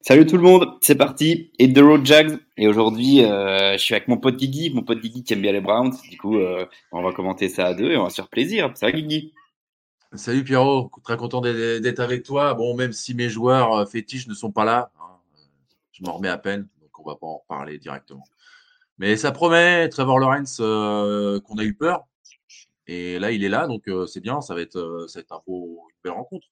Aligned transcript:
Salut 0.00 0.26
tout 0.26 0.36
le 0.36 0.42
monde, 0.44 0.78
c'est 0.80 0.94
parti. 0.94 1.50
Hit 1.58 1.74
the 1.74 1.80
road 1.80 2.06
Jags. 2.06 2.38
Et 2.56 2.68
aujourd'hui, 2.68 3.24
euh, 3.24 3.72
je 3.72 3.78
suis 3.78 3.94
avec 3.94 4.06
mon 4.06 4.16
pote 4.16 4.36
Guigui, 4.36 4.70
mon 4.70 4.82
pote 4.82 5.00
Guigui 5.00 5.24
qui 5.24 5.32
aime 5.32 5.42
bien 5.42 5.50
les 5.50 5.60
Browns. 5.60 5.92
Du 6.08 6.16
coup, 6.16 6.36
euh, 6.38 6.64
on 6.92 7.02
va 7.02 7.12
commenter 7.12 7.48
ça 7.48 7.66
à 7.66 7.74
deux 7.74 7.90
et 7.90 7.96
on 7.96 8.04
va 8.04 8.10
se 8.10 8.14
faire 8.14 8.28
plaisir. 8.28 8.70
Ça 8.76 8.86
va 8.86 8.92
Guigui? 8.92 9.34
Salut 10.14 10.44
Pierrot, 10.44 10.90
très 11.02 11.16
content 11.16 11.40
d'être 11.40 11.98
avec 11.98 12.22
toi. 12.22 12.54
Bon, 12.54 12.76
même 12.76 12.92
si 12.92 13.12
mes 13.12 13.28
joueurs 13.28 13.72
euh, 13.74 13.86
fétiches 13.86 14.28
ne 14.28 14.34
sont 14.34 14.52
pas 14.52 14.64
là, 14.64 14.92
hein, 15.00 15.18
je 15.90 16.04
m'en 16.04 16.12
remets 16.12 16.28
à 16.28 16.38
peine, 16.38 16.68
donc 16.80 16.96
on 17.00 17.02
va 17.02 17.16
pas 17.16 17.26
en 17.26 17.42
parler 17.48 17.78
directement. 17.78 18.24
Mais 18.98 19.16
ça 19.16 19.32
promet, 19.32 19.88
Trevor 19.88 20.20
Lawrence, 20.20 20.58
qu'on 20.58 21.58
a 21.58 21.64
eu 21.64 21.74
peur. 21.74 22.06
Et 22.86 23.18
là, 23.18 23.32
il 23.32 23.42
est 23.44 23.48
là, 23.48 23.66
donc 23.66 23.82
c'est 24.06 24.20
bien, 24.20 24.40
ça 24.40 24.54
va 24.54 24.60
être, 24.60 25.06
ça 25.08 25.18
va 25.18 25.22
être 25.22 25.32
un 25.32 25.42
beau, 25.46 25.86
une 25.90 25.96
belle 26.04 26.12
rencontre. 26.12 26.46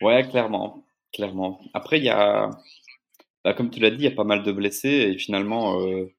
Ouais, 0.00 0.26
clairement 0.28 0.86
clairement. 1.12 1.60
Après, 1.74 1.98
il 1.98 2.04
y 2.04 2.08
a, 2.08 2.50
bah, 3.44 3.54
comme 3.54 3.70
tu 3.70 3.80
l'as 3.80 3.90
dit, 3.90 3.98
il 3.98 4.04
y 4.04 4.08
a 4.08 4.10
pas 4.10 4.24
mal 4.24 4.42
de 4.42 4.52
blessés 4.52 4.88
et 4.88 5.18
finalement, 5.18 5.80
euh, 5.80 6.12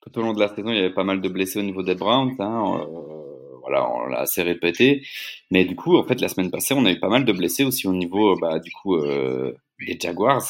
tout 0.00 0.18
au 0.18 0.22
long 0.22 0.32
de 0.32 0.40
la 0.40 0.48
saison, 0.48 0.70
il 0.70 0.76
y 0.76 0.78
avait 0.78 0.92
pas 0.92 1.04
mal 1.04 1.20
de 1.20 1.28
blessés 1.28 1.58
au 1.58 1.62
niveau 1.62 1.82
des 1.82 1.94
Browns. 1.94 2.34
Hein, 2.38 2.80
euh, 2.80 3.58
voilà, 3.60 3.90
on 3.90 4.06
l'a 4.06 4.20
assez 4.20 4.42
répété. 4.42 5.06
Mais 5.50 5.64
du 5.64 5.76
coup, 5.76 5.96
en 5.96 6.04
fait, 6.04 6.20
la 6.20 6.28
semaine 6.28 6.50
passée, 6.50 6.74
on 6.74 6.84
a 6.84 6.90
eu 6.92 7.00
pas 7.00 7.08
mal 7.08 7.24
de 7.24 7.32
blessés 7.32 7.64
aussi 7.64 7.86
au 7.86 7.92
niveau, 7.94 8.36
bah, 8.38 8.58
du 8.58 8.70
coup, 8.70 8.96
euh, 8.96 9.54
des 9.86 9.98
Jaguars. 10.00 10.44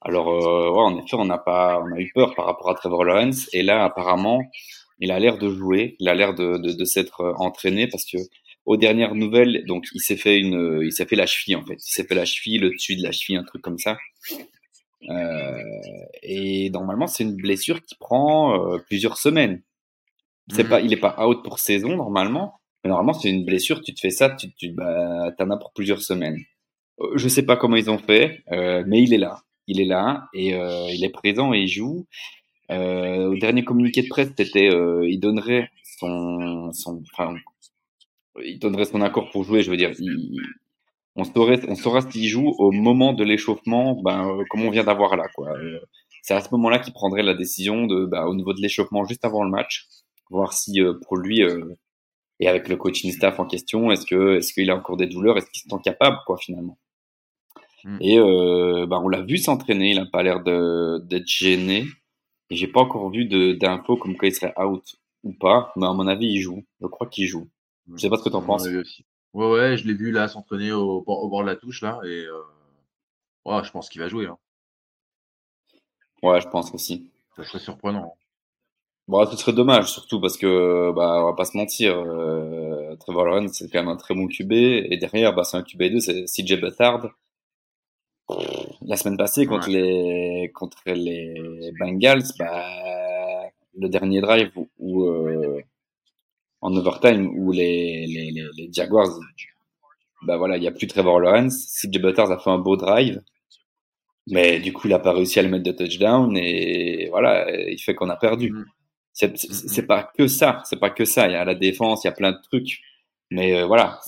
Alors, 0.00 0.28
ouais, 0.28 0.82
en 0.82 0.98
effet, 0.98 1.16
on 1.16 1.26
n'a 1.26 1.38
pas, 1.38 1.82
on 1.82 1.94
a 1.94 2.00
eu 2.00 2.10
peur 2.14 2.34
par 2.34 2.46
rapport 2.46 2.70
à 2.70 2.74
Trevor 2.74 3.04
Lawrence. 3.04 3.48
Et 3.52 3.62
là, 3.62 3.84
apparemment, 3.84 4.40
il 4.98 5.12
a 5.12 5.18
l'air 5.18 5.38
de 5.38 5.50
jouer, 5.50 5.96
il 6.00 6.08
a 6.08 6.14
l'air 6.14 6.34
de, 6.34 6.56
de, 6.58 6.72
de 6.72 6.84
s'être 6.84 7.34
entraîné 7.38 7.86
parce 7.86 8.04
que 8.04 8.18
aux 8.68 8.76
dernières 8.76 9.14
nouvelles, 9.14 9.64
donc 9.64 9.86
il 9.94 10.00
s'est 10.00 10.18
fait 10.18 10.38
une, 10.38 10.82
il 10.84 10.92
s'est 10.92 11.06
fait 11.06 11.16
la 11.16 11.24
cheville 11.24 11.56
en 11.56 11.64
fait, 11.64 11.76
il 11.76 11.90
s'est 11.90 12.04
fait 12.04 12.14
la 12.14 12.26
cheville, 12.26 12.58
le 12.58 12.68
dessus 12.68 12.96
de 12.96 13.02
la 13.02 13.12
cheville, 13.12 13.38
un 13.38 13.42
truc 13.42 13.62
comme 13.62 13.78
ça. 13.78 13.96
Euh, 15.08 15.62
et 16.22 16.68
normalement, 16.68 17.06
c'est 17.06 17.24
une 17.24 17.34
blessure 17.34 17.82
qui 17.82 17.94
prend 17.94 18.74
euh, 18.74 18.76
plusieurs 18.86 19.16
semaines. 19.16 19.62
C'est 20.50 20.64
mhm. 20.64 20.68
pas, 20.68 20.80
il 20.82 20.92
est 20.92 20.98
pas 20.98 21.16
out 21.26 21.42
pour 21.42 21.60
saison 21.60 21.96
normalement, 21.96 22.60
mais 22.84 22.90
normalement 22.90 23.14
c'est 23.14 23.30
une 23.30 23.46
blessure. 23.46 23.80
Tu 23.80 23.94
te 23.94 24.00
fais 24.00 24.10
ça, 24.10 24.28
tu, 24.30 24.52
tu 24.54 24.72
bah, 24.72 25.32
t'en 25.38 25.48
as 25.48 25.56
pour 25.56 25.72
plusieurs 25.72 26.02
semaines. 26.02 26.38
Euh, 27.00 27.16
je 27.16 27.26
sais 27.26 27.46
pas 27.46 27.56
comment 27.56 27.76
ils 27.76 27.90
ont 27.90 27.98
fait, 27.98 28.42
mais 28.50 29.02
il 29.02 29.14
est 29.14 29.18
là, 29.18 29.44
il 29.66 29.80
est 29.80 29.86
là 29.86 30.28
et 30.34 30.48
il 30.50 31.04
est 31.04 31.12
présent 31.12 31.54
et 31.54 31.60
il 31.60 31.68
joue. 31.68 32.06
au 32.68 33.36
dernier 33.36 33.64
communiqué 33.64 34.02
de 34.02 34.08
presse, 34.08 34.28
c'était, 34.36 34.68
il 35.04 35.20
donnerait 35.20 35.70
son, 35.98 36.70
son, 36.72 37.02
enfin, 37.14 37.34
il 38.44 38.58
donnerait 38.58 38.84
son 38.84 39.00
accord 39.00 39.30
pour 39.30 39.44
jouer. 39.44 39.62
Je 39.62 39.70
veux 39.70 39.76
dire, 39.76 39.92
on 41.18 41.24
saurait, 41.24 41.60
on 41.68 41.74
saura 41.74 42.00
s'il 42.00 42.28
joue 42.28 42.54
au 42.58 42.70
moment 42.70 43.12
de 43.12 43.24
l'échauffement, 43.24 44.00
ben, 44.02 44.28
euh, 44.28 44.44
comme 44.48 44.62
on 44.62 44.70
vient 44.70 44.84
d'avoir 44.84 45.16
là, 45.16 45.24
quoi. 45.34 45.50
Euh, 45.58 45.80
c'est 46.22 46.34
à 46.34 46.40
ce 46.40 46.48
moment-là 46.52 46.78
qu'il 46.78 46.92
prendrait 46.92 47.22
la 47.24 47.34
décision 47.34 47.86
de, 47.86 48.06
ben, 48.06 48.24
au 48.26 48.34
niveau 48.34 48.52
de 48.52 48.60
l'échauffement 48.60 49.04
juste 49.04 49.24
avant 49.24 49.42
le 49.42 49.50
match, 49.50 49.88
voir 50.30 50.52
si 50.52 50.80
euh, 50.80 50.94
pour 51.06 51.16
lui 51.16 51.40
et 52.40 52.46
avec 52.46 52.68
le 52.68 52.76
coaching 52.76 53.10
staff 53.10 53.40
en 53.40 53.46
question, 53.46 53.90
est-ce 53.90 54.06
que, 54.06 54.36
est-ce 54.36 54.52
qu'il 54.52 54.70
a 54.70 54.76
encore 54.76 54.96
des 54.96 55.08
douleurs, 55.08 55.36
est-ce 55.36 55.50
qu'il 55.50 55.62
se 55.62 55.68
sent 55.68 55.82
capable, 55.82 56.18
quoi, 56.24 56.36
finalement. 56.38 56.78
Hmm. 57.82 57.98
Et 58.00 58.16
ben, 58.18 59.00
on 59.02 59.08
l'a 59.08 59.22
vu 59.22 59.38
s'entraîner, 59.38 59.90
il 59.90 59.98
a 59.98 60.06
pas 60.06 60.22
l'air 60.22 60.40
d'être 60.44 61.26
gêné. 61.26 61.84
Et 62.50 62.56
j'ai 62.56 62.68
pas 62.68 62.80
encore 62.80 63.10
vu 63.10 63.24
d'infos 63.56 63.96
comme 63.96 64.16
quoi 64.16 64.28
il 64.28 64.34
serait 64.34 64.54
out 64.56 64.84
ou 65.24 65.32
pas, 65.32 65.72
mais 65.76 65.86
à 65.86 65.92
mon 65.92 66.06
avis, 66.06 66.26
il 66.26 66.40
joue. 66.40 66.64
Je 66.80 66.86
crois 66.86 67.08
qu'il 67.08 67.26
joue. 67.26 67.48
Je 67.94 68.00
sais 68.00 68.10
pas 68.10 68.16
ce 68.18 68.22
que 68.22 68.28
tu 68.28 68.36
en 68.36 68.42
penses. 68.42 68.66
Ouais, 69.34 69.46
ouais, 69.46 69.76
je 69.76 69.86
l'ai 69.86 69.94
vu 69.94 70.10
là 70.10 70.28
s'entraîner 70.28 70.72
au, 70.72 71.04
au, 71.06 71.28
bord 71.28 71.42
de 71.42 71.46
la 71.46 71.56
touche 71.56 71.82
là 71.82 72.00
et 72.04 72.24
euh... 72.24 72.42
ouais, 73.44 73.62
je 73.62 73.70
pense 73.70 73.88
qu'il 73.88 74.00
va 74.00 74.08
jouer. 74.08 74.26
Hein. 74.26 74.38
Ouais, 76.22 76.40
je 76.40 76.48
pense 76.48 76.72
aussi. 76.74 77.10
Ça 77.36 77.44
serait 77.44 77.58
surprenant. 77.58 78.16
Bon, 79.06 79.24
ce 79.30 79.36
serait 79.36 79.52
dommage 79.52 79.90
surtout 79.90 80.20
parce 80.20 80.36
que 80.36 80.92
bah 80.94 81.22
on 81.22 81.26
va 81.26 81.32
pas 81.32 81.46
se 81.46 81.56
mentir, 81.56 81.96
euh, 81.98 82.94
Trevor 82.96 83.24
Lawrence 83.24 83.52
c'est 83.54 83.70
quand 83.70 83.78
même 83.78 83.88
un 83.88 83.96
très 83.96 84.14
bon 84.14 84.26
QB 84.28 84.52
et 84.52 84.98
derrière 84.98 85.34
bah 85.34 85.44
c'est 85.44 85.56
un 85.56 85.62
QB2 85.62 86.00
c'est 86.00 86.24
CJ 86.24 86.60
Beathard. 86.60 87.08
La 88.82 88.96
semaine 88.96 89.16
passée 89.16 89.46
contre 89.46 89.70
les 89.70 90.50
contre 90.54 90.82
les 90.86 91.72
Bengals, 91.80 92.24
bah 92.38 93.48
le 93.78 93.88
dernier 93.88 94.20
drive 94.20 94.50
où, 94.56 94.68
où 94.78 95.04
euh, 95.04 95.62
en 96.60 96.74
overtime 96.74 97.30
où 97.36 97.52
les, 97.52 98.06
les, 98.06 98.30
les, 98.56 98.68
Jaguars, 98.72 99.18
bah 100.22 100.36
voilà, 100.36 100.56
il 100.56 100.60
n'y 100.60 100.66
a 100.66 100.72
plus 100.72 100.86
Trevor 100.86 101.20
Lawrence. 101.20 101.66
CJ 101.80 102.00
Butters 102.00 102.30
a 102.30 102.38
fait 102.38 102.50
un 102.50 102.58
beau 102.58 102.76
drive, 102.76 103.22
mais 104.26 104.58
du 104.60 104.72
coup, 104.72 104.88
il 104.88 104.90
n'a 104.90 104.98
pas 104.98 105.12
réussi 105.12 105.38
à 105.38 105.42
le 105.42 105.48
mettre 105.48 105.64
de 105.64 105.72
touchdown 105.72 106.36
et 106.36 107.08
voilà, 107.10 107.50
il 107.50 107.78
fait 107.78 107.94
qu'on 107.94 108.08
a 108.08 108.16
perdu. 108.16 108.50
Mm. 108.50 108.64
C'est 109.12 109.86
pas 109.86 110.10
que 110.16 110.28
ça, 110.28 110.62
c'est 110.64 110.78
pas 110.78 110.90
que 110.90 111.04
ça. 111.04 111.26
Il 111.26 111.32
y 111.32 111.36
a 111.36 111.44
la 111.44 111.54
défense, 111.54 112.04
il 112.04 112.06
y 112.06 112.10
a 112.10 112.12
plein 112.12 112.32
de 112.32 112.40
trucs, 112.42 112.80
mais 113.30 113.56
euh, 113.56 113.66
voilà. 113.66 114.00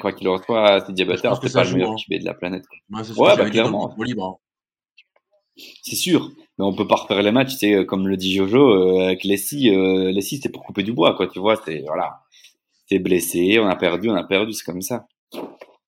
Quoi 0.00 0.12
qu'il 0.12 0.28
en 0.28 0.42
soit, 0.42 0.80
CJ 0.80 1.06
Butters, 1.06 1.36
c'est 1.42 1.52
pas 1.52 1.64
le 1.64 1.72
meilleur 1.74 1.94
QB 1.94 2.20
de 2.20 2.24
la 2.24 2.34
planète. 2.34 2.64
Ouais, 2.90 3.36
bah, 3.36 3.50
clairement. 3.50 3.94
C'est 5.82 5.96
sûr, 5.96 6.30
mais 6.60 6.66
on 6.66 6.74
peut 6.74 6.86
pas 6.86 6.96
refaire 6.96 7.22
les 7.22 7.32
matchs, 7.32 7.54
c'est 7.54 7.86
comme 7.86 8.06
le 8.06 8.18
dit 8.18 8.34
Jojo, 8.34 8.58
euh, 8.58 9.04
avec 9.06 9.24
Lessie, 9.24 9.70
euh, 9.70 10.12
Lessie 10.12 10.40
c'est 10.42 10.50
pour 10.50 10.62
couper 10.62 10.82
du 10.82 10.92
bois, 10.92 11.14
quoi, 11.16 11.26
tu 11.26 11.38
vois, 11.38 11.56
c'est 11.64 11.82
voilà, 11.86 12.20
c'est 12.86 12.98
blessé, 12.98 13.58
on 13.58 13.66
a 13.66 13.76
perdu, 13.76 14.10
on 14.10 14.14
a 14.14 14.24
perdu, 14.24 14.52
c'est 14.52 14.64
comme 14.64 14.82
ça. 14.82 15.06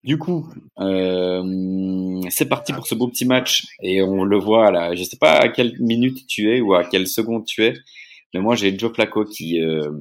Du 0.02 0.16
coup, 0.16 0.48
euh, 0.80 2.22
c'est 2.30 2.48
parti 2.48 2.72
pour 2.72 2.86
ce 2.86 2.94
beau 2.94 3.06
petit 3.06 3.26
match 3.26 3.66
et 3.82 4.00
on 4.02 4.24
le 4.24 4.38
voit 4.38 4.70
là. 4.70 4.94
Je 4.94 5.04
sais 5.04 5.18
pas 5.18 5.34
à 5.34 5.48
quelle 5.48 5.76
minute 5.78 6.26
tu 6.26 6.50
es 6.50 6.62
ou 6.62 6.72
à 6.72 6.84
quelle 6.84 7.06
seconde 7.06 7.44
tu 7.44 7.64
es, 7.64 7.74
mais 8.32 8.40
moi 8.40 8.56
j'ai 8.56 8.76
Joe 8.78 8.94
Flacco 8.94 9.26
qui 9.26 9.60
euh, 9.60 9.92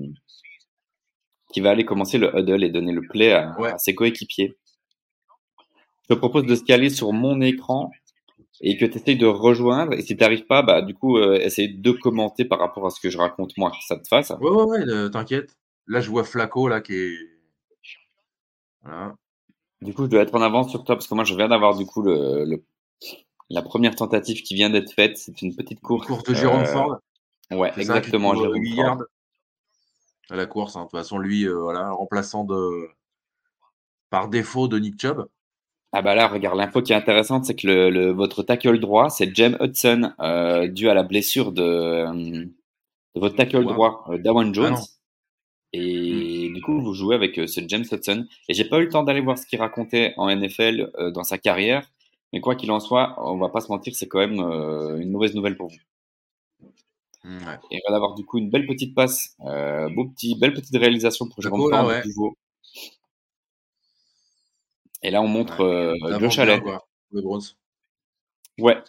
qui 1.53 1.59
va 1.59 1.71
aller 1.71 1.83
commencer 1.83 2.17
le 2.17 2.33
huddle 2.33 2.63
et 2.63 2.69
donner 2.69 2.93
le 2.93 3.01
play 3.01 3.33
à, 3.33 3.53
à 3.61 3.77
ses 3.77 3.93
coéquipiers. 3.93 4.55
Je 6.03 6.15
te 6.15 6.17
propose 6.17 6.45
de 6.45 6.55
se 6.55 6.63
caler 6.63 6.89
sur 6.89 7.11
mon 7.11 7.41
écran 7.41 7.91
et 8.61 8.77
que 8.77 8.85
tu 8.85 8.97
essayes 8.97 9.17
de 9.17 9.25
rejoindre. 9.25 9.93
Et 9.93 10.01
si 10.01 10.15
tu 10.15 10.21
n'arrives 10.21 10.45
pas, 10.45 10.61
bah, 10.61 10.81
du 10.81 10.93
coup, 10.93 11.17
euh, 11.17 11.39
essaye 11.39 11.77
de 11.77 11.91
commenter 11.91 12.45
par 12.45 12.59
rapport 12.59 12.85
à 12.85 12.89
ce 12.91 12.99
que 12.99 13.09
je 13.09 13.17
raconte 13.17 13.57
moi, 13.57 13.71
ça 13.87 13.97
te 13.97 14.07
fasse. 14.07 14.29
Ouais, 14.39 14.49
ouais, 14.49 14.63
ouais, 14.63 14.87
euh, 14.87 15.09
t'inquiète. 15.09 15.57
Là, 15.87 15.99
je 15.99 16.09
vois 16.09 16.23
Flaco, 16.23 16.67
là, 16.67 16.79
qui 16.79 16.93
est. 16.93 17.17
Voilà. 18.83 19.15
Du 19.81 19.93
coup, 19.93 20.05
je 20.05 20.09
dois 20.09 20.21
être 20.21 20.35
en 20.35 20.41
avance 20.41 20.69
sur 20.69 20.83
toi 20.83 20.95
parce 20.95 21.07
que 21.07 21.15
moi, 21.15 21.23
je 21.23 21.35
viens 21.35 21.49
d'avoir, 21.49 21.75
du 21.75 21.85
coup, 21.85 22.03
le, 22.03 22.45
le, 22.45 22.63
la 23.49 23.63
première 23.63 23.95
tentative 23.95 24.43
qui 24.43 24.53
vient 24.53 24.69
d'être 24.69 24.93
faite. 24.93 25.17
C'est 25.17 25.41
une 25.41 25.55
petite 25.55 25.81
course. 25.81 26.05
Course 26.05 26.23
de 26.23 26.35
Jérôme 26.35 26.61
euh, 26.61 26.65
Ford. 26.65 26.97
Ouais, 27.51 27.71
exactement, 27.77 28.35
Jérôme 28.35 28.63
Ford. 28.75 29.03
À 30.29 30.35
la 30.35 30.45
course, 30.45 30.75
hein. 30.75 30.81
de 30.81 30.85
toute 30.85 30.91
façon, 30.91 31.17
lui, 31.17 31.47
voilà, 31.47 31.91
remplaçant 31.91 32.45
de 32.45 32.87
par 34.11 34.29
défaut 34.29 34.67
de 34.67 34.77
Nick 34.77 35.01
Chubb. 35.01 35.25
Ah 35.93 36.01
bah 36.01 36.15
là, 36.15 36.27
regarde, 36.27 36.57
l'info 36.57 36.81
qui 36.81 36.93
est 36.93 36.95
intéressante, 36.95 37.45
c'est 37.45 37.55
que 37.55 37.67
le, 37.67 38.11
votre 38.11 38.43
tackle 38.43 38.79
droit, 38.79 39.09
c'est 39.09 39.35
James 39.35 39.57
Hudson, 39.59 40.13
euh, 40.21 40.67
dû 40.67 40.89
à 40.89 40.93
la 40.93 41.03
blessure 41.03 41.51
de, 41.51 41.63
euh, 41.63 42.45
de 43.15 43.19
votre 43.19 43.35
tackle 43.35 43.63
droit, 43.65 44.05
euh, 44.09 44.17
Dawan 44.17 44.49
ah 44.49 44.53
Jones. 44.53 44.77
et 45.73 46.49
hmm. 46.49 46.53
du 46.53 46.61
coup, 46.61 46.81
vous 46.81 46.93
jouez 46.93 47.15
avec 47.15 47.37
euh, 47.39 47.47
ce 47.47 47.61
James 47.67 47.85
Hudson. 47.91 48.25
Et 48.47 48.53
j'ai 48.53 48.65
pas 48.65 48.79
eu 48.79 48.83
le 48.83 48.89
temps 48.89 49.03
d'aller 49.03 49.21
voir 49.21 49.37
ce 49.37 49.45
qu'il 49.45 49.59
racontait 49.59 50.13
en 50.17 50.33
NFL 50.33 50.91
euh, 50.97 51.11
dans 51.11 51.23
sa 51.23 51.37
carrière. 51.37 51.89
Mais 52.33 52.39
quoi 52.39 52.55
qu'il 52.55 52.71
en 52.71 52.79
soit, 52.79 53.15
on 53.17 53.37
va 53.37 53.49
pas 53.49 53.59
se 53.59 53.69
mentir, 53.69 53.93
c'est 53.93 54.07
quand 54.07 54.19
même 54.19 54.39
une 54.39 55.11
mauvaise 55.11 55.35
nouvelle 55.35 55.57
pour 55.57 55.67
vous. 55.67 56.69
Hmm, 57.25 57.37
ouais. 57.39 57.59
Et 57.71 57.81
on 57.85 57.91
va 57.91 57.97
avoir 57.97 58.15
du 58.15 58.23
coup 58.25 58.37
une 58.37 58.49
belle 58.49 58.65
petite 58.65 58.95
passe, 58.95 59.35
beau 59.93 60.05
petit, 60.05 60.39
belle 60.39 60.53
petite 60.53 60.77
réalisation 60.77 61.27
pour 61.27 61.41
Jérôme 61.41 61.69
Ford, 61.69 61.87
ouais. 61.87 62.01
Et 65.03 65.11
là, 65.11 65.21
on 65.21 65.27
montre 65.27 65.63
ouais, 65.63 66.13
euh, 66.13 66.19
Josh 66.19 66.39
Allen. 66.39 66.61
Ouais. 68.57 68.81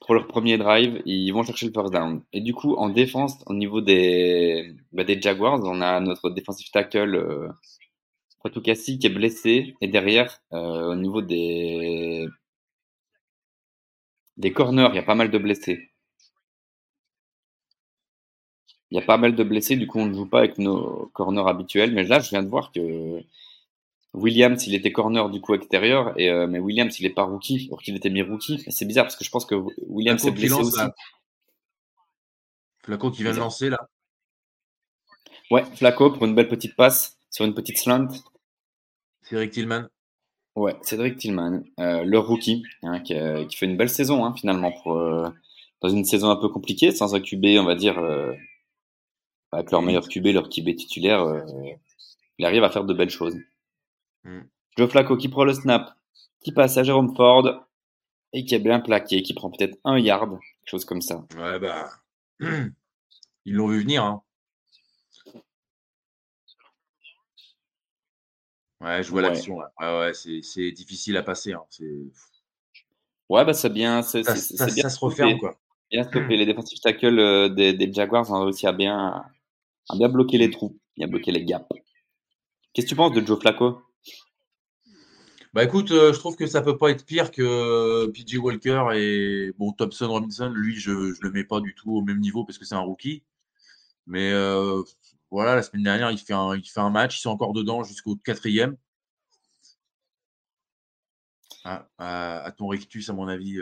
Pour 0.00 0.14
leur 0.14 0.26
premier 0.28 0.56
drive, 0.58 1.02
ils 1.06 1.30
vont 1.32 1.42
chercher 1.42 1.66
le 1.66 1.72
first 1.72 1.92
down. 1.92 2.22
Et 2.32 2.40
du 2.40 2.54
coup, 2.54 2.74
en 2.76 2.88
défense, 2.90 3.38
au 3.46 3.54
niveau 3.54 3.80
des, 3.80 4.74
bah, 4.92 5.04
des 5.04 5.20
Jaguars, 5.20 5.60
on 5.64 5.80
a 5.80 6.00
notre 6.00 6.30
defensive 6.30 6.70
tackle, 6.70 7.14
euh, 7.16 7.48
Fatukasi 8.42 8.98
qui 8.98 9.06
est 9.08 9.10
blessé. 9.10 9.74
Et 9.82 9.88
derrière, 9.88 10.38
euh, 10.54 10.92
au 10.92 10.94
niveau 10.96 11.22
des, 11.22 12.26
des 14.38 14.50
corners, 14.54 14.88
il 14.92 14.96
y 14.96 14.98
a 14.98 15.02
pas 15.02 15.14
mal 15.14 15.30
de 15.30 15.36
blessés. 15.36 15.90
Il 18.90 18.96
y 18.96 19.00
a 19.00 19.02
pas 19.06 19.16
mal 19.16 19.36
de 19.36 19.44
blessés, 19.44 19.76
du 19.76 19.86
coup 19.86 20.00
on 20.00 20.06
ne 20.06 20.12
joue 20.14 20.26
pas 20.28 20.40
avec 20.40 20.58
nos 20.58 21.06
corners 21.14 21.46
habituels. 21.46 21.92
Mais 21.92 22.02
là, 22.02 22.18
je 22.18 22.30
viens 22.30 22.42
de 22.42 22.48
voir 22.48 22.72
que 22.72 23.22
Williams, 24.16 24.66
il 24.66 24.74
était 24.74 24.90
corner 24.92 25.28
du 25.30 25.40
coup 25.40 25.54
extérieur, 25.54 26.18
et, 26.18 26.28
euh, 26.30 26.46
mais 26.46 26.58
Williams, 26.58 26.98
il 26.98 27.06
est 27.06 27.10
pas 27.14 27.22
rookie, 27.24 27.66
alors 27.68 27.82
qu'il 27.82 27.94
était 27.94 28.10
mis 28.10 28.22
rookie. 28.22 28.64
C'est 28.70 28.84
bizarre 28.86 29.04
parce 29.04 29.16
que 29.16 29.24
je 29.24 29.30
pense 29.30 29.44
que 29.44 29.54
Williams 29.86 30.20
Flaco 30.20 30.34
est 30.34 30.34
qui 30.34 30.40
blessé 30.46 30.54
lance, 30.58 30.66
aussi. 30.68 30.76
là. 30.78 30.94
Flaco 32.84 33.10
qui 33.10 33.22
vient 33.22 33.32
de 33.32 33.38
lancer 33.38 33.70
là. 33.70 33.88
Ouais, 35.50 35.64
Flaco 35.76 36.10
pour 36.10 36.24
une 36.24 36.34
belle 36.34 36.48
petite 36.48 36.74
passe 36.76 37.18
sur 37.30 37.44
une 37.44 37.54
petite 37.54 37.78
slant. 37.78 38.08
Cédric 39.22 39.52
Tillman. 39.52 39.88
Ouais, 40.54 40.74
Cédric 40.82 41.18
Tillman, 41.18 41.62
euh, 41.80 42.02
leur 42.04 42.26
rookie, 42.26 42.64
hein, 42.82 43.00
qui, 43.00 43.14
a- 43.14 43.44
qui 43.44 43.56
fait 43.56 43.66
une 43.66 43.76
belle 43.76 43.90
saison 43.90 44.24
hein, 44.24 44.34
finalement 44.34 44.72
pour 44.82 44.96
euh, 44.96 45.28
dans 45.82 45.88
une 45.90 46.04
saison 46.04 46.30
un 46.30 46.36
peu 46.36 46.48
compliquée, 46.48 46.92
sans 46.92 47.14
un 47.14 47.20
QB, 47.20 47.44
on 47.58 47.64
va 47.64 47.74
dire, 47.74 47.98
euh, 47.98 48.32
avec 49.52 49.70
leur 49.70 49.82
meilleur 49.82 50.08
QB, 50.08 50.26
leur 50.28 50.48
QB 50.48 50.74
titulaire, 50.76 51.22
euh, 51.22 51.44
il 52.38 52.44
arrive 52.46 52.64
à 52.64 52.70
faire 52.70 52.84
de 52.84 52.94
belles 52.94 53.10
choses. 53.10 53.36
Joe 54.76 54.90
Flacco 54.90 55.16
qui 55.16 55.28
prend 55.28 55.44
le 55.44 55.54
snap, 55.54 55.96
qui 56.44 56.52
passe 56.52 56.76
à 56.76 56.82
Jérôme 56.82 57.14
Ford 57.16 57.66
et 58.32 58.44
qui 58.44 58.54
est 58.54 58.58
bien 58.58 58.80
plaqué, 58.80 59.22
qui 59.22 59.34
prend 59.34 59.50
peut-être 59.50 59.78
un 59.84 59.98
yard, 59.98 60.30
quelque 60.30 60.70
chose 60.70 60.84
comme 60.84 61.00
ça. 61.00 61.24
Ouais, 61.36 61.58
bah. 61.58 61.90
Ils 63.46 63.54
l'ont 63.54 63.68
vu 63.68 63.80
venir. 63.80 64.04
Hein. 64.04 64.22
Ouais, 68.80 69.02
je 69.02 69.10
vois 69.10 69.22
Ouais. 69.22 69.28
l'action 69.28 69.58
là. 69.58 69.70
Ouais, 69.80 69.98
ouais, 70.06 70.14
c'est 70.14 70.42
c'est 70.42 70.70
difficile 70.72 71.16
à 71.16 71.22
passer. 71.22 71.52
Hein. 71.54 71.62
C'est- 71.70 72.12
Ouais, 73.28 73.44
bah 73.44 73.54
c'est 73.54 73.70
bien, 73.70 74.02
c'est 74.02 74.22
Ça, 74.22 74.36
c'est- 74.36 74.56
ça- 74.56 74.68
c'est 74.68 74.74
bien 74.74 74.82
ça 74.84 74.90
se 74.90 75.00
referme 75.00 75.38
quoi. 75.38 75.56
Bien 75.90 76.04
stoppé. 76.04 76.36
Les 76.36 76.46
défensifs 76.46 76.80
tackles 76.80 77.18
euh, 77.18 77.48
des, 77.48 77.72
des 77.72 77.92
Jaguars 77.92 78.30
ont 78.30 78.44
réussi 78.44 78.66
à 78.66 78.72
bien, 78.72 79.24
à 79.88 79.96
bien 79.96 80.08
bloquer 80.08 80.38
les 80.38 80.50
trous, 80.50 80.78
bien 80.96 81.08
bloquer 81.08 81.32
les 81.32 81.44
gaps. 81.44 81.66
Qu'est-ce 82.72 82.86
que 82.86 82.90
tu 82.90 82.96
penses 82.96 83.12
de 83.12 83.24
Joe 83.24 83.40
Flacco? 83.40 83.82
Bah 85.56 85.64
écoute, 85.64 85.90
euh, 85.90 86.12
je 86.12 86.18
trouve 86.18 86.36
que 86.36 86.46
ça 86.46 86.60
peut 86.60 86.76
pas 86.76 86.90
être 86.90 87.06
pire 87.06 87.30
que 87.30 87.40
euh, 87.40 88.12
PJ 88.12 88.36
Walker 88.36 88.88
et 88.94 89.54
bon 89.58 89.72
Thompson 89.72 90.06
Robinson. 90.06 90.50
Lui, 90.54 90.76
je 90.76 91.14
je 91.14 91.22
le 91.22 91.30
mets 91.30 91.44
pas 91.44 91.60
du 91.60 91.74
tout 91.74 91.96
au 91.96 92.02
même 92.02 92.20
niveau 92.20 92.44
parce 92.44 92.58
que 92.58 92.66
c'est 92.66 92.74
un 92.74 92.80
rookie. 92.80 93.22
Mais 94.06 94.32
euh, 94.32 94.82
voilà, 95.30 95.56
la 95.56 95.62
semaine 95.62 95.84
dernière, 95.84 96.10
il 96.10 96.18
fait 96.18 96.34
un, 96.34 96.56
il 96.56 96.68
fait 96.68 96.80
un 96.80 96.90
match. 96.90 97.16
Ils 97.18 97.22
sont 97.22 97.30
encore 97.30 97.54
dedans 97.54 97.84
jusqu'au 97.84 98.16
quatrième. 98.16 98.76
À, 101.64 102.52
ton 102.58 102.66
rectus, 102.68 103.08
à 103.08 103.14
mon 103.14 103.26
avis. 103.26 103.58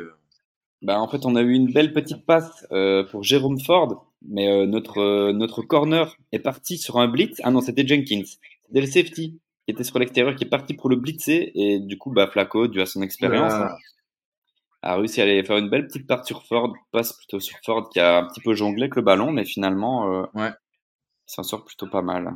Bah, 0.82 1.00
en 1.00 1.06
fait, 1.06 1.25
on 1.25 1.37
a 1.37 1.43
eu 1.43 1.52
une 1.52 1.73
belle 1.73 1.93
petite 1.93 2.26
passe 2.26 2.67
pour 3.12 3.23
Jérôme 3.23 3.61
Ford, 3.61 4.12
mais 4.23 4.67
notre, 4.67 5.31
notre 5.31 5.62
corner 5.62 6.17
est 6.32 6.40
parti 6.40 6.76
sur 6.76 6.99
un 6.99 7.06
blitz. 7.06 7.40
Ah 7.44 7.52
non, 7.52 7.61
c'était 7.61 7.87
Jenkins. 7.87 8.25
C'était 8.67 8.81
le 8.81 8.87
safety 8.88 9.38
qui 9.64 9.70
était 9.72 9.84
sur 9.84 9.99
l'extérieur, 9.99 10.34
qui 10.37 10.44
est 10.44 10.49
parti 10.49 10.75
pour 10.75 10.88
le 10.90 10.96
blitzer. 10.96 11.50
Et 11.55 11.78
du 11.81 11.96
coup, 11.99 12.11
bah, 12.11 12.26
Flacco, 12.26 12.66
dû 12.69 12.81
à 12.81 12.87
son 12.87 13.02
expérience, 13.02 13.52
Voilà. 13.52 13.76
a 14.82 14.96
réussi 14.96 15.20
à 15.20 15.25
aller 15.25 15.43
faire 15.44 15.56
une 15.58 15.70
belle 15.70 15.87
petite 15.87 16.06
part 16.06 16.25
sur 16.26 16.44
Ford. 16.46 16.75
Passe 16.93 17.12
plutôt 17.14 17.40
sur 17.40 17.56
Ford 17.64 17.88
qui 17.90 18.00
a 18.00 18.19
un 18.19 18.26
petit 18.26 18.40
peu 18.40 18.55
jonglé 18.55 18.82
avec 18.82 18.96
le 18.96 19.02
ballon, 19.02 19.31
mais 19.32 19.44
finalement, 19.44 20.12
euh, 20.12 20.26
Ouais. 20.34 20.50
il 20.50 21.32
s'en 21.32 21.43
sort 21.43 21.64
plutôt 21.64 21.87
pas 21.88 22.02
mal. 22.02 22.32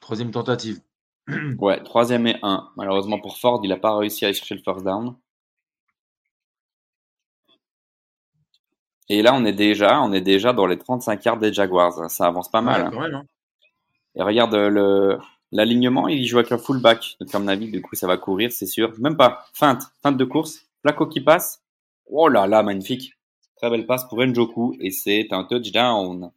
Troisième 0.00 0.30
tentative. 0.30 0.80
Ouais, 1.58 1.82
troisième 1.82 2.26
et 2.26 2.36
un. 2.42 2.70
Malheureusement 2.76 3.20
pour 3.20 3.36
Ford, 3.38 3.60
il 3.64 3.68
n'a 3.68 3.76
pas 3.76 3.96
réussi 3.96 4.24
à 4.24 4.28
aller 4.28 4.34
chercher 4.34 4.54
le 4.54 4.62
first 4.62 4.84
down. 4.84 5.14
Et 9.10 9.22
là, 9.22 9.34
on 9.34 9.44
est 9.44 9.52
déjà, 9.52 10.00
on 10.02 10.12
est 10.12 10.20
déjà 10.20 10.52
dans 10.52 10.66
les 10.66 10.78
35 10.78 11.24
yards 11.24 11.38
des 11.38 11.52
Jaguars. 11.52 12.10
Ça 12.10 12.26
avance 12.26 12.50
pas 12.50 12.60
mal. 12.60 12.94
Ouais, 12.94 13.12
hein. 13.12 13.24
Et 14.14 14.22
regarde 14.22 14.54
le 14.54 15.18
l'alignement, 15.52 16.08
il 16.08 16.24
joue 16.26 16.38
avec 16.38 16.52
un 16.52 16.58
fullback. 16.58 17.16
Donc, 17.20 17.34
à 17.34 17.38
mon 17.38 17.48
avis, 17.48 17.70
du 17.70 17.80
coup, 17.82 17.94
ça 17.94 18.06
va 18.06 18.16
courir, 18.16 18.52
c'est 18.52 18.66
sûr. 18.66 18.92
Même 18.98 19.16
pas. 19.16 19.46
Feinte, 19.54 19.82
feinte 20.02 20.16
de 20.16 20.24
course. 20.24 20.66
Flaco 20.82 21.06
qui 21.06 21.20
passe. 21.20 21.62
Oh 22.06 22.28
là 22.28 22.46
là, 22.46 22.62
magnifique. 22.62 23.12
Très 23.56 23.70
belle 23.70 23.86
passe 23.86 24.04
pour 24.08 24.24
Njoku 24.24 24.76
et 24.80 24.90
c'est 24.90 25.26
un 25.32 25.44
touchdown. 25.44 26.30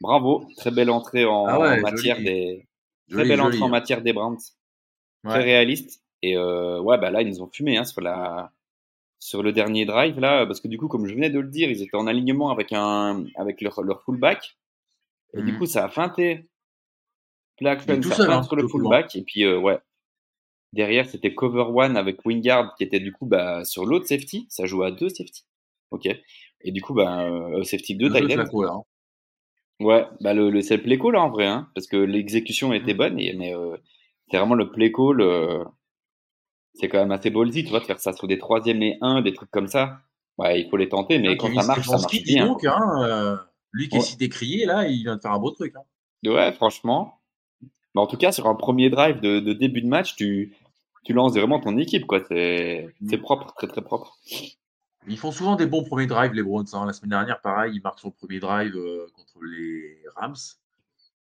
Bravo, 0.00 0.46
très 0.56 0.70
belle 0.70 0.90
entrée 0.90 1.24
en 1.24 1.46
Ah 1.46 1.58
ouais, 1.58 1.80
matière 1.80 2.16
joli. 2.16 2.26
des 2.26 2.66
très 3.10 3.24
belle 3.24 3.38
joli, 3.38 3.48
entrée 3.48 3.62
en 3.62 3.66
hein. 3.66 3.70
matière 3.70 4.02
des 4.02 4.12
Browns. 4.12 4.38
Très 5.26 5.42
réaliste. 5.42 6.02
Et 6.22 6.36
euh, 6.36 6.80
ouais, 6.80 6.98
bah 6.98 7.10
là, 7.10 7.22
ils 7.22 7.28
nous 7.28 7.40
ont 7.42 7.48
fumé 7.50 7.76
hein, 7.78 7.84
sur 7.84 8.00
la 8.02 8.52
sur 9.20 9.42
le 9.42 9.52
dernier 9.52 9.86
drive 9.86 10.20
là, 10.20 10.44
parce 10.44 10.60
que 10.60 10.68
du 10.68 10.76
coup, 10.76 10.86
comme 10.88 11.06
je 11.06 11.14
venais 11.14 11.30
de 11.30 11.40
le 11.40 11.48
dire, 11.48 11.70
ils 11.70 11.80
étaient 11.82 11.96
en 11.96 12.06
alignement 12.06 12.50
avec 12.50 12.72
un 12.74 13.24
avec 13.36 13.62
leur, 13.62 13.80
leur 13.82 14.02
fullback. 14.02 14.58
Et 15.34 15.42
du 15.42 15.52
Mhm. 15.52 15.58
coup, 15.58 15.66
ça 15.66 15.84
a 15.86 15.88
feinté. 15.88 16.46
Play 17.56 17.70
action, 17.70 17.92
est 17.94 18.00
tout 18.00 18.08
ça 18.08 18.16
seul, 18.16 18.30
hein, 18.30 18.42
sur 18.42 18.56
le 18.56 18.64
hein. 18.64 18.68
fullback. 18.68 19.16
Et 19.16 19.22
puis, 19.22 19.44
euh, 19.44 19.58
ouais. 19.58 19.78
Derrière, 20.72 21.06
c'était 21.06 21.34
cover 21.34 21.66
one 21.72 21.96
avec 21.96 22.24
Wingard 22.24 22.74
qui 22.76 22.82
était 22.82 22.98
du 22.98 23.12
coup 23.12 23.26
bah, 23.26 23.64
sur 23.64 23.86
l'autre 23.86 24.06
safety. 24.06 24.46
Ça 24.50 24.66
joue 24.66 24.82
à 24.82 24.90
deux 24.90 25.08
safety. 25.08 25.44
Ok. 25.90 26.08
Et 26.62 26.72
du 26.72 26.82
coup, 26.82 26.94
bah, 26.94 27.22
euh, 27.24 27.62
safety 27.62 27.94
2 27.94 28.08
Le 28.08 28.14
jeu 28.14 28.20
de 28.22 28.26
tight 28.26 28.54
end. 28.54 28.62
Hein. 28.64 28.82
Ouais, 29.80 30.06
bah 30.20 30.34
le, 30.34 30.50
le 30.50 30.62
c'est 30.62 30.76
le 30.76 30.82
play 30.82 30.98
call 30.98 31.14
là, 31.14 31.20
en 31.22 31.30
vrai, 31.30 31.46
hein, 31.46 31.68
parce 31.74 31.88
que 31.88 31.96
l'exécution 31.96 32.72
était 32.72 32.94
bonne, 32.94 33.18
et, 33.18 33.32
mais 33.32 33.54
euh, 33.54 33.76
c'est 34.30 34.38
vraiment 34.38 34.54
le 34.54 34.70
play 34.70 34.92
call. 34.92 35.20
c'est 36.74 36.88
quand 36.88 36.98
même 36.98 37.10
assez 37.10 37.30
ballsy, 37.30 37.64
tu 37.64 37.70
vois, 37.70 37.80
de 37.80 37.84
faire 37.84 37.98
ça 37.98 38.12
sur 38.12 38.28
des 38.28 38.38
troisième 38.38 38.82
et 38.82 38.98
un, 39.00 39.20
des 39.20 39.32
trucs 39.32 39.50
comme 39.50 39.66
ça. 39.66 39.98
Ouais, 40.38 40.60
il 40.60 40.70
faut 40.70 40.76
les 40.76 40.88
tenter, 40.88 41.18
mais 41.18 41.36
quand 41.36 41.52
ça 41.52 41.66
marche, 41.66 41.86
ça 41.86 41.98
marche 41.98 42.22
bien. 42.22 42.46
donc, 42.46 42.64
hein, 42.64 43.40
lui 43.72 43.88
qui 43.88 43.96
est 43.96 43.98
Ouais. 43.98 44.04
si 44.04 44.16
décrié, 44.16 44.64
là, 44.64 44.86
il 44.86 45.02
vient 45.02 45.16
de 45.16 45.20
faire 45.20 45.32
un 45.32 45.40
beau 45.40 45.50
truc. 45.50 45.74
Hein. 45.76 46.30
Ouais, 46.30 46.52
franchement. 46.52 47.20
Mais 47.94 48.00
en 48.00 48.06
tout 48.06 48.16
cas, 48.16 48.32
sur 48.32 48.46
un 48.48 48.54
premier 48.54 48.90
drive 48.90 49.20
de, 49.20 49.40
de 49.40 49.52
début 49.52 49.80
de 49.82 49.86
match, 49.86 50.16
tu, 50.16 50.52
tu 51.04 51.12
lances 51.12 51.34
vraiment 51.34 51.60
ton 51.60 51.76
équipe, 51.78 52.06
quoi. 52.06 52.20
C'est 52.28 52.92
propre, 53.22 53.54
très 53.54 53.66
très 53.68 53.82
propre. 53.82 54.18
Ils 55.06 55.18
font 55.18 55.32
souvent 55.32 55.54
des 55.56 55.66
bons 55.66 55.84
premiers 55.84 56.06
drives, 56.06 56.32
les 56.32 56.42
Browns. 56.42 56.66
hein. 56.72 56.86
La 56.86 56.92
semaine 56.92 57.10
dernière, 57.10 57.40
pareil, 57.40 57.74
ils 57.76 57.82
marquent 57.82 58.00
son 58.00 58.10
premier 58.10 58.40
drive 58.40 58.74
euh, 58.74 59.06
contre 59.14 59.42
les 59.44 59.98
Rams. 60.16 60.34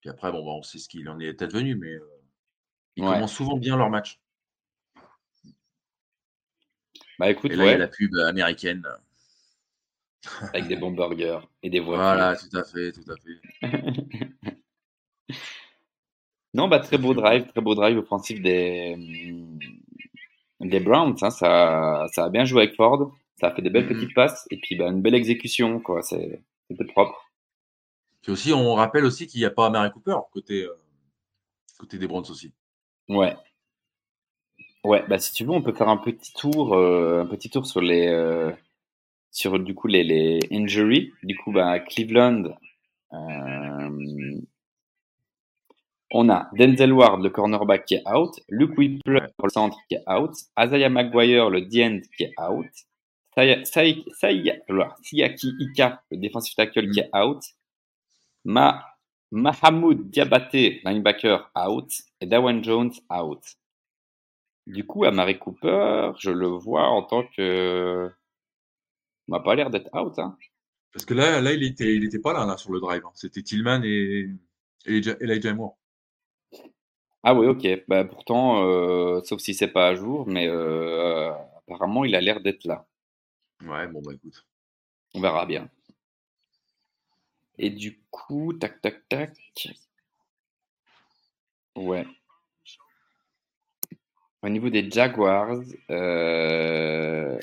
Puis 0.02 0.10
après, 0.10 0.32
bon, 0.32 0.46
bah, 0.46 0.52
on 0.52 0.64
sait 0.64 0.80
ce 0.80 0.90
qu'il 0.90 1.08
en 1.10 1.20
est 1.20 1.42
advenu, 1.42 1.76
mais 1.76 1.94
euh, 1.94 2.02
ils 2.98 3.04
Ouais. 3.04 3.14
commencent 3.16 3.34
souvent 3.34 3.58
bien 3.58 3.78
leur 3.78 3.90
match. 3.90 4.20
Bah 7.18 7.30
écoute, 7.30 7.52
Et 7.52 7.56
là, 7.56 7.66
il 7.66 7.72
y 7.72 7.74
a 7.74 7.78
la 7.78 7.88
pub 7.88 8.16
américaine. 8.16 8.86
avec 10.54 10.68
des 10.68 10.76
bons 10.76 10.92
burgers 10.92 11.40
et 11.64 11.70
des 11.70 11.80
voitures. 11.80 12.04
Voilà, 12.04 12.36
tout 12.36 12.58
à 12.58 12.64
fait, 12.64 12.92
tout 12.92 13.10
à 13.10 13.16
fait. 13.16 13.40
Non, 16.54 16.68
bah 16.68 16.80
très 16.80 16.98
beau 16.98 17.14
drive, 17.14 17.46
très 17.48 17.62
beau 17.62 17.76
drive 17.76 17.98
offensif 18.00 18.42
des, 18.42 18.96
des 20.62 20.80
Browns. 20.80 21.16
hein. 21.22 21.30
Ça, 21.30 22.06
ça 22.12 22.26
a 22.26 22.30
bien 22.30 22.46
joué 22.46 22.64
avec 22.64 22.76
Ford. 22.76 23.12
Ça 23.40 23.48
a 23.48 23.56
fait 23.56 23.62
des 23.62 23.70
belles 23.70 23.86
Mhm. 23.86 23.94
petites 23.96 24.14
passes 24.14 24.48
et 24.52 24.58
puis 24.58 24.76
bah, 24.76 24.88
une 24.90 25.02
belle 25.02 25.16
exécution, 25.16 25.80
quoi. 25.80 26.02
C'était 26.02 26.86
propre. 26.94 27.26
Puis 28.22 28.32
aussi, 28.34 28.52
on 28.52 28.74
rappelle 28.74 29.06
aussi 29.06 29.28
qu'il 29.28 29.40
n'y 29.40 29.46
a 29.46 29.50
pas 29.52 29.70
Mary 29.70 29.92
Cooper 29.92 30.18
côté, 30.34 30.64
euh, 30.64 30.74
côté 31.78 31.98
des 31.98 32.08
Browns 32.08 32.26
aussi. 32.30 32.52
Ouais. 33.08 33.36
Ouais, 34.84 35.04
bah 35.08 35.20
si 35.20 35.34
tu 35.34 35.44
veux, 35.44 35.52
on 35.52 35.62
peut 35.62 35.74
faire 35.74 35.90
un 35.90 35.98
petit 35.98 36.34
tour, 36.34 36.74
euh, 36.74 37.22
un 37.24 37.26
petit 37.28 37.50
tour 37.50 37.66
sur 37.66 37.82
les, 37.82 38.08
euh, 38.08 38.52
sur 39.32 39.60
du 39.60 39.76
coup 39.76 39.88
les, 39.88 40.04
les 40.04 40.40
injuries. 40.52 41.12
Du 41.24 41.38
coup, 41.38 41.52
bah 41.52 41.80
Cleveland, 41.80 42.44
euh, 43.14 43.59
on 46.12 46.30
a 46.30 46.50
Denzel 46.54 46.92
Ward, 46.94 47.22
le 47.22 47.30
cornerback 47.30 47.86
qui 47.86 47.96
est 47.96 48.04
out, 48.10 48.34
Luke 48.50 48.78
Whipple, 48.78 49.28
le 49.44 49.50
centre 49.50 49.78
qui 49.88 49.96
est 49.96 50.04
out, 50.12 50.32
Isaiah 50.60 50.90
McGuire, 50.90 51.50
le 51.50 51.62
D-end 51.62 52.00
qui 52.18 52.24
est 52.24 52.34
out, 52.42 52.66
Saya- 53.36 53.64
Sai- 53.66 54.04
Sai- 54.20 54.62
alors, 54.68 54.96
Siaki 55.04 55.54
Ika, 55.60 56.02
le 56.12 56.18
defensive 56.18 56.56
tackle 56.56 56.90
qui 56.92 57.00
est 57.00 57.16
out, 57.16 57.42
Ma, 58.46 58.84
Mahamoud 59.32 60.10
Diabaté, 60.10 60.82
linebacker 60.84 61.52
out, 61.56 61.92
et 62.22 62.26
Dawan 62.26 62.64
Jones 62.64 62.92
out. 63.12 63.44
Du 64.66 64.86
coup, 64.86 65.04
à 65.06 65.12
Mary 65.12 65.38
Cooper, 65.38 66.12
je 66.20 66.32
le 66.32 66.48
vois 66.48 66.88
en 66.88 67.04
tant 67.04 67.24
que. 67.36 68.10
M'a 69.28 69.40
pas 69.40 69.56
l'air 69.56 69.70
d'être 69.70 69.90
out. 69.96 70.18
Hein. 70.20 70.36
Parce 70.94 71.06
que 71.06 71.14
là, 71.14 71.40
il 71.54 71.64
était, 71.64 71.96
il 71.96 72.04
était 72.06 72.20
pas 72.20 72.34
là, 72.34 72.46
là 72.46 72.58
sur 72.58 72.72
le 72.72 72.80
drive. 72.80 73.04
hein. 73.06 73.12
C'était 73.14 73.42
Tillman 73.44 73.82
et, 73.84 74.28
et 74.86 75.02
Elijah 75.22 75.54
Moore. 75.54 75.78
Ah 77.24 77.34
oui, 77.34 77.48
ok. 77.48 77.68
Bah, 77.88 78.06
pourtant, 78.06 78.64
euh, 78.66 79.22
sauf 79.24 79.40
si 79.42 79.54
c'est 79.54 79.68
pas 79.68 79.90
à 79.90 79.96
jour, 79.96 80.26
mais 80.28 80.48
euh, 80.48 81.32
apparemment, 81.68 82.06
il 82.06 82.16
a 82.16 82.22
l'air 82.22 82.40
d'être 82.42 82.66
là. 82.66 82.86
Ouais, 83.66 83.88
bon, 83.88 84.02
bah 84.04 84.14
écoute. 84.16 84.46
On 85.16 85.22
verra 85.22 85.46
bien. 85.46 85.70
Et 87.60 87.70
du 87.70 88.02
coup, 88.10 88.54
tac, 88.54 88.82
tac, 88.82 89.08
tac. 89.08 89.38
Ouais. 91.76 92.06
Au 94.42 94.50
niveau 94.50 94.70
des 94.70 94.90
Jaguars, 94.92 95.62
euh, 95.92 97.40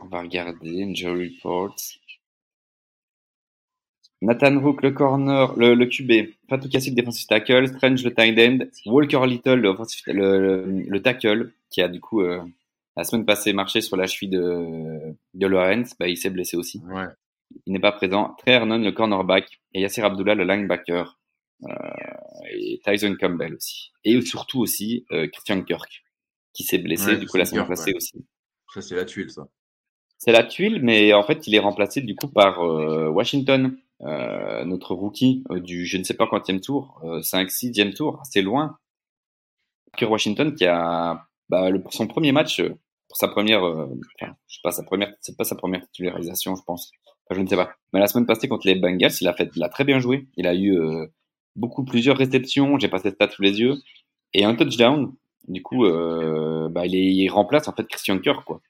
on 0.00 0.06
va 0.08 0.20
regarder 0.22 0.82
Injury 0.84 1.36
Reports. 1.42 1.76
Nathan 4.20 4.58
Rook, 4.60 4.82
le 4.82 4.90
corner, 4.90 5.56
le, 5.56 5.74
le 5.74 5.86
QB, 5.86 6.32
Fatou 6.48 6.68
Kassik, 6.68 6.94
defensive 6.94 7.26
tackle, 7.26 7.68
Strange, 7.68 8.02
le 8.04 8.12
tight 8.12 8.38
end, 8.38 8.66
Walker 8.86 9.20
Little, 9.26 9.60
le, 9.60 9.74
le, 10.12 10.84
le 10.88 11.02
tackle, 11.02 11.52
qui 11.70 11.82
a 11.82 11.88
du 11.88 12.00
coup 12.00 12.22
euh, 12.22 12.42
la 12.96 13.04
semaine 13.04 13.24
passée 13.24 13.52
marché 13.52 13.80
sur 13.80 13.96
la 13.96 14.06
cheville 14.06 14.30
de, 14.30 15.14
de 15.34 15.46
Lorenz, 15.46 15.94
bah, 16.00 16.08
il 16.08 16.16
s'est 16.16 16.30
blessé 16.30 16.56
aussi. 16.56 16.82
Ouais. 16.88 17.04
Il 17.66 17.72
n'est 17.72 17.78
pas 17.80 17.92
présent. 17.92 18.34
Trey 18.38 18.52
Hernon, 18.52 18.78
le 18.78 18.90
cornerback, 18.90 19.60
et 19.72 19.82
Yassir 19.82 20.04
Abdullah, 20.04 20.34
le 20.34 20.44
linebacker, 20.44 21.18
euh, 21.64 21.74
et 22.50 22.80
Tyson 22.84 23.16
Campbell 23.18 23.54
aussi. 23.54 23.92
Et 24.04 24.20
surtout 24.20 24.60
aussi 24.60 25.06
euh, 25.12 25.28
Christian 25.28 25.62
Kirk, 25.62 26.02
qui 26.52 26.64
s'est 26.64 26.78
blessé 26.78 27.12
Ouais, 27.12 27.18
du 27.18 27.26
coup 27.26 27.36
la 27.36 27.44
semaine 27.44 27.66
passée 27.66 27.92
ouais. 27.92 27.96
aussi. 27.96 28.26
Ça, 28.74 28.80
c'est 28.82 28.96
la 28.96 29.04
tuile, 29.04 29.30
ça. 29.30 29.48
C'est 30.18 30.32
la 30.32 30.42
tuile, 30.42 30.80
mais 30.82 31.12
en 31.14 31.22
fait, 31.22 31.46
il 31.46 31.54
est 31.54 31.60
remplacé 31.60 32.00
du 32.00 32.16
coup 32.16 32.28
par 32.28 32.60
euh, 32.60 33.08
Washington, 33.08 33.78
euh, 34.02 34.64
notre 34.64 34.94
rookie 34.94 35.44
euh, 35.50 35.60
du 35.60 35.86
je 35.86 35.98
ne 35.98 36.04
sais 36.04 36.14
pas 36.14 36.26
quantième 36.26 36.60
tour, 36.60 37.00
euh, 37.04 37.22
5 37.22 37.50
6 37.50 37.72
tour, 37.94 38.20
assez 38.20 38.42
loin. 38.42 38.78
Kirk 39.96 40.10
Washington 40.10 40.54
qui 40.54 40.66
a 40.66 41.26
bah, 41.48 41.70
le, 41.70 41.82
pour 41.82 41.92
son 41.92 42.06
premier 42.06 42.32
match, 42.32 42.60
euh, 42.60 42.78
pour 43.08 43.16
sa 43.16 43.28
première, 43.28 43.64
euh, 43.64 43.86
enfin, 44.20 44.34
je 44.46 44.56
sais 44.56 44.60
pas 44.62 44.70
sa 44.70 44.82
première, 44.82 45.12
c'est 45.20 45.36
pas 45.36 45.44
sa 45.44 45.56
première 45.56 45.82
titularisation, 45.86 46.54
je 46.56 46.62
pense. 46.62 46.92
Je 47.30 47.40
ne 47.40 47.46
sais 47.46 47.56
pas. 47.56 47.70
Mais 47.92 48.00
la 48.00 48.06
semaine 48.06 48.26
passée 48.26 48.48
contre 48.48 48.66
les 48.66 48.74
Bengals, 48.74 49.12
il 49.20 49.28
a 49.28 49.34
fait, 49.34 49.50
il 49.54 49.62
a 49.62 49.68
très 49.68 49.84
bien 49.84 49.98
joué. 49.98 50.28
Il 50.36 50.46
a 50.46 50.54
eu 50.54 50.78
euh, 50.78 51.06
beaucoup 51.56 51.84
plusieurs 51.84 52.16
réceptions. 52.16 52.78
J'ai 52.78 52.88
pas 52.88 52.98
ses 52.98 53.10
stats 53.10 53.30
sous 53.30 53.42
les 53.42 53.60
yeux 53.60 53.76
et 54.34 54.44
un 54.44 54.54
touchdown. 54.54 55.12
Du 55.46 55.62
coup, 55.62 55.84
euh, 55.86 56.68
bah, 56.70 56.86
il, 56.86 57.28
remplace 57.30 57.68
en 57.68 57.72
fait 57.72 57.86
Christian 57.86 58.18
Kirk 58.18 58.44
quoi. 58.44 58.60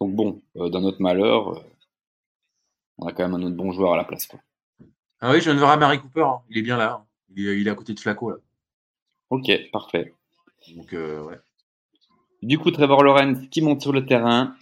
Donc 0.00 0.14
bon, 0.14 0.42
euh, 0.56 0.68
dans 0.68 0.80
notre 0.80 1.00
malheur, 1.00 1.50
euh, 1.50 1.60
on 2.98 3.06
a 3.06 3.12
quand 3.12 3.22
même 3.28 3.34
un 3.40 3.42
autre 3.46 3.56
bon 3.56 3.72
joueur 3.72 3.92
à 3.94 3.96
la 3.96 4.04
place. 4.04 4.26
Quoi. 4.26 4.40
Ah 5.20 5.30
oui, 5.32 5.38
je 5.38 5.44
viens 5.44 5.54
de 5.54 5.58
voir 5.58 5.70
Amari 5.70 6.00
Cooper. 6.00 6.22
hein. 6.22 6.40
Il 6.50 6.58
est 6.58 6.62
bien 6.62 6.76
là. 6.76 7.04
Il 7.34 7.46
est, 7.48 7.60
il 7.60 7.66
est 7.66 7.70
à 7.70 7.74
côté 7.74 7.94
de 7.94 8.00
Flaco, 8.00 8.30
là. 8.30 8.36
Ok, 9.30 9.50
parfait. 9.72 10.14
Donc, 10.74 10.92
euh, 10.94 11.22
ouais. 11.22 11.38
Du 12.42 12.58
coup, 12.58 12.70
Trevor 12.70 13.02
Lawrence 13.02 13.38
qui 13.50 13.62
monte 13.62 13.82
sur 13.82 13.92
le 13.92 14.06
terrain, 14.06 14.54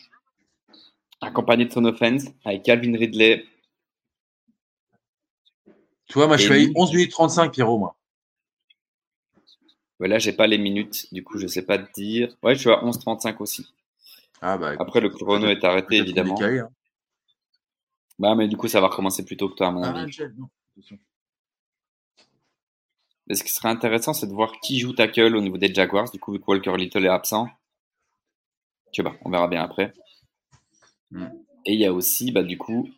accompagné 1.20 1.66
de 1.66 1.72
son 1.72 1.84
offense, 1.84 2.24
avec 2.44 2.62
Calvin 2.62 2.96
Ridley. 2.96 3.44
Tu 6.08 6.14
vois, 6.14 6.26
moi, 6.26 6.36
je 6.36 6.44
suis 6.44 6.52
à 6.52 6.56
lui- 6.56 6.72
11 6.74 6.92
minutes 6.92 7.10
35, 7.12 7.52
Pierrot, 7.52 7.78
moi. 7.78 7.96
Ouais, 9.98 10.08
là, 10.08 10.18
j'ai 10.18 10.32
pas 10.32 10.46
les 10.46 10.58
minutes, 10.58 11.12
du 11.12 11.24
coup, 11.24 11.38
je 11.38 11.46
sais 11.46 11.62
pas 11.62 11.78
te 11.78 11.90
dire. 11.92 12.36
Ouais, 12.42 12.54
je 12.54 12.60
suis 12.60 12.70
à 12.70 12.82
11h35 12.84 13.40
aussi. 13.40 13.66
Ah, 14.42 14.58
bah, 14.58 14.74
écoute, 14.74 14.86
Après, 14.86 15.00
le 15.00 15.08
chrono 15.08 15.46
est 15.48 15.64
arrêté, 15.64 15.96
évidemment. 15.98 16.34
décalé, 16.34 16.58
hein. 16.60 16.70
Bah, 18.18 18.34
mais 18.34 18.48
du 18.48 18.56
coup, 18.56 18.68
ça 18.68 18.80
va 18.80 18.88
recommencer 18.88 19.24
plus 19.24 19.36
tôt 19.36 19.48
que 19.48 19.54
toi, 19.54 19.68
à 19.68 19.70
mon 19.70 19.82
Ah, 19.82 19.90
avis. 20.00 20.18
Mais 23.26 23.34
ce 23.34 23.42
qui 23.42 23.50
serait 23.50 23.68
intéressant, 23.68 24.12
c'est 24.12 24.26
de 24.26 24.32
voir 24.32 24.52
qui 24.60 24.78
joue 24.78 24.92
tackle 24.92 25.34
au 25.34 25.40
niveau 25.40 25.58
des 25.58 25.72
Jaguars, 25.74 26.10
du 26.10 26.18
coup, 26.18 26.32
vu 26.32 26.40
que 26.40 26.44
Walker 26.46 26.76
Little 26.76 27.04
est 27.04 27.08
absent. 27.08 27.48
Tu 28.92 29.02
vois, 29.02 29.16
on 29.22 29.30
verra 29.30 29.48
bien 29.48 29.62
après. 29.62 29.92
Hmm. 31.10 31.26
Et 31.66 31.74
il 31.74 31.80
y 31.80 31.86
a 31.86 31.92
aussi, 31.92 32.30
bah, 32.30 32.42
du 32.42 32.56
coup, 32.56 32.88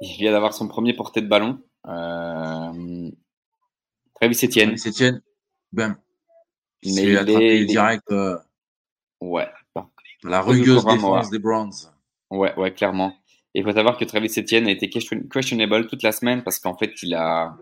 il 0.00 0.16
vient 0.16 0.32
d'avoir 0.32 0.54
son 0.54 0.68
premier 0.68 0.94
porté 0.94 1.20
de 1.20 1.26
ballon. 1.26 1.60
Euh... 1.86 3.10
Travis 4.14 4.44
Etienne. 4.44 4.76
Travis 4.76 4.88
Etienne, 4.88 5.22
bam. 5.72 5.96
Mais 6.84 6.90
il 6.92 7.08
est- 7.10 7.16
attrapé 7.16 7.64
direct 7.64 8.10
euh, 8.12 8.38
Ouais, 9.20 9.48
la 10.22 10.40
rugueuse 10.40 10.84
défense 10.84 11.30
des 11.30 11.40
Browns. 11.40 11.72
Ouais, 12.30 12.54
ouais, 12.56 12.72
clairement. 12.72 13.14
Et 13.54 13.60
il 13.60 13.64
faut 13.64 13.72
savoir 13.72 13.96
que 13.98 14.04
Travis 14.04 14.32
Etienne 14.36 14.66
a 14.66 14.70
été 14.70 14.88
question- 14.90 15.20
questionable 15.28 15.86
toute 15.86 16.02
la 16.02 16.12
semaine 16.12 16.42
parce 16.42 16.58
qu'en 16.58 16.76
fait, 16.76 17.02
il 17.02 17.14
a, 17.14 17.56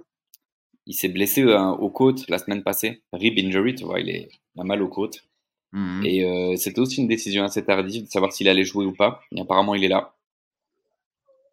il 0.87 0.95
s'est 0.95 1.09
blessé 1.09 1.43
euh, 1.43 1.61
aux 1.71 1.91
côtes 1.91 2.29
la 2.29 2.39
semaine 2.39 2.63
passée. 2.63 3.03
Rib 3.13 3.39
injury, 3.39 3.75
tu 3.75 3.85
vois, 3.85 4.01
il, 4.01 4.09
est, 4.11 4.29
il 4.55 4.61
a 4.61 4.65
mal 4.65 4.83
aux 4.83 4.89
côtes. 4.89 5.25
Mhm. 5.73 6.03
Et 6.05 6.25
euh, 6.25 6.57
c'était 6.57 6.81
aussi 6.81 7.01
une 7.01 7.09
décision 7.09 7.45
assez 7.45 7.65
tardive 7.65 8.05
de 8.05 8.09
savoir 8.11 8.33
s'il 8.33 8.49
allait 8.49 8.65
jouer 8.65 8.85
ou 8.87 8.93
pas. 8.93 9.21
Et 9.33 9.41
apparemment, 9.41 9.75
il 9.75 9.85
est 9.85 9.89
là. 9.89 10.15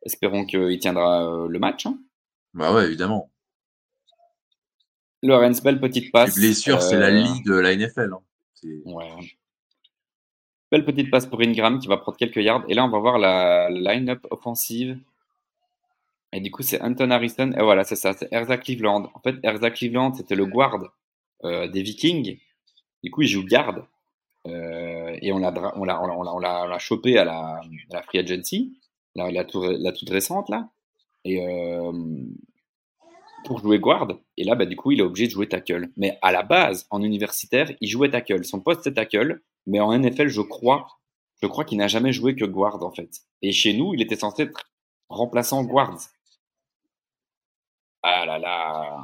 Espérons 0.03 0.45
qu'il 0.45 0.77
tiendra 0.79 1.23
euh, 1.25 1.47
le 1.47 1.59
match. 1.59 1.85
hein. 1.85 1.97
Bah 2.53 2.73
ouais, 2.73 2.85
évidemment. 2.85 3.29
Lorenz, 5.21 5.61
belle 5.63 5.79
petite 5.79 6.05
Les 6.05 6.11
passe. 6.11 6.35
blessures, 6.35 6.81
c'est 6.81 6.99
la 6.99 7.07
Euh, 7.07 7.11
lie 7.23 7.41
de 7.45 7.53
la 7.53 7.73
NFL. 7.75 8.11
hein. 8.13 8.19
Ouais. 8.85 9.07
Belle 10.73 10.85
petite 10.85 11.11
passe 11.11 11.27
pour 11.27 11.39
Ingram 11.39 11.77
qui 11.77 11.87
va 11.87 11.97
prendre 11.97 12.17
quelques 12.17 12.37
yards. 12.37 12.63
Et 12.67 12.73
là, 12.73 12.83
on 12.83 12.89
va 12.89 12.97
voir 12.97 13.19
la, 13.19 13.69
line-up 13.69 14.25
offensive. 14.31 14.97
Et 16.31 16.39
du 16.39 16.49
coup, 16.49 16.63
c'est 16.63 16.81
Anton 16.81 17.11
Harrison. 17.11 17.51
Et 17.51 17.61
voilà, 17.61 17.83
c'est 17.83 17.95
ça, 17.95 18.13
c'est 18.13 18.27
Erza 18.33 18.57
Cleveland. 18.57 19.07
En 19.13 19.19
fait, 19.19 19.35
Erza 19.43 19.69
Cleveland, 19.69 20.15
c'était 20.15 20.33
le 20.33 20.47
guard 20.47 20.79
euh, 21.43 21.67
des 21.67 21.83
Vikings. 21.83 22.39
Du 23.03 23.11
coup, 23.11 23.21
il 23.21 23.27
joue 23.27 23.45
garde. 23.45 23.85
Euh, 24.47 25.15
et 25.21 25.31
on 25.31 25.37
l'a, 25.37 25.53
on 25.75 25.83
l'a, 25.83 26.01
on 26.01 26.23
l'a, 26.23 26.33
on 26.33 26.39
l'a, 26.39 26.79
chopé 26.79 27.19
à 27.19 27.23
la, 27.23 27.61
la 27.91 28.01
free 28.01 28.17
agency, 28.17 28.75
la 29.13 29.43
toute 29.43 30.09
récente 30.09 30.49
là. 30.49 30.69
Et 31.23 31.39
euh, 31.39 31.91
pour 33.45 33.59
jouer 33.59 33.77
guard. 33.77 34.07
Et 34.37 34.43
là, 34.43 34.55
bah, 34.55 34.65
du 34.65 34.75
coup, 34.75 34.91
il 34.91 35.01
est 35.01 35.03
obligé 35.03 35.27
de 35.27 35.33
jouer 35.33 35.47
tackle. 35.47 35.89
Mais 35.97 36.17
à 36.23 36.31
la 36.31 36.41
base, 36.41 36.87
en 36.89 37.03
universitaire, 37.03 37.71
il 37.79 37.87
jouait 37.87 38.09
tackle. 38.09 38.43
Son 38.43 38.59
poste, 38.59 38.81
c'est 38.85 38.95
tackle. 38.95 39.39
Mais 39.65 39.79
en 39.79 39.91
NFL, 39.97 40.27
je 40.27 40.41
crois, 40.41 40.87
je 41.41 41.47
crois 41.47 41.65
qu'il 41.65 41.77
n'a 41.77 41.87
jamais 41.87 42.13
joué 42.13 42.35
que 42.35 42.45
guard, 42.45 42.83
en 42.83 42.91
fait. 42.91 43.21
Et 43.41 43.51
chez 43.51 43.73
nous, 43.73 43.93
il 43.93 44.01
était 44.01 44.15
censé 44.15 44.43
être 44.43 44.71
remplaçant 45.09 45.63
guard. 45.63 45.97
Ah 48.01 48.25
là 48.25 48.37
là. 48.37 49.03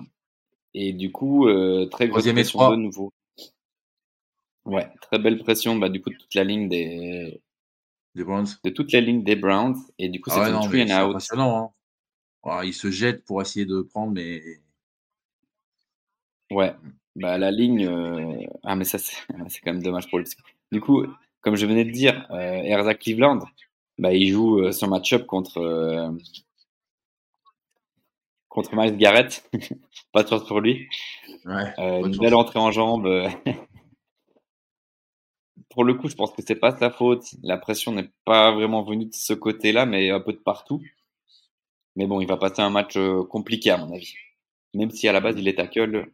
Et 0.73 0.93
du 0.93 1.11
coup, 1.11 1.47
euh, 1.47 1.85
très 1.87 2.07
grosse 2.07 2.25
et 2.25 2.33
pression 2.33 2.59
trois. 2.59 2.71
de 2.71 2.75
nouveau. 2.81 3.11
Ouais, 4.65 4.87
très 5.01 5.17
belle 5.19 5.39
pression, 5.39 5.75
bah, 5.77 5.89
du 5.89 6.01
coup, 6.01 6.09
de 6.09 6.17
toute 6.17 6.35
la 6.35 6.43
ligne 6.43 6.67
des, 6.69 7.41
Des 8.13 8.23
Browns. 8.23 8.45
de 8.63 8.69
toute 8.69 8.91
la 8.91 9.01
ligne 9.01 9.23
des 9.23 9.35
Browns. 9.35 9.75
Et 9.97 10.09
du 10.09 10.19
coup, 10.21 10.29
Ah 10.31 10.35
c'est 10.35 10.39
ouais, 10.41 10.47
une 10.49 10.53
non, 10.53 10.61
three 10.61 10.83
and 10.83 10.87
c'est 10.87 11.01
out. 11.01 11.09
impressionnant. 11.09 11.57
Hein. 11.63 11.71
Alors, 12.43 12.63
il 12.65 12.73
se 12.73 12.91
jette 12.91 13.25
pour 13.25 13.41
essayer 13.41 13.65
de 13.65 13.81
prendre, 13.81 14.11
mais 14.13 14.41
Ouais, 16.51 16.75
bah 17.19 17.37
la 17.37 17.51
ligne. 17.51 17.85
euh, 17.87 18.45
Ah, 18.63 18.75
mais 18.75 18.85
ça, 18.85 18.97
c'est 18.99 19.15
quand 19.63 19.73
même 19.73 19.83
dommage 19.83 20.09
pour 20.09 20.19
que, 20.19 20.29
Du 20.71 20.81
coup, 20.81 21.03
comme 21.41 21.55
je 21.55 21.65
venais 21.65 21.85
de 21.85 21.91
dire, 21.91 22.27
euh, 22.31 22.35
Erza 22.63 22.95
Cleveland, 22.95 23.39
bah, 23.97 24.13
il 24.13 24.29
joue 24.31 24.59
euh, 24.61 24.71
son 24.71 24.87
match-up 24.87 25.25
contre, 25.25 25.57
euh, 25.59 26.09
contre 28.47 28.75
Miles 28.75 28.97
Garrett. 28.97 29.49
Pas 30.11 30.23
de 30.23 30.29
chance 30.29 30.45
pour 30.47 30.59
lui. 30.61 30.87
ouais. 31.45 31.73
Une 31.77 32.17
belle 32.17 32.35
entrée 32.35 32.59
en 32.59 32.71
jambe. 32.71 33.05
euh. 33.05 33.29
Pour 35.69 35.83
le 35.83 35.95
coup, 35.95 36.07
je 36.09 36.15
pense 36.15 36.31
que 36.31 36.41
c'est 36.45 36.55
pas 36.59 36.77
sa 36.77 36.91
faute. 36.91 37.23
La 37.43 37.57
pression 37.57 37.91
n'est 37.91 38.11
pas 38.25 38.51
vraiment 38.51 38.83
venue 38.83 39.05
de 39.05 39.13
ce 39.15 39.33
côté-là, 39.33 39.85
mais 39.87 40.09
un 40.11 40.19
peu 40.19 40.33
de 40.33 40.37
partout. 40.37 40.81
Mais 41.95 42.07
bon, 42.07 42.21
il 42.21 42.27
va 42.27 42.37
passer 42.37 42.61
un 42.61 42.69
match 42.69 42.97
compliqué 43.29 43.69
à 43.71 43.77
mon 43.77 43.93
avis. 43.93 44.13
Même 44.73 44.91
si 44.91 45.07
à 45.07 45.11
la 45.13 45.21
base 45.21 45.35
il 45.37 45.47
est 45.47 45.55
tackle, 45.55 46.11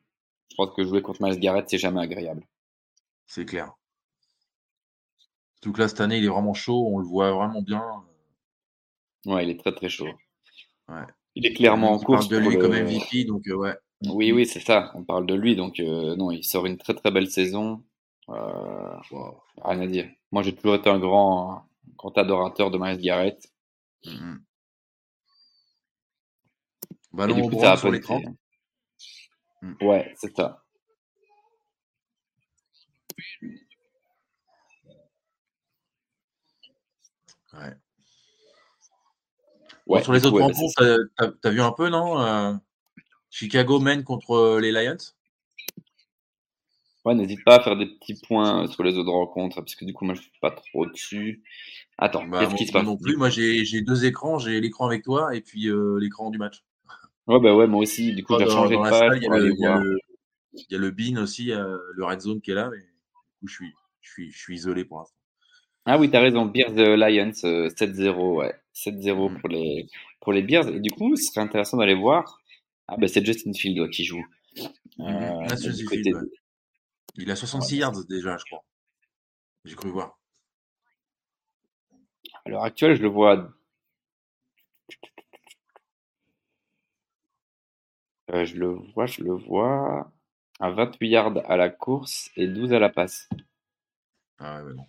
je 0.50 0.56
pense 0.56 0.74
que 0.76 0.84
jouer 0.86 1.02
contre 1.02 1.22
Miles 1.24 1.40
Garrett 1.40 1.70
c'est 1.70 1.78
jamais 1.78 2.02
agréable. 2.02 2.46
C'est 3.28 3.46
clair. 3.46 3.74
Surtout 5.56 5.74
que 5.74 5.82
là, 5.82 5.88
cette 5.88 6.02
année, 6.02 6.18
il 6.20 6.26
est 6.26 6.30
vraiment 6.30 6.54
chaud. 6.54 6.88
On 6.92 7.00
le 7.00 7.06
voit 7.08 7.32
vraiment 7.32 7.62
bien. 7.64 7.84
Ouais, 9.26 9.44
il 9.44 9.50
est 9.50 9.60
très 9.60 9.74
très 9.74 9.90
chaud. 9.90 10.08
Ouais. 10.88 11.02
Il 11.34 11.46
est 11.48 11.54
clairement 11.54 11.92
en 11.92 11.96
On 11.96 12.00
course. 12.00 12.28
parle 12.30 12.44
de 12.44 12.48
lui 12.50 12.56
le- 12.56 12.62
comme 12.62 12.74
MVP, 12.76 13.24
donc 13.26 13.48
euh, 13.48 13.56
ouais. 13.56 13.76
Oui, 14.08 14.32
oui, 14.32 14.46
c'est 14.46 14.60
ça. 14.60 14.92
On 14.94 15.04
parle 15.04 15.26
de 15.26 15.34
lui, 15.34 15.56
donc 15.56 15.80
euh, 15.80 16.16
non, 16.16 16.30
il 16.30 16.44
sort 16.44 16.68
une 16.68 16.78
très 16.78 16.94
très 16.94 17.10
belle 17.12 17.30
saison. 17.32 17.84
Euh, 18.30 18.98
Wow. 19.12 19.42
rien 19.64 19.82
à 19.82 19.88
dire. 19.88 20.08
Moi, 20.32 20.44
j'ai 20.44 20.54
toujours 20.56 20.76
été 20.76 20.90
un 20.90 21.00
grand, 21.00 21.66
adorateur 22.16 22.70
de 22.70 22.78
Miles 22.78 23.00
Garrett. 23.02 23.52
Mhm. 24.06 24.44
Et 27.14 27.18
Ballon 27.18 27.44
au 27.46 27.50
bras 27.50 27.78
sur 27.78 27.90
l'écran. 27.92 28.20
été- 28.20 28.30
Mm. 28.30 28.36
Ouais, 29.82 30.14
c'est 30.18 30.36
ça. 30.36 30.64
Ouais. 37.54 37.74
Sur 40.02 40.14
les 40.14 40.26
autres 40.26 40.36
ouais, 40.36 40.44
rencontres, 40.44 41.10
t'as- 41.42 41.50
vu 41.50 41.62
un 41.62 41.72
peu, 41.72 41.90
non 41.90 42.22
euh, 42.22 42.54
Chicago 43.30 43.80
mène 43.80 44.04
contre 44.04 44.32
euh, 44.32 44.60
les 44.60 44.72
Lions? 44.72 44.98
Ouais, 47.06 47.14
n'hésite 47.14 47.44
pas 47.44 47.58
à 47.58 47.64
faire 47.64 47.78
des 47.78 47.86
petits 47.86 48.20
points 48.28 48.68
sur 48.68 48.84
les 48.84 48.98
autres 48.98 49.12
rencontres, 49.12 49.62
parce 49.62 49.76
que 49.76 49.86
du 49.86 49.94
coup, 49.94 50.06
moi, 50.06 50.16
je 50.16 50.22
suis 50.22 50.32
pas 50.42 50.50
trop 50.50 50.88
dessus. 50.88 51.44
Attends, 52.00 52.26
bah, 52.26 52.40
qu'est-ce 52.40 52.56
qui 52.56 52.66
se 52.66 52.72
passe? 52.72 52.84
non 52.84 52.98
plus. 52.98 53.16
Moi, 53.16 53.30
j'ai 53.30 53.64
j'ai 53.64 53.82
deux 53.82 54.06
écrans. 54.06 54.40
J'ai 54.40 54.60
l'écran 54.60 54.88
avec 54.88 55.04
toi 55.04 55.36
et 55.36 55.42
puis 55.42 55.70
euh, 55.70 56.00
l'écran 56.00 56.32
du 56.32 56.40
match. 56.40 56.64
Ouais, 57.28 57.40
bah 57.40 57.56
ouais, 57.56 57.68
moi 57.68 57.82
aussi. 57.82 58.14
Du 58.14 58.24
coup, 58.24 58.34
Dans, 58.34 58.40
j'ai 58.40 58.48
changé 58.48 58.76
de 58.76 58.82
page 58.82 59.18
il 59.22 59.24
y 60.70 60.76
a, 60.76 60.78
le, 60.78 60.92
Bean 60.92 61.18
aussi, 61.22 61.52
euh, 61.52 61.78
le 61.96 62.06
Red 62.06 62.22
Zone 62.22 62.42
qui 62.42 62.52
est 62.52 62.56
là, 62.56 62.70
mais 62.72 62.78
du 62.78 62.84
coup, 63.40 63.48
je 63.48 63.54
suis, 63.54 63.74
je 64.02 64.10
suis, 64.12 64.32
je 64.32 64.38
suis 64.38 64.56
isolé 64.56 64.86
pour 64.86 65.00
l'instant. 65.00 65.16
Ah 65.86 65.98
oui, 66.00 66.10
tu 66.10 66.16
as 66.16 66.22
raison, 66.22 66.46
Bears 66.46 66.74
the 66.74 66.80
Lions, 66.98 67.32
7-0, 67.70 68.38
ouais. 68.40 68.54
7-0 68.74 69.30
Mm. 69.30 69.40
pour 69.40 69.50
les, 69.50 69.88
pour 70.22 70.34
les 70.34 70.42
Bears. 70.44 70.68
Et 70.70 70.80
du 70.80 70.92
coup, 70.92 71.16
ce 71.16 71.24
serait 71.32 71.42
intéressant 71.42 71.78
d'aller 71.78 71.94
voir. 71.96 72.40
Ah, 72.88 72.96
bah, 72.98 73.08
c'est 73.08 73.26
Justin 73.26 73.54
Field 73.54 73.80
ouais, 73.80 73.90
qui 73.90 74.04
joue. 74.06 74.24
Euh, 74.58 74.64
Ah, 75.00 75.58
c'est 75.58 75.70
du 75.70 75.72
Justin 75.72 75.86
côté 75.86 76.02
Field, 76.04 76.16
de- 76.18 76.22
ouais. 76.22 76.30
Il 77.18 77.32
a 77.32 77.36
66 77.36 77.78
yards 77.78 78.06
déjà, 78.08 78.38
je 78.38 78.46
crois. 78.46 78.64
J'ai 79.66 79.76
cru 79.76 79.90
voir. 79.90 80.18
À 82.46 82.50
l'heure 82.50 82.64
actuelle, 82.64 82.96
je 82.96 83.02
le 83.02 83.08
vois. 83.10 83.50
Euh, 88.32 88.46
je 88.46 88.56
le 88.58 88.68
vois, 88.94 89.08
je 89.08 89.24
le 89.24 89.34
vois 89.34 90.12
à 90.60 90.70
28 90.70 91.10
yards 91.10 91.38
à 91.50 91.58
la 91.58 91.70
course 91.70 92.30
et 92.36 92.48
12 92.48 92.72
à 92.72 92.78
la 92.78 92.90
passe. 92.90 93.28
Ah 94.40 94.60
ouais, 94.64 94.70
ouais, 94.70 94.74
non. 94.76 94.86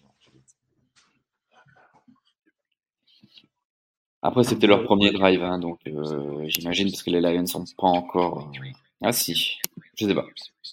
Après, 4.20 4.44
c'était 4.44 4.66
leur 4.66 4.82
premier 4.84 5.10
drive, 5.10 5.42
hein, 5.42 5.58
donc 5.58 5.80
euh, 5.86 6.44
j'imagine 6.48 6.90
parce 6.90 7.02
que 7.02 7.10
les 7.10 7.20
Lions 7.20 7.46
sont 7.46 7.64
pas 7.78 7.86
encore. 7.86 8.50
euh, 8.50 8.68
Ah 9.02 9.12
si, 9.12 9.58
je 9.94 10.06
sais 10.06 10.14
pas. 10.14 10.26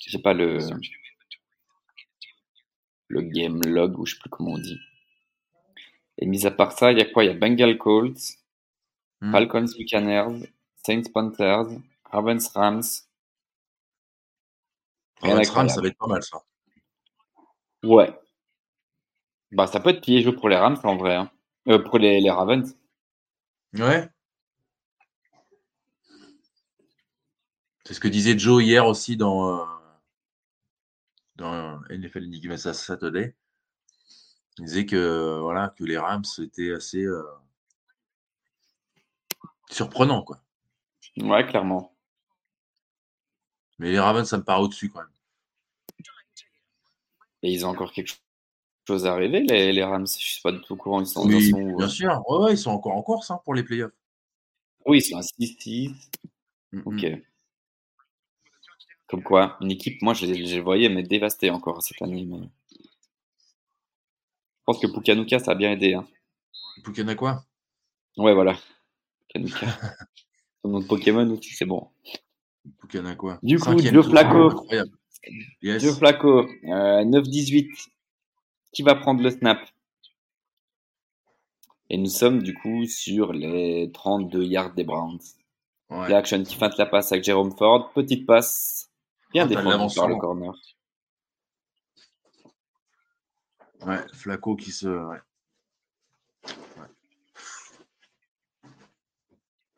J'ai 0.07 0.19
pas 0.19 0.33
le 0.33 0.57
le 3.07 3.21
game 3.21 3.61
log 3.63 3.97
ou 3.97 4.05
je 4.05 4.15
sais 4.15 4.19
plus 4.19 4.29
comment 4.29 4.51
on 4.55 4.57
dit. 4.57 4.77
Et 6.17 6.25
mis 6.25 6.47
à 6.47 6.49
part 6.49 6.71
ça, 6.71 6.91
il 6.91 6.97
y 6.97 7.01
a 7.01 7.05
quoi? 7.05 7.23
Il 7.23 7.27
y 7.27 7.29
a 7.29 7.35
Bengal 7.35 7.77
Colts, 7.77 8.17
Hmm. 9.21 9.31
Falcons 9.31 9.65
Buccaneers, 9.77 10.47
Saints 10.85 11.09
Panthers, 11.13 11.69
Ravens 12.13 12.47
Rams. 12.53 12.83
Ravens 15.21 15.49
Rams, 15.49 15.69
ça 15.69 15.81
va 15.81 15.87
être 15.87 15.97
pas 15.97 16.05
mal, 16.07 16.21
ça. 16.21 16.43
Ouais. 17.83 18.15
Bah 19.51 19.65
ça 19.67 19.79
peut 19.79 19.89
être 19.89 20.01
piégeux 20.01 20.35
pour 20.35 20.47
les 20.47 20.55
Rams 20.55 20.79
en 20.83 20.95
vrai. 20.95 21.15
hein. 21.15 21.31
Euh, 21.67 21.79
pour 21.79 21.97
les, 21.97 22.21
les 22.21 22.29
Ravens. 22.29 22.75
Ouais. 23.73 24.07
C'est 27.85 27.93
ce 27.95 27.99
que 27.99 28.07
disait 28.07 28.37
Joe 28.37 28.63
hier 28.63 28.85
aussi 28.85 29.17
dans, 29.17 29.59
euh, 29.59 29.65
dans 31.35 31.81
NFL 31.89 32.25
Enigma 32.25 32.57
Saturday. 32.57 33.35
Il 34.59 34.65
disait 34.65 34.85
que, 34.85 35.39
voilà, 35.41 35.73
que 35.77 35.83
les 35.83 35.97
Rams 35.97 36.23
étaient 36.39 36.73
assez 36.73 37.03
euh, 37.03 37.23
surprenants, 39.69 40.21
quoi. 40.23 40.41
Ouais, 41.17 41.45
clairement. 41.45 41.92
Mais 43.83 43.91
les 43.91 43.99
Ravens, 43.99 44.25
ça 44.25 44.37
me 44.37 44.43
paraît 44.45 44.61
au-dessus 44.61 44.89
quand 44.89 44.99
même. 44.99 45.09
Et 47.41 47.51
ils 47.51 47.65
ont 47.65 47.69
encore 47.69 47.91
quelque 47.91 48.13
chose 48.87 49.05
à 49.05 49.13
rêver, 49.13 49.41
les, 49.41 49.73
les 49.73 49.83
Rams. 49.83 50.07
Je 50.07 50.25
suis 50.25 50.41
pas 50.41 50.53
du 50.53 50.61
tout 50.61 50.75
au 50.75 50.77
courant. 50.77 51.01
Ils 51.01 51.05
sont, 51.05 51.27
Oui, 51.27 51.51
bien 51.51 51.81
euh 51.81 51.89
sûr. 51.89 52.23
Ouais, 52.29 52.45
ouais, 52.45 52.53
ils 52.53 52.57
sont 52.57 52.71
encore 52.71 52.93
en 52.93 53.01
course 53.01 53.29
hein, 53.29 53.41
pour 53.43 53.53
les 53.53 53.63
playoffs. 53.63 53.91
Oui, 54.85 54.99
ils 54.99 55.01
sont 55.01 55.17
à 55.17 55.21
6-6. 55.21 55.93
Mm, 56.71 56.81
Ok. 56.85 57.03
mm. 57.03 57.21
Comme 59.07 59.21
quoi, 59.21 59.57
une 59.59 59.71
équipe, 59.71 60.01
moi 60.01 60.13
je 60.13 60.27
les, 60.27 60.61
voyais, 60.61 60.87
mais 60.87 61.03
dévastée 61.03 61.49
encore 61.49 61.83
cette 61.83 62.01
année. 62.01 62.23
Mais... 62.23 62.39
Je 62.71 64.63
pense 64.63 64.79
que 64.79 64.87
Pukanuka, 64.87 65.39
ça 65.39 65.51
a 65.51 65.55
bien 65.55 65.73
aidé. 65.73 65.95
Hein. 65.95 66.07
Quoi? 67.17 67.43
Ouais, 68.15 68.33
voilà. 68.33 68.57
Pukanuka. 69.27 69.67
Son 70.61 70.69
nom 70.69 70.79
de 70.79 70.87
Pokémon 70.87 71.29
aussi, 71.31 71.53
c'est 71.53 71.65
bon. 71.65 71.89
Quoi 73.17 73.39
Du 73.43 73.57
coup. 73.59 73.73
Yes. 75.61 75.81
Joe 75.81 75.97
Flacco, 75.97 76.47
euh, 76.65 77.03
9-18. 77.03 77.89
Qui 78.71 78.81
va 78.81 78.95
prendre 78.95 79.21
le 79.21 79.29
snap? 79.29 79.59
Et 81.89 81.97
nous 81.97 82.09
sommes 82.09 82.41
du 82.41 82.53
coup 82.55 82.85
sur 82.85 83.33
les 83.33 83.91
32 83.93 84.43
yards 84.43 84.73
des 84.73 84.83
Browns. 84.83 85.19
Ouais. 85.89 86.05
Play 86.05 86.15
action 86.15 86.43
qui 86.43 86.55
feinte 86.55 86.77
la 86.77 86.87
passe 86.87 87.11
avec 87.11 87.23
Jerome 87.23 87.55
Ford. 87.55 87.91
Petite 87.93 88.25
passe. 88.25 88.89
Bien 89.31 89.43
Ah, 89.43 89.47
t'as 89.47 89.49
de 89.49 89.55
défendu 89.55 89.69
l'avance 89.69 89.95
par 89.95 90.07
le 90.07 90.15
corner. 90.15 90.53
Ouais, 93.85 93.99
Flacco 94.13 94.55
qui 94.55 94.71
se. 94.71 94.87
Ouais. 94.87 95.19
Ouais. 96.47 96.87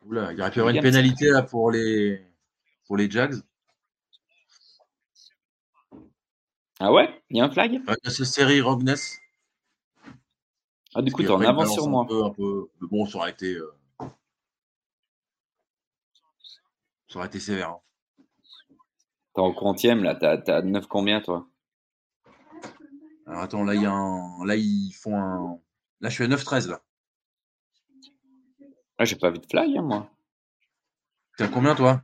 Oula, 0.06 0.32
il 0.32 0.40
aurait 0.40 0.50
pu 0.50 0.58
y 0.58 0.60
avoir 0.60 0.74
une 0.74 0.82
pénalité 0.82 1.28
là 1.30 1.42
pour 1.42 1.70
les 1.70 2.24
pour 2.86 2.96
les 2.96 3.10
Jags. 3.10 3.34
Ah 6.78 6.92
ouais? 6.92 7.22
Il 7.30 7.38
y 7.38 7.40
a 7.40 7.44
un 7.44 7.50
flag? 7.50 7.72
Ouais, 7.88 7.96
c'est 8.04 8.24
série 8.24 8.60
Rogness. 8.60 9.18
Ah, 10.94 11.02
du 11.02 11.12
coup, 11.12 11.22
t'es 11.22 11.30
en 11.30 11.40
il 11.40 11.46
avance 11.46 11.72
sur 11.72 11.86
un 11.86 11.90
moi. 11.90 12.06
peu, 12.06 12.24
un 12.24 12.30
peu. 12.30 12.68
Mais 12.80 12.88
bon, 12.88 13.06
ça 13.06 13.18
aurait 13.18 13.30
été. 13.30 13.54
euh, 13.54 13.74
Ça 17.08 17.18
aurait 17.18 17.28
été 17.28 17.40
sévère. 17.40 17.70
hein. 17.70 17.80
T'es 19.34 19.40
en 19.40 19.52
quantième 19.52 20.02
là, 20.02 20.14
t'as 20.14 20.38
t'as 20.38 20.62
9 20.62 20.86
combien 20.86 21.20
toi? 21.20 21.46
Alors 23.26 23.42
attends, 23.42 23.64
là, 23.64 23.74
il 23.74 23.82
y 23.82 23.86
a 23.86 23.92
un. 23.92 24.44
Là, 24.46 24.56
ils 24.56 24.92
font 24.92 25.16
un. 25.18 25.58
Là, 26.00 26.08
je 26.08 26.14
suis 26.14 26.24
à 26.24 26.28
9-13 26.28 26.68
là. 26.68 26.82
Ah, 28.98 29.04
j'ai 29.04 29.16
pas 29.16 29.30
vu 29.30 29.38
de 29.38 29.46
flag 29.46 29.68
hein, 29.76 29.82
moi. 29.82 30.10
T'es 31.36 31.44
à 31.44 31.48
combien 31.48 31.74
toi? 31.74 32.02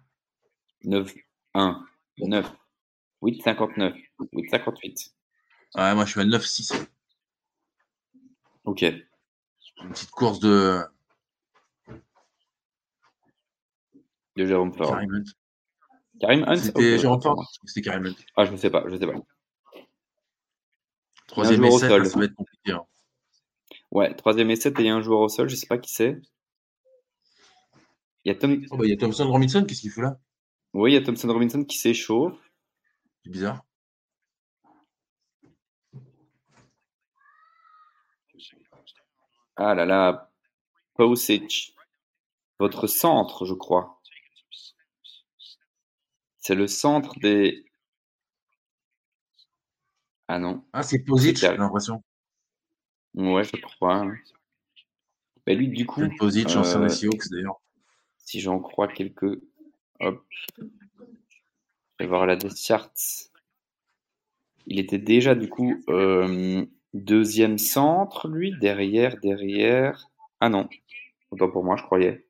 9, 0.84 1.14
1, 1.54 1.86
9, 2.18 2.52
8, 3.22 3.42
59, 3.42 3.94
8, 4.32 4.50
58. 4.50 5.14
Ouais, 5.74 5.94
moi 5.94 6.04
je 6.04 6.10
suis 6.10 6.20
à 6.20 6.24
9-6. 6.24 6.86
Ok. 8.64 8.82
Une 8.82 9.90
petite 9.90 10.10
course 10.10 10.38
de 10.40 10.80
De 14.36 14.46
Jérôme 14.46 14.72
Ford. 14.72 14.90
Karim 14.90 15.14
Hunt. 15.14 15.24
Karim 16.20 16.44
Hunt 16.46 16.56
C'était 16.56 16.98
Jérôme 16.98 17.20
Ford. 17.20 17.50
C'était 17.66 17.82
Karim 17.90 18.06
Hunt? 18.06 18.14
Ah, 18.36 18.44
je 18.44 18.56
sais 18.56 18.70
pas, 18.70 18.84
je 18.88 18.96
sais 18.96 19.06
pas. 19.06 19.14
Troisième 21.26 21.64
essai, 21.64 21.88
ça 21.88 21.98
va 21.98 22.24
être 22.24 22.34
compliqué. 22.34 22.72
hein. 22.72 22.84
Ouais, 23.90 24.14
troisième 24.14 24.50
essai, 24.50 24.72
il 24.78 24.84
y 24.86 24.88
a 24.88 24.94
un 24.94 25.02
joueur 25.02 25.20
au 25.20 25.28
sol, 25.28 25.48
je 25.48 25.56
sais 25.56 25.66
pas 25.66 25.78
qui 25.78 25.92
c'est. 25.92 26.20
Il 28.24 28.28
y 28.28 28.30
a 28.30 28.34
Tom... 28.38 28.64
Oh, 28.70 28.76
bah, 28.76 28.84
il 28.86 28.90
y 28.90 28.92
a 28.92 28.96
Thompson 28.96 29.28
Robinson, 29.30 29.64
qu'est-ce 29.66 29.80
qu'il 29.80 29.90
fait 29.90 30.02
là? 30.02 30.18
Oui, 30.74 30.92
il 30.92 30.94
y 30.94 30.96
a 30.96 31.02
Thompson 31.02 31.28
Robinson 31.32 31.64
qui 31.64 31.78
s'échauffe. 31.78 32.38
C'est 33.24 33.30
bizarre. 33.30 33.64
Ah 39.56 39.74
là 39.74 39.86
là, 39.86 40.30
Pausic. 40.94 41.74
Votre 42.60 42.86
centre, 42.86 43.46
je 43.46 43.54
crois. 43.54 44.00
C'est 46.36 46.54
le 46.54 46.66
centre 46.66 47.18
des. 47.20 47.64
Ah 50.26 50.38
non. 50.40 50.64
Ah, 50.72 50.82
c'est 50.82 51.04
C'est 51.06 51.36
j'ai 51.36 51.56
l'impression. 51.56 52.02
Ouais, 53.14 53.44
je 53.44 53.56
crois. 53.60 54.04
Mais 55.46 55.54
lui, 55.54 55.68
du 55.68 55.86
coup, 55.86 56.02
ancien 56.60 56.80
euh, 56.80 56.86
des 56.86 56.88
Seahawks 56.88 57.28
d'ailleurs. 57.30 57.60
si 58.18 58.40
j'en 58.40 58.60
crois 58.60 58.88
quelques. 58.88 59.40
Je 60.02 60.10
vais 62.00 62.06
voir 62.06 62.26
la 62.26 62.36
death 62.36 62.56
chart. 62.56 62.92
Il 64.66 64.78
était 64.78 64.98
déjà, 64.98 65.34
du 65.34 65.48
coup, 65.48 65.82
euh, 65.88 66.64
deuxième 66.94 67.58
centre, 67.58 68.28
lui. 68.28 68.54
Derrière, 68.60 69.16
derrière. 69.20 70.08
Ah 70.40 70.48
non. 70.48 70.68
Autant 71.30 71.50
pour 71.50 71.64
moi, 71.64 71.76
je 71.76 71.82
croyais. 71.82 72.26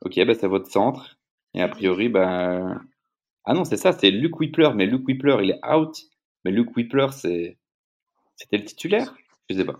Ok, 0.00 0.18
bah, 0.24 0.34
c'est 0.34 0.46
votre 0.46 0.70
centre. 0.70 1.18
Et 1.54 1.62
a 1.62 1.68
priori, 1.68 2.08
bah. 2.08 2.80
Ah 3.44 3.54
non, 3.54 3.64
c'est 3.64 3.76
ça, 3.76 3.92
c'est 3.92 4.10
Luke 4.10 4.38
Whippler. 4.40 4.70
Mais 4.74 4.86
Luke 4.86 5.06
Whippler, 5.06 5.36
il 5.42 5.50
est 5.50 5.60
out. 5.66 5.96
Mais 6.44 6.50
Luke 6.50 6.76
Whippler, 6.76 7.08
c'est. 7.12 7.58
C'était 8.36 8.58
le 8.58 8.64
titulaire? 8.64 9.14
Je 9.48 9.56
sais 9.56 9.64
pas. 9.64 9.78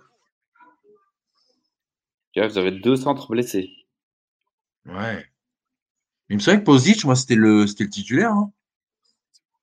Vous 2.37 2.59
avez 2.59 2.73
deux 2.73 2.97
centres 2.97 3.31
blessés. 3.31 3.71
Ouais. 4.87 5.25
Il 6.35 6.39
me 6.39 6.41
semblait 6.41 6.59
que 6.59 6.65
Posic, 6.65 7.05
moi, 7.05 7.15
c'était 7.15 7.37
le, 7.37 7.65
c'était 7.69 7.85
le 7.85 7.91
titulaire. 7.91 8.33
hein. 8.33 8.51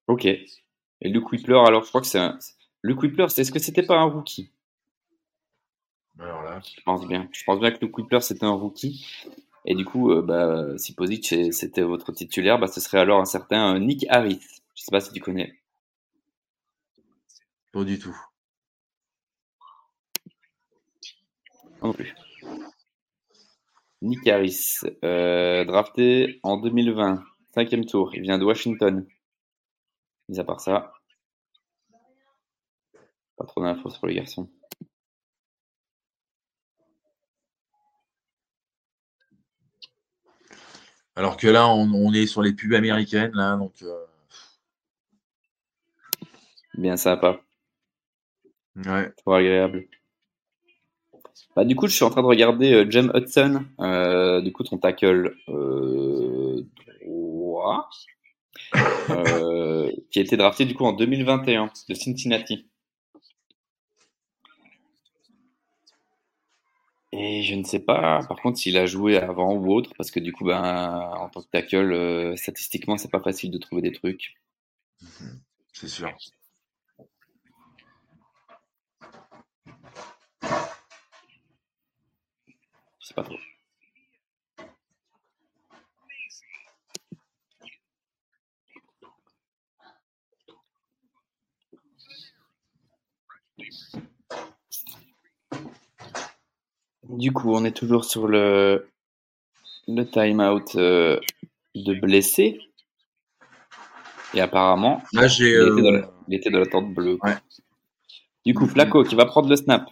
Ok. 0.08 0.24
Et 0.24 0.48
Luke 1.04 1.30
Whippler, 1.30 1.60
alors 1.68 1.84
je 1.84 1.90
crois 1.90 2.00
que 2.00 2.08
c'est 2.08 2.18
un. 2.18 2.40
Luke 2.82 3.02
Whippler, 3.02 3.28
c'est- 3.28 3.42
est-ce 3.42 3.52
que 3.52 3.60
c'était 3.60 3.84
pas 3.84 3.98
un 3.98 4.06
rookie? 4.06 4.54
Alors 6.18 6.44
là. 6.44 6.62
Je 6.64 6.82
pense 6.84 7.06
bien. 7.06 7.28
Je 7.34 7.44
pense 7.44 7.60
bien 7.60 7.72
que 7.72 7.80
Luke 7.84 7.98
Whippler, 7.98 8.22
c'était 8.22 8.46
un 8.46 8.54
rookie. 8.54 9.06
Et 9.66 9.76
du 9.76 9.84
coup, 9.84 10.12
euh, 10.14 10.22
bah, 10.22 10.78
si 10.78 10.96
c'est- 11.22 11.52
c'était 11.52 11.82
votre 11.82 12.14
titulaire, 12.14 12.58
bah, 12.58 12.68
ce 12.68 12.80
serait 12.80 13.00
alors 13.00 13.20
un 13.20 13.26
certain 13.26 13.76
euh, 13.76 13.80
Nick 13.80 14.06
Harris. 14.08 14.40
Je 14.74 14.84
sais 14.84 14.92
pas 14.92 15.02
si 15.02 15.12
tu 15.12 15.20
connais. 15.20 15.60
Pas 17.74 17.84
du 17.84 18.00
tout. 18.00 18.18
Non 21.82 21.92
plus. 21.92 22.16
Nick 24.02 24.28
Harris, 24.28 24.80
euh, 25.04 25.64
drafté 25.66 26.40
en 26.44 26.58
2020, 26.58 27.24
cinquième 27.54 27.86
tour. 27.86 28.16
Il 28.16 28.22
vient 28.24 28.40
de 28.40 28.46
Washington. 28.46 29.06
Mis 30.30 30.40
à 30.40 30.44
part 30.44 30.60
ça, 30.60 30.92
pas 33.38 33.46
trop 33.46 33.62
d'infos 33.62 33.90
sur 33.90 34.08
les 34.08 34.16
garçons. 34.16 34.50
Alors 41.16 41.38
que 41.38 41.48
là, 41.48 41.68
on, 41.68 42.14
est 42.14 42.26
sur 42.26 42.42
les 42.42 42.54
pubs 42.54 42.74
américaines, 42.74 43.32
là, 43.34 43.56
donc. 43.58 43.82
Euh, 43.84 44.06
Bien 46.76 46.96
sympa. 46.98 47.42
Ouais. 48.76 49.12
Trop 49.18 49.34
agréable. 49.34 49.88
Bah, 51.56 51.66
du 51.66 51.76
coup, 51.76 51.88
je 51.88 51.94
suis 51.94 52.04
en 52.04 52.10
train 52.10 52.22
de 52.22 52.28
regarder 52.28 52.74
euh, 52.74 52.90
Jem 52.90 53.12
Hudson, 53.14 53.66
euh, 53.80 54.42
du 54.42 54.52
coup, 54.54 54.64
ton 54.64 54.78
tackle 54.78 55.36
droit, 57.06 57.90
qui 60.12 60.20
a 60.20 60.22
été 60.22 60.38
drafté 60.38 60.66
du 60.66 60.76
coup 60.76 60.86
en 60.86 60.94
2021 60.94 61.72
de 61.90 61.94
Cincinnati. 61.94 62.66
Et 67.14 67.44
je 67.44 67.56
ne 67.56 67.64
sais 67.64 67.80
pas, 67.80 68.24
par 68.28 68.38
contre, 68.42 68.58
s'il 68.58 68.78
a 68.78 68.86
joué 68.86 69.18
avant 69.18 69.54
ou 69.56 69.74
autre, 69.74 69.92
parce 69.98 70.12
que 70.12 70.20
du 70.20 70.32
coup, 70.32 70.46
ben, 70.46 71.12
en 71.18 71.30
tant 71.30 71.42
que 71.42 71.48
tackle, 71.48 71.92
euh, 71.92 72.36
statistiquement, 72.38 72.98
c'est 72.98 73.12
pas 73.12 73.20
facile 73.20 73.52
de 73.52 73.58
trouver 73.58 73.82
des 73.82 73.92
trucs. 73.92 74.36
Mhm. 75.02 75.42
C'est 75.74 75.88
sûr. 75.90 76.16
Pas. 83.16 83.26
Du 97.10 97.34
coup, 97.34 97.54
on 97.54 97.66
est 97.66 97.76
toujours 97.76 98.06
sur 98.06 98.28
le, 98.28 98.88
le 99.88 100.04
time-out 100.06 100.76
euh, 100.76 101.20
de 101.76 101.94
blessé. 101.94 102.60
Et 104.34 104.40
apparemment, 104.40 105.04
Là, 105.12 105.28
il, 105.28 105.46
était 105.46 105.58
dans 105.60 105.88
euh, 105.88 105.92
la, 105.92 106.12
il 106.30 106.36
était 106.36 106.50
dans 106.50 106.60
la 106.60 106.66
tente 106.66 106.94
bleue. 106.94 107.18
Ouais. 107.22 107.36
Du 108.46 108.54
coup, 108.54 108.66
Flaco 108.66 109.04
qui 109.04 109.16
va 109.16 109.26
prendre 109.26 109.50
le 109.50 109.58
snap. 109.58 109.90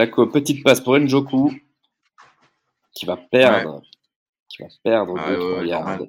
Flaco, 0.00 0.26
petite 0.28 0.64
passe 0.64 0.80
pour 0.80 0.98
Njoku. 0.98 1.52
Qui 2.94 3.04
va 3.04 3.18
perdre. 3.18 3.82
Qui 4.48 4.62
va 4.62 4.68
perdre 4.82 5.14
Ah, 5.18 5.28
deux, 5.30 5.60
ouais. 5.98 6.08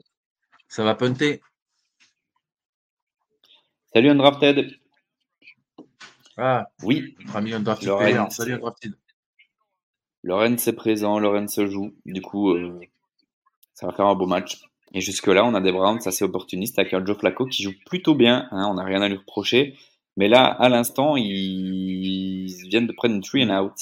Ça 0.69 0.85
va 0.85 0.95
punter. 0.95 1.41
Salut 3.93 4.09
Undrafted. 4.11 4.79
Ah, 6.37 6.69
Oui, 6.83 7.17
Undrafted. 7.51 7.89
Salut 8.31 8.53
Undrafted. 8.53 8.93
Lorenz 10.23 10.65
est 10.69 10.73
présent, 10.73 11.19
Lorenz 11.19 11.53
se 11.53 11.67
joue. 11.67 11.93
Du 12.05 12.21
coup, 12.21 12.51
euh, 12.51 12.79
ça 13.73 13.87
va 13.87 13.93
faire 13.93 14.05
un 14.05 14.15
beau 14.15 14.25
match. 14.25 14.61
Et 14.93 15.01
jusque-là, 15.01 15.43
on 15.43 15.53
a 15.53 15.59
des 15.59 15.73
Browns 15.73 15.99
assez 16.05 16.23
opportunistes 16.23 16.79
avec 16.79 16.93
un 16.93 17.05
Joe 17.05 17.17
Flacco 17.17 17.45
qui 17.45 17.63
joue 17.63 17.73
plutôt 17.85 18.15
bien. 18.15 18.47
hein, 18.51 18.67
on 18.69 18.75
n'a 18.75 18.85
rien 18.85 19.01
à 19.01 19.09
lui 19.09 19.17
reprocher. 19.17 19.77
Mais 20.17 20.27
là, 20.27 20.45
à 20.45 20.69
l'instant, 20.69 21.15
ils 21.17 22.47
viennent 22.69 22.87
de 22.87 22.93
prendre 22.93 23.15
une 23.15 23.21
three 23.21 23.43
and 23.43 23.65
out. 23.65 23.75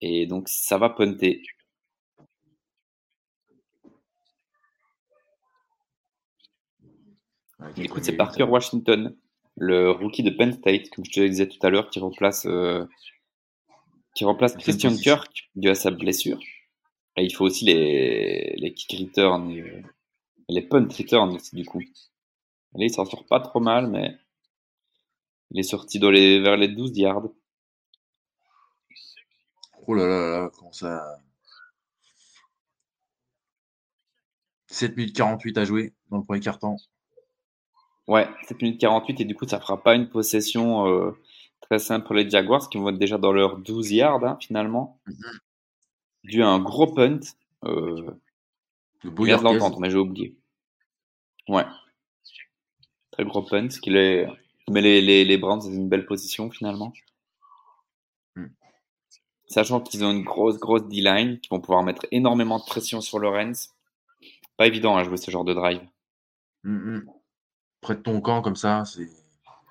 Et 0.00 0.26
donc, 0.26 0.48
ça 0.48 0.78
va 0.78 0.90
punter. 0.90 1.42
Quelques 7.74 8.04
c'est. 8.04 8.16
Parker 8.16 8.44
Washington, 8.44 9.16
le 9.56 9.90
rookie 9.90 10.22
de 10.22 10.30
Penn 10.30 10.52
State, 10.52 10.90
comme 10.90 11.04
je 11.04 11.10
te 11.10 11.20
le 11.20 11.28
disais 11.28 11.48
tout 11.48 11.58
à 11.66 11.70
l'heure, 11.70 11.90
qui 11.90 11.98
remplace, 11.98 12.46
euh, 12.46 12.84
qui 14.14 14.24
remplace 14.24 14.56
Christian 14.56 14.94
Kirk 14.94 15.50
dû 15.56 15.68
à 15.68 15.74
sa 15.74 15.90
blessure. 15.90 16.38
Et 17.16 17.24
il 17.24 17.34
faut 17.34 17.44
aussi 17.44 17.64
les, 17.64 18.54
les 18.56 18.72
kick 18.72 19.00
returns 19.00 19.50
et 19.50 19.60
euh, 19.60 19.82
les 20.48 20.62
punt 20.62 20.88
returns 20.96 21.34
aussi, 21.34 21.56
du 21.56 21.64
coup. 21.64 21.80
Là, 22.74 22.84
il 22.84 22.90
s'en 22.90 23.04
sort 23.04 23.26
pas 23.26 23.40
trop 23.40 23.60
mal, 23.60 23.88
mais 23.88 24.16
il 25.50 25.60
est 25.60 25.62
sorti 25.62 25.98
dans 25.98 26.10
les, 26.10 26.40
vers 26.40 26.56
les 26.56 26.68
12 26.68 26.96
yards. 26.96 27.28
Oh 29.86 29.94
là 29.94 30.06
là 30.06 30.18
là 30.18 30.40
là, 30.40 30.50
comment 30.54 30.72
ça. 30.72 31.18
7 34.66 34.96
minutes 34.96 35.16
48 35.16 35.58
à 35.58 35.64
jouer 35.64 35.94
dans 36.10 36.18
le 36.18 36.22
premier 36.22 36.40
quart-temps. 36.40 36.76
Ouais, 38.06 38.28
7 38.46 38.60
minutes 38.62 38.80
48, 38.80 39.20
et 39.20 39.24
du 39.24 39.34
coup, 39.34 39.46
ça 39.46 39.60
fera 39.60 39.82
pas 39.82 39.94
une 39.94 40.08
possession 40.08 40.86
euh, 40.86 41.10
très 41.60 41.78
simple 41.78 42.06
pour 42.06 42.14
les 42.14 42.28
Jaguars, 42.28 42.68
qui 42.68 42.78
vont 42.78 42.90
être 42.90 42.98
déjà 42.98 43.18
dans 43.18 43.32
leurs 43.32 43.58
12 43.58 43.90
yards, 43.92 44.24
hein, 44.24 44.38
finalement. 44.40 45.00
Dû 46.24 46.42
à 46.42 46.48
un 46.48 46.58
gros 46.58 46.86
punt. 46.92 47.20
Euh, 47.64 48.10
Le 49.02 49.10
Je 49.10 49.10
beau 49.10 49.24
viens 49.24 49.38
de 49.38 49.42
Yorkais. 49.42 49.58
l'entendre, 49.58 49.80
mais 49.80 49.90
j'ai 49.90 49.96
oublié. 49.98 50.36
Ouais. 51.48 51.64
Très 53.10 53.24
gros 53.24 53.42
punt, 53.42 53.68
qui 53.68 53.90
les, 53.90 54.26
met 54.70 54.80
les, 54.82 55.00
les, 55.00 55.24
les 55.24 55.38
Browns 55.38 55.60
dans 55.60 55.72
une 55.72 55.88
belle 55.88 56.06
position 56.06 56.50
finalement. 56.50 56.92
Hmm. 58.36 58.48
Sachant 59.46 59.80
qu'ils 59.80 60.04
ont 60.04 60.10
une 60.10 60.24
grosse, 60.24 60.58
grosse 60.58 60.86
D-line, 60.88 61.40
qui 61.40 61.48
vont 61.50 61.60
pouvoir 61.60 61.82
mettre 61.82 62.06
énormément 62.10 62.58
de 62.58 62.64
pression 62.64 63.00
sur 63.00 63.18
Lorenz. 63.18 63.74
Pas 64.56 64.66
évident 64.66 64.96
à 64.96 65.04
jouer 65.04 65.16
ce 65.16 65.30
genre 65.30 65.44
de 65.44 65.54
drive. 65.54 65.80
Hum, 66.64 67.04
hum. 67.06 67.12
Près 67.80 67.94
de 67.94 68.00
ton 68.02 68.20
camp, 68.20 68.42
comme 68.42 68.56
ça, 68.56 68.84
c'est. 68.84 69.08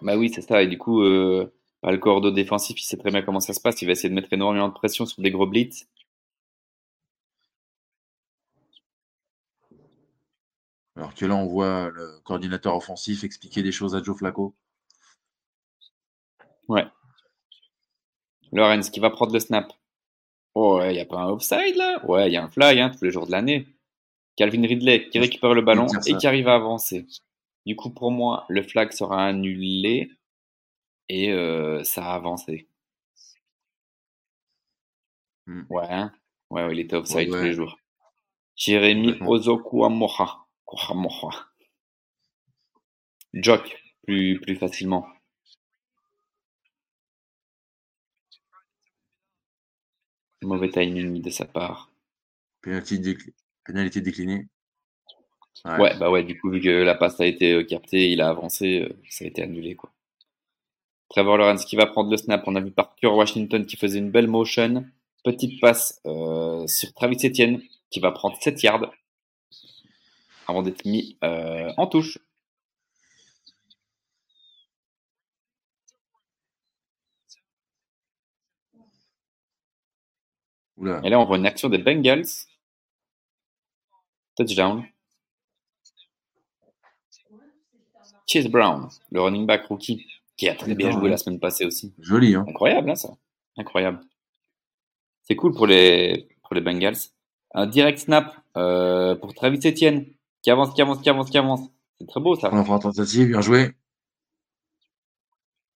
Bah 0.02 0.18
oui, 0.18 0.32
c'est 0.34 0.42
ça. 0.42 0.62
Et 0.64 0.68
du 0.68 0.78
coup, 0.78 1.02
euh, 1.02 1.54
bah, 1.84 1.92
le 1.92 1.98
cordeau 1.98 2.32
défensif, 2.32 2.80
il 2.82 2.86
sait 2.86 2.98
très 2.98 3.12
bien 3.12 3.22
comment 3.22 3.40
ça 3.40 3.54
se 3.54 3.62
passe. 3.62 3.82
Il 3.82 3.86
va 3.86 3.92
essayer 3.94 4.10
de 4.10 4.16
mettre 4.16 4.32
énormément 4.34 4.70
de 4.70 4.74
pression 4.74 5.06
sur 5.06 5.22
des 5.22 5.32
gros 5.32 5.48
blitz. 5.48 5.88
Alors 10.96 11.14
que 11.14 11.26
là, 11.26 11.36
on 11.36 11.46
voit 11.46 11.90
le 11.90 12.20
coordinateur 12.24 12.76
offensif 12.76 13.24
expliquer 13.24 13.62
des 13.64 13.72
choses 13.72 13.96
à 13.96 14.02
Joe 14.02 14.18
Flacco. 14.18 14.56
Ouais. 16.68 16.86
Lorenz 18.52 18.90
qui 18.90 19.00
va 19.00 19.10
prendre 19.10 19.34
le 19.34 19.40
snap. 19.40 19.72
Oh, 20.54 20.82
il 20.84 20.94
n'y 20.94 21.00
a 21.00 21.06
pas 21.06 21.18
un 21.18 21.30
offside 21.30 21.76
là? 21.76 22.04
Ouais, 22.06 22.28
il 22.30 22.34
y 22.34 22.38
a 22.38 22.44
un 22.44 22.50
fly 22.50 22.80
hein, 22.80 22.90
tous 22.90 23.04
les 23.04 23.12
jours 23.12 23.28
de 23.28 23.32
l'année. 23.32 23.68
Calvin 24.36 24.62
Ridley 24.62 25.10
qui 25.10 25.20
récupère 25.20 25.54
le 25.54 25.62
ballon 25.62 25.88
et 26.06 26.16
qui 26.16 26.28
arrive 26.28 26.48
à 26.48 26.56
avancer. 26.56 27.06
Du 27.66 27.76
coup, 27.76 27.90
pour 27.90 28.12
moi, 28.12 28.46
le 28.50 28.64
flag 28.64 28.92
sera 28.92 29.26
annulé 29.26 30.10
et 31.10 31.32
euh, 31.32 31.84
ça 31.84 32.06
a 32.06 32.16
avancé. 32.16 32.68
Hmm. 35.46 35.64
Ouais, 35.70 35.88
hein 35.90 36.12
ouais, 36.50 36.66
ouais, 36.66 36.74
il 36.74 36.80
était 36.80 36.96
offside 36.96 37.30
Ouais, 37.30 37.34
ouais. 37.34 37.40
tous 37.40 37.46
les 37.46 37.54
jours. 37.54 37.78
Jérémy. 38.56 39.16
Ozokuamoha. 39.22 40.46
Kuamoha. 40.66 41.48
Jock, 43.34 43.82
plus, 44.06 44.40
plus 44.42 44.56
facilement. 44.56 45.08
Mauvais 50.48 50.70
timing 50.70 51.22
de 51.22 51.30
sa 51.30 51.46
part. 51.46 51.92
Pénalité, 52.62 52.98
décli- 52.98 53.34
pénalité 53.66 54.02
déclinée. 54.02 54.48
Ouais. 55.66 55.98
bah 55.98 56.10
ouais, 56.10 56.24
du 56.24 56.40
coup, 56.40 56.50
vu 56.52 56.62
que 56.62 56.70
la 56.70 56.96
passe 56.96 57.20
a 57.20 57.26
été 57.26 57.52
euh, 57.54 57.64
captée, 57.64 58.12
il 58.12 58.22
a 58.22 58.30
avancé, 58.30 58.82
euh, 58.82 58.90
ça 59.10 59.26
a 59.26 59.28
été 59.28 59.42
annulé, 59.42 59.76
quoi. 59.76 59.92
Trevor 61.10 61.38
Lawrence 61.38 61.66
qui 61.66 61.76
va 61.76 61.86
prendre 61.86 62.12
le 62.12 62.18
snap. 62.18 62.44
On 62.48 62.56
a 62.56 62.62
vu 62.62 62.72
Parker 62.72 63.08
Washington 63.08 63.66
qui 63.66 63.76
faisait 63.78 64.00
une 64.00 64.12
belle 64.12 64.28
motion. 64.28 64.86
Petite 65.24 65.60
passe 65.60 66.00
euh, 66.06 66.66
sur 66.68 66.94
Travis 66.94 67.18
Etienne 67.26 67.62
qui 67.90 68.00
va 68.00 68.12
prendre 68.12 68.38
7 68.42 68.62
yards 68.64 68.92
avant 70.48 70.62
d'être 70.64 70.86
mis 70.86 71.18
euh, 71.24 71.72
en 71.78 71.88
touche. 71.88 72.20
Oula. 80.78 81.02
Et 81.04 81.10
là, 81.10 81.20
on 81.20 81.26
voit 81.26 81.38
une 81.38 81.46
action 81.46 81.70
des 81.70 81.78
Bengals. 81.78 82.26
Touchdown. 84.36 84.86
Chase 88.28 88.48
Brown, 88.48 88.90
le 89.10 89.22
running 89.22 89.46
back 89.46 89.66
rookie, 89.68 90.06
qui 90.36 90.50
a 90.50 90.56
très 90.56 90.76
bien 90.76 90.92
joué 90.92 91.10
la 91.10 91.16
semaine 91.16 91.40
passée 91.40 91.66
aussi. 91.66 91.94
Joli, 92.00 92.36
hein. 92.36 92.46
Incroyable, 92.48 92.90
hein, 92.90 92.96
ça. 92.96 93.16
Incroyable. 93.56 94.02
C'est 95.24 95.38
cool 95.38 95.54
pour 95.54 95.66
les, 95.66 96.28
pour 96.44 96.54
les 96.54 96.62
Bengals. 96.62 96.98
Un 97.54 97.68
direct 97.68 98.00
snap 98.00 98.36
euh, 98.58 99.16
pour 99.16 99.34
Travis 99.34 99.60
Etienne, 99.66 100.06
qui 100.42 100.52
avance, 100.52 100.74
qui 100.74 100.82
avance, 100.82 101.02
qui 101.02 101.10
avance, 101.10 101.30
qui 101.30 101.38
avance. 101.38 101.62
C'est 102.00 102.08
très 102.08 102.20
beau, 102.20 102.36
ça. 102.36 102.50
On 102.52 102.66
fera 102.66 102.80
tentative, 102.80 103.30
bien 103.30 103.42
joué. 103.42 103.72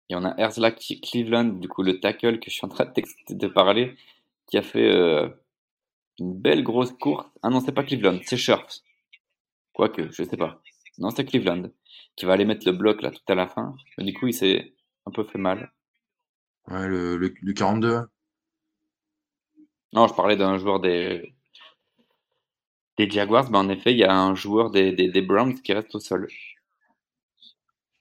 Et 0.09 0.15
on 0.15 0.25
a 0.25 0.35
Herzla 0.37 0.71
Cleveland, 0.71 1.59
du 1.59 1.67
coup, 1.67 1.83
le 1.83 1.99
tackle 1.99 2.39
que 2.39 2.49
je 2.49 2.55
suis 2.55 2.65
en 2.65 2.69
train 2.69 2.91
de 3.29 3.47
parler, 3.47 3.95
qui 4.49 4.57
a 4.57 4.61
fait, 4.61 4.91
euh, 4.91 5.29
une 6.19 6.37
belle 6.37 6.63
grosse 6.63 6.91
course. 6.91 7.27
Ah 7.41 7.49
non, 7.49 7.61
c'est 7.61 7.71
pas 7.71 7.83
Cleveland, 7.83 8.19
c'est 8.25 8.37
Sheriffs. 8.37 8.81
Quoique, 9.73 10.11
je 10.11 10.23
sais 10.23 10.37
pas. 10.37 10.61
Non, 10.97 11.11
c'est 11.11 11.25
Cleveland 11.25 11.69
qui 12.15 12.25
va 12.25 12.33
aller 12.33 12.45
mettre 12.45 12.67
le 12.67 12.73
bloc 12.73 13.01
là 13.01 13.11
tout 13.11 13.21
à 13.29 13.35
la 13.35 13.47
fin. 13.47 13.75
Mais 13.97 14.03
du 14.03 14.13
coup, 14.13 14.27
il 14.27 14.33
s'est 14.33 14.73
un 15.05 15.11
peu 15.11 15.23
fait 15.23 15.37
mal. 15.37 15.71
Ouais, 16.67 16.87
le, 16.87 17.17
le, 17.17 17.33
le 17.41 17.53
42. 17.53 18.01
Non, 19.93 20.07
je 20.07 20.13
parlais 20.13 20.35
d'un 20.35 20.57
joueur 20.57 20.81
des, 20.81 21.33
des 22.97 23.09
Jaguars. 23.09 23.49
Mais 23.51 23.57
en 23.57 23.69
effet, 23.69 23.93
il 23.93 23.97
y 23.97 24.03
a 24.03 24.13
un 24.13 24.35
joueur 24.35 24.69
des, 24.69 24.91
des, 24.91 25.09
des 25.09 25.21
Browns 25.21 25.61
qui 25.61 25.71
reste 25.71 25.95
au 25.95 25.99
sol. 25.99 26.27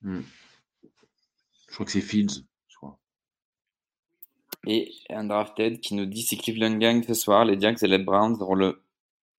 Hmm. 0.03 0.23
Je 1.69 1.75
crois 1.75 1.87
que 1.87 1.93
c'est 1.93 2.01
Fields. 2.01 2.45
Et 4.71 4.93
un 5.09 5.25
drafted 5.25 5.81
qui 5.81 5.95
nous 5.95 6.05
dit 6.05 6.21
si 6.21 6.37
Cleveland 6.37 6.77
gagne 6.77 7.03
ce 7.03 7.15
soir, 7.15 7.47
les 7.47 7.59
Jags 7.59 7.83
et 7.83 7.87
les 7.87 7.97
Browns 7.97 8.37
auront 8.43 8.55
le, 8.55 8.83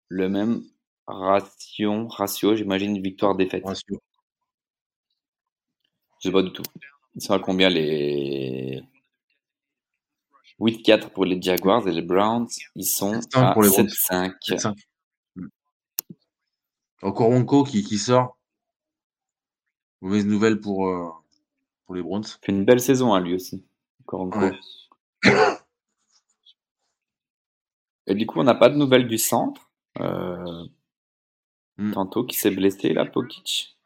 le 0.07 0.27
même 0.27 0.63
ration, 1.05 2.07
ratio, 2.07 2.55
j'imagine, 2.55 2.99
victoire-défaite. 2.99 3.63
Ratio. 3.63 4.01
Je 6.19 6.29
sais 6.29 6.33
pas 6.33 6.41
du 6.41 6.51
tout. 6.51 6.63
Ils 7.13 7.21
sont 7.21 7.33
à 7.33 7.39
combien 7.39 7.69
les 7.69 8.81
8-4 10.59 11.11
pour 11.11 11.25
les 11.25 11.39
Jaguars 11.39 11.87
et 11.87 11.91
les 11.91 12.01
Browns 12.01 12.47
Ils 12.75 12.87
sont 12.87 13.19
7-5 13.19 13.37
à 13.37 13.53
pour 13.53 13.61
les 13.61 13.69
Browns. 13.69 13.85
7-5. 13.85 14.33
7-5. 14.47 14.75
Hmm. 15.35 15.47
Encore 17.03 17.29
Wonko 17.29 17.65
qui, 17.65 17.83
qui 17.83 17.99
sort. 17.99 18.35
Mauvaise 20.01 20.25
nouvelle 20.25 20.59
pour, 20.59 20.87
euh, 20.87 21.07
pour 21.85 21.93
les 21.93 22.01
Browns. 22.01 22.23
fait 22.23 22.51
une 22.51 22.65
belle 22.65 22.81
saison 22.81 23.13
à 23.13 23.19
lui 23.19 23.35
aussi. 23.35 23.63
Encore 24.01 24.21
en 24.21 24.31
Ouais. 24.31 24.57
Et 28.07 28.13
du 28.13 28.25
coup, 28.25 28.39
on 28.39 28.43
n'a 28.43 28.55
pas 28.55 28.67
de 28.69 28.75
nouvelles 28.75 29.07
du 29.07 29.17
centre. 29.17 29.71
Euh, 30.01 30.65
Hmm. 31.77 31.91
Tantôt 31.93 32.25
qui 32.25 32.35
s'est 32.37 32.51
blessé, 32.51 32.93
là, 32.93 33.05
Pokic. 33.05 33.77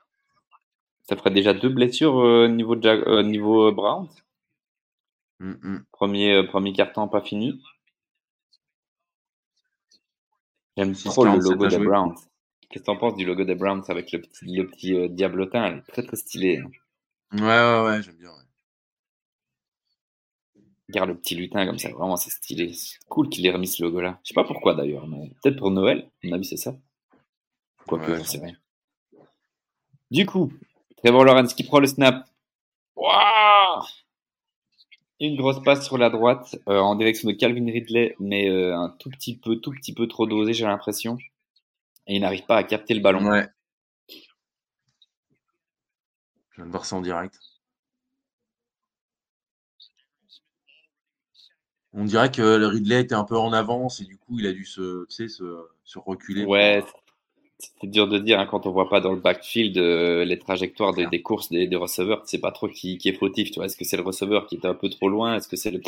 Ça 1.03 1.15
ferait 1.15 1.31
déjà 1.31 1.53
deux 1.53 1.69
blessures 1.69 2.19
euh, 2.19 2.47
niveau, 2.47 2.75
Jag- 2.81 3.07
euh, 3.07 3.23
niveau 3.23 3.67
euh, 3.67 3.71
Browns. 3.71 4.09
Hmm, 5.39 5.53
hmm. 5.61 5.85
Premier, 5.91 6.43
premier 6.47 6.73
carton 6.73 7.07
pas 7.07 7.21
fini. 7.21 7.61
J'aime 10.77 10.93
6, 10.93 11.09
trop 11.09 11.23
le 11.25 11.31
47 11.31 11.51
logo 11.51 11.67
des. 11.67 11.79
Browns. 11.79 12.15
Qu'est-ce 12.69 12.83
que 12.83 12.85
t'en 12.85 12.97
penses 12.97 13.15
du 13.15 13.25
logo 13.25 13.43
des 13.43 13.55
Browns 13.55 13.83
avec 13.87 14.11
le 14.11 14.21
petit, 14.21 14.45
le 14.55 14.67
petit 14.67 15.09
diablotin? 15.09 15.79
Très 15.87 16.03
très 16.03 16.17
stylé. 16.17 16.57
hein. 16.59 16.69
Ouais, 17.33 17.39
ouais, 17.41 17.85
ouais, 17.85 18.01
j'aime 18.03 18.15
bien. 18.17 18.29
ouais. 18.29 18.43
Regarde 20.89 21.09
le 21.09 21.17
petit 21.17 21.35
lutin 21.35 21.65
comme 21.65 21.79
ça, 21.79 21.89
vraiment 21.89 22.17
c'est 22.17 22.29
stylé. 22.29 22.73
Cool 23.07 23.29
qu'il 23.29 23.45
ait 23.45 23.51
remis 23.51 23.67
ce 23.67 23.81
logo 23.81 24.01
là. 24.01 24.19
Je 24.23 24.29
sais 24.29 24.33
pas 24.33 24.43
pourquoi 24.43 24.75
d'ailleurs, 24.75 25.07
mais 25.07 25.31
peut-être 25.41 25.57
pour 25.57 25.71
Noël. 25.71 26.09
À 26.23 26.27
mon 26.27 26.33
avis, 26.33 26.45
c'est 26.45 26.57
ça. 26.57 26.75
Quoique, 27.87 28.11
Ouais, 28.11 28.17
j'en 28.17 28.23
sais 28.23 28.39
rien. 28.39 28.55
Du 30.11 30.25
coup, 30.25 30.51
Trevor 30.97 31.23
Lawrence 31.23 31.53
qui 31.53 31.63
prend 31.63 31.79
le 31.79 31.87
snap. 31.87 32.25
Waouh 32.95 33.81
Une 35.19 35.37
grosse 35.37 35.63
passe 35.63 35.85
sur 35.85 35.97
la 35.97 36.09
droite 36.09 36.55
euh, 36.67 36.79
en 36.79 36.95
direction 36.95 37.29
de 37.29 37.33
Calvin 37.33 37.65
Ridley, 37.65 38.15
mais 38.19 38.49
euh, 38.49 38.77
un 38.77 38.89
tout 38.89 39.09
petit 39.09 39.37
peu, 39.37 39.55
tout 39.55 39.71
petit 39.71 39.93
peu 39.93 40.07
trop 40.07 40.27
dosé, 40.27 40.53
j'ai 40.53 40.65
l'impression. 40.65 41.17
Et 42.07 42.15
il 42.15 42.19
n'arrive 42.21 42.45
pas 42.45 42.57
à 42.57 42.63
capter 42.63 42.93
le 42.93 42.99
ballon. 42.99 43.25
Ouais. 43.25 43.47
Je 46.51 46.57
viens 46.57 46.65
de 46.65 46.71
voir 46.71 46.85
ça 46.85 46.95
en 46.95 47.01
direct. 47.01 47.39
On 51.93 52.05
dirait 52.05 52.31
que 52.31 52.41
le 52.41 52.67
Ridley 52.67 53.01
était 53.01 53.15
un 53.15 53.23
peu 53.23 53.37
en 53.37 53.53
avance 53.53 54.01
et 54.01 54.05
du 54.05 54.17
coup 54.17 54.39
il 54.39 54.47
a 54.47 54.53
dû 54.53 54.65
se, 54.65 55.05
tu 55.05 55.15
sais, 55.15 55.27
se, 55.27 55.43
se 55.83 55.99
reculer. 55.99 56.43
Ouais, 56.43 56.83
c'est 57.59 57.89
dur 57.89 58.07
de 58.07 58.17
dire 58.17 58.39
hein, 58.39 58.45
quand 58.45 58.65
on 58.65 58.71
voit 58.71 58.89
pas 58.89 58.99
dans 58.99 59.13
le 59.13 59.19
backfield 59.19 59.77
euh, 59.77 60.25
les 60.25 60.39
trajectoires 60.39 60.93
des, 60.93 61.05
des 61.05 61.21
courses 61.21 61.49
des, 61.49 61.67
des 61.67 61.75
receveurs, 61.75 62.23
tu 62.23 62.29
sais 62.29 62.39
pas 62.39 62.51
trop 62.51 62.67
qui, 62.67 62.97
qui 62.97 63.09
est 63.09 63.13
fautif. 63.13 63.51
Tu 63.51 63.55
vois, 63.55 63.65
est-ce 63.65 63.77
que 63.77 63.85
c'est 63.85 63.97
le 63.97 64.03
receveur 64.03 64.47
qui 64.47 64.55
était 64.55 64.67
un 64.67 64.73
peu 64.73 64.89
trop 64.89 65.07
loin? 65.07 65.35
Est-ce 65.35 65.47
que 65.47 65.55
c'est 65.55 65.71
le 65.71 65.81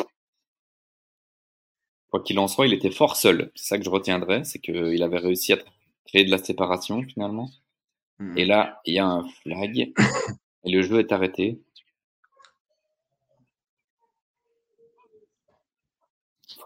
quoi 2.08 2.20
qu'il 2.20 2.38
en 2.38 2.48
soit, 2.48 2.66
il 2.66 2.72
était 2.72 2.90
fort 2.90 3.16
seul. 3.16 3.50
C'est 3.54 3.66
ça 3.66 3.78
que 3.78 3.84
je 3.84 3.90
retiendrai, 3.90 4.44
c'est 4.44 4.58
qu'il 4.58 5.02
avait 5.02 5.18
réussi 5.18 5.52
à 5.52 5.58
créer 6.06 6.24
de 6.24 6.30
la 6.30 6.38
séparation 6.38 7.02
finalement. 7.02 7.50
Mhm. 8.18 8.38
Et 8.38 8.44
là, 8.44 8.80
il 8.86 8.94
y 8.94 8.98
a 8.98 9.06
un 9.06 9.26
flag 9.42 9.78
et 9.78 10.70
le 10.70 10.82
jeu 10.82 11.00
est 11.00 11.12
arrêté. 11.12 11.60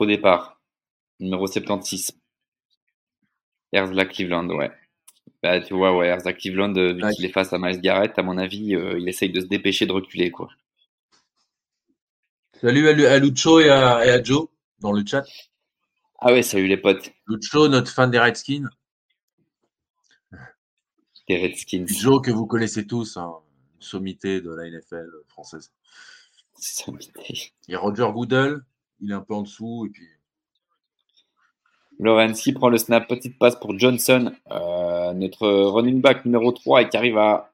Faux 0.01 0.07
départ. 0.07 0.59
Numéro 1.19 1.47
76. 1.47 2.13
Herzla 3.71 4.07
Cleveland, 4.07 4.49
ouais. 4.49 4.73
Bah, 5.43 5.61
tu 5.61 5.75
vois, 5.75 5.95
ouais, 5.95 6.07
Herzla 6.07 6.33
Cleveland, 6.33 6.75
euh, 6.79 6.95
vu 6.95 7.05
Ouais. 7.05 7.13
qu'il 7.13 7.27
est 7.27 7.33
face 7.33 7.53
à 7.53 7.59
Miles 7.59 7.83
Garrett, 7.83 8.19
à 8.19 8.23
mon 8.23 8.39
avis, 8.39 8.75
euh, 8.75 8.99
il 8.99 9.07
essaye 9.11 9.29
de 9.29 9.43
se 9.43 9.45
dépêcher 9.45 9.85
de 9.85 9.93
reculer, 9.93 10.31
quoi. 10.31 10.49
Salut 12.63 12.89
à, 12.89 12.93
Lu- 12.95 13.05
à 13.05 13.19
Lucho 13.19 13.61
et 13.61 13.69
à, 13.69 14.07
et 14.07 14.11
à 14.11 14.23
Joe 14.23 14.49
dans 14.79 14.93
le 14.93 15.05
chat. 15.07 15.25
Ah 16.19 16.33
ouais, 16.33 16.43
salut 16.43 16.67
les 16.67 16.79
potes. 16.79 17.13
Lucho, 17.27 17.69
notre 17.69 17.93
fan 17.93 18.11
des 18.11 18.19
Redskins. 18.19 18.71
Des 21.29 21.37
Redskins. 21.43 21.85
Joe 21.89 22.23
que 22.25 22.31
vous 22.31 22.47
connaissez 22.47 22.87
tous, 22.87 23.19
hein, 23.19 23.35
sommité 23.81 24.41
de 24.41 24.51
la 24.51 24.65
NFL 24.71 25.11
française. 25.29 25.71
Sommité. 26.57 27.53
A 27.71 27.79
Roger 27.79 28.09
Goodell, 28.15 28.63
il 29.01 29.11
est 29.11 29.15
un 29.15 29.21
peu 29.21 29.35
en 29.35 29.43
dessous 29.43 29.87
et 29.87 29.91
puis 29.91 30.07
qui 32.35 32.53
prend 32.53 32.69
le 32.69 32.79
snap, 32.79 33.07
petite 33.09 33.39
passe 33.39 33.57
pour 33.57 33.79
Johnson, 33.79 34.33
euh, 34.51 35.13
notre 35.13 35.47
running 35.49 36.01
back 36.01 36.25
numéro 36.25 36.51
3 36.51 36.83
et 36.83 36.89
qui 36.89 36.97
arrive 36.97 37.19
à, 37.19 37.53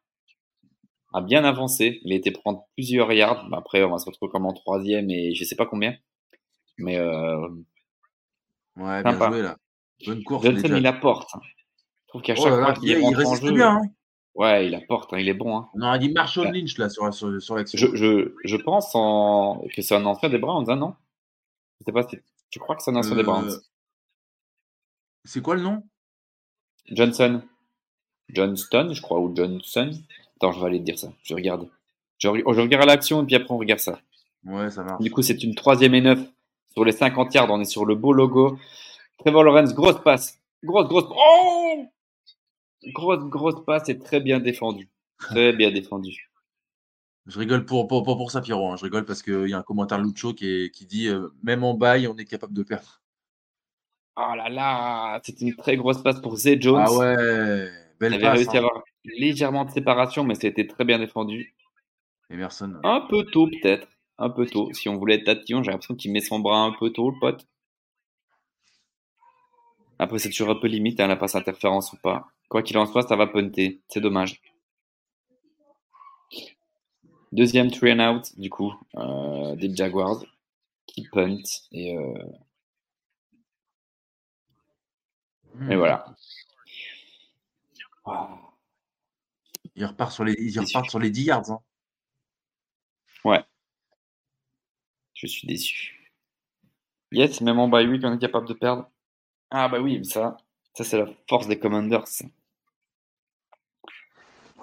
à 1.12 1.20
bien 1.20 1.44
avancer. 1.44 2.00
Il 2.04 2.12
a 2.12 2.16
été 2.16 2.30
prendre 2.30 2.64
plusieurs 2.74 3.12
yards. 3.12 3.48
Après, 3.52 3.82
on 3.82 3.90
va 3.90 3.98
se 3.98 4.06
retrouver 4.06 4.30
comme 4.30 4.46
en 4.46 4.52
troisième 4.52 5.10
et 5.10 5.34
je 5.34 5.44
sais 5.44 5.56
pas 5.56 5.66
combien. 5.66 5.96
Mais 6.78 6.96
euh, 6.96 7.48
ouais, 8.76 9.02
bien 9.02 9.12
Sympa. 9.12 9.30
joué 9.30 9.42
là. 9.42 9.56
Bonne 10.06 10.22
course. 10.22 10.44
Johnson, 10.44 10.74
il 10.76 10.86
apporte. 10.86 11.30
Je 11.34 12.08
trouve 12.08 12.22
qu'à 12.22 12.34
Oh 12.36 12.42
chaque 12.42 12.52
là, 12.52 12.62
fois 12.66 12.72
qu'il 12.74 12.90
il, 12.90 12.98
il 12.98 13.26
en 13.26 13.34
jeu, 13.34 13.52
bien. 13.52 13.76
hein. 13.78 13.82
ouais, 14.34 14.66
il 14.68 14.74
apporte, 14.74 15.12
hein, 15.12 15.18
il 15.18 15.28
est 15.28 15.34
bon. 15.34 15.56
hein. 15.56 15.68
On 15.74 15.82
aurait 15.82 15.98
dit 15.98 16.12
Marshall. 16.12 16.52
Lynch 16.52 16.78
là 16.78 16.88
sur, 16.88 17.12
sur, 17.12 17.42
sur 17.42 17.56
l'action. 17.56 17.78
Je, 17.78 17.96
je, 17.96 18.34
je 18.44 18.56
pense 18.56 18.94
en... 18.94 19.64
que 19.74 19.82
c'est 19.82 19.94
un 19.96 20.04
ancien 20.06 20.28
des 20.28 20.38
Browns, 20.38 20.70
hein, 20.70 20.76
non? 20.76 20.94
Je 21.80 21.84
sais 21.84 21.92
pas 21.92 22.06
si... 22.08 22.18
Tu 22.50 22.58
crois 22.58 22.76
que 22.76 22.82
c'est 22.82 22.90
un 22.90 22.96
ancien 22.96 23.16
des 23.16 23.22
Browns 23.22 23.50
Euh, 23.50 23.60
C'est 25.24 25.42
quoi 25.42 25.54
le 25.56 25.62
nom? 25.62 25.82
Johnson. 26.86 27.42
Johnston, 28.28 28.90
je 28.92 29.00
crois, 29.02 29.20
ou 29.20 29.34
Johnson. 29.34 29.90
Attends, 30.36 30.52
je 30.52 30.60
vais 30.60 30.66
aller 30.66 30.78
te 30.78 30.84
dire 30.84 30.98
ça. 30.98 31.12
Je 31.22 31.34
regarde. 31.34 31.68
Je, 32.18 32.28
je 32.28 32.60
regarde 32.60 32.86
l'action 32.86 33.22
et 33.22 33.26
puis 33.26 33.34
après 33.36 33.52
on 33.52 33.58
regarde 33.58 33.80
ça. 33.80 34.00
Ouais, 34.44 34.70
ça 34.70 34.82
marche. 34.84 35.02
Du 35.02 35.10
coup, 35.10 35.22
c'est 35.22 35.42
une 35.42 35.54
troisième 35.54 35.94
et 35.94 36.00
neuf 36.00 36.20
sur 36.72 36.84
les 36.84 36.92
50 36.92 37.34
yards. 37.34 37.50
On 37.50 37.60
est 37.60 37.64
sur 37.64 37.84
le 37.84 37.94
beau 37.94 38.12
logo. 38.12 38.58
Trevor 39.18 39.44
Lawrence, 39.44 39.74
grosse 39.74 40.02
passe. 40.02 40.38
Grosse, 40.62 40.86
grosse. 40.88 41.04
Oh 41.10 41.84
Grosse, 42.92 43.24
grosse 43.24 43.64
passe 43.64 43.88
et 43.88 43.98
très 43.98 44.20
bien 44.20 44.38
défendu. 44.38 44.88
Très 45.18 45.52
bien 45.52 45.70
défendu. 45.72 46.30
Je 47.26 47.38
rigole 47.38 47.64
pour, 47.66 47.88
pour, 47.88 48.04
pour, 48.04 48.16
pour 48.16 48.30
ça, 48.30 48.40
Pierrot. 48.40 48.70
hein. 48.72 48.76
Je 48.76 48.84
rigole 48.84 49.04
parce 49.04 49.22
qu'il 49.22 49.48
y 49.48 49.52
a 49.54 49.58
un 49.58 49.62
commentaire 49.62 49.98
Lucho 49.98 50.32
qui, 50.32 50.46
est- 50.46 50.70
qui 50.70 50.86
dit 50.86 51.08
euh, 51.08 51.28
même 51.42 51.64
en 51.64 51.74
bail, 51.74 52.06
on 52.06 52.16
est 52.16 52.24
capable 52.24 52.52
de 52.54 52.62
perdre. 52.62 53.00
Oh 54.16 54.32
là 54.36 54.48
là 54.48 55.20
C'est 55.24 55.40
une 55.40 55.54
très 55.56 55.76
grosse 55.76 56.02
passe 56.02 56.20
pour 56.20 56.36
Zay 56.36 56.58
Jones. 56.60 56.84
Ah 56.86 56.92
ouais, 56.94 57.14
Il 57.68 57.98
belle 57.98 58.14
avait 58.14 58.22
passe. 58.22 58.36
réussi 58.38 58.50
hein. 58.56 58.62
à 58.62 58.66
avoir 58.66 58.84
légèrement 59.04 59.64
de 59.64 59.70
séparation, 59.70 60.24
mais 60.24 60.34
c'était 60.36 60.66
très 60.66 60.84
bien 60.84 60.98
défendu. 60.98 61.54
Emerson. 62.30 62.74
Un 62.84 63.00
peu 63.10 63.24
tôt, 63.24 63.46
peut-être. 63.48 63.88
Un 64.18 64.30
peu 64.30 64.46
tôt. 64.46 64.72
Si 64.72 64.88
on 64.88 64.96
voulait 64.96 65.16
être 65.16 65.24
tatillon, 65.24 65.62
j'ai 65.62 65.70
l'impression 65.70 65.94
qu'il 65.96 66.12
met 66.12 66.20
son 66.20 66.38
bras 66.38 66.60
un 66.62 66.72
peu 66.78 66.90
tôt, 66.90 67.10
le 67.10 67.18
pote. 67.20 67.46
Après, 69.98 70.18
c'est 70.18 70.30
toujours 70.30 70.50
un 70.50 70.54
peu 70.56 70.66
limite, 70.68 71.00
hein, 71.00 71.06
la 71.06 71.16
passe 71.16 71.34
interférence 71.34 71.92
ou 71.92 71.96
pas. 72.02 72.28
Quoi 72.48 72.62
qu'il 72.62 72.76
en 72.78 72.86
soit, 72.86 73.02
ça 73.06 73.16
va 73.16 73.26
punter. 73.26 73.80
C'est 73.88 74.00
dommage. 74.00 74.40
Deuxième 77.36 77.70
three 77.70 77.92
and 77.92 78.00
out, 78.00 78.36
du 78.36 78.50
coup, 78.50 78.74
euh, 78.96 79.54
des 79.54 79.72
Jaguars 79.76 80.24
qui 80.86 81.08
punt. 81.12 81.42
Et, 81.72 81.96
euh, 81.96 82.14
Hmm. 85.54 85.72
et 85.72 85.76
voilà. 85.76 86.04
Il 89.76 89.84
repart 89.84 90.10
sur 90.10 90.24
les, 90.24 90.34
ils 90.40 90.46
Déçu. 90.58 90.58
repartent 90.76 90.90
sur 90.90 90.98
les 90.98 91.10
10 91.10 91.22
yards. 91.22 91.50
hein. 91.52 91.60
Je 95.14 95.26
suis 95.26 95.48
déçu. 95.48 96.12
Yes, 97.10 97.40
même 97.40 97.58
en 97.58 97.66
bye 97.68 97.88
week, 97.88 98.02
on 98.04 98.12
est 98.14 98.18
capable 98.18 98.46
de 98.46 98.54
perdre. 98.54 98.88
Ah 99.50 99.68
bah 99.68 99.80
oui, 99.80 100.04
ça, 100.04 100.36
ça 100.74 100.84
c'est 100.84 100.98
la 100.98 101.06
force 101.28 101.48
des 101.48 101.58
Commanders. 101.58 102.04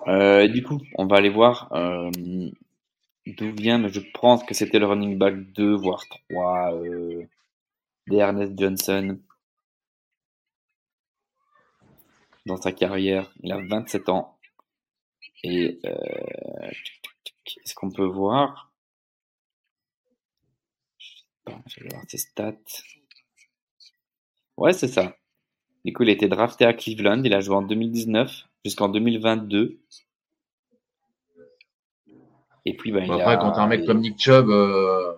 Euh, 0.07 0.47
du 0.47 0.63
coup, 0.63 0.79
on 0.95 1.05
va 1.05 1.17
aller 1.17 1.29
voir 1.29 1.71
euh, 1.73 2.09
d'où 3.25 3.51
vient, 3.53 3.77
mais 3.77 3.89
je 3.89 4.01
pense 4.13 4.43
que 4.43 4.53
c'était 4.53 4.79
le 4.79 4.85
running 4.85 5.17
back 5.17 5.35
2, 5.53 5.75
voire 5.75 6.03
3, 6.29 6.73
euh, 6.75 7.23
d'Ernest 8.07 8.53
Johnson. 8.57 9.17
dans 12.45 12.57
sa 12.57 12.71
carrière. 12.71 13.31
Il 13.41 13.51
a 13.51 13.59
27 13.59 14.09
ans. 14.09 14.37
Et 15.43 15.79
euh, 15.85 16.71
est-ce 17.63 17.75
qu'on 17.75 17.91
peut 17.91 18.05
voir? 18.05 18.71
Je 21.67 21.83
vais 21.83 21.89
voir 21.89 22.03
ses 22.07 22.17
stats. 22.17 22.53
Ouais, 24.57 24.73
c'est 24.73 24.87
ça. 24.87 25.17
Du 25.83 25.91
coup, 25.91 26.03
il 26.03 26.09
a 26.09 26.13
été 26.13 26.27
drafté 26.27 26.65
à 26.65 26.73
Cleveland. 26.73 27.23
Il 27.23 27.33
a 27.33 27.41
joué 27.41 27.55
en 27.55 27.61
2019 27.61 28.47
jusqu'en 28.63 28.89
2022. 28.89 29.79
Et 32.65 32.75
puis, 32.77 32.91
ben, 32.91 33.03
il 33.03 33.11
Après, 33.11 33.33
a- 33.33 33.37
quand 33.37 33.51
t'as 33.51 33.61
un 33.63 33.67
mec 33.67 33.85
comme 33.85 33.99
Nick 33.99 34.19
Chubb, 34.19 34.49
euh, 34.49 35.13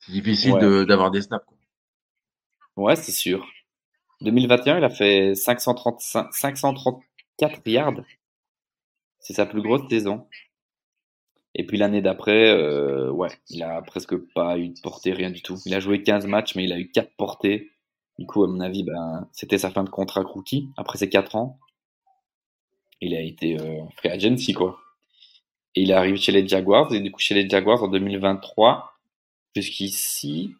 c'est 0.00 0.12
difficile 0.12 0.52
Ouais. 0.54 0.60
de- 0.60 0.84
d'avoir 0.84 1.10
des 1.10 1.22
snaps. 1.22 1.44
quoi. 1.46 1.56
Ouais, 2.76 2.96
c'est 2.96 3.12
sûr. 3.12 3.46
2021, 4.20 4.78
il 4.78 4.84
a 4.84 4.90
fait 4.90 5.34
535 5.34 6.32
534 6.32 7.66
yards. 7.66 8.02
C'est 9.20 9.32
sa 9.34 9.46
plus 9.46 9.62
grosse 9.62 9.88
saison. 9.88 10.26
Et 11.54 11.66
puis 11.66 11.76
l'année 11.76 12.00
d'après, 12.02 12.50
euh, 12.50 13.10
ouais, 13.10 13.28
il 13.50 13.62
a 13.62 13.82
presque 13.82 14.16
pas 14.16 14.58
eu 14.58 14.68
de 14.70 14.80
portée, 14.80 15.12
rien 15.12 15.30
du 15.30 15.42
tout. 15.42 15.56
Il 15.66 15.74
a 15.74 15.80
joué 15.80 16.02
15 16.02 16.26
matchs, 16.26 16.54
mais 16.56 16.64
il 16.64 16.72
a 16.72 16.78
eu 16.78 16.90
4 16.90 17.14
portées. 17.16 17.70
Du 18.18 18.26
coup, 18.26 18.42
à 18.44 18.46
mon 18.48 18.60
avis, 18.60 18.84
ben, 18.84 19.28
c'était 19.32 19.58
sa 19.58 19.70
fin 19.70 19.84
de 19.84 19.90
contrat 19.90 20.22
rookie 20.22 20.70
après 20.76 20.98
ses 20.98 21.08
4 21.08 21.36
ans. 21.36 21.58
Il 23.02 23.14
a 23.14 23.20
été 23.20 23.58
euh, 23.60 23.82
free 23.96 24.08
agency, 24.10 24.54
quoi. 24.54 24.80
Et 25.74 25.82
il 25.82 25.92
arrive 25.92 26.16
chez 26.16 26.32
les 26.32 26.46
Jaguars. 26.48 26.92
Et 26.94 27.00
du 27.00 27.10
coup, 27.10 27.20
chez 27.20 27.34
les 27.34 27.48
Jaguars 27.48 27.82
en 27.82 27.88
2023, 27.88 28.94
jusqu'ici, 29.56 30.54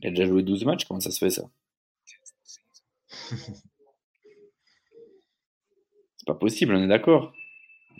il 0.00 0.06
a 0.06 0.10
déjà 0.10 0.26
joué 0.26 0.42
12 0.42 0.64
matchs. 0.64 0.84
Comment 0.84 1.00
ça 1.00 1.10
se 1.10 1.18
fait, 1.18 1.30
ça? 1.30 1.42
C'est 6.16 6.26
pas 6.26 6.34
possible, 6.34 6.74
on 6.74 6.82
est 6.82 6.88
d'accord. 6.88 7.32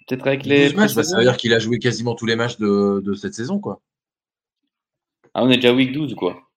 Peut-être 0.07 0.27
avec 0.27 0.44
les. 0.46 0.66
12 0.66 0.74
matchs, 0.77 0.94
bah, 0.94 1.03
ça 1.03 1.16
veut 1.16 1.24
dire 1.24 1.37
qu'il 1.37 1.53
a 1.55 1.59
joué 1.59 1.79
quasiment 1.79 2.14
tous 2.14 2.27
les 2.27 2.37
matchs 2.37 2.59
de, 2.59 3.00
de 3.05 3.14
cette 3.14 3.35
saison. 3.35 3.59
quoi. 3.59 3.81
Ah, 5.35 5.42
on 5.44 5.50
est 5.50 5.57
déjà 5.57 5.72
week 5.72 5.92
12 5.92 6.12
ou 6.12 6.16
quoi 6.16 6.48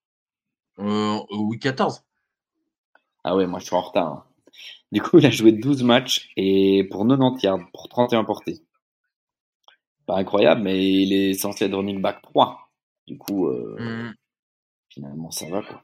Euh, 0.79 1.19
week 1.31 1.61
14. 1.61 2.03
Ah 3.23 3.35
ouais, 3.35 3.47
moi 3.47 3.59
je 3.59 3.65
suis 3.65 3.75
en 3.75 3.81
retard. 3.81 4.07
hein. 4.13 4.23
Du 4.91 5.01
coup, 5.01 5.17
il 5.19 5.25
a 5.25 5.29
joué 5.29 5.51
12 5.51 5.83
matchs 5.83 6.29
et 6.37 6.87
pour 6.89 7.05
90 7.05 7.43
yards, 7.43 7.69
pour 7.73 7.89
31 7.89 8.23
portées. 8.23 8.61
Pas 10.05 10.17
incroyable, 10.17 10.61
mais 10.61 11.03
il 11.03 11.11
est 11.13 11.33
censé 11.33 11.65
être 11.65 11.75
running 11.75 12.01
back 12.01 12.21
3. 12.21 12.69
Du 13.05 13.17
coup, 13.17 13.47
euh, 13.47 13.75
Mm. 13.79 14.15
finalement, 14.89 15.31
ça 15.31 15.49
va 15.49 15.61
quoi. 15.63 15.83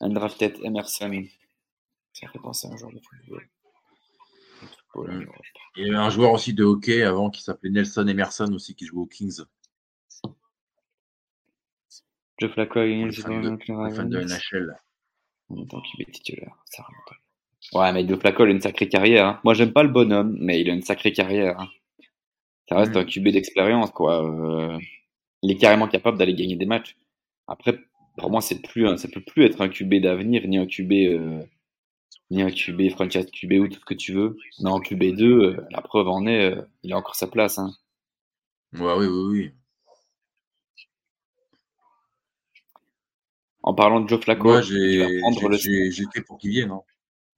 Undrafted 0.00 0.58
Emerson. 0.62 1.24
Ça 2.12 2.28
fait 2.28 2.38
penser 2.38 2.68
à 2.68 2.72
un 2.72 2.76
joueur 2.76 2.92
de 2.92 3.00
football. 3.00 3.48
Mm. 4.96 5.26
Il 5.76 5.86
y 5.86 5.88
avait 5.90 5.98
un 5.98 6.10
joueur 6.10 6.32
aussi 6.32 6.54
de 6.54 6.64
hockey 6.64 7.02
avant 7.02 7.30
qui 7.30 7.42
s'appelait 7.42 7.70
Nelson 7.70 8.06
Emerson 8.06 8.50
aussi 8.52 8.74
qui 8.74 8.86
jouait 8.86 9.00
aux 9.02 9.06
Kings. 9.06 9.42
Le 12.40 12.48
il 12.86 13.12
fan 13.12 13.40
de, 13.42 14.18
de 14.18 14.24
NHL. 14.24 14.78
En 15.50 15.64
tant 15.66 15.80
qu'il 15.82 16.00
est 16.02 16.10
titulaire, 16.10 16.56
ça 16.66 16.82
remonte. 16.82 17.18
Ouais, 17.74 17.92
mais 17.92 18.06
Joe 18.08 18.18
Flacco, 18.18 18.44
il 18.44 18.48
a 18.50 18.52
une 18.52 18.60
sacrée 18.60 18.88
carrière. 18.88 19.26
hein. 19.26 19.40
Moi, 19.44 19.54
j'aime 19.54 19.72
pas 19.72 19.82
le 19.82 19.88
bonhomme, 19.90 20.36
mais 20.40 20.60
il 20.60 20.70
a 20.70 20.74
une 20.74 20.82
sacrée 20.82 21.12
carrière. 21.12 21.58
hein. 21.60 21.68
Ça 22.68 22.76
reste 22.76 22.94
Mm. 22.94 22.98
un 22.98 23.04
QB 23.04 23.28
d'expérience, 23.30 23.90
quoi. 23.90 24.24
Euh, 24.24 24.78
il 25.42 25.50
est 25.50 25.56
carrément 25.56 25.88
capable 25.88 26.18
d'aller 26.18 26.34
gagner 26.34 26.56
des 26.56 26.66
matchs. 26.66 26.96
Après, 27.48 27.78
pour 28.18 28.30
moi, 28.30 28.40
c'est 28.42 28.60
plus, 28.62 28.96
ça 28.98 29.08
peut 29.08 29.22
plus 29.22 29.44
être 29.44 29.60
un 29.62 29.68
QB 29.68 29.96
d'avenir, 30.02 30.46
ni 30.48 30.58
un 30.58 30.66
QB, 30.66 30.92
euh, 30.92 31.42
ni 32.30 32.42
un 32.42 32.50
QB 32.50 32.90
franchise 32.90 33.30
QB 33.32 33.52
ou 33.60 33.68
tout 33.68 33.80
ce 33.80 33.84
que 33.86 33.94
tu 33.94 34.12
veux. 34.14 34.36
Non, 34.60 34.72
en 34.72 34.80
QB2, 34.80 35.24
euh, 35.56 35.66
la 35.70 35.82
preuve 35.82 36.08
en 36.08 36.26
est, 36.26 36.52
euh, 36.56 36.62
il 36.84 36.92
a 36.92 36.96
encore 36.98 37.16
sa 37.16 37.28
place. 37.28 37.58
Hein. 37.58 37.72
Ouais, 38.74 38.94
oui, 38.98 39.06
oui, 39.06 39.24
oui. 39.30 39.52
En 43.62 43.74
parlant 43.74 44.00
de 44.00 44.08
Joe 44.08 44.20
Flacco, 44.22 44.44
Moi, 44.48 44.60
j'ai- 44.62 45.20
j'ai- 45.58 45.90
j'étais 45.90 46.22
pour 46.22 46.38
qu'il 46.38 46.50
vienne. 46.50 46.70
hein. 46.70 46.82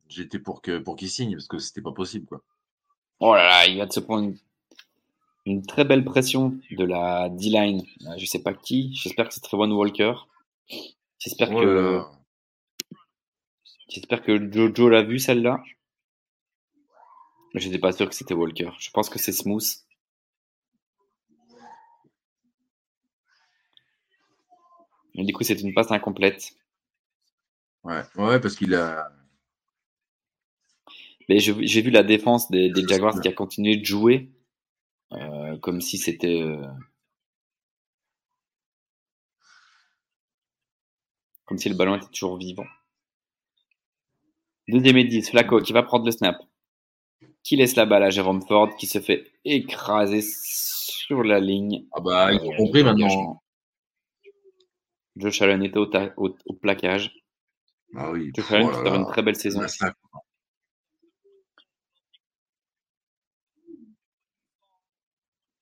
J'étais 0.09 0.39
pour 0.39 0.61
que 0.63 0.79
pour 0.79 0.97
qu'il 0.97 1.09
signe 1.09 1.33
parce 1.35 1.49
que 1.49 1.59
c'était 1.59 1.83
pas 1.83 1.93
possible. 1.93 2.27
quoi. 2.27 2.43
Oh 3.21 3.35
là 3.35 3.45
là, 3.49 3.67
il 3.67 3.79
va 3.79 3.87
de 3.87 3.93
se 3.93 4.01
prendre 4.01 4.25
une, 4.29 4.37
une 5.47 5.63
très 5.67 5.85
belle 5.85 6.05
pression 6.05 6.59
de 6.71 6.85
la 6.85 7.29
D-line. 7.29 7.83
Euh, 8.07 8.15
Je 8.19 8.27
sais 8.27 8.43
pas 8.43 8.53
qui. 8.55 8.93
J'espère 8.95 9.29
que 9.29 9.35
c'est 9.35 9.41
Trevon 9.41 9.71
Walker. 9.73 10.15
J'espère 11.19 11.51
Oh 11.53 11.61
que 11.61 12.03
j'espère 13.89 14.23
que 14.23 14.51
Jojo 14.53 14.89
l'a 14.89 15.03
vu 15.03 15.19
celle-là. 15.19 15.63
Mais 17.55 17.61
j'étais 17.61 17.79
pas 17.79 17.93
sûr 17.93 18.09
que 18.09 18.15
c'était 18.15 18.35
Walker. 18.35 18.71
Je 18.79 18.91
pense 18.91 19.09
que 19.11 19.19
c'est 19.19 19.33
Smooth. 19.33 19.65
Mais 25.15 25.25
du 25.25 25.33
coup, 25.33 25.45
c'est 25.45 25.61
une 25.61 25.75
passe 25.75 25.91
incomplète. 25.91 26.53
Ouais, 27.85 28.03
ouais, 28.17 28.41
parce 28.41 28.57
qu'il 28.57 28.75
a. 28.75 29.11
Mais 31.29 31.39
j'ai 31.39 31.83
vu 31.83 31.91
la 31.91 32.03
défense 32.03 32.51
des, 32.51 32.71
des 32.71 32.87
Jaguars 32.87 33.21
qui 33.21 33.29
a 33.29 33.33
continué 33.33 33.77
de 33.77 33.85
jouer 33.85 34.31
euh, 35.13 35.57
comme 35.59 35.81
si 35.81 35.97
c'était. 35.99 36.43
euh, 36.43 36.67
comme 41.45 41.59
si 41.59 41.69
le 41.69 41.75
ballon 41.75 41.97
était 41.97 42.07
toujours 42.07 42.37
vivant. 42.37 42.67
Deuxième 44.69 44.99
et 44.99 45.05
10, 45.05 45.31
Flacco 45.31 45.61
qui 45.61 45.73
va 45.73 45.83
prendre 45.83 46.05
le 46.05 46.13
snap. 46.13 46.37
Qui 47.43 47.57
laisse 47.57 47.75
la 47.75 47.87
balle 47.87 48.05
à 48.05 48.11
Jérôme 48.11 48.43
Ford 48.47 48.77
qui 48.77 48.87
se 48.87 49.01
fait 49.01 49.33
écraser 49.45 50.23
sur 50.23 51.23
la 51.23 51.41
ligne. 51.41 51.87
Ah 51.93 52.01
bah, 52.01 52.33
ils 52.33 52.41
ont 52.41 52.57
compris 52.57 52.85
maintenant. 52.85 53.43
Josh 55.21 55.43
Allen 55.43 55.63
était 55.63 55.79
au, 55.79 55.87
ta- 55.87 56.13
au- 56.17 56.37
au 56.47 56.53
plaquage. 56.55 57.15
Ah 57.97 58.11
oui. 58.11 58.31
Josh 58.35 58.51
Allen 58.53 58.69
Oh 58.73 58.95
une 58.95 59.07
très 59.07 59.23
belle 59.23 59.37
saison. 59.37 59.61
Massacre. 59.61 59.97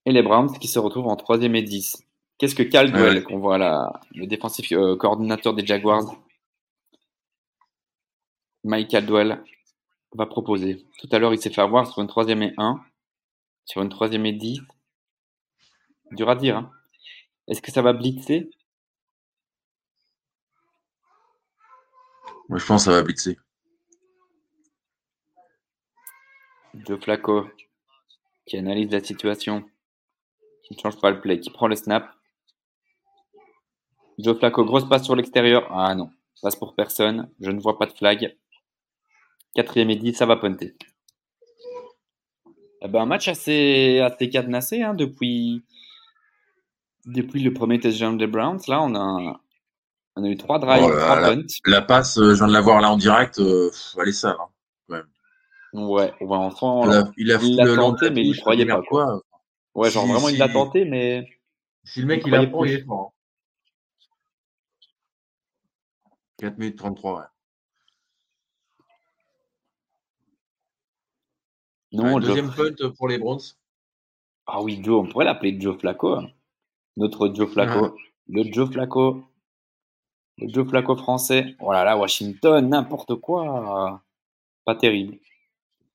Et 0.07 0.12
les 0.12 0.23
Browns 0.23 0.57
qui 0.59 0.68
se 0.68 0.79
retrouvent 0.79 1.09
en 1.09 1.16
troisième 1.16 1.55
et 1.55 1.62
10. 1.62 2.03
Qu'est-ce 2.38 2.55
que 2.55 2.62
Caldwell, 2.62 3.16
Ouais. 3.18 3.23
qu'on 3.23 3.38
voit 3.38 3.59
là, 3.59 4.01
le 4.14 4.27
défensif 4.27 4.73
euh, 4.73 4.97
coordinateur 4.97 5.55
des 5.55 5.66
Jaguars, 5.66 6.16
Mike 8.64 8.90
Caldwell, 8.90 9.42
va 10.12 10.27
proposer 10.27 10.85
Tout 10.99 11.09
à 11.12 11.18
l'heure, 11.18 11.35
il 11.35 11.40
s'est 11.40 11.51
fait 11.51 11.61
avoir 11.61 11.87
sur 11.90 12.01
une 12.01 12.09
troisième 12.09 12.42
et 12.42 12.55
1, 12.57 12.81
sur 13.64 13.83
une 13.83 13.88
troisième 13.88 14.25
et 14.27 14.33
10. 14.33 14.61
Dur 16.12 16.31
à 16.31 16.37
dire. 16.37 16.57
hein. 16.57 16.73
Est-ce 17.49 17.61
que 17.61 17.71
ça 17.73 17.83
va 17.83 17.92
blitzer? 17.92 18.51
Moi, 22.49 22.59
je 22.59 22.65
pense 22.65 22.83
que 22.83 22.91
ça 22.91 22.93
va 22.93 23.03
blitzer. 23.03 23.39
Joe 26.75 27.01
Flacco, 27.01 27.47
qui 28.47 28.57
analyse 28.57 28.91
la 28.91 29.03
situation, 29.03 29.65
qui 30.63 30.75
ne 30.75 30.81
change 30.81 31.01
pas 31.01 31.11
le 31.11 31.21
play, 31.21 31.41
qui 31.41 31.51
prend 31.51 31.69
le 31.69 31.77
snap. 31.77 32.15
Joe 34.19 34.39
Flacco, 34.39 34.65
grosse 34.65 34.89
passe 34.89 35.05
sur 35.05 35.15
l'extérieur. 35.15 35.71
Ah 35.71 35.95
non, 35.95 36.11
passe 36.43 36.57
pour 36.57 36.75
personne. 36.75 37.31
Je 37.41 37.51
ne 37.51 37.61
vois 37.61 37.79
pas 37.79 37.87
de 37.87 37.93
flag. 37.93 38.37
Quatrième 39.55 39.91
et 39.91 39.97
10, 39.97 40.15
ça 40.15 40.27
va 40.27 40.37
punter. 40.37 40.77
Eh 42.81 42.89
ben, 42.89 43.03
un 43.03 43.07
match 43.07 43.29
assez, 43.29 43.99
assez 44.01 44.31
cadenassé 44.31 44.83
hein, 44.83 44.95
depuis, 44.95 45.64
le 47.05 47.51
premier 47.51 47.81
touchdown 47.81 48.16
des 48.16 48.27
Browns. 48.27 48.61
Là, 48.68 48.81
on 48.83 48.95
a, 48.95 49.41
on 50.19 50.25
a 50.25 50.29
eu 50.29 50.37
trois 50.37 50.59
drives, 50.59 50.85
Oh 50.85 50.89
là 50.91 50.97
trois 51.05 51.16
là. 51.21 51.31
punts. 51.35 51.47
La 51.64 51.83
passe, 51.83 52.19
euh, 52.19 52.35
je 52.35 52.39
viens 52.39 52.49
de 52.49 52.53
la 52.53 52.61
voir 52.61 52.81
là 52.81 52.91
en 52.91 52.97
direct. 52.97 53.39
euh, 53.39 53.71
est 54.07 54.12
sale. 54.12 54.37
hein. 54.41 54.49
Ouais, 55.73 56.12
ouais, 56.21 56.39
enfin, 56.45 56.83
Il 56.85 56.91
a, 56.91 57.11
il 57.16 57.31
a 57.33 57.39
il 57.43 57.57
l'a 57.57 57.66
tenté, 57.77 58.07
la 58.07 58.11
mais 58.11 58.23
il 58.23 58.37
croyait 58.41 58.66
pas, 58.66 58.83
quoi. 58.83 59.21
ouais, 59.75 59.91
genre 59.91 60.05
Si- 60.07 60.12
vraiment, 60.12 60.29
il 60.29 60.39
l'a 60.39 60.49
tenté, 60.49 60.85
mais 60.85 61.29
Si 61.85 62.01
le 62.01 62.07
mec 62.07 62.23
Il 62.27 62.29
il 62.35 62.51
pas. 62.51 62.66
il 62.66 62.75
est 62.75 62.85
fort. 62.85 63.07
hein. 63.07 63.12
4 66.39 66.59
minutes 66.59 66.79
33, 66.79 67.19
ouais. 67.21 67.25
non, 71.93 72.05
Ouais, 72.05 72.11
Joe 72.12 72.21
deuxième 72.21 72.51
punt 72.51 72.91
pour 72.97 73.09
les 73.09 73.19
Browns. 73.19 73.41
Ah 74.47 74.62
oui, 74.62 74.81
Joe, 74.83 75.05
on 75.05 75.09
pourrait 75.11 75.25
l'appeler 75.27 75.61
Joe 75.61 75.79
Flacco. 75.79 76.14
hein. 76.14 76.29
Notre 76.97 77.33
Joe 77.35 77.49
Flacco. 77.51 77.97
Le 78.29 78.43
Joe 78.53 78.71
Flacco. 78.71 79.28
Le 80.39 80.49
Joe 80.53 80.66
Flacco 80.68 80.97
français. 80.97 81.55
Oh 81.61 81.70
là 81.72 81.84
là, 81.84 81.97
Washington, 81.99 82.68
n'importe 82.68 83.14
quoi. 83.16 84.03
Pas 84.64 84.74
terrible. 84.76 85.18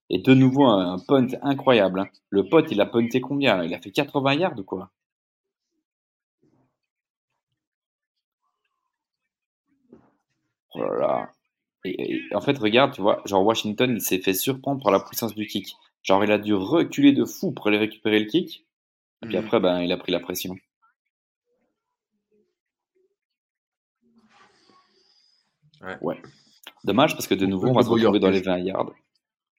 Et 0.10 0.20
de 0.20 0.34
nouveau, 0.34 0.66
un, 0.66 0.94
un 0.96 1.00
punt 1.00 1.28
incroyable. 1.44 2.02
hein. 2.02 2.10
Le 2.30 2.50
pote, 2.50 2.72
il 2.72 2.82
a 2.82 2.86
punté 2.88 3.22
combien 3.22 3.58
là? 3.58 3.66
Il 3.66 3.74
a 3.74 3.82
fait 3.82 3.92
80 3.92 4.36
yards 4.36 4.60
ou 4.60 4.64
quoi? 4.64 4.92
Oh 10.76 10.80
là 10.84 11.00
là. 11.00 11.32
Et, 11.86 12.22
en 12.34 12.42
fait, 12.42 12.58
regarde, 12.58 12.94
tu 12.94 13.02
vois, 13.02 13.22
genre 13.26 13.46
Washington, 13.46 13.92
il 13.96 14.02
s'est 14.02 14.20
fait 14.22 14.34
surprendre 14.34 14.82
par 14.84 14.92
la 14.92 15.00
puissance 15.00 15.36
du 15.36 15.48
kick. 15.48 15.76
Genre, 16.04 16.24
il 16.24 16.32
a 16.32 16.38
dû 16.38 16.54
reculer 16.54 17.12
de 17.14 17.26
fou 17.26 17.52
pour 17.52 17.68
aller 17.68 17.78
récupérer 17.78 18.20
le 18.20 18.26
kick. 18.26 18.66
Et 19.24 19.28
puis 19.28 19.38
Mhm. 19.38 19.46
après, 19.46 19.60
ben, 19.62 19.82
il 19.82 19.92
a 19.92 19.98
pris 19.98 20.12
la 20.14 20.20
pression. 20.22 20.56
Ouais. 26.02 26.22
Dommage 26.84 27.14
parce 27.14 27.28
que 27.28 27.36
de 27.36 27.46
nouveau, 27.46 27.68
on 27.68 27.74
va 27.74 27.84
se 27.84 27.90
retrouver 27.90 28.20
dans 28.20 28.30
les 28.30 28.38
Yorkais. 28.40 28.50
20 28.50 28.58
yards. 28.60 28.92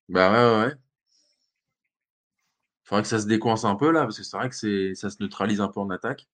Bah 0.08 0.30
ouais, 0.32 0.38
ouais, 0.60 0.66
ouais. 0.66 0.74
Faudrait 2.84 3.02
que 3.02 3.08
ça 3.08 3.18
se 3.18 3.26
décoince 3.26 3.64
un 3.64 3.76
peu 3.76 3.90
là, 3.90 4.02
parce 4.02 4.18
que 4.18 4.24
c'est 4.24 4.36
vrai 4.36 4.48
que 4.48 4.54
c'est, 4.54 4.94
ça 4.94 5.08
se 5.10 5.16
neutralise 5.22 5.60
un 5.60 5.68
peu 5.68 5.80
en 5.80 5.88
attaque. 5.90 6.26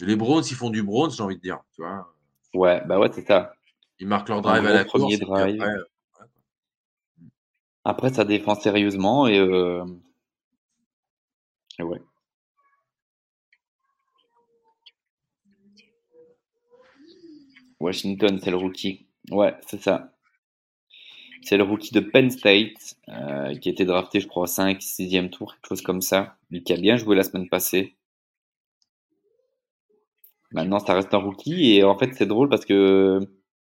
Les 0.00 0.16
Browns, 0.16 0.42
ils 0.50 0.54
font 0.56 0.70
du 0.70 0.82
Browns, 0.82 1.10
j'ai 1.12 1.22
envie 1.22 1.36
de 1.36 1.40
dire. 1.40 1.60
Tu 1.74 1.82
vois, 1.82 2.12
Ouais, 2.52 2.82
bah 2.86 2.98
ouais, 2.98 3.10
c'est 3.12 3.26
ça. 3.26 3.54
ils 3.98 4.06
marquent 4.06 4.28
leur 4.28 4.42
drive 4.42 4.66
à 4.66 4.72
la 4.72 4.84
premier 4.84 5.18
course. 5.18 5.30
drive. 5.30 5.60
après, 5.62 5.74
euh, 5.74 5.84
Après, 7.84 8.12
ça 8.12 8.24
défend 8.24 8.54
sérieusement 8.54 9.26
et, 9.26 9.38
euh, 9.38 9.84
et 11.78 11.82
ouais. 11.82 12.00
Washington, 17.80 18.38
c'est 18.42 18.50
le 18.50 18.56
rookie. 18.56 19.06
Ouais, 19.30 19.54
c'est 19.66 19.82
ça. 19.82 20.12
C'est 21.42 21.56
le 21.56 21.64
rookie 21.64 21.92
de 21.92 22.00
Penn 22.00 22.30
State 22.30 22.96
euh, 23.08 23.54
qui 23.56 23.68
a 23.68 23.72
été 23.72 23.84
drafté, 23.84 24.20
je 24.20 24.26
crois, 24.26 24.44
au 24.44 24.46
5, 24.46 24.80
6e 24.80 25.28
tour, 25.28 25.54
quelque 25.54 25.68
chose 25.68 25.82
comme 25.82 26.00
ça. 26.00 26.36
Lui 26.50 26.62
qui 26.62 26.72
a 26.72 26.76
bien 26.76 26.96
joué 26.96 27.16
la 27.16 27.22
semaine 27.22 27.48
passée. 27.48 27.96
Maintenant, 30.52 30.78
ça 30.78 30.94
reste 30.94 31.12
un 31.12 31.18
rookie 31.18 31.74
et 31.74 31.84
en 31.84 31.98
fait, 31.98 32.14
c'est 32.14 32.26
drôle 32.26 32.48
parce 32.48 32.64
que 32.64 33.20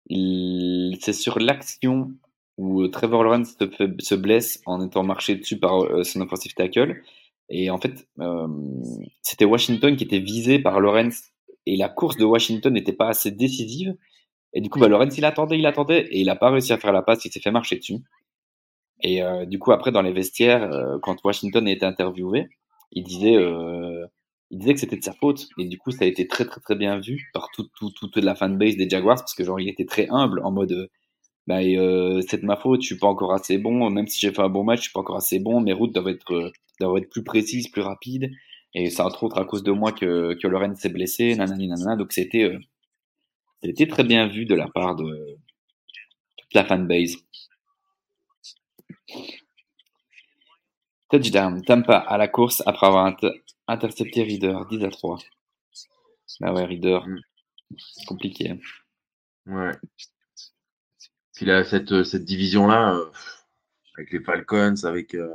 c'est 0.10 1.14
sur 1.14 1.40
l'action 1.40 2.14
où 2.58 2.88
Trevor 2.88 3.24
Lawrence 3.24 3.58
se, 4.00 4.16
blesse 4.16 4.62
en 4.66 4.86
étant 4.86 5.04
marché 5.04 5.36
dessus 5.36 5.60
par 5.60 5.84
euh, 5.84 6.04
son 6.04 6.22
offensive 6.22 6.54
tackle. 6.54 7.02
Et 7.50 7.70
en 7.70 7.80
fait, 7.80 8.08
euh, 8.20 8.48
c'était 9.22 9.46
Washington 9.46 9.96
qui 9.96 10.04
était 10.04 10.20
visé 10.20 10.60
par 10.60 10.80
Lawrence 10.80 11.32
et 11.68 11.76
la 11.76 11.90
course 11.90 12.18
de 12.18 12.26
Washington 12.26 12.74
n'était 12.74 12.94
pas 12.94 13.10
assez 13.10 13.32
décisive. 13.32 13.96
Et 14.54 14.62
du 14.62 14.70
coup, 14.70 14.80
bah, 14.80 14.88
Lawrence, 14.88 15.18
il 15.18 15.26
attendait, 15.26 15.60
il 15.60 15.66
attendait 15.66 16.08
et 16.08 16.20
il 16.22 16.28
n'a 16.28 16.36
pas 16.36 16.50
réussi 16.50 16.72
à 16.74 16.78
faire 16.78 16.94
la 16.94 17.02
passe, 17.02 17.26
il 17.26 17.32
s'est 17.32 17.42
fait 17.42 17.52
marcher 17.52 17.78
dessus. 17.78 18.00
Et 19.02 19.22
euh, 19.22 19.46
du 19.46 19.60
coup, 19.60 19.72
après, 19.72 19.92
dans 19.92 20.02
les 20.02 20.14
vestiaires, 20.14 20.64
euh, 20.64 20.98
quand 21.02 21.24
Washington 21.24 21.68
a 21.68 21.72
été 21.72 21.86
interviewé, 21.86 22.48
il 22.92 23.04
disait, 23.04 23.36
euh, 23.36 24.06
il 24.50 24.60
disait 24.60 24.74
que 24.74 24.80
c'était 24.80 24.98
de 24.98 25.04
sa 25.04 25.14
faute. 25.14 25.48
Et 25.60 25.66
du 25.66 25.78
coup, 25.78 25.92
ça 25.92 26.06
a 26.06 26.08
été 26.08 26.28
très, 26.28 26.46
très, 26.46 26.62
très 26.62 26.76
bien 26.76 27.00
vu 27.00 27.30
par 27.34 27.50
toute 27.54 27.70
tout, 27.78 27.92
tout, 27.92 28.08
toute 28.08 28.24
la 28.24 28.34
fanbase 28.34 28.78
des 28.78 28.90
Jaguars 28.90 29.18
parce 29.18 29.36
que 29.36 29.44
genre, 29.44 29.60
il 29.60 29.70
était 29.70 29.86
très 29.86 30.08
humble 30.10 30.42
en 30.44 30.52
mode, 30.52 30.90
bah, 31.46 31.60
c'est 31.62 32.42
de 32.42 32.46
ma 32.46 32.56
faute, 32.56 32.82
je 32.82 32.88
suis 32.88 32.98
pas 32.98 33.08
encore 33.08 33.34
assez 33.34 33.58
bon, 33.58 33.90
même 33.90 34.08
si 34.08 34.20
j'ai 34.20 34.32
fait 34.34 34.42
un 34.42 34.50
bon 34.50 34.64
match, 34.64 34.80
je 34.80 34.84
suis 34.84 34.94
pas 34.94 35.02
encore 35.02 35.18
assez 35.18 35.40
bon, 35.40 35.62
mes 35.62 35.74
routes 35.74 35.94
doivent 35.94 36.08
être 36.10 37.10
plus 37.10 37.24
précises, 37.24 37.68
plus 37.70 37.82
rapides. 37.82 38.32
Et 38.74 38.90
c'est 38.90 39.02
entre 39.02 39.24
autres 39.24 39.40
à 39.40 39.46
cause 39.46 39.64
de 39.64 39.72
moi 39.72 39.92
que, 39.92 40.34
que 40.42 40.48
Loren 40.48 40.76
s'est 40.76 40.90
blessé, 40.90 41.36
nanani, 41.36 41.68
nanana. 41.68 41.96
Donc 41.96 42.12
c'était, 42.14 42.44
euh, 42.44 42.60
c'était 43.64 43.88
très 43.88 44.04
bien 44.04 44.28
vu 44.28 44.46
de 44.46 44.56
la 44.56 44.68
part 44.68 44.96
de 44.96 45.38
toute 46.38 46.54
la 46.54 46.66
fanbase. 46.66 47.18
Touchdown, 51.10 51.62
Tampa 51.64 51.98
à 51.98 52.18
la 52.18 52.28
course 52.28 52.62
après 52.66 52.88
avoir 52.88 53.06
inter- 53.06 53.42
intercepté 53.68 54.24
Reader, 54.24 54.66
10 54.70 54.84
à 54.84 54.90
3. 54.90 55.18
Bah 56.42 56.54
ouais, 56.54 56.66
Reader, 56.66 57.00
Mm. 57.08 57.20
compliqué. 58.08 58.52
hein. 58.52 58.60
ouais. 59.48 59.72
Puis 61.34 61.46
là, 61.46 61.64
cette, 61.64 61.92
euh, 61.92 62.04
cette 62.04 62.26
division-là, 62.26 62.96
euh, 62.96 63.06
avec 63.98 64.12
les 64.12 64.20
Falcons, 64.22 64.84
avec 64.84 65.14
euh, 65.16 65.34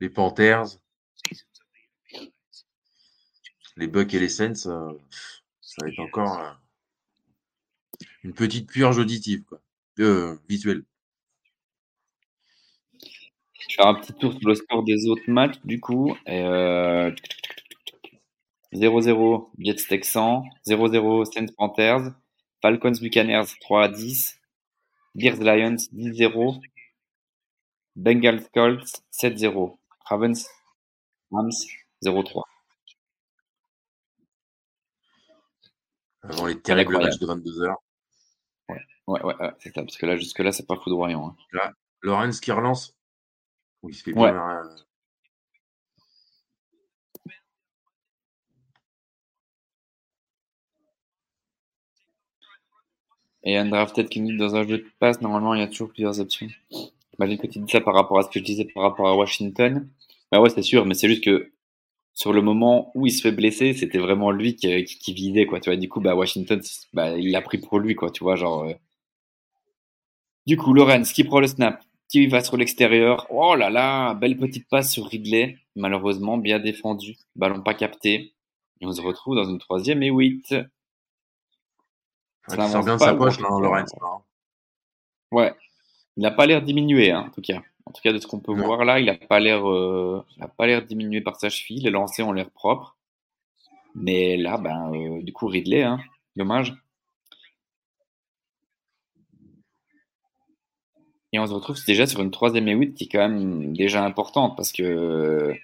les 0.00 0.08
Panthers, 0.08 0.66
les 3.76 3.86
Bucks 3.86 4.14
et 4.14 4.20
les 4.20 4.28
Saints, 4.28 4.66
euh, 4.66 4.92
ça 5.60 5.76
va 5.82 5.88
être 5.88 5.98
encore 5.98 6.38
euh, 6.38 6.50
une 8.22 8.32
petite 8.32 8.68
purge 8.70 8.98
auditive, 8.98 9.42
quoi. 9.44 9.60
Euh, 10.00 10.36
visuelle. 10.48 10.82
Je 12.92 13.66
vais 13.68 13.74
faire 13.76 13.86
un 13.86 13.94
petit 13.94 14.12
tour 14.14 14.32
sur 14.32 14.48
le 14.48 14.54
score 14.54 14.82
des 14.84 15.06
autres 15.08 15.28
matchs, 15.28 15.58
du 15.64 15.80
coup. 15.80 16.16
Et, 16.26 16.42
euh, 16.42 17.10
0-0 18.72 19.50
Jets 19.58 19.86
Texans, 19.88 20.42
0-0 20.66 21.24
Saints 21.24 21.52
Panthers, 21.56 22.12
Falcons 22.60 22.92
Buccaneers 23.00 23.46
3 23.60 23.84
à 23.84 23.88
10, 23.88 24.40
Bears 25.14 25.36
Lions 25.36 25.76
10-0, 25.92 26.60
Bengals 27.94 28.48
Colts 28.52 29.02
7-0, 29.12 29.76
Ravens 30.06 30.48
Rams 31.30 31.50
0-3. 32.02 32.42
Avant 36.28 36.46
les 36.46 36.60
terribles 36.60 36.98
matchs 36.98 37.18
de 37.18 37.26
22h. 37.26 37.76
Ouais, 38.68 39.22
ouais, 39.22 39.34
ouais, 39.36 39.50
c'est 39.58 39.74
ça, 39.74 39.82
parce 39.82 39.96
que 39.96 40.06
là, 40.06 40.16
jusque-là, 40.16 40.52
c'est 40.52 40.66
pas 40.66 40.76
foudroyant. 40.76 41.36
hein. 41.54 41.70
Lawrence 42.02 42.40
qui 42.40 42.52
relance. 42.52 42.96
Oui, 43.82 43.92
il 43.92 43.96
se 43.96 44.04
fait 44.04 44.12
Ouais. 44.12 44.30
bien. 44.32 44.62
euh, 44.64 44.68
Et 53.44 53.56
undrafted 53.58 54.08
qui 54.08 54.20
nous 54.20 54.36
dans 54.36 54.56
un 54.56 54.66
jeu 54.66 54.78
de 54.78 54.86
passe, 54.98 55.20
normalement, 55.20 55.54
il 55.54 55.60
y 55.60 55.62
a 55.62 55.66
toujours 55.68 55.90
plusieurs 55.90 56.18
options. 56.20 56.48
Imagine 57.18 57.38
que 57.38 57.46
tu 57.46 57.58
dis 57.60 57.70
ça 57.70 57.80
par 57.80 57.94
rapport 57.94 58.18
à 58.18 58.22
ce 58.22 58.28
que 58.28 58.38
je 58.40 58.44
disais 58.44 58.64
par 58.64 58.82
rapport 58.84 59.08
à 59.08 59.16
Washington. 59.16 59.88
Bah 60.32 60.40
ouais, 60.40 60.50
c'est 60.50 60.62
sûr, 60.62 60.86
mais 60.86 60.94
c'est 60.94 61.08
juste 61.08 61.22
que 61.24 61.52
sur 62.14 62.32
le 62.32 62.42
moment 62.42 62.90
où 62.94 63.06
il 63.06 63.10
se 63.12 63.22
fait 63.22 63.32
blesser, 63.32 63.74
c'était 63.74 63.98
vraiment 63.98 64.30
lui 64.30 64.56
qui, 64.56 64.84
qui, 64.84 64.98
qui 64.98 65.12
visait, 65.14 65.46
quoi. 65.46 65.60
Tu 65.60 65.70
vois, 65.70 65.76
du 65.76 65.88
coup, 65.88 66.00
bah, 66.00 66.14
Washington, 66.14 66.60
bah, 66.92 67.16
il 67.18 67.30
l'a 67.32 67.42
pris 67.42 67.58
pour 67.58 67.78
lui, 67.80 67.94
quoi. 67.94 68.10
Tu 68.10 68.22
vois, 68.24 68.36
genre. 68.36 68.64
euh. 68.64 68.74
Du 70.46 70.56
coup, 70.56 70.72
Lorenz 70.74 71.12
qui 71.12 71.24
prend 71.24 71.40
le 71.40 71.46
snap, 71.46 71.82
qui 72.08 72.26
va 72.26 72.42
sur 72.42 72.56
l'extérieur. 72.56 73.26
Oh 73.30 73.54
là 73.56 73.70
là, 73.70 74.14
belle 74.14 74.36
petite 74.36 74.68
passe 74.68 74.92
sur 74.92 75.06
Ridley. 75.06 75.58
Malheureusement, 75.76 76.38
bien 76.38 76.58
défendu. 76.60 77.16
Ballon 77.36 77.62
pas 77.62 77.74
capté. 77.74 78.34
Et 78.80 78.86
on 78.86 78.92
se 78.92 79.00
retrouve 79.00 79.36
dans 79.36 79.44
une 79.48 79.58
troisième 79.58 80.02
et 80.02 80.10
8. 80.10 80.52
ouais, 80.52 80.66
Ça 82.46 82.56
sort 82.68 82.84
bien 82.84 82.94
de 82.94 83.00
sa 83.00 83.14
poche, 83.14 83.40
là, 83.40 83.48
Lawrence. 83.60 83.92
hein. 84.00 84.22
Ouais. 85.30 85.54
Il 86.16 86.22
n'a 86.22 86.30
pas 86.30 86.46
l'air 86.46 86.62
diminué, 86.62 87.10
hein, 87.10 87.26
en 87.28 87.30
tout 87.30 87.40
cas. 87.42 87.62
En 87.86 87.92
tout 87.92 88.00
cas, 88.02 88.12
de 88.12 88.18
ce 88.18 88.26
qu'on 88.26 88.40
peut 88.40 88.54
voir 88.54 88.84
là, 88.84 88.98
il 88.98 89.06
n'a 89.06 89.14
pas 89.14 89.40
l'air, 89.40 89.68
euh, 89.68 90.24
il 90.36 90.42
a 90.42 90.48
pas 90.48 90.66
l'air 90.66 90.84
diminué 90.84 91.20
par 91.20 91.36
sa 91.36 91.50
cheville. 91.50 91.82
Les 91.82 91.90
lancers 91.90 92.26
ont 92.26 92.32
l'air 92.32 92.50
propres. 92.50 92.96
Mais 93.94 94.36
là, 94.36 94.58
ben, 94.58 94.92
euh, 94.94 95.22
du 95.22 95.32
coup, 95.32 95.46
Ridley, 95.46 95.82
hein, 95.82 96.00
dommage. 96.36 96.74
Et 101.32 101.38
on 101.38 101.46
se 101.46 101.52
retrouve 101.52 101.76
déjà 101.84 102.06
sur 102.06 102.20
une 102.22 102.30
troisième 102.30 102.68
et 102.68 102.74
8 102.74 102.94
qui 102.94 103.04
est 103.04 103.08
quand 103.08 103.28
même 103.28 103.76
déjà 103.76 104.04
importante 104.04 104.56
parce 104.56 104.70
que 104.72 104.82
euh, 104.84 105.54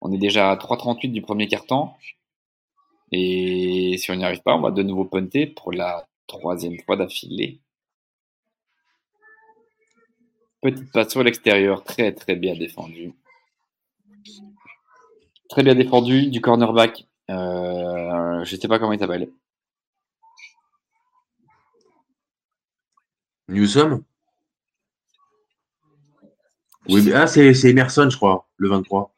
on 0.00 0.12
est 0.12 0.18
déjà 0.18 0.50
à 0.52 0.56
3,38 0.56 1.10
du 1.10 1.20
premier 1.20 1.48
quart-temps. 1.48 1.96
Et 3.12 3.96
si 3.98 4.10
on 4.12 4.16
n'y 4.16 4.24
arrive 4.24 4.42
pas, 4.42 4.54
on 4.54 4.60
va 4.60 4.70
de 4.70 4.82
nouveau 4.84 5.04
punter 5.04 5.46
pour 5.46 5.72
la 5.72 6.06
troisième 6.28 6.78
fois 6.86 6.96
d'affilée. 6.96 7.58
Petite 10.62 10.92
passe 10.92 11.10
sur 11.10 11.22
l'extérieur, 11.22 11.82
très 11.84 12.12
très 12.12 12.36
bien 12.36 12.54
défendu. 12.54 13.14
Très 15.48 15.62
bien 15.62 15.74
défendu 15.74 16.26
du 16.30 16.40
cornerback. 16.40 17.06
Euh, 17.30 18.44
je 18.44 18.56
sais 18.56 18.68
pas 18.68 18.78
comment 18.78 18.92
il 18.92 18.98
s'appelle. 19.00 19.30
Newsom? 23.48 24.04
Oui, 26.88 27.02
mais- 27.04 27.12
ah, 27.14 27.26
c'est 27.26 27.52
c'est 27.54 27.70
Emerson, 27.70 28.08
je 28.10 28.16
crois, 28.16 28.46
le 28.56 28.68
23. 28.68 29.12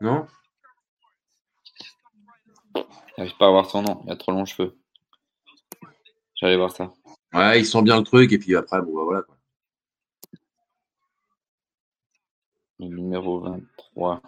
Non? 0.00 0.26
J'arrive 3.16 3.36
pas 3.36 3.48
à 3.48 3.50
voir 3.50 3.68
son 3.70 3.82
nom, 3.82 4.02
il 4.06 4.12
a 4.12 4.16
trop 4.16 4.32
longs 4.32 4.44
cheveux. 4.46 4.76
J'allais 6.34 6.56
voir 6.56 6.70
ça. 6.74 6.92
Ouais, 7.34 7.60
ils 7.60 7.66
sent 7.66 7.82
bien 7.82 7.98
le 7.98 8.04
truc, 8.04 8.32
et 8.32 8.38
puis 8.38 8.54
après, 8.56 8.80
bon, 8.82 8.94
bah, 8.94 9.02
voilà. 9.04 9.22
Quoi. 9.22 9.36
Le 12.80 12.86
numéro 12.88 13.40
23. 13.40 14.22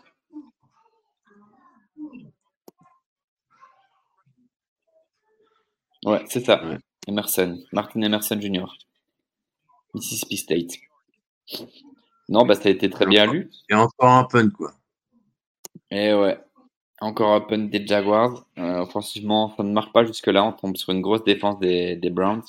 Ouais, 6.05 6.25
c'est 6.29 6.45
ça. 6.45 6.65
Ouais. 6.65 6.79
Emerson. 7.09 7.59
Martin 7.73 8.03
Emerson 8.03 8.41
Jr. 8.41 8.67
Mississippi 9.95 10.37
State. 10.37 10.73
Non, 12.29 12.45
bah 12.47 12.55
ça 12.55 12.69
a 12.69 12.73
été 12.73 12.91
très 12.91 13.07
bien 13.07 13.27
lu. 13.27 13.51
Et 13.71 13.75
encore 13.75 14.09
un 14.09 14.25
punt, 14.25 14.51
quoi. 14.51 14.73
Et 15.91 16.13
ouais. 16.13 16.41
Encore 17.01 17.35
un 17.35 17.41
punt 17.41 17.69
des 17.71 17.87
Jaguars. 17.87 18.47
Euh, 18.59 18.81
offensivement, 18.81 19.55
ça 19.57 19.63
ne 19.63 19.73
marche 19.73 19.93
pas 19.93 20.05
jusque-là. 20.05 20.45
On 20.45 20.53
tombe 20.53 20.77
sur 20.77 20.93
une 20.93 21.03
grosse 21.03 21.25
défense 21.25 21.59
des, 21.61 21.97
des 21.97 22.11
Browns. 22.11 22.43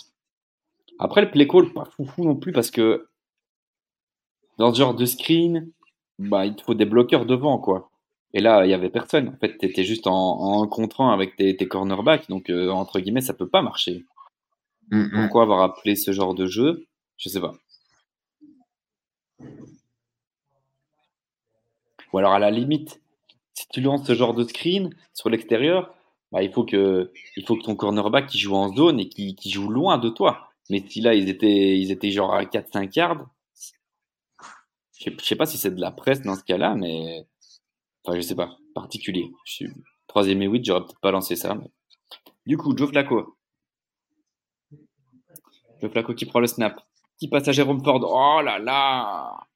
Après, 1.03 1.21
le 1.21 1.29
play 1.29 1.47
call, 1.47 1.73
pas 1.73 1.83
foufou 1.83 2.23
non 2.23 2.37
plus 2.37 2.53
parce 2.53 2.71
que 2.71 3.09
dans 4.57 4.73
ce 4.73 4.79
genre 4.79 4.95
de 4.95 5.05
screen, 5.05 5.69
bah, 6.17 6.45
il 6.45 6.55
te 6.55 6.63
faut 6.63 6.75
des 6.75 6.85
bloqueurs 6.85 7.25
devant, 7.25 7.57
quoi. 7.57 7.91
Et 8.33 8.39
là, 8.39 8.65
il 8.65 8.69
y 8.69 8.73
avait 8.73 8.89
personne. 8.89 9.27
En 9.27 9.37
fait, 9.37 9.57
tu 9.57 9.65
étais 9.65 9.83
juste 9.83 10.07
en, 10.07 10.13
en 10.13 10.65
contrant 10.65 11.11
avec 11.11 11.35
tes, 11.35 11.57
tes 11.57 11.67
cornerbacks. 11.67 12.29
Donc, 12.29 12.49
euh, 12.49 12.69
entre 12.69 13.01
guillemets, 13.01 13.19
ça 13.19 13.33
peut 13.33 13.49
pas 13.49 13.61
marcher. 13.61 14.05
Mm. 14.91 15.09
Pourquoi 15.11 15.43
avoir 15.43 15.61
appelé 15.61 15.97
ce 15.97 16.13
genre 16.13 16.33
de 16.33 16.45
jeu? 16.45 16.87
Je 17.17 17.27
sais 17.27 17.41
pas. 17.41 17.53
Ou 22.13 22.17
alors, 22.17 22.31
à 22.31 22.39
la 22.39 22.49
limite, 22.49 23.01
si 23.53 23.67
tu 23.67 23.81
lances 23.81 24.07
ce 24.07 24.15
genre 24.15 24.33
de 24.33 24.45
screen 24.45 24.95
sur 25.13 25.29
l'extérieur, 25.29 25.93
bah, 26.31 26.43
il, 26.43 26.51
faut 26.51 26.63
que, 26.63 27.11
il 27.35 27.45
faut 27.45 27.57
que 27.57 27.63
ton 27.63 27.75
cornerback 27.75 28.27
qui 28.27 28.39
joue 28.39 28.55
en 28.55 28.73
zone 28.73 29.01
et 29.01 29.09
qui, 29.09 29.35
qui 29.35 29.49
joue 29.49 29.67
loin 29.67 29.97
de 29.97 30.07
toi. 30.07 30.52
Mais 30.69 30.83
si 30.87 31.01
là, 31.01 31.13
ils 31.13 31.29
étaient, 31.29 31.77
ils 31.79 31.91
étaient 31.91 32.11
genre 32.11 32.33
à 32.33 32.43
4-5 32.43 32.95
yards, 32.95 33.27
je 34.99 35.11
je 35.11 35.25
sais 35.25 35.35
pas 35.35 35.45
si 35.45 35.57
c'est 35.57 35.71
de 35.75 35.81
la 35.81 35.91
presse 35.91 36.21
dans 36.21 36.35
ce 36.35 36.43
cas-là, 36.43 36.75
mais. 36.75 37.27
Enfin, 38.03 38.17
je 38.17 38.21
sais 38.21 38.35
pas. 38.35 38.57
Particulier. 38.73 39.31
Suis 39.45 39.69
troisième 40.07 40.41
et 40.41 40.47
8, 40.47 40.65
j'aurais 40.65 40.81
peut-être 40.81 40.99
pas 41.01 41.11
lancé 41.11 41.35
ça. 41.35 41.57
Du 42.45 42.57
coup, 42.57 42.75
Joe 42.77 42.89
Flacco. 42.89 43.37
Joe 45.81 45.91
Flacco 45.91 46.13
qui 46.13 46.25
prend 46.25 46.39
le 46.39 46.47
snap. 46.47 46.79
Qui 47.17 47.27
passe 47.27 47.47
à 47.47 47.51
Jérôme 47.51 47.83
Ford. 47.83 48.01
Oh 48.03 48.41
là 48.41 48.59
là 48.59 49.47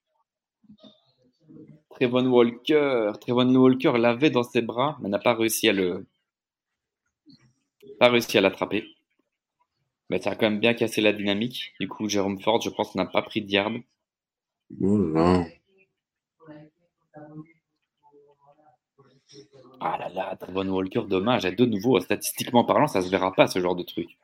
Trevon 1.92 2.28
Walker. 2.28 3.12
Trevon 3.22 3.56
Walker 3.56 3.94
l'avait 3.98 4.30
dans 4.30 4.44
ses 4.44 4.62
bras, 4.62 4.98
mais 5.02 5.10
n'a 5.10 5.20
pas 5.20 5.34
réussi 5.34 5.68
à 5.70 5.74
le. 5.74 6.06
Pas 8.00 8.10
réussi 8.10 8.38
à 8.38 8.42
l'attraper. 8.42 8.97
Mais 10.10 10.22
ça 10.22 10.32
a 10.32 10.36
quand 10.36 10.50
même 10.50 10.60
bien 10.60 10.74
cassé 10.74 11.02
la 11.02 11.14
dynamique. 11.14 11.74
Du 11.80 11.88
coup, 11.88 12.08
Jérôme 12.08 12.40
Ford, 12.42 12.62
je 12.62 12.70
pense, 12.70 12.96
n'a 12.96 13.06
pas 13.06 13.22
pris 13.22 13.42
de 13.42 13.50
yard. 13.50 13.74
Oh 14.82 14.98
là 14.98 15.22
là. 15.22 15.46
Ah 19.80 19.98
là 20.00 20.10
là, 20.10 20.36
Trevon 20.38 20.70
Walker, 20.70 21.04
dommage. 21.08 21.46
Et 21.46 21.52
de 21.52 21.66
nouveau, 21.66 22.00
statistiquement 22.00 22.64
parlant, 22.64 22.88
ça 22.88 23.02
se 23.02 23.10
verra 23.10 23.34
pas 23.34 23.48
ce 23.48 23.60
genre 23.60 23.76
de 23.76 23.84
truc. 23.84 24.18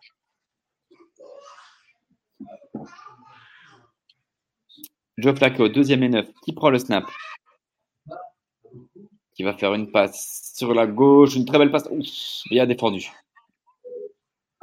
Joe 5.17 5.37
Flacco, 5.37 5.67
deuxième 5.69 6.03
et 6.03 6.09
neuf. 6.09 6.27
Qui 6.43 6.53
prend 6.53 6.69
le 6.69 6.79
snap? 6.79 7.05
Qui 9.35 9.43
va 9.43 9.53
faire 9.53 9.73
une 9.73 9.91
passe 9.91 10.53
sur 10.55 10.73
la 10.73 10.87
gauche. 10.87 11.35
Une 11.35 11.45
très 11.45 11.59
belle 11.59 11.71
passe. 11.71 11.87
Ouf, 11.91 12.43
bien 12.49 12.65
défendu. 12.65 13.09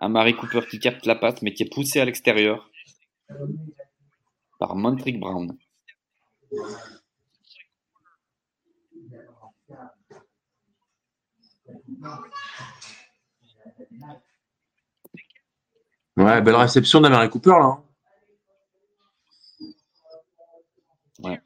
Un 0.00 0.08
Mary 0.08 0.34
Cooper 0.34 0.62
qui 0.68 0.78
capte 0.78 1.06
la 1.06 1.14
passe, 1.14 1.42
mais 1.42 1.52
qui 1.52 1.62
est 1.62 1.72
poussé 1.72 2.00
à 2.00 2.04
l'extérieur 2.04 2.70
par 4.58 4.74
Montrick 4.74 5.20
Brown. 5.20 5.56
Ouais, 16.16 16.42
belle 16.42 16.56
réception 16.56 17.00
d'Amari 17.00 17.30
Cooper 17.30 17.50
là. 17.50 17.64
hein. 17.64 17.84
Ouais. 21.22 21.40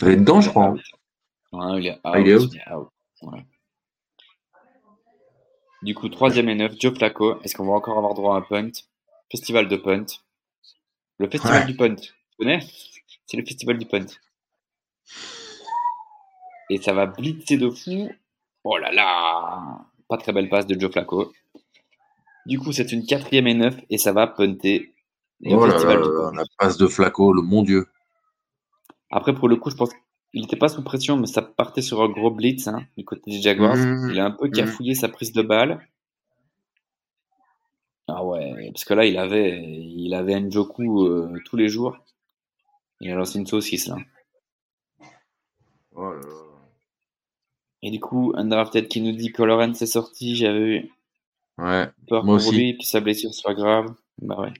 Elle 0.00 0.08
est 0.08 0.16
dedans, 0.16 0.40
je 0.40 0.50
crois. 0.50 0.66
hein. 0.66 0.76
Ouais, 1.52 1.80
il 1.80 1.86
est 1.86 1.92
out. 1.92 2.00
Ah, 2.04 2.18
il 2.18 2.28
est 2.28 2.34
out. 2.36 2.52
out. 2.72 2.88
Ouais. 3.22 3.46
Du 5.84 5.94
coup, 5.94 6.08
troisième 6.08 6.48
et 6.48 6.54
neuf, 6.54 6.72
Joe 6.80 6.96
Flacco. 6.96 7.40
Est-ce 7.42 7.54
qu'on 7.56 7.66
va 7.66 7.72
encore 7.74 7.98
avoir 7.98 8.14
droit 8.14 8.34
à 8.34 8.38
un 8.38 8.42
punt? 8.42 8.70
Festival 9.30 9.68
de 9.68 9.76
punt. 9.76 10.06
Le 11.18 11.28
festival 11.28 11.60
Ouais. 11.60 11.66
du 11.66 11.76
punt. 11.76 11.94
Tu 11.96 12.12
connais? 12.38 12.60
C'est 13.26 13.36
le 13.36 13.44
festival 13.44 13.78
du 13.78 13.86
punt. 13.86 14.06
Et 16.70 16.78
ça 16.80 16.92
va 16.92 17.06
blitzer 17.06 17.56
de 17.58 17.68
fou. 17.70 18.10
Oh 18.64 18.78
là 18.78 18.90
là 18.92 19.78
Pas 20.08 20.16
très 20.16 20.32
belle 20.32 20.48
passe 20.48 20.66
de 20.66 20.78
Joe 20.78 20.90
Flacco. 20.90 21.32
Du 22.46 22.58
coup, 22.58 22.72
c'est 22.72 22.90
une 22.92 23.04
quatrième 23.06 23.46
et 23.46 23.54
neuf 23.54 23.76
et 23.90 23.98
ça 23.98 24.12
va 24.12 24.26
punter. 24.26 24.94
Et 25.42 25.54
Oh 25.54 25.66
là 25.66 25.72
festival 25.72 25.98
là 26.00 26.06
du 26.06 26.12
là, 26.12 26.20
punt. 26.30 26.36
la 26.36 26.44
passe 26.58 26.76
de 26.78 26.86
Flaco, 26.86 27.32
le 27.32 27.42
mon 27.42 27.62
Dieu. 27.62 27.86
Après, 29.10 29.34
pour 29.34 29.48
le 29.48 29.56
coup, 29.56 29.70
je 29.70 29.76
pense 29.76 29.90
qu'il 30.34 30.42
n'était 30.42 30.56
pas 30.56 30.68
sous 30.68 30.82
pression, 30.82 31.16
mais 31.16 31.26
ça 31.26 31.42
partait 31.42 31.80
sur 31.82 32.02
un 32.02 32.08
gros 32.08 32.30
blitz 32.30 32.66
hein, 32.66 32.84
du 32.98 33.04
côté 33.04 33.30
des 33.30 33.40
Jaguars. 33.40 33.76
Mhm. 33.76 34.10
Il 34.12 34.20
a 34.20 34.26
un 34.26 34.30
peu 34.32 34.48
cafouillé 34.48 34.94
sa 34.94 35.08
prise 35.08 35.32
de 35.32 35.42
balle. 35.42 35.86
Ah 38.08 38.24
ouais, 38.24 38.70
parce 38.72 38.84
que 38.84 38.92
là, 38.94 39.06
il 39.06 39.16
avait, 39.16 39.62
il 39.62 40.12
avait 40.12 40.38
Njoku 40.40 41.06
euh, 41.06 41.40
tous 41.46 41.56
les 41.56 41.68
jours. 41.68 41.96
Il 43.00 43.10
a 43.10 43.14
lancé 43.14 43.38
une 43.38 43.46
saucisse 43.46 43.86
là. 43.86 43.96
Oh 45.94 46.12
là 46.12 46.20
là. 46.20 46.26
Et 47.82 47.90
du 47.90 48.00
coup, 48.00 48.32
Undrafted 48.36 48.88
qui 48.88 49.00
nous 49.00 49.12
dit 49.12 49.30
que 49.32 49.42
Lawrence 49.42 49.80
est 49.82 49.86
sorti. 49.86 50.36
J'avais 50.36 50.58
eu 50.58 50.90
Ouais, 51.58 51.88
peur 52.08 52.24
Moi 52.24 52.36
pour 52.38 52.46
aussi. 52.48 52.56
lui, 52.56 52.74
puis 52.74 52.84
sa 52.84 53.00
blessure 53.00 53.32
soit 53.32 53.54
grave. 53.54 53.94
Bah 54.18 54.40
ouais. 54.40 54.52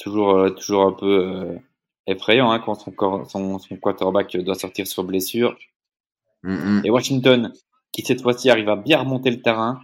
Toujours, 0.00 0.30
euh, 0.30 0.50
toujours 0.50 0.82
un 0.86 0.92
peu 0.92 1.06
euh, 1.06 1.58
effrayant 2.06 2.50
hein, 2.50 2.60
quand 2.60 2.74
son, 2.74 2.92
son, 3.28 3.58
son 3.58 3.76
quarterback 3.76 4.36
doit 4.38 4.54
sortir 4.54 4.86
sur 4.86 5.04
blessure. 5.04 5.56
Mm. 6.42 6.82
Et 6.84 6.90
Washington, 6.90 7.52
qui 7.92 8.02
cette 8.02 8.22
fois-ci 8.22 8.50
arrive 8.50 8.68
à 8.68 8.76
bien 8.76 9.00
remonter 9.00 9.30
le 9.30 9.42
terrain. 9.42 9.80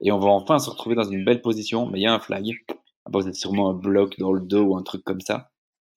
Et 0.00 0.12
on 0.12 0.18
va 0.18 0.28
enfin 0.28 0.58
se 0.58 0.70
retrouver 0.70 0.94
dans 0.94 1.08
une 1.08 1.24
belle 1.24 1.42
position. 1.42 1.86
Mais 1.86 2.00
il 2.00 2.02
y 2.02 2.06
a 2.06 2.14
un 2.14 2.20
flag. 2.20 2.44
Ah 3.04 3.10
bah, 3.10 3.20
c'est 3.22 3.34
sûrement 3.34 3.70
un 3.70 3.74
bloc 3.74 4.18
dans 4.18 4.32
le 4.32 4.40
dos 4.40 4.62
ou 4.62 4.76
un 4.76 4.82
truc 4.82 5.02
comme 5.04 5.20
ça. 5.20 5.50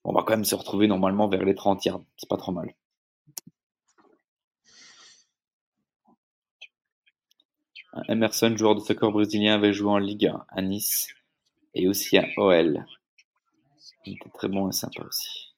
On 0.04 0.14
va 0.14 0.24
quand 0.24 0.34
même 0.34 0.46
se 0.46 0.56
retrouver 0.56 0.88
normalement 0.88 1.28
vers 1.28 1.44
les 1.44 1.56
30 1.56 1.86
yards. 1.86 2.02
C'est 2.18 2.30
pas 2.30 2.38
trop 2.38 2.52
mal. 2.52 2.74
Emerson, 8.08 8.56
joueur 8.56 8.76
de 8.76 8.80
soccer 8.80 9.12
brésilien, 9.12 9.56
avait 9.56 9.74
joué 9.74 9.92
en 9.92 9.98
Ligue 9.98 10.28
1 10.28 10.46
à 10.50 10.62
Nice 10.62 11.10
et 11.74 11.88
aussi 11.88 12.18
à 12.18 12.26
OL. 12.38 12.86
Il 14.06 14.14
était 14.14 14.30
très 14.30 14.48
bon 14.48 14.70
et 14.70 14.72
sympa 14.72 15.04
aussi. 15.04 15.51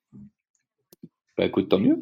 Bah 1.38 1.46
écoute, 1.46 1.70
tant 1.70 1.80
mieux. 1.80 2.00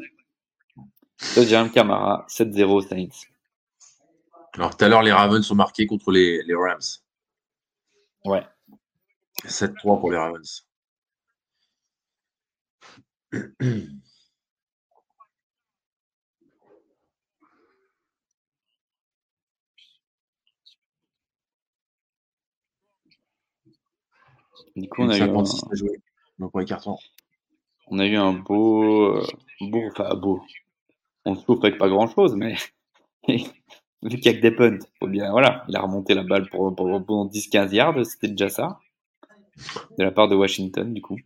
Deuxième 1.36 1.72
Camara, 1.72 2.26
7-0 2.28 2.88
Saints. 2.88 3.28
Alors 4.54 4.76
tout 4.76 4.84
à 4.84 4.90
l'heure, 4.90 5.04
les 5.04 5.14
Ravens 5.14 5.46
sont 5.46 5.56
marqués 5.56 5.88
contre 5.88 6.12
les, 6.12 6.44
les 6.44 6.56
Rams. 6.56 6.80
Ouais. 8.26 8.46
7-3 9.46 10.00
pour 10.00 10.12
les 10.12 10.18
Ravens. 10.18 10.68
Du 24.76 24.88
coup, 24.90 25.04
on 25.04 25.10
a, 25.10 25.18
eu 25.18 25.22
un, 25.22 25.28
56 25.28 25.66
à 25.72 25.76
jouer. 25.76 26.02
Donc 26.40 26.52
pour 26.52 26.60
les 26.60 26.66
cartons. 26.66 26.98
On 27.92 28.00
a 28.00 28.06
eu 28.08 28.16
un 28.16 28.34
beau, 28.34 29.18
euh, 29.18 29.28
beau, 29.60 29.84
enfin 29.88 30.16
beau. 30.16 30.42
On 31.26 31.36
souffre 31.36 31.66
avec 31.66 31.78
pas 31.78 31.90
grand 31.90 32.08
chose, 32.08 32.36
mais 32.36 32.56
vu 33.28 34.18
qu'il 34.18 34.26
y 34.26 34.30
a 34.30 34.34
que 34.34 34.42
des 34.42 34.52
punts, 34.52 34.80
faut 35.00 35.08
bien, 35.08 35.30
voilà, 35.32 35.64
il 35.68 35.76
a 35.76 35.82
remonté 35.82 36.14
la 36.14 36.24
balle 36.24 36.50
pour, 36.50 36.74
pour, 36.76 37.06
pendant 37.06 37.28
10-15 37.28 37.74
yards, 37.74 38.06
c'était 38.06 38.30
déjà 38.30 38.50
ça. 38.50 38.80
De 39.98 40.04
la 40.04 40.12
part 40.12 40.30
de 40.30 40.36
Washington, 40.36 40.94
du 40.94 41.02
coup. 41.02 41.18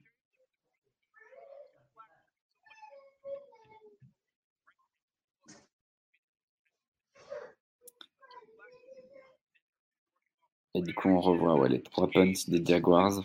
Et 10.73 10.81
du 10.81 10.93
coup, 10.93 11.09
on 11.09 11.21
revoit 11.21 11.55
ouais, 11.55 11.69
les 11.69 11.81
trois 11.81 12.09
punts 12.09 12.33
des 12.47 12.65
Jaguars. 12.65 13.23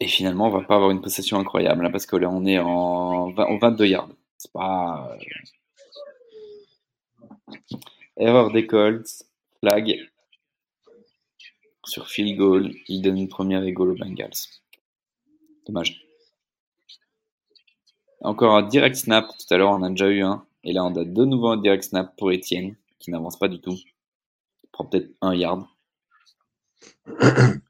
Et 0.00 0.08
finalement, 0.08 0.46
on 0.46 0.50
va 0.50 0.62
pas 0.62 0.76
avoir 0.76 0.90
une 0.90 1.02
possession 1.02 1.38
incroyable, 1.38 1.82
là, 1.82 1.90
parce 1.90 2.06
que 2.06 2.16
là, 2.16 2.30
on 2.30 2.44
est 2.46 2.58
en, 2.58 3.30
20 3.32 3.44
en 3.44 3.58
22 3.58 3.86
yards. 3.86 4.08
C'est 4.38 4.50
pas. 4.52 5.10
euh, 5.12 5.18
Erreur 8.16 8.50
des 8.52 8.66
Colts, 8.66 9.24
flag. 9.60 10.08
Sur 11.84 12.08
field 12.08 12.36
goal, 12.38 12.72
il 12.88 13.02
donne 13.02 13.18
une 13.18 13.28
première 13.28 13.62
et 13.64 13.72
goal 13.72 13.90
aux 13.90 13.96
Bengals. 13.96 14.30
Dommage. 15.66 16.04
Encore 18.22 18.54
un 18.56 18.62
direct 18.62 18.96
snap, 18.96 19.26
tout 19.28 19.54
à 19.54 19.56
l'heure 19.56 19.70
on 19.70 19.82
a 19.82 19.90
déjà 19.90 20.08
eu 20.08 20.22
un. 20.22 20.44
Et 20.64 20.72
là 20.72 20.84
on 20.84 20.94
a 20.94 21.04
de 21.04 21.24
nouveau 21.24 21.48
un 21.48 21.56
direct 21.56 21.84
snap 21.84 22.14
pour 22.16 22.30
Etienne, 22.30 22.76
qui 22.98 23.10
n'avance 23.10 23.38
pas 23.38 23.48
du 23.48 23.60
tout. 23.60 23.76
Il 24.62 24.68
prend 24.70 24.84
peut-être 24.84 25.10
un 25.22 25.34
yard. 25.34 25.64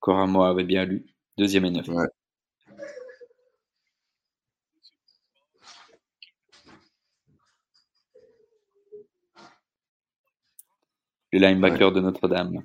Coramo 0.00 0.42
avait 0.42 0.64
bien 0.64 0.84
lu. 0.84 1.04
Deuxième 1.36 1.64
et 1.64 1.70
neuf. 1.70 1.88
Ouais. 1.88 2.06
Le 11.32 11.40
linebacker 11.40 11.88
ouais. 11.88 11.94
de 11.94 12.00
Notre-Dame. 12.00 12.64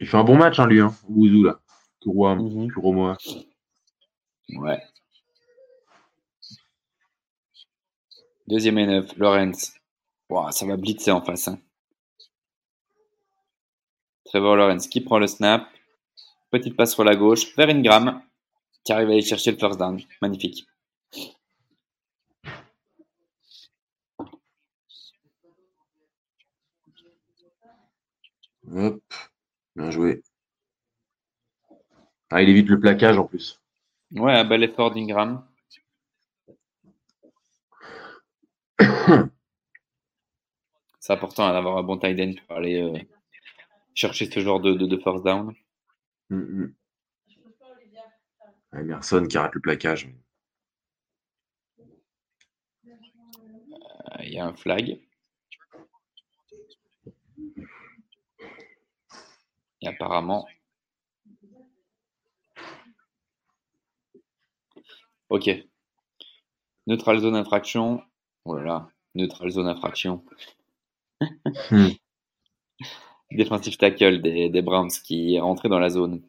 Il 0.00 0.06
fait 0.06 0.16
un 0.18 0.24
bon 0.24 0.36
match, 0.36 0.58
hein, 0.58 0.66
lui, 0.66 0.80
hein, 0.80 0.94
Ouzou, 1.08 1.44
là. 1.44 1.60
Kuroma. 2.02 2.34
Mm 2.34 2.68
-hmm. 2.68 3.44
Ouais. 4.58 4.82
Deuxième 8.46 8.76
et 8.78 8.86
neuf, 8.86 9.16
Lawrence. 9.16 9.72
Wow, 10.28 10.50
ça 10.50 10.66
va 10.66 10.76
blitzer 10.76 11.12
en 11.12 11.24
face. 11.24 11.48
Hein. 11.48 11.58
Trevor 14.26 14.56
Lawrence 14.56 14.88
qui 14.88 15.00
prend 15.00 15.18
le 15.18 15.26
snap. 15.26 15.66
Petite 16.54 16.76
passe 16.76 16.94
sur 16.94 17.02
la 17.02 17.16
gauche 17.16 17.52
vers 17.56 17.68
Ingram 17.68 18.22
qui 18.84 18.92
arrive 18.92 19.08
à 19.08 19.12
aller 19.14 19.22
chercher 19.22 19.50
le 19.50 19.58
first 19.58 19.76
down. 19.76 20.00
Magnifique. 20.22 20.64
Hop. 28.70 29.02
Bien 29.74 29.90
joué. 29.90 30.22
Ah, 32.30 32.40
il 32.40 32.48
évite 32.48 32.68
le 32.68 32.78
plaquage 32.78 33.18
en 33.18 33.24
plus. 33.24 33.60
Ouais, 34.12 34.34
un 34.34 34.44
bel 34.44 34.62
effort 34.62 34.92
d'Ingram. 34.92 35.44
C'est 41.00 41.12
important 41.12 41.52
d'avoir 41.52 41.78
un 41.78 41.82
bon 41.82 41.98
tight 41.98 42.20
end 42.20 42.34
pour 42.46 42.58
aller 42.58 42.80
euh, 42.80 42.96
chercher 43.92 44.30
ce 44.30 44.38
genre 44.38 44.60
de, 44.60 44.74
de, 44.74 44.86
de 44.86 44.96
first 44.98 45.24
down. 45.24 45.52
Mm, 46.34 46.74
mm. 48.72 49.28
Qui 49.28 49.38
rate 49.38 49.54
le 49.54 49.60
plaquage. 49.60 50.08
Euh, 52.86 54.22
Il 54.24 54.32
y 54.32 54.38
a 54.38 54.46
un 54.46 54.54
flag. 54.54 54.98
Et 59.80 59.88
apparemment. 59.88 60.46
Ok. 65.28 65.50
Neutral 66.86 67.18
zone 67.20 67.36
infraction. 67.36 68.02
Oh 68.44 68.56
là 68.56 68.64
là. 68.64 68.88
Neutral 69.14 69.50
zone 69.50 69.68
infraction. 69.68 70.24
Hmm. 71.70 71.90
Défensif 73.34 73.76
tackle 73.78 74.22
des, 74.22 74.62
Browns 74.62 74.90
qui 75.02 75.34
est 75.34 75.40
rentré 75.40 75.68
dans 75.68 75.80
la 75.80 75.90
zone. 75.90 76.22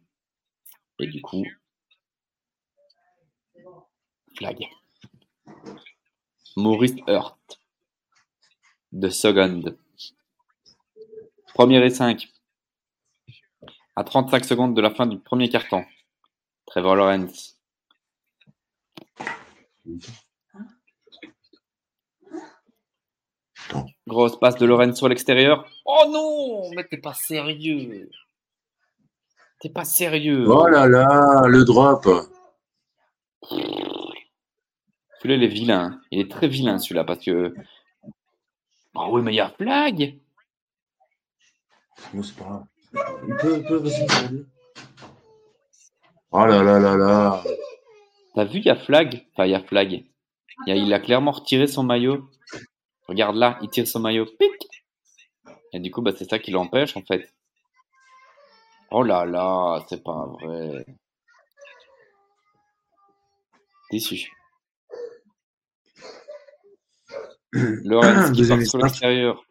Et 1.00 1.08
du 1.08 1.22
coup. 1.22 1.46
Flag. 4.36 4.68
Maurice 6.58 6.96
Hurt. 7.08 7.62
De 8.92 9.10
Second. 9.10 9.78
Premier 11.54 11.86
et 11.86 11.90
5. 11.92 12.28
À 13.96 14.04
35 14.04 14.44
secondes 14.44 14.76
de 14.76 14.82
la 14.82 14.90
fin 14.90 15.06
du 15.06 15.20
premier 15.20 15.50
carton. 15.50 15.86
Trevor 16.66 16.96
Lawrence. 16.96 17.62
Grosse 24.08 24.40
passe 24.40 24.56
de 24.58 24.66
Lawrence 24.66 24.98
sur 24.98 25.08
l'extérieur. 25.10 25.68
Oh 25.86 26.04
non, 26.10 26.70
mais 26.76 26.84
t'es 26.86 26.98
pas 26.98 27.14
sérieux. 27.14 28.10
T'es 29.62 29.70
pas 29.70 29.86
sérieux. 29.86 30.46
Oh 30.48 30.68
là 30.68 30.88
là, 30.88 31.44
le 31.48 31.64
drop. 31.64 32.08
Celui-là, 33.50 35.36
il 35.36 35.44
est 35.44 35.48
vilain. 35.48 36.00
Il 36.12 36.20
est 36.20 36.30
très 36.30 36.48
vilain, 36.48 36.78
celui-là, 36.78 37.04
parce 37.04 37.24
que. 37.24 37.54
Ah 38.96 39.10
oui, 39.10 39.22
mais 39.22 39.34
il 39.34 39.38
y 39.38 39.40
a 39.42 39.50
flag. 39.50 40.20
Non, 42.14 42.24
c'est 42.24 42.36
pas 42.36 42.44
grave. 42.46 42.66
Il 43.28 43.36
peut, 43.36 43.64
il. 44.32 44.46
Oh 46.32 46.46
là 46.46 46.64
là 46.64 46.80
là 46.80 46.96
là. 46.98 47.44
T'as 48.36 48.44
vu, 48.46 48.60
il 48.60 48.66
y 48.66 48.70
a 48.70 48.76
flag. 48.76 49.26
Enfin, 49.34 49.46
il 49.46 49.52
y 49.52 49.56
a 49.56 49.62
flag. 49.64 49.92
Il, 49.94 50.06
y 50.68 50.72
a- 50.72 50.76
il 50.76 50.94
a 50.94 51.00
clairement 51.00 51.32
retiré 51.32 51.68
son 51.68 51.84
maillot. 51.84 52.24
Regarde 53.08 53.36
là, 53.36 53.58
il 53.62 53.70
tire 53.70 53.88
son 53.88 54.00
maillot. 54.00 54.26
Pic. 54.26 54.68
Et 55.74 55.80
du 55.80 55.92
coup, 55.92 56.02
bah, 56.02 56.12
c'est 56.16 56.30
ça 56.30 56.40
qui 56.40 56.52
l'empêche, 56.52 56.96
en 56.98 57.02
fait. 57.02 57.34
Oh 58.92 59.04
là 59.04 59.26
là, 59.26 59.84
c'est 59.90 60.04
pas 60.04 60.26
vrai. 60.26 60.86
Déçu. 63.92 64.32
Lorenz 67.54 68.32
qui 68.32 68.48
part 68.48 68.62
sur 68.62 68.80
l'extérieur. 68.80 69.44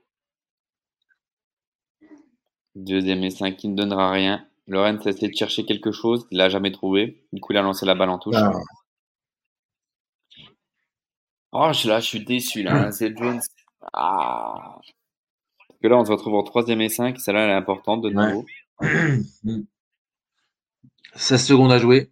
Deuxième 2.75 3.29
5 3.31 3.57
qui 3.57 3.69
ne 3.69 3.77
donnera 3.77 4.11
rien. 4.11 4.47
Lorenz 4.67 5.07
a 5.07 5.11
essayé 5.11 5.29
de 5.29 5.37
chercher 5.37 5.65
quelque 5.65 5.93
chose, 5.93 6.27
il 6.31 6.39
l'a 6.39 6.49
jamais 6.49 6.73
trouvé. 6.73 7.23
Du 7.33 7.41
coup, 7.41 7.53
il 7.53 7.59
a 7.59 7.63
lancé 7.63 7.87
la 7.87 7.95
balle 7.95 8.11
en 8.11 8.19
touche. 8.19 8.35
Ah. 8.37 8.53
Oh, 11.55 11.73
je, 11.73 11.89
là, 11.89 12.01
je 12.01 12.07
suis 12.07 12.25
déçu, 12.25 12.63
là. 12.63 12.87
hein, 12.89 12.91
C'est 12.93 13.17
Jones. 13.17 13.41
Ah. 13.93 14.79
Parce 15.69 15.81
que 15.81 15.89
là, 15.89 15.97
on 15.99 16.05
se 16.05 16.11
retrouve 16.11 16.35
en 16.35 16.43
troisième 16.43 16.81
et 16.81 16.89
5. 16.89 17.19
Celle-là, 17.21 17.45
elle 17.45 17.51
est 17.51 17.55
importante 17.55 18.03
de 18.03 18.09
Ouais. 18.11 18.33
nouveau. 19.45 19.65
16 21.15 21.45
secondes 21.47 21.73
à 21.73 21.79
jouer. 21.79 22.11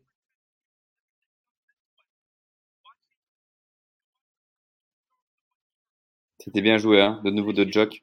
C'était 6.38 6.60
bien 6.60 6.76
joué, 6.78 7.00
hein. 7.00 7.20
De 7.24 7.30
nouveau 7.30 7.52
de 7.52 7.70
Jock. 7.70 8.02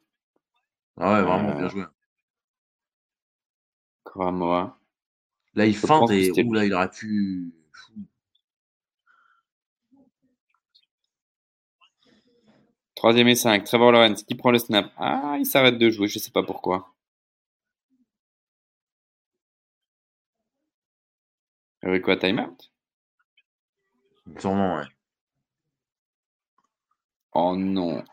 Ah 0.97 1.13
ouais, 1.15 1.21
vraiment 1.23 1.49
Euh, 1.51 1.55
bien 1.59 1.69
joué. 1.69 1.83
Koramoa. 4.03 4.77
Là, 5.55 5.65
il 5.65 5.75
feinte 5.75 6.11
et 6.11 6.31
ouh, 6.43 6.53
là, 6.53 6.65
il 6.65 6.73
aurait 6.73 6.89
pu. 6.89 7.53
Troisième 12.99 13.29
et 13.29 13.35
5. 13.35 13.63
Trevor 13.63 13.93
Lawrence 13.93 14.23
qui 14.23 14.35
prend 14.35 14.51
le 14.51 14.59
snap. 14.59 14.91
Ah, 14.97 15.37
il 15.39 15.45
s'arrête 15.45 15.77
de 15.77 15.89
jouer, 15.89 16.09
je 16.09 16.19
sais 16.19 16.31
pas 16.31 16.43
pourquoi. 16.43 16.93
Avec 21.81 22.03
quoi, 22.03 22.17
timeout 22.17 22.57
Sûrement, 24.37 24.75
ouais. 24.75 24.83
Oh 27.31 27.55
non. 27.55 28.03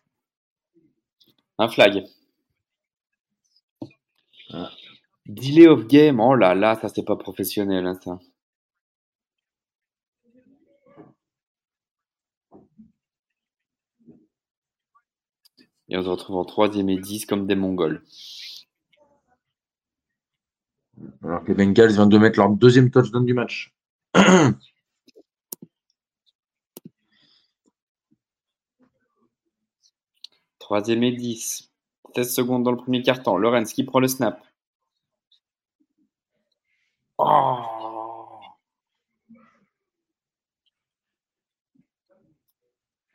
Un 1.59 1.69
flag. 1.69 2.05
Ah. 4.53 4.71
Delay 5.27 5.67
of 5.67 5.89
game. 5.89 6.21
Oh 6.21 6.37
là 6.37 6.55
là, 6.55 6.77
ça 6.77 6.89
c'est 6.89 7.05
pas 7.05 7.17
professionnel, 7.17 7.87
hein, 7.87 7.99
ça. 8.05 8.21
Et 15.89 15.97
on 15.97 16.03
se 16.03 16.09
retrouve 16.09 16.37
en 16.37 16.45
troisième 16.45 16.89
et 16.89 16.99
10 16.99 17.27
comme 17.27 17.47
des 17.47 17.55
Mongols. 17.55 18.03
Alors 21.23 21.45
que 21.45 21.49
les 21.49 21.55
Bengals 21.55 21.93
viennent 21.93 22.09
de 22.09 22.19
mettre 22.19 22.39
leur 22.39 22.51
deuxième 22.51 22.91
touchdown 22.91 23.25
du 23.25 23.35
match. 23.35 23.75
Troisième 30.59 31.05
et 31.05 31.13
10. 31.13 31.71
16 32.17 32.35
secondes 32.35 32.65
dans 32.65 32.73
le 32.73 32.77
premier 32.77 33.03
quart-temps. 33.03 33.37
Lorenz 33.37 33.73
qui 33.73 33.85
prend 33.85 34.01
le 34.01 34.09
snap. 34.09 34.43
Oh 37.19 37.76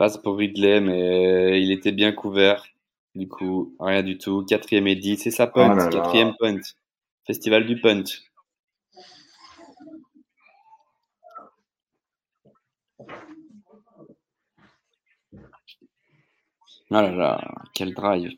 Passe 0.01 0.17
pour 0.17 0.37
Ridley, 0.37 0.81
mais 0.81 1.61
il 1.61 1.71
était 1.71 1.91
bien 1.91 2.11
couvert. 2.11 2.65
Du 3.13 3.27
coup, 3.27 3.75
rien 3.79 4.01
du 4.01 4.17
tout. 4.17 4.43
Quatrième 4.43 4.87
et 4.87 4.95
10. 4.95 5.17
C'est 5.17 5.29
sa 5.29 5.45
punt. 5.45 5.73
Oh 5.73 5.75
là. 5.75 5.89
Quatrième 5.89 6.33
punt. 6.39 6.59
Festival 7.27 7.67
du 7.67 7.79
punt. 7.79 8.05
Ah 16.89 17.03
là 17.03 17.11
là, 17.11 17.53
quel 17.75 17.93
drive. 17.93 18.31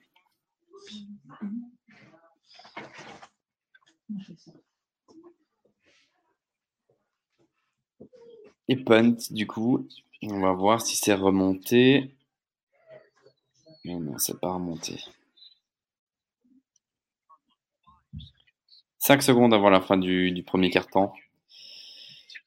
Et 8.67 8.75
punt, 8.75 9.15
du 9.31 9.47
coup, 9.47 9.87
on 10.31 10.39
va 10.39 10.53
voir 10.53 10.81
si 10.81 10.95
c'est 10.95 11.13
remonté. 11.13 12.15
Mais 13.85 13.95
non, 13.95 14.17
c'est 14.17 14.39
pas 14.39 14.53
remonté. 14.53 14.99
5 18.99 19.21
secondes 19.21 19.53
avant 19.53 19.69
la 19.69 19.81
fin 19.81 19.97
du, 19.97 20.31
du 20.31 20.43
premier 20.43 20.69
quart-temps. 20.69 21.13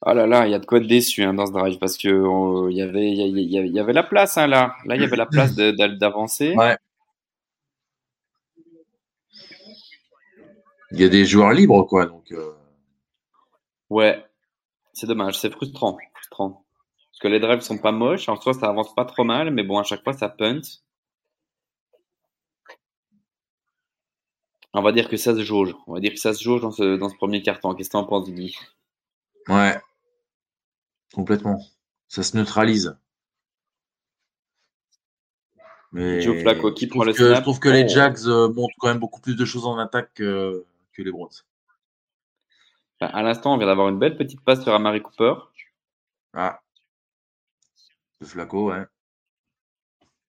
Oh 0.05 0.13
là 0.13 0.27
là, 0.27 0.47
il 0.47 0.51
y 0.51 0.55
a 0.55 0.59
de 0.59 0.65
quoi 0.65 0.79
être 0.79 0.87
déçu 0.87 1.23
hein, 1.23 1.33
dans 1.33 1.45
ce 1.47 1.51
drive 1.51 1.77
parce 1.79 1.97
que 1.97 2.69
il 2.69 2.77
y 2.77 2.81
avait, 2.81 3.11
il 3.11 3.73
y, 3.73 3.79
avait 3.79 3.93
la 3.93 4.03
place 4.03 4.37
hein, 4.37 4.47
là. 4.47 4.75
Là, 4.85 4.95
il 4.95 5.01
y 5.01 5.05
avait 5.05 5.15
la 5.15 5.25
place 5.25 5.55
d'avancer. 5.55 6.55
Ouais. 6.55 6.77
Il 10.91 11.01
y 11.01 11.03
a 11.03 11.09
des 11.09 11.25
joueurs 11.25 11.51
libres, 11.51 11.83
quoi. 11.83 12.05
Donc, 12.05 12.31
euh, 12.31 12.53
Ouais, 13.89 14.23
c'est 14.93 15.07
dommage, 15.07 15.39
c'est 15.39 15.49
frustrant, 15.51 15.97
frustrant. 16.13 16.65
Parce 17.17 17.23
que 17.23 17.27
les 17.29 17.39
drives 17.39 17.61
sont 17.61 17.79
pas 17.79 17.91
moches, 17.91 18.29
en 18.29 18.39
soi 18.39 18.53
ça 18.53 18.67
avance 18.69 18.93
pas 18.93 19.03
trop 19.03 19.23
mal, 19.23 19.49
mais 19.49 19.63
bon, 19.63 19.79
à 19.79 19.83
chaque 19.83 20.03
fois 20.03 20.13
ça 20.13 20.29
punt. 20.29 20.61
On 24.73 24.83
va 24.83 24.91
dire 24.91 25.09
que 25.09 25.17
ça 25.17 25.33
se 25.33 25.41
jauge. 25.41 25.73
On 25.87 25.93
va 25.93 25.99
dire 25.99 26.11
que 26.11 26.19
ça 26.19 26.35
se 26.35 26.43
jauge 26.43 26.61
dans 26.61 26.69
ce, 26.69 26.95
dans 26.95 27.09
ce 27.09 27.15
premier 27.15 27.41
carton. 27.41 27.73
Qu'est-ce 27.73 27.89
que 27.89 27.93
t'en 27.93 28.03
penses, 28.05 28.29
Guy 28.29 28.55
ouais. 29.47 29.81
Complètement. 31.15 31.59
Ça 32.07 32.21
se 32.21 32.37
neutralise. 32.37 32.95
Mais 35.91 36.21
Joe 36.21 36.39
Flacco 36.41 36.71
qui 36.71 36.85
je 36.85 36.89
prend 36.91 36.99
trouve 36.99 37.07
le 37.07 37.13
que, 37.13 37.23
je 37.23 37.31
snap. 37.31 37.41
trouve 37.41 37.59
que 37.59 37.69
les 37.69 37.85
Oh. 37.85 37.87
Jags 37.87 38.27
euh, 38.27 38.49
montrent 38.49 38.75
quand 38.77 38.89
même 38.89 38.99
beaucoup 38.99 39.21
plus 39.21 39.35
de 39.35 39.45
choses 39.45 39.65
en 39.65 39.79
attaque 39.79 40.13
que, 40.13 40.63
que 40.93 41.01
les 41.01 41.11
Browns. 41.11 41.29
Enfin, 42.99 43.11
à 43.11 43.23
l'instant, 43.23 43.55
on 43.55 43.57
vient 43.57 43.65
d'avoir 43.65 43.89
une 43.89 43.97
belle 43.97 44.17
petite 44.17 44.41
passe 44.41 44.61
sur 44.61 44.73
Amari 44.75 45.01
Cooper. 45.01 45.33
Ah. 46.33 46.61
Le 48.19 48.27
Flacco, 48.27 48.69
ouais. 48.69 48.85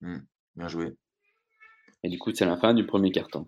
Hmm, 0.00 0.18
Bien 0.56 0.68
joué. 0.68 0.96
Et 2.02 2.08
du 2.08 2.18
coup, 2.18 2.32
c'est 2.34 2.46
la 2.46 2.56
fin 2.56 2.74
du 2.74 2.86
premier 2.86 3.10
carton. 3.12 3.46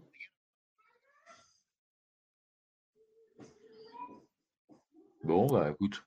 Bon, 5.24 5.46
bah 5.46 5.70
écoute. 5.70 6.02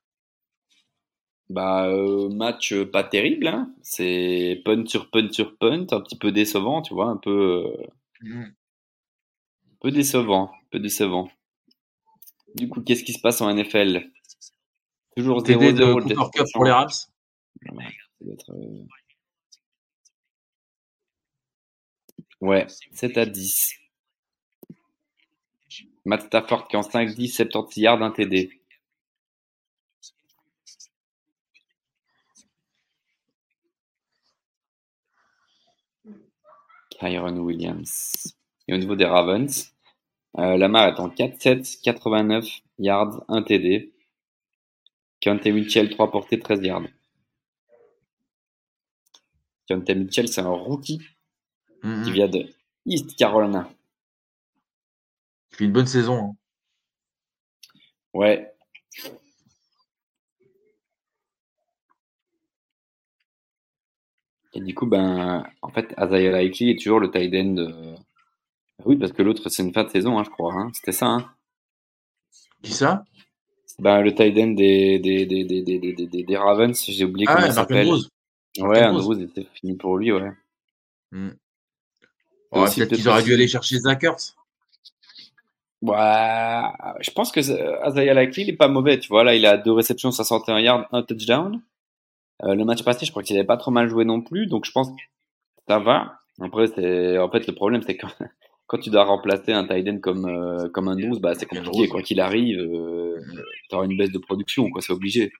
Bah, 1.49 1.87
euh, 1.87 2.29
match 2.29 2.73
pas 2.85 3.03
terrible, 3.03 3.47
hein. 3.47 3.73
C'est 3.81 4.61
punt 4.65 4.85
sur 4.87 5.09
punt 5.11 5.31
sur 5.31 5.57
punt, 5.57 5.85
un 5.91 6.01
petit 6.01 6.17
peu 6.17 6.31
décevant, 6.31 6.81
tu 6.81 6.93
vois, 6.93 7.07
un 7.07 7.17
peu, 7.17 7.65
euh, 7.79 7.87
Hmm. 8.21 8.43
un 8.43 9.75
peu 9.81 9.91
décevant, 9.91 10.45
un 10.53 10.65
peu 10.71 10.79
décevant. 10.79 11.29
Du 12.55 12.69
coup, 12.69 12.81
qu'est-ce 12.81 13.03
qui 13.03 13.13
se 13.13 13.19
passe 13.19 13.41
en 13.41 13.49
NFL 13.49 14.09
Toujours 15.15 15.41
0-0 15.43 15.43
TD 15.43 15.73
de 15.73 15.85
le 15.85 15.93
Cooper 15.95 16.07
Cup 16.15 16.17
destination. 16.17 16.45
pour 16.53 16.65
les 16.65 16.71
Rams? 16.71 16.89
Ça 18.23 18.25
doit 18.25 18.33
être, 18.33 18.51
euh, 18.51 18.85
Ouais, 22.41 22.67
7 22.93 23.17
à 23.17 23.25
10. 23.25 23.75
Matt 26.05 26.23
Stafford 26.23 26.67
qui 26.67 26.75
est 26.75 26.79
en 26.79 26.83
5-10, 26.83 27.29
76 27.35 27.81
yards, 27.81 28.01
un 28.03 28.11
TD. 28.11 28.51
Kyron 36.99 37.37
Williams. 37.39 38.35
Et 38.67 38.73
au 38.73 38.77
niveau 38.77 38.95
des 38.95 39.05
Ravens, 39.05 39.73
euh, 40.37 40.57
Lamar 40.57 40.87
est 40.89 40.99
en 40.99 41.09
4-7, 41.09 41.81
89 41.81 42.45
yards, 42.79 43.23
1 43.27 43.41
TD. 43.43 43.93
Keontae 45.21 45.51
Mitchell, 45.53 45.89
3 45.89 46.11
portées, 46.11 46.39
13 46.39 46.61
yards. 46.63 46.87
Mitchell, 49.77 50.27
c'est 50.27 50.41
un 50.41 50.49
rookie 50.49 51.01
Hmm, 51.83 52.03
qui 52.03 52.11
hmm. 52.11 52.13
vient 52.13 52.27
de 52.29 52.45
East 52.85 53.15
Carolina. 53.17 53.69
Il 55.51 55.57
fait 55.57 55.65
une 55.65 55.73
bonne 55.73 55.85
saison. 55.87 56.15
hein. 56.31 56.35
Ouais. 58.13 58.53
Et 64.53 64.61
du 64.61 64.73
coup, 64.75 64.85
ben, 64.85 65.43
en 65.61 65.69
fait, 65.69 65.93
Isaiah 65.99 66.37
Likely 66.39 66.71
est 66.71 66.79
toujours 66.81 66.99
le 66.99 67.09
tight 67.09 67.33
end. 67.33 67.57
euh, 67.57 67.95
Oui, 68.85 68.97
parce 68.97 69.11
que 69.11 69.21
l'autre, 69.23 69.49
c'est 69.49 69.63
une 69.63 69.73
fin 69.73 69.83
de 69.83 69.89
saison, 69.89 70.19
hein, 70.19 70.23
je 70.23 70.29
crois. 70.29 70.53
hein. 70.53 70.71
C'était 70.73 70.91
ça. 70.91 71.07
Hein. 71.07 71.33
Qui 72.61 72.71
ça? 72.73 73.03
Ben, 73.79 74.01
le 74.01 74.13
tight 74.13 74.37
end 74.37 74.51
des, 74.51 74.99
des, 74.99 75.25
des, 75.25 75.43
des, 75.45 76.23
des, 76.23 76.37
Ravens, 76.37 76.85
j'ai 76.87 77.05
oublié 77.05 77.27
Ah 77.27 77.35
comment 77.35 77.47
il 77.47 77.53
Mark 77.55 77.69
s'appelle. 77.69 77.87
Andrews. 77.87 78.07
Ouais, 78.59 78.83
Andrews. 78.83 79.15
C'était 79.19 79.47
fini 79.53 79.75
pour 79.75 79.97
lui, 79.97 80.11
ouais. 80.11 80.31
Ouais, 82.51 82.61
aussi, 82.61 82.79
Peut-être 82.79 82.95
qu'ils 82.95 83.09
auraient 83.09 83.23
dû 83.23 83.33
aller 83.33 83.47
chercher 83.47 83.79
Zach 83.79 84.03
Ertz. 84.03 84.35
Ouais, 85.81 86.61
je 87.01 87.11
pense 87.11 87.31
que 87.31 87.39
Isaiah 87.41 88.13
Likely, 88.13 88.43
il 88.43 88.49
est 88.51 88.55
pas 88.57 88.69
mauvais, 88.69 88.99
tu 88.99 89.09
vois. 89.09 89.23
Là, 89.23 89.35
il 89.35 89.45
a 89.45 89.57
deux 89.57 89.73
réceptions, 89.73 90.11
61 90.11 90.59
yards, 90.59 90.87
un 90.91 91.03
touchdown. 91.03 91.61
Euh, 92.43 92.55
le 92.55 92.65
match 92.65 92.83
passé, 92.83 93.05
je 93.05 93.11
crois 93.11 93.23
qu'il 93.23 93.37
avait 93.37 93.45
pas 93.45 93.57
trop 93.57 93.71
mal 93.71 93.87
joué 93.89 94.05
non 94.05 94.21
plus, 94.21 94.47
donc 94.47 94.65
je 94.65 94.71
pense 94.71 94.89
que 94.89 95.01
ça 95.67 95.79
va. 95.79 96.19
Après, 96.41 96.67
c'est, 96.67 97.17
en 97.17 97.29
fait, 97.29 97.47
le 97.47 97.53
problème, 97.53 97.81
c'est 97.85 97.97
que 97.97 98.05
quand 98.67 98.77
tu 98.79 98.89
dois 98.89 99.03
remplacer 99.03 99.51
un 99.51 99.67
tight 99.67 99.87
end 99.87 99.99
comme, 99.99 100.25
euh, 100.25 100.69
comme 100.69 100.87
un 100.87 100.95
12, 100.95 101.19
bah, 101.19 101.35
c'est 101.35 101.45
compliqué. 101.45 101.87
Quoi 101.87 102.01
qu'il 102.01 102.19
arrive, 102.19 102.59
euh, 102.59 103.19
tu 103.69 103.75
auras 103.75 103.85
une 103.85 103.97
baisse 103.97 104.11
de 104.11 104.19
production, 104.19 104.69
quoi, 104.69 104.81
c'est 104.81 104.93
obligé. 104.93 105.31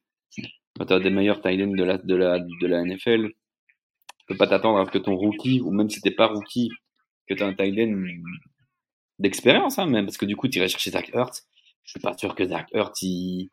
Quand 0.77 0.85
tu 0.85 0.93
as 0.93 0.99
des 0.99 1.09
meilleurs 1.09 1.41
tight 1.41 1.61
ends 1.61 1.75
de 1.75 1.83
la, 1.83 1.97
de 1.97 2.15
la, 2.15 2.39
de 2.39 2.67
la 2.67 2.81
NFL, 2.81 3.29
tu 3.29 4.25
peux 4.27 4.37
pas 4.37 4.47
t'attendre 4.47 4.79
à 4.79 4.85
ce 4.85 4.91
que 4.91 4.99
ton 4.99 5.15
rookie, 5.15 5.61
ou 5.61 5.71
même 5.71 5.89
si 5.89 6.01
t'es 6.01 6.11
pas 6.11 6.27
rookie, 6.27 6.69
que 7.29 7.35
tu 7.35 7.43
as 7.43 7.47
un 7.47 7.53
tight 7.55 7.77
end 7.79 8.05
d'expérience, 9.19 9.79
hein, 9.79 9.87
même, 9.87 10.05
parce 10.05 10.17
que 10.17 10.25
du 10.25 10.35
coup, 10.35 10.47
tu 10.47 10.59
irais 10.59 10.67
chercher 10.67 10.91
Zach 10.91 11.09
Ertz. 11.13 11.47
Je 11.83 11.91
suis 11.91 11.99
pas 11.99 12.15
sûr 12.17 12.35
que 12.35 12.45
Zach 12.47 12.67
Ertz, 12.73 13.01
il, 13.01 13.49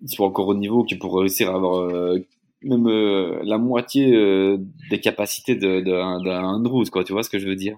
il 0.00 0.08
soit 0.08 0.26
encore 0.26 0.48
au 0.48 0.54
niveau 0.54 0.84
qu'il 0.84 0.98
pourrait 0.98 1.20
réussir 1.22 1.50
à 1.50 1.54
avoir 1.54 1.80
euh, 1.80 2.18
même 2.62 2.86
euh, 2.88 3.40
la 3.44 3.58
moitié 3.58 4.14
euh, 4.14 4.58
des 4.90 5.00
capacités 5.00 5.56
de, 5.56 5.80
de, 5.80 5.90
d'un- 5.90 6.22
d'un 6.22 6.44
Andrews, 6.44 6.84
quoi, 6.90 7.04
tu 7.04 7.12
vois 7.12 7.22
ce 7.22 7.30
que 7.30 7.38
je 7.38 7.46
veux 7.46 7.56
dire? 7.56 7.76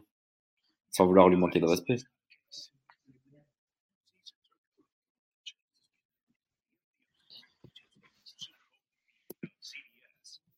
Sans 0.90 1.06
vouloir 1.06 1.28
lui 1.28 1.36
manquer 1.38 1.60
de 1.60 1.66
respect. 1.66 1.98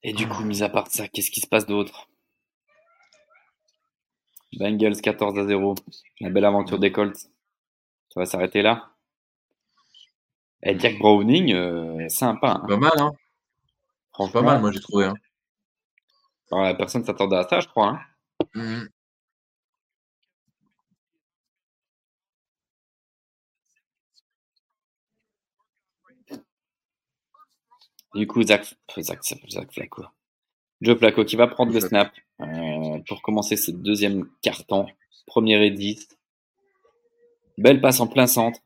Et 0.04 0.12
du 0.12 0.28
coup, 0.28 0.44
mis 0.44 0.62
à 0.62 0.68
part 0.68 0.86
ça, 0.88 1.08
qu'est-ce 1.08 1.30
qui 1.30 1.40
se 1.40 1.46
passe 1.46 1.66
d'autre? 1.66 2.08
Bengals 4.58 5.00
14 5.00 5.38
à 5.38 5.44
0. 5.46 5.74
La 6.20 6.30
belle 6.30 6.44
aventure 6.44 6.78
des 6.78 6.92
Colts. 6.92 7.16
Ça 7.16 8.20
va 8.20 8.26
s'arrêter 8.26 8.62
là. 8.62 8.90
Et 10.62 10.78
Jack 10.78 10.98
Browning, 10.98 11.52
euh, 11.52 12.08
sympa. 12.08 12.60
hein. 12.62 12.66
Pas 12.68 12.76
mal, 12.76 12.92
hein 12.98 13.12
Franchement, 14.12 14.40
Pas 14.40 14.46
mal, 14.46 14.60
moi 14.60 14.70
j'ai 14.70 14.80
trouvé. 14.80 15.06
Hein. 15.06 15.14
ouais, 16.52 16.76
personne 16.76 17.04
s'attendait 17.04 17.36
à 17.36 17.48
ça, 17.48 17.60
je 17.60 17.66
crois. 17.68 17.88
hein. 17.88 18.00
Hmm. 18.54 18.84
Du 28.14 28.26
coup, 28.26 28.42
Zach, 28.42 28.74
Zach, 28.98 29.22
Zach 29.50 29.72
Flacco. 29.72 30.04
Joe 30.80 30.98
Flacco 30.98 31.24
qui 31.24 31.36
va 31.36 31.46
prendre 31.46 31.72
le 31.72 31.80
snap 31.80 32.12
euh, 32.40 32.98
pour 33.08 33.22
commencer 33.22 33.56
ce 33.56 33.70
deuxième 33.70 34.28
carton. 34.42 34.86
Premier 35.26 35.64
et 35.66 35.70
10. 35.70 36.08
Belle 37.58 37.80
passe 37.80 38.00
en 38.00 38.06
plein 38.06 38.26
centre. 38.26 38.60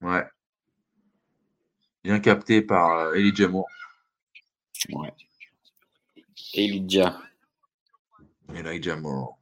Ouais. 0.00 0.24
Bien 2.04 2.20
capté 2.20 2.62
par 2.62 2.98
euh, 2.98 3.14
Elijah 3.14 3.48
Moore. 3.48 3.68
Ouais. 4.90 5.12
Elijah. 6.54 7.20
Elijah 8.54 8.96
Moore. 8.96 9.38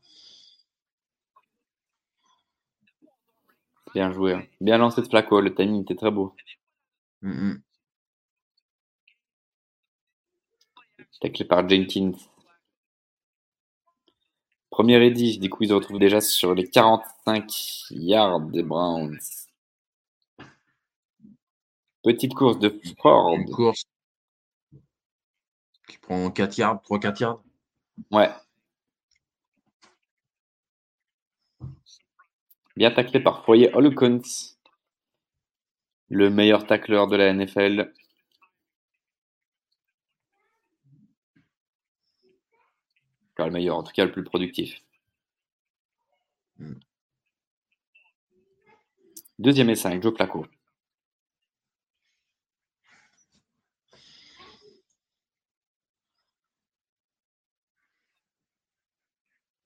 Bien 3.95 4.13
joué. 4.13 4.35
hein. 4.35 4.47
Bien 4.61 4.79
lancé 4.79 5.03
de 5.03 5.09
Flacco. 5.09 5.41
Le 5.41 5.55
timing 5.55 5.83
était 5.83 5.95
très 5.97 6.11
beau. 6.11 6.35
Taclé 11.21 11.45
par 11.47 11.69
Jenkins. 11.69 12.13
Premier 14.71 15.03
et 15.07 15.11
10. 15.11 15.39
Du 15.39 15.49
coup, 15.49 15.63
ils 15.63 15.69
se 15.69 15.73
retrouvent 15.73 15.99
déjà 15.99 16.21
sur 16.21 16.55
les 16.55 16.69
45 16.69 17.87
yards 17.91 18.41
des 18.41 18.63
Browns. 18.63 19.19
Petite 22.03 22.35
course 22.35 22.59
de 22.59 22.79
Ford. 23.01 23.33
Une 23.35 23.51
course 23.51 23.85
qui 25.89 25.97
prend 25.99 26.31
4 26.31 26.59
yards, 26.59 26.83
3-4 26.83 27.21
yards. 27.21 27.43
Ouais. 28.11 28.31
Bien 32.77 32.91
taclé 32.91 33.21
par 33.21 33.45
Foyer 33.45 33.73
Holukons, 33.75 34.21
le 36.09 36.31
meilleur 36.31 36.67
tacleur 36.67 37.09
de 37.09 37.17
la 37.17 37.33
NFL. 37.33 37.93
Enfin, 43.37 43.47
le 43.47 43.53
meilleur, 43.53 43.77
en 43.77 43.83
tout 43.83 43.93
cas 43.93 44.05
le 44.05 44.13
plus 44.13 44.25
productif. 44.25 44.81
Mm. 46.59 46.75
Deuxième 49.39 49.71
et 49.71 49.75
5, 49.75 50.03
Joe 50.03 50.15
Flacco. 50.15 50.47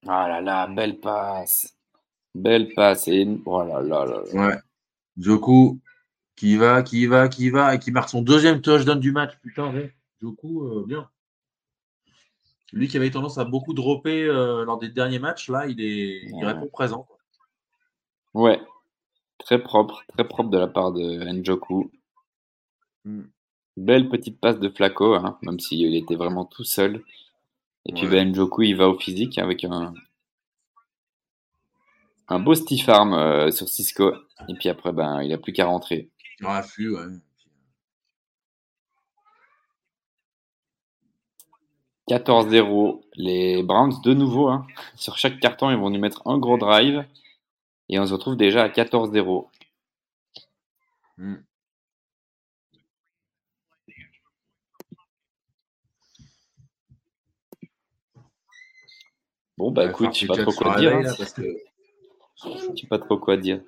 Ah 0.07 0.27
là 0.27 0.41
là, 0.41 0.67
belle 0.67 0.99
passe. 1.01 1.77
Belle 2.35 2.73
passe. 2.75 3.09
Et... 3.09 3.27
Oh 3.45 3.63
là 3.63 3.83
là 3.83 4.07
là. 4.07 4.23
Ouais. 4.33 4.57
Joku, 5.19 5.79
qui 6.39 6.57
va, 6.57 6.83
qui 6.83 7.07
va, 7.07 7.29
qui 7.29 7.51
va, 7.51 7.75
et 7.75 7.79
qui 7.79 7.91
marque 7.91 8.09
son 8.09 8.23
deuxième 8.23 8.61
touchdown 8.61 8.99
du 9.01 9.13
match. 9.13 9.33
Putain, 9.43 9.73
ouais. 9.75 9.93
Joku, 10.23 10.63
euh, 10.65 10.85
bien. 10.87 11.09
Lui 12.73 12.87
qui 12.89 12.97
avait 12.97 13.11
tendance 13.11 13.39
à 13.39 13.45
beaucoup 13.45 13.75
dropper 13.75 14.25
euh, 14.25 14.65
lors 14.65 14.79
des 14.79 14.89
derniers 14.89 15.19
matchs, 15.19 15.49
là, 15.49 15.67
il, 15.67 15.81
est, 15.81 16.23
il 16.27 16.35
Ouais. 16.35 16.47
répond 16.53 16.69
présent. 16.69 17.03
quoi. 17.05 17.19
Ouais. 18.35 18.61
Très 19.39 19.63
propre, 19.63 20.05
très 20.09 20.27
propre 20.27 20.51
de 20.51 20.59
la 20.59 20.67
part 20.69 20.93
de 20.93 21.01
Njoku. 21.33 21.91
Mm. 23.05 23.23
Belle 23.77 24.09
petite 24.09 24.39
passe 24.41 24.59
de 24.59 24.69
Flaco, 24.69 25.15
hein, 25.15 25.39
même 25.43 25.59
s'il 25.61 25.95
était 25.97 26.17
vraiment 26.17 26.45
tout 26.45 26.65
seul. 26.65 27.03
Et 27.87 27.93
puis 27.93 28.05
Ouais. 28.05 28.11
ben, 28.11 28.33
Njoku, 28.33 28.63
il 28.63 28.77
va 28.77 28.89
au 28.89 28.99
physique 28.99 29.39
avec 29.39 29.65
un, 29.65 29.95
un 32.29 32.39
beau 32.39 32.55
stiff 32.55 32.89
arm 32.89 33.15
euh, 33.15 33.51
sur 33.51 33.69
Cisco. 33.69 34.13
Et 34.49 34.55
puis 34.55 34.69
après, 34.69 34.93
ben, 34.93 35.23
il 35.23 35.33
a 35.33 35.39
plus 35.39 35.53
qu'à 35.53 35.67
rentrer. 35.67 36.11
Dans 36.41 36.53
l'affût, 36.53 36.91
ouais. 36.91 37.07
14-0. 42.09 43.03
Les 43.17 43.63
Browns, 43.63 44.01
de 44.03 44.15
nouveau, 44.15 44.49
hein, 44.49 44.67
sur 44.97 45.19
chaque 45.19 45.39
carton, 45.41 45.71
ils 45.71 45.77
vont 45.77 45.91
nous 45.91 46.01
mettre 46.01 46.27
un 46.27 46.39
gros 46.39 46.57
drive. 46.59 47.05
Et 47.89 47.99
on 47.99 48.07
se 48.07 48.13
retrouve 48.13 48.37
déjà 48.37 48.63
à 48.65 48.69
14-0. 48.69 49.49
Mm. 51.19 51.35
Bon, 59.59 59.73
bah 59.73 59.87
écoute, 59.87 60.15
je 60.15 60.21
sais 60.21 60.27
pas 60.27 60.37
trop 60.37 60.53
quoi 60.53 60.79
dire. 60.79 60.95
hein. 60.97 61.03
là, 61.03 61.15
parce 61.17 61.33
que... 61.33 61.43
Je 62.45 62.81
sais 62.81 62.87
pas 62.87 62.99
trop 62.99 63.19
quoi 63.19 63.37
dire. 63.37 63.61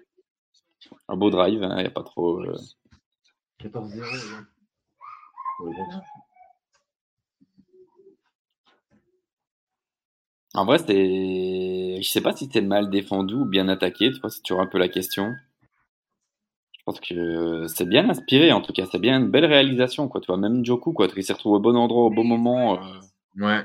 Un 1.10 1.16
beau 1.16 1.28
drive, 1.30 1.60
il 1.68 1.76
n'y 1.76 1.84
a 1.86 1.90
pas 1.90 2.02
trop. 2.04 2.40
euh, 2.40 2.56
14-0. 3.58 4.00
ouais. 5.60 5.74
En 10.54 10.64
vrai, 10.64 10.78
c'est. 10.78 12.02
Je 12.02 12.08
sais 12.08 12.20
pas 12.20 12.32
si 12.34 12.44
c'était 12.46 12.60
mal 12.60 12.90
défendu 12.90 13.34
ou 13.34 13.44
bien 13.44 13.68
attaqué, 13.68 14.10
tu 14.12 14.20
vois, 14.20 14.30
c'est 14.30 14.42
toujours 14.42 14.62
un 14.62 14.66
peu 14.66 14.78
la 14.78 14.88
question. 14.88 15.34
Je 16.76 16.82
pense 16.84 17.00
que 17.00 17.66
c'est 17.68 17.88
bien 17.88 18.08
inspiré, 18.08 18.52
en 18.52 18.60
tout 18.62 18.72
cas, 18.72 18.86
c'est 18.90 18.98
bien 18.98 19.18
une 19.20 19.30
belle 19.30 19.44
réalisation, 19.44 20.08
quoi, 20.08 20.20
tu 20.20 20.26
vois, 20.28 20.38
même 20.38 20.64
Joku, 20.64 20.92
quoi, 20.92 21.08
il 21.14 21.22
s'est 21.24 21.32
retrouvé 21.34 21.56
au 21.56 21.60
bon 21.60 21.76
endroit 21.76 22.04
au 22.04 22.10
bon 22.10 22.24
moment. 22.24 22.82
euh. 22.82 23.00
Ouais. 23.36 23.62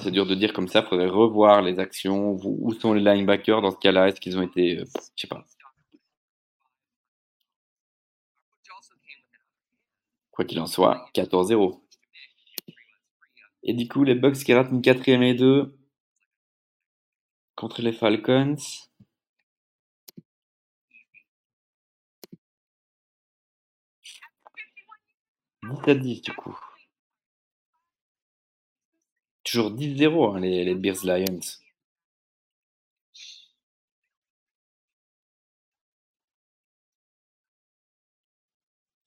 C'est 0.00 0.10
dur 0.10 0.26
de 0.26 0.34
dire 0.34 0.52
comme 0.52 0.68
ça, 0.68 0.82
faudrait 0.82 1.08
revoir 1.08 1.62
les 1.62 1.78
actions, 1.78 2.36
où 2.44 2.72
sont 2.74 2.92
les 2.94 3.00
linebackers 3.02 3.62
dans 3.62 3.70
ce 3.70 3.76
cas-là, 3.78 4.08
est-ce 4.08 4.20
qu'ils 4.20 4.38
ont 4.38 4.42
été. 4.42 4.78
euh, 4.78 4.84
Je 5.16 5.22
sais 5.22 5.28
pas. 5.28 5.44
Quoi 10.32 10.44
qu'il 10.44 10.58
en 10.58 10.66
soit, 10.66 11.08
14-0. 11.14 11.80
Et 13.62 13.74
du 13.74 13.88
coup, 13.88 14.04
les 14.04 14.14
Bucks 14.14 14.34
qui 14.44 14.52
ratent 14.54 14.70
une 14.72 14.82
quatrième 14.82 15.22
et 15.22 15.34
deux 15.34 15.76
contre 17.56 17.80
les 17.80 17.92
Falcons. 17.94 18.56
À 25.86 25.94
10 25.94 26.22
du 26.22 26.32
coup. 26.34 26.56
Toujours 29.44 29.70
10-0 29.70 30.34
hein, 30.34 30.40
les, 30.40 30.64
les 30.64 30.74
Bears 30.74 31.04
Lions. 31.04 31.38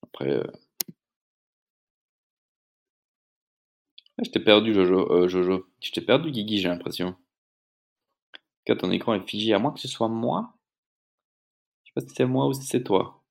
Après. 0.03 0.29
euh, 0.31 0.43
ah, 4.17 4.23
je 4.25 4.29
t'ai 4.29 4.41
perdu, 4.41 4.73
Jojo. 4.73 5.09
Euh, 5.09 5.27
Jojo. 5.29 5.67
Je 5.81 5.91
t'ai 5.91 6.01
perdu, 6.01 6.29
Guigui, 6.29 6.59
j'ai 6.59 6.67
l'impression. 6.67 7.15
Quand 8.67 8.75
ton 8.75 8.91
écran 8.91 9.15
est 9.15 9.27
figé, 9.27 9.53
à 9.53 9.57
moins 9.59 9.71
que 9.71 9.79
ce 9.79 9.87
soit 9.87 10.07
moi. 10.07 10.53
Je 11.83 11.89
sais 11.89 11.93
pas 11.95 12.01
si 12.01 12.13
c'est 12.15 12.25
moi 12.25 12.47
ou 12.47 12.53
si 12.53 12.63
c'est 12.67 12.83
toi. 12.83 13.23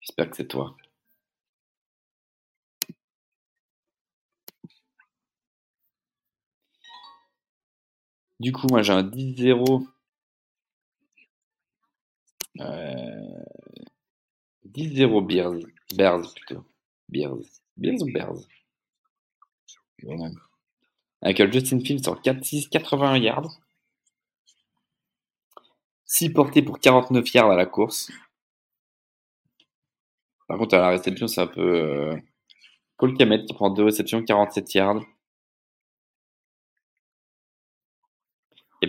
J'espère 0.00 0.28
que 0.28 0.36
c'est 0.36 0.48
toi. 0.48 0.76
Du 8.42 8.50
coup, 8.50 8.66
moi 8.68 8.82
j'ai 8.82 8.92
un 8.92 9.04
10-0. 9.04 9.86
Euh... 12.58 13.44
10-0 14.66 15.26
Bears. 15.28 15.60
Bears 15.94 16.34
plutôt. 16.34 16.64
Bears. 17.08 17.38
Bears 17.76 18.02
ou 18.02 18.12
Bears? 18.12 18.48
Ouais. 20.02 20.30
Avec 21.20 21.52
Justin 21.52 21.78
Fields 21.84 22.02
sur 22.02 22.20
4-6, 22.20 22.68
81 22.68 23.18
yards. 23.18 23.60
6 26.06 26.30
portées 26.30 26.62
pour 26.62 26.80
49 26.80 27.32
yards 27.34 27.52
à 27.52 27.56
la 27.56 27.66
course. 27.66 28.10
Par 30.48 30.58
contre, 30.58 30.74
à 30.74 30.78
la 30.78 30.88
réception, 30.88 31.28
c'est 31.28 31.42
un 31.42 31.46
peu. 31.46 31.60
Euh... 31.60 32.16
Cole 32.96 33.16
Kmet 33.16 33.44
qui 33.44 33.54
prend 33.54 33.70
2 33.70 33.84
réceptions, 33.84 34.24
47 34.24 34.74
yards. 34.74 35.04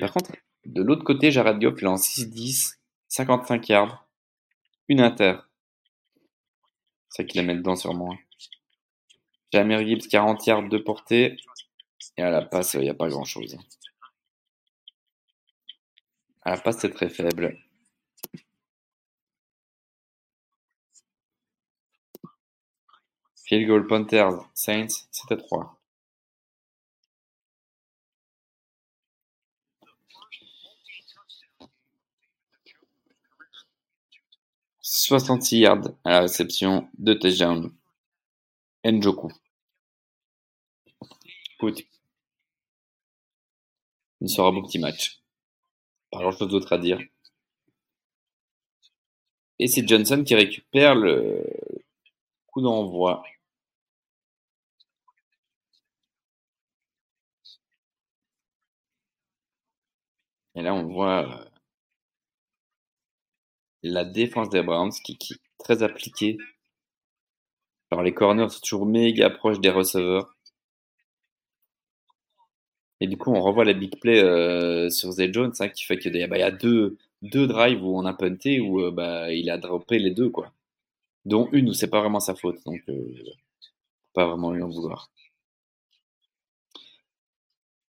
Par 0.04 0.12
contre, 0.12 0.34
de 0.66 0.84
l'autre 0.84 1.06
côté, 1.06 1.32
Jared 1.32 1.62
Goff, 1.62 1.76
il 1.78 1.86
est 1.86 1.88
en 1.88 1.96
6-10, 1.96 2.78
55 3.08 3.70
yards, 3.70 4.06
une 4.90 5.00
inter. 5.00 5.38
C'est 7.08 7.22
ça 7.22 7.24
qu'il 7.24 7.40
la 7.40 7.48
met 7.48 7.56
dedans 7.56 7.78
sûrement. 7.78 8.18
Jamir 9.54 9.80
Gibbs, 9.88 10.06
40 10.10 10.46
yards 10.46 10.68
de 10.68 10.78
portée. 10.78 11.38
Et 12.18 12.22
à 12.22 12.30
la 12.30 12.42
passe, 12.42 12.74
il 12.74 12.82
n'y 12.82 12.90
a 12.90 12.94
pas 12.94 13.08
grand 13.08 13.24
chose. 13.24 13.58
À 16.42 16.52
la 16.52 16.58
passe, 16.58 16.80
c'est 16.80 16.90
très 16.90 17.08
faible. 17.08 17.58
Field 23.46 23.68
goal 23.68 23.88
Panthers, 23.88 24.50
Saints, 24.54 25.08
7 25.12 25.32
à 25.32 25.38
3. 25.38 25.80
«66 34.82 35.60
yards 35.60 35.90
à 36.04 36.10
la 36.12 36.20
réception 36.22 36.88
de 36.98 37.14
touchdown. 37.14 37.74
Njoku. 38.86 39.32
Écoute, 41.56 41.84
il 44.22 44.30
sera 44.30 44.50
un 44.50 44.52
beau 44.52 44.62
petit 44.62 44.80
match. 44.80 45.22
Pas 46.12 46.20
grand 46.20 46.32
chose 46.32 46.50
d'autre 46.50 46.74
à 46.74 46.78
dire. 46.78 47.00
Et 49.60 49.68
c'est 49.68 49.88
Johnson 49.88 50.24
qui 50.26 50.36
récupère 50.36 50.96
le 50.96 51.44
coup 52.48 52.62
d'envoi. 52.62 53.24
Et 60.56 60.62
là, 60.62 60.74
on 60.74 60.84
voit 60.84 61.28
euh, 61.28 61.46
la 63.82 64.06
défense 64.06 64.50
des 64.50 64.62
Browns 64.62 64.92
qui, 65.04 65.14
est 65.14 65.40
très 65.58 65.84
appliquée. 65.84 66.38
Alors, 67.92 68.04
les 68.04 68.14
corners 68.14 68.50
sont 68.50 68.60
toujours 68.62 68.86
méga 68.86 69.30
proches 69.30 69.60
des 69.60 69.70
receveurs. 69.70 70.36
Et 73.00 73.08
du 73.08 73.18
coup, 73.18 73.32
on 73.32 73.42
revoit 73.42 73.66
la 73.66 73.74
big 73.74 74.00
play 74.00 74.24
euh, 74.24 74.90
sur 74.90 75.12
Zay 75.12 75.32
Jones, 75.34 75.54
hein, 75.60 75.70
qui 75.70 75.84
fait 75.84 75.98
qu'il 75.98 76.16
y 76.16 76.28
bah, 76.28 76.38
il 76.38 76.42
y 76.42 76.44
a 76.44 76.52
deux, 76.52 76.98
deux 77.22 77.48
drives 77.48 77.84
où 77.84 77.98
on 77.98 78.06
a 78.06 78.14
punté, 78.14 78.60
où 78.60 78.82
euh, 78.82 78.92
bah, 78.92 79.32
il 79.34 79.50
a 79.50 79.58
droppé 79.58 80.00
les 80.00 80.12
deux, 80.12 80.30
quoi. 80.30 80.52
Dont 81.26 81.50
une 81.52 81.70
où 81.70 81.74
c'est 81.74 81.90
pas 81.90 82.02
vraiment 82.02 82.20
sa 82.20 82.36
faute, 82.36 82.64
donc 82.66 82.84
pas 84.14 84.28
vraiment 84.28 84.52
lui 84.52 84.62
en 84.62 84.70
vouloir. 84.70 85.10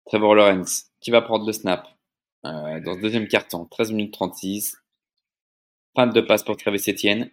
Trevor 0.07 0.35
Lawrence, 0.35 0.91
qui 1.01 1.11
va 1.11 1.23
prendre 1.23 1.47
le 1.47 1.53
snap 1.53 1.98
euh, 2.45 2.81
dans 2.81 2.95
ce 2.95 3.01
deuxième 3.01 3.29
carton, 3.29 3.67
13 3.67 3.93
minutes 3.93 4.13
36. 4.15 4.77
Fin 5.97 6.07
de 6.07 6.21
passe 6.21 6.45
pour 6.45 6.57
Travis 6.57 6.83
Etienne. 6.89 7.31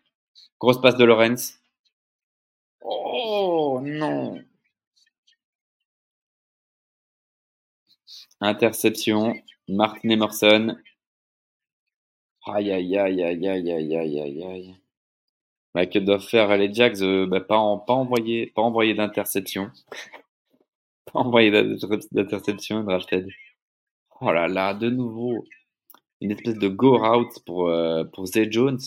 Grosse 0.59 0.81
passe 0.81 0.97
de 0.97 1.05
Lawrence. 1.05 1.59
Oh 2.81 3.79
non 3.83 4.43
Interception. 8.41 9.35
Martin 9.67 10.09
Emerson. 10.09 10.77
Aïe 12.47 12.71
aïe 12.71 12.97
aïe 12.97 13.23
aïe 13.23 13.47
aïe 13.47 13.71
aïe 13.71 13.95
aïe 13.97 14.19
aïe 14.19 14.43
aïe. 14.43 14.75
Bah, 15.73 15.85
que 15.85 15.99
doivent 15.99 16.21
faire 16.25 16.55
les 16.57 16.73
Jacks 16.73 17.01
euh, 17.01 17.25
bah, 17.25 17.41
pas, 17.41 17.57
pas 17.85 17.93
envoyer, 17.93 18.47
pas 18.47 18.61
envoyer 18.61 18.93
d'interception. 18.93 19.71
envoyé 21.13 21.51
d'interception, 22.11 22.83
drafted. 22.83 23.27
Oh 24.21 24.31
là 24.31 24.47
là, 24.47 24.73
de 24.73 24.89
nouveau, 24.89 25.45
une 26.21 26.31
espèce 26.31 26.55
de 26.57 26.67
go 26.69 26.97
route 26.97 27.43
pour, 27.45 27.69
euh, 27.69 28.03
pour 28.05 28.25
Zay 28.27 28.51
Jones. 28.51 28.79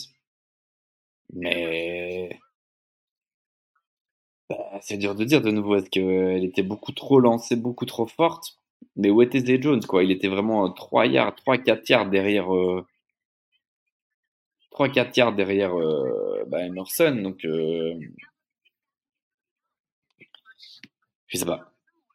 Mais 1.33 2.39
bah, 4.49 4.79
c'est 4.81 4.97
dur 4.97 5.15
de 5.15 5.23
dire 5.23 5.41
de 5.41 5.51
nouveau. 5.51 5.75
Est-ce 5.75 5.89
qu'elle 5.89 6.43
était 6.43 6.63
beaucoup 6.63 6.91
trop 6.91 7.19
lancée, 7.19 7.55
beaucoup 7.55 7.85
trop 7.85 8.07
forte 8.07 8.59
Mais 8.95 9.09
où 9.11 9.21
était 9.21 9.39
Zay 9.41 9.61
Jones 9.61 9.85
quoi? 9.85 10.03
Il 10.03 10.11
était 10.11 10.27
vraiment 10.27 10.71
3 10.71 11.05
yards, 11.07 11.35
3-4 11.45 11.89
yards 11.89 12.09
derrière. 12.09 12.53
Euh... 12.53 12.85
3-4 14.71 15.17
yards 15.17 15.35
derrière 15.35 15.77
euh, 15.79 16.43
bah, 16.47 16.65
Emerson. 16.65 17.15
Donc, 17.23 17.45
euh... 17.45 17.99
je 21.27 21.37
sais 21.37 21.45
pas. 21.45 21.71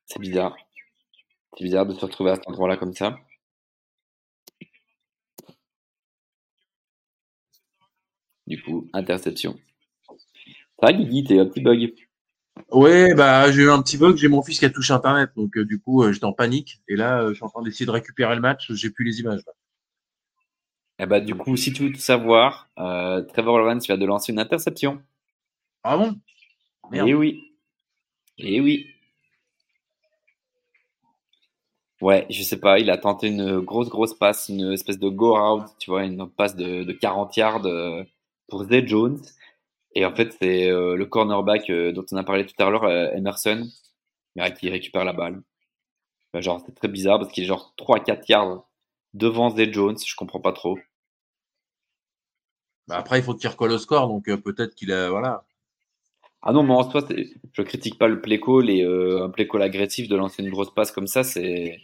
C'est 0.06 0.20
bizarre. 0.20 0.56
C'est 1.56 1.64
bizarre 1.64 1.86
de 1.86 1.94
se 1.94 2.00
retrouver 2.00 2.32
à 2.32 2.34
cet 2.36 2.48
endroit-là 2.48 2.76
comme 2.76 2.94
ça. 2.94 3.16
Du 8.46 8.62
coup, 8.62 8.88
interception. 8.92 9.58
Ça 10.06 10.86
va, 10.86 10.92
Guigui, 10.92 11.24
t'es 11.24 11.38
un 11.38 11.46
petit 11.46 11.60
bug? 11.60 11.94
Ouais, 12.70 13.14
bah 13.14 13.50
j'ai 13.50 13.62
eu 13.62 13.70
un 13.70 13.82
petit 13.82 13.96
bug, 13.96 14.16
j'ai 14.16 14.28
mon 14.28 14.42
fils 14.42 14.58
qui 14.58 14.64
a 14.64 14.70
touché 14.70 14.92
internet, 14.92 15.30
donc 15.36 15.56
euh, 15.56 15.64
du 15.64 15.80
coup 15.80 16.02
euh, 16.02 16.12
j'étais 16.12 16.24
en 16.24 16.32
panique. 16.32 16.80
Et 16.88 16.96
là, 16.96 17.22
euh, 17.22 17.28
je 17.30 17.34
suis 17.34 17.44
en 17.44 17.48
train 17.48 17.62
d'essayer 17.62 17.86
de 17.86 17.90
récupérer 17.90 18.34
le 18.34 18.40
match, 18.40 18.72
j'ai 18.72 18.90
plus 18.90 19.04
les 19.04 19.20
images. 19.20 19.40
Là. 19.46 19.52
Eh 21.00 21.06
bah 21.06 21.20
du 21.20 21.34
coup, 21.34 21.56
si 21.56 21.72
tu 21.72 21.84
veux 21.84 21.92
tout 21.92 22.00
savoir, 22.00 22.68
Trevor 22.76 23.58
Lawrence 23.58 23.86
vient 23.86 23.98
de 23.98 24.06
lancer 24.06 24.32
une 24.32 24.38
interception. 24.38 25.02
Ah 25.82 25.96
bon? 25.96 26.20
Merde. 26.90 27.08
Eh 27.08 27.14
oui. 27.14 27.58
Eh 28.38 28.60
oui. 28.60 28.93
Ouais, 32.04 32.26
je 32.28 32.42
sais 32.42 32.60
pas, 32.60 32.78
il 32.80 32.90
a 32.90 32.98
tenté 32.98 33.28
une 33.28 33.60
grosse, 33.60 33.88
grosse 33.88 34.12
passe, 34.12 34.50
une 34.50 34.72
espèce 34.72 34.98
de 34.98 35.08
go-out, 35.08 35.64
tu 35.78 35.88
vois, 35.90 36.04
une 36.04 36.28
passe 36.28 36.54
de, 36.54 36.84
de 36.84 36.92
40 36.92 37.34
yards 37.38 37.64
euh, 37.64 38.04
pour 38.46 38.64
Zay 38.64 38.86
Jones. 38.86 39.18
Et 39.94 40.04
en 40.06 40.14
fait, 40.14 40.36
c'est 40.40 40.70
euh, 40.70 40.96
le 40.96 41.06
cornerback 41.06 41.70
euh, 41.70 41.92
dont 41.92 42.04
on 42.12 42.18
a 42.18 42.24
parlé 42.24 42.46
tout 42.46 42.54
à 42.62 42.70
l'heure, 42.70 42.84
euh, 42.84 43.10
Emerson, 43.14 43.66
qui 44.58 44.70
récupère 44.70 45.04
la 45.04 45.14
balle. 45.14 45.42
Bah, 46.34 46.40
genre, 46.42 46.62
c'est 46.66 46.74
très 46.74 46.88
bizarre 46.88 47.18
parce 47.20 47.32
qu'il 47.32 47.44
est 47.44 47.48
genre 47.48 47.74
3-4 47.78 48.24
yards 48.28 48.66
devant 49.14 49.50
Zay 49.50 49.72
Jones, 49.72 49.96
je 50.04 50.16
comprends 50.16 50.40
pas 50.40 50.52
trop. 50.52 50.78
Bah, 52.88 52.98
après, 52.98 53.18
il 53.18 53.24
faut 53.24 53.34
tirer 53.34 53.56
quoi 53.56 53.68
le 53.68 53.78
score, 53.78 54.08
donc 54.08 54.24
peut-être 54.42 54.74
qu'il 54.74 54.92
a. 54.92 55.10
Voilà. 55.10 55.46
Ah 56.42 56.52
non, 56.52 56.62
mais 56.62 56.74
en 56.74 56.90
soi, 56.90 57.02
je 57.54 57.62
critique 57.62 57.98
pas 57.98 58.08
le 58.08 58.20
play 58.20 58.38
call 58.40 58.70
et 58.70 58.84
un 58.84 59.30
play 59.30 59.48
call 59.48 59.62
agressif 59.62 60.08
de 60.08 60.16
lancer 60.16 60.42
une 60.42 60.50
grosse 60.50 60.74
passe 60.74 60.92
comme 60.92 61.06
ça, 61.06 61.24
c'est 61.24 61.80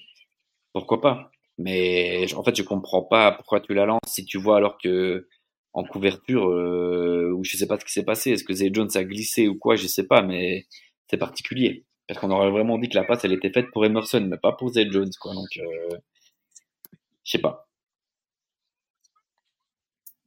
pourquoi 0.73 1.01
pas? 1.01 1.31
Mais 1.59 2.33
en 2.35 2.43
fait, 2.45 2.57
je 2.57 2.63
comprends 2.63 3.03
pas 3.03 3.33
pourquoi 3.33 3.61
tu 3.61 3.75
la 3.75 3.87
lances 3.87 4.01
si 4.07 4.25
tu 4.25 4.39
vois 4.39 4.57
alors 4.57 4.79
que 4.79 5.29
en 5.73 5.85
couverture 5.85 6.49
euh, 6.49 7.31
ou 7.37 7.45
je 7.45 7.57
sais 7.57 7.67
pas 7.67 7.79
ce 7.79 7.85
qui 7.85 7.93
s'est 7.93 8.05
passé. 8.05 8.31
Est-ce 8.33 8.45
que 8.45 8.55
Zay 8.55 8.71
Jones 8.73 8.91
a 8.95 9.05
glissé 9.05 9.47
ou 9.49 9.57
quoi, 9.59 9.77
je 9.77 9.87
sais 9.87 10.07
pas, 10.07 10.23
mais 10.23 10.67
c'est 11.09 11.17
particulier 11.19 11.85
parce 12.09 12.19
qu'on 12.19 12.31
aurait 12.33 12.51
vraiment 12.51 12.77
dit 12.79 12.89
que 12.89 12.97
la 12.97 13.05
passe 13.05 13.25
elle 13.25 13.33
était 13.33 13.53
faite 13.53 13.71
pour 13.73 13.85
Emerson, 13.85 14.27
mais 14.29 14.37
pas 14.39 14.53
pour 14.53 14.71
Zay 14.71 14.91
Jones 14.91 15.11
quoi. 15.21 15.33
Donc 15.35 15.49
euh, 15.59 15.97
je 17.25 17.33
sais 17.33 17.39
pas. 17.39 17.69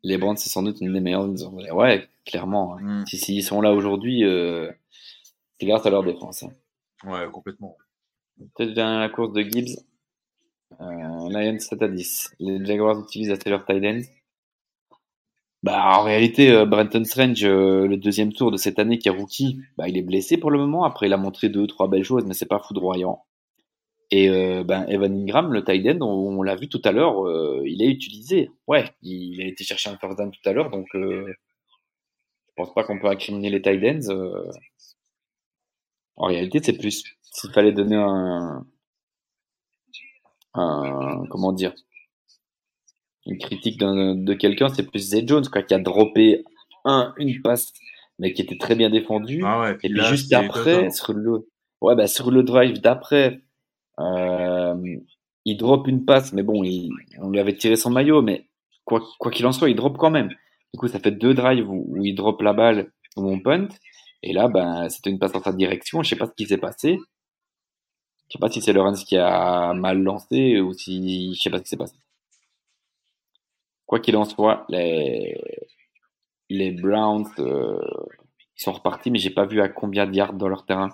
Les 0.03 0.17
Browns, 0.17 0.37
c'est 0.37 0.49
sans 0.49 0.63
doute 0.63 0.79
une 0.81 0.93
des 0.93 0.99
meilleures. 0.99 1.27
Ouais, 1.73 2.07
clairement. 2.25 2.77
hein. 2.77 3.01
Mm. 3.01 3.05
Si, 3.07 3.17
si 3.17 3.35
ils 3.37 3.43
sont 3.43 3.61
là 3.61 3.71
aujourd'hui, 3.73 4.23
euh, 4.25 4.69
c'est 5.59 5.65
grâce 5.65 5.85
à 5.85 5.89
leur 5.89 6.03
défense. 6.03 6.43
hein. 6.43 6.51
Ouais, 7.05 7.25
complètement. 7.31 7.77
Peut-être 8.55 8.73
vers 8.73 8.99
la 8.99 9.09
course 9.09 9.33
de 9.33 9.41
Gibbs. 9.41 9.79
Euh, 10.81 11.29
Lions 11.29 11.59
7 11.59 11.81
à 11.81 11.87
10. 11.87 12.35
Les 12.39 12.65
Jaguars 12.65 12.99
utilisent 12.99 13.31
assez 13.31 13.49
leur 13.49 13.65
tight. 13.65 14.09
Bah, 15.63 15.97
en 15.97 16.03
réalité, 16.03 16.51
euh, 16.51 16.65
Brenton 16.65 17.03
Strange, 17.05 17.43
euh, 17.45 17.87
le 17.87 17.97
deuxième 17.97 18.33
tour 18.33 18.51
de 18.51 18.57
cette 18.57 18.79
année 18.79 18.97
qui 18.97 19.07
est 19.07 19.11
rookie, 19.11 19.61
bah, 19.77 19.87
il 19.87 19.97
est 19.97 20.01
blessé 20.01 20.37
pour 20.37 20.51
le 20.51 20.59
moment. 20.59 20.83
Après, 20.83 21.07
il 21.07 21.13
a 21.13 21.17
montré 21.17 21.49
deux, 21.49 21.67
trois 21.67 21.87
belles 21.87 22.03
choses, 22.03 22.25
mais 22.25 22.33
c'est 22.33 22.47
pas 22.47 22.59
foudroyant. 22.59 23.23
Et 24.11 24.29
ben, 24.63 24.85
Evan 24.89 25.11
Ingram, 25.11 25.51
le 25.51 25.63
tight 25.63 25.97
on, 26.01 26.43
l'a 26.43 26.55
vu 26.55 26.69
tout 26.69 26.81
à 26.85 26.91
l'heure, 26.91 27.25
il 27.65 27.81
est 27.81 27.87
utilisé. 27.89 28.51
Ouais, 28.67 28.85
il 29.01 29.41
a 29.41 29.47
été 29.47 29.63
chercher 29.63 29.89
un 29.89 29.97
first 29.97 30.19
down 30.19 30.29
tout 30.29 30.47
à 30.47 30.53
l'heure, 30.53 30.69
donc 30.69 30.85
euh, 30.93 31.25
je 31.27 32.53
pense 32.55 32.71
pas 32.75 32.83
qu'on 32.83 32.99
peut 32.99 33.07
incriminer 33.07 33.49
les 33.49 33.59
tight. 33.63 34.07
En 36.15 36.27
réalité, 36.27 36.59
c'est 36.61 36.77
plus 36.77 37.03
s'il 37.33 37.51
fallait 37.51 37.71
donner 37.71 37.95
un, 37.95 38.65
un 40.53 41.23
comment 41.29 41.51
dire 41.51 41.73
une 43.25 43.37
critique 43.37 43.79
de 43.79 44.33
quelqu'un, 44.33 44.69
c'est 44.69 44.83
plus 44.83 44.99
Zay 44.99 45.23
Jones 45.25 45.47
quoi, 45.51 45.63
qui 45.63 45.73
a 45.73 45.79
droppé 45.79 46.43
un 46.85 47.13
une 47.17 47.41
passe, 47.41 47.73
mais 48.19 48.33
qui 48.33 48.41
était 48.41 48.57
très 48.57 48.75
bien 48.75 48.89
défendue. 48.89 49.43
Ah 49.45 49.61
ouais, 49.61 49.71
Et 49.71 49.75
puis 49.75 49.89
là, 49.89 50.09
juste 50.09 50.33
après, 50.33 50.89
sur 50.89 51.13
le, 51.13 51.47
ouais, 51.81 51.95
bah, 51.95 52.07
sur 52.07 52.31
le 52.31 52.43
drive 52.43 52.81
d'après, 52.81 53.41
euh, 53.99 54.75
il 55.45 55.57
drop 55.57 55.87
une 55.87 56.05
passe, 56.05 56.33
mais 56.33 56.43
bon, 56.43 56.63
il, 56.63 56.91
on 57.19 57.29
lui 57.29 57.39
avait 57.39 57.55
tiré 57.55 57.75
son 57.75 57.89
maillot, 57.89 58.21
mais 58.21 58.49
quoi 58.85 59.01
quoi 59.19 59.31
qu'il 59.31 59.45
en 59.45 59.51
soit, 59.51 59.69
il 59.69 59.75
drop 59.75 59.97
quand 59.97 60.11
même. 60.11 60.29
Du 60.73 60.79
coup, 60.79 60.87
ça 60.87 60.99
fait 60.99 61.11
deux 61.11 61.33
drives 61.33 61.69
où, 61.69 61.85
où 61.87 62.03
il 62.03 62.15
drop 62.15 62.41
la 62.41 62.53
balle, 62.53 62.91
où 63.15 63.29
on 63.29 63.39
punt. 63.39 63.67
Et 64.23 64.33
là, 64.33 64.47
ben, 64.47 64.89
c'était 64.89 65.09
une 65.09 65.19
passe 65.19 65.35
en 65.35 65.43
sa 65.43 65.53
direction. 65.53 66.01
Je 66.01 66.09
sais 66.09 66.15
pas 66.15 66.25
ce 66.25 66.31
qui 66.35 66.45
s'est 66.45 66.57
passé. 66.57 66.97
Je 68.33 68.39
sais 68.39 68.41
pas 68.41 68.49
si 68.49 68.63
c'est 68.63 68.73
Lawrence 68.73 69.03
qui 69.03 69.15
a 69.15 69.75
mal 69.75 70.01
lancé 70.01 70.59
ou 70.59 70.73
si, 70.73 71.35
je 71.35 71.39
sais 71.39 71.51
pas 71.51 71.59
ce 71.59 71.63
qui 71.63 71.69
s'est 71.69 71.77
passé. 71.77 71.95
Quoi 73.85 73.99
qu'il 73.99 74.17
en 74.17 74.25
soit, 74.25 74.65
les, 74.69 75.39
les 76.49 76.71
Browns 76.71 77.29
euh, 77.37 77.79
sont 78.55 78.71
repartis, 78.71 79.11
mais 79.11 79.19
j'ai 79.19 79.29
pas 79.29 79.45
vu 79.45 79.61
à 79.61 79.69
combien 79.69 80.07
de 80.07 80.15
yards 80.15 80.33
dans 80.33 80.47
leur 80.47 80.65
terrain. 80.65 80.89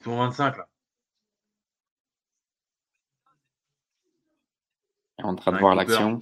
Ils 0.00 0.04
sont 0.04 0.16
25 0.16 0.56
là. 0.56 0.68
On 5.18 5.22
est 5.22 5.26
en 5.28 5.36
train 5.36 5.52
de 5.52 5.58
voir 5.58 5.76
l'action. 5.76 6.18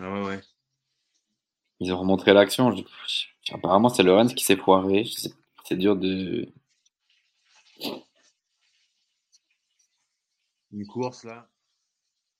Ah 0.00 0.10
ouais, 0.12 0.26
ouais. 0.26 0.40
Ils 1.80 1.92
ont 1.92 1.98
remontré 1.98 2.32
l'action. 2.32 2.70
Je- 2.76 2.84
je- 3.08 3.54
Apparemment, 3.54 3.88
c'est 3.88 4.02
Lawrence 4.04 4.34
qui 4.34 4.44
s'est 4.44 4.56
foiré. 4.56 5.04
Je 5.04 5.10
sais- 5.12 5.34
C'est 5.64 5.76
dur 5.76 5.96
de. 5.96 6.48
Une 10.72 10.86
course 10.86 11.24
là. 11.24 11.48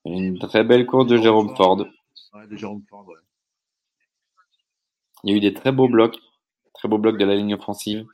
Une 0.05 0.39
très 0.39 0.65
belle 0.65 0.87
course 0.87 1.07
de 1.07 1.17
Jérôme 1.17 1.55
Ford. 1.57 1.87
Ouais, 2.33 2.47
de 2.47 2.57
Jérôme 2.57 2.83
Ford, 2.89 3.07
ouais. 3.07 3.19
Il 5.25 5.31
y 5.31 5.35
a 5.35 5.37
eu 5.37 5.41
des 5.41 5.53
très 5.55 5.73
beaux 5.73 5.89
blocs. 5.89 6.19
Très 6.75 6.89
beaux 6.89 6.99
blocs 6.99 7.19
de 7.19 7.25
la 7.25 7.35
ligne 7.37 7.55
offensive. 7.55 8.07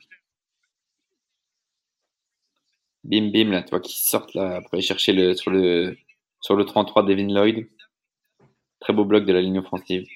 Bim 3.03 3.31
bim 3.31 3.51
là, 3.51 3.63
toi 3.63 3.79
qui 3.79 3.97
sortent 4.03 4.33
là 4.33 4.61
pour 4.61 4.73
aller 4.73 4.81
chercher 4.83 5.13
le 5.13 5.33
sur 5.35 5.51
le 5.51 5.97
sur 6.41 6.55
le 6.55 6.65
33 6.65 7.03
Devin 7.03 7.27
Lloyd. 7.33 7.67
Très 8.79 8.93
beau 8.93 9.05
bloc 9.05 9.25
de 9.25 9.33
la 9.33 9.41
ligne 9.41 9.59
offensive. 9.59 10.07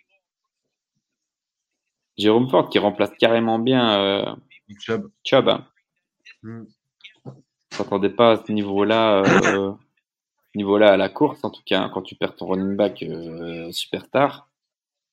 Jérôme 2.18 2.49
Ford 2.49 2.70
qui 2.70 2.80
remplace 2.80 3.12
carrément 3.18 3.59
bien 3.59 3.99
euh, 3.99 4.36
Chubb. 4.80 5.09
Chubb. 5.24 5.49
Hmm. 6.43 6.64
Pas 8.18 8.32
à 8.32 8.43
ce 8.45 8.51
niveau-là, 8.51 9.24
euh, 9.24 9.72
niveau-là 10.55 10.93
à 10.93 10.97
la 10.97 11.09
course 11.09 11.43
en 11.43 11.49
tout 11.49 11.62
cas. 11.66 11.82
hein, 11.84 11.91
quand 11.93 12.01
tu 12.01 12.16
perds 12.16 12.36
ton 12.36 12.47
running 12.47 12.76
back 12.76 13.03
euh, 13.03 13.72
super 13.72 14.09
tard, 14.09 14.47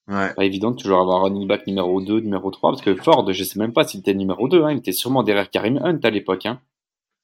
Ouais. 0.09 0.33
pas 0.33 0.47
évident 0.47 0.71
de 0.71 0.77
toujours 0.77 1.01
avoir 1.01 1.21
un 1.21 1.25
running 1.25 1.47
back 1.47 1.67
numéro 1.67 2.01
2, 2.01 2.21
numéro 2.21 2.51
3, 2.51 2.71
parce 2.71 2.81
que 2.81 2.95
Ford, 2.95 3.31
je 3.31 3.45
sais 3.45 3.59
même 3.59 3.75
pas 3.75 3.85
s'il 3.85 4.01
était 4.01 4.15
numéro 4.15 4.49
2, 4.49 4.65
hein, 4.65 4.71
il 4.73 4.79
était 4.79 4.93
sûrement 4.93 5.23
derrière 5.23 5.51
Karim 5.51 5.77
Hunt 5.85 6.01
à 6.03 6.09
l'époque. 6.09 6.47
Hein. 6.47 6.63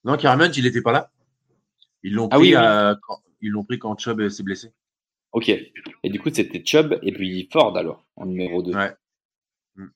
Non, 0.04 0.18
Karim 0.18 0.42
Hunt, 0.42 0.52
il 0.54 0.66
était 0.66 0.82
pas 0.82 0.92
là. 0.92 1.10
Ils 2.02 2.12
l'ont 2.12 2.28
Ah 2.30 2.36
pris, 2.36 2.54
oui, 2.54 2.62
ils 3.40 3.48
l'ont 3.48 3.64
pris 3.64 3.78
quand 3.78 3.98
Chubb 3.98 4.28
s'est 4.28 4.42
blessé. 4.42 4.70
Ok. 5.34 5.50
Et 5.50 6.10
du 6.10 6.18
coup, 6.20 6.30
c'était 6.32 6.64
Chubb 6.64 6.98
et 7.02 7.12
puis 7.12 7.48
Ford 7.52 7.76
alors, 7.76 8.06
en 8.16 8.24
numéro 8.24 8.62
2. 8.62 8.74
Ouais. 8.74 8.94
Hmm. 9.76 9.88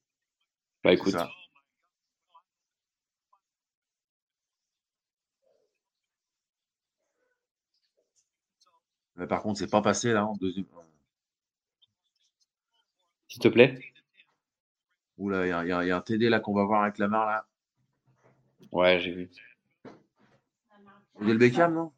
Bah 0.85 0.93
écoute, 0.95 1.13
ça. 1.13 1.31
Mais 9.17 9.27
par 9.27 9.43
contre, 9.43 9.59
c'est 9.59 9.71
pas 9.71 9.83
passé 9.83 10.15
là 10.15 10.25
en 10.25 10.35
deuxième. 10.37 10.65
s'il 13.29 13.41
te 13.41 13.49
plaît. 13.49 13.79
Oula, 15.19 15.45
il 15.47 15.51
y, 15.51 15.53
a- 15.73 15.85
y 15.85 15.89
y 15.89 15.91
un 15.91 16.01
TD 16.01 16.31
là 16.31 16.41
qu'on 16.41 16.55
va 16.55 16.65
voir 16.65 16.83
avec 16.85 16.97
Lamar 16.97 17.27
là. 17.27 17.47
Ouais, 18.73 18.99
j'ai 19.01 19.13
vu. 19.13 19.31
Odell 21.21 21.39
Beckham, 21.39 21.75
non? 21.75 21.93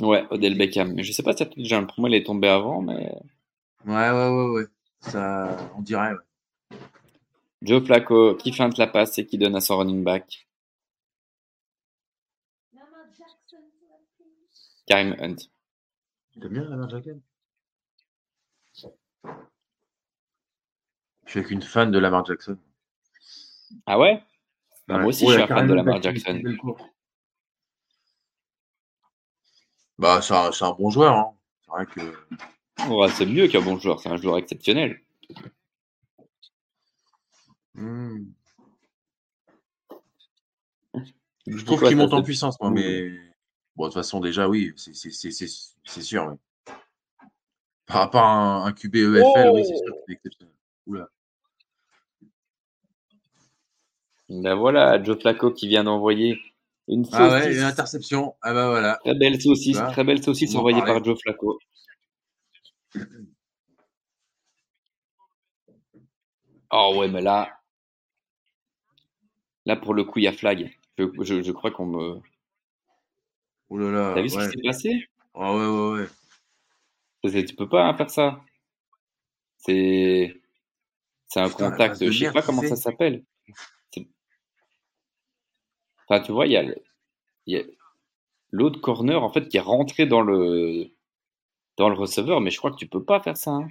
Ouais, 0.00 0.24
Odell 0.30 0.56
Beckham. 0.56 0.94
Mais 0.94 1.02
je 1.02 1.12
sais 1.12 1.22
pas 1.22 1.36
si 1.36 1.44
déjà, 1.56 1.80
pour 1.82 2.00
moi, 2.00 2.08
il 2.08 2.14
est 2.14 2.24
tombé 2.24 2.48
avant, 2.48 2.80
mais. 2.80 3.14
Ouais, 3.84 4.10
ouais, 4.10 4.28
ouais, 4.28 4.50
ouais. 4.50 4.64
Ça, 5.00 5.56
on 5.76 5.82
dirait, 5.82 6.12
ouais. 6.12 6.78
Joe 7.62 7.84
Flacco, 7.84 8.34
qui 8.34 8.52
feinte 8.52 8.78
la 8.78 8.86
passe 8.86 9.18
et 9.18 9.26
qui 9.26 9.38
donne 9.38 9.54
à 9.54 9.60
son 9.60 9.78
running 9.78 10.02
back? 10.02 10.48
Karim 14.86 15.14
Hunt. 15.20 15.36
T'aimes 16.40 16.52
bien 16.52 16.64
Lamar 16.64 16.88
Jackson 16.90 17.20
Je 21.24 21.30
suis 21.30 21.44
qu'une 21.44 21.62
fan 21.62 21.90
de 21.90 21.98
Lamar 21.98 22.26
Jackson. 22.26 22.58
Ah 23.86 23.98
ouais, 23.98 24.22
bah, 24.88 24.98
Moi 24.98 25.06
aussi, 25.08 25.26
je 25.26 25.32
suis 25.32 25.42
un 25.42 25.46
fan 25.46 25.68
de 25.68 25.74
Lamar 25.74 26.02
Jackson. 26.02 26.42
Bah, 30.02 30.20
c'est 30.20 30.34
un, 30.34 30.50
un, 30.50 30.72
bon 30.72 30.90
joueur. 30.90 31.14
Hein. 31.14 31.32
C'est 31.64 31.70
vrai 31.70 31.86
que. 31.86 33.14
c'est 33.14 33.24
mieux 33.24 33.46
qu'un 33.46 33.60
bon 33.60 33.78
joueur, 33.78 34.00
c'est 34.00 34.08
un 34.08 34.16
joueur 34.16 34.36
exceptionnel. 34.36 35.00
Hmm. 37.74 38.24
Je 41.46 41.64
trouve 41.64 41.86
qu'il 41.86 41.96
monte 41.96 42.14
en 42.14 42.22
puissance, 42.24 42.58
moi, 42.60 42.72
mais 42.72 43.10
bon, 43.76 43.84
de 43.84 43.88
toute 43.90 43.94
façon, 43.94 44.18
déjà, 44.18 44.48
oui, 44.48 44.72
c'est 44.76 46.02
sûr. 46.02 46.26
Oui. 46.28 46.74
Par 47.86 47.98
rapport 47.98 48.24
à 48.24 48.66
un, 48.66 48.72
QB 48.72 48.96
EFL, 48.96 49.50
oui, 49.54 49.64
c'est 49.64 49.76
sûr 49.76 49.92
que 49.94 50.00
c'est 50.08 50.14
exceptionnel. 50.14 50.54
Oula. 50.88 51.08
Ben 54.28 54.54
voilà, 54.56 55.00
Joe 55.00 55.20
Flacco 55.20 55.52
qui 55.52 55.68
vient 55.68 55.84
d'envoyer 55.84 56.40
une. 56.88 57.06
Ah 57.12 57.28
ouais, 57.28 57.54
une 57.54 57.62
interception. 57.62 58.34
Ah 58.42 58.52
ben 58.52 58.68
voilà. 58.68 58.98
Très 59.04 59.14
belle 59.14 59.40
saucisse, 59.40 59.78
très 59.78 60.04
belle 60.04 60.22
saucisse 60.22 60.54
envoyée 60.54 60.82
par 60.82 61.02
Joe 61.02 61.18
Flacco. 61.20 61.58
Oh 66.74 66.94
ouais, 66.96 67.08
mais 67.08 67.20
là, 67.20 67.60
là 69.66 69.76
pour 69.76 69.92
le 69.92 70.04
coup, 70.04 70.20
il 70.20 70.22
y 70.22 70.26
a 70.26 70.32
flag. 70.32 70.74
Je, 70.96 71.42
je, 71.42 71.52
crois 71.52 71.70
qu'on 71.70 71.84
me. 71.84 72.20
Oh 73.68 73.76
là 73.76 73.90
là. 73.90 74.12
T'as 74.14 74.22
vu 74.22 74.30
ce 74.30 74.38
qui 74.38 74.56
s'est 74.56 74.62
passé? 74.62 75.08
Ah 75.34 75.54
ouais, 75.54 75.66
ouais, 75.66 76.08
ouais. 77.30 77.44
Tu 77.44 77.54
peux 77.54 77.68
pas 77.68 77.94
faire 77.94 78.08
ça. 78.08 78.40
C'est. 79.58 80.34
C'est 81.28 81.40
un 81.40 81.50
contact, 81.50 82.04
je 82.04 82.24
sais 82.24 82.32
pas 82.32 82.42
comment 82.42 82.62
ça 82.62 82.76
s'appelle. 82.76 83.24
Enfin, 86.12 86.22
tu 86.22 86.32
vois, 86.32 86.46
il 86.46 86.52
y 87.46 87.56
a, 87.56 87.62
l'autre 88.50 88.80
corner 88.82 89.22
en 89.22 89.32
fait 89.32 89.48
qui 89.48 89.56
est 89.56 89.60
rentré 89.60 90.04
dans 90.04 90.20
le 90.20 90.88
dans 91.78 91.88
le 91.88 91.94
receveur, 91.94 92.42
mais 92.42 92.50
je 92.50 92.58
crois 92.58 92.70
que 92.70 92.76
tu 92.76 92.86
peux 92.86 93.02
pas 93.02 93.20
faire 93.20 93.38
ça. 93.38 93.52
Hein. 93.52 93.68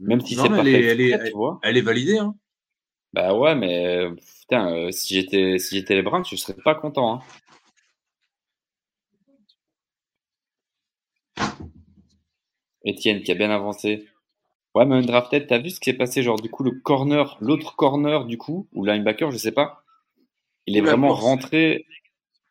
Même 0.00 0.20
si 0.20 0.36
c'est 0.36 0.48
pas 0.48 0.58
elle, 0.58 0.68
est, 0.68 0.84
elle, 0.84 1.00
est, 1.00 1.32
elle 1.62 1.76
est 1.76 1.80
validée. 1.80 2.18
Hein. 2.18 2.36
Bah 3.12 3.34
ouais, 3.34 3.56
mais 3.56 4.08
putain, 4.40 4.72
euh, 4.72 4.92
si 4.92 5.14
j'étais 5.14 5.58
si 5.58 5.76
j'étais 5.76 5.96
les 5.96 6.02
Browns, 6.02 6.24
je 6.24 6.36
serais 6.36 6.54
pas 6.62 6.76
content. 6.76 7.14
Hein. 7.14 7.20
Etienne 12.86 13.22
qui 13.24 13.32
a 13.32 13.34
bien 13.34 13.50
avancé. 13.50 14.06
Ouais, 14.76 14.86
mais 14.86 14.94
Undrafted, 14.96 15.48
t'as 15.48 15.58
vu 15.58 15.70
ce 15.70 15.80
qui 15.80 15.90
s'est 15.90 15.96
passé 15.96 16.22
Genre, 16.22 16.40
du 16.40 16.50
coup, 16.50 16.62
le 16.62 16.70
corner, 16.70 17.36
l'autre 17.40 17.74
corner, 17.74 18.26
du 18.26 18.38
coup, 18.38 18.68
ou 18.74 18.84
linebacker, 18.84 19.32
je 19.32 19.38
sais 19.38 19.52
pas, 19.52 19.85
il 20.66 20.76
est 20.76 20.80
vraiment 20.80 21.14
rentré 21.14 21.86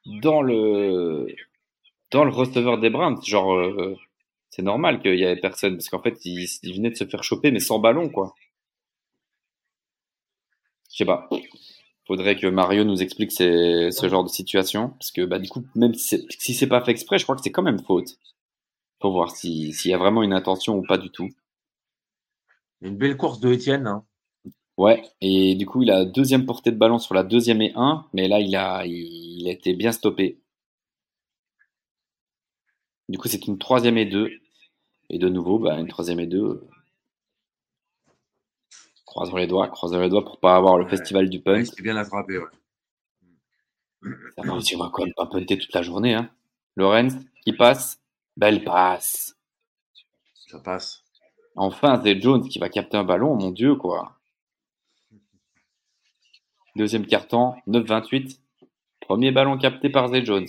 dans 0.05 0.41
le 0.41 1.27
dans 2.11 2.23
le 2.23 2.31
receveur 2.31 2.79
des 2.79 2.89
Browns. 2.89 3.21
Genre, 3.23 3.53
euh, 3.53 3.95
c'est 4.49 4.61
normal 4.61 5.01
qu'il 5.01 5.19
y 5.19 5.25
avait 5.25 5.39
personne 5.39 5.75
parce 5.75 5.89
qu'en 5.89 6.01
fait, 6.01 6.23
il, 6.25 6.47
venait 6.75 6.91
de 6.91 6.95
se 6.95 7.05
faire 7.05 7.23
choper, 7.23 7.51
mais 7.51 7.59
sans 7.59 7.79
ballon, 7.79 8.09
quoi. 8.09 8.35
Je 10.91 10.97
sais 10.97 11.05
pas. 11.05 11.29
Faudrait 12.07 12.37
que 12.37 12.47
Mario 12.47 12.83
nous 12.85 13.01
explique 13.01 13.31
ce 13.31 14.07
genre 14.09 14.23
de 14.23 14.29
situation 14.29 14.89
parce 14.89 15.11
que 15.11 15.25
bah 15.25 15.39
du 15.39 15.49
coup, 15.49 15.65
même 15.75 15.93
si 15.95 16.53
c'est 16.53 16.67
pas 16.67 16.83
fait 16.83 16.91
exprès, 16.91 17.17
je 17.17 17.23
crois 17.23 17.35
que 17.35 17.41
c'est 17.41 17.51
quand 17.51 17.63
même 17.63 17.83
faute. 17.83 18.19
Faut 19.01 19.11
voir 19.11 19.31
s'il 19.35 19.73
y 19.85 19.93
a 19.93 19.97
vraiment 19.97 20.23
une 20.23 20.33
intention 20.33 20.77
ou 20.77 20.83
pas 20.83 20.97
du 20.97 21.09
tout. 21.09 21.29
Une 22.81 22.97
belle 22.97 23.17
course 23.17 23.39
de 23.39 23.51
Étienne. 23.51 23.87
Hein. 23.87 24.05
Ouais, 24.77 25.01
et 25.21 25.55
du 25.55 25.65
coup, 25.65 25.83
il 25.83 25.91
a 25.91 26.03
deuxième 26.05 26.45
portée 26.45 26.71
de 26.71 26.77
ballon 26.77 26.99
sur 26.99 27.13
la 27.15 27.23
deuxième 27.23 27.61
et 27.61 27.71
un, 27.75 28.05
mais 28.13 28.27
là, 28.27 28.39
il 28.39 28.55
a, 28.55 28.85
il 28.85 29.47
a 29.47 29.51
été 29.51 29.73
bien 29.73 29.91
stoppé. 29.93 30.39
Du 33.07 33.17
coup, 33.17 33.27
c'est 33.27 33.47
une 33.47 33.57
troisième 33.57 33.97
et 33.97 34.05
deux. 34.05 34.31
Et 35.09 35.19
de 35.19 35.29
nouveau, 35.29 35.59
bah, 35.59 35.79
une 35.79 35.87
troisième 35.87 36.19
et 36.19 36.27
deux. 36.27 36.67
Croisons 39.05 39.37
les 39.37 39.47
doigts, 39.47 39.69
croisons 39.69 40.01
les 40.01 40.09
doigts 40.09 40.25
pour 40.25 40.39
pas 40.39 40.57
avoir 40.57 40.77
le 40.77 40.87
festival 40.87 41.29
du 41.29 41.39
punt. 41.39 41.63
C'est 41.63 41.81
bien 41.81 41.95
attrapé, 41.95 42.37
ouais. 42.37 42.45
Ça 44.35 44.41
va 44.43 44.53
on 44.53 44.77
va 44.77 44.89
quand 44.91 45.03
même 45.03 45.13
pas 45.15 45.25
punter 45.25 45.57
toute 45.57 45.73
la 45.73 45.81
journée, 45.81 46.15
hein. 46.15 46.29
Lorenz, 46.75 47.15
qui 47.43 47.53
passe? 47.53 48.01
Belle 48.35 48.63
passe. 48.63 49.37
Ça 50.47 50.59
passe. 50.59 51.03
Enfin, 51.55 52.01
c'est 52.03 52.19
Jones 52.19 52.47
qui 52.49 52.59
va 52.59 52.67
capter 52.67 52.97
un 52.97 53.05
ballon, 53.05 53.35
mon 53.35 53.51
dieu, 53.51 53.75
quoi. 53.75 54.17
Deuxième 56.75 57.05
carton, 57.05 57.55
9-28. 57.67 58.39
Premier 58.99 59.31
ballon 59.31 59.57
capté 59.57 59.89
par 59.89 60.09
Zay 60.09 60.25
Jones. 60.25 60.47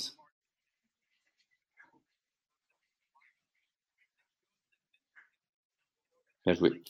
Bien 6.44 6.54
joué. 6.54 6.82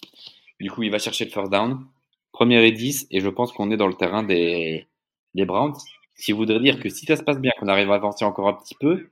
Du 0.61 0.71
coup, 0.71 0.83
il 0.83 0.91
va 0.91 0.99
chercher 0.99 1.25
le 1.27 1.31
first 1.31 1.51
down. 1.51 1.87
Première 2.33 2.63
et 2.63 2.73
10, 2.73 3.09
et 3.11 3.21
je 3.21 3.29
pense 3.29 3.53
qu'on 3.53 3.71
est 3.71 3.77
dans 3.77 3.87
le 3.87 3.95
terrain 3.95 4.23
des, 4.23 4.87
des 5.35 5.45
Browns. 5.45 5.77
Ce 6.17 6.25
qui 6.25 6.33
voudrait 6.33 6.61
dire 6.61 6.81
que 6.81 6.89
si 6.89 7.05
ça 7.07 7.17
se 7.17 7.23
passe 7.23 7.39
bien, 7.39 7.53
qu'on 7.59 7.69
arrive 7.69 7.91
à 7.91 7.95
avancer 7.95 8.25
encore 8.25 8.49
un 8.49 8.55
petit 8.55 8.75
peu, 8.75 9.09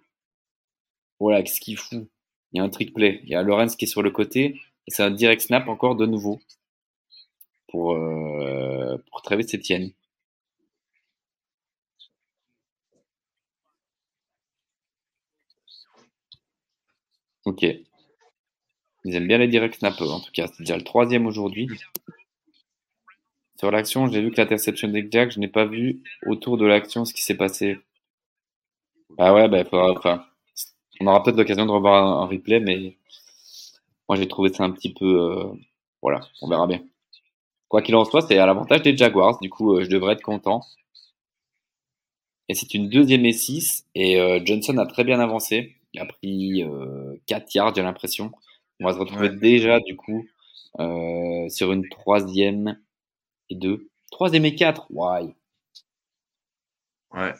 voilà, 1.21 1.43
qu'est-ce 1.43 1.61
qu'il 1.61 1.77
fout? 1.79 2.09
Il 2.53 2.59
y 2.59 2.61
a 2.61 2.65
un 2.65 2.69
trick 2.71 2.95
play. 2.95 3.21
Il 3.25 3.31
y 3.31 3.35
a 3.35 3.43
Lorenz 3.43 3.77
qui 3.77 3.85
est 3.85 3.89
sur 3.89 4.03
le 4.03 4.11
côté, 4.11 4.61
et 4.87 4.91
c'est 4.91 5.03
un 5.03 5.11
direct 5.11 5.43
snap 5.43 5.69
encore 5.69 5.97
de 5.97 6.07
nouveau 6.07 6.41
pour, 7.69 7.93
euh, 7.93 8.97
pour 9.11 9.23
Travis 9.23 9.47
Etienne. 9.55 9.93
Ok. 17.45 17.65
Ils 19.05 19.15
aiment 19.15 19.29
bien 19.29 19.39
les 19.39 19.49
direct 19.49 19.75
snappers, 19.75 20.11
en 20.11 20.21
tout 20.21 20.33
cas. 20.33 20.47
C'est 20.49 20.61
déjà 20.61 20.77
le 20.77 20.85
troisième 20.85 21.27
aujourd'hui. 21.27 21.69
Sur 23.59 23.71
l'action, 23.71 24.09
j'ai 24.09 24.21
vu 24.21 24.31
que 24.31 24.41
l'interception 24.41 24.89
d'Egjack, 24.89 25.31
je 25.33 25.41
n'ai 25.41 25.49
pas 25.49 25.65
vu 25.65 26.03
autour 26.27 26.57
de 26.59 26.67
l'action 26.67 27.05
ce 27.05 27.15
qui 27.15 27.23
s'est 27.23 27.37
passé. 27.37 27.79
Ah 29.19 29.33
ouais, 29.35 29.49
bah, 29.49 29.63
on 31.01 31.07
aura 31.07 31.23
peut-être 31.23 31.37
l'occasion 31.37 31.67
de 31.67 31.71
revoir 31.71 32.23
un, 32.23 32.27
replay, 32.27 32.61
mais 32.61 32.97
moi 34.09 34.17
j'ai 34.17 34.27
trouvé 34.29 34.53
ça 34.53 34.65
un 34.65 34.71
petit 34.71 34.93
peu. 34.93 35.05
Euh, 35.05 35.45
voilà, 36.03 36.21
on 36.43 36.49
verra 36.49 36.67
bien. 36.67 36.83
Quoi 37.69 37.83
qu'il 37.83 37.95
en 37.97 38.05
soit, 38.05 38.23
c'est 38.23 38.39
à 38.39 38.47
l'avantage 38.47 38.83
des 38.83 38.97
Jaguars, 38.97 39.39
du 39.41 39.51
coup, 39.51 39.75
euh, 39.77 39.85
je 39.85 39.91
devrais 39.91 40.15
être 40.15 40.23
content. 40.23 40.63
Et 42.49 42.55
c'est 42.55 42.75
une 42.75 42.89
deuxième 42.89 43.25
et 43.25 43.33
6, 43.33 43.87
et 43.95 44.21
euh, 44.21 44.41
Johnson 44.45 44.77
a 44.79 44.87
très 44.87 45.05
bien 45.05 45.21
avancé. 45.21 45.77
Il 45.95 46.01
a 46.01 46.07
pris 46.07 46.63
euh, 46.65 47.17
4 47.27 47.55
yards, 47.55 47.75
j'ai 47.77 47.83
l'impression. 47.83 48.33
On 48.81 48.87
va 48.87 48.93
se 48.93 48.99
retrouver 48.99 49.29
déjà, 49.31 49.79
du 49.81 49.97
coup, 49.97 50.27
euh, 50.81 51.49
sur 51.49 51.73
une 51.73 51.89
troisième 51.89 52.79
et 53.51 53.57
deux. 53.57 53.89
Troisième 54.11 54.45
et 54.45 54.55
quatre, 54.57 54.87
why? 54.91 55.35
Ouais. 57.13 57.35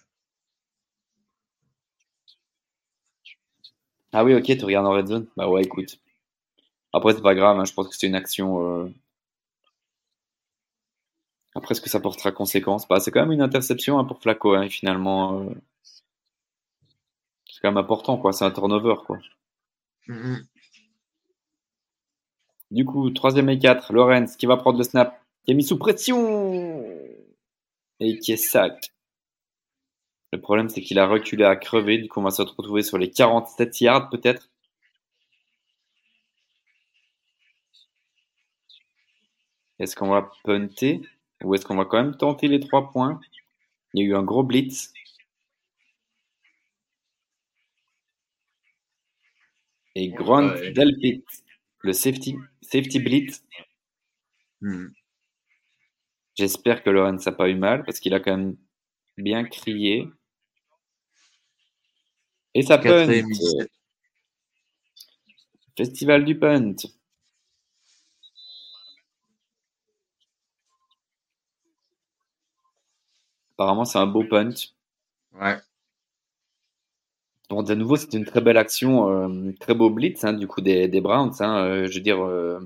Ah 4.13 4.25
oui, 4.25 4.35
ok, 4.35 4.45
tu 4.45 4.65
regardes 4.65 4.87
en 4.87 4.93
red 4.93 5.07
zone 5.09 5.27
Bah 5.37 5.49
ouais, 5.49 5.63
écoute. 5.63 5.99
Après, 6.93 7.15
c'est 7.15 7.23
pas 7.23 7.35
grave, 7.35 7.59
hein, 7.59 7.65
je 7.67 7.73
pense 7.75 7.89
que 7.89 7.97
c'est 7.97 8.07
une 8.07 8.15
action. 8.15 8.85
Euh... 8.85 8.89
Après, 11.57 11.75
ce 11.75 11.81
que 11.81 11.91
ça 11.91 11.99
portera 12.01 12.31
conséquence 12.33 12.87
bah, 12.87 13.01
C'est 13.01 13.11
quand 13.11 13.21
même 13.23 13.33
une 13.33 13.43
interception 13.43 13.99
hein, 13.99 14.05
pour 14.05 14.21
Flaco, 14.23 14.55
hein, 14.55 14.69
finalement. 14.69 15.41
Euh 15.41 15.55
quand 17.65 17.71
même 17.71 17.79
important, 17.79 18.19
quoi. 18.19 18.35
C'est 18.35 18.45
un 18.45 18.51
turnover, 18.51 18.97
quoi. 19.07 19.19
Mm-hmm. 20.07 20.45
Du 22.73 22.85
coup, 22.85 23.09
troisième 23.11 23.49
et 23.49 23.59
4, 23.59 23.95
Lorenz 23.95 24.37
qui 24.37 24.45
va 24.45 24.59
prendre 24.59 24.77
le 24.77 24.85
snap, 24.85 25.19
qui 25.45 25.53
est 25.53 25.55
mis 25.55 25.65
sous 25.65 25.79
pression 25.79 26.85
et 28.01 28.19
qui 28.19 28.33
est 28.33 28.37
sac. 28.37 28.93
Le 30.33 30.41
problème, 30.41 30.69
c'est 30.69 30.83
qu'il 30.83 30.99
a 30.99 31.07
reculé 31.07 31.45
à 31.45 31.57
crever. 31.57 31.97
Du 31.97 32.09
coup, 32.09 32.21
on 32.21 32.25
va 32.25 32.33
se 32.33 32.43
retrouver 32.43 32.83
sur 32.83 32.99
les 32.99 33.11
47 33.11 33.81
yards, 33.81 34.11
peut-être. 34.11 34.51
Est-ce 39.79 39.97
qu'on 39.97 40.11
va 40.11 40.31
punter? 40.45 41.01
Ou 41.43 41.55
est-ce 41.55 41.65
qu'on 41.65 41.77
va 41.77 41.87
quand 41.87 42.03
même 42.03 42.17
tenter 42.17 42.49
les 42.49 42.61
trois 42.61 42.91
points? 42.91 43.21
Il 43.95 44.03
y 44.03 44.07
a 44.07 44.09
eu 44.11 44.15
un 44.17 44.23
gros 44.23 44.43
blitz. 44.43 44.93
Et 49.95 50.09
Grant 50.09 50.55
Delpit, 50.75 51.25
le 51.81 51.93
safety, 51.93 52.37
safety 52.63 52.99
blitz. 52.99 53.43
Hmm. 54.61 54.89
J'espère 56.37 56.83
que 56.83 56.91
Lawrence 56.91 57.27
n'a 57.27 57.33
pas 57.33 57.49
eu 57.49 57.55
mal 57.55 57.85
parce 57.85 58.01
qu'il 58.01 58.13
a 58.15 58.21
quand 58.21 58.37
même 58.37 58.57
bien 59.17 59.45
crié. 59.45 60.09
Et 62.55 62.63
ça 62.63 62.79
punt. 62.79 62.89
Quatrième 62.89 63.27
et 63.27 63.35
17. 63.35 63.71
Festival 65.77 66.25
du 66.25 66.39
punt. 66.39 66.75
Apparemment, 73.57 73.85
c'est 73.85 73.99
un 73.99 74.07
beau 74.07 74.25
punt. 74.25 74.51
Ouais. 75.33 75.59
Bon, 77.51 77.63
de 77.63 77.75
nouveau, 77.75 77.97
c'est 77.97 78.13
une 78.15 78.25
très 78.25 78.41
belle 78.41 78.57
action, 78.57 79.09
euh, 79.11 79.53
très 79.61 79.75
beau 79.75 79.91
blitz 79.91 80.25
hein, 80.25 80.33
du 80.33 80.47
coup 80.47 80.61
des, 80.63 80.89
des 80.89 81.01
Browns. 81.01 81.33
hein, 81.41 81.65
euh, 81.67 81.87
je 81.87 81.95
veux 81.95 82.01
dire, 82.01 82.23
euh, 82.25 82.59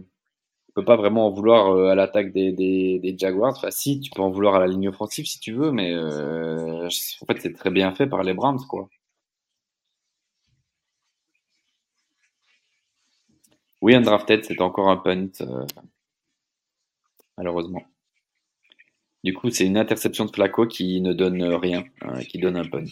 on 0.71 0.73
peut 0.75 0.85
pas 0.85 0.97
vraiment 0.97 1.27
en 1.29 1.31
vouloir 1.33 1.69
euh, 1.73 1.91
à 1.91 1.95
l'attaque 1.97 2.33
des, 2.33 2.53
des, 2.53 3.17
Jaguars. 3.19 3.57
Enfin, 3.57 3.71
si, 3.73 4.01
tu 4.01 4.11
peux 4.11 4.23
en 4.23 4.31
vouloir 4.31 4.57
à 4.57 4.61
la 4.61 4.69
ligne 4.69 4.89
offensive 4.89 5.27
si 5.27 5.41
tu 5.41 5.53
veux, 5.53 5.73
mais 5.73 5.97
en 5.97 6.89
fait, 7.27 7.41
c'est 7.41 7.53
très 7.55 7.71
bien 7.71 7.95
fait 7.95 8.07
par 8.07 8.23
les 8.23 8.35
Browns, 8.35 8.61
quoi. 8.69 8.89
Oui, 13.81 13.95
undrafted, 13.97 14.45
c'est 14.45 14.61
encore 14.61 14.89
un 14.89 14.97
punt, 14.97 15.31
malheureusement. 17.39 17.83
Du 19.23 19.33
coup, 19.33 19.49
c'est 19.51 19.65
une 19.65 19.77
interception 19.77 20.25
de 20.25 20.33
Flacco 20.33 20.67
qui 20.67 21.01
ne 21.01 21.13
donne 21.13 21.41
rien, 21.55 21.85
euh, 22.03 22.21
qui 22.25 22.39
donne 22.39 22.57
un 22.57 22.65
punt. 22.65 22.85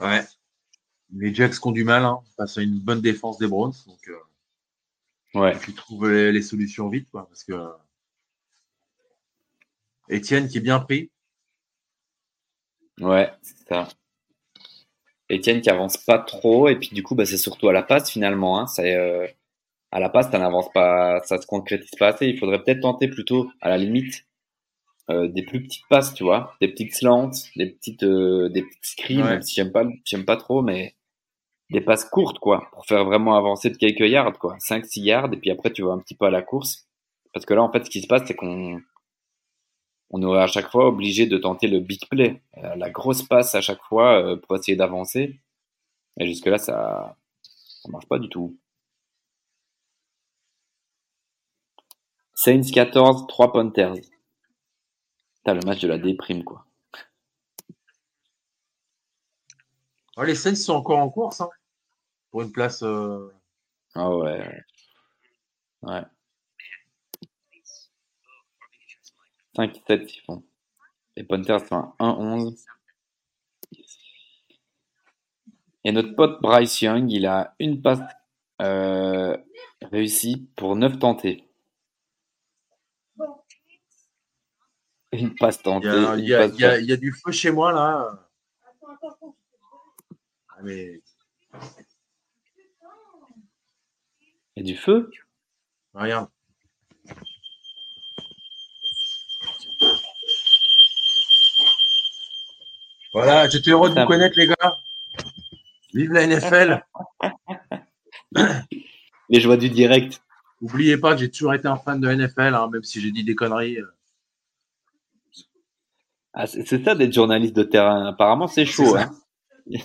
Ouais. 0.00 0.24
Les 1.12 1.34
Jacks 1.34 1.52
qui 1.60 1.66
ont 1.68 1.72
du 1.72 1.84
mal 1.84 2.04
hein, 2.04 2.20
face 2.36 2.58
à 2.58 2.62
une 2.62 2.80
bonne 2.80 3.00
défense 3.00 3.38
des 3.38 3.46
Browns. 3.48 3.74
Donc, 3.86 4.08
euh, 4.08 4.16
Ouais. 5.34 5.52
il 5.52 5.58
faut 5.58 5.72
trouver 5.72 6.10
les, 6.26 6.32
les 6.32 6.42
solutions 6.42 6.88
vite. 6.88 7.08
Quoi, 7.10 7.26
parce 7.28 7.44
que 7.44 7.52
Etienne 10.10 10.46
qui 10.46 10.58
est 10.58 10.60
bien 10.60 10.78
pris. 10.80 11.10
Ouais, 13.00 13.32
c'est 13.42 13.66
ça. 13.68 13.88
Etienne 15.30 15.60
qui 15.62 15.70
avance 15.70 15.96
pas 15.96 16.18
trop, 16.18 16.68
et 16.68 16.76
puis 16.76 16.90
du 16.92 17.02
coup, 17.02 17.14
bah, 17.14 17.24
c'est 17.24 17.36
surtout 17.38 17.68
à 17.68 17.72
la 17.72 17.82
passe 17.82 18.10
finalement. 18.10 18.58
Hein. 18.60 18.66
C'est, 18.66 18.94
euh, 18.96 19.26
à 19.92 20.00
la 20.00 20.08
passe, 20.10 20.30
ça 20.30 20.38
n'avance 20.38 20.72
pas, 20.72 21.22
ça 21.24 21.40
se 21.40 21.46
concrétise 21.46 21.90
pas 21.98 22.08
assez. 22.08 22.26
Il 22.28 22.38
faudrait 22.38 22.62
peut-être 22.62 22.80
tenter 22.82 23.08
plutôt, 23.08 23.50
à 23.60 23.68
la 23.70 23.78
limite, 23.78 24.26
euh, 25.10 25.28
des 25.28 25.42
plus 25.42 25.62
petites 25.62 25.86
passes, 25.88 26.14
tu 26.14 26.24
vois, 26.24 26.54
des 26.60 26.68
petites 26.68 26.94
slants, 26.94 27.30
des 27.56 27.66
petites, 27.70 28.02
euh, 28.04 28.48
des 28.50 28.62
petites 28.62 28.84
screens, 28.84 29.22
Ouais. 29.24 29.30
même 29.30 29.42
si 29.42 29.54
j'aime 29.56 29.72
pas, 29.72 29.84
j'aime 30.04 30.24
pas 30.24 30.36
trop, 30.36 30.62
mais 30.62 30.94
des 31.70 31.80
passes 31.82 32.04
courtes, 32.04 32.38
quoi, 32.40 32.68
pour 32.72 32.86
faire 32.86 33.04
vraiment 33.04 33.36
avancer 33.36 33.70
de 33.70 33.76
quelques 33.76 34.00
yards, 34.08 34.38
quoi, 34.38 34.56
5-6 34.60 35.02
yards, 35.02 35.32
et 35.34 35.36
puis 35.38 35.50
après 35.50 35.72
tu 35.72 35.82
vas 35.82 35.92
un 35.92 35.98
petit 36.00 36.14
peu 36.16 36.26
à 36.26 36.30
la 36.30 36.42
course. 36.42 36.86
Parce 37.34 37.46
que 37.46 37.54
là, 37.54 37.62
en 37.62 37.70
fait, 37.72 37.84
ce 37.84 37.90
qui 37.90 38.02
se 38.02 38.06
passe, 38.08 38.22
c'est 38.26 38.34
qu'on 38.34 38.80
on 40.12 40.22
est 40.34 40.38
à 40.38 40.46
chaque 40.48 40.70
fois 40.70 40.88
obligé 40.88 41.26
de 41.26 41.38
tenter 41.38 41.68
le 41.68 41.80
big 41.80 42.00
play, 42.08 42.42
euh, 42.58 42.74
la 42.76 42.90
grosse 42.90 43.22
passe 43.22 43.54
à 43.54 43.60
chaque 43.60 43.82
fois 43.82 44.20
euh, 44.22 44.36
pour 44.36 44.56
essayer 44.56 44.76
d'avancer. 44.76 45.38
Et 46.18 46.26
jusque-là, 46.26 46.58
ça 46.58 47.16
ça 47.42 47.88
marche 47.90 48.06
pas 48.08 48.18
du 48.18 48.28
tout. 48.28 48.56
Saints 52.34 52.70
14, 52.72 53.26
3 53.28 53.52
Panthers. 53.52 53.94
T'as 55.44 55.52
le 55.52 55.60
match 55.66 55.80
de 55.82 55.88
la 55.88 55.98
déprime, 55.98 56.44
quoi. 56.44 56.64
Les 60.24 60.36
Saints 60.36 60.54
sont 60.54 60.74
encore 60.74 60.98
en 61.00 61.10
course 61.10 61.40
hein, 61.40 61.48
pour 62.30 62.42
une 62.42 62.52
place. 62.52 62.82
euh, 62.82 63.32
Ah 63.94 64.10
ouais. 64.16 64.62
Ouais. 65.82 66.04
5 69.56 69.80
7 69.86 70.12
ils 70.16 70.20
font. 70.22 70.42
Les 71.16 71.24
Panthers 71.24 71.66
sont 71.66 71.76
à 71.76 71.94
1-11. 72.00 72.66
Et 75.84 75.92
notre 75.92 76.14
pote 76.14 76.40
Bryce 76.40 76.80
Young, 76.80 77.10
il 77.12 77.26
a 77.26 77.54
une 77.58 77.82
passe 77.82 78.00
euh, 78.62 79.36
réussie 79.82 80.48
pour 80.56 80.74
9 80.76 80.98
tentés. 80.98 81.49
Une 85.12 85.34
passe 85.34 85.56
Il 85.58 85.62
tentée. 85.62 85.86
y, 85.88 85.90
a, 85.90 86.16
il 86.16 86.24
y 86.28 86.34
a- 86.34 86.38
passe 86.38 86.52
il 86.54 86.60
y 86.60 86.64
a- 86.64 86.78
il 86.78 86.86
y 86.86 86.92
a 86.92 86.96
du 86.96 87.12
feu 87.12 87.32
chez 87.32 87.50
moi 87.50 87.72
là. 87.72 88.26
Ah, 90.48 90.62
mais 90.62 91.00
Et 94.56 94.62
du 94.62 94.76
feu 94.76 95.10
regarde. 95.94 96.28
Voilà, 103.12 103.48
j'étais 103.48 103.70
heureux 103.70 103.90
de 103.92 104.00
vous 104.00 104.06
connaître 104.06 104.38
les 104.38 104.46
gars. 104.46 104.76
Vive 105.94 106.12
la 106.12 106.22
NFL. 106.26 106.84
Les 109.28 109.40
joies 109.40 109.56
du 109.56 109.68
direct. 109.70 110.22
N'oubliez 110.60 110.96
pas 110.96 111.14
que 111.14 111.20
j'ai 111.20 111.30
toujours 111.30 111.54
été 111.54 111.66
un 111.66 111.76
fan 111.76 112.00
de 112.00 112.08
NFL, 112.08 112.54
hein, 112.54 112.68
même 112.72 112.84
si 112.84 113.00
j'ai 113.00 113.10
dit 113.10 113.24
des 113.24 113.34
conneries. 113.34 113.78
Ah, 116.32 116.46
c'est 116.46 116.84
ça 116.84 116.94
d'être 116.94 117.12
journaliste 117.12 117.56
de 117.56 117.64
terrain. 117.64 118.06
Apparemment, 118.06 118.46
c'est 118.46 118.64
chaud. 118.64 118.96
Hein. 118.96 119.10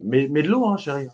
Mais, 0.00 0.28
mais 0.28 0.42
de 0.42 0.48
l'eau, 0.48 0.64
hein, 0.66 0.76
chérie. 0.76 1.08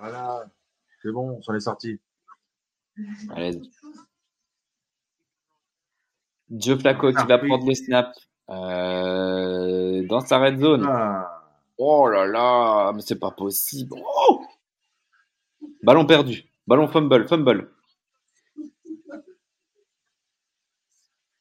Voilà. 0.00 0.44
C'est 1.00 1.12
bon, 1.12 1.36
on 1.38 1.42
s'en 1.42 1.54
est 1.54 1.60
sorti. 1.60 2.00
Allez. 3.30 3.60
Joe 6.50 6.78
Flacco 6.80 7.12
qui 7.12 7.26
va 7.26 7.38
prendre 7.38 7.66
le 7.66 7.74
snap 7.74 8.12
euh, 8.50 10.06
dans 10.06 10.20
sa 10.20 10.38
red 10.38 10.58
zone. 10.58 10.84
Ah. 10.88 11.42
Oh 11.78 12.08
là 12.08 12.26
là, 12.26 12.92
mais 12.92 13.02
c'est 13.02 13.18
pas 13.18 13.30
possible. 13.30 13.96
Oh 13.96 14.44
Ballon 15.82 16.06
perdu. 16.06 16.44
Ballon 16.66 16.88
fumble, 16.88 17.26
fumble. 17.28 17.73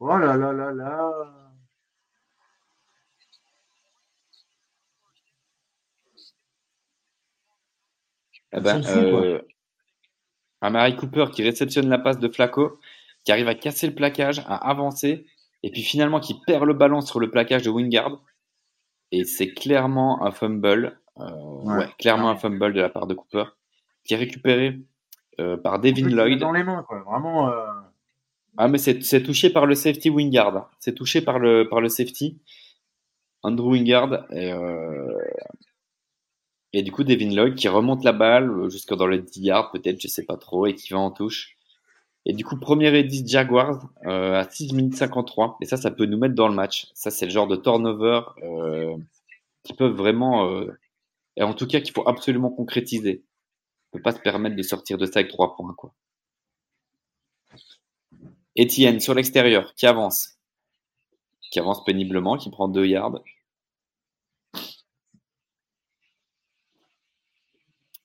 Oh 0.05 0.17
là 0.17 0.35
là 0.35 0.51
là 0.51 0.73
là. 0.73 1.11
Eh 8.51 8.59
ben, 8.59 8.81
euh, 8.85 9.39
Amari 10.59 10.97
Cooper 10.97 11.27
qui 11.31 11.41
réceptionne 11.41 11.87
la 11.87 11.97
passe 11.99 12.19
de 12.19 12.27
Flacco, 12.27 12.81
qui 13.23 13.31
arrive 13.31 13.47
à 13.47 13.55
casser 13.55 13.87
le 13.87 13.95
plaquage, 13.95 14.39
à 14.39 14.69
avancer, 14.69 15.25
et 15.63 15.71
puis 15.71 15.83
finalement 15.83 16.19
qui 16.19 16.37
perd 16.45 16.65
le 16.65 16.73
ballon 16.73 16.99
sur 16.99 17.21
le 17.21 17.31
plaquage 17.31 17.63
de 17.63 17.69
Wingard. 17.69 18.21
Et 19.13 19.23
c'est 19.23 19.53
clairement 19.53 20.21
un 20.25 20.31
fumble, 20.31 20.99
euh, 21.19 21.31
ouais, 21.63 21.77
Ouais, 21.77 21.89
clairement 21.97 22.29
un 22.29 22.35
fumble 22.35 22.73
de 22.73 22.81
la 22.81 22.89
part 22.89 23.07
de 23.07 23.13
Cooper, 23.13 23.45
qui 24.03 24.15
est 24.15 24.17
récupéré 24.17 24.81
euh, 25.39 25.55
par 25.55 25.79
Devin 25.79 26.09
Lloyd. 26.09 26.39
Dans 26.39 26.51
les 26.51 26.65
mains, 26.65 26.83
quoi. 26.83 26.99
Vraiment. 27.03 27.53
Ah, 28.57 28.67
mais 28.67 28.77
c'est 28.77 29.23
touché 29.23 29.49
par 29.49 29.65
le 29.65 29.75
safety 29.75 30.09
Wingard. 30.09 30.69
C'est 30.79 30.93
touché 30.93 31.21
par 31.21 31.39
le, 31.39 31.67
par 31.69 31.81
le 31.81 31.89
safety. 31.89 32.37
Andrew 33.41 33.71
Wingard. 33.71 34.25
Et, 34.31 34.51
euh, 34.53 35.17
et 36.71 36.83
du 36.83 36.91
coup, 36.91 37.03
Devin 37.03 37.33
Lloyd 37.33 37.55
qui 37.55 37.67
remonte 37.67 38.03
la 38.03 38.13
balle 38.13 38.49
euh, 38.49 38.69
jusque 38.69 38.93
dans 38.93 39.07
le 39.07 39.19
10 39.19 39.41
yards, 39.41 39.71
peut-être, 39.71 39.99
je 40.01 40.07
sais 40.07 40.25
pas 40.25 40.37
trop, 40.37 40.65
et 40.67 40.75
qui 40.75 40.93
va 40.93 40.99
en 40.99 41.11
touche. 41.11 41.57
Et 42.25 42.33
du 42.33 42.45
coup, 42.45 42.57
premier 42.57 42.95
et 42.97 43.03
10 43.03 43.27
Jaguars 43.27 43.89
euh, 44.05 44.39
à 44.39 44.49
6 44.49 44.73
minutes 44.73 44.95
53. 44.95 45.57
Et 45.61 45.65
ça, 45.65 45.77
ça 45.77 45.91
peut 45.91 46.05
nous 46.05 46.17
mettre 46.17 46.35
dans 46.35 46.47
le 46.47 46.55
match. 46.55 46.87
Ça, 46.93 47.11
c'est 47.11 47.25
le 47.25 47.31
genre 47.31 47.47
de 47.47 47.55
turnover 47.57 48.21
qui 49.63 49.73
peuvent 49.73 49.95
vraiment. 49.95 50.49
et 51.37 51.43
en 51.43 51.53
tout 51.53 51.67
cas, 51.67 51.81
qu'il 51.81 51.93
faut 51.93 52.07
absolument 52.07 52.49
concrétiser. 52.51 53.23
On 53.91 53.97
peut 53.97 54.03
pas 54.03 54.11
se 54.13 54.19
permettre 54.19 54.55
de 54.55 54.63
sortir 54.63 54.97
de 54.97 55.05
ça 55.05 55.19
avec 55.19 55.29
3 55.29 55.55
points, 55.55 55.73
quoi. 55.77 55.93
Etienne 58.57 58.99
sur 58.99 59.13
l'extérieur, 59.13 59.73
qui 59.75 59.85
avance. 59.85 60.37
Qui 61.51 61.59
avance 61.59 61.83
péniblement, 61.83 62.37
qui 62.37 62.49
prend 62.49 62.67
2 62.67 62.85
yards. 62.85 63.21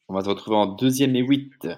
On 0.09 0.15
va 0.15 0.23
se 0.23 0.29
retrouver 0.29 0.57
en 0.57 0.67
deuxième 0.67 1.17
et 1.17 1.21
8. 1.21 1.69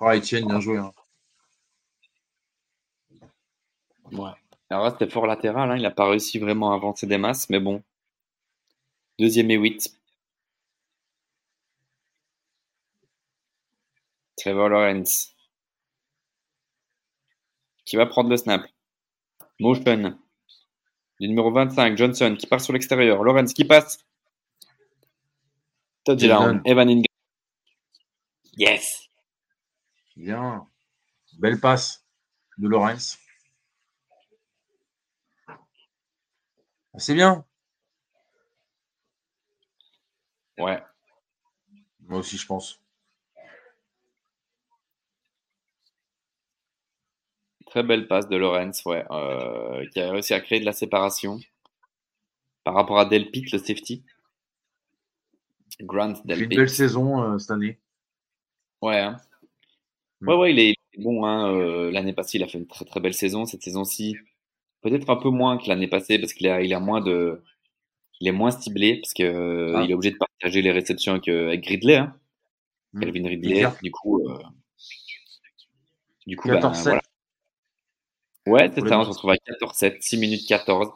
Oh, 0.00 0.10
Etienne, 0.10 0.46
bien 0.46 0.60
joué. 0.60 0.78
hein. 0.78 0.92
Ouais. 4.12 4.30
Alors 4.70 4.84
là, 4.84 4.90
c'était 4.92 5.10
fort 5.10 5.26
latéral, 5.26 5.70
hein. 5.70 5.76
il 5.76 5.82
n'a 5.82 5.90
pas 5.90 6.08
réussi 6.08 6.38
vraiment 6.38 6.72
à 6.72 6.76
avancer 6.76 7.06
des 7.06 7.18
masses, 7.18 7.50
mais 7.50 7.60
bon. 7.60 7.82
Deuxième 9.18 9.50
et 9.50 9.56
8. 9.56 9.94
Trevor 14.44 14.68
Lawrence. 14.68 15.34
qui 17.86 17.96
va 17.96 18.04
prendre 18.04 18.28
le 18.28 18.36
snap. 18.36 18.62
Motion. 19.58 20.18
Du 21.18 21.28
numéro 21.28 21.50
25, 21.50 21.96
Johnson 21.96 22.36
qui 22.38 22.46
part 22.46 22.60
sur 22.60 22.74
l'extérieur. 22.74 23.24
Lawrence 23.24 23.54
qui 23.54 23.64
passe. 23.64 24.04
Touchdown. 26.04 26.60
Evan 26.66 26.90
Ingram. 26.90 27.04
Yes. 28.58 29.08
Bien. 30.14 30.68
Belle 31.38 31.58
passe 31.58 32.04
de 32.58 32.68
Lawrence. 32.68 33.18
C'est 36.98 37.14
bien. 37.14 37.46
Ouais. 40.58 40.82
Moi 42.00 42.18
aussi, 42.18 42.36
je 42.36 42.46
pense. 42.46 42.83
Très 47.74 47.82
belle 47.82 48.06
passe 48.06 48.28
de 48.28 48.36
Lawrence, 48.36 48.84
ouais, 48.84 49.04
euh, 49.10 49.84
qui 49.90 49.98
a 49.98 50.12
réussi 50.12 50.32
à 50.32 50.38
créer 50.38 50.60
de 50.60 50.64
la 50.64 50.72
séparation 50.72 51.40
par 52.62 52.72
rapport 52.74 53.00
à 53.00 53.04
Delpit, 53.04 53.46
le 53.52 53.58
safety. 53.58 54.04
Grant 55.80 56.14
Une 56.24 56.46
belle 56.46 56.70
saison 56.70 57.20
euh, 57.20 57.38
cette 57.38 57.50
année. 57.50 57.80
Ouais, 58.80 59.00
hein. 59.00 59.16
Mm. 60.20 60.28
ouais, 60.28 60.36
ouais, 60.36 60.52
il 60.52 60.60
est 60.60 60.74
bon. 60.98 61.26
Hein. 61.26 61.52
euh, 61.52 61.90
l'année 61.90 62.12
passée, 62.12 62.38
il 62.38 62.44
a 62.44 62.46
fait 62.46 62.58
une 62.58 62.68
très 62.68 62.84
très 62.84 63.00
belle 63.00 63.12
saison. 63.12 63.44
Cette 63.44 63.64
saison-ci, 63.64 64.18
peut-être 64.82 65.10
un 65.10 65.16
peu 65.16 65.30
moins 65.30 65.58
que 65.58 65.66
l'année 65.66 65.88
passée 65.88 66.20
parce 66.20 66.32
qu'il 66.32 66.46
a, 66.46 66.62
il 66.62 66.72
a 66.74 66.78
moins 66.78 67.00
de, 67.00 67.42
il 68.20 68.28
est 68.28 68.32
moins 68.32 68.52
ciblé 68.52 69.00
parce 69.00 69.14
que 69.14 69.72
Ah. 69.74 69.82
il 69.82 69.90
est 69.90 69.94
obligé 69.94 70.12
de 70.12 70.18
partager 70.18 70.62
les 70.62 70.70
réceptions 70.70 71.14
avec, 71.14 71.26
avec 71.26 71.66
Ridley, 71.66 71.96
hein. 71.96 72.16
Mm. 72.92 73.00
Calvin 73.00 73.26
Ridley. 73.26 73.54
Clair. 73.54 73.76
Du 73.82 73.90
coup, 73.90 74.24
du 76.24 76.36
coup, 76.36 76.46
ben, 76.46 76.60
14-7. 76.60 76.82
voilà. 76.84 77.00
Ouais, 78.46 78.70
c'est 78.74 78.86
ça. 78.88 78.98
On 78.98 79.04
se 79.04 79.10
retrouve 79.10 79.32
à 79.32 79.36
14-7, 79.36 80.02
6 80.02 80.16
minutes 80.16 80.46
14. 80.48 80.88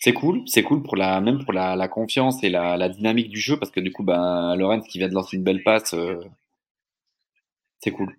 C'est 0.00 0.14
cool, 0.14 0.42
c'est 0.46 0.62
cool 0.62 0.82
pour 0.82 0.96
la, 0.96 1.20
même 1.20 1.44
pour 1.44 1.52
la, 1.52 1.76
la 1.76 1.86
confiance 1.88 2.42
et 2.42 2.48
la, 2.48 2.78
la 2.78 2.88
dynamique 2.88 3.28
du 3.28 3.38
jeu 3.40 3.58
parce 3.58 3.70
que 3.70 3.80
du 3.80 3.92
coup, 3.92 4.04
ben, 4.04 4.56
Lorenz 4.56 4.86
qui 4.88 4.96
vient 4.98 5.08
de 5.08 5.12
lancer 5.14 5.36
une 5.36 5.42
belle 5.44 5.62
passe, 5.62 5.92
euh, 5.92 6.18
c'est 7.80 7.90
cool. 7.92 8.16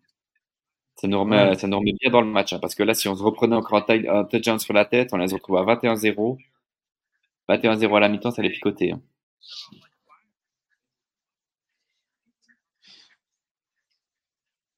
Ça 0.95 1.07
nous 1.07 1.19
remet, 1.19 1.49
Ouais. 1.49 1.55
ça 1.55 1.67
nous 1.67 1.77
remet 1.79 1.93
bien 1.99 2.11
dans 2.11 2.21
le 2.21 2.27
match, 2.27 2.53
hein, 2.53 2.59
parce 2.59 2.75
que 2.75 2.83
là, 2.83 2.93
si 2.93 3.07
on 3.07 3.15
se 3.15 3.23
reprenait 3.23 3.55
encore 3.55 3.83
un, 3.89 4.23
touchdown 4.25 4.59
sur 4.59 4.73
la 4.73 4.85
tête, 4.85 5.09
on 5.13 5.17
les 5.17 5.33
retrouve 5.33 5.57
à 5.57 5.63
21-0. 5.63 6.37
21-0 7.49 7.97
à 7.97 8.01
la 8.01 8.09
mi-temps, 8.09 8.31
ça 8.31 8.43
les 8.43 8.51
picoter. 8.51 8.93
hein.« 8.93 9.01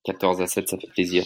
14 0.04 0.42
à 0.42 0.48
7, 0.48 0.70
ça 0.70 0.78
fait 0.78 0.88
plaisir. 0.92 1.26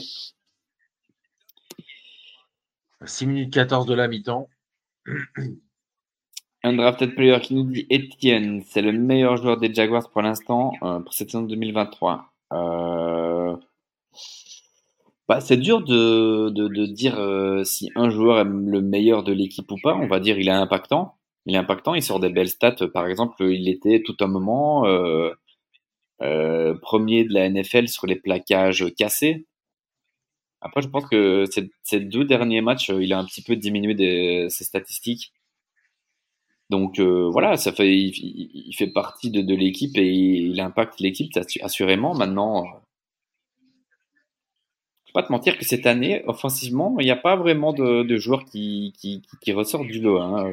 6 3.06 3.28
minutes 3.28 3.54
14 3.54 3.86
de 3.86 3.94
la 3.94 4.08
mi-temps. 4.08 4.50
Un 6.66 6.74
drafted 6.74 7.14
player 7.14 7.40
qui 7.42 7.56
nous 7.56 7.66
dit 7.66 7.86
Etienne, 7.92 8.64
c'est 8.66 8.82
le 8.82 8.94
meilleur 8.94 9.36
joueur 9.36 9.58
des 9.58 9.74
Jaguars 9.74 10.10
pour 10.10 10.22
l'instant, 10.22 10.72
euh, 10.82 11.00
pour 11.00 11.14
cette 11.14 11.30
saison 11.30 11.44
2023. 11.44 12.32
Euh, 12.54 13.56
Bah, 15.28 15.40
c'est 15.42 15.58
dur 15.58 15.82
de, 15.82 16.86
dire 16.86 17.18
euh, 17.18 17.64
si 17.64 17.90
un 17.96 18.10
joueur 18.10 18.40
est 18.40 18.46
le 18.46 18.82
meilleur 18.82 19.24
de 19.24 19.34
l'équipe 19.34 19.70
ou 19.72 19.78
pas. 19.82 19.96
On 19.96 20.08
va 20.08 20.20
dire 20.20 20.38
il 20.40 20.48
est 20.48 20.52
impactant. 20.52 21.16
Il 21.46 21.56
est 21.56 21.58
impactant, 21.58 21.94
il 21.96 22.04
sort 22.04 22.20
des 22.20 22.30
belles 22.30 22.50
stats. 22.50 22.88
Par 22.94 23.08
exemple, 23.08 23.44
il 23.44 23.68
était 23.70 24.02
tout 24.06 24.16
un 24.22 24.28
moment 24.28 24.84
premier 26.82 27.26
de 27.26 27.34
la 27.34 27.50
NFL 27.50 27.88
sur 27.90 28.08
les 28.08 28.16
plaquages 28.16 28.86
cassés. 28.96 29.46
Après, 30.64 30.82
je 30.82 30.88
pense 30.88 31.06
que 31.06 31.46
ces, 31.84 32.00
deux 32.00 32.24
derniers 32.24 32.62
matchs, 32.62 32.90
euh, 32.90 33.04
il 33.04 33.14
a 33.14 33.20
un 33.20 33.26
petit 33.26 33.42
peu 33.42 33.56
diminué 33.56 34.50
ses 34.50 34.64
statistiques. 34.64 35.34
Donc 36.70 37.00
euh, 37.00 37.30
voilà, 37.30 37.58
ça 37.58 37.72
fait, 37.74 37.94
il, 37.94 38.74
fait 38.76 38.88
partie 38.88 39.30
de, 39.30 39.56
l'équipe 39.56 39.96
et 39.98 40.08
il 40.12 40.60
impacte 40.62 41.00
l'équipe 41.00 41.32
assu- 41.36 41.62
assurément. 41.62 42.16
Maintenant, 42.16 42.64
euh, 42.64 42.68
je 45.06 45.12
vais 45.12 45.14
pas 45.14 45.24
te 45.24 45.32
mentir 45.32 45.58
que 45.58 45.66
cette 45.66 45.86
année, 45.86 46.24
offensivement, 46.26 46.96
il 47.00 47.06
n'y 47.06 47.12
a 47.12 47.18
pas 47.18 47.36
vraiment 47.36 47.74
de, 47.74 48.18
joueurs 48.18 48.46
qui, 48.46 48.94
qui, 48.98 49.52
ressortent 49.52 49.88
du 49.88 50.00
lot. 50.02 50.20
hein. 50.22 50.52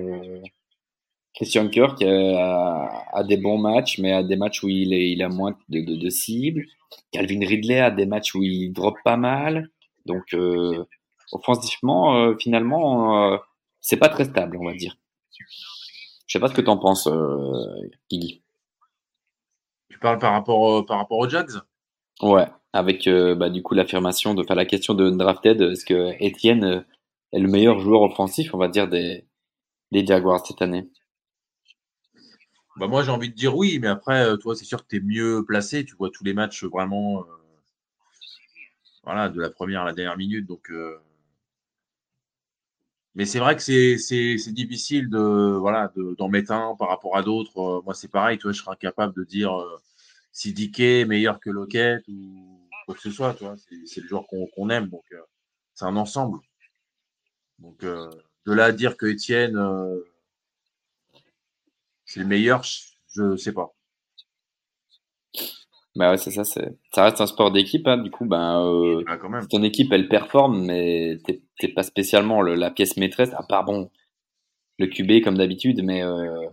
Christian 1.35 1.69
Kirk 1.69 2.03
a, 2.03 3.07
a 3.12 3.24
des 3.24 3.37
bons 3.37 3.59
matchs, 3.59 3.99
mais 3.99 4.12
a 4.12 4.23
des 4.24 4.37
matchs 4.37 4.62
où 4.65 4.69
il, 4.69 4.93
est, 4.93 5.12
il 5.12 5.23
a 5.23 5.28
moins 5.28 5.57
de, 5.69 5.81
de, 5.81 5.95
de 5.97 6.11
cibles. 6.11 6.66
Calvin 7.12 7.41
Ridley 7.47 7.78
a 7.78 7.91
des 7.91 8.07
matchs 8.07 8.35
où 8.35 8.43
il 8.43 8.73
drop 8.73 8.97
pas 9.05 9.16
mal. 9.16 9.70
Donc, 10.07 10.35
euh, 10.35 10.85
offensivement, 11.33 12.17
euh, 12.17 12.35
finalement, 12.39 13.33
euh, 13.33 13.37
c'est 13.81 13.97
pas 13.97 14.09
très 14.09 14.25
stable, 14.25 14.57
on 14.61 14.65
va 14.65 14.75
dire. 14.75 14.97
Je 16.27 16.33
sais 16.33 16.41
pas 16.41 16.49
ce 16.49 16.55
que 16.55 16.61
t'en 16.61 16.79
penses, 16.79 17.07
euh, 17.07 17.91
Guigui. 18.11 18.43
Tu 19.89 19.99
parles 19.99 20.19
par 20.19 20.33
rapport, 20.33 20.85
par 20.87 20.99
rapport 20.99 21.19
aux 21.19 21.29
Jags? 21.29 21.61
Ouais, 22.23 22.47
avec 22.73 23.09
bah, 23.09 23.51
du 23.51 23.63
coup 23.63 23.75
l'affirmation 23.75 24.35
de 24.35 24.43
faire 24.45 24.57
la 24.57 24.67
question 24.67 24.95
de 24.95 25.11
drafted, 25.11 25.61
est-ce 25.61 25.85
que 25.85 26.13
Etienne 26.25 26.85
est 27.33 27.39
le 27.39 27.49
meilleur 27.49 27.81
joueur 27.81 28.03
offensif, 28.03 28.55
on 28.55 28.59
va 28.59 28.69
dire, 28.69 28.89
des, 28.89 29.25
des 29.91 30.07
Jaguars 30.07 30.47
cette 30.47 30.63
année? 30.63 30.89
Bah 32.77 32.87
Moi, 32.87 33.03
j'ai 33.03 33.11
envie 33.11 33.31
de 33.31 33.35
dire 33.35 33.57
oui, 33.57 33.79
mais 33.81 33.89
après, 33.89 34.39
toi, 34.39 34.55
c'est 34.55 34.65
sûr 34.65 34.83
que 34.83 34.89
tu 34.89 34.97
es 34.97 35.01
mieux 35.01 35.45
placé. 35.47 35.85
Tu 35.85 35.97
vois 35.97 36.11
tous 36.11 36.25
les 36.25 36.35
matchs 36.35 36.65
vraiment 36.65 37.25
voilà, 39.12 39.28
de 39.28 39.41
la 39.41 39.51
première 39.51 39.82
à 39.82 39.85
la 39.87 39.93
dernière 39.93 40.16
minute. 40.16 40.47
Donc, 40.47 40.70
euh, 40.70 40.97
Mais 43.15 43.27
c'est 43.27 43.39
vrai 43.41 43.57
que 43.57 43.62
c'est 43.62 44.53
difficile 44.53 45.09
de 45.11 45.19
voilà 45.59 45.91
de- 45.97 46.15
d'en 46.19 46.28
mettre 46.28 46.53
un 46.53 46.77
par 46.77 46.89
rapport 46.89 47.16
à 47.16 47.23
d'autres. 47.23 47.59
Euh, 47.59 47.82
moi, 47.85 47.95
c'est 47.95 48.09
pareil. 48.11 48.39
Toi, 48.39 48.53
je 48.53 48.61
serais 48.62 48.73
incapable 48.73 49.15
de 49.15 49.24
dire 49.24 49.53
euh, 49.61 49.78
si 50.32 50.53
Dickey 50.53 51.01
est 51.01 51.05
meilleur 51.07 51.41
que 51.41 51.51
Lockett 51.51 52.03
ou 52.09 52.69
quoi 52.87 52.95
que 52.95 53.01
ce 53.01 53.11
soit. 53.11 53.35
Tu 53.35 53.45
vois, 53.45 53.57
c'est 53.87 54.01
le 54.01 54.07
joueur 54.09 54.27
qu'on 54.28 54.70
aime. 54.70 54.89
Donc, 54.89 55.05
euh, 55.12 55.20
c'est 55.74 55.85
un 55.87 55.97
ensemble. 55.97 56.39
Donc, 57.61 57.85
euh, 57.85 58.11
de 58.47 58.53
là 58.53 58.65
à 58.66 58.73
dire 58.73 58.97
que 58.97 59.07
Étienne 59.07 59.57
c'est 62.05 62.20
le 62.20 62.27
meilleur, 62.27 62.62
je 62.62 63.23
ne 63.23 63.37
sais 63.39 63.53
pas. 63.53 63.73
Bah 65.97 66.11
ouais, 66.12 66.19
c'est 66.19 66.31
ça, 66.31 66.45
c'est, 66.45 66.79
ça 66.95 67.05
reste 67.05 67.21
un 67.21 67.27
sport 67.27 67.51
d'équipe, 67.51 67.87
hein, 67.89 67.99
du 67.99 68.11
coup, 68.11 68.25
ben, 68.25 68.65
euh, 68.65 69.03
Ah, 69.09 69.17
quand 69.17 69.29
même. 69.29 69.43
si 69.43 69.49
ton 69.49 69.62
équipe, 69.65 69.93
elle 69.93 70.09
performe, 70.09 70.65
mais 70.65 71.19
t'es, 71.25 71.43
t'es 71.59 71.69
pas 71.69 71.83
spécialement 71.83 72.43
le- 72.43 72.55
la 72.55 72.71
pièce 72.71 72.97
maîtresse, 72.97 73.33
à 73.35 73.43
part, 73.43 73.65
bon, 73.65 73.91
le 74.79 74.87
QB 74.87 75.23
comme 75.25 75.37
d'habitude, 75.37 75.83
mais 75.83 76.03
euh, 76.05 76.47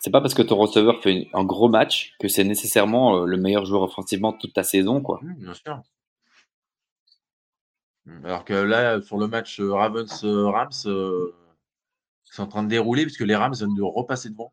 c'est 0.00 0.10
pas 0.10 0.22
parce 0.22 0.32
que 0.34 0.40
ton 0.42 0.56
receveur 0.56 1.02
fait 1.02 1.12
une- 1.12 1.26
un 1.34 1.44
gros 1.44 1.68
match 1.68 2.14
que 2.18 2.28
c'est 2.28 2.44
nécessairement 2.44 3.18
euh, 3.22 3.26
le 3.26 3.36
meilleur 3.36 3.66
joueur 3.66 3.82
offensivement 3.82 4.32
toute 4.32 4.54
ta 4.54 4.62
saison, 4.62 5.02
quoi. 5.02 5.20
Mmh, 5.22 5.34
bien 5.34 5.54
sûr. 5.54 5.82
Alors 8.24 8.44
que 8.46 8.54
là, 8.54 9.00
sur 9.02 9.18
le 9.18 9.28
match 9.28 9.60
euh, 9.60 9.72
Ravens-Rams, 9.74 10.72
c'est 12.24 12.40
en 12.42 12.46
train 12.46 12.62
de 12.62 12.68
dérouler 12.68 13.02
puisque 13.04 13.20
les 13.20 13.36
Rams 13.36 13.52
viennent 13.54 13.74
de 13.74 13.82
repasser 13.82 14.30
devant. 14.30 14.52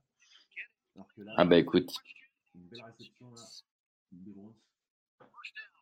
Alors 0.96 1.08
que 1.16 1.22
là, 1.22 1.32
Ah 1.38 1.46
bah 1.46 1.58
écoute, 1.58 1.90
une 2.54 2.68
belle 2.68 2.84
réception 2.84 3.26
là. 3.34 3.42
Une 4.12 4.34
grosse. 4.34 4.56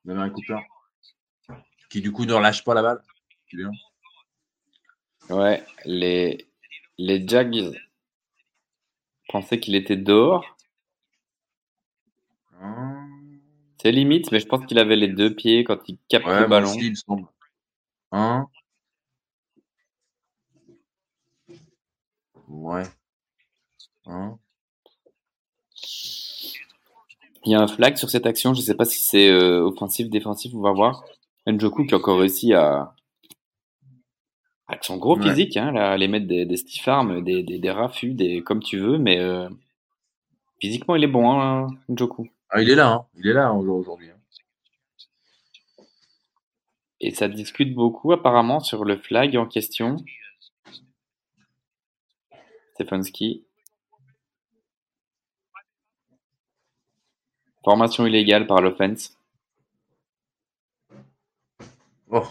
Damien 0.06 0.30
Cooper. 0.30 0.60
Qui 1.90 2.02
du 2.02 2.12
coup 2.12 2.26
ne 2.26 2.34
relâche 2.34 2.64
pas 2.64 2.74
la 2.74 2.82
balle. 2.82 3.02
Ouais, 5.30 5.64
les, 5.86 6.48
les 6.98 7.28
Jags 7.28 7.72
pensaient 9.30 9.60
qu'il 9.60 9.76
était 9.76 9.98
dehors. 9.98 10.56
C'est 13.82 13.92
limite, 13.92 14.32
mais 14.32 14.40
je 14.40 14.48
pense 14.48 14.66
qu'il 14.66 14.80
avait 14.80 14.96
les 14.96 15.08
deux 15.10 15.36
pieds 15.36 15.64
quand 15.64 15.78
il 15.88 16.00
capte 16.10 16.26
Ouais, 16.26 16.42
le 16.42 16.48
ballon. 16.48 16.70
aussi, 16.70 16.80
il 16.88 16.90
me 16.92 16.96
semble. 16.96 17.28
Un. 18.12 18.48
Ouais. 22.48 22.84
Un. 24.06 24.40
Il 27.46 27.52
y 27.52 27.56
a 27.56 27.62
un 27.62 27.68
flag 27.68 27.96
sur 27.96 28.10
cette 28.10 28.26
action, 28.26 28.54
je 28.54 28.62
sais 28.62 28.74
pas 28.76 28.86
si 28.86 29.02
c'est 29.04 29.30
euh, 29.30 29.62
offensif, 29.64 30.10
défensif, 30.10 30.54
on 30.56 30.62
va 30.62 30.72
voir. 30.72 31.04
Njoku 31.48 31.86
qui 31.86 31.94
a 31.94 31.98
encore 31.98 32.20
réussi 32.20 32.54
à, 32.54 32.94
avec 34.68 34.84
son 34.84 34.98
gros 34.98 35.16
Ouais. 35.18 35.30
physique, 35.30 35.56
hein, 35.58 35.72
là, 35.72 35.92
à 35.92 35.98
les 35.98 36.08
mettre 36.08 36.26
des, 36.28 36.46
des 36.46 36.58
stiff 36.58 36.88
arms, 36.88 37.24
des, 37.24 37.44
des, 37.44 37.60
des 37.60 37.72
raffus, 37.72 38.14
des, 38.16 38.42
comme 38.42 38.64
tu 38.64 38.80
veux, 38.80 38.98
mais 38.98 39.20
euh, 39.20 39.48
physiquement 40.60 40.96
il 40.96 41.04
est 41.04 41.08
bon, 41.08 41.40
hein, 41.40 41.68
Njoku. 41.88 42.30
Ah, 42.50 42.62
il 42.62 42.70
est 42.70 42.76
là, 42.76 42.92
hein. 42.92 43.06
Il 43.16 43.28
est 43.28 43.34
là 43.34 43.48
hein, 43.50 43.54
aujourd'hui. 43.58 44.10
hein. 44.10 44.14
Et 47.00 47.12
ça 47.12 47.28
discute 47.28 47.76
beaucoup 47.76 48.12
apparemment 48.12 48.60
sur 48.60 48.86
le 48.86 48.98
flag 48.98 49.36
en 49.38 49.46
question. 49.46 49.98
Stefanski. 52.74 53.45
Formation 57.66 58.06
illégale 58.06 58.46
par 58.46 58.62
l'offense. 58.62 59.18
Oh. 62.10 62.24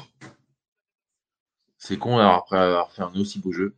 C'est 1.76 1.98
con 1.98 2.18
après 2.18 2.56
avoir 2.56 2.92
fait 2.92 3.02
un 3.02 3.12
aussi 3.16 3.40
beau 3.40 3.52
jeu. 3.52 3.74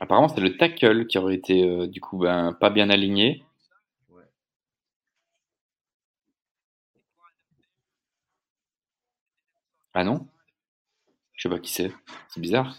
Apparemment, 0.00 0.28
c'est 0.28 0.40
le 0.40 0.56
tackle 0.56 1.06
qui 1.06 1.18
aurait 1.18 1.34
été 1.34 1.68
euh, 1.68 1.86
du 1.86 2.00
coup 2.00 2.18
ben, 2.18 2.54
pas 2.54 2.70
bien 2.70 2.88
aligné. 2.88 3.44
Ah 9.94 10.04
non? 10.04 10.26
Je 11.34 11.42
sais 11.42 11.48
pas 11.48 11.58
qui 11.60 11.72
c'est. 11.72 11.92
C'est 12.28 12.40
bizarre. 12.40 12.74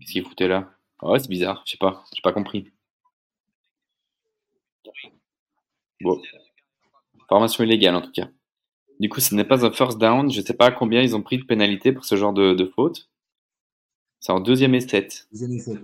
Qu'est-ce 0.00 0.12
qu'il 0.12 0.24
foutait 0.24 0.48
là? 0.48 0.70
Ouais, 1.02 1.18
c'est 1.18 1.28
bizarre. 1.28 1.62
Je 1.66 1.72
sais 1.72 1.78
pas. 1.78 2.04
J'ai 2.14 2.22
pas 2.22 2.32
compris. 2.32 2.70
Bon. 6.00 6.20
Formation 7.28 7.64
illégale 7.64 7.96
en 7.96 8.00
tout 8.00 8.12
cas. 8.12 8.28
Du 9.00 9.08
coup, 9.08 9.20
ce 9.20 9.34
n'est 9.34 9.44
pas 9.44 9.64
un 9.64 9.70
first 9.70 9.98
down. 9.98 10.30
Je 10.30 10.40
sais 10.40 10.54
pas 10.54 10.70
combien 10.70 11.02
ils 11.02 11.14
ont 11.14 11.22
pris 11.22 11.38
de 11.38 11.44
pénalité 11.44 11.92
pour 11.92 12.04
ce 12.04 12.16
genre 12.16 12.32
de, 12.32 12.72
faute. 12.74 13.08
C'est 14.20 14.32
en 14.32 14.40
deuxième 14.40 14.74
et 14.74 14.80
sept. 14.80 15.28
Deuxième 15.30 15.52
et 15.52 15.58
sept, 15.58 15.78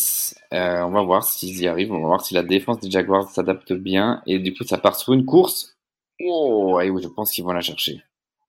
Euh, 0.54 0.82
on 0.84 0.92
va 0.92 1.04
voir 1.04 1.24
s'ils 1.26 1.60
y 1.62 1.68
arrivent. 1.68 1.92
On 1.92 2.02
va 2.02 2.08
voir 2.08 2.26
si 2.26 2.34
la 2.34 2.44
défense 2.44 2.80
des 2.80 2.90
Jaguars 2.90 3.30
s'adapte 3.30 3.74
bien. 3.74 4.24
Et 4.26 4.40
du 4.40 4.54
coup, 4.54 4.64
ça 4.64 4.78
part 4.78 4.96
sur 4.96 5.12
une 5.12 5.26
course. 5.26 5.78
Oh, 6.22 6.80
et 6.80 6.88
je 6.88 7.08
pense 7.10 7.32
qu'ils 7.34 7.44
vont 7.44 7.52
la 7.52 7.60
chercher. 7.60 8.02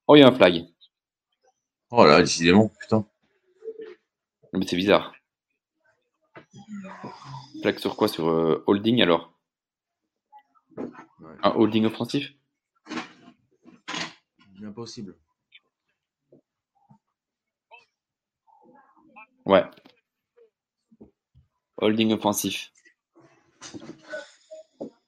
Oh, 0.07 0.15
il 0.15 0.21
y 0.21 0.23
a 0.23 0.29
un 0.29 0.33
flag. 0.33 0.67
Oh 1.91 2.05
là, 2.05 2.21
décidément, 2.23 2.71
putain. 2.81 3.05
Mais 4.53 4.65
c'est 4.67 4.77
bizarre. 4.77 5.15
Flag 7.61 7.79
sur 7.79 7.97
quoi? 7.97 8.07
Sur 8.07 8.29
euh, 8.29 8.63
holding 8.69 9.03
alors? 9.03 9.33
Un 11.43 11.51
holding 11.57 11.87
offensif? 11.87 12.33
Impossible. 14.63 15.17
Ouais. 19.45 19.65
Holding 21.79 22.13
offensif. 22.13 22.73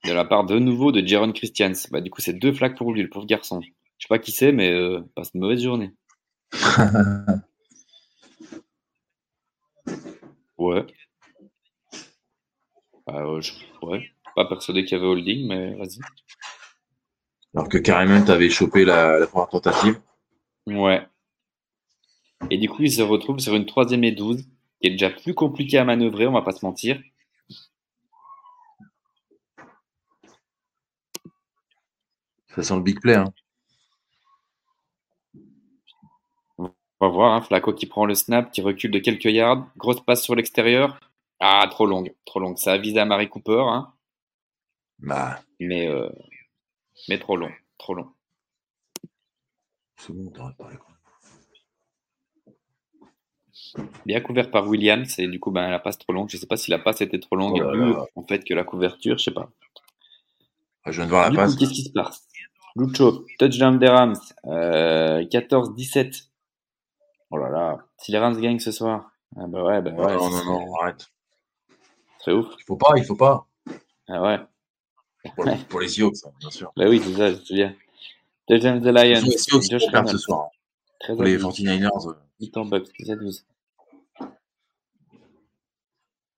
De 0.03 0.11
la 0.11 0.25
part 0.25 0.45
de 0.45 0.59
nouveau 0.59 0.91
de 0.91 1.05
Jaron 1.05 1.31
Christians. 1.31 1.71
Bah, 1.91 2.01
du 2.01 2.09
coup, 2.11 2.21
c'est 2.21 2.33
deux 2.33 2.53
flags 2.53 2.77
pour 2.77 2.93
lui, 2.93 3.01
le 3.01 3.09
pauvre 3.09 3.25
garçon. 3.25 3.61
Je 3.61 3.69
sais 4.05 4.07
pas 4.09 4.19
qui 4.19 4.31
c'est, 4.31 4.51
mais 4.51 4.71
euh, 4.71 5.01
passe 5.15 5.31
une 5.33 5.41
mauvaise 5.41 5.63
journée. 5.63 5.93
ouais. 10.57 10.85
Bah, 13.07 13.25
ouais. 13.81 14.11
Pas 14.35 14.45
persuadé 14.45 14.83
qu'il 14.83 14.97
y 14.97 14.99
avait 14.99 15.07
holding, 15.07 15.47
mais 15.47 15.75
vas-y. 15.75 15.99
Alors 17.55 17.69
que 17.69 17.77
carrément, 17.77 18.23
tu 18.23 18.31
avais 18.31 18.49
chopé 18.49 18.83
la, 18.83 19.25
première 19.27 19.47
tentative. 19.47 20.01
Ouais. 20.67 21.07
Et 22.51 22.57
du 22.57 22.69
coup, 22.69 22.83
il 22.83 22.91
se 22.91 23.01
retrouve 23.01 23.39
sur 23.39 23.55
une 23.55 23.65
troisième 23.65 24.03
et 24.03 24.11
12, 24.11 24.43
qui 24.81 24.87
est 24.87 24.91
déjà 24.91 25.09
plus 25.09 25.33
compliqué 25.33 25.77
à 25.77 25.85
manœuvrer, 25.85 26.27
on 26.27 26.31
va 26.31 26.41
pas 26.41 26.51
se 26.51 26.65
mentir. 26.65 27.01
Ça 32.49 32.63
sent 32.63 32.75
le 32.75 32.81
big 32.81 32.99
play. 33.01 33.15
Hein. 33.15 33.33
On 36.57 36.69
va 37.01 37.07
voir, 37.09 37.33
hein, 37.33 37.41
Flaco 37.41 37.73
qui 37.73 37.85
prend 37.85 38.05
le 38.05 38.15
snap, 38.15 38.51
qui 38.51 38.61
recule 38.61 38.91
de 38.91 38.99
quelques 38.99 39.25
yards. 39.25 39.67
Grosse 39.75 40.01
passe 40.01 40.23
sur 40.23 40.35
l'extérieur. 40.35 40.99
Ah, 41.39 41.67
trop 41.69 41.85
longue, 41.85 42.13
trop 42.23 42.39
longue. 42.39 42.57
Ça 42.57 42.73
a 42.73 42.77
visé 42.77 42.99
à 42.99 43.05
Marie 43.05 43.27
Cooper. 43.27 43.65
Hein. 43.67 43.93
Bah. 44.99 45.41
Mais, 45.59 45.87
euh, 45.87 46.09
mais 47.09 47.19
trop 47.19 47.35
long, 47.35 47.51
trop 47.77 47.93
long. 47.93 48.09
Parlé, 50.57 50.77
Bien 54.05 54.21
couvert 54.21 54.51
par 54.51 54.67
Williams 54.67 55.19
et 55.19 55.27
du 55.27 55.39
coup 55.39 55.51
ben, 55.51 55.69
la 55.69 55.79
passe 55.79 55.97
trop 55.97 56.13
longue. 56.13 56.29
Je 56.29 56.37
sais 56.37 56.45
pas 56.45 56.57
si 56.57 56.71
la 56.71 56.79
passe 56.79 57.01
était 57.01 57.19
trop 57.19 57.35
longue 57.35 57.61
oh 57.63 57.71
plus 57.71 57.93
en 58.15 58.23
fait 58.23 58.43
que 58.43 58.53
la 58.53 58.63
couverture, 58.63 59.17
je 59.17 59.23
sais 59.25 59.31
pas. 59.31 59.49
Ah, 60.83 60.91
je 60.91 60.97
viens 60.97 61.05
de 61.05 61.09
voir 61.09 61.29
la 61.29 61.35
passe. 61.35 61.55
Qu'est-ce 61.55 61.73
qui 61.73 61.83
se 61.83 61.91
passe? 61.91 62.27
Lucho, 62.75 63.25
touchdown 63.39 63.79
des 63.79 63.87
Rams, 63.87 64.19
14-17. 64.45 65.97
Euh, 65.97 66.11
oh 67.31 67.37
là 67.37 67.49
là, 67.49 67.77
si 67.97 68.11
les 68.11 68.19
Rams 68.19 68.39
gagnent 68.39 68.59
ce 68.59 68.71
soir. 68.71 69.11
Ah 69.37 69.47
bah 69.47 69.63
ouais, 69.63 69.81
bah 69.81 69.91
ouais. 69.91 70.13
non, 70.13 70.29
non, 70.29 70.45
non, 70.45 70.75
arrête. 70.81 71.09
Très 72.19 72.31
ouf. 72.31 72.47
Il 72.59 72.63
faut 72.65 72.75
pas, 72.75 72.93
il 72.97 73.03
faut 73.03 73.15
pas. 73.15 73.47
Ah 74.07 74.21
ouais. 74.21 74.39
Pour, 75.69 75.79
les 75.79 75.87
Sioux, 75.87 76.11
bien 76.39 76.51
sûr. 76.51 76.71
Bah 76.75 76.85
oui, 76.87 77.01
c'est 77.03 77.13
ça, 77.13 77.39
c'est 77.43 77.53
bien. 77.53 77.75
Deuxième 78.47 78.81
The 78.81 78.85
Lions. 78.85 79.21
Les 79.25 79.69
Josh 79.69 79.91
perdre 79.91 80.09
ce 80.09 80.17
soir. 80.17 80.49
Très 80.99 81.13
pour 81.13 81.23
les 81.23 81.37
49ers. 81.37 82.15
8 82.39 82.57
ans 82.57 82.65
Bucks, 82.65 82.89
12. 82.99 83.45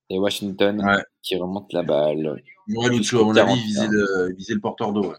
Et 0.09 0.19
Washington 0.19 0.81
ouais. 0.83 1.03
qui 1.21 1.35
remonte 1.35 1.71
la 1.73 1.83
balle. 1.83 2.27
À 2.27 2.73
mon 2.77 3.35
avis, 3.35 3.61
visait 3.61 3.87
le, 3.89 4.33
visait 4.35 4.53
le 4.53 4.61
porteur 4.61 4.93
d'eau. 4.93 5.11
Ouais. 5.11 5.17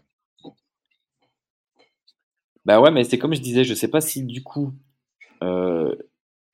Bah 2.65 2.81
ouais, 2.81 2.91
mais 2.91 3.03
c'est 3.03 3.17
comme 3.17 3.33
je 3.33 3.41
disais, 3.41 3.63
je 3.63 3.73
sais 3.73 3.87
pas 3.87 4.01
si 4.01 4.23
du 4.23 4.43
coup 4.43 4.73
euh, 5.41 5.95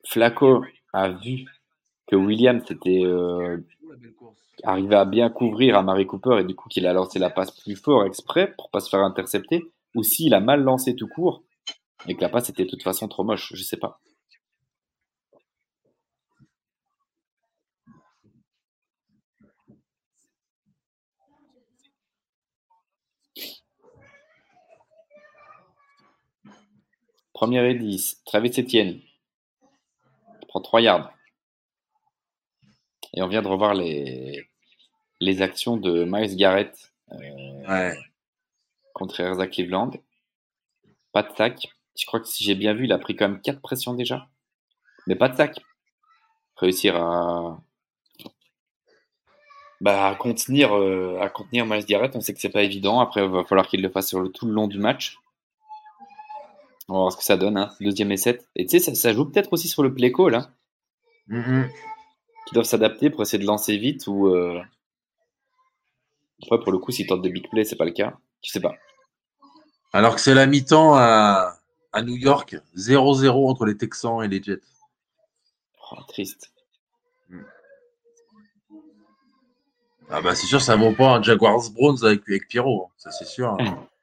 Flaco 0.05 0.63
a 0.93 1.09
vu 1.09 1.45
que 2.07 2.15
Williams 2.15 2.63
était 2.69 3.03
euh, 3.03 3.57
arrivé 4.63 4.95
à 4.95 5.05
bien 5.05 5.29
couvrir 5.29 5.77
à 5.77 5.83
Marie 5.83 6.05
Cooper 6.05 6.37
et 6.39 6.43
du 6.43 6.55
coup 6.55 6.69
qu'il 6.69 6.87
a 6.87 6.93
lancé 6.93 7.19
la 7.19 7.29
passe 7.29 7.51
plus 7.51 7.75
fort 7.75 8.05
exprès 8.05 8.53
pour 8.55 8.69
pas 8.69 8.79
se 8.79 8.89
faire 8.89 9.01
intercepter, 9.01 9.65
ou 9.95 10.03
s'il 10.03 10.33
a 10.33 10.39
mal 10.39 10.61
lancé 10.61 10.95
tout 10.95 11.07
court 11.07 11.43
et 12.07 12.15
que 12.15 12.21
la 12.21 12.29
passe 12.29 12.49
était 12.49 12.65
de 12.65 12.69
toute 12.69 12.83
façon 12.83 13.07
trop 13.07 13.23
moche, 13.23 13.51
je 13.53 13.63
sais 13.63 13.77
pas. 13.77 13.99
Première 27.35 27.65
et 27.65 27.75
10, 27.75 28.21
Travis 28.23 28.53
Etienne. 28.57 29.01
Il 30.41 30.47
prend 30.47 30.61
3 30.61 30.79
yards. 30.79 31.13
Et 33.13 33.21
on 33.21 33.27
vient 33.27 33.41
de 33.41 33.47
revoir 33.49 33.73
les, 33.73 34.47
les 35.19 35.41
actions 35.41 35.75
de 35.75 36.05
Miles 36.07 36.37
Garrett 36.37 36.93
euh, 37.11 37.93
contre 38.93 39.19
Erza 39.19 39.47
Cleveland. 39.47 39.91
Pas 41.11 41.23
de 41.23 41.35
sac. 41.35 41.67
Je 41.99 42.05
crois 42.05 42.21
que 42.21 42.27
si 42.27 42.45
j'ai 42.45 42.55
bien 42.55 42.73
vu, 42.73 42.85
il 42.85 42.93
a 42.93 42.99
pris 42.99 43.17
quand 43.17 43.27
même 43.27 43.41
4 43.41 43.59
pressions 43.59 43.93
déjà. 43.93 44.29
Mais 45.05 45.15
pas 45.17 45.27
de 45.27 45.35
sac. 45.35 45.59
Réussir 46.55 46.95
à, 46.95 47.61
bah, 49.81 50.07
à 50.07 50.15
contenir, 50.15 50.73
euh, 50.73 51.19
à 51.19 51.27
contenir 51.27 51.65
Miles 51.65 51.85
Garrett, 51.85 52.15
on 52.15 52.21
sait 52.21 52.33
que 52.33 52.39
c'est 52.39 52.47
pas 52.47 52.63
évident. 52.63 53.01
Après, 53.01 53.25
il 53.25 53.29
va 53.29 53.43
falloir 53.43 53.67
qu'il 53.67 53.81
le 53.81 53.89
fasse 53.89 54.07
sur 54.07 54.31
tout 54.31 54.45
le 54.45 54.53
long 54.53 54.69
du 54.69 54.79
match. 54.79 55.17
On 56.87 56.93
va 56.93 56.99
voir 56.99 57.11
ce 57.11 57.17
que 57.17 57.23
ça 57.23 57.37
donne. 57.37 57.57
Hein. 57.57 57.71
Deuxième 57.81 58.11
et 58.11 58.17
7. 58.17 58.47
Et 58.55 58.65
tu 58.65 58.79
sais, 58.79 58.95
ça, 58.95 59.13
joue 59.13 59.25
peut-être 59.25 59.53
aussi 59.53 59.67
sur 59.67 59.83
le 59.83 59.93
play 59.93 60.11
call. 60.11 60.35
Hein. 60.35 60.49
Mm-hmm 61.29 61.69
qui 62.45 62.53
doivent 62.53 62.65
s'adapter 62.65 63.09
pour 63.09 63.21
essayer 63.23 63.39
de 63.39 63.47
lancer 63.47 63.77
vite 63.77 64.07
ou. 64.07 64.27
Euh... 64.27 64.61
Après, 66.43 66.59
pour 66.59 66.71
le 66.71 66.77
coup, 66.77 66.91
s'ils 66.91 67.07
tentent 67.07 67.21
des 67.21 67.29
big 67.29 67.49
plays, 67.49 67.65
c'est 67.65 67.75
pas 67.75 67.85
le 67.85 67.91
cas. 67.91 68.17
Je 68.43 68.51
sais 68.51 68.59
pas. 68.59 68.75
Alors 69.93 70.15
que 70.15 70.21
c'est 70.21 70.33
la 70.33 70.45
mi-temps 70.45 70.93
à, 70.95 71.57
à 71.93 72.01
New 72.01 72.15
York, 72.15 72.57
0-0 72.75 73.49
entre 73.49 73.65
les 73.65 73.77
Texans 73.77 74.21
et 74.21 74.27
les 74.27 74.43
Jets. 74.43 74.59
Oh, 75.91 76.01
triste. 76.07 76.51
Ah 80.09 80.21
bah 80.21 80.35
c'est 80.35 80.45
sûr, 80.45 80.61
ça 80.61 80.75
vaut 80.75 80.93
pas 80.93 81.15
un 81.15 81.23
Jaguars 81.23 81.71
Browns 81.71 82.03
avec, 82.03 82.21
avec 82.27 82.47
Pierrot, 82.47 82.85
hein. 82.85 82.93
ça 82.95 83.09
c'est 83.11 83.25
sûr. 83.25 83.57
Hein. 83.59 83.87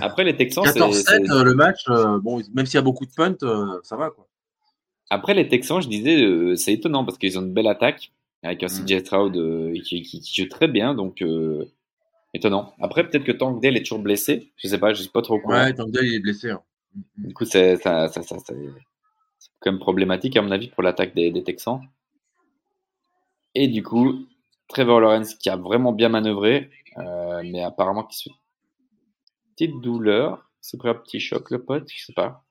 Après, 0.00 0.24
les 0.24 0.36
Texans, 0.36 0.64
14-7 0.64 1.30
euh, 1.30 1.44
le 1.44 1.54
match, 1.54 1.84
euh, 1.88 2.18
bon, 2.18 2.42
même 2.54 2.66
s'il 2.66 2.76
y 2.76 2.78
a 2.78 2.82
beaucoup 2.82 3.06
de 3.06 3.12
punts, 3.12 3.36
ça 3.82 3.96
va 3.96 4.10
quoi. 4.10 4.26
Après, 5.10 5.32
les 5.34 5.48
Texans, 5.48 5.80
je 5.80 5.88
disais, 5.88 6.56
c'est 6.56 6.74
étonnant 6.74 7.04
parce 7.04 7.16
qu'ils 7.18 7.38
ont 7.38 7.42
une 7.42 7.52
belle 7.52 7.66
attaque 7.66 8.12
avec 8.42 8.62
un 8.62 8.66
mm. 8.66 8.84
CJ 8.84 8.98
Stroud 9.00 9.72
qui, 9.82 10.02
qui, 10.02 10.42
joue 10.42 10.48
très 10.48 10.68
bien, 10.68 10.94
donc 10.94 11.24
étonnant. 12.34 12.74
Après, 12.80 13.08
peut-être 13.08 13.24
que 13.24 13.32
Tankdale 13.32 13.76
est 13.76 13.82
toujours 13.82 14.00
blessé, 14.00 14.52
je 14.56 14.68
sais 14.68 14.78
pas, 14.78 14.92
je 14.92 15.02
sais 15.02 15.08
pas 15.08 15.22
trop 15.22 15.40
quoi. 15.40 15.64
Ouais, 15.64 15.72
Tankdale 15.72 16.04
il 16.04 16.14
est 16.14 16.20
blessé. 16.20 16.50
Hein. 16.50 16.60
Du 17.16 17.34
coup, 17.34 17.44
c'est 17.44 17.76
ça, 17.76 18.08
ça, 18.08 18.22
ça, 18.22 18.36
quand 19.60 19.72
même 19.72 19.80
problématique 19.80 20.36
à 20.36 20.42
mon 20.42 20.50
avis 20.50 20.68
pour 20.68 20.82
l'attaque 20.82 21.14
des, 21.14 21.30
des 21.30 21.42
Texans. 21.42 21.80
Et 23.54 23.68
du 23.68 23.82
coup, 23.82 24.26
Trevor 24.68 25.00
Lawrence 25.00 25.34
qui 25.34 25.50
a 25.50 25.56
vraiment 25.56 25.92
bien 25.92 26.08
manœuvré, 26.08 26.70
euh, 26.98 27.42
mais 27.44 27.62
apparemment 27.62 28.04
qui 28.04 28.18
se 28.18 28.28
petite 29.58 29.80
douleur, 29.80 30.48
c'est 30.60 30.78
pris 30.78 30.88
un 30.88 30.94
petit 30.94 31.18
choc 31.18 31.50
le 31.50 31.64
pote, 31.64 31.90
je 31.92 32.04
sais 32.04 32.12
pas. 32.12 32.44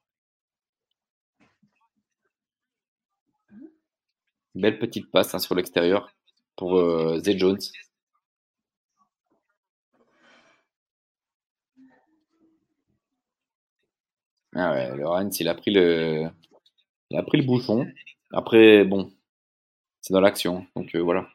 Belle 4.55 4.77
petite 4.77 5.09
passe 5.09 5.33
hein, 5.33 5.39
sur 5.39 5.55
l'extérieur 5.55 6.09
pour 6.57 6.77
euh, 6.77 7.17
Zay 7.19 7.37
Jones. 7.37 7.59
Ah 14.55 14.73
ouais, 14.73 15.29
il 15.39 15.47
a 15.47 15.55
pris 15.55 15.71
le, 15.71 16.29
il 17.11 17.17
a 17.17 17.23
pris 17.23 17.39
le 17.39 17.45
bouchon. 17.45 17.87
Après, 18.33 18.85
bon, 18.85 19.11
c'est 20.01 20.13
dans 20.13 20.21
l'action, 20.21 20.67
donc 20.75 20.95
euh, 20.95 21.01
voilà. 21.01 21.27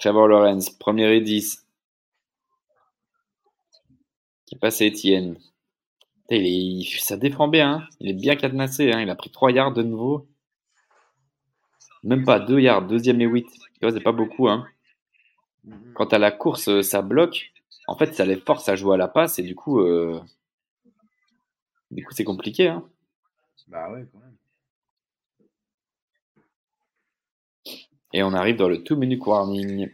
Trevor 0.00 0.28
Lawrence, 0.28 0.70
premier 0.70 1.14
et 1.14 1.20
10. 1.20 1.66
Qui 4.46 4.56
passe 4.56 4.80
à 4.80 4.86
Etienne. 4.86 5.36
Il 6.30 6.84
ça 7.00 7.18
défend 7.18 7.48
bien, 7.48 7.72
hein. 7.72 7.88
il 8.00 8.08
est 8.08 8.14
bien 8.14 8.34
cadenassé, 8.34 8.92
hein. 8.92 9.02
il 9.02 9.10
a 9.10 9.14
pris 9.14 9.30
3 9.30 9.52
yards 9.52 9.74
de 9.74 9.82
nouveau. 9.82 10.26
Même 12.02 12.24
pas 12.24 12.40
2 12.40 12.60
yards, 12.60 12.86
deuxième 12.86 13.20
et 13.20 13.26
8. 13.26 13.46
c'est 13.82 14.00
pas 14.00 14.12
beaucoup. 14.12 14.48
Hein. 14.48 14.66
Quant 15.94 16.06
à 16.06 16.18
la 16.18 16.30
course, 16.30 16.68
euh, 16.68 16.82
ça 16.82 17.02
bloque. 17.02 17.52
En 17.86 17.96
fait, 17.98 18.14
ça 18.14 18.24
les 18.24 18.36
force 18.36 18.70
à 18.70 18.76
jouer 18.76 18.94
à 18.94 18.96
la 18.96 19.08
passe 19.08 19.38
et 19.38 19.42
du 19.42 19.54
coup, 19.54 19.80
euh, 19.80 20.18
du 21.90 22.04
coup, 22.04 22.14
c'est 22.14 22.24
compliqué. 22.24 22.68
Hein. 22.68 22.88
Bah 23.68 23.92
ouais, 23.92 24.06
quand 24.10 24.18
même. 24.20 24.36
Et 28.12 28.22
on 28.22 28.32
arrive 28.32 28.56
dans 28.56 28.68
le 28.68 28.82
two 28.82 28.96
minute 28.96 29.24
warning. 29.24 29.88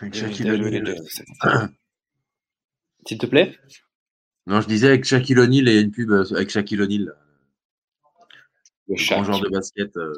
S'il 3.06 3.18
te 3.18 3.26
plaît? 3.26 3.56
Non, 4.46 4.60
je 4.60 4.68
disais 4.68 4.88
avec 4.88 5.04
Shaquille 5.04 5.38
O'Neal 5.38 5.68
et 5.68 5.80
une 5.80 5.90
pub 5.90 6.10
euh, 6.10 6.24
avec 6.34 6.50
Shaquille 6.50 6.80
O'Neal. 6.80 7.14
Le 8.88 8.94
grand 9.06 9.24
joueur 9.24 9.40
de 9.40 9.48
basket, 9.48 9.96
euh, 9.96 10.14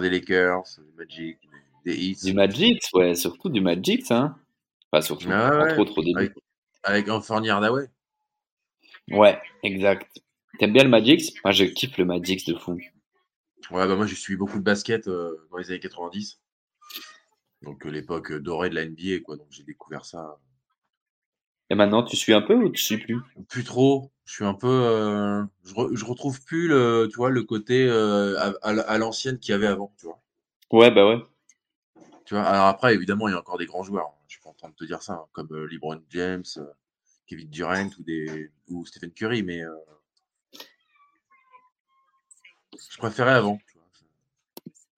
des 0.00 0.10
Lakers, 0.10 0.62
du 0.78 0.92
Magic, 0.96 1.38
des 1.84 1.94
Heat. 1.94 2.24
Du 2.24 2.32
Magic, 2.32 2.80
ouais, 2.94 3.14
surtout 3.14 3.48
du 3.48 3.60
Magic, 3.60 4.10
hein. 4.10 4.36
Pas 4.90 5.02
surtout, 5.02 5.28
ah 5.30 5.64
entre 5.64 5.78
autres 5.80 5.98
au 5.98 6.02
début. 6.02 6.18
Avec 6.18 6.32
Anthony 6.84 7.50
Hardaway. 7.50 7.88
Ouais, 9.10 9.40
exact. 9.62 10.20
T'aimes 10.58 10.72
bien 10.72 10.84
le 10.84 10.90
Magix? 10.90 11.32
Moi, 11.44 11.52
je 11.52 11.64
kiffe 11.64 11.98
le 11.98 12.04
Magix 12.04 12.44
de 12.46 12.54
fou. 12.54 12.78
Ouais, 13.70 13.86
bah 13.86 13.96
moi, 13.96 14.06
j'ai 14.06 14.14
suivi 14.14 14.36
beaucoup 14.36 14.58
de 14.58 14.62
basket 14.62 15.08
euh, 15.08 15.46
dans 15.50 15.56
les 15.56 15.70
années 15.70 15.80
90. 15.80 16.40
Donc, 17.62 17.86
euh, 17.86 17.90
l'époque 17.90 18.32
dorée 18.32 18.70
de 18.70 18.74
la 18.74 18.84
NBA, 18.84 19.20
quoi. 19.24 19.36
Donc, 19.36 19.46
j'ai 19.50 19.64
découvert 19.64 20.04
ça. 20.04 20.38
Et 21.70 21.74
maintenant, 21.74 22.02
tu 22.02 22.16
suis 22.16 22.34
un 22.34 22.42
peu 22.42 22.54
ou 22.54 22.68
tu 22.68 22.82
suis 22.82 22.98
plus? 22.98 23.18
Plus 23.48 23.64
trop. 23.64 24.12
Je 24.26 24.34
suis 24.34 24.44
un 24.44 24.54
peu. 24.54 24.68
Euh, 24.68 25.42
je, 25.64 26.04
retrouve 26.04 26.42
plus 26.44 26.68
le, 26.68 27.08
tu 27.10 27.16
vois, 27.16 27.30
le 27.30 27.42
côté 27.42 27.88
à, 27.88 28.98
l'ancienne 28.98 29.38
qu'il 29.38 29.52
y 29.52 29.54
avait 29.54 29.66
avant, 29.66 29.94
tu 29.98 30.06
vois. 30.06 30.20
Ouais, 30.72 30.90
bah 30.90 31.08
ouais. 31.08 31.18
Tu 32.26 32.34
vois, 32.34 32.44
alors 32.44 32.66
après, 32.66 32.94
évidemment, 32.94 33.28
il 33.28 33.32
y 33.32 33.34
a 33.34 33.38
encore 33.38 33.58
des 33.58 33.66
grands 33.66 33.82
joueurs. 33.82 34.14
Train 34.64 34.70
de 34.70 34.76
te 34.76 34.84
dire 34.86 35.02
ça, 35.02 35.12
hein, 35.12 35.26
comme 35.32 35.52
euh, 35.52 35.68
LeBron 35.70 36.00
James, 36.08 36.42
euh, 36.56 36.64
Kevin 37.26 37.50
Durant 37.50 37.90
ou, 37.98 38.02
des, 38.02 38.50
ou 38.68 38.86
Stephen 38.86 39.10
Curry, 39.12 39.42
mais 39.42 39.62
euh, 39.62 39.74
je 42.72 42.96
préférais 42.96 43.34
avant. 43.34 43.58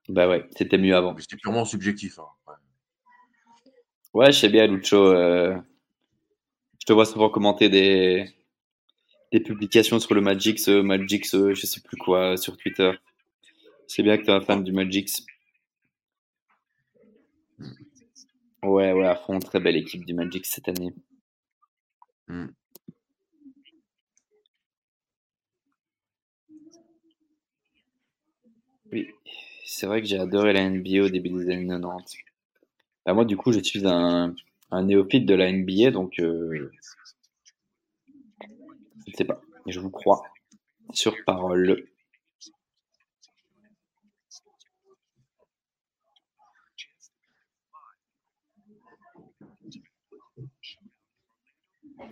Bah 0.08 0.28
ouais, 0.28 0.48
c'était 0.56 0.78
mieux 0.78 0.94
avant. 0.94 1.16
C'était 1.18 1.34
purement 1.34 1.64
subjectif. 1.64 2.20
Hein, 2.20 2.54
ouais. 4.14 4.30
je 4.30 4.38
sais 4.38 4.48
bien, 4.48 4.68
Lucho. 4.68 5.12
je 5.12 5.58
te 6.86 6.92
vois 6.92 7.04
souvent 7.04 7.28
commenter 7.28 7.68
des, 7.68 8.24
des 9.32 9.40
publications 9.40 9.98
sur 9.98 10.14
le 10.14 10.20
Magix, 10.20 10.68
Magix, 10.68 11.32
je 11.32 11.66
sais 11.66 11.80
plus 11.80 11.96
quoi, 11.96 12.36
sur 12.36 12.56
Twitter. 12.56 12.92
C'est 13.88 14.04
bien 14.04 14.16
que 14.16 14.22
tu 14.22 14.30
es 14.30 14.32
un 14.32 14.40
fan 14.40 14.62
du 14.62 14.70
Magix. 14.70 15.26
Ouais, 18.62 18.92
ouais, 18.92 19.06
à 19.06 19.14
fond, 19.16 19.38
très 19.40 19.60
belle 19.60 19.76
équipe 19.76 20.04
du 20.04 20.12
Magic 20.12 20.44
cette 20.44 20.68
année. 20.68 20.92
Hmm. 22.28 22.46
Oui, 28.92 29.08
c'est 29.64 29.86
vrai 29.86 30.00
que 30.02 30.08
j'ai 30.08 30.18
adoré 30.18 30.52
la 30.52 30.62
NBA 30.62 31.04
au 31.04 31.08
début 31.08 31.28
des 31.30 31.50
années 31.50 31.66
90. 31.66 32.18
Bah, 33.06 33.14
moi, 33.14 33.24
du 33.24 33.36
coup, 33.36 33.52
je 33.52 33.60
suis 33.60 33.86
un, 33.86 34.34
un 34.70 34.82
néophyte 34.84 35.26
de 35.26 35.34
la 35.34 35.48
NBA, 35.48 35.90
donc 35.90 36.18
euh, 36.20 36.70
je 39.06 39.10
ne 39.10 39.16
sais 39.16 39.24
pas, 39.24 39.40
je 39.66 39.80
vous 39.80 39.90
crois 39.90 40.22
sur 40.92 41.16
parole. 41.26 41.86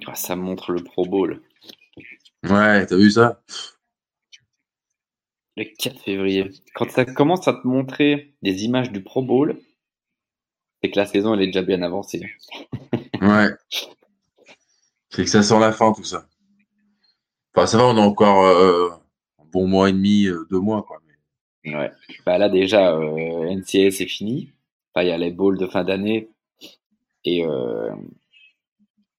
Ah, 0.07 0.15
ça 0.15 0.37
montre 0.37 0.73
le 0.73 0.83
Pro 0.83 1.05
Bowl. 1.05 1.41
Ouais, 2.45 2.87
t'as 2.87 2.97
vu 2.97 3.11
ça? 3.11 3.43
Le 5.57 5.65
4 5.65 6.01
février. 6.01 6.51
Quand 6.75 6.91
ça 6.91 7.05
commence 7.05 7.47
à 7.49 7.55
te 7.55 7.67
montrer 7.67 8.35
des 8.43 8.65
images 8.65 8.91
du 8.91 9.03
Pro 9.03 9.23
Bowl, 9.23 9.59
c'est 10.83 10.91
que 10.91 10.99
la 10.99 11.07
saison 11.07 11.35
elle 11.35 11.43
est 11.43 11.47
déjà 11.47 11.63
bien 11.63 11.83
avancée. 11.83 12.23
ouais. 13.23 13.51
C'est 15.11 15.25
que 15.25 15.31
ça 15.31 15.43
sent 15.43 15.61
la 15.61 15.73
fin 15.73 15.93
tout 15.93 16.05
ça. 16.05 16.27
Enfin, 17.55 17.67
ça 17.67 17.79
va, 17.79 17.85
on 17.85 17.97
a 17.97 18.01
encore 18.01 18.47
euh, 18.47 18.91
un 19.39 19.45
bon 19.53 19.69
mois 19.69 19.89
et 19.89 19.93
demi, 19.93 20.27
euh, 20.27 20.45
deux 20.51 20.59
mois. 20.59 20.83
Quoi. 20.83 21.01
Ouais. 21.65 21.91
Bah 22.27 22.37
là 22.37 22.49
déjà, 22.49 22.93
euh, 22.93 23.55
NCA 23.55 23.91
c'est 23.91 24.07
fini. 24.07 24.53
il 24.97 25.07
y 25.07 25.11
a 25.13 25.17
les 25.17 25.31
bowls 25.31 25.57
de 25.57 25.67
fin 25.67 25.85
d'année 25.85 26.29
et, 27.25 27.39
et 27.39 27.47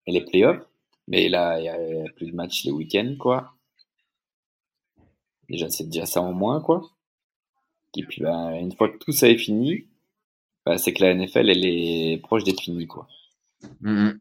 les 0.07 0.21
playoffs. 0.21 0.65
Mais 1.07 1.29
là, 1.29 1.59
il 1.59 1.63
n'y 1.63 1.69
a, 1.69 2.11
plus 2.13 2.31
de 2.31 2.35
matchs 2.35 2.65
les 2.65 2.71
week-ends, 2.71 3.15
quoi. 3.19 3.53
Déjà, 5.49 5.69
c'est 5.69 5.85
déjà 5.85 6.05
ça 6.05 6.21
en 6.21 6.33
moins, 6.33 6.61
quoi. 6.61 6.81
Et 7.95 8.03
puis, 8.03 8.21
bah, 8.21 8.57
une 8.57 8.75
fois 8.75 8.89
que 8.89 8.97
tout 8.97 9.11
ça 9.11 9.29
est 9.29 9.37
fini, 9.37 9.85
bah, 10.65 10.77
c'est 10.77 10.93
que 10.93 11.03
la 11.03 11.13
NFL, 11.13 11.49
elle 11.49 11.65
est 11.65 12.19
proche 12.23 12.43
d'être 12.43 12.61
finie, 12.61 12.87
quoi. 12.87 13.07
Mm-hmm. 13.83 14.19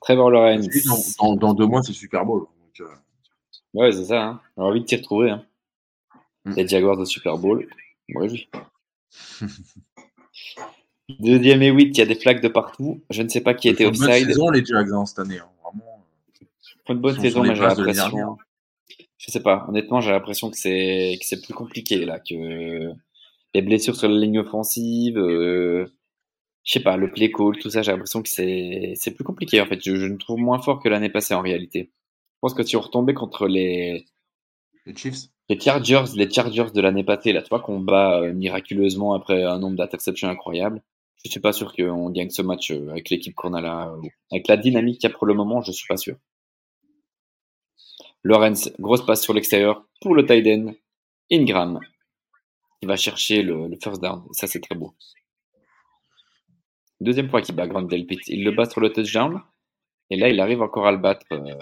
Trevor 0.00 0.30
Lawrence. 0.30 1.16
Dans, 1.18 1.36
dans, 1.36 1.54
deux 1.54 1.66
mois, 1.66 1.82
c'est 1.82 1.92
Super 1.92 2.24
Bowl. 2.24 2.46
Euh. 2.80 2.88
Ouais, 3.74 3.92
c'est 3.92 4.06
ça. 4.06 4.22
Hein. 4.22 4.40
A 4.56 4.62
envie 4.62 4.80
de 4.80 4.86
t'y 4.86 4.96
retrouver. 4.96 5.30
Hein. 5.30 5.44
Mm. 6.44 6.54
Les 6.56 6.68
Jaguars 6.68 6.96
de 6.96 7.04
Super 7.04 7.38
Bowl. 7.38 7.68
Moi, 8.08 8.24
oui. 8.24 8.48
Deuxième 11.08 11.62
et 11.62 11.70
8, 11.70 11.84
il 11.84 11.98
y 11.98 12.02
a 12.02 12.06
des 12.06 12.14
flags 12.14 12.42
de 12.42 12.48
partout. 12.48 13.02
Je 13.10 13.22
ne 13.22 13.28
sais 13.28 13.42
pas 13.42 13.54
qui 13.54 13.68
était 13.68 13.84
offside. 13.84 14.06
Bonne 14.06 14.26
saison, 14.26 14.50
les 14.50 14.64
Jags, 14.64 14.90
hein, 14.92 15.04
cette 15.04 15.18
année. 15.18 15.38
Hein. 15.38 15.48
Vraiment. 15.62 16.04
une 16.88 16.98
bonne 16.98 17.20
saison, 17.20 17.42
mais 17.42 17.54
j'ai 17.54 17.62
l'impression. 17.62 18.38
Je 19.18 19.30
sais 19.30 19.42
pas. 19.42 19.66
Honnêtement, 19.68 20.00
j'ai 20.00 20.10
l'impression 20.10 20.50
que 20.50 20.56
c'est 20.56 21.16
que 21.20 21.26
c'est 21.26 21.42
plus 21.42 21.54
compliqué 21.54 22.04
là, 22.04 22.20
que 22.20 22.92
les 23.54 23.62
blessures 23.62 23.96
sur 23.96 24.08
la 24.08 24.18
ligne 24.18 24.40
offensive, 24.40 25.18
euh... 25.18 25.86
je 26.64 26.72
sais 26.72 26.80
pas, 26.80 26.96
le 26.96 27.10
play 27.10 27.30
call, 27.30 27.56
tout 27.58 27.70
ça. 27.70 27.82
J'ai 27.82 27.92
l'impression 27.92 28.22
que 28.22 28.28
c'est 28.28 28.94
c'est 28.96 29.12
plus 29.12 29.24
compliqué 29.24 29.60
en 29.60 29.66
fait. 29.66 29.80
Je, 29.84 29.96
je 29.96 30.06
me 30.06 30.18
trouve 30.18 30.38
moins 30.38 30.60
fort 30.60 30.82
que 30.82 30.88
l'année 30.88 31.10
passée 31.10 31.34
en 31.34 31.42
réalité. 31.42 31.90
Je 31.92 32.38
pense 32.40 32.54
que 32.54 32.62
si 32.62 32.76
on 32.76 32.80
retombait 32.80 33.14
contre 33.14 33.46
les 33.46 34.06
les 34.86 34.96
Chiefs 34.96 35.28
les 35.48 35.60
Chargers, 35.60 36.04
les 36.16 36.30
Chargers 36.30 36.70
de 36.74 36.80
l'année 36.80 37.04
passée, 37.04 37.32
là, 37.32 37.42
tu 37.42 37.50
vois, 37.50 37.60
qu'on 37.60 37.80
bat 37.80 38.20
euh, 38.20 38.32
miraculeusement 38.32 39.12
après 39.12 39.44
un 39.44 39.58
nombre 39.58 39.76
d'interceptions 39.76 40.28
incroyable 40.28 40.82
je 41.24 41.30
suis 41.30 41.40
pas 41.40 41.52
sûr 41.52 41.74
qu'on 41.74 42.10
gagne 42.10 42.30
ce 42.30 42.42
match 42.42 42.70
euh, 42.70 42.90
avec 42.90 43.10
l'équipe 43.10 43.34
qu'on 43.34 43.54
a 43.54 43.60
là. 43.60 43.88
Euh, 43.88 44.08
avec 44.30 44.46
la 44.46 44.56
dynamique 44.56 45.00
qu'il 45.00 45.08
y 45.08 45.12
a 45.12 45.16
pour 45.16 45.26
le 45.26 45.34
moment, 45.34 45.62
je 45.62 45.72
suis 45.72 45.86
pas 45.86 45.96
sûr. 45.96 46.16
Lorenz, 48.22 48.72
grosse 48.78 49.04
passe 49.04 49.22
sur 49.22 49.32
l'extérieur 49.32 49.86
pour 50.00 50.14
le 50.14 50.26
tight 50.26 50.46
end. 50.46 50.74
Ingram, 51.32 51.80
qui 52.80 52.86
va 52.86 52.96
chercher 52.96 53.42
le, 53.42 53.70
first 53.82 54.02
down. 54.02 54.22
Ça, 54.32 54.46
c'est 54.46 54.60
très 54.60 54.74
beau. 54.74 54.94
Deuxième 57.00 57.30
fois 57.30 57.40
qu'il 57.40 57.54
bat 57.54 57.66
Grand 57.66 57.82
Delpit. 57.82 58.20
Il 58.28 58.44
le 58.44 58.50
bat 58.50 58.68
sur 58.68 58.80
le 58.80 58.92
touchdown. 58.92 59.40
Et 60.10 60.16
là, 60.16 60.28
il 60.28 60.38
arrive 60.40 60.60
encore 60.60 60.86
à 60.86 60.92
le 60.92 60.98
battre. 60.98 61.26
Euh, 61.32 61.54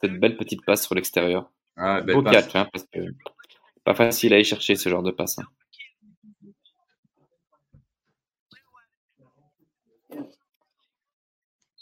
cette 0.00 0.18
belle 0.20 0.36
petite 0.36 0.64
passe 0.64 0.84
sur 0.86 0.94
l'extérieur. 0.94 1.50
Ah, 1.76 2.00
beau 2.00 2.22
catch, 2.22 2.54
hein, 2.54 2.68
parce 2.72 2.86
que 2.86 3.00
pas 3.84 3.94
facile 3.94 4.32
à 4.32 4.36
aller 4.36 4.44
chercher 4.44 4.76
ce 4.76 4.88
genre 4.88 5.02
de 5.02 5.10
passe. 5.10 5.38
Hein. 5.38 5.46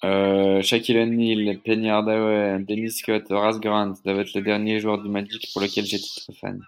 Euh, 0.05 0.61
Shaquille 0.61 0.99
O'Neal, 0.99 1.59
Penny 1.65 1.89
Hardaway, 1.89 2.59
Dennis 2.61 2.91
Scott, 2.91 3.31
Horace 3.31 3.59
Grant 3.59 3.95
doivent 4.05 4.21
être 4.21 4.35
les 4.35 4.43
derniers 4.43 4.79
joueurs 4.79 5.03
du 5.03 5.09
Magic 5.09 5.49
pour 5.53 5.63
lesquels 5.63 5.87
j'étais 5.87 6.05
très 6.21 6.35
fan. 6.35 6.61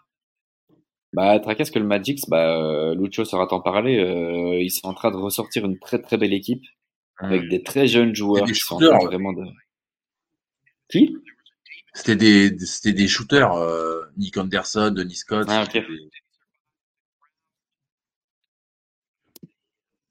Bah, 1.12 1.38
tracasse 1.40 1.70
que 1.70 1.78
le 1.78 1.86
Magic, 1.86 2.20
bah, 2.28 2.58
euh, 2.58 2.94
Lucho 2.94 3.24
sera 3.24 3.46
t'en 3.46 3.60
parler. 3.60 3.98
Euh, 3.98 4.62
ils 4.62 4.70
sont 4.70 4.88
en 4.88 4.94
train 4.94 5.10
de 5.10 5.16
ressortir 5.16 5.64
une 5.66 5.78
très 5.78 6.00
très 6.00 6.16
belle 6.16 6.32
équipe 6.32 6.64
avec 7.18 7.48
des 7.48 7.62
très 7.62 7.86
jeunes 7.86 8.14
joueurs 8.14 8.44
qui 8.46 8.54
sont 8.54 8.78
vraiment 8.78 9.32
de. 9.32 9.44
Qui? 10.88 11.16
C'était 11.94 12.16
des, 12.16 12.58
c'était 12.58 12.92
des 12.92 13.08
shooters, 13.08 13.52
euh, 13.52 14.02
Nick 14.16 14.36
Anderson, 14.36 14.92
Denis 14.94 15.16
Scott. 15.16 15.46
Ah, 15.50 15.64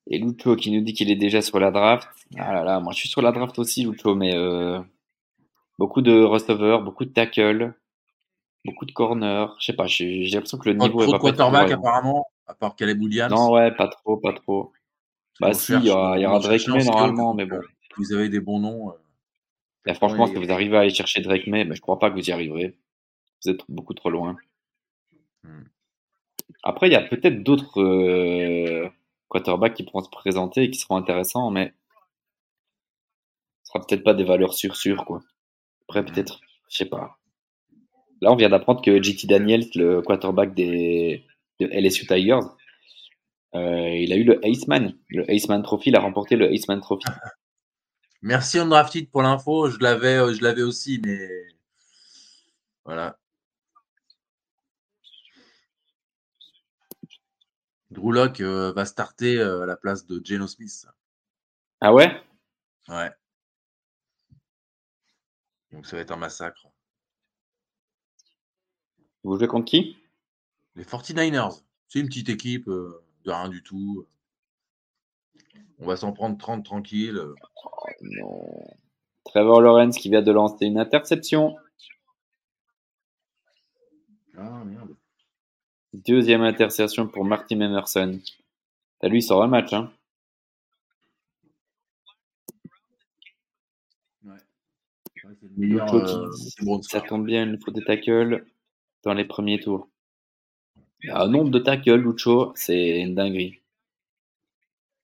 Et 0.08 0.20
Lucho 0.20 0.56
qui 0.56 0.72
nous 0.72 0.82
dit 0.82 0.94
qu'il 0.94 1.10
est 1.10 1.16
déjà 1.16 1.42
sur 1.42 1.60
la 1.60 1.72
draft. 1.72 2.08
Ah 2.38 2.54
là 2.54 2.64
là, 2.64 2.80
moi 2.80 2.94
je 2.94 3.00
suis 3.00 3.10
sur 3.10 3.22
la 3.22 3.32
draft 3.32 3.58
aussi, 3.58 3.84
Lucho, 3.84 4.16
mais 4.16 4.36
euh, 4.36 4.80
beaucoup 5.80 6.02
de 6.02 6.22
receveurs, 6.24 6.84
beaucoup 6.84 7.06
de 7.06 7.10
tackles, 7.10 7.74
beaucoup 8.64 8.86
de 8.86 8.92
corners. 8.92 9.48
Je 9.60 9.66
sais 9.66 9.74
pas, 9.74 9.88
j'ai 9.88 10.28
l'impression 10.32 10.58
que 10.58 10.70
le 10.70 10.76
niveau 10.76 11.04
est 11.04 11.12
pas 11.12 11.20
quarterback 11.20 11.72
apparemment, 11.72 12.28
à 12.48 12.54
part 12.54 12.76
Caleb 12.76 13.02
Williams. 13.02 13.32
Non, 13.32 13.52
ouais, 13.52 13.72
pas 13.72 13.88
trop, 13.88 14.18
pas 14.18 14.34
trop. 14.34 14.72
Bah 15.40 15.54
si, 15.54 15.74
il 15.74 15.86
y 15.86 15.90
aura, 15.90 16.18
y 16.18 16.26
aura 16.26 16.40
Drake 16.40 16.68
May 16.68 16.84
normalement, 16.86 17.34
mais 17.34 17.46
bon. 17.46 17.60
Vous 17.98 18.14
avez 18.14 18.30
des 18.30 18.40
bons 18.40 18.60
noms. 18.60 18.94
Euh... 19.88 19.94
franchement, 19.94 20.28
si 20.28 20.36
vous 20.36 20.52
arrivez 20.52 20.78
à 20.78 20.82
aller 20.82 20.90
chercher 20.90 21.22
Drake 21.22 21.48
May, 21.48 21.66
mais 21.66 21.76
je 21.76 21.82
crois 21.82 22.00
pas 22.00 22.10
que 22.10 22.16
vous 22.16 22.30
y 22.30 22.32
arriverez. 22.32 22.78
Vous 23.44 23.52
êtes 23.52 23.62
beaucoup 23.70 23.94
trop 23.94 24.10
loin. 24.10 24.36
Hmm. 25.44 25.64
Après, 26.64 26.88
il 26.88 26.94
y 26.94 26.96
a 26.96 27.02
peut-être 27.02 27.44
d'autres 27.44 27.82
euh, 27.82 28.90
quarterbacks 29.30 29.74
qui 29.74 29.84
pourront 29.84 30.04
se 30.04 30.10
présenter 30.10 30.64
et 30.64 30.72
qui 30.72 30.80
seront 30.80 30.98
intéressants, 30.98 31.52
mais 31.52 31.74
ce 33.64 33.72
sera 33.74 33.86
peut-être 33.86 34.04
pas 34.04 34.14
des 34.14 34.24
valeurs 34.24 34.54
sûres 34.54 34.76
sûres 34.76 35.06
quoi. 35.06 35.22
Après 35.88 36.02
mm. 36.02 36.06
peut-être, 36.06 36.40
je 36.70 36.78
sais 36.78 36.86
pas. 36.86 37.18
Là, 38.22 38.32
on 38.32 38.36
vient 38.36 38.50
d'apprendre 38.50 38.82
que 38.82 39.02
JT 39.02 39.28
Daniels, 39.28 39.68
le 39.76 40.02
quarterback 40.02 40.54
des 40.54 41.26
de 41.60 41.68
LSU 41.68 42.06
Tigers, 42.06 42.40
euh, 43.56 43.90
il 43.90 44.12
a 44.12 44.18
eu 44.18 44.24
le 44.24 44.46
Aceman, 44.46 44.94
le 45.08 45.30
Aceman 45.32 45.64
Trophy, 45.64 45.90
il 45.90 45.96
a 45.96 46.02
remporté 46.02 46.36
le 46.36 46.52
Aceman 46.52 46.82
Trophy. 46.82 47.06
Merci 48.22 48.60
Undrafted 48.60 49.10
pour 49.10 49.22
l'info, 49.22 49.70
je 49.70 49.78
l'avais, 49.80 50.18
euh, 50.18 50.34
je 50.34 50.42
l'avais 50.44 50.64
aussi, 50.64 51.00
mais 51.06 51.30
voilà. 52.84 53.18
Drew 57.96 58.12
Locke 58.12 58.42
euh, 58.42 58.74
va 58.74 58.86
starter 58.86 59.38
euh, 59.38 59.64
à 59.64 59.66
la 59.66 59.78
place 59.78 60.06
de 60.06 60.22
Geno 60.24 60.48
Smith. 60.48 60.86
Ah 61.80 61.94
ouais? 61.94 62.12
Ouais. 62.90 63.10
Donc 65.72 65.86
ça 65.86 65.96
va 65.96 66.02
être 66.02 66.12
un 66.12 66.18
massacre. 66.18 66.68
Vous 69.24 69.38
jouez 69.38 69.48
contre 69.48 69.66
qui? 69.66 69.98
Les 70.76 70.84
49ers. 70.84 71.64
C'est 71.88 72.00
une 72.00 72.08
petite 72.08 72.30
équipe 72.30 72.68
euh, 72.68 73.02
de 73.24 73.32
rien 73.32 73.48
du 73.48 73.64
tout. 73.64 74.06
On 75.80 75.88
va 75.88 75.96
s'en 75.96 76.12
prendre 76.12 76.38
30 76.38 76.66
tranquille. 76.66 77.20
Oh 77.64 77.88
non. 78.02 78.68
Trevor 79.24 79.62
Lawrence 79.62 79.98
qui 79.98 80.10
vient 80.10 80.22
de 80.22 80.32
lancer 80.32 80.66
une 80.66 80.78
interception. 80.78 81.56
Ah 84.38 84.64
merde. 84.66 84.96
Deuxième 86.04 86.42
interception 86.42 87.08
pour 87.08 87.24
Martin 87.24 87.62
Emerson. 87.62 88.20
T'as 89.00 89.08
lui, 89.08 89.20
il 89.20 89.22
sort 89.22 89.42
un 89.44 89.48
match. 89.48 89.72
Hein. 89.72 89.90
Euh, 95.58 96.32
ça 96.82 97.00
tombe 97.00 97.26
bien, 97.26 97.50
il 97.50 97.58
faut 97.64 97.72
des 97.72 97.84
tackles 97.84 98.46
dans 99.04 99.14
les 99.14 99.24
premiers 99.24 99.62
tours. 99.62 99.88
Il 101.02 101.08
y 101.08 101.12
a 101.12 101.22
un 101.22 101.30
nombre 101.30 101.50
de 101.50 101.60
tackles, 101.60 101.96
Lucho, 101.96 102.52
c'est 102.56 103.00
une 103.00 103.16
dinguerie. 103.16 103.62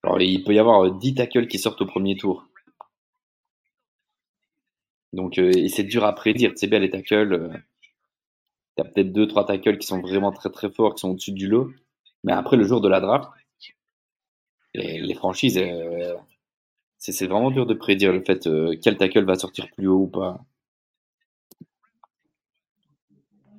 Alors, 0.03 0.19
il 0.19 0.43
peut 0.43 0.53
y 0.53 0.59
avoir 0.59 0.91
10 0.91 1.15
tackles 1.15 1.47
qui 1.47 1.57
sortent 1.57 1.81
au 1.81 1.85
premier 1.85 2.18
tour. 2.18 2.49
Donc, 5.13 5.38
euh, 5.38 5.69
c'est 5.69 5.84
dur 5.84 6.03
à 6.03 6.13
prédire. 6.13 6.51
C'est 6.55 6.68
bien 6.68 6.80
les 6.80 6.89
tackles. 6.89 7.34
Euh, 7.34 7.57
tu 8.76 8.81
as 8.81 8.85
peut-être 8.85 9.11
deux, 9.11 9.27
trois 9.27 9.45
tackles 9.45 9.77
qui 9.77 9.88
sont 9.88 10.02
vraiment 10.02 10.31
très 10.31 10.49
très 10.49 10.72
forts, 10.72 10.95
qui 10.95 11.02
sont 11.02 11.11
au-dessus 11.11 11.31
du 11.31 11.48
lot. 11.48 11.72
Mais 12.23 12.34
après, 12.34 12.57
le 12.57 12.64
jour 12.64 12.81
de 12.81 12.88
la 12.88 12.99
draft, 12.99 13.30
les, 14.73 15.14
franchises, 15.15 15.57
euh, 15.57 16.15
c'est 16.98 17.27
vraiment 17.27 17.52
dur 17.52 17.65
de 17.65 17.73
prédire 17.73 18.14
le 18.14 18.23
fait 18.23 18.48
euh, 18.48 18.76
quel 18.81 18.98
tackle 18.98 19.26
va 19.26 19.35
sortir 19.35 19.68
plus 19.76 19.88
haut 19.88 20.03
ou 20.03 20.07
pas. 20.07 20.39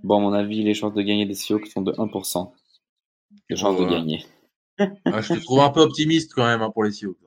Bon, 0.02 0.18
à 0.18 0.20
mon 0.20 0.32
avis, 0.32 0.62
les 0.64 0.74
chances 0.74 0.94
de 0.94 1.02
gagner 1.02 1.26
des 1.26 1.34
Seahawks 1.34 1.66
sont 1.66 1.82
de 1.82 1.92
1%. 1.92 2.52
Les 3.50 3.56
chances 3.56 3.78
de 3.78 3.84
gagner. 3.84 4.24
Je 4.78 5.34
te 5.34 5.40
trouve 5.40 5.60
un 5.60 5.70
peu 5.70 5.80
optimiste 5.80 6.32
quand 6.34 6.44
même 6.44 6.62
hein, 6.62 6.70
pour 6.70 6.84
les 6.84 6.92
Seahawks. 6.92 7.18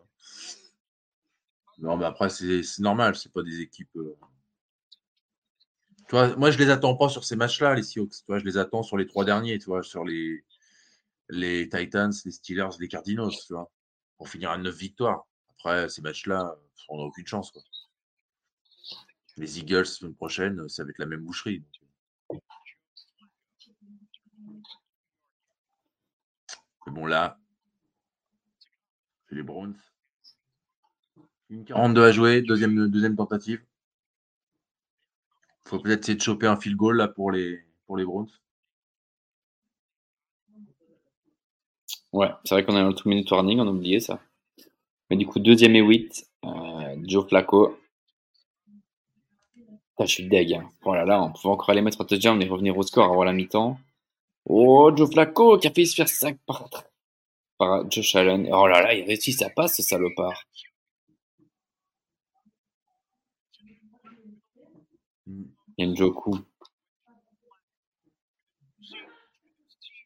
Non, 1.80 1.98
mais 1.98 2.06
après, 2.06 2.30
c'est 2.30 2.62
normal, 2.80 3.16
c'est 3.16 3.32
pas 3.32 3.44
des 3.44 3.62
équipes. 3.62 3.96
Euh, 3.98 4.18
moi, 6.12 6.52
je 6.52 6.58
les 6.58 6.70
attends 6.70 6.96
pas 6.96 7.10
sur 7.10 7.24
ces 7.24 7.36
matchs-là, 7.36 7.74
les 7.74 7.84
Seahawks. 7.84 8.14
je 8.28 8.46
les 8.46 8.58
attends 8.58 8.84
sur 8.84 8.98
les 8.98 9.08
trois 9.08 9.26
derniers, 9.26 9.58
tu 9.58 9.66
vois, 9.66 9.82
sur 9.84 10.04
les, 10.04 10.44
les 11.30 11.68
Titans, 11.68 12.12
les 12.26 12.32
Steelers, 12.32 12.70
les 12.80 12.88
Cardinals, 12.88 13.32
tu 13.46 13.54
vois, 13.54 13.72
pour 14.18 14.30
finir 14.30 14.52
à 14.52 14.58
neuf 14.58 14.76
victoires. 14.76 15.26
Après, 15.58 15.90
ces 15.90 16.02
matchs-là, 16.02 16.56
on 16.90 16.98
n'a 16.98 17.04
aucune 17.04 17.26
chance. 17.26 17.52
Quoi. 17.52 17.64
Les 19.38 19.60
Eagles, 19.60 19.80
la 19.80 19.86
semaine 19.86 20.16
prochaine, 20.16 20.70
ça 20.70 20.84
va 20.84 20.92
être 20.92 21.00
la 21.00 21.08
même 21.08 21.22
boucherie. 21.22 21.64
Mais 26.86 26.94
bon, 26.94 27.08
là, 27.08 27.40
c'est 29.28 29.36
les 29.36 29.44
Browns. 29.44 29.76
Une 31.50 31.66
42 31.66 32.04
à 32.04 32.12
jouer, 32.12 32.42
deuxième, 32.42 32.90
deuxième 32.90 33.16
tentative 33.16 33.64
faut 35.66 35.80
peut-être 35.80 36.02
essayer 36.02 36.18
de 36.18 36.22
choper 36.22 36.48
un 36.48 36.56
field 36.56 36.78
goal 36.78 36.98
là 36.98 37.08
pour 37.08 37.32
les, 37.32 37.60
pour 37.86 37.98
les. 37.98 38.06
Ouais, 42.14 42.30
c'est 42.44 42.56
vrai 42.56 42.64
qu'on 42.64 42.76
a 42.76 42.82
un 42.82 42.94
tout 42.94 43.10
minute 43.10 43.30
warning, 43.30 43.60
on 43.60 43.68
a 43.68 43.72
oublié 43.72 44.00
ça. 44.00 44.20
Mais 45.10 45.18
du 45.18 45.28
coup, 45.28 45.40
deuxième 45.40 45.76
et 45.76 45.82
8, 45.82 46.26
euh, 46.46 46.96
Joe 47.04 47.28
Flacco. 47.28 47.78
je 50.00 50.06
suis 50.06 50.28
deg. 50.28 50.54
Hein. 50.54 50.70
Oh 50.84 50.94
là 50.96 51.06
là, 51.06 51.22
on 51.22 51.32
pouvait 51.32 51.54
encore 51.54 51.70
aller 51.70 51.82
mettre 51.82 52.02
un 52.02 52.06
touchdown 52.06 52.42
et 52.42 52.48
revenir 52.48 52.78
au 52.78 52.84
score 52.84 53.12
avant 53.12 53.24
la 53.24 53.34
mi-temps. 53.34 53.78
Oh, 54.46 54.92
Joe 54.96 55.12
Flacco 55.12 55.58
qui 55.58 55.68
a 55.68 55.72
failli 55.72 55.88
se 55.88 55.96
faire 55.96 56.10
5 56.10 56.38
par, 56.46 56.70
par 57.58 57.92
Josh. 57.92 58.16
Oh 58.16 58.68
là 58.68 58.82
là, 58.82 58.94
il 58.94 59.06
réussit 59.06 59.38
sa 59.38 59.50
passe, 59.50 59.78
ce 59.78 59.84
salopard. 59.84 60.46
Njoku. 65.78 66.40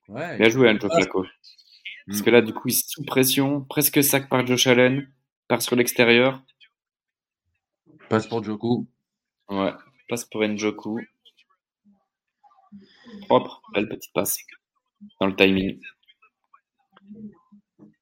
Ouais, 0.07 0.37
Bien 0.37 0.49
joué, 0.49 0.69
Anjo 0.69 0.89
Flacco. 0.89 1.25
Parce 2.07 2.23
que 2.23 2.31
là, 2.31 2.41
du 2.41 2.53
coup, 2.53 2.67
il 2.67 2.73
est 2.73 2.89
sous 2.89 3.03
pression, 3.03 3.61
presque 3.61 4.03
sac 4.03 4.27
par 4.27 4.45
Josh 4.45 4.65
Allen, 4.65 5.07
part 5.47 5.61
sur 5.61 5.75
l'extérieur. 5.75 6.41
Passe 8.09 8.25
pour 8.25 8.43
Joku. 8.43 8.87
Ouais, 9.49 9.73
passe 10.07 10.25
pour 10.25 10.43
Njoku. 10.43 10.99
Propre, 13.27 13.61
belle 13.73 13.87
petite 13.87 14.11
passe. 14.13 14.39
Dans 15.19 15.27
le 15.27 15.35
timing. 15.35 15.79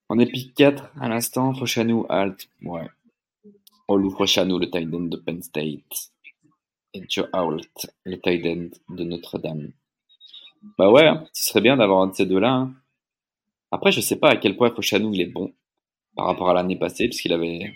On 0.08 0.18
est 0.20 0.26
pick 0.26 0.56
4 0.56 0.90
à 1.02 1.10
l'instant. 1.10 1.54
Frochanou, 1.54 2.06
alt. 2.08 2.50
Ouais. 2.62 2.90
Olu 3.90 4.10
Frochanou, 4.12 4.58
le 4.58 4.70
tight 4.70 4.94
end 4.94 5.02
de 5.02 5.18
Penn 5.18 5.42
State 5.44 6.14
et 6.98 7.06
Joe 7.10 7.28
Hoult, 7.34 7.62
le 8.06 8.20
tight 8.20 8.46
end 8.46 8.70
de 8.96 9.04
Notre-Dame. 9.04 9.72
Bah 10.78 10.92
ouais, 10.92 11.06
hein, 11.08 11.26
ce 11.34 11.46
serait 11.46 11.62
bien 11.62 11.78
d'avoir 11.78 12.02
un 12.02 12.08
de 12.08 12.16
ces 12.16 12.26
deux-là. 12.26 12.52
Hein. 12.52 12.74
Après, 13.72 13.92
je 13.92 14.02
sais 14.02 14.16
pas 14.18 14.30
à 14.30 14.38
quel 14.38 14.56
point 14.58 14.72
Fauchanou 14.74 15.14
il 15.14 15.22
est 15.22 15.26
bon 15.26 15.54
par 16.16 16.26
rapport 16.26 16.50
à 16.50 16.54
l'année 16.54 16.78
passée, 16.78 17.08
puisqu'il 17.08 17.34
avait, 17.34 17.74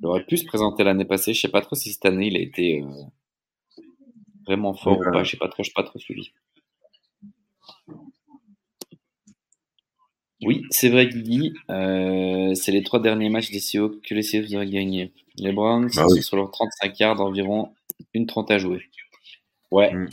il 0.00 0.06
aurait 0.06 0.24
pu 0.24 0.36
se 0.36 0.44
présenter 0.44 0.84
l'année 0.84 1.04
passée. 1.04 1.34
Je 1.34 1.40
sais 1.40 1.48
pas 1.48 1.60
trop 1.60 1.74
si 1.76 1.92
cette 1.92 2.04
année 2.06 2.28
il 2.28 2.36
a 2.36 2.40
été, 2.40 2.82
euh, 2.82 3.82
vraiment 4.46 4.74
fort 4.74 4.98
ou 4.98 5.04
pas, 5.12 5.24
je 5.24 5.32
sais 5.32 5.36
pas 5.36 5.48
trop, 5.48 5.62
je 5.62 5.68
sais 5.68 5.74
pas 5.74 5.82
trop 5.82 5.98
suivi. 5.98 6.30
Oui, 10.44 10.62
c'est 10.70 10.88
vrai, 10.88 11.08
Guigui. 11.08 11.52
euh, 11.70 12.54
c'est 12.54 12.70
les 12.70 12.84
trois 12.84 13.00
derniers 13.00 13.28
matchs 13.28 13.50
des 13.50 13.58
Seahawks 13.58 14.00
que 14.02 14.14
les 14.14 14.22
Seahawks 14.22 14.52
auraient 14.54 14.70
gagné. 14.70 15.12
Les 15.36 15.52
Browns 15.52 15.86
Bah 15.96 16.06
sont 16.08 16.14
oui. 16.14 16.22
sur 16.22 16.36
leurs 16.36 16.50
35 16.52 16.98
yards, 17.00 17.20
environ 17.20 17.72
une 18.14 18.26
trente 18.26 18.50
à 18.50 18.58
jouer. 18.58 18.88
Ouais. 19.70 19.92
Mm. 19.92 20.08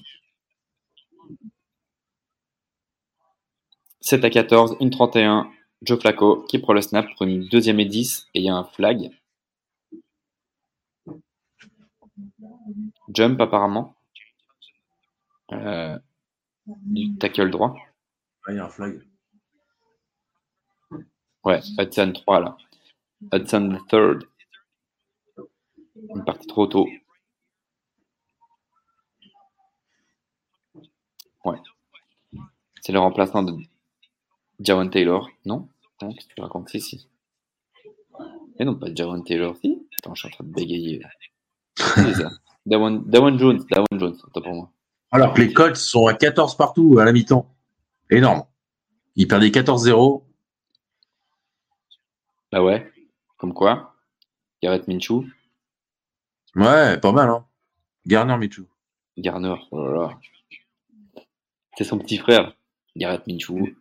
7 4.01 4.23
à 4.23 4.29
14, 4.29 4.77
une 4.81 4.91
31. 4.91 5.51
Joe 5.81 5.99
Flacco 5.99 6.43
qui 6.43 6.59
prend 6.59 6.73
le 6.73 6.81
snap 6.81 7.05
pour 7.17 7.25
une 7.25 7.47
deuxième 7.47 7.79
et 7.79 7.85
10 7.85 8.27
et 8.33 8.39
il 8.39 8.45
y 8.45 8.49
a 8.49 8.55
un 8.55 8.63
flag. 8.63 9.09
Jump 13.09 13.39
apparemment. 13.41 13.95
Euh, 15.51 15.97
du 16.65 17.15
tackle 17.17 17.51
droit. 17.51 17.75
Ah, 18.45 18.51
il 18.51 18.57
y 18.57 18.59
a 18.59 18.65
un 18.65 18.69
flag. 18.69 19.01
Ouais, 21.43 21.59
Hudson 21.77 22.11
3 22.13 22.39
là. 22.39 22.57
Hudson 23.33 23.77
third. 23.89 24.23
Une 25.95 26.23
partie 26.25 26.47
trop 26.47 26.67
tôt. 26.67 26.87
Ouais. 31.45 31.57
C'est 32.81 32.91
le 32.91 32.99
remplaçant 32.99 33.43
de 33.43 33.53
Jawan 34.59 34.89
Taylor. 34.89 35.29
Non? 35.45 35.69
Non, 36.01 36.13
qu'est-ce 36.13 36.27
que 36.27 36.33
tu 36.33 36.41
racontes? 36.41 36.69
Si, 36.69 36.81
si. 36.81 37.07
Mais 38.59 38.65
non, 38.65 38.75
pas 38.75 38.87
Jawan 38.93 39.23
Taylor. 39.23 39.55
Si 39.57 39.87
Attends, 39.99 40.15
je 40.15 40.19
suis 40.19 40.27
en 40.27 40.31
train 40.31 40.43
de 40.43 40.53
bégayer. 40.53 41.01
Dawan, 42.65 43.03
Dawan 43.05 43.37
Jones. 43.37 43.63
Dawan 43.69 43.99
Jones, 43.99 44.17
autant 44.23 44.41
pour 44.41 44.53
moi. 44.53 44.71
Alors 45.11 45.33
que 45.33 45.41
les 45.41 45.53
Colts 45.53 45.77
sont 45.77 46.07
à 46.07 46.13
14 46.13 46.57
partout 46.57 46.97
à 46.99 47.05
la 47.05 47.13
mi-temps. 47.13 47.49
Énorme. 48.09 48.43
Ils 49.15 49.27
perdaient 49.27 49.49
14-0. 49.49 50.23
Bah 52.51 52.63
ouais. 52.63 52.91
Comme 53.37 53.53
quoi? 53.53 53.95
Garrett 54.61 54.87
Minshew? 54.87 55.25
Ouais, 56.55 56.97
pas 56.97 57.11
mal, 57.11 57.29
hein. 57.29 57.45
Garner 58.05 58.37
Mitchell. 58.37 58.65
Garner. 59.17 59.55
Oh 59.71 59.85
là 59.85 59.93
là. 59.93 60.19
C'est 61.77 61.83
son 61.83 61.97
petit 61.99 62.17
frère. 62.17 62.53
Garrett 62.95 63.25
Minshew. 63.27 63.75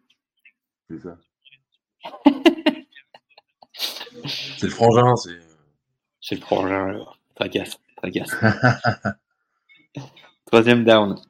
C'est 0.90 0.98
ça. 1.00 1.16
c'est 4.24 4.66
le 4.66 4.70
frangin, 4.70 5.16
c'est. 5.16 5.38
C'est 6.20 6.34
le 6.36 6.40
frangin, 6.40 6.88
alors. 6.88 7.18
Tracasse, 7.34 7.78
tracasse. 7.96 8.34
Troisième 10.46 10.84
down. 10.84 11.20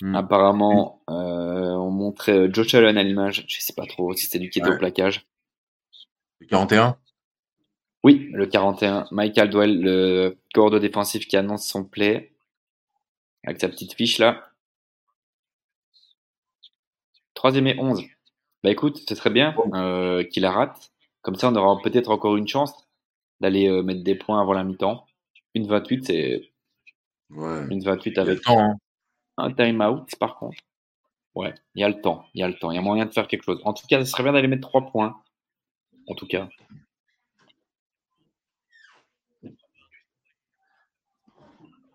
Hmm. 0.00 0.14
Apparemment, 0.16 1.02
euh, 1.08 1.12
on 1.14 1.90
montrait 1.90 2.32
euh, 2.32 2.52
Josh 2.52 2.74
Allen 2.74 2.98
à 2.98 3.02
l'image. 3.02 3.44
Je 3.48 3.60
sais 3.60 3.74
pas 3.74 3.86
trop 3.86 4.12
si 4.14 4.26
c'est 4.26 4.38
lui 4.38 4.50
qui 4.50 4.58
était 4.58 4.68
Ouais. 4.68 4.74
au 4.74 4.78
plaquage. 4.78 5.26
Le 6.40 6.46
41. 6.46 6.96
Oui, 8.02 8.28
le 8.32 8.46
41. 8.46 9.06
Michael 9.12 9.50
Dwell, 9.50 9.80
le 9.80 10.38
cordeau 10.52 10.78
défensif 10.78 11.26
qui 11.28 11.36
annonce 11.36 11.66
son 11.66 11.84
play. 11.84 12.32
Avec 13.44 13.60
sa 13.60 13.68
petite 13.68 13.94
fiche 13.94 14.18
là. 14.18 14.48
Troisième 17.44 17.66
et 17.66 17.78
11. 17.78 18.02
Bah 18.62 18.70
écoute, 18.70 19.02
c'est 19.06 19.16
très 19.16 19.28
bien 19.28 19.54
euh, 19.74 20.24
qu'il 20.24 20.44
la 20.44 20.50
rate. 20.50 20.90
Comme 21.20 21.34
ça, 21.34 21.50
on 21.50 21.56
aura 21.56 21.78
peut-être 21.82 22.10
encore 22.10 22.38
une 22.38 22.48
chance 22.48 22.72
d'aller 23.38 23.68
euh, 23.68 23.82
mettre 23.82 24.02
des 24.02 24.14
points 24.14 24.40
avant 24.40 24.54
la 24.54 24.64
mi-temps. 24.64 25.04
Une 25.54 25.66
28, 25.66 26.06
c'est 26.06 26.50
Ouais. 27.28 27.66
une 27.68 27.82
28 27.84 28.12
Il 28.12 28.16
y 28.16 28.18
a 28.18 28.24
le 28.24 28.30
avec 28.30 28.42
temps, 28.44 28.58
hein. 28.58 28.76
un 29.36 29.52
time-out, 29.52 30.08
par 30.18 30.36
contre. 30.36 30.56
Ouais, 31.34 31.52
il 31.74 31.82
y 31.82 31.84
a 31.84 31.88
le 31.90 32.00
temps, 32.00 32.24
il 32.32 32.40
y 32.40 32.44
a 32.44 32.48
le 32.48 32.54
temps, 32.54 32.70
il 32.70 32.76
y 32.76 32.78
a 32.78 32.80
moyen 32.80 33.04
de 33.04 33.12
faire 33.12 33.28
quelque 33.28 33.44
chose. 33.44 33.60
En 33.66 33.74
tout 33.74 33.86
cas, 33.86 34.02
ce 34.02 34.10
serait 34.10 34.22
bien 34.22 34.32
d'aller 34.32 34.48
mettre 34.48 34.66
3 34.66 34.86
points. 34.86 35.20
En 36.06 36.14
tout 36.14 36.26
cas. 36.26 36.48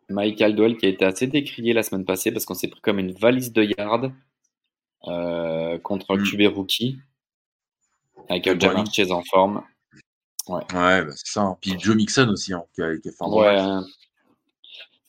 Michael 0.09 0.55
Doyle 0.55 0.77
qui 0.77 0.85
a 0.85 0.89
été 0.89 1.05
assez 1.05 1.25
décrié 1.25 1.73
la 1.73 1.81
semaine 1.81 2.05
passée 2.05 2.31
parce 2.31 2.45
qu'on 2.45 2.53
s'est 2.53 2.67
pris 2.67 2.81
comme 2.81 2.99
une 2.99 3.13
valise 3.13 3.51
de 3.51 3.63
yards 3.63 4.05
euh, 4.05 4.09
contre 5.03 6.11
un 6.13 6.17
Mm. 6.17 6.23
QB 6.23 6.41
rookie 6.55 6.99
avec 8.29 8.47
Brownie. 8.59 8.91
Chase 8.91 9.11
en 9.11 9.23
forme. 9.23 9.63
Ouais, 10.47 10.63
bah, 10.71 11.05
c'est 11.11 11.27
ça. 11.33 11.41
hein. 11.41 11.57
Puis 11.61 11.75
Joe 11.79 11.95
Mixon 11.95 12.27
aussi, 12.29 12.53
hein, 12.53 12.63
qui, 12.73 12.81
a, 12.81 12.97
qui 12.97 13.09
a 13.09 13.11
fait 13.11 13.23
un 13.23 13.27
bon 13.27 13.41
Ouais, 13.41 13.55
match. 13.55 13.85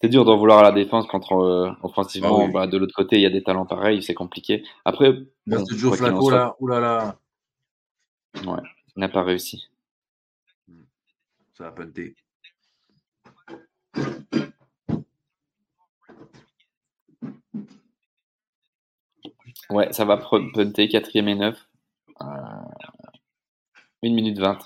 c'est 0.02 0.08
dur 0.08 0.24
d'en 0.24 0.36
vouloir 0.36 0.58
à 0.58 0.62
la 0.62 0.72
défense 0.72 1.06
quand 1.10 1.22
euh, 1.42 1.70
offensivement, 1.82 2.42
Ah 2.42 2.44
oui. 2.46 2.52
bah, 2.52 2.66
de 2.66 2.76
l'autre 2.76 2.94
côté, 2.94 3.16
il 3.16 3.22
y 3.22 3.26
a 3.26 3.30
des 3.30 3.42
talents 3.42 3.64
pareils, 3.66 4.02
c'est 4.02 4.14
compliqué. 4.14 4.62
Après, 4.84 5.12
bon, 5.46 5.64
c'est 5.66 5.76
Joe 5.76 5.96
Flacco, 5.96 6.22
soit, 6.28 6.32
là. 6.34 6.56
Là 6.60 6.80
là. 6.80 7.18
Ouais, 8.52 8.62
il 8.96 9.00
n'a 9.00 9.08
pas 9.08 9.22
réussi. 9.22 9.68
Ça 11.54 11.64
va 11.64 11.72
punter. 11.72 12.14
Ouais, 19.70 19.92
ça 19.92 20.05
va 20.05 20.16
punter, 20.16 20.88
quatrième 20.88 21.28
et 21.28 21.34
neuf. 21.34 21.68
Euh, 22.20 22.24
1 24.02 24.14
minute 24.14 24.38
20. 24.38 24.59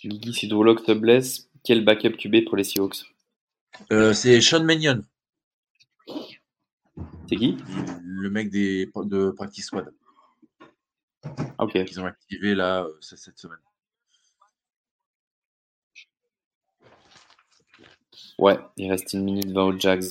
Guigui, 0.00 0.34
si 0.34 0.48
Drew 0.48 0.76
se 0.78 0.92
blesse, 0.92 1.48
quel 1.62 1.84
backup 1.84 2.16
QB 2.16 2.44
pour 2.46 2.56
les 2.56 2.64
Seahawks? 2.64 3.04
Euh, 3.92 4.12
c'est 4.12 4.40
Sean 4.40 4.64
Mannion, 4.64 5.02
C'est 7.28 7.36
qui? 7.36 7.56
Le 8.02 8.28
mec 8.28 8.50
des, 8.50 8.86
de 8.86 9.30
Practice 9.30 9.66
Squad, 9.66 9.92
Ah, 11.24 11.64
Ok. 11.64 11.84
qu'ils 11.84 12.00
ont 12.00 12.06
activé 12.06 12.54
là 12.54 12.82
euh, 12.84 12.92
cette 13.00 13.38
semaine. 13.38 13.58
Ouais, 18.42 18.58
il 18.76 18.90
reste 18.90 19.12
une 19.14 19.24
minute 19.24 19.50
20 19.52 19.64
aux 19.64 19.78
Jags. 19.78 20.04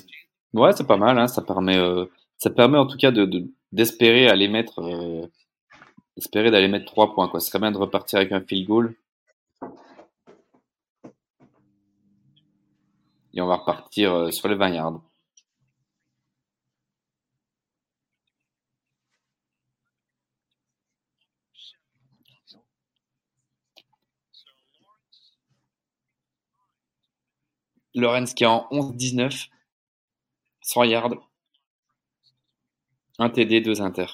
Ouais, 0.54 0.72
c'est 0.74 0.88
pas 0.88 0.98
mal, 0.98 1.20
hein, 1.20 1.28
ça 1.28 1.42
permet, 1.42 1.78
euh, 1.78 2.06
ça 2.38 2.50
permet 2.50 2.78
en 2.78 2.88
tout 2.88 2.98
cas 2.98 3.12
de, 3.12 3.26
de- 3.26 3.52
d'espérer 3.74 4.28
aller 4.28 4.48
mettre, 4.48 4.80
euh, 4.82 5.28
d'aller 6.34 6.70
mettre 6.70 6.86
3 6.86 7.14
points, 7.14 7.28
quoi. 7.28 7.42
Ce 7.42 7.50
serait 7.50 7.60
bien 7.60 7.72
de 7.74 7.78
repartir 7.78 8.20
avec 8.20 8.32
un 8.32 8.40
field 8.40 8.66
goal. 8.66 8.96
Et 13.34 13.42
on 13.42 13.48
va 13.48 13.58
repartir 13.58 14.14
euh, 14.14 14.32
sur 14.32 14.48
les 14.48 14.56
20 14.56 14.70
yards. 14.70 15.02
Lorenz 27.96 28.34
qui 28.34 28.44
est 28.44 28.48
en 28.48 28.68
11-19, 28.72 29.50
100 30.62 30.84
yards, 30.86 31.16
1 33.20 33.30
TD, 33.30 33.62
2 33.62 33.82
inter. 33.82 34.08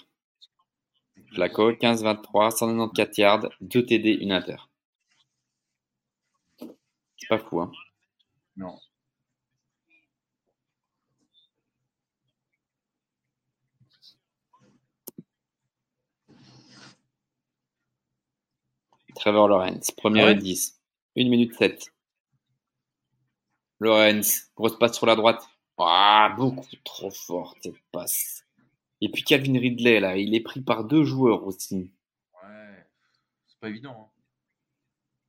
Flacco, 1.34 1.72
15-23, 1.72 2.52
194 2.52 3.18
yards, 3.18 3.50
2 3.62 3.86
TD, 3.86 4.20
1 4.24 4.32
inter. 4.32 4.58
C'est 7.18 7.28
pas 7.28 7.40
fou, 7.40 7.62
hein. 7.62 7.72
Non. 8.56 8.80
Trevor 19.16 19.48
Lawrence, 19.48 19.92
première 19.92 20.26
Ah 20.26 20.28
ouais 20.28 20.34
et 20.34 20.36
10. 20.36 20.80
1 21.18 21.30
minute 21.30 21.54
7. 21.56 21.92
Lawrence, 23.80 24.52
grosse 24.56 24.78
passe 24.78 24.98
sur 24.98 25.06
la 25.06 25.16
droite. 25.16 25.48
Ah, 25.78 26.34
beaucoup 26.36 26.66
trop 26.84 27.12
forte 27.12 27.58
cette 27.62 27.76
passe. 27.92 28.46
Et 29.02 29.10
puis 29.10 29.24
Calvin 29.24 29.60
Ridley, 29.60 30.00
là, 30.00 30.18
il 30.18 30.34
est 30.34 30.42
pris 30.42 30.62
par 30.62 30.84
deux 30.84 31.04
joueurs 31.04 31.46
aussi. 31.46 31.92
Ouais, 32.44 32.88
c'est 33.48 33.60
pas 33.60 33.70
évident. 33.70 34.10
Hein. 34.10 34.22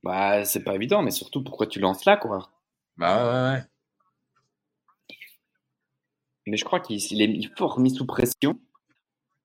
Bah, 0.01 0.45
c'est 0.45 0.63
pas 0.63 0.75
évident, 0.75 1.03
mais 1.03 1.11
surtout 1.11 1.43
pourquoi 1.43 1.67
tu 1.67 1.79
lances 1.79 2.05
là, 2.05 2.17
quoi? 2.17 2.49
Bah 2.97 3.53
ouais, 3.53 3.57
ouais. 3.57 3.63
Mais 6.47 6.57
je 6.57 6.65
crois 6.65 6.79
qu'il 6.79 6.97
il 6.97 7.45
est 7.45 7.57
fort 7.57 7.79
mis 7.79 7.93
sous 7.93 8.05
pression. 8.05 8.59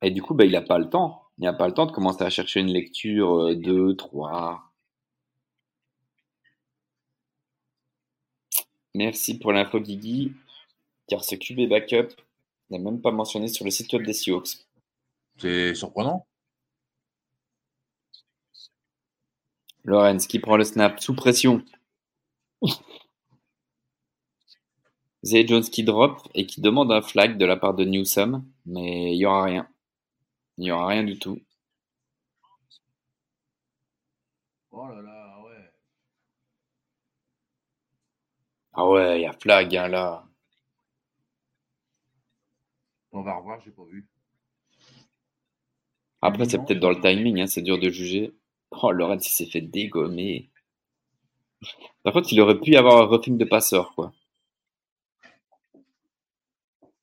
Et 0.00 0.10
du 0.10 0.22
coup, 0.22 0.34
bah, 0.34 0.44
il 0.44 0.52
n'a 0.52 0.62
pas 0.62 0.78
le 0.78 0.88
temps. 0.88 1.22
Il 1.38 1.44
n'a 1.44 1.52
pas 1.52 1.66
le 1.66 1.74
temps 1.74 1.86
de 1.86 1.92
commencer 1.92 2.22
à 2.22 2.30
chercher 2.30 2.60
une 2.60 2.72
lecture 2.72 3.54
2, 3.56 3.96
3. 3.96 4.73
Merci 8.94 9.38
pour 9.38 9.52
l'info, 9.52 9.80
Guigui. 9.80 10.32
Car 11.08 11.24
ce 11.24 11.34
QB 11.34 11.68
backup 11.68 12.14
n'est 12.70 12.78
même 12.78 13.00
pas 13.00 13.10
mentionné 13.10 13.48
sur 13.48 13.64
le 13.64 13.70
site 13.70 13.92
web 13.92 14.04
des 14.04 14.12
Seahawks. 14.14 14.66
C'est 15.38 15.74
surprenant. 15.74 16.26
Lorenz 19.84 20.26
qui 20.26 20.38
prend 20.38 20.56
le 20.56 20.64
snap 20.64 21.00
sous 21.00 21.14
pression. 21.14 21.62
Zay 25.24 25.46
Jones 25.46 25.64
qui 25.64 25.84
drop 25.84 26.28
et 26.34 26.46
qui 26.46 26.60
demande 26.60 26.92
un 26.92 27.02
flag 27.02 27.38
de 27.38 27.44
la 27.46 27.56
part 27.56 27.74
de 27.74 27.84
Newsom, 27.84 28.44
mais 28.66 29.12
il 29.12 29.18
n'y 29.18 29.26
aura 29.26 29.44
rien. 29.44 29.68
Il 30.58 30.64
n'y 30.64 30.70
aura 30.70 30.88
rien 30.88 31.02
du 31.02 31.18
tout. 31.18 31.40
Oh 34.70 34.88
là 34.88 35.00
là, 35.00 35.40
ouais. 35.44 35.72
Ah 38.74 38.88
ouais, 38.88 39.20
il 39.20 39.22
y 39.22 39.26
a 39.26 39.32
flag 39.32 39.76
hein, 39.76 39.88
là. 39.88 40.24
On 43.12 43.22
va 43.22 43.36
revoir, 43.36 43.60
j'ai 43.64 43.70
pas 43.70 43.84
vu. 43.84 44.08
Après, 46.20 46.44
c'est 46.46 46.58
peut-être 46.58 46.80
dans 46.80 46.90
le 46.90 47.00
timing, 47.00 47.40
hein, 47.40 47.46
c'est 47.46 47.62
dur 47.62 47.78
de 47.78 47.90
juger. 47.90 48.32
Oh, 48.70 48.90
Lorenz, 48.90 49.24
il 49.26 49.30
s'est 49.30 49.46
fait 49.46 49.60
dégommer. 49.60 50.50
Par 52.02 52.12
contre, 52.12 52.32
il 52.32 52.40
aurait 52.40 52.58
pu 52.58 52.72
y 52.72 52.76
avoir 52.76 53.02
un 53.02 53.06
roughing 53.06 53.38
de 53.38 53.44
passeur, 53.44 53.94
quoi. 53.94 54.12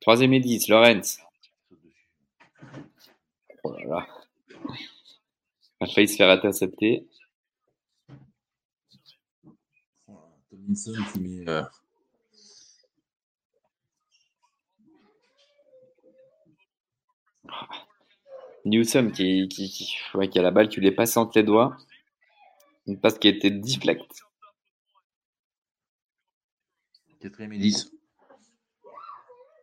Troisième 0.02 0.34
et 0.34 0.40
10, 0.40 0.68
Lorenz. 0.68 1.22
Oh 3.64 3.72
là 3.72 3.86
là. 3.86 4.08
Il 5.80 5.82
a 5.82 5.88
failli 5.88 6.08
se 6.08 6.18
faire 6.18 6.30
intercepter. 6.30 7.08
Tomlinson 10.72 10.94
qui 11.12 11.20
met. 11.20 11.50
euh, 11.50 11.64
Newsom 18.64 19.12
qui, 19.12 19.48
qui, 19.48 19.70
qui, 19.70 19.96
ouais, 20.14 20.30
qui 20.30 20.40
a 20.40 20.42
la 20.42 20.52
balle 20.52 20.70
qui 20.70 20.80
lui 20.80 20.88
est 20.88 20.92
passée 20.92 21.20
entre 21.20 21.38
les 21.38 21.44
doigts. 21.44 21.76
Une 22.88 23.00
passe 23.00 23.18
qui 23.18 23.28
a 23.28 23.32
été 23.32 23.50
deflect. 23.50 24.24
Quatrième 27.20 27.54
et 27.54 27.58
10. 27.58 27.92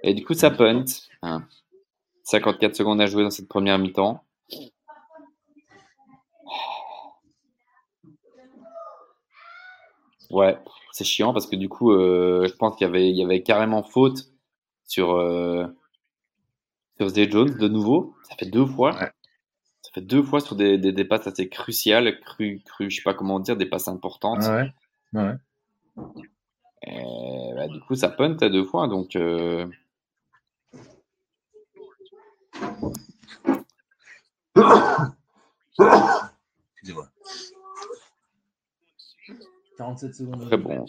Et 0.02 0.14
du 0.14 0.24
coup, 0.24 0.35
ça 0.35 0.51
punt. 0.51 0.85
Hein. 1.22 1.47
54 2.24 2.76
secondes 2.76 3.01
à 3.01 3.06
jouer 3.06 3.22
dans 3.22 3.30
cette 3.30 3.48
première 3.48 3.78
mi-temps. 3.78 4.24
Ouais, 10.30 10.59
c'est 10.99 11.05
chiant 11.05 11.33
parce 11.33 11.47
que 11.47 11.55
du 11.55 11.69
coup, 11.69 11.93
euh, 11.93 12.49
je 12.49 12.55
pense 12.55 12.75
qu'il 12.77 12.85
y 12.87 12.91
avait, 12.91 13.09
il 13.09 13.16
y 13.16 13.23
avait 13.23 13.43
carrément 13.45 13.85
faute 13.85 14.33
sur, 14.85 15.12
euh, 15.12 15.65
sur 16.97 17.09
Zay 17.09 17.31
Jones 17.31 17.57
de 17.57 17.69
nouveau. 17.69 18.16
Ça 18.29 18.35
fait 18.37 18.47
deux 18.47 18.66
fois. 18.66 18.93
Ouais. 18.95 19.11
Ça 19.83 19.91
fait 19.95 20.01
deux 20.01 20.25
fois 20.25 20.41
sur 20.41 20.57
des, 20.57 20.77
des, 20.77 20.91
des 20.93 21.05
passes 21.05 21.29
assez 21.29 21.49
cruciales, 21.49 22.19
cru, 22.20 22.61
cru, 22.65 22.91
je 22.91 22.97
sais 22.97 23.03
pas 23.03 23.15
comment 23.15 23.39
dire, 23.39 23.57
des 23.57 23.66
passes 23.66 23.87
importantes. 23.87 24.43
ouais. 24.43 24.73
Ouais. 25.12 25.35
Et, 26.83 27.53
bah, 27.55 27.69
du 27.69 27.81
coup, 27.81 27.95
ça 27.95 28.09
punt 28.09 28.37
à 28.41 28.49
deux 28.49 28.65
fois. 28.65 28.89
Donc, 28.89 29.15
euh, 29.15 29.66
47 39.79 40.15
secondes. 40.15 40.41
Très 40.47 40.57
bon. 40.59 40.85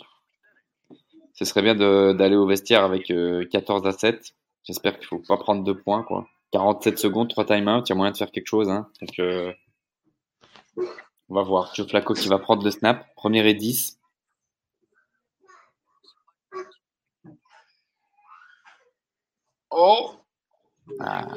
Ce 1.34 1.45
serait 1.45 1.61
bien 1.61 1.76
de- 1.76 2.14
d'aller 2.14 2.36
au 2.36 2.45
vestiaire 2.48 2.84
avec 2.84 3.11
euh, 3.11 3.45
14 3.52 3.86
à 3.88 3.91
7. 3.94 4.34
J'espère 4.64 4.98
qu'il 4.98 5.07
faut 5.07 5.20
pas 5.20 5.38
prendre 5.38 5.64
deux 5.64 5.78
points. 5.80 6.03
Quoi. 6.03 6.28
47 6.52 6.98
secondes, 6.99 7.30
3 7.30 7.45
timeouts, 7.45 7.84
il 7.86 7.90
y 7.90 7.91
a 7.91 7.95
moyen 7.95 8.11
de 8.11 8.18
faire 8.18 8.32
quelque 8.32 8.48
chose. 8.48 8.70
Hein. 8.70 8.90
Donc, 8.99 9.20
euh, 9.20 9.53
on 11.30 11.36
va 11.36 11.44
voir. 11.44 11.74
Joe 11.76 11.88
Flacco 11.88 12.14
qui 12.14 12.28
va 12.28 12.40
prendre 12.40 12.64
le 12.64 12.72
snap. 12.72 13.06
Premier 13.16 13.48
et 13.48 13.53
10. 13.53 13.99
Oh 19.72 20.11
Ah. 20.99 21.28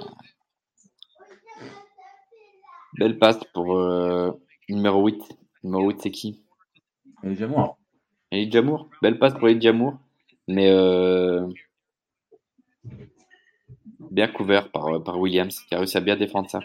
Belle 2.99 3.19
passe 3.19 3.39
pour 3.55 3.77
euh, 3.79 4.33
numéro 4.69 5.05
8. 5.07 5.23
Numéro 5.62 5.89
8, 5.91 6.01
c'est 6.03 6.11
qui? 6.11 6.43
Et 7.24 7.35
Jamour. 7.35 7.78
Et 8.31 8.51
Jamour, 8.51 8.89
belle 9.01 9.19
passe 9.19 9.35
pour 9.35 9.49
Jamour, 9.61 9.94
mais 10.49 10.70
euh, 10.70 11.47
bien 14.11 14.28
couvert 14.28 14.70
par, 14.70 15.03
par 15.03 15.19
Williams, 15.19 15.61
qui 15.69 15.74
a 15.74 15.78
réussi 15.78 15.97
à 15.97 16.01
bien 16.01 16.16
défendre 16.16 16.51
ça. 16.51 16.61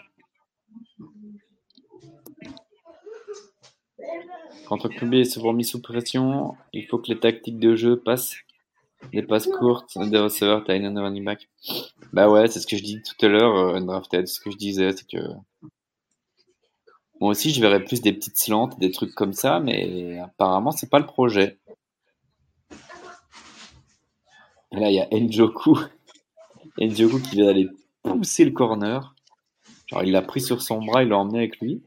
Quand 4.68 4.86
QB 4.86 5.14
est 5.14 5.24
souvent 5.24 5.54
mis 5.54 5.64
sous 5.64 5.80
pression, 5.80 6.54
il 6.74 6.86
faut 6.86 6.98
que 6.98 7.10
les 7.10 7.18
tactiques 7.18 7.58
de 7.58 7.74
jeu 7.74 7.98
passent. 7.98 8.36
Des 9.12 9.22
passes 9.22 9.46
courtes, 9.46 9.96
des 9.96 10.18
receveurs, 10.18 10.64
end, 10.68 10.94
running 10.96 11.24
back. 11.24 11.48
Bah 12.12 12.28
ouais, 12.28 12.48
c'est 12.48 12.60
ce 12.60 12.66
que 12.66 12.76
je 12.76 12.82
dis 12.82 13.00
tout 13.00 13.24
à 13.24 13.28
l'heure, 13.28 13.56
euh, 13.56 13.74
Undrafted. 13.76 14.26
Ce 14.26 14.40
que 14.40 14.50
je 14.50 14.56
disais, 14.56 14.90
c'est 14.92 15.08
que 15.08 15.18
moi 17.20 17.30
aussi, 17.30 17.50
je 17.52 17.60
verrais 17.60 17.84
plus 17.84 18.00
des 18.00 18.12
petites 18.12 18.38
slants, 18.38 18.68
des 18.78 18.90
trucs 18.90 19.14
comme 19.14 19.32
ça, 19.32 19.60
mais 19.60 20.18
apparemment, 20.18 20.70
c'est 20.70 20.90
pas 20.90 20.98
le 20.98 21.06
projet. 21.06 21.58
Et 24.72 24.76
là, 24.80 24.90
il 24.90 24.94
y 24.94 25.00
a 25.00 25.08
Njoku. 25.10 25.78
Njoku 26.78 27.20
qui 27.20 27.36
vient 27.36 27.46
d'aller 27.46 27.68
pousser 28.02 28.44
le 28.44 28.52
corner. 28.52 29.14
Genre, 29.86 30.04
il 30.04 30.12
l'a 30.12 30.22
pris 30.22 30.40
sur 30.40 30.62
son 30.62 30.82
bras, 30.84 31.02
il 31.02 31.08
l'a 31.08 31.18
emmené 31.18 31.38
avec 31.38 31.58
lui. 31.60 31.82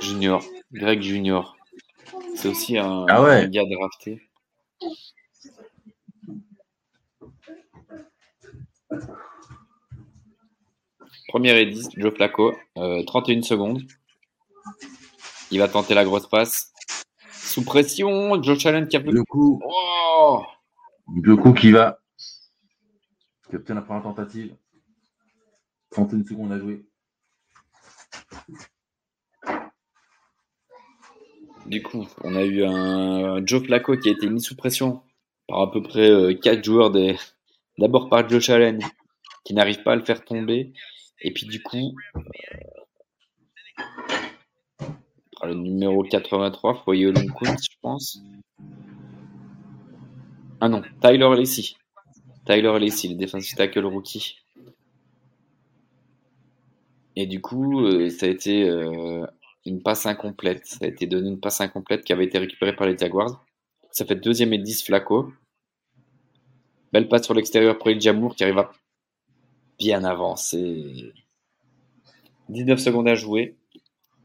Junior, 0.00 0.42
Greg 0.72 1.02
Junior. 1.02 1.56
C'est 2.34 2.48
aussi 2.48 2.78
un, 2.78 3.06
Ah 3.08 3.22
ouais. 3.22 3.44
un 3.44 3.48
gars 3.48 3.64
drafté. 3.70 4.20
Première 11.28 11.56
et 11.56 11.66
10, 11.66 11.90
Joe 11.96 12.14
Flacco, 12.14 12.54
euh, 12.78 13.02
31 13.02 13.42
secondes. 13.42 13.82
Il 15.50 15.58
va 15.58 15.68
tenter 15.68 15.94
la 15.94 16.04
grosse 16.04 16.28
passe. 16.28 16.72
Sous 17.30 17.64
pression, 17.64 18.42
Joe 18.42 18.64
Allen 18.66 18.88
qui 18.88 18.96
a 18.96 19.00
Le 19.00 19.24
coup, 19.24 19.60
Oh 19.64 20.42
le 21.22 21.36
coup 21.36 21.52
qui 21.52 21.70
va. 21.70 22.00
Qui 23.48 23.56
obtient 23.56 23.74
la 23.74 23.82
première 23.82 24.02
tentative. 24.02 24.56
31 25.90 26.24
secondes 26.24 26.52
à 26.52 26.58
jouer. 26.58 26.84
Du 31.66 31.82
coup, 31.82 32.06
on 32.22 32.34
a 32.36 32.42
eu 32.42 32.64
un 32.64 33.44
Joe 33.46 33.62
Flacco 33.64 33.96
qui 33.96 34.08
a 34.08 34.12
été 34.12 34.28
mis 34.28 34.40
sous 34.40 34.56
pression 34.56 35.02
par 35.48 35.60
à 35.62 35.70
peu 35.70 35.82
près 35.82 36.38
4 36.42 36.64
joueurs 36.64 36.90
des... 36.90 37.16
D'abord 37.78 38.08
par 38.08 38.28
Joe 38.28 38.48
Allen 38.50 38.80
qui 39.44 39.54
n'arrive 39.54 39.82
pas 39.82 39.92
à 39.92 39.96
le 39.96 40.04
faire 40.04 40.24
tomber. 40.24 40.72
Et 41.20 41.32
puis 41.32 41.46
du 41.46 41.62
coup, 41.62 41.94
euh, 42.16 42.20
par 45.38 45.48
le 45.48 45.54
numéro 45.54 46.02
83, 46.02 46.82
Foyer 46.84 47.06
Olunkunt, 47.06 47.56
je 47.60 47.76
pense. 47.80 48.20
Ah 50.60 50.68
non, 50.68 50.82
Tyler 51.00 51.30
Lacey. 51.36 51.74
Tyler 52.46 52.78
Lacey, 52.78 53.08
le 53.08 53.16
defensive 53.16 53.56
tackle 53.56 53.86
rookie. 53.86 54.36
Et 57.16 57.26
du 57.26 57.40
coup, 57.40 57.80
euh, 57.84 58.10
ça 58.10 58.26
a 58.26 58.28
été 58.28 58.68
euh, 58.68 59.26
une 59.66 59.82
passe 59.82 60.06
incomplète. 60.06 60.66
Ça 60.66 60.78
a 60.82 60.88
été 60.88 61.06
donné 61.06 61.28
une 61.28 61.40
passe 61.40 61.60
incomplète 61.60 62.04
qui 62.04 62.12
avait 62.12 62.24
été 62.24 62.38
récupérée 62.38 62.74
par 62.74 62.86
les 62.86 62.96
Jaguars. 62.96 63.44
Ça 63.90 64.04
fait 64.04 64.16
deuxième 64.16 64.52
et 64.52 64.58
10 64.58 64.84
Flacco. 64.84 65.32
Belle 66.94 67.08
passe 67.08 67.24
sur 67.24 67.34
l'extérieur 67.34 67.76
pour 67.76 67.90
Jamour 67.98 68.36
qui 68.36 68.44
arrive 68.44 68.58
à 68.58 68.70
bien 69.80 70.04
avancer. 70.04 71.12
19 72.50 72.78
secondes 72.78 73.08
à 73.08 73.16
jouer. 73.16 73.56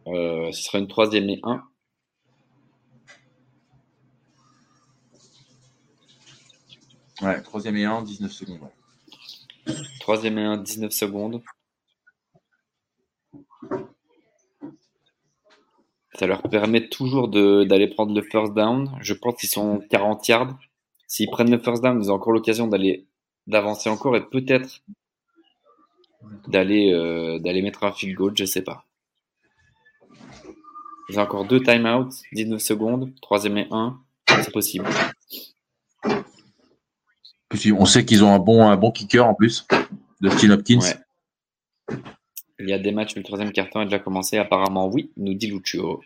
Euh, 0.06 0.52
ce 0.52 0.62
sera 0.62 0.78
une 0.78 0.88
troisième 0.88 1.28
et 1.32 1.40
1. 1.41 1.64
Ouais, 7.24 7.41
troisième 7.41 7.76
et 7.76 7.86
1, 7.86 8.04
19 8.04 8.32
secondes. 8.32 8.62
ouais. 8.62 9.74
Troisième 10.00 10.38
et 10.38 10.44
1, 10.44 10.58
19 10.58 10.91
secondes. 10.91 11.41
Ça 16.14 16.28
leur 16.28 16.44
permet 16.44 16.88
toujours 16.88 17.30
d'aller 17.30 17.88
prendre 17.88 18.14
le 18.14 18.22
first 18.22 18.54
down. 18.54 18.96
Je 19.02 19.16
pense 19.16 19.40
qu'ils 19.40 19.50
sont 19.50 19.82
40 19.90 20.28
yards. 20.28 20.60
S'ils 21.10 21.30
prennent 21.30 21.49
le 21.49 21.57
first 21.57 21.84
down, 21.84 21.99
ils 22.02 22.11
ont 22.11 22.15
encore 22.15 22.31
l'occasion 22.31 22.68
d'aller 22.68 23.06
d'avancer 23.48 23.90
encore 23.90 24.15
et 24.15 24.23
peut-être 24.23 24.81
d'aller 26.48 26.94
euh, 26.94 27.40
d'aller 27.40 27.64
mettre 27.64 27.84
un 27.84 27.91
field 27.91 28.15
goal, 28.15 28.34
je 28.38 28.45
sais 28.45 28.61
pas. 28.61 28.86
Ils 31.10 31.19
ont 31.19 31.23
encore 31.23 31.45
deux 31.45 31.61
timeouts, 31.61 32.10
19 32.34 32.61
secondes, 32.61 33.11
troisième 33.22 33.57
et 33.57 33.68
1, 33.72 33.99
c'est 34.27 34.52
possible. 34.52 34.86
On 37.76 37.86
sait 37.86 38.06
qu'ils 38.06 38.23
ont 38.23 38.31
un 38.31 38.38
bon, 38.38 38.69
un 38.69 38.77
bon 38.77 38.91
kicker 38.91 39.26
en 39.26 39.34
plus, 39.34 39.65
de 40.22 40.52
Hopkins. 40.52 40.80
Ouais. 40.80 41.98
Il 42.60 42.69
y 42.69 42.73
a 42.73 42.77
des 42.77 42.91
matchs, 42.91 43.15
le 43.15 43.23
troisième 43.23 43.52
carton 43.52 43.80
a 43.80 43.86
déjà 43.86 43.98
commencé. 43.98 44.38
Apparemment, 44.38 44.88
oui, 44.88 45.11
nous 45.18 45.34
dit 45.34 45.48
Lucio. 45.48 46.03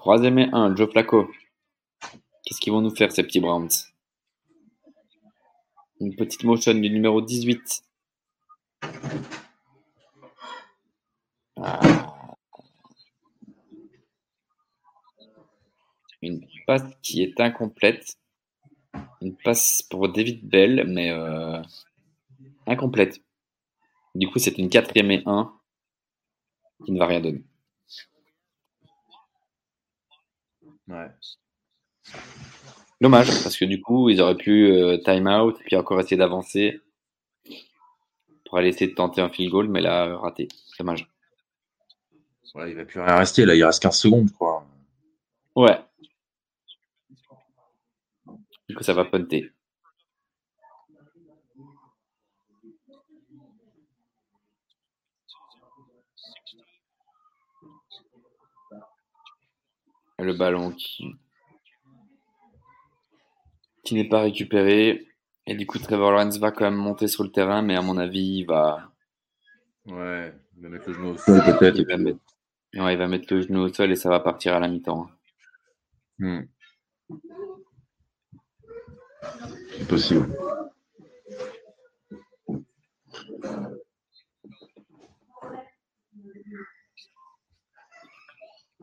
Troisième 0.00 0.38
et 0.38 0.48
un, 0.54 0.74
Joe 0.74 0.90
Flacco. 0.90 1.30
Qu'est-ce 2.42 2.58
qu'ils 2.58 2.72
vont 2.72 2.80
nous 2.80 2.96
faire, 2.96 3.12
ces 3.12 3.22
petits 3.22 3.38
Browns? 3.38 3.68
Une 6.00 6.16
petite 6.16 6.42
motion 6.42 6.72
du 6.72 6.88
numéro 6.88 7.20
18. 7.20 7.82
Ah. 11.56 12.34
Une 16.22 16.46
passe 16.66 16.84
qui 17.02 17.22
est 17.22 17.38
incomplète. 17.38 18.16
Une 19.20 19.36
passe 19.36 19.82
pour 19.82 20.08
David 20.08 20.48
Bell, 20.48 20.86
mais 20.88 21.10
euh, 21.10 21.60
incomplète. 22.66 23.20
Du 24.14 24.28
coup, 24.28 24.38
c'est 24.38 24.56
une 24.56 24.70
quatrième 24.70 25.10
et 25.10 25.22
un 25.26 25.52
qui 26.86 26.92
ne 26.92 26.98
va 26.98 27.04
rien 27.04 27.20
donner. 27.20 27.44
Ouais. 30.90 31.08
Dommage, 33.00 33.28
parce 33.42 33.56
que 33.56 33.64
du 33.64 33.80
coup, 33.80 34.10
ils 34.10 34.20
auraient 34.20 34.36
pu 34.36 34.70
euh, 34.70 34.98
time 34.98 35.26
out, 35.26 35.56
puis 35.64 35.76
encore 35.76 36.00
essayer 36.00 36.16
d'avancer 36.16 36.80
pour 38.44 38.58
aller 38.58 38.68
essayer 38.68 38.90
de 38.90 38.96
tenter 38.96 39.20
un 39.20 39.30
field 39.30 39.50
goal, 39.50 39.68
mais 39.68 39.80
là, 39.80 40.16
raté. 40.18 40.48
Dommage. 40.78 41.08
Ouais, 42.54 42.70
il 42.70 42.76
va 42.76 42.84
plus 42.84 43.00
rien 43.00 43.16
rester, 43.16 43.46
là, 43.46 43.54
il 43.54 43.64
reste 43.64 43.80
15 43.80 43.96
secondes, 43.96 44.28
je 44.28 44.34
crois. 44.34 44.66
Ouais. 45.54 45.78
Du 48.68 48.74
coup, 48.74 48.82
ça 48.82 48.92
va 48.92 49.04
punter. 49.04 49.52
Le 60.20 60.34
ballon 60.34 60.72
qui, 60.72 61.04
qui 63.84 63.94
n'est 63.94 64.08
pas 64.08 64.20
récupéré. 64.20 65.06
Et 65.46 65.54
du 65.54 65.66
coup, 65.66 65.78
Trevor 65.78 66.12
Lawrence 66.12 66.38
va 66.38 66.52
quand 66.52 66.64
même 66.64 66.76
monter 66.76 67.08
sur 67.08 67.24
le 67.24 67.30
terrain, 67.32 67.62
mais 67.62 67.76
à 67.76 67.82
mon 67.82 67.96
avis, 67.96 68.38
il 68.38 68.44
va, 68.44 68.90
Ouais, 69.86 70.32
il 70.56 70.62
va 70.62 70.68
mettre 70.68 70.88
le 70.88 70.94
genou 70.94 71.08
au 71.10 71.16
sol, 71.16 71.40
peut-être. 71.58 71.78
il 71.78 71.86
va 71.86 71.96
mettre, 71.96 72.18
ouais, 72.74 72.92
il 72.94 72.98
va 72.98 73.08
mettre 73.08 73.32
le 73.34 73.40
genou 73.40 73.60
au 73.60 73.72
sol 73.72 73.90
et 73.90 73.96
ça 73.96 74.08
va 74.10 74.20
partir 74.20 74.54
à 74.54 74.60
la 74.60 74.68
mi-temps. 74.68 75.08
Hmm. 76.18 76.42
C'est 79.78 79.88
possible. 79.88 80.28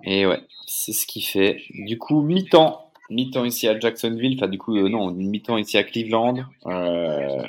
Et 0.03 0.25
ouais, 0.25 0.41
c'est 0.67 0.93
ce 0.93 1.07
qu'il 1.07 1.23
fait. 1.23 1.63
Du 1.73 1.97
coup, 1.97 2.21
mi-temps. 2.21 2.91
Mi-temps 3.09 3.45
ici 3.45 3.67
à 3.67 3.79
Jacksonville. 3.79 4.35
Enfin, 4.37 4.47
du 4.49 4.57
coup, 4.57 4.75
euh, 4.77 4.89
non, 4.89 5.11
mi-temps 5.11 5.57
ici 5.57 5.77
à 5.77 5.83
Cleveland. 5.83 6.45
Euh, 6.67 7.43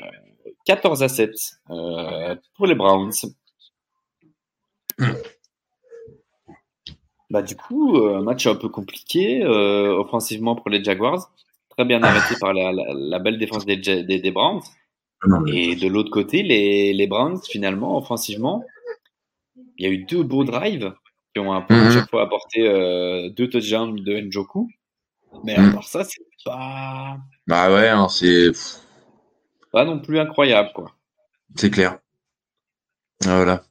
14 0.65 1.03
à 1.03 1.09
7 1.09 1.31
euh, 1.71 2.37
pour 2.57 2.67
les 2.67 2.75
Browns. 2.75 3.11
Bah, 7.31 7.43
du 7.43 7.57
coup, 7.57 7.97
euh, 7.97 8.23
match 8.23 8.47
un 8.47 8.55
peu 8.55 8.69
compliqué 8.69 9.43
euh, 9.45 9.95
offensivement 9.99 10.55
pour 10.57 10.71
les 10.71 10.83
Jaguars. 10.83 11.31
Très 11.71 11.85
bien 11.85 12.03
arrêté 12.03 12.35
par 12.41 12.55
la, 12.55 12.73
la, 12.73 12.85
la 12.95 13.19
belle 13.19 13.39
défense 13.39 13.67
des, 13.67 13.83
Ja- 13.83 14.03
des, 14.03 14.19
des 14.19 14.31
Browns. 14.31 14.63
Et 15.53 15.75
de 15.77 15.89
l'autre 15.89 16.11
côté, 16.11 16.43
les, 16.43 16.93
les 16.95 17.07
Browns, 17.07 17.41
finalement, 17.49 17.99
offensivement, 17.99 18.65
il 19.77 19.85
y 19.85 19.89
a 19.89 19.91
eu 19.91 19.99
deux 20.05 20.23
beaux 20.23 20.45
drives 20.45 20.95
qui 21.39 21.47
ont 21.47 21.53
un 21.53 21.63
peu 21.63 21.75
à 21.75 21.85
Mhm. 21.85 21.93
chaque 21.93 22.11
fois 22.11 22.23
apporté 22.23 22.67
euh, 22.69 23.31
deux 23.31 23.49
touchdowns 23.49 23.97
de 24.03 24.21
Njoku. 24.21 24.69
Mais 25.45 25.55
à 25.55 25.63
Mhm. 25.63 25.75
part 25.75 25.85
ça, 25.87 26.05
c'est 26.05 26.21
pas, 26.45 27.17
Bah 27.47 27.73
ouais, 27.73 27.89
hein, 27.89 28.09
c'est 28.09 28.51
pas 29.73 29.85
non 29.85 30.01
plus 30.01 30.19
incroyable, 30.19 30.71
quoi. 30.75 30.93
c'est 31.55 31.71
clair. 31.71 31.99
Ah, 33.27 33.37
Voilà. 33.37 33.63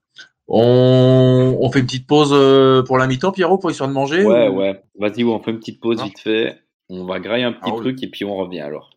On, 0.49 1.57
on 1.59 1.71
fait 1.71 1.79
une 1.79 1.85
petite 1.87 2.07
pause 2.07 2.29
euh, 2.31 2.81
pour 2.83 2.97
la 2.97 3.05
mi-temps, 3.07 3.33
Pierrot, 3.33 3.57
pour 3.57 3.69
histoire 3.69 3.89
de 3.89 3.93
manger 3.93 4.23
Ouais, 4.23 4.47
ou- 4.47 4.59
ouais. 4.59 4.81
Vas-y, 4.97 5.25
on 5.25 5.41
fait 5.43 5.51
une 5.51 5.59
petite 5.59 5.81
pause 5.81 5.97
Non. 5.97 6.05
vite 6.05 6.19
fait. 6.19 6.61
On 6.89 7.03
va 7.05 7.19
grailler 7.19 7.43
un 7.43 7.51
petit 7.51 7.69
Ah, 7.69 7.73
oui. 7.73 7.81
truc 7.81 8.01
et 8.03 8.07
puis 8.09 8.23
on 8.23 8.33
revient 8.37 8.61
alors. 8.61 8.91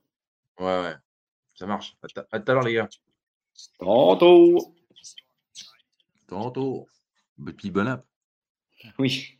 Ouais, 0.60 0.66
ouais. 0.82 0.94
Ça 1.56 1.66
marche. 1.66 1.96
À 2.30 2.38
tout 2.38 2.50
à 2.52 2.54
l'heure, 2.54 2.62
les 2.62 2.74
gars. 2.74 2.88
Tantôt. 3.80 4.58
Tantôt. 6.28 6.86
Petit 7.44 7.70
bon 7.72 7.88
app. 7.88 8.04
Oui. 8.98 9.39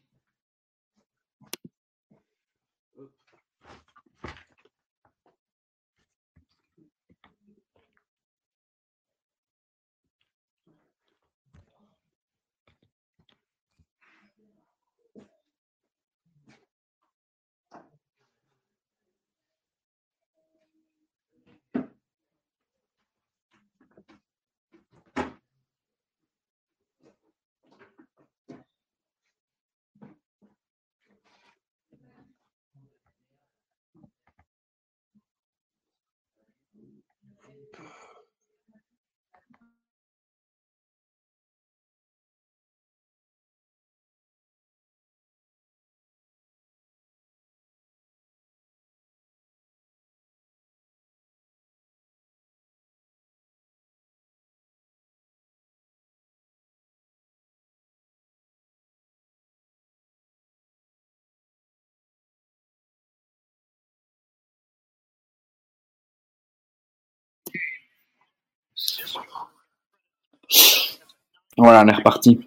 Voilà, 71.57 71.83
on 71.85 71.89
est 71.89 71.95
reparti. 71.95 72.41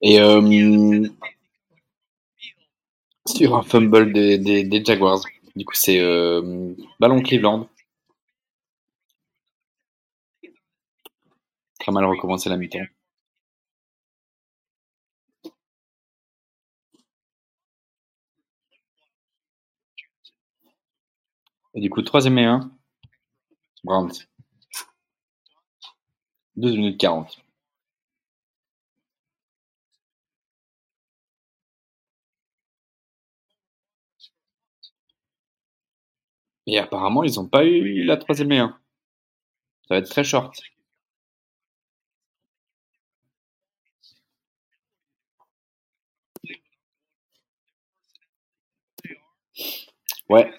Et 0.00 0.20
euh, 0.20 1.08
sur 3.26 3.56
un 3.56 3.62
fumble 3.62 4.12
des, 4.12 4.84
Jaguars. 4.84 5.22
Du 5.56 5.64
coup, 5.64 5.74
c'est 5.74 6.00
euh, 6.00 6.74
ballon 7.00 7.22
Cleveland. 7.22 7.68
Très 11.80 11.92
mal 11.92 12.04
recommencer 12.04 12.48
la 12.48 12.56
mi-temps. 12.56 12.86
Et 21.74 21.80
du 21.80 21.90
coup, 21.90 22.02
troisième 22.02 22.38
et 22.38 22.44
un. 22.44 22.70
Browns. 23.84 24.27
2 26.58 26.72
minutes 26.72 26.98
40. 27.00 27.38
Et 36.68 36.78
apparemment, 36.78 37.24
ils 37.24 37.34
n'ont 37.34 37.48
pas 37.48 37.64
eu 37.64 38.04
la 38.04 38.16
troisième 38.16 38.52
et 38.52 38.58
un. 38.58 38.78
Ça 39.88 39.94
va 39.94 39.98
être 39.98 40.10
très 40.10 40.22
short. 40.24 40.54
Ouais, 50.28 50.50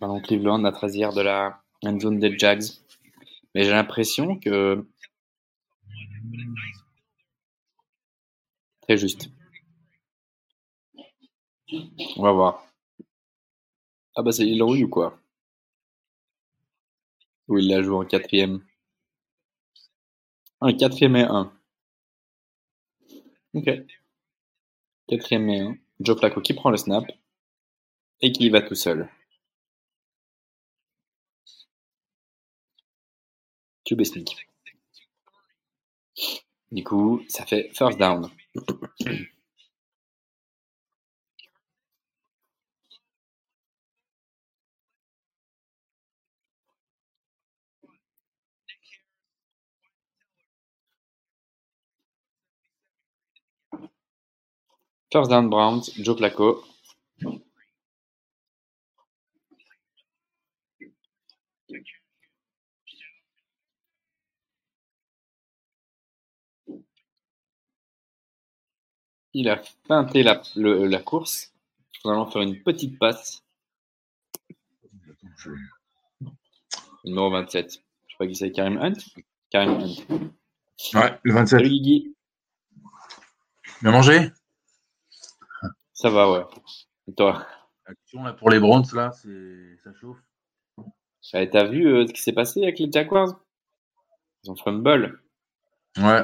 pendant 0.00 0.20
Cleveland, 0.20 0.58
la 0.58 0.72
13 0.72 1.14
de 1.14 1.20
la 1.20 1.62
end 1.84 2.00
zone 2.00 2.18
des 2.18 2.36
Jags. 2.38 2.64
Mais 3.54 3.64
j'ai 3.64 3.70
l'impression 3.70 4.36
que 4.38 4.86
Très 8.82 8.96
juste. 8.98 9.30
On 12.16 12.22
va 12.22 12.32
voir. 12.32 12.66
Ah 14.16 14.22
bah 14.22 14.32
c'est 14.32 14.44
Leroy 14.44 14.82
ou 14.82 14.88
quoi? 14.88 15.18
Ou 17.48 17.58
il 17.58 17.68
la 17.68 17.82
joue 17.82 17.96
en 17.96 18.04
quatrième? 18.04 18.64
Un 20.60 20.72
quatrième 20.72 21.16
et 21.16 21.22
un. 21.22 21.52
Ok. 23.54 23.68
Quatrième 25.08 25.48
et 25.50 25.60
un. 25.60 25.76
Joe 26.00 26.18
Flacco 26.18 26.40
qui 26.40 26.54
prend 26.54 26.70
le 26.70 26.76
snap 26.76 27.04
et 28.20 28.32
qui 28.32 28.46
y 28.46 28.50
va 28.50 28.62
tout 28.62 28.74
seul. 28.74 29.08
Cube 33.84 34.04
sneak. 34.04 34.48
Du 36.72 36.82
coup, 36.82 37.22
ça 37.28 37.44
fait 37.44 37.70
first 37.74 37.98
down. 37.98 38.30
First 55.12 55.28
down 55.30 55.50
Browns, 55.50 55.90
Joe 55.98 56.16
Flacco. 56.16 56.64
Il 69.38 69.48
a 69.48 69.60
feinté 69.86 70.24
la, 70.24 70.42
le- 70.56 70.86
la 70.86 71.00
course. 71.00 71.54
Nous 72.04 72.10
allons 72.10 72.28
faire 72.28 72.42
une 72.42 72.60
petite 72.60 72.98
passe. 72.98 73.44
Numéro 77.04 77.30
27. 77.30 77.70
Je 77.72 77.76
sais 77.76 78.16
pas 78.18 78.26
qui 78.26 78.34
c'est, 78.34 78.50
Karim 78.50 78.78
Hunt 78.78 78.94
Karim 79.50 79.80
Hunt. 79.80 80.30
Ouais, 80.94 81.18
le 81.22 81.32
27. 81.34 81.58
Salut 81.60 81.68
Guigui. 81.70 82.16
Bien 83.80 83.92
mangé? 83.92 84.32
Ça 85.92 86.10
va, 86.10 86.30
ouais. 86.32 86.44
Et 87.06 87.14
toi? 87.14 87.46
Action 87.86 88.24
là 88.24 88.32
pour 88.32 88.50
les 88.50 88.58
Browns, 88.58 88.84
là, 88.92 89.12
c'est 89.12 89.76
ça 89.84 89.90
chauffe. 90.00 90.18
Euh, 91.34 91.46
T'as 91.50 91.64
vu 91.64 91.86
euh, 91.86 92.06
ce 92.06 92.12
qui 92.12 92.20
s'est 92.22 92.32
passé 92.32 92.62
avec 92.62 92.78
les 92.80 92.90
Jaguars? 92.90 93.38
Ils 94.44 94.50
ont 94.50 94.56
fumble. 94.56 95.22
Ouais. 95.96 96.22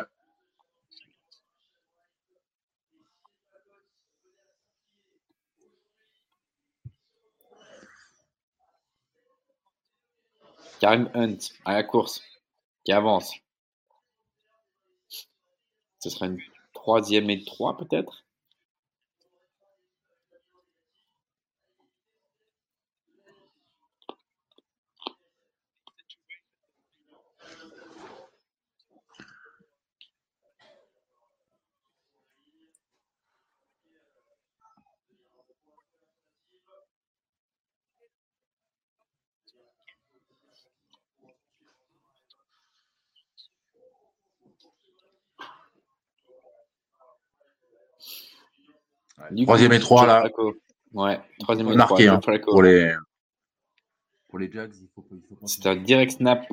Karim 10.84 11.08
Hunt 11.14 11.38
à 11.64 11.72
la 11.72 11.82
course 11.82 12.22
qui 12.84 12.92
avance. 12.92 13.32
Ce 15.98 16.10
sera 16.10 16.26
une 16.26 16.38
troisième 16.74 17.30
et 17.30 17.42
trois 17.42 17.78
peut-être? 17.78 18.23
Du 49.30 49.44
Troisième 49.44 49.70
coup, 49.70 49.76
et 49.76 49.80
trois, 49.80 50.06
là. 50.06 50.20
Flacco. 50.20 50.54
Ouais, 50.92 51.20
troisième 51.40 51.68
et 51.68 51.74
Marqué, 51.76 52.06
trois. 52.06 52.16
hein, 52.32 52.38
pour 52.42 52.62
les 52.62 52.94
pour 54.28 54.38
les 54.38 54.50
Jags, 54.50 54.72
il 54.74 54.88
faut, 54.94 55.04
il 55.12 55.22
faut. 55.38 55.46
C'est 55.46 55.66
un 55.66 55.76
direct 55.76 56.12
snap. 56.12 56.44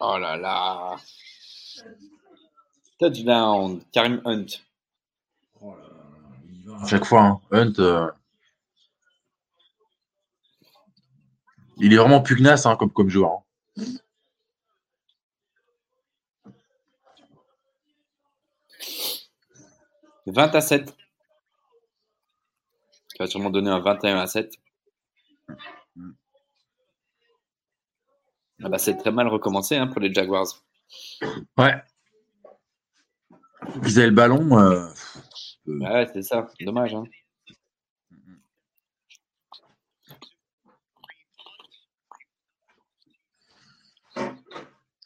Oh 0.00 0.18
là 0.18 0.36
là. 0.36 0.96
Touchdown, 2.98 3.82
Karim 3.92 4.20
Hunt. 4.24 4.46
Oh 5.60 5.74
là 5.76 5.82
là, 5.82 6.30
il 6.44 6.62
va. 6.68 6.82
À 6.82 6.86
chaque 6.86 7.04
fois, 7.04 7.22
hein. 7.22 7.40
Hunt, 7.50 7.72
euh, 7.78 8.10
il 11.78 11.92
est 11.92 11.96
vraiment 11.96 12.20
pugnace 12.22 12.66
hein, 12.66 12.76
comme, 12.76 12.90
comme 12.92 13.08
joueur. 13.10 13.32
hein. 13.78 13.84
20 20.26 20.54
à 20.54 20.60
7. 20.60 20.94
Qui 23.14 23.20
va 23.22 23.26
sûrement 23.26 23.50
donner 23.50 23.70
un 23.70 23.80
21 23.80 24.16
à 24.18 24.26
7. 24.26 24.52
Ah 28.62 28.68
bah, 28.68 28.78
c'est 28.78 28.96
très 28.96 29.12
mal 29.12 29.28
recommencé 29.28 29.76
hein, 29.76 29.86
pour 29.86 30.00
les 30.00 30.12
Jaguars. 30.12 30.46
Ouais. 31.56 31.82
Ils 33.84 33.98
avaient 33.98 34.08
le 34.08 34.12
ballon. 34.14 34.58
euh, 34.58 34.86
Ouais, 35.66 36.06
c'est 36.12 36.22
ça. 36.22 36.48
Dommage. 36.60 36.94
Hein. 36.94 37.04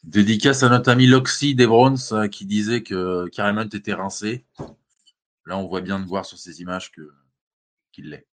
Dédicace 0.03 0.63
à 0.63 0.69
notre 0.69 0.89
ami 0.89 1.07
Loxy 1.07 1.55
des 1.55 1.67
Browns 1.67 1.97
euh, 2.13 2.27
qui 2.27 2.45
disait 2.45 2.83
que 2.83 3.29
Hunt 3.37 3.69
était 3.73 3.93
rincé. 3.93 4.45
Là, 5.45 5.57
on 5.57 5.67
voit 5.67 5.81
bien 5.81 5.99
de 5.99 6.05
voir 6.05 6.25
sur 6.25 6.37
ces 6.37 6.61
images 6.61 6.91
que 6.91 7.11
l'est. 8.01 8.27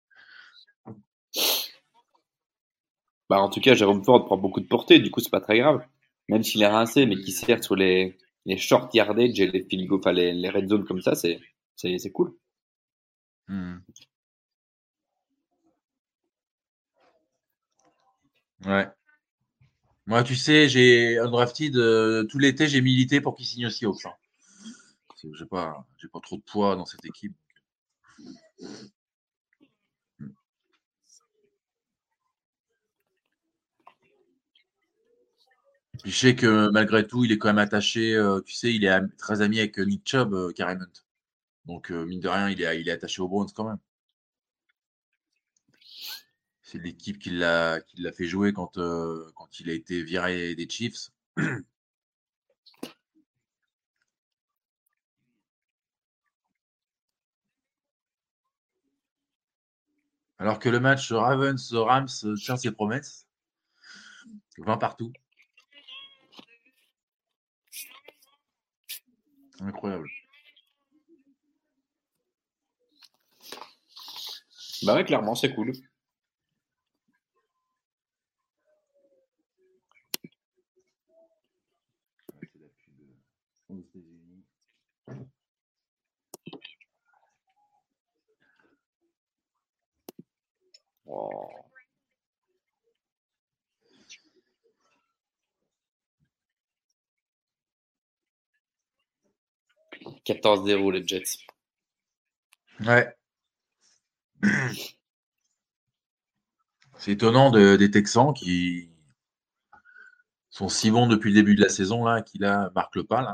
Bah, 3.30 3.42
en 3.42 3.50
tout 3.50 3.62
cas, 3.62 3.74
Jérôme 3.74 4.04
Ford 4.04 4.26
prend 4.26 4.38
beaucoup 4.38 4.60
de 4.60 4.68
portée. 4.68 5.00
Du 5.00 5.10
coup, 5.12 5.20
c'est 5.20 5.30
pas 5.30 5.42
très 5.42 5.58
grave. 5.60 5.86
Même 6.30 6.44
s'il 6.44 6.62
est 6.62 6.68
rincé, 6.68 7.06
mais 7.06 7.16
qui 7.16 7.32
sert 7.32 7.64
sur 7.64 7.76
les, 7.76 8.18
les 8.46 8.58
short 8.58 8.94
yardage 8.94 9.40
et 9.40 9.48
les 9.48 9.64
field 9.64 9.90
les, 10.14 10.50
red 10.50 10.70
zones 10.70 10.86
comme 10.86 11.02
ça, 11.02 11.16
c'est, 11.16 11.40
c'est, 11.76 12.12
cool. 12.12 12.36
Hmm. 13.48 13.78
Ouais. 18.66 18.88
Moi, 20.06 20.24
tu 20.24 20.36
sais, 20.36 20.68
j'ai 20.70 21.18
undrafted 21.20 21.76
euh, 21.76 22.24
tout 22.26 22.40
l'été, 22.40 22.68
j'ai 22.68 22.82
milité 22.82 23.22
pour 23.22 23.36
qu'il 23.36 23.46
signe 23.46 23.68
aussi 23.68 23.86
au. 23.86 23.98
J'ai 25.34 25.46
pas, 25.46 25.86
j'ai 25.98 26.10
pas 26.10 26.20
trop 26.20 26.36
de 26.38 26.42
poids 26.42 26.76
dans 26.76 26.86
cette 26.86 27.06
équipe. 27.06 27.34
Je 36.06 36.12
sais 36.12 36.36
que 36.36 36.70
malgré 36.70 37.06
tout, 37.08 37.26
il 37.26 37.32
est 37.32 37.38
quand 37.38 37.48
même 37.50 37.58
attaché. 37.58 38.14
euh, 38.16 38.42
tu 38.42 38.54
sais, 38.54 38.74
il 38.74 38.84
est 38.86 39.00
très 39.18 39.42
ami 39.42 39.60
avec 39.60 39.80
euh, 39.80 39.84
Nick 39.86 40.08
Chubb, 40.08 40.34
euh. 40.34 40.52
Donc, 41.66 41.92
euh, 41.92 42.06
mine 42.06 42.20
de 42.20 42.28
rien, 42.30 42.50
il 42.50 42.62
est, 42.62 42.92
attaché 42.92 43.22
aux 43.22 43.28
Browns 43.28 43.50
quand 43.56 43.66
même. 43.66 43.80
C'est 46.62 46.80
l'équipe 46.80 47.20
qui 47.20 47.30
l'a 47.30 47.80
fait 48.18 48.26
jouer 48.26 48.52
quand, 48.54 48.74
quand 48.76 49.60
il 49.60 49.70
a 49.70 49.74
été 49.74 50.04
viré 50.04 50.56
des 50.56 50.68
Chiefs. 50.70 51.12
Alors 60.38 60.60
que 60.60 60.70
le 60.70 60.80
match 60.80 61.12
Ravens-Rams 61.12 62.08
tient 62.38 62.58
ses 62.58 62.72
promesses. 62.72 63.26
20 64.58 64.78
partout. 64.78 65.12
Incroyable. 69.64 70.10
Bah 74.84 74.96
ouais, 74.96 75.06
clairement, 75.06 75.36
c'est 75.36 75.54
cool. 75.54 75.72
Oh. 91.06 91.63
14-0 100.26 100.92
les 100.92 101.08
Jets. 101.08 101.40
Ouais. 102.80 103.16
C'est 106.98 107.12
étonnant 107.12 107.52
de, 107.52 107.76
des 107.76 107.92
Texans 107.92 108.34
qui 108.34 108.90
sont 110.50 110.70
si 110.70 110.90
bons 110.90 111.08
depuis 111.08 111.32
le 111.32 111.36
début 111.42 111.54
de 111.54 111.62
la 111.62 111.68
saison, 111.68 112.06
là, 112.06 112.22
qui 112.22 112.38
là 112.38 112.72
marquent 112.76 112.96
le 112.96 113.04
pas. 113.04 113.22
Là. 113.22 113.34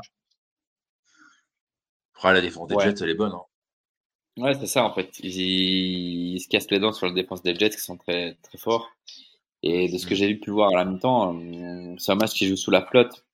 Après, 2.14 2.32
la 2.32 2.40
défense 2.40 2.68
des 2.68 2.76
Ouais. 2.76 2.84
Jets, 2.84 3.02
elle 3.02 3.10
est 3.10 3.14
bonne. 3.14 3.32
hein. 3.32 3.42
Ouais, 4.36 4.54
c'est 4.54 4.66
ça 4.66 4.84
en 4.84 4.94
fait. 4.94 5.18
Ils, 5.20 6.34
ils 6.36 6.40
se 6.40 6.48
cassent 6.48 6.70
les 6.70 6.78
dents 6.78 6.92
sur 6.92 7.06
la 7.06 7.12
défense 7.12 7.42
des 7.42 7.54
Jets 7.54 7.70
qui 7.70 7.78
sont 7.80 7.96
très, 7.98 8.34
très 8.42 8.58
forts. 8.58 8.90
Et 9.62 9.88
de 9.90 9.98
ce 9.98 10.06
que 10.06 10.14
Mm. 10.14 10.16
j'ai 10.16 10.34
pu 10.36 10.50
voir 10.52 10.70
à 10.74 10.76
la 10.78 10.86
mi-temps, 10.86 11.36
euh, 11.40 11.96
c'est 11.98 12.12
un 12.12 12.16
match 12.16 12.32
qui 12.34 12.48
joue 12.48 12.56
sous 12.56 12.70
la 12.72 12.86
flotte. 12.86 13.24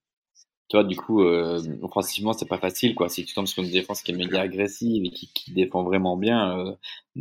Tu 0.69 0.77
vois, 0.77 0.85
du 0.85 0.97
coup, 0.97 1.23
euh, 1.23 1.61
offensivement, 1.83 2.33
c'est 2.33 2.49
pas 2.49 2.59
facile 2.59 2.95
quoi. 2.97 3.09
Si 3.09 3.25
tu 3.25 3.35
tombes 3.35 3.47
sur 3.47 3.63
une 3.63 3.71
défense 3.71 4.03
qui 4.03 4.11
est 4.11 4.17
méga 4.17 4.41
agressive 4.41 5.05
et 5.05 5.11
qui, 5.11 5.53
défend 5.53 5.85
vraiment 5.85 6.17
bien 6.17 6.59
euh, 6.59 6.75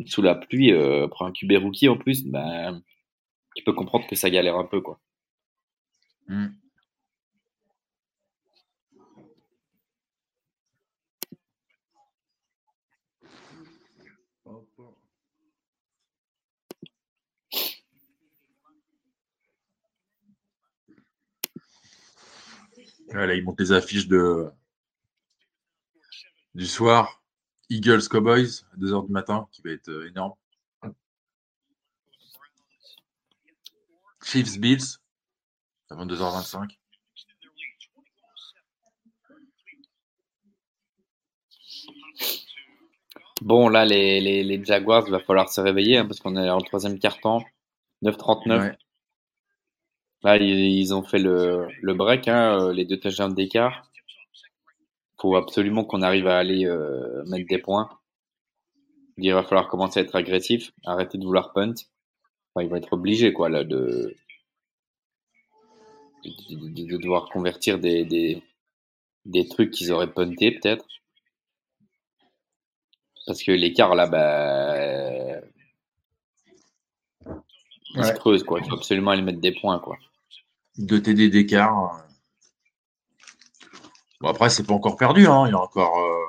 sous 0.07 0.23
la 0.23 0.33
pluie, 0.35 0.71
euh, 0.71 1.07
pour 1.07 1.23
un 1.23 1.31
QB 1.31 1.53
rookie 1.61 1.87
en 1.87 1.97
plus, 1.97 2.25
ben, 2.25 2.81
tu 3.55 3.63
peux 3.63 3.73
comprendre 3.73 4.07
que 4.07 4.15
ça 4.15 4.29
galère 4.31 4.57
un 4.57 4.65
peu 4.65 4.81
quoi. 4.81 4.99
Mm. 6.27 6.47
Là, 23.13 23.33
ils 23.33 23.43
montent 23.43 23.59
les 23.59 23.71
affiches 23.71 24.07
de... 24.07 24.49
du 26.53 26.65
soir. 26.65 27.21
Eagles 27.69 28.07
Cowboys 28.09 28.63
à 28.73 28.77
2h 28.77 29.07
du 29.07 29.11
matin, 29.11 29.47
qui 29.51 29.61
va 29.63 29.71
être 29.71 29.89
euh, 29.89 30.07
énorme. 30.07 30.33
Chiefs 34.23 34.59
Bills 34.59 34.99
à 35.89 35.95
22h25. 35.95 36.77
Bon, 43.41 43.69
là, 43.69 43.85
les, 43.85 44.21
les, 44.21 44.43
les 44.43 44.63
Jaguars, 44.63 45.03
il 45.05 45.11
va 45.11 45.19
falloir 45.19 45.49
se 45.49 45.61
réveiller 45.61 45.97
hein, 45.97 46.05
parce 46.05 46.19
qu'on 46.19 46.35
est 46.35 46.49
en 46.49 46.61
troisième 46.61 46.97
quart-temps. 46.97 47.43
9-39. 48.03 48.59
Ouais. 48.59 48.77
Là, 50.25 50.37
ils, 50.37 50.91
ont 50.95 51.03
fait 51.03 51.19
le, 51.19 51.67
le 51.83 51.93
break, 51.93 52.27
hein, 52.27 52.57
euh, 52.59 52.73
les 52.73 52.83
deux 52.85 52.99
touchdowns 52.99 53.35
d'écart. 53.35 53.87
faut 55.21 55.35
absolument 55.35 55.83
qu'on 55.85 56.01
arrive 56.01 56.25
à 56.27 56.39
aller 56.39 56.65
euh, 56.65 57.23
mettre 57.27 57.47
des 57.47 57.59
points. 57.59 57.87
Il 59.17 59.31
va 59.31 59.43
falloir 59.43 59.67
commencer 59.67 59.99
à 59.99 60.03
être 60.03 60.15
agressif, 60.15 60.71
arrêter 60.83 61.19
de 61.19 61.25
vouloir 61.25 61.53
punt. 61.53 61.75
Enfin, 62.55 62.65
il 62.65 62.69
va 62.71 62.77
être 62.79 62.93
obligé, 62.93 63.33
quoi, 63.33 63.49
là, 63.49 63.63
de, 63.63 64.15
de, 66.23 66.69
de- 66.69 66.87
de 66.91 66.97
devoir 66.97 67.29
convertir 67.29 67.77
des, 67.77 68.03
des, 68.03 68.41
des 69.25 69.47
trucs 69.47 69.69
qu'ils 69.69 69.91
auraient 69.91 70.11
punté, 70.11 70.49
peut-être. 70.51 70.87
Parce 73.27 73.43
que 73.43 73.51
l'écart, 73.51 73.93
là, 73.93 74.07
bah, 74.07 75.39
il 77.95 78.03
se 78.03 78.11
creuse, 78.13 78.43
quoi. 78.43 78.59
Il 78.59 78.67
faut 78.67 78.75
absolument 78.75 79.11
aller 79.11 79.21
mettre 79.21 79.39
des 79.39 79.51
points, 79.53 79.77
quoi. 79.77 79.97
Deux 80.77 81.01
TD 81.01 81.29
d'écart. 81.29 82.05
Bon, 84.21 84.29
après, 84.29 84.49
c'est 84.49 84.65
pas 84.65 84.73
encore 84.73 84.97
perdu. 84.97 85.27
Hein. 85.27 85.45
Il 85.47 85.51
y 85.51 85.53
a 85.53 85.59
encore. 85.59 85.97
euh, 85.99 86.25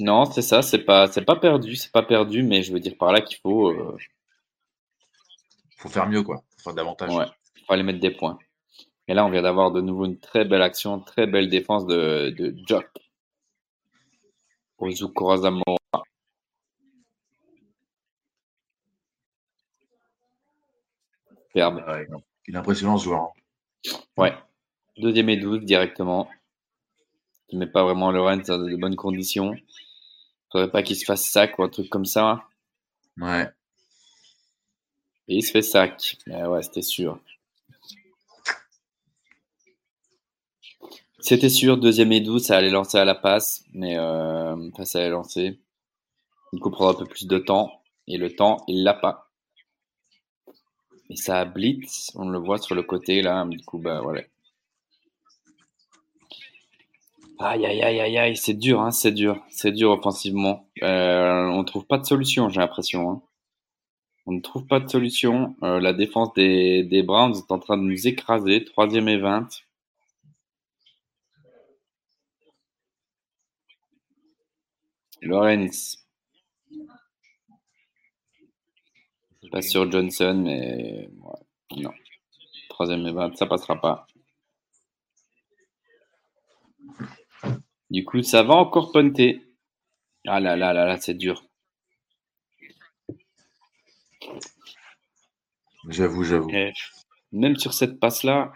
Non, 0.00 0.24
c'est 0.24 0.42
ça, 0.42 0.62
c'est 0.62 0.84
pas, 0.84 1.06
c'est 1.08 1.24
pas 1.24 1.36
perdu, 1.36 1.76
c'est 1.76 1.92
pas 1.92 2.02
perdu, 2.02 2.42
mais 2.42 2.62
je 2.62 2.72
veux 2.72 2.80
dire 2.80 2.96
par 2.98 3.12
là 3.12 3.20
qu'il 3.20 3.38
faut, 3.38 3.68
euh, 3.70 3.96
faut 5.76 5.88
faire 5.88 6.06
mieux, 6.08 6.22
quoi. 6.22 6.42
Faut 6.56 6.64
faire 6.64 6.74
davantage. 6.74 7.14
ouais, 7.14 7.26
faut 7.66 7.72
aller 7.72 7.82
mettre 7.82 8.00
des 8.00 8.10
points. 8.12 8.38
Et 9.08 9.14
là, 9.14 9.24
on 9.26 9.30
vient 9.30 9.42
d'avoir 9.42 9.72
de 9.72 9.80
nouveau 9.80 10.04
une 10.06 10.18
très 10.20 10.44
belle 10.44 10.62
action, 10.62 11.00
très 11.00 11.26
belle 11.26 11.48
défense 11.48 11.86
de, 11.86 12.30
de 12.30 12.54
Jock. 12.66 12.86
Ozuko 14.78 15.36
Zamora. 15.36 15.76
Superbe. 21.52 21.84
Ouais, 21.86 22.06
il 22.48 22.54
est 22.54 22.58
impressionnant 22.58 22.96
ce 22.98 23.04
joueur. 23.04 23.22
hein. 23.22 23.32
Ouais. 24.16 24.34
Deuxième 24.96 25.28
et 25.28 25.36
12 25.36 25.64
directement. 25.64 26.28
Il 27.48 27.58
met 27.58 27.66
pas 27.66 27.82
vraiment 27.82 28.10
Lorenz 28.10 28.46
dans 28.46 28.58
de 28.58 28.76
bonnes 28.76 28.96
conditions. 28.96 29.56
Faudrait 30.52 30.70
pas 30.70 30.82
qu'il 30.82 30.96
se 30.96 31.04
fasse 31.04 31.24
sac 31.24 31.58
ou 31.58 31.62
un 31.62 31.68
truc 31.68 31.88
comme 31.88 32.04
ça. 32.04 32.44
Ouais. 33.16 33.48
Et 35.28 35.36
il 35.36 35.42
se 35.42 35.52
fait 35.52 35.62
sac. 35.62 36.16
Mais 36.26 36.44
ouais, 36.44 36.62
c'était 36.62 36.82
sûr. 36.82 37.20
C'était 41.20 41.50
sûr, 41.50 41.76
deuxième 41.76 42.12
et 42.12 42.20
12, 42.20 42.44
ça 42.46 42.56
allait 42.56 42.70
lancer 42.70 42.96
à 42.96 43.04
la 43.04 43.14
passe, 43.14 43.62
mais 43.74 43.98
euh, 43.98 44.56
ça 44.84 45.00
allait 45.00 45.10
lancer. 45.10 45.60
Du 46.52 46.60
coup, 46.60 46.70
prendra 46.70 46.92
un 46.92 46.96
peu 46.96 47.04
plus 47.04 47.26
de 47.26 47.38
temps. 47.38 47.82
Et 48.06 48.16
le 48.16 48.34
temps, 48.34 48.64
il 48.66 48.82
l'a 48.82 48.94
pas. 48.94 49.29
Et 51.10 51.16
ça 51.16 51.44
blitz, 51.44 52.10
on 52.14 52.30
le 52.30 52.38
voit 52.38 52.56
sur 52.56 52.74
le 52.74 52.82
côté 52.82 53.20
là. 53.20 53.44
Du 53.44 53.58
coup, 53.62 53.76
bah 53.76 54.00
voilà. 54.00 54.22
Aïe, 57.40 57.66
aïe, 57.66 57.82
aïe, 57.82 57.98
aïe, 58.00 58.18
aïe, 58.18 58.36
c'est 58.36 58.54
dur, 58.54 58.80
hein, 58.80 58.92
c'est 58.92 59.10
dur. 59.10 59.42
C'est 59.50 59.72
dur 59.72 59.90
offensivement. 59.90 60.68
Euh, 60.84 61.46
on 61.48 61.64
trouve 61.64 61.84
pas 61.84 61.98
de 61.98 62.04
solution, 62.06 62.48
j'ai 62.48 62.60
l'impression. 62.60 63.10
hein. 63.10 63.22
On 64.24 64.32
ne 64.32 64.40
trouve 64.40 64.66
pas 64.66 64.80
de 64.80 64.88
solution. 64.88 65.56
La 65.60 65.92
défense 65.92 66.32
des, 66.34 66.84
des 66.84 67.02
Browns 67.02 67.34
est 67.36 67.52
en 67.52 67.58
train 67.58 67.76
de 67.76 67.82
nous 67.82 68.06
écraser. 68.08 68.64
Troisième 68.64 69.08
et 69.08 69.18
20. 69.18 69.48
Lawrence. 75.22 75.99
Pas 79.50 79.62
sur 79.62 79.90
Johnson, 79.90 80.42
mais 80.44 81.08
ouais, 81.22 81.82
non. 81.82 81.90
Troisième 82.68 83.06
et 83.06 83.12
20, 83.12 83.36
ça 83.36 83.46
passera 83.46 83.80
pas. 83.80 84.06
Du 87.90 88.04
coup, 88.04 88.22
ça 88.22 88.42
va 88.44 88.54
encore 88.54 88.92
punter. 88.92 89.42
Ah 90.26 90.38
là 90.38 90.56
là 90.56 90.72
là 90.72 90.86
là, 90.86 90.96
c'est 90.98 91.14
dur. 91.14 91.44
J'avoue, 95.88 96.22
j'avoue. 96.22 96.50
Même 97.32 97.56
sur 97.56 97.72
cette 97.72 97.98
passe-là, 97.98 98.52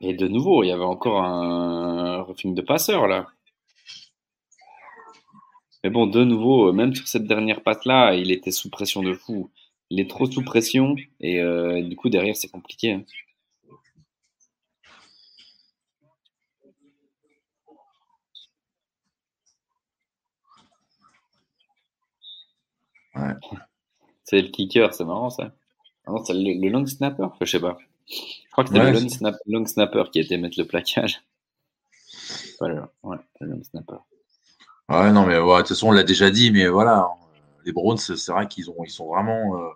et 0.00 0.14
de 0.14 0.28
nouveau, 0.28 0.62
il 0.62 0.68
y 0.68 0.72
avait 0.72 0.84
encore 0.84 1.22
un 1.22 2.22
roughing 2.22 2.54
de 2.54 2.62
passeur 2.62 3.08
là. 3.08 3.26
Mais 5.84 5.90
bon, 5.90 6.06
de 6.06 6.24
nouveau, 6.24 6.72
même 6.72 6.94
sur 6.94 7.06
cette 7.06 7.26
dernière 7.26 7.62
passe-là, 7.62 8.14
il 8.14 8.30
était 8.30 8.50
sous 8.50 8.70
pression 8.70 9.02
de 9.02 9.14
fou. 9.14 9.50
Il 9.90 10.00
est 10.00 10.08
trop 10.10 10.30
sous 10.30 10.42
pression 10.44 10.96
et 11.20 11.40
euh, 11.40 11.82
du 11.82 11.96
coup 11.96 12.08
derrière 12.10 12.36
c'est 12.36 12.48
compliqué. 12.48 12.92
hein. 12.92 13.04
Ouais. 23.14 23.34
C'est 24.24 24.42
le 24.42 24.48
kicker, 24.48 24.92
c'est 24.94 25.04
marrant 25.04 25.30
ça. 25.30 25.52
Ah 26.06 26.12
non, 26.12 26.24
c'est 26.24 26.34
le, 26.34 26.60
le 26.60 26.68
long 26.70 26.86
snapper, 26.86 27.24
Enfin, 27.24 27.36
je 27.44 27.50
sais 27.50 27.60
pas. 27.60 27.78
Je 28.08 28.50
crois 28.52 28.64
que 28.64 28.70
c'était 28.70 28.80
Ouais, 28.80 28.92
le 28.92 29.00
long, 29.00 29.08
c'est- 29.08 29.18
snap- 29.18 29.36
long 29.46 29.66
snapper 29.66 30.04
qui 30.12 30.20
était 30.20 30.38
mettre 30.38 30.58
le 30.58 30.66
plaquage. 30.66 31.22
Voilà, 32.60 32.90
ouais, 33.02 33.16
le 33.40 33.48
long 33.48 33.62
snapper. 33.62 33.96
Ouais, 34.88 35.12
non, 35.12 35.26
mais 35.26 35.34
de 35.36 35.58
toute 35.58 35.68
façon, 35.68 35.88
on 35.88 35.92
l'a 35.92 36.02
déjà 36.02 36.30
dit, 36.30 36.50
mais 36.50 36.66
voilà. 36.68 37.08
Les 37.68 37.72
Browns, 37.74 37.98
c'est 37.98 38.32
vrai 38.32 38.48
qu'ils 38.48 38.70
ont, 38.70 38.82
ils 38.82 38.90
sont 38.90 39.08
vraiment 39.08 39.62
euh, 39.62 39.68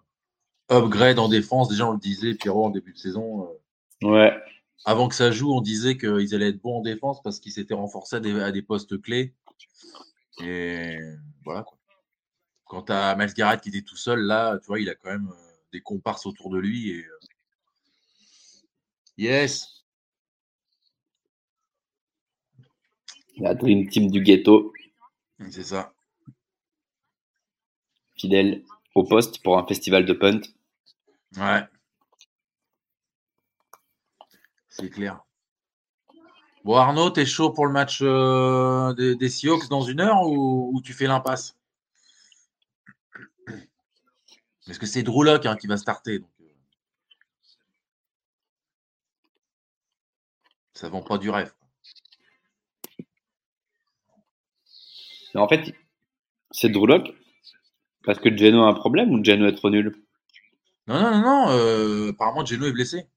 upgrade 0.71 1.19
en 1.19 1.29
défense. 1.29 1.69
Déjà, 1.69 1.87
on 1.87 1.93
le 1.93 1.99
disait, 1.99 2.35
Pierrot, 2.35 2.65
en 2.65 2.71
début 2.71 2.95
de 2.95 2.99
saison. 2.99 3.45
euh, 3.45 4.07
Ouais, 4.09 4.33
avant 4.87 5.09
que 5.09 5.15
ça 5.15 5.31
joue, 5.31 5.53
on 5.53 5.61
disait 5.61 5.99
qu'ils 5.99 6.35
allaient 6.35 6.49
être 6.49 6.63
bons 6.63 6.79
en 6.79 6.81
défense 6.81 7.23
parce 7.23 7.39
qu'ils 7.39 7.53
s'étaient 7.53 7.75
renforcés 7.75 8.17
à 8.17 8.21
des, 8.21 8.41
à 8.41 8.51
des 8.51 8.63
postes 8.63 8.99
clés. 9.03 9.35
Et 10.43 10.97
voilà. 11.45 11.65
Quoi. 11.65 11.77
Quant 12.65 12.85
à 12.89 13.15
Miles 13.15 13.35
Garrett 13.35 13.61
qui 13.61 13.69
était 13.69 13.83
tout 13.83 13.97
seul, 13.99 14.21
là, 14.21 14.59
tu 14.59 14.69
vois, 14.69 14.81
il 14.81 14.89
a 14.89 14.95
quand 14.95 15.11
même 15.11 15.29
euh, 15.29 15.53
des 15.75 15.83
comparses 15.83 16.25
autour 16.25 16.49
de 16.49 16.59
lui. 16.59 16.93
Et, 16.93 17.05
euh, 17.05 17.19
Yes! 19.19 19.85
la 23.37 23.55
Dream 23.55 23.87
Team 23.91 24.11
du 24.11 24.23
ghetto, 24.23 24.73
C'est 25.51 25.63
ça. 25.65 25.92
Fidèle 28.23 28.63
au 28.95 29.03
poste 29.03 29.43
pour 29.43 29.59
un 29.59 29.67
festival 29.67 30.05
de 30.05 30.13
punt. 30.13 30.41
Ouais. 31.37 31.65
C'est 34.69 34.91
clair. 34.91 35.25
Bon, 36.65 36.77
Arnaud, 36.77 37.11
t'es 37.11 37.27
chaud 37.27 37.51
pour 37.51 37.67
le 37.67 37.73
match 37.73 37.99
euh, 38.03 38.95
des, 38.95 39.17
des 39.17 39.29
Seahawks 39.29 39.69
dans 39.69 39.83
une 39.83 40.01
heure 40.01 40.23
ou, 40.23 40.71
ou 40.73 40.81
tu 40.81 40.93
fais 40.93 41.09
l'impasse? 41.09 41.59
Parce 44.65 44.79
que 44.79 44.87
c'est 44.87 45.03
Drew 45.03 45.29
hein, 45.29 45.57
qui 45.57 45.67
va 45.67 45.77
starter. 45.77 46.21
Donc, 46.21 46.31
euh, 46.41 46.45
ça 50.75 50.89
vend 50.89 51.03
pas 51.03 51.19
du 51.19 51.29
rêve. 51.29 51.53
En 55.35 55.49
fait, 55.49 55.75
c'est 56.53 56.69
Drew 56.69 57.03
parce 58.05 58.19
que 58.21 58.37
Geno 58.37 58.63
a 58.65 58.69
un 58.69 58.75
problème 58.75 59.11
ou 59.13 59.25
Geno 59.25 59.47
est 59.47 59.55
trop 59.55 59.71
nul? 59.71 59.95
Non, 60.87 61.01
non, 61.01 61.11
non, 61.11 61.21
non. 61.23 61.51
euh, 61.51 62.11
apparemment, 62.11 62.45
Geno 62.47 62.67
est 62.67 62.73
blessé. 62.73 63.09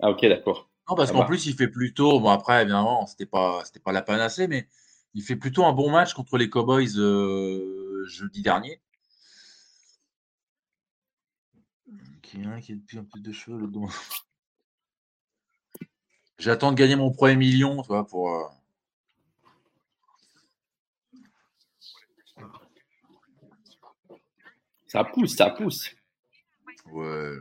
Ah 0.00 0.10
ok, 0.10 0.26
d'accord. 0.26 0.68
Non, 0.88 0.96
parce 0.96 1.10
Ça 1.10 1.12
qu'en 1.12 1.20
va. 1.20 1.24
plus, 1.24 1.46
il 1.46 1.54
fait 1.54 1.68
plutôt. 1.68 2.18
Bon, 2.20 2.30
après, 2.30 2.62
évidemment, 2.62 3.06
c'était 3.06 3.26
pas, 3.26 3.62
c'était 3.64 3.80
pas 3.80 3.92
la 3.92 4.02
panacée, 4.02 4.48
mais 4.48 4.66
il 5.14 5.22
fait 5.22 5.36
plutôt 5.36 5.64
un 5.64 5.72
bon 5.72 5.90
match 5.90 6.14
contre 6.14 6.38
les 6.38 6.48
Cowboys 6.50 6.98
euh, 6.98 8.04
jeudi 8.06 8.42
dernier. 8.42 8.80
Qui 12.22 12.42
un 12.44 12.60
qui 12.60 12.72
a 12.72 12.74
depuis 12.76 12.98
un 12.98 13.04
peu 13.04 13.18
de 13.20 13.32
cheveux 13.32 13.58
le. 13.58 13.68
J'attends 16.38 16.72
de 16.72 16.76
gagner 16.76 16.96
mon 16.96 17.12
premier 17.12 17.36
million, 17.36 17.80
tu 17.82 17.88
vois, 17.88 18.04
pour. 18.04 18.30
euh, 18.34 18.42
Ça 24.88 25.04
pousse, 25.04 25.36
ça 25.36 25.50
pousse. 25.50 25.94
Ouais. 26.86 27.36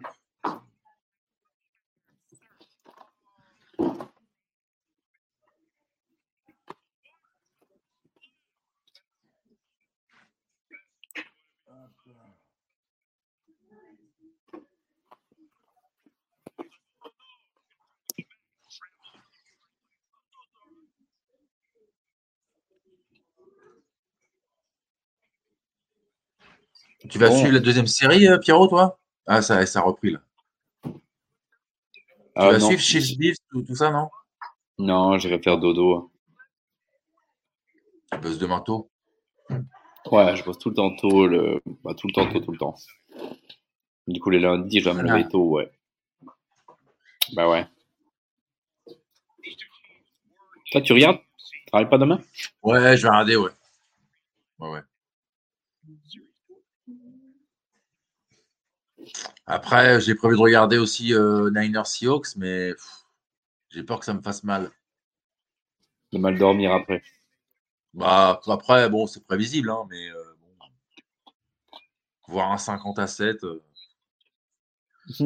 Tu 27.09 27.19
vas 27.19 27.29
Bon. 27.29 27.35
suivre 27.37 27.53
la 27.53 27.59
deuxième 27.59 27.87
série, 27.87 28.27
euh, 28.27 28.37
Pierrot, 28.37 28.67
toi? 28.67 28.99
Ah, 29.25 29.41
ça, 29.41 29.65
ça 29.65 29.79
a 29.79 29.83
repris 29.83 30.11
là. 30.11 30.19
Tu 30.83 30.91
Ah, 32.35 32.51
vas 32.51 32.59
non. 32.59 32.67
suivre 32.67 32.81
Chiefs 32.81 33.17
Beef, 33.17 33.35
tout, 33.49 33.61
tout 33.63 33.75
ça, 33.75 33.89
non? 33.91 34.09
Non, 34.79 35.17
j'irai 35.17 35.39
faire 35.41 35.57
dodo. 35.57 36.11
Tu 38.11 38.19
bosses 38.19 38.37
demain 38.37 38.61
tôt? 38.61 38.89
Ouais, 40.11 40.35
je 40.35 40.43
bosse 40.43 40.59
tout 40.59 40.69
le 40.69 40.75
temps 40.75 40.95
tôt, 40.95 41.27
le... 41.27 41.61
bah, 41.83 41.93
tout 41.93 42.07
le 42.07 42.13
temps 42.13 42.31
tôt, 42.31 42.39
tout 42.39 42.51
le 42.51 42.57
temps. 42.57 42.75
Du 44.07 44.19
coup, 44.21 44.29
les 44.29 44.39
lundis, 44.39 44.79
je 44.79 44.85
dois 44.85 44.93
me 44.93 45.01
Voilà. 45.01 45.17
lever 45.17 45.29
tôt, 45.29 45.43
ouais. 45.49 45.71
Bah 47.33 47.49
ouais. 47.49 47.67
Toi, 50.71 50.81
tu 50.81 50.93
regardes? 50.93 51.19
Tu 51.51 51.65
travailles 51.65 51.89
pas 51.89 51.97
demain? 51.97 52.21
Ouais, 52.63 52.95
je 52.95 53.03
vais 53.03 53.09
regarder, 53.09 53.35
ouais. 53.35 53.51
Ouais, 54.59 54.69
ouais. 54.69 54.81
Après, 59.47 60.01
j'ai 60.01 60.13
prévu 60.13 60.35
de 60.35 60.41
regarder 60.41 60.77
aussi 60.77 61.13
euh, 61.13 61.49
Niners 61.51 61.85
Seahawks, 61.85 62.35
mais 62.35 62.73
j'ai 63.69 63.81
peur 63.83 63.99
que 63.99 64.05
ça 64.05 64.13
me 64.13 64.21
fasse 64.21 64.43
mal. 64.43 64.71
De 66.11 66.17
mal 66.17 66.37
dormir 66.37 66.73
après. 66.73 67.01
Bah, 67.93 68.41
après, 68.45 68.89
bon, 68.89 69.07
c'est 69.07 69.25
prévisible, 69.25 69.69
hein, 69.69 69.87
mais 69.89 70.09
euh, 70.09 70.23
bon. 70.41 70.65
voir 72.27 72.51
un 72.51 72.57
50 72.57 72.99
à 72.99 73.07
7. 73.07 73.43
euh, 73.45 73.63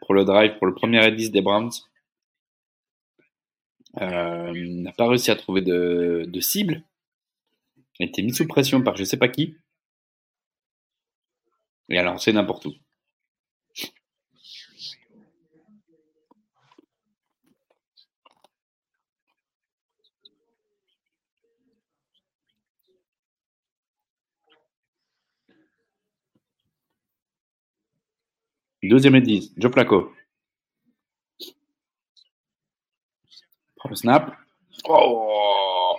pour 0.00 0.14
le 0.14 0.24
drive, 0.24 0.56
pour 0.58 0.66
le 0.66 0.74
premier 0.74 1.06
et 1.06 1.12
10 1.12 1.30
des 1.30 1.42
Browns. 1.42 1.70
Euh, 4.00 4.52
n'a 4.54 4.92
pas 4.92 5.06
réussi 5.08 5.30
à 5.30 5.36
trouver 5.36 5.60
de, 5.60 6.24
de 6.26 6.40
cible. 6.40 6.82
Il 7.98 8.06
a 8.06 8.08
été 8.08 8.22
mis 8.22 8.34
sous 8.34 8.46
pression 8.48 8.82
par 8.82 8.96
je 8.96 9.04
sais 9.04 9.18
pas 9.18 9.28
qui. 9.28 9.56
Et 11.88 11.98
a 11.98 12.02
lancé 12.02 12.32
n'importe 12.32 12.66
où. 12.66 12.72
Deuxième 28.82 29.14
et 29.14 29.22
10, 29.22 29.54
Joe 29.56 29.72
Flacco. 29.72 30.12
Prend 33.76 33.88
le 33.88 33.94
snap. 33.94 34.36
Oh 34.86 35.96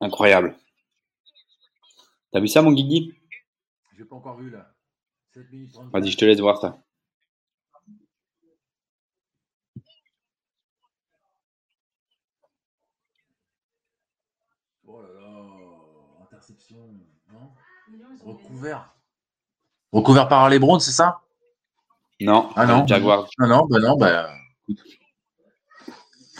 Incroyable. 0.00 0.56
T'as 2.32 2.40
vu 2.40 2.48
ça, 2.48 2.60
mon 2.60 2.72
Guigui? 2.72 3.19
J'ai 4.00 4.06
pas 4.06 4.16
encore 4.16 4.38
vu 4.38 4.48
là. 4.48 4.66
7 5.34 5.52
minutes 5.52 5.72
30. 5.74 5.92
Vas-y, 5.92 6.10
je 6.10 6.16
te 6.16 6.24
laisse 6.24 6.40
voir 6.40 6.56
ça. 6.56 6.82
Oh 14.86 15.02
là 15.02 15.08
là, 15.20 16.22
interception, 16.22 16.78
non? 17.30 17.52
Recouvert. 18.24 18.96
Recouvert 19.92 20.28
par 20.28 20.48
les 20.48 20.58
Browns, 20.58 20.80
c'est 20.80 20.92
ça? 20.92 21.20
Non, 22.22 22.48
Ah 22.56 22.64
non. 22.64 22.84
euh, 22.84 22.86
Jaguars. 22.86 23.28
Non, 23.38 23.48
non, 23.48 23.66
bah 23.66 23.80
non, 23.80 23.98
bah 23.98 24.34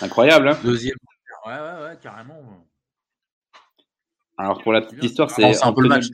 Incroyable, 0.00 0.48
hein 0.48 0.58
deuxième. 0.64 0.96
Ouais, 1.44 1.52
ouais, 1.52 1.82
ouais, 1.82 1.98
carrément. 2.00 2.40
Alors, 4.38 4.62
pour 4.62 4.72
la 4.72 4.80
petite 4.80 5.04
histoire, 5.04 5.30
c'est 5.30 5.62
un 5.62 5.74
peu 5.74 5.82
le 5.82 5.88
Antonio, 5.90 6.08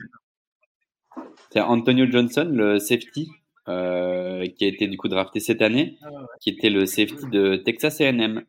Antonio 1.59 2.05
Johnson, 2.09 2.49
le 2.51 2.79
safety, 2.79 3.29
euh, 3.67 4.45
qui 4.47 4.65
a 4.65 4.67
été 4.67 4.87
du 4.87 4.97
coup 4.97 5.07
drafté 5.07 5.39
cette 5.39 5.61
année, 5.61 5.97
Ah 6.01 6.09
qui 6.39 6.49
était 6.49 6.69
le 6.69 6.85
safety 6.85 7.25
de 7.31 7.55
Texas 7.57 7.99
A&M, 8.01 8.43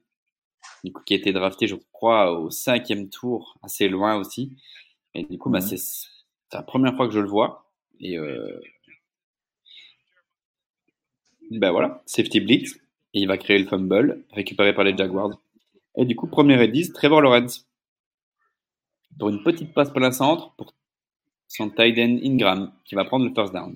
du 0.85 0.93
coup, 0.93 1.02
qui 1.05 1.14
a 1.14 1.16
été 1.16 1.32
drafté, 1.32 1.66
je 1.66 1.76
crois, 1.93 2.32
au 2.39 2.51
cinquième 2.51 3.09
tour, 3.09 3.59
assez 3.62 3.89
loin 3.89 4.16
aussi. 4.16 4.56
Et 5.14 5.24
du 5.24 5.39
coup, 5.39 5.51
bah, 5.51 5.60
Mhm. 5.60 5.66
c'est 5.76 6.09
la 6.52 6.62
première 6.62 6.94
fois 6.97 7.09
que 7.09 7.14
je 7.14 7.20
le 7.20 7.28
vois. 7.28 7.70
Et 8.01 8.16
euh, 8.18 8.60
ben 11.51 11.70
voilà, 11.70 12.02
safety 12.06 12.40
blitz, 12.40 12.74
et 13.14 13.20
il 13.20 13.26
va 13.26 13.39
créer 13.39 13.59
le 13.59 13.66
fumble, 13.66 14.24
récupéré 14.32 14.74
par 14.74 14.85
les 14.85 14.97
Jaguars. 14.97 15.40
Et 15.97 16.05
du 16.05 16.14
coup, 16.14 16.26
premier 16.26 16.62
et 16.62 16.68
10, 16.68 16.93
Trevor 16.93 17.22
Lawrence. 17.22 17.66
Pour 19.18 19.30
une 19.30 19.43
petite 19.43 19.72
passe 19.74 19.90
plein 19.90 20.12
centre, 20.12 20.55
pour 20.56 20.74
son 21.48 21.70
tight 21.70 21.98
end 21.98 22.18
Ingram, 22.22 22.72
qui 22.84 22.94
va 22.94 23.04
prendre 23.04 23.26
le 23.26 23.34
first 23.34 23.52
down. 23.52 23.74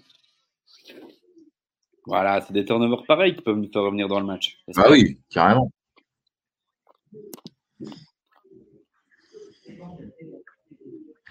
Voilà, 2.06 2.40
c'est 2.40 2.52
des 2.52 2.64
turnovers 2.64 3.04
pareils 3.06 3.34
qui 3.34 3.42
peuvent 3.42 3.56
nous 3.56 3.70
faire 3.72 3.82
revenir 3.82 4.08
dans 4.08 4.20
le 4.20 4.26
match. 4.26 4.58
Ah 4.76 4.90
oui, 4.90 5.18
carrément. 5.30 5.70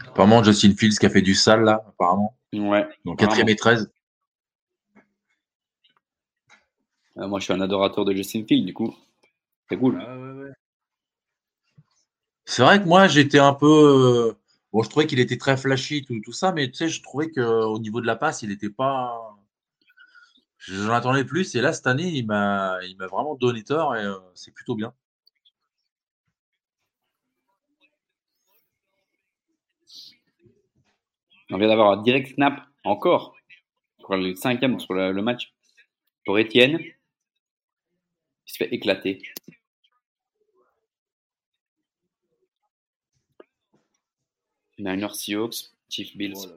Apparemment, 0.07 0.43
Justin 0.43 0.73
Fields 0.75 0.97
qui 0.97 1.05
a 1.05 1.09
fait 1.09 1.21
du 1.21 1.35
sale 1.35 1.63
là, 1.63 1.83
apparemment. 1.87 2.37
Ouais. 2.53 2.87
Donc 3.05 3.19
4 3.19 3.47
et 3.47 3.55
13. 3.55 3.91
Euh, 7.17 7.27
moi, 7.27 7.39
je 7.39 7.45
suis 7.45 7.53
un 7.53 7.61
adorateur 7.61 8.05
de 8.05 8.13
Justin 8.13 8.43
Field, 8.47 8.65
du 8.65 8.73
coup. 8.73 8.93
C'est 9.69 9.77
cool. 9.77 10.01
C'est 12.45 12.63
vrai 12.63 12.81
que 12.81 12.87
moi, 12.87 13.07
j'étais 13.07 13.39
un 13.39 13.53
peu. 13.53 14.35
Bon, 14.73 14.83
je 14.83 14.89
trouvais 14.89 15.07
qu'il 15.07 15.19
était 15.19 15.37
très 15.37 15.57
flashy, 15.57 16.05
tout, 16.05 16.19
tout 16.23 16.31
ça, 16.31 16.51
mais 16.53 16.69
tu 16.69 16.75
sais, 16.77 16.87
je 16.89 17.01
trouvais 17.03 17.29
qu'au 17.29 17.77
niveau 17.79 17.99
de 18.01 18.05
la 18.07 18.15
passe, 18.15 18.41
il 18.41 18.49
n'était 18.49 18.69
pas. 18.69 19.37
J'en 20.59 20.93
attendais 20.93 21.25
plus, 21.25 21.55
et 21.55 21.61
là, 21.61 21.73
cette 21.73 21.87
année, 21.87 22.07
il 22.09 22.25
m'a 22.25 22.79
vraiment 23.11 23.35
donné 23.35 23.63
tort, 23.63 23.95
et 23.95 24.03
euh, 24.05 24.15
c'est 24.35 24.53
plutôt 24.53 24.75
bien. 24.75 24.93
On 31.49 31.57
vient 31.57 31.67
d'avoir 31.67 31.91
un 31.91 32.01
direct 32.01 32.33
snap 32.33 32.61
encore. 32.85 33.35
Le 34.09 34.35
cinquième 34.35 34.79
sur 34.79 34.93
le, 34.93 35.11
le 35.11 35.21
match. 35.21 35.53
Pour 36.25 36.37
Etienne. 36.37 36.79
Il 36.79 36.93
se 38.45 38.57
fait 38.57 38.73
éclater. 38.73 39.21
Niners 44.81 45.15
Seahawks, 45.15 45.71
Chief 45.89 46.15
Bills. 46.17 46.47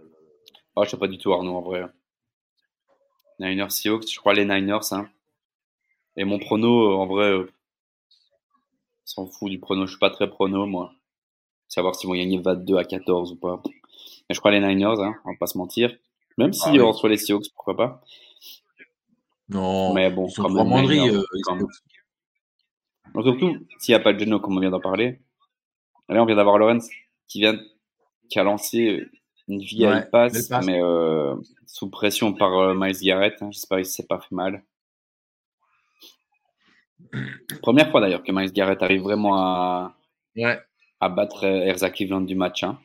Oh, 0.76 0.84
je 0.84 0.90
sais 0.90 0.96
pas 0.96 1.08
du 1.08 1.18
tout 1.18 1.32
Arnaud 1.32 1.56
en 1.56 1.62
vrai. 1.62 1.84
Niners 3.38 3.70
Seahawks, 3.72 4.10
je 4.10 4.18
crois 4.18 4.34
les 4.34 4.44
Niners. 4.44 4.92
Hein. 4.92 5.08
Et 6.16 6.24
mon 6.24 6.38
prono, 6.38 6.94
en 6.96 7.06
vrai, 7.06 7.26
euh, 7.30 7.50
s'en 9.04 9.26
fout 9.26 9.50
du 9.50 9.58
prono. 9.58 9.86
Je 9.86 9.92
suis 9.92 9.98
pas 9.98 10.10
très 10.10 10.28
prono, 10.28 10.66
moi. 10.66 10.92
Savoir 11.68 11.94
s'ils 11.94 12.08
vont 12.08 12.14
gagner 12.14 12.38
22 12.38 12.76
à 12.76 12.84
14 12.84 13.32
ou 13.32 13.36
pas. 13.36 13.60
Mais 14.28 14.34
je 14.34 14.38
crois 14.40 14.50
les 14.52 14.60
Niners, 14.60 15.00
hein, 15.00 15.14
on 15.24 15.30
va 15.32 15.36
pas 15.38 15.46
se 15.46 15.58
mentir. 15.58 15.94
Même 16.38 16.52
si 16.52 16.62
Ah 16.66 16.72
oui. 16.72 16.80
on 16.80 16.88
reçoit 16.92 17.08
les 17.10 17.16
Seahawks, 17.18 17.46
pourquoi 17.54 17.76
pas. 17.76 18.02
Non, 19.48 19.92
Mais 19.94 20.10
bon, 20.10 20.26
ils 20.26 20.30
sont 20.32 20.42
quand 20.44 20.50
même. 20.64 20.66
Niners, 20.88 21.14
euh, 21.16 21.22
quand 21.44 21.54
ils- 21.56 21.58
même. 21.58 21.68
Donc, 23.14 23.24
surtout, 23.24 23.66
s'il 23.78 23.94
n'y 23.94 24.00
a 24.00 24.02
pas 24.02 24.12
de 24.12 24.18
Geno, 24.18 24.40
comme 24.40 24.56
on 24.56 24.60
vient 24.60 24.70
d'en 24.70 24.80
parler. 24.80 25.20
Là, 26.08 26.22
on 26.22 26.26
vient 26.26 26.36
d'avoir 26.36 26.58
Lawrence 26.58 26.88
qui 27.28 27.40
vient, 27.40 27.58
qui 28.34 28.40
a 28.40 28.42
lancé 28.42 29.06
une 29.46 29.60
vieille 29.60 29.92
Ouais, 29.92 30.06
passe, 30.10 30.50
mais 30.66 30.82
euh, 30.82 31.36
sous 31.66 31.88
pression 31.88 32.32
par 32.34 32.52
euh, 32.58 32.74
Miles 32.74 32.98
Garrett. 33.00 33.40
hein. 33.42 33.50
J'espère 33.52 33.78
qu'il 33.78 33.86
s'est 33.86 34.06
pas 34.08 34.18
fait 34.18 34.34
mal. 34.34 34.64
Première 37.62 37.92
fois 37.92 38.00
d'ailleurs 38.00 38.24
que 38.24 38.32
Miles 38.32 38.50
Garrett 38.52 38.82
arrive 38.82 39.02
vraiment 39.02 39.36
à, 39.36 39.96
Ouais. 40.34 40.60
à 40.98 41.08
battre 41.08 41.44
euh, 41.44 41.60
Erza 41.64 41.90
Cleveland 41.90 42.22
du 42.22 42.34
match. 42.34 42.64
hein. 42.64 42.80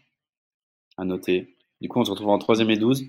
À 0.97 1.03
noter. 1.03 1.57
Du 1.81 1.89
coup, 1.89 1.99
on 1.99 2.05
se 2.05 2.11
retrouve 2.11 2.29
en 2.29 2.37
3 2.37 2.59
et 2.59 2.77
12. 2.77 3.05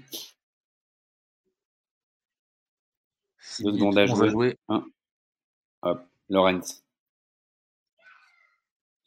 Six 3.38 3.64
Deux 3.64 3.72
secondes 3.74 3.98
à 3.98 4.06
jouer. 4.06 4.56
Hop, 5.82 6.06
Lawrence. 6.30 6.82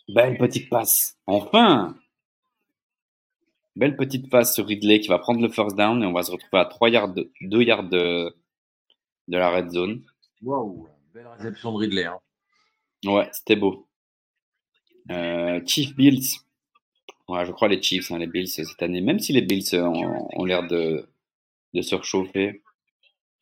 Belle 0.08 0.38
petite 0.38 0.70
passe. 0.70 1.18
Enfin 1.26 1.96
Belle 3.76 3.96
petite 3.96 4.30
passe 4.30 4.54
sur 4.54 4.68
Ridley 4.68 5.00
qui 5.00 5.08
va 5.08 5.18
prendre 5.20 5.42
le 5.42 5.50
first 5.50 5.76
down 5.76 6.02
et 6.04 6.06
on 6.06 6.14
va 6.14 6.24
se 6.24 6.32
retrouver 6.32 6.62
à 6.62 6.66
3 6.66 6.90
yards, 6.90 7.14
2 7.42 7.62
yards 7.62 7.90
de, 7.90 8.36
de 9.28 9.38
la 9.38 9.50
red 9.50 9.72
zone. 9.72 10.04
Waouh, 10.44 10.88
belle 11.14 11.28
réception 11.28 11.72
de 11.74 11.78
Ridley. 11.78 12.06
Hein. 12.06 12.20
Ouais, 13.06 13.28
c'était 13.34 13.56
beau. 13.56 13.88
Euh, 15.12 15.60
Chiefs 15.66 15.96
Bills. 15.96 16.40
Ouais, 17.28 17.46
je 17.46 17.52
crois 17.52 17.68
les 17.68 17.82
Chiefs, 17.82 18.12
hein, 18.12 18.20
les 18.20 18.28
Bills 18.28 18.48
cette 18.48 18.82
année. 18.82 19.02
Même 19.02 19.20
si 19.20 19.34
les 19.34 19.42
Bills 19.42 19.74
euh, 19.74 19.84
ont, 19.84 20.28
ont 20.34 20.46
l'air 20.46 20.68
de, 20.68 21.10
de 21.74 21.82
se 21.82 21.96
réchauffer. 21.96 22.62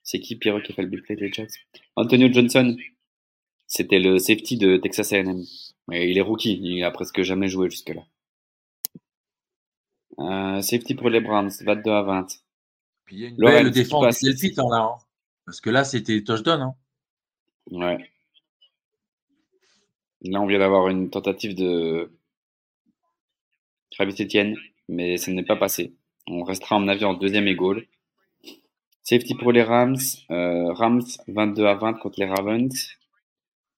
C'est 0.03 0.19
qui 0.19 0.35
Pierrot 0.35 0.61
qui 0.61 0.73
fait 0.73 0.81
le 0.81 0.87
big 0.87 1.03
play 1.03 1.15
des 1.15 1.31
Jets? 1.31 1.47
Antonio 1.95 2.31
Johnson. 2.31 2.75
C'était 3.67 3.99
le 3.99 4.17
safety 4.17 4.57
de 4.57 4.77
Texas 4.77 5.13
A&M. 5.13 5.43
Mais 5.87 6.09
il 6.09 6.17
est 6.17 6.21
rookie, 6.21 6.59
il 6.61 6.83
a 6.83 6.91
presque 6.91 7.21
jamais 7.21 7.47
joué 7.47 7.69
jusque-là. 7.69 8.03
Euh, 10.19 10.61
safety 10.61 10.95
pour 10.95 11.09
les 11.09 11.21
Browns, 11.21 11.51
22 11.61 11.91
à 11.91 12.01
20. 12.03 12.27
Puis 13.05 13.15
il 13.15 13.21
y 13.21 13.25
a 13.25 13.29
une 13.29 13.37
Lawrence 13.37 13.63
belle 13.63 13.71
qui 13.71 13.79
défense 13.79 14.05
passe. 14.05 14.21
de 14.23 14.29
Delpit 14.31 14.53
hein, 14.59 14.63
là. 14.69 14.77
hein. 14.77 14.95
Parce 15.45 15.61
que 15.61 15.69
là, 15.69 15.83
c'était 15.83 16.23
touchdown. 16.23 16.61
Hein. 16.61 16.75
Ouais. 17.71 17.97
Là, 20.23 20.41
on 20.41 20.45
vient 20.45 20.59
d'avoir 20.59 20.87
une 20.89 21.09
tentative 21.09 21.55
de 21.55 22.11
Travis 23.91 24.15
Etienne, 24.21 24.55
mais 24.87 25.17
ça 25.17 25.31
n'est 25.31 25.43
pas 25.43 25.55
passé. 25.55 25.95
On 26.27 26.43
restera, 26.43 26.75
à 26.75 26.79
mon 26.79 26.87
avis, 26.87 27.05
en 27.05 27.13
deuxième 27.15 27.47
et 27.47 27.55
goal. 27.55 27.85
Safety 29.03 29.33
pour 29.35 29.51
les 29.51 29.63
Rams. 29.63 29.97
Euh, 30.29 30.71
Rams 30.73 31.01
22 31.27 31.65
à 31.65 31.73
20 31.73 31.93
contre 31.95 32.19
les 32.19 32.27
Ravens. 32.27 32.69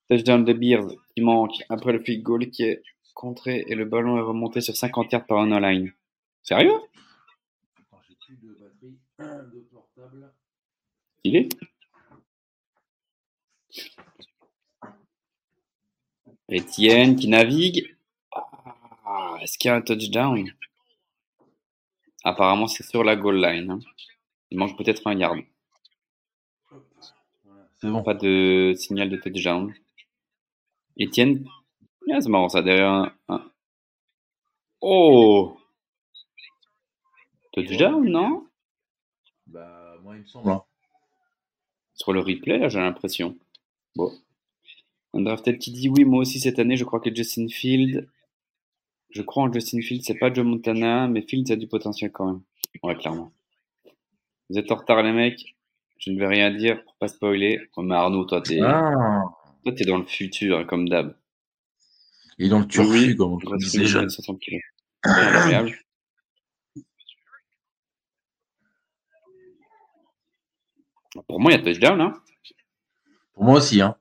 Touchdown 0.10 0.44
de 0.44 0.54
Bears 0.54 0.90
qui 1.16 1.22
manque 1.22 1.64
après 1.70 1.94
le 1.94 2.00
field 2.00 2.22
goal 2.24 2.50
qui 2.50 2.64
est 2.64 2.84
contré 3.14 3.64
et 3.68 3.76
le 3.76 3.86
ballon 3.86 4.18
est 4.18 4.22
remonté 4.22 4.60
sur 4.60 4.76
50 4.76 5.12
yards 5.14 5.26
par 5.26 5.40
un 5.40 5.52
online. 5.52 5.94
Sérieux? 6.44 6.80
J'ai 8.08 8.16
plus 8.16 8.38
de 8.38 8.54
batterie, 8.60 9.00
de 9.54 9.60
portable. 9.72 10.34
Il 11.24 11.36
est? 11.38 11.50
Etienne 16.50 17.18
qui 17.18 17.28
navigue. 17.28 17.98
Ah, 19.06 19.36
Est-ce 19.42 19.58
qu'il 19.58 19.68
y 19.68 19.72
a 19.72 19.76
un 19.76 19.82
touchdown? 19.82 20.54
Apparemment, 22.24 22.68
c'est 22.68 22.84
sur 22.84 23.04
la 23.04 23.16
goal 23.16 23.42
line. 23.42 23.72
hein. 23.72 23.80
Il 24.52 24.58
manque 24.58 24.78
peut-être 24.78 25.06
un 25.08 25.16
yard. 25.18 25.40
C'est 27.76 27.90
bon. 27.90 28.04
Pas 28.04 28.14
de 28.14 28.74
signal 28.78 29.10
de 29.10 29.18
touchdown. 29.18 29.74
Etienne. 31.00 31.46
Ah, 32.12 32.20
c'est 32.22 32.30
marrant 32.30 32.50
ça, 32.50 32.62
derrière 32.62 32.90
un. 32.92 33.14
un- 33.30 33.52
Oh 34.82 35.58
Touchdown, 37.54 38.04
non 38.10 38.48
Bah, 39.48 39.96
moi, 40.04 40.16
il 40.16 40.22
me 40.22 40.26
semble. 40.26 40.50
hein. 40.50 40.64
Sur 41.96 42.12
le 42.14 42.20
replay, 42.20 42.58
là, 42.58 42.70
j'ai 42.70 42.80
l'impression. 42.80 43.38
Bon. 43.96 44.12
Undrafted 45.14 45.60
qui 45.60 45.72
dit 45.72 45.90
oui, 45.90 46.06
moi 46.06 46.22
aussi 46.22 46.40
cette 46.40 46.58
année, 46.58 46.76
je 46.76 46.84
crois 46.86 47.00
que 47.00 47.14
Justin 47.14 47.48
Field. 47.48 48.10
Je 49.12 49.22
crois 49.22 49.44
en 49.44 49.54
Justin 49.54 49.80
Field, 49.82 50.04
c'est 50.04 50.18
pas 50.18 50.34
Joe 50.34 50.44
Montana, 50.44 51.08
mais 51.08 51.22
Fields 51.22 51.52
a 51.52 51.56
du 51.56 51.68
potentiel 51.68 52.12
quand 52.12 52.26
même. 52.26 52.42
Ouais, 52.82 52.96
clairement. 52.96 53.32
Vous 54.50 54.58
êtes 54.58 54.72
en 54.72 54.76
retard, 54.76 55.04
les 55.04 55.12
mecs. 55.12 55.56
Je 56.00 56.10
ne 56.12 56.18
vais 56.20 56.26
rien 56.28 56.50
dire 56.52 56.84
pour 56.84 56.96
pas 56.96 57.08
spoiler. 57.08 57.62
Oh, 57.78 57.84
mais 57.84 57.94
Arnaud, 57.96 58.26
toi, 58.26 58.42
t'es 58.42 58.60
Ah, 58.62 59.24
toi, 59.64 59.72
t'es 59.74 59.86
dans 59.86 59.98
le 59.98 60.06
futur, 60.06 60.58
hein, 60.58 60.64
comme 60.66 60.90
d'hab. 60.90 61.16
il 62.40 62.48
est 62.48 62.50
dans 62.50 62.60
le 62.60 62.68
turfu, 62.68 62.90
Oui, 62.90 63.16
comme 63.16 63.34
on 63.34 63.40
Il 63.40 63.48
reste 63.50 63.64
disait 63.64 63.82
une 63.82 63.86
jeune. 63.88 64.10
60 64.10 64.40
kilos. 64.40 64.62
Incroyable. 65.04 65.74
Pour 71.28 71.40
moi, 71.40 71.52
il 71.52 71.58
y 71.58 71.62
a 71.62 71.64
touchdown, 71.64 72.02
hein. 72.02 72.14
Pour 73.34 73.44
moi 73.44 73.58
aussi. 73.58 73.82
Hein. 73.82 73.96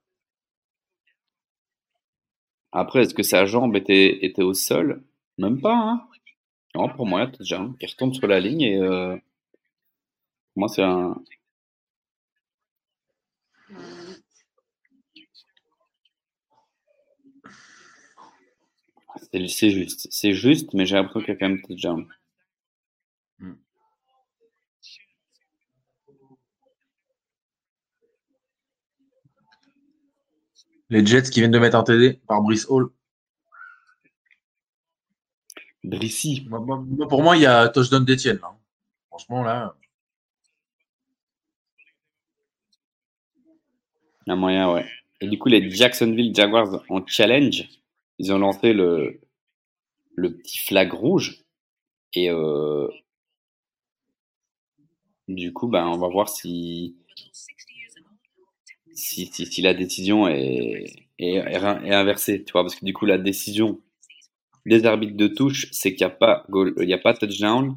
Après, 2.72 3.02
est-ce 3.02 3.14
que 3.14 3.22
sa 3.22 3.44
jambe 3.44 3.76
était, 3.76 4.24
était 4.24 4.43
au 4.43 4.55
sol? 4.55 5.05
Même 5.39 5.60
pas, 5.60 5.74
hein. 5.74 6.09
Non, 6.74 6.89
pour 6.89 7.06
moi, 7.06 7.20
il 7.20 7.24
y 7.24 7.28
a 7.28 7.30
touchdown. 7.30 7.76
Il 7.80 7.89
retombe 7.89 8.14
sur 8.14 8.26
la 8.26 8.40
ligne 8.40 8.62
et 8.62 8.78
euh, 8.78 9.16
pour 10.55 10.60
moi, 10.60 10.68
c'est 10.68 10.82
un. 10.82 11.22
C'est 19.32 19.48
c'est 19.48 19.70
juste. 19.70 20.09
C'est 20.10 20.32
juste, 20.32 20.72
mais 20.74 20.86
j'ai 20.86 20.97
l'impression 20.97 21.20
qu'il 21.20 21.28
y 21.28 21.32
a 21.32 21.36
quand 21.36 21.48
même 21.48 21.62
touchdown. 21.62 22.06
Les 30.93 31.06
Jets 31.06 31.31
qui 31.31 31.40
viennent 31.40 31.51
de 31.51 31.59
mettre 31.59 31.77
un 31.77 31.85
TD 31.85 32.20
par 32.28 32.43
Brice 32.43 32.66
Hall. 32.69 32.90
Brissy. 35.82 36.47
Pour 37.09 37.23
moi, 37.23 37.39
il 37.39 37.43
y 37.44 37.47
a 37.47 37.66
touchdown 37.70 38.05
d'Etienne. 38.05 38.39
là. 38.43 38.55
Franchement, 39.09 39.43
là. 39.43 39.74
Il 44.27 44.28
y 44.28 44.32
a 44.32 44.36
moyen, 44.36 44.70
ouais. 44.70 44.85
Et 45.23 45.28
du 45.28 45.39
coup, 45.39 45.48
les 45.48 45.70
Jacksonville 45.70 46.35
Jaguars 46.35 46.85
en 46.90 47.06
challenge, 47.06 47.70
ils 48.19 48.31
ont 48.31 48.39
lancé 48.39 48.74
le, 48.74 49.19
le 50.14 50.36
petit 50.36 50.59
flag 50.59 50.93
rouge. 50.93 51.43
Et 52.12 52.28
euh, 52.28 52.86
du 55.27 55.55
coup, 55.55 55.69
ben, 55.69 55.86
on 55.86 55.97
va 55.97 56.09
voir 56.09 56.28
si, 56.28 56.98
si, 58.94 59.27
si, 59.32 59.47
si 59.47 59.62
la 59.62 59.74
décision 59.74 60.28
est, 60.28 60.93
est, 61.19 61.35
est 61.36 61.56
inversée. 61.94 62.44
Tu 62.44 62.52
vois, 62.52 62.62
parce 62.62 62.74
que 62.77 62.85
du 62.85 62.93
coup, 62.93 63.06
la 63.06 63.19
décision 63.19 63.81
des 64.66 64.86
arbitres 64.86 65.16
de 65.16 65.27
touche, 65.28 65.66
c'est 65.73 65.94
qu'il 65.94 66.06
n'y 66.06 66.12
a, 66.12 66.14
pas 66.14 66.44
goal- 66.48 66.74
il 66.81 66.89
y 66.89 66.94
a 66.94 66.98
pas 66.98 67.14
touchdown. 67.14 67.74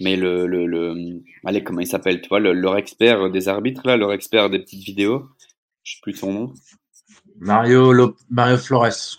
Mais 0.00 0.16
le, 0.16 0.46
le, 0.46 0.66
le 0.66 1.22
allez, 1.44 1.64
comment 1.64 1.80
il 1.80 1.86
s'appelle, 1.86 2.20
tu 2.20 2.28
vois, 2.28 2.38
le- 2.40 2.52
leur 2.52 2.76
expert 2.76 3.30
des 3.30 3.48
arbitres, 3.48 3.82
là, 3.86 3.96
leur 3.96 4.12
expert 4.12 4.48
des 4.50 4.60
petites 4.60 4.84
vidéos, 4.84 5.28
je 5.82 5.94
sais 5.94 5.98
plus 6.02 6.14
son 6.14 6.32
nom. 6.32 6.54
Mario, 7.40 8.14
Mario 8.30 8.56
Flores. 8.58 9.18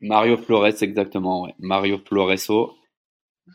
Mario 0.00 0.36
Flores, 0.36 0.82
exactement, 0.82 1.42
ouais. 1.44 1.54
Mario 1.58 1.98
Floreso. 2.04 2.76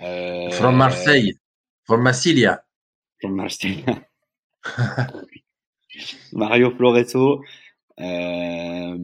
Euh, 0.01 0.49
From 0.51 0.76
Marseille. 0.77 1.38
From 1.85 2.01
Massilia. 2.01 2.63
From 3.19 3.35
Marseille. 3.35 3.84
Mario 6.34 6.72
Floreso 6.72 7.41
euh, 7.99 8.97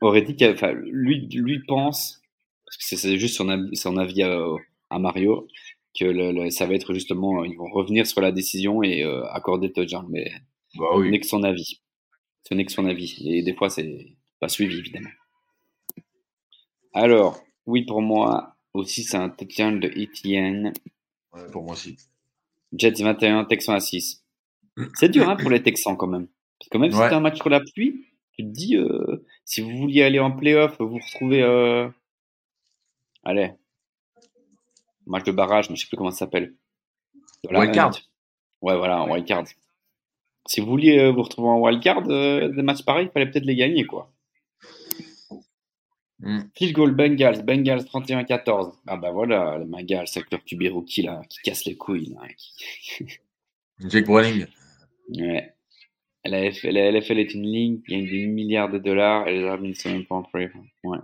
aurait 0.00 0.22
dit 0.22 0.36
qu'il 0.36 0.48
enfin, 0.50 0.72
lui, 0.72 1.26
lui 1.28 1.60
pense, 1.66 2.20
parce 2.66 2.76
que 2.78 2.96
c'est- 2.96 3.18
juste 3.18 3.36
son 3.36 3.48
avis, 3.48 3.76
son 3.76 3.96
avis 3.96 4.22
à, 4.22 4.38
à 4.90 4.98
Mario, 4.98 5.46
que 5.98 6.04
le, 6.04 6.32
le- 6.32 6.50
ça 6.50 6.66
va 6.66 6.74
être 6.74 6.92
justement, 6.94 7.44
ils 7.44 7.56
vont 7.56 7.70
revenir 7.72 8.06
sur 8.06 8.20
la 8.20 8.32
décision 8.32 8.82
et 8.82 9.02
euh, 9.04 9.24
accorder 9.30 9.68
le 9.68 9.72
touchdown, 9.72 10.06
mais 10.10 10.30
Bah 10.74 10.86
ce 10.92 11.08
n'est 11.08 11.20
que 11.20 11.26
son 11.26 11.42
avis. 11.44 11.80
Ce 12.48 12.54
n'est 12.54 12.64
que 12.66 12.72
son 12.72 12.86
avis. 12.86 13.16
Et 13.28 13.42
des 13.42 13.54
fois, 13.54 13.70
c'est 13.70 14.16
pas 14.40 14.48
suivi, 14.48 14.78
évidemment. 14.78 15.10
Alors, 16.94 17.44
oui, 17.66 17.84
pour 17.84 18.00
moi, 18.00 18.56
aussi, 18.72 19.02
c'est 19.04 19.18
un 19.18 19.28
touchdown 19.28 19.80
de 19.80 19.88
Etienne. 19.88 20.72
Ouais, 21.32 21.50
pour 21.50 21.62
moi 21.64 21.74
aussi. 21.74 21.98
Jets 22.72 23.02
21, 23.02 23.44
Texans 23.46 23.76
à 23.76 23.80
6. 23.80 24.23
C'est 24.94 25.08
dur 25.08 25.28
hein, 25.28 25.36
pour 25.36 25.50
les 25.50 25.62
Texans 25.62 25.96
quand 25.96 26.06
même. 26.06 26.26
Parce 26.58 26.68
que 26.70 26.78
même 26.78 26.90
si 26.90 26.96
c'est 26.96 27.12
un 27.12 27.20
match 27.20 27.36
sur 27.36 27.48
la 27.48 27.60
pluie, 27.60 28.06
tu 28.32 28.42
te 28.44 28.48
dis, 28.48 28.76
euh, 28.76 29.24
si 29.44 29.60
vous 29.60 29.76
vouliez 29.76 30.02
aller 30.02 30.18
en 30.18 30.32
playoff, 30.32 30.76
vous 30.80 30.98
retrouvez. 30.98 31.42
Euh... 31.42 31.88
Allez. 33.24 33.52
Match 35.06 35.24
de 35.24 35.32
barrage, 35.32 35.70
mais 35.70 35.76
je 35.76 35.82
sais 35.82 35.88
plus 35.88 35.96
comment 35.96 36.10
ça 36.10 36.18
s'appelle. 36.18 36.54
Wildcard. 37.50 37.92
Ouais, 38.62 38.76
voilà, 38.76 39.02
en 39.02 39.10
wildcard. 39.10 39.44
Si 40.46 40.60
vous 40.60 40.66
vouliez 40.66 40.98
euh, 40.98 41.12
vous 41.12 41.22
retrouver 41.22 41.48
en 41.48 41.60
wildcard, 41.60 42.02
des 42.02 42.62
matchs 42.62 42.84
pareils, 42.84 43.06
il 43.06 43.12
fallait 43.12 43.30
peut-être 43.30 43.44
les 43.44 43.56
gagner, 43.56 43.84
quoi. 43.84 44.12
Mm. 46.20 46.40
Field 46.54 46.74
goal 46.74 46.92
Bengals, 46.92 47.44
Bengals 47.44 47.82
31-14. 47.82 48.72
Ah 48.86 48.96
bah 48.96 49.10
voilà, 49.10 49.58
le 49.58 49.66
Bengals 49.66 50.06
avec 50.16 50.30
leur 50.30 50.42
QB 50.42 50.72
rookie 50.72 51.02
là, 51.02 51.20
qui 51.28 51.38
casse 51.42 51.64
les 51.66 51.76
couilles. 51.76 52.14
Là, 52.14 52.22
qui- 52.36 53.18
Jake 53.80 54.06
Browning. 54.06 54.46
Ouais. 55.08 55.54
La, 56.24 56.50
F- 56.50 56.70
la 56.70 56.80
LFL 56.90 57.18
est 57.18 57.34
une 57.34 57.44
ligne 57.46 57.82
qui 57.82 57.92
gagne 57.92 58.06
des 58.08 58.26
milliards 58.26 58.70
de 58.70 58.78
dollars 58.78 59.28
et 59.28 59.38
les 59.40 59.44
arbitres 59.46 59.68
ne 59.70 59.74
sont 59.74 59.90
même 59.90 60.06
pas 60.06 60.14
en 60.16 60.24
free. 60.24 60.48
Ouais, 60.84 60.98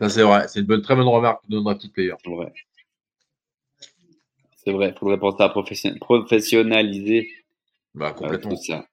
Ça, 0.00 0.08
c'est 0.08 0.22
vrai. 0.22 0.48
C'est 0.48 0.60
une 0.60 0.66
bonne, 0.66 0.82
très 0.82 0.94
bonne 0.96 1.08
remarque 1.08 1.48
de 1.48 1.58
notre 1.58 1.80
petit 1.80 1.88
player. 1.88 2.14
c'est 2.24 2.30
vrai. 2.30 2.52
C'est 4.56 4.72
vrai, 4.72 4.94
faudrait 4.98 5.18
penser 5.18 5.42
à 5.42 5.48
profession- 5.48 5.96
professionnaliser 5.98 7.30
Bah, 7.94 8.08
euh, 8.10 8.14
complètement. 8.14 8.50
tout 8.50 8.62
ça. 8.62 8.86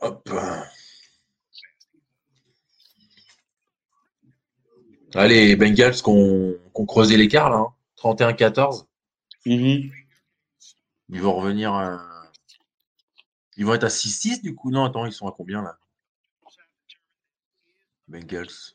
Hop. 0.00 0.28
Allez, 5.14 5.56
Bengals 5.56 6.00
qu'on 6.02 6.54
qu'on 6.72 6.86
creusé 6.86 7.16
l'écart 7.16 7.50
là. 7.50 7.56
hein. 7.56 7.74
31-14. 7.96 8.86
Mhm. 9.46 9.90
Ils 11.08 11.22
vont 11.22 11.34
revenir. 11.34 11.72
à- 11.72 12.30
Ils 13.56 13.64
vont 13.64 13.74
être 13.74 13.84
à 13.84 13.90
6-6 13.90 14.42
du 14.42 14.54
coup. 14.54 14.70
Non, 14.70 14.84
attends, 14.84 15.06
ils 15.06 15.12
sont 15.12 15.26
à 15.26 15.32
combien 15.32 15.62
là? 15.62 15.78
Bengals. 18.08 18.74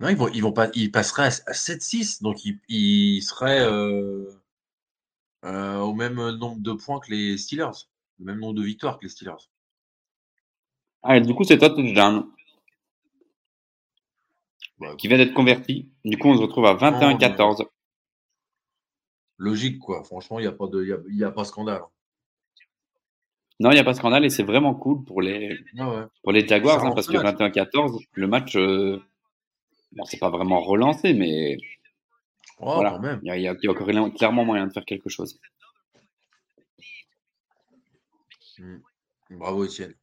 Non, 0.00 0.08
ils 0.08 0.16
vont, 0.16 0.28
ils 0.28 0.42
vont 0.42 0.52
pas, 0.52 0.68
ils 0.74 0.92
passeraient 0.92 1.24
à, 1.24 1.50
à 1.50 1.54
7-6, 1.54 2.22
donc 2.22 2.44
ils, 2.44 2.58
ils 2.68 3.20
seraient 3.22 3.60
euh, 3.60 4.37
euh, 5.44 5.78
au 5.78 5.94
même 5.94 6.14
nombre 6.14 6.60
de 6.60 6.72
points 6.72 7.00
que 7.00 7.10
les 7.10 7.38
Steelers, 7.38 7.86
le 8.18 8.24
même 8.26 8.40
nombre 8.40 8.54
de 8.54 8.62
victoires 8.64 8.98
que 8.98 9.04
les 9.04 9.08
Steelers. 9.10 9.48
Ah, 11.02 11.16
et 11.16 11.20
du 11.20 11.34
coup, 11.34 11.44
c'est 11.44 11.58
toi, 11.58 11.70
touchdown, 11.70 12.26
Bah, 14.78 14.94
qui 14.96 15.08
vient 15.08 15.16
d'être 15.16 15.34
converti. 15.34 15.88
Du 16.04 16.18
coup, 16.18 16.28
on 16.28 16.36
se 16.36 16.42
retrouve 16.42 16.66
à 16.66 16.74
21-14. 16.74 17.64
logique 19.38 19.78
quoi. 19.78 20.02
Franchement, 20.04 20.38
il 20.38 20.42
n'y 20.42 20.48
a 20.48 20.52
pas 20.52 20.66
de, 20.66 20.84
y 20.84 20.92
a, 20.92 20.98
il 21.08 21.16
y 21.16 21.24
a 21.24 21.30
pas 21.30 21.44
scandale. 21.44 21.82
Non, 23.60 23.70
il 23.70 23.74
n'y 23.74 23.80
a 23.80 23.84
pas 23.84 23.92
de 23.92 23.96
scandale 23.96 24.24
et 24.24 24.30
c'est 24.30 24.44
vraiment 24.44 24.74
cool 24.74 25.04
pour 25.04 25.20
les, 25.20 25.58
Ah 25.78 25.90
ouais. 25.90 26.04
pour 26.22 26.32
les 26.32 26.46
Jaguars, 26.46 26.84
hein, 26.84 26.92
parce 26.94 27.08
que 27.08 27.18
ce 27.18 27.22
match. 27.22 27.38
21-14, 27.38 28.04
le 28.12 28.26
match, 28.28 28.56
euh, 28.56 29.00
bon, 29.92 30.04
c'est 30.04 30.18
pas 30.18 30.30
vraiment 30.30 30.60
relancé, 30.60 31.12
mais 31.12 31.56
Oh, 32.60 32.74
voilà, 32.74 32.90
quand 32.90 33.00
même. 33.00 33.20
il 33.22 33.28
y, 33.28 33.30
a- 33.30 33.36
il 33.36 33.42
y 33.42 33.48
a 33.48 33.52
il 33.54 33.64
y 33.64 33.68
a 33.68 33.70
encore 33.70 33.86
clairement 34.14 34.44
moyen 34.44 34.66
de 34.66 34.72
faire 34.72 34.84
quelque 34.84 35.08
chose. 35.08 35.38
Bravo 39.30 39.64
Étienne. 39.64 39.94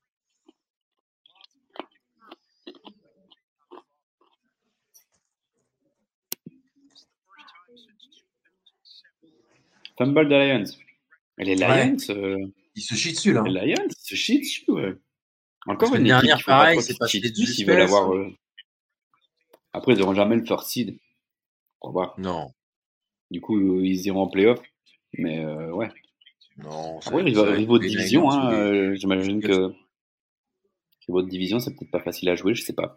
Fumble 9.97 10.27
de 10.27 10.35
Lions. 10.35 10.71
Les 11.37 11.55
Ouais. 11.61 11.87
Lions, 11.89 11.97
euh, 12.09 12.37
Il 12.75 12.81
se 12.81 12.95
chie 12.95 13.11
dessus 13.13 13.33
là. 13.33 13.43
les 13.43 13.67
Lions, 13.73 13.87
ils 13.87 13.95
se 13.95 14.15
chient 14.15 14.39
dessus, 14.39 14.65
ouais. 14.69 14.95
Encore 15.67 15.95
une 15.95 16.03
dernière, 16.03 16.37
pas 16.37 16.59
pareil, 16.59 16.81
c'est 16.81 16.95
chier 17.07 17.21
du 17.21 17.31
dessus 17.31 17.47
s'ils 17.53 17.65
veulent 17.65 17.81
suspense. 17.81 17.97
avoir. 17.99 18.13
euh, 18.15 18.29
Après, 19.73 19.93
ils 19.93 19.99
n'auront 19.99 20.13
jamais 20.13 20.35
le 20.35 20.45
first 20.45 20.67
seed. 20.67 20.97
Non, 22.17 22.51
Du 23.31 23.41
coup, 23.41 23.79
ils 23.81 24.05
iront 24.05 24.21
en 24.21 24.27
playoff. 24.27 24.61
Mais 25.17 25.43
euh, 25.43 25.71
ouais. 25.71 25.89
non. 26.57 26.99
Après, 26.99 27.21
rivaux, 27.21 27.79
de 27.79 27.87
division, 27.87 28.29
hein, 28.29 28.53
euh, 28.53 28.95
j'imagine 28.95 29.41
que 29.41 29.73
rivaux 31.07 31.21
de 31.21 31.29
division, 31.29 31.59
c'est 31.59 31.73
peut-être 31.75 31.91
pas 31.91 32.01
facile 32.01 32.29
à 32.29 32.35
jouer, 32.35 32.53
je 32.53 32.63
sais 32.63 32.73
pas. 32.73 32.95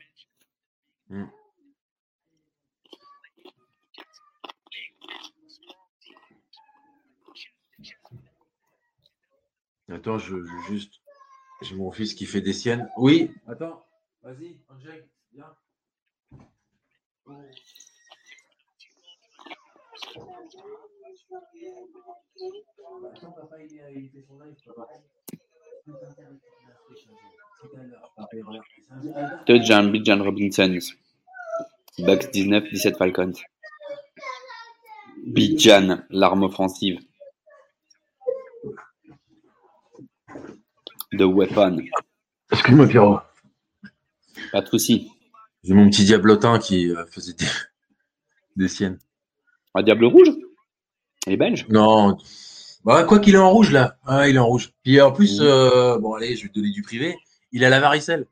Attends, 9.91 10.19
je, 10.19 10.37
je 10.45 10.73
juste. 10.73 11.01
J'ai 11.63 11.75
mon 11.75 11.91
fils 11.91 12.15
qui 12.15 12.27
fait 12.27 12.41
des 12.41 12.53
siennes. 12.53 12.89
Oui. 12.97 13.31
Attends, 13.47 13.85
vas-y, 14.23 14.59
Angel, 14.69 15.09
viens. 15.33 15.57
Live, 21.31 21.41
papa. 21.93 22.19
Touchdown, 29.47 29.93
Bijan 29.93 30.23
Robinson. 30.23 30.79
Bucks 31.99 32.31
19, 32.33 32.67
17 32.71 32.97
Falcons. 32.97 33.33
Bijan, 35.27 36.05
l'arme 36.11 36.45
offensive. 36.45 36.99
The 41.13 41.25
weapon. 41.25 41.83
Excuse-moi, 42.53 42.87
Pierrot. 42.87 43.21
Pas 44.53 44.63
de 44.63 44.67
soucis. 44.69 45.11
J'ai 45.65 45.75
mon 45.75 45.91
petit 45.91 46.05
diablotin 46.05 46.59
qui 46.59 46.91
euh, 46.91 47.05
faisait 47.07 47.33
des, 47.35 47.47
des 48.57 48.69
siennes. 48.69 48.99
Un 49.75 49.83
diable 49.83 50.07
rouge? 50.07 50.29
Les 51.29 51.37
Belges? 51.37 51.67
Non. 51.69 52.17
Bah, 52.85 53.05
quoi 53.05 53.19
qu'il 53.19 53.35
est 53.35 53.39
en 53.39 53.51
rouge, 53.51 53.71
là. 53.71 53.97
Ah, 54.07 54.29
il 54.29 54.37
est 54.37 54.39
en 54.39 54.47
rouge. 54.47 54.73
Puis 54.83 55.01
en 55.01 55.13
plus, 55.13 55.41
euh, 55.41 55.99
bon, 55.99 56.15
allez, 56.15 56.37
je 56.37 56.45
vais 56.45 56.49
te 56.49 56.55
donner 56.55 56.71
du 56.71 56.83
privé. 56.83 57.17
Il 57.53 57.65
a 57.65 57.69
la 57.69 57.81
varicelle. 57.81 58.27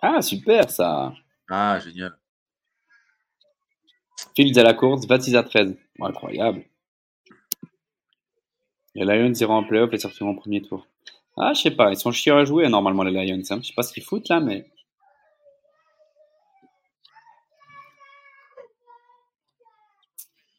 Ah, 0.00 0.22
super 0.22 0.70
ça. 0.70 1.12
Ah, 1.50 1.78
génial. 1.80 2.16
Fields 4.36 4.58
à 4.58 4.62
la 4.62 4.74
course, 4.74 5.06
26 5.06 5.34
à 5.34 5.42
13. 5.42 5.76
Incroyable. 6.00 6.64
Les 8.94 9.04
Lions 9.04 9.32
iront 9.32 9.54
en 9.54 9.64
playoff 9.64 9.92
et 9.92 9.98
sortiront 9.98 10.30
en 10.30 10.34
premier 10.34 10.62
tour. 10.62 10.86
Ah, 11.36 11.52
je 11.52 11.62
sais 11.62 11.70
pas, 11.72 11.90
ils 11.90 11.96
sont 11.96 12.12
chiants 12.12 12.38
à 12.38 12.44
jouer 12.44 12.68
normalement 12.68 13.02
les 13.02 13.10
Lions. 13.10 13.42
Hein. 13.50 13.58
Je 13.60 13.68
sais 13.68 13.74
pas 13.74 13.82
ce 13.82 13.92
qu'ils 13.92 14.04
foutent 14.04 14.28
là, 14.28 14.40
mais. 14.40 14.70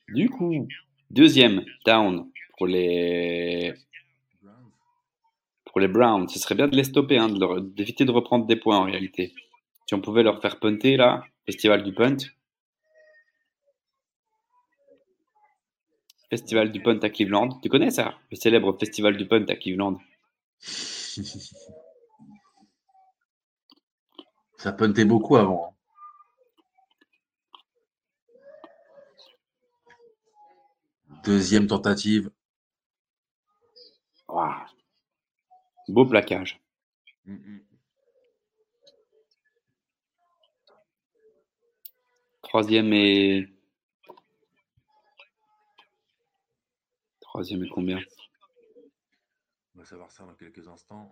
Du 0.10 0.30
coup, 0.30 0.68
deuxième 1.16 1.66
down 1.86 2.30
pour 2.58 2.68
les 2.68 3.74
pour 5.66 5.80
les 5.80 5.88
Browns. 5.88 6.30
Ce 6.30 6.40
serait 6.40 6.56
bien 6.56 6.68
de 6.68 6.76
les 6.76 6.84
stopper, 6.84 7.18
hein, 7.18 7.30
de 7.30 7.60
d'éviter 7.60 8.06
de 8.06 8.12
reprendre 8.12 8.46
des 8.46 8.58
points 8.58 8.78
en 8.78 8.84
réalité. 8.84 9.34
Si 9.88 9.94
on 9.96 10.02
pouvait 10.02 10.24
leur 10.24 10.42
faire 10.42 10.60
punter 10.60 10.98
là, 10.98 11.24
festival 11.46 11.84
du 11.84 11.94
punt. 11.94 12.18
Festival 16.30 16.72
du 16.72 16.82
punt 16.82 17.00
à 17.02 17.10
Cleveland. 17.10 17.50
Tu 17.62 17.70
connais 17.70 17.92
ça 17.92 18.16
Le 18.32 18.36
célèbre 18.36 18.78
festival 18.78 19.16
du 19.16 19.28
punt 19.28 19.46
à 19.48 19.56
Cleveland? 19.56 19.98
Ça 24.58 24.72
puntait 24.72 25.06
beaucoup 25.06 25.36
avant. 25.36 25.75
Deuxième 31.26 31.66
tentative. 31.66 32.30
Beau 35.88 36.06
plaquage. 36.06 36.62
Troisième 42.44 42.94
et. 42.94 43.48
Troisième 47.22 47.64
et 47.64 47.70
combien? 47.70 48.00
On 49.74 49.80
va 49.80 49.86
savoir 49.86 50.12
ça 50.12 50.26
dans 50.26 50.36
quelques 50.36 50.68
instants. 50.68 51.12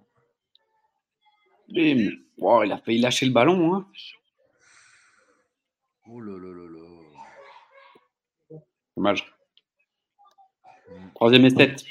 Bim 1.69 2.11
Wow, 2.37 2.63
Il 2.63 2.71
a 2.71 2.77
failli 2.77 2.99
lâcher 2.99 3.25
le 3.25 3.31
ballon. 3.31 3.73
Hein. 3.73 3.87
Oh 6.07 6.21
là 6.21 6.37
là 6.37 6.51
là 6.53 6.69
là. 6.69 8.59
Dommage. 8.95 9.32
Troisième 11.15 11.45
esthète. 11.45 11.83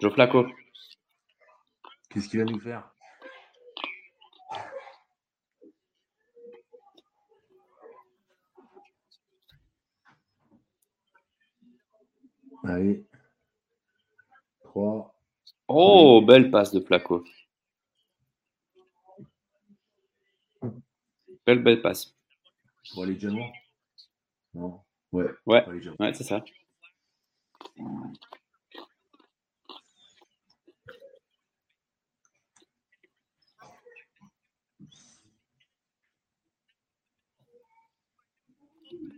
Joe 0.00 0.12
Flacco. 0.12 0.46
Qu'est-ce 2.10 2.28
qu'il 2.28 2.40
va 2.40 2.44
nous 2.44 2.60
faire? 2.60 2.90
Allez. 12.64 13.06
3. 14.64 15.14
Oh, 15.68 16.22
belle 16.26 16.50
passe 16.50 16.72
de 16.72 16.80
Flacco. 16.80 17.24
Belle, 21.46 21.62
belle 21.62 21.80
passe. 21.80 22.14
Pour 22.92 23.04
aller 23.04 23.16
Non. 24.54 24.80
Ouais. 25.12 25.26
Ouais, 25.46 25.64
ouais, 26.00 26.14
c'est 26.14 26.24
ça. 26.24 26.44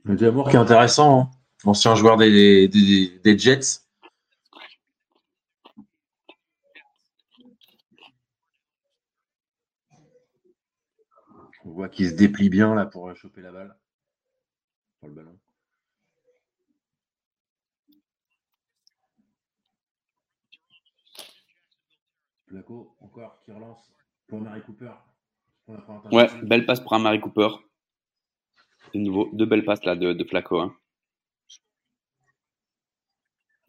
Le 0.08 0.16
Jamour 0.16 0.48
qui 0.48 0.56
est 0.56 0.58
intéressant, 0.58 1.20
hein. 1.20 1.30
ancien 1.64 1.94
joueur 1.94 2.16
des, 2.16 2.66
des, 2.66 3.18
des 3.18 3.38
Jets. 3.38 3.82
On 11.62 11.70
voit 11.72 11.90
qu'il 11.90 12.08
se 12.08 12.14
déplie 12.14 12.48
bien 12.48 12.74
là 12.74 12.86
pour 12.86 13.14
choper 13.14 13.42
la 13.42 13.52
balle. 13.52 13.76
Pour 14.98 15.10
le 15.10 15.14
ballon. 15.14 15.38
Flaco, 22.46 22.96
encore, 23.02 23.42
qui 23.44 23.52
relance 23.52 23.92
pour 24.26 24.40
Mary 24.40 24.62
Cooper. 24.62 24.92
Pour 25.66 25.74
la 25.74 25.82
première 25.82 26.10
Ouais, 26.10 26.30
belle 26.44 26.64
passe 26.64 26.80
pour 26.80 26.94
un 26.94 26.98
Mary 26.98 27.20
Cooper. 27.20 27.48
De 28.94 28.98
nouveau, 29.00 29.28
deux 29.32 29.46
belles 29.46 29.64
passes 29.64 29.84
là 29.84 29.96
de, 29.96 30.12
de 30.12 30.24
Flacco. 30.24 30.58
hein. 30.60 30.74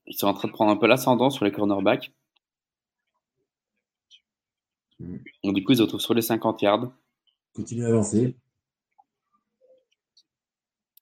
Ils 0.08 0.18
sont 0.18 0.28
en 0.28 0.34
train 0.34 0.48
de 0.48 0.54
prendre 0.54 0.72
un 0.72 0.78
peu 0.78 0.88
l'ascendant 0.88 1.30
sur 1.30 1.46
les 1.46 1.52
cornerbacks. 1.52 2.12
Mm. 5.00 5.18
Donc 5.44 5.56
du 5.56 5.64
coup, 5.64 5.72
ils 5.74 5.78
se 5.78 5.82
retrouvent 5.84 6.00
sur 6.02 6.14
les 6.14 6.22
50 6.22 6.62
yards. 6.62 6.92
Continue 7.54 7.86
à 7.86 7.90
avancer. 7.90 8.36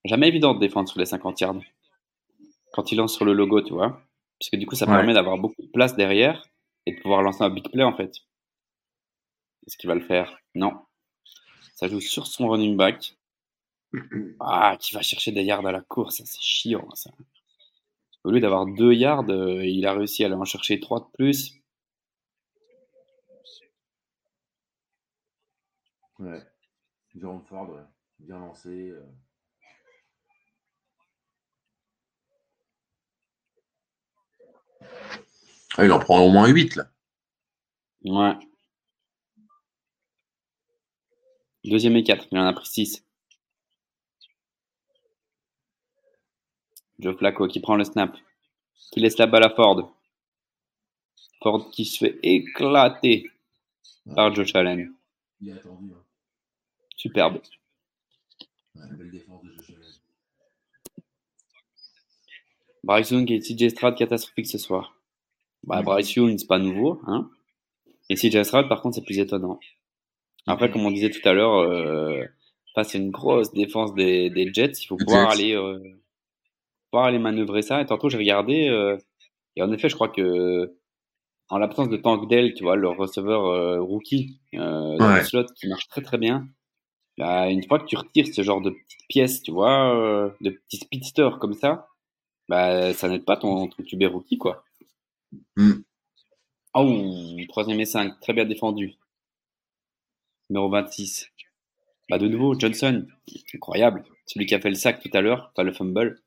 Jamais 0.06 0.28
évident 0.28 0.54
de 0.54 0.60
défendre 0.60 0.90
sur 0.90 1.00
les 1.00 1.06
50 1.06 1.40
yards. 1.42 1.62
Quand 2.74 2.92
il 2.92 2.98
lance 2.98 3.14
sur 3.16 3.26
le 3.26 3.34
logo, 3.34 3.62
tu 3.62 3.74
vois. 3.74 4.02
Parce 4.40 4.50
que 4.52 4.58
du 4.58 4.66
coup, 4.66 4.76
ça 4.76 4.86
Ouais. 4.86 4.96
permet 4.96 5.14
d'avoir 5.14 5.38
beaucoup 5.38 5.62
de 5.62 5.68
place 5.68 5.96
derrière 5.96 6.46
et 6.86 6.96
de 6.96 7.02
pouvoir 7.02 7.22
lancer 7.22 7.44
un 7.44 7.50
big 7.50 7.70
play 7.72 7.84
en 7.84 7.96
fait. 7.96 8.12
Est-ce 9.66 9.78
qu'il 9.78 9.88
va 9.88 9.96
le 9.96 10.02
faire? 10.06 10.38
Non. 10.56 10.74
Ça 11.76 11.88
joue 11.88 12.00
sur 12.00 12.28
son 12.28 12.48
running 12.48 12.78
back. 12.78 13.17
Ah, 14.40 14.78
qui 14.80 14.94
va 14.94 15.02
chercher 15.02 15.32
des 15.32 15.44
yards 15.44 15.66
à 15.66 15.72
la 15.72 15.82
course. 15.82 16.18
Ça, 16.18 16.24
C'est 16.26 16.42
chiant, 16.42 16.88
ça. 16.96 17.12
Au 18.24 18.30
lieu 18.30 18.40
d'avoir 18.40 18.68
deux 18.68 18.94
yards, 18.94 19.28
euh, 19.30 19.66
il 19.66 19.88
a 19.88 19.94
réussi 19.94 20.22
à 20.24 20.28
aller 20.28 20.36
en 20.36 20.46
chercher 20.46 20.80
trois 20.80 21.00
de 21.00 21.08
plus. 21.16 21.56
Ouais. 26.20 26.44
Jérôme 27.16 27.44
Ford, 27.46 27.70
ouais. 27.72 27.84
bien 28.20 28.40
lancé. 28.40 28.70
euh. 28.92 29.04
Ah, 35.78 35.86
il 35.86 35.92
en 35.94 36.00
prend 36.00 36.20
au 36.20 36.30
moins 36.30 36.48
8 36.50 36.76
là. 36.76 36.90
Ouais. 38.06 38.38
Deuxième 41.64 41.96
et 41.98 42.04
4, 42.04 42.28
il 42.32 42.40
en 42.40 42.48
a 42.48 42.54
pris 42.54 42.66
6. 42.66 43.07
Joe 47.00 47.16
Flacco 47.18 47.48
qui 47.48 47.60
prend 47.60 47.76
le 47.76 47.84
snap, 47.84 48.16
qui 48.92 49.00
laisse 49.00 49.18
la 49.18 49.28
balle 49.28 49.44
à 49.44 49.50
Ford. 49.50 49.94
Ford 51.42 51.70
qui 51.72 51.86
se 51.86 52.00
fait 52.00 52.20
éclater 52.24 53.30
par 54.16 54.34
Josh 54.34 54.56
Allen. 54.56 54.94
Il 55.42 55.50
est 55.50 55.54
attendu. 55.54 55.92
Hein. 55.94 56.04
Superbe. 56.96 57.40
Ouais, 58.76 58.82
belle 58.98 59.12
défense 59.12 59.44
de 59.44 59.52
Josh 59.54 59.70
Allen. 59.70 59.94
Bryce 62.84 63.12
Young 63.12 63.30
et 63.32 63.40
CJ 63.40 63.70
Stroud 63.70 63.96
catastrophique 63.96 64.48
ce 64.48 64.58
soir. 64.58 64.96
Bah, 65.64 65.82
Bryce 65.82 66.16
Young, 66.16 66.38
c'est 66.38 66.48
pas 66.48 66.60
nouveau. 66.60 67.02
Hein 67.06 67.30
et 68.10 68.16
CJ 68.16 68.44
Stroud, 68.44 68.70
par 68.70 68.82
contre, 68.82 68.96
c'est 68.96 69.04
plus 69.04 69.20
étonnant. 69.20 69.60
Après, 70.48 70.72
comme 70.72 70.86
on 70.86 70.92
disait 70.92 71.10
tout 71.10 71.28
à 71.28 71.34
l'heure, 71.34 71.56
euh, 71.56 72.24
face 72.74 72.96
à 72.96 72.98
une 72.98 73.12
grosse 73.12 73.52
défense 73.52 73.94
des, 73.94 74.30
des 74.30 74.52
Jets, 74.54 74.72
il 74.82 74.86
faut 74.86 74.96
pouvoir 74.96 75.32
Jets. 75.32 75.42
aller, 75.42 75.56
euh, 75.56 75.80
pouvoir 76.98 77.06
aller 77.08 77.20
manœuvrer 77.20 77.62
ça. 77.62 77.82
Et 77.82 77.86
tantôt, 77.86 78.10
j'ai 78.10 78.18
regardé, 78.18 78.68
euh, 78.70 78.98
et 79.56 79.62
en 79.64 79.72
effet, 79.72 79.90
je 79.90 79.96
crois 79.96 80.10
que 80.10 80.74
en 81.50 81.60
l'absence 81.60 81.90
de 81.90 81.98
Tank 81.98 82.30
Dell, 82.30 82.54
tu 82.56 82.64
vois, 82.64 82.76
leur 82.76 82.98
receveur 82.98 83.46
euh, 83.46 83.82
rookie 83.82 84.40
euh, 84.56 84.98
dans 84.98 85.08
Ouais. 85.10 85.20
le 85.20 85.24
slot 85.24 85.46
qui 85.56 85.68
marche 85.68 85.88
très 85.90 86.02
très 86.02 86.18
bien, 86.18 86.48
bah, 87.18 87.50
une 87.50 87.64
fois 87.68 87.80
que 87.80 87.86
tu 87.86 87.98
retires 87.98 88.28
ce 88.34 88.42
genre 88.44 88.62
de 88.62 88.72
petites 88.72 89.08
pièces, 89.10 89.44
tu 89.44 89.52
vois, 89.52 89.96
euh, 89.96 90.30
de 90.42 90.52
petits 90.52 90.78
speedsters 90.78 91.40
comme 91.40 91.54
ça, 91.54 91.88
bah, 92.50 92.94
ça 92.94 93.10
n'aide 93.10 93.26
pas 93.26 93.38
ton, 93.38 93.68
ton 93.68 93.84
QB 93.84 94.04
rookie, 94.12 94.38
quoi. 94.38 94.64
Mm. 95.58 95.74
Oh, 96.76 97.38
troisième 97.50 97.80
et 97.80 97.86
5, 97.86 98.20
très 98.22 98.34
bien 98.34 98.46
défendu. 98.46 98.96
Numéro 100.50 100.70
26. 100.70 101.30
Bah, 102.10 102.18
de 102.18 102.28
nouveau, 102.28 102.58
Johnson, 102.60 103.06
incroyable. 103.56 104.04
Celui 104.28 104.46
qui 104.46 104.56
a 104.56 104.60
fait 104.62 104.70
le 104.70 104.76
sac 104.76 105.02
tout 105.02 105.10
à 105.14 105.22
l'heure, 105.22 105.52
pas 105.56 105.64
le 105.64 105.74
fumble. 105.74 106.22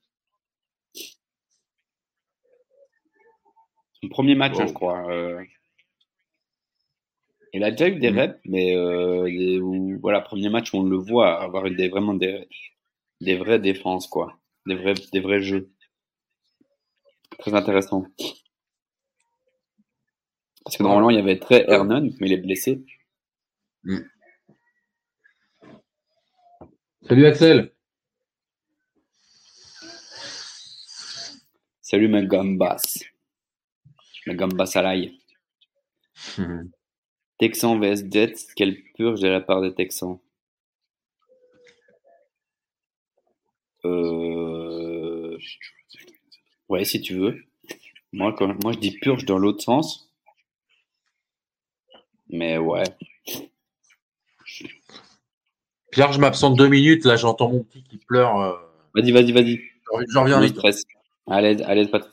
Son 4.02 4.08
premier 4.08 4.34
match, 4.34 4.58
hein, 4.58 4.66
je 4.66 4.72
crois. 4.72 5.10
euh. 5.12 5.42
Il 7.52 7.64
a 7.64 7.70
déjà 7.70 7.88
eu 7.88 7.98
des 7.98 8.10
Mm. 8.10 8.18
reps, 8.18 8.40
mais 8.44 8.76
euh, 8.76 9.58
où- 9.60 9.98
voilà, 10.00 10.20
premier 10.20 10.48
match 10.48 10.72
où 10.72 10.78
on 10.78 10.84
le 10.84 10.96
voit 10.96 11.42
avoir 11.42 11.66
eu 11.66 11.74
des, 11.74 11.88
vraiment 11.88 12.14
des, 12.14 12.48
des 13.20 13.36
vraies 13.36 13.58
défenses, 13.58 14.06
quoi. 14.06 14.38
Des 14.66 14.76
vrais, 14.76 14.94
des 15.12 15.20
vrais 15.20 15.42
jeux. 15.42 15.70
Très 17.38 17.54
intéressant. 17.54 18.04
Parce 20.64 20.76
que 20.76 20.82
normalement, 20.82 21.10
il 21.10 21.16
y 21.16 21.20
avait 21.20 21.38
très 21.38 21.64
Hernon, 21.68 22.10
mais 22.20 22.28
il 22.28 22.32
est 22.32 22.36
blessé. 22.36 22.84
Salut 27.08 27.26
Axel. 27.26 27.72
Salut, 31.80 32.08
ma 32.08 32.22
gambas. 34.26 34.26
Ma 34.26 34.34
gambas 34.34 34.72
à 34.74 34.82
l'ail. 34.82 35.18
Texans 37.38 37.78
vs 37.80 38.10
Jets, 38.10 38.52
quelle 38.54 38.82
purge 38.94 39.20
de 39.20 39.28
la 39.28 39.40
part 39.40 39.62
des 39.62 39.74
Texans. 39.74 40.18
Euh... 43.84 45.38
Ouais, 46.68 46.84
si 46.84 47.00
tu 47.00 47.14
veux. 47.14 47.42
Moi, 48.12 48.34
quand... 48.34 48.62
Moi, 48.62 48.72
je 48.72 48.78
dis 48.78 48.98
purge 48.98 49.24
dans 49.24 49.38
l'autre 49.38 49.62
sens. 49.62 50.12
Mais 52.28 52.58
ouais. 52.58 52.84
Pierre, 55.90 56.12
je 56.12 56.20
m'absente 56.20 56.56
deux 56.56 56.68
minutes. 56.68 57.04
Là, 57.04 57.16
j'entends 57.16 57.50
mon 57.50 57.64
petit 57.64 57.82
qui 57.82 57.96
pleure. 57.96 58.40
euh. 58.40 58.56
Vas-y, 58.94 59.12
vas-y, 59.12 59.32
vas-y. 59.32 59.60
J'en 60.10 60.22
reviens 60.22 60.40
vite. 60.40 60.60
pas 61.90 61.98
de 61.98 62.04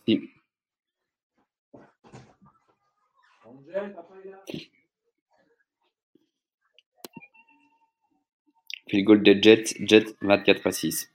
Puis 8.88 8.98
le 9.00 9.04
goal 9.04 9.22
des 9.22 9.42
Jets, 9.42 9.76
Jets 9.80 10.16
24 10.22 10.68
à 10.68 10.72
6. 10.72 11.14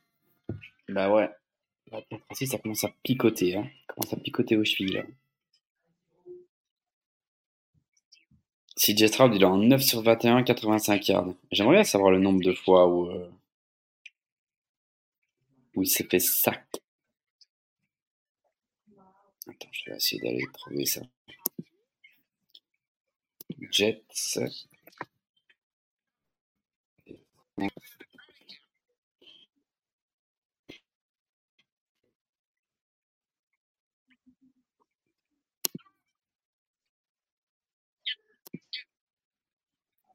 Bah 0.89 1.11
ouais. 1.13 1.31
24 1.91 2.23
à 2.29 2.35
6, 2.35 2.47
ça 2.49 2.59
commence 2.59 2.85
à 2.85 2.91
picoter. 3.03 3.57
Hein. 3.57 3.65
Ça 3.87 3.95
commence 3.95 4.13
à 4.13 4.17
picoter 4.17 4.57
aux 4.57 4.65
chevilles. 4.65 4.95
Là. 4.95 5.05
Si 8.77 8.97
Stroud, 9.07 9.35
il 9.35 9.43
est 9.43 9.47
en 9.47 9.59
9 9.59 9.81
sur 9.81 10.03
21, 10.03 10.43
85 10.43 11.09
yards. 11.09 11.35
J'aimerais 11.51 11.77
bien 11.77 11.85
savoir 11.85 12.11
le 12.11 12.19
nombre 12.19 12.43
de 12.43 12.53
fois 12.53 12.89
où, 12.89 13.09
euh, 13.11 13.31
où 15.75 15.83
il 15.83 15.87
s'est 15.87 16.05
fait 16.05 16.19
sac. 16.19 16.67
Attends, 19.47 19.69
je 19.73 19.91
vais 19.91 19.97
essayer 19.97 20.21
d'aller 20.21 20.45
trouver 20.53 20.85
ça. 20.85 21.03
Jets. 23.71 24.39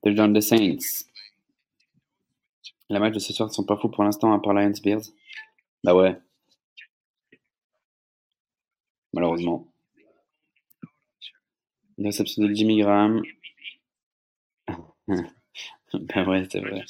Touchdown 0.04 0.40
Saints. 0.42 1.06
Les 2.90 3.00
matchs 3.00 3.14
de 3.16 3.20
ce 3.20 3.34
soir 3.34 3.50
ne 3.50 3.54
sont 3.54 3.66
pas 3.66 3.78
fous 3.78 3.90
pour 3.90 4.04
l'instant, 4.04 4.34
à 4.34 4.40
part 4.40 4.54
Lions 4.54 4.72
Bears. 4.84 5.02
Bah 5.84 5.94
ouais. 5.96 6.18
Malheureusement. 9.14 9.68
Réception 11.98 12.44
de 12.44 12.54
Jimmy 12.54 12.80
Graham. 12.80 13.24
ben 15.08 16.28
ouais, 16.28 16.48
c'est 16.50 16.60
vrai. 16.60 16.84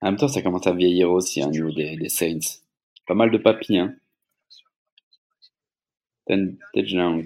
En 0.00 0.06
même 0.06 0.16
temps, 0.16 0.28
ça 0.28 0.42
commence 0.42 0.66
à 0.66 0.72
vieillir 0.72 1.10
aussi, 1.10 1.42
hein, 1.42 1.48
au 1.48 1.50
niveau 1.50 1.70
des, 1.70 1.96
des 1.96 2.08
Saints. 2.08 2.60
Pas 3.06 3.14
mal 3.14 3.30
de 3.30 3.38
papis, 3.38 3.78
hein. 3.78 3.94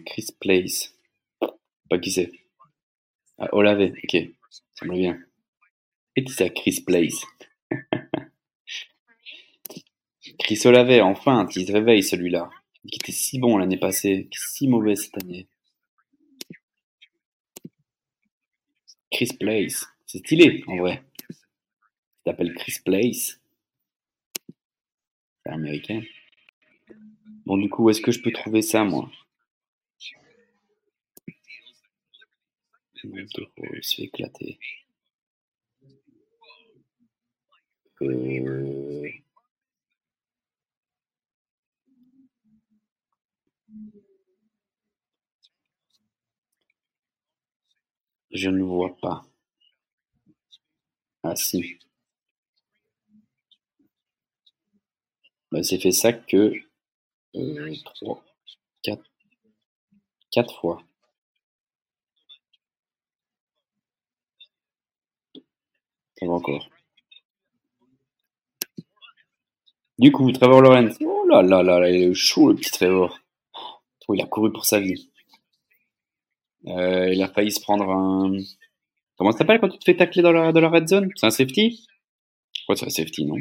Chris 0.05 0.27
Place. 0.41 0.95
Pas 1.89 1.99
qui 1.99 2.11
c'est. 2.11 2.33
Ah, 3.39 3.49
Olave, 3.53 3.93
ok. 4.03 4.17
Ça 4.75 4.87
me 4.87 4.95
bien. 4.95 5.19
Et 6.17 6.25
qui 6.25 6.33
c'est 6.33 6.53
Chris 6.53 6.83
Place? 6.85 7.25
Chris 10.39 10.61
Olave, 10.65 11.03
enfin, 11.03 11.47
il 11.55 11.67
se 11.67 11.73
réveille 11.73 12.03
celui-là. 12.03 12.51
Qui 12.91 12.97
était 12.97 13.13
si 13.13 13.39
bon 13.39 13.59
l'année 13.59 13.79
passée, 13.79 14.29
si 14.33 14.69
mauvais 14.69 14.97
cette 14.97 15.23
année. 15.23 15.47
Chris 19.17 19.35
Place. 19.41 19.87
C'est 20.05 20.19
stylé, 20.19 20.63
en 20.67 20.77
vrai. 20.77 21.03
Il 21.31 21.37
s'appelle 22.27 22.53
Chris 22.53 22.75
Place. 22.85 23.41
C'est 25.43 25.53
américain. 25.53 26.03
Bon, 27.47 27.57
du 27.57 27.71
coup, 27.71 27.89
est-ce 27.89 28.03
que 28.03 28.13
je 28.13 28.21
peux 28.21 28.31
trouver 28.31 28.61
ça, 28.61 28.85
moi? 28.85 29.11
Je 32.95 33.81
suis 33.81 34.03
éclaté. 34.03 34.59
Euh... 38.03 39.09
Je 48.37 48.51
ne 48.51 48.63
vois 48.63 48.95
pas. 49.01 49.25
Ah 51.23 51.35
si. 51.35 51.79
Ben, 55.51 55.63
c'est 55.63 55.79
fait 55.79 55.91
ça 55.91 56.13
que 56.13 56.53
euh, 57.35 57.75
3, 57.83 58.25
4, 58.83 59.03
4 60.33 60.61
fois. 60.61 60.83
Ça 66.19 66.27
va 66.27 66.33
encore. 66.35 66.69
Du 69.99 70.13
coup, 70.13 70.31
Trevor 70.31 70.61
Lawrence. 70.61 70.99
Oh 71.01 71.25
là 71.27 71.41
là 71.41 71.63
là, 71.63 71.89
il 71.89 72.03
est 72.03 72.15
chaud 72.15 72.51
le 72.51 72.57
petit 72.57 72.71
Trevor. 72.71 73.19
Oh, 74.09 74.15
il 74.15 74.21
a 74.21 74.27
couru 74.27 74.53
pour 74.53 74.67
sa 74.67 74.79
vie. 74.79 75.11
Euh, 76.69 77.13
il 77.13 77.23
a 77.23 77.29
failli 77.29 77.51
se 77.53 77.61
prendre 77.61 77.89
un. 77.91 78.33
Comment 79.17 79.33
ça 79.33 79.39
s'appelle 79.39 79.61
quand 79.61 79.69
tu 79.69 79.79
te 79.79 79.85
fais 79.85 79.97
tacler 79.97 80.23
dans 80.23 80.33
la, 80.33 80.53
la 80.53 80.69
red 80.69 80.89
zone? 80.89 81.11
C'est 81.17 81.27
un 81.27 81.31
safety? 81.31 81.87
Ouais, 82.69 82.77
c'est 82.77 82.87
un 82.87 82.91
safety, 82.91 83.25
non? 83.25 83.37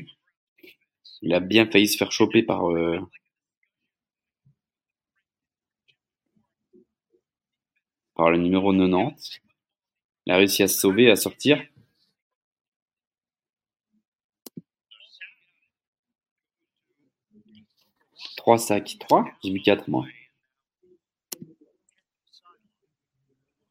Il 1.22 1.34
a 1.34 1.40
bien 1.40 1.66
failli 1.66 1.88
se 1.88 1.98
faire 1.98 2.12
choper 2.12 2.44
par. 2.44 2.70
Euh... 2.72 3.00
Par 8.16 8.30
le 8.30 8.38
numéro 8.38 8.72
90. 8.74 9.42
Il 10.26 10.34
a 10.34 10.38
réussi 10.38 10.64
à 10.64 10.68
se 10.68 10.80
sauver, 10.80 11.10
à 11.12 11.16
sortir. 11.16 11.62
Trois 18.38 18.58
sacs. 18.58 18.98
Trois? 19.00 19.26
J'ai 19.44 19.52
vu 19.52 19.62
quatre, 19.62 19.88
moi. 19.90 20.06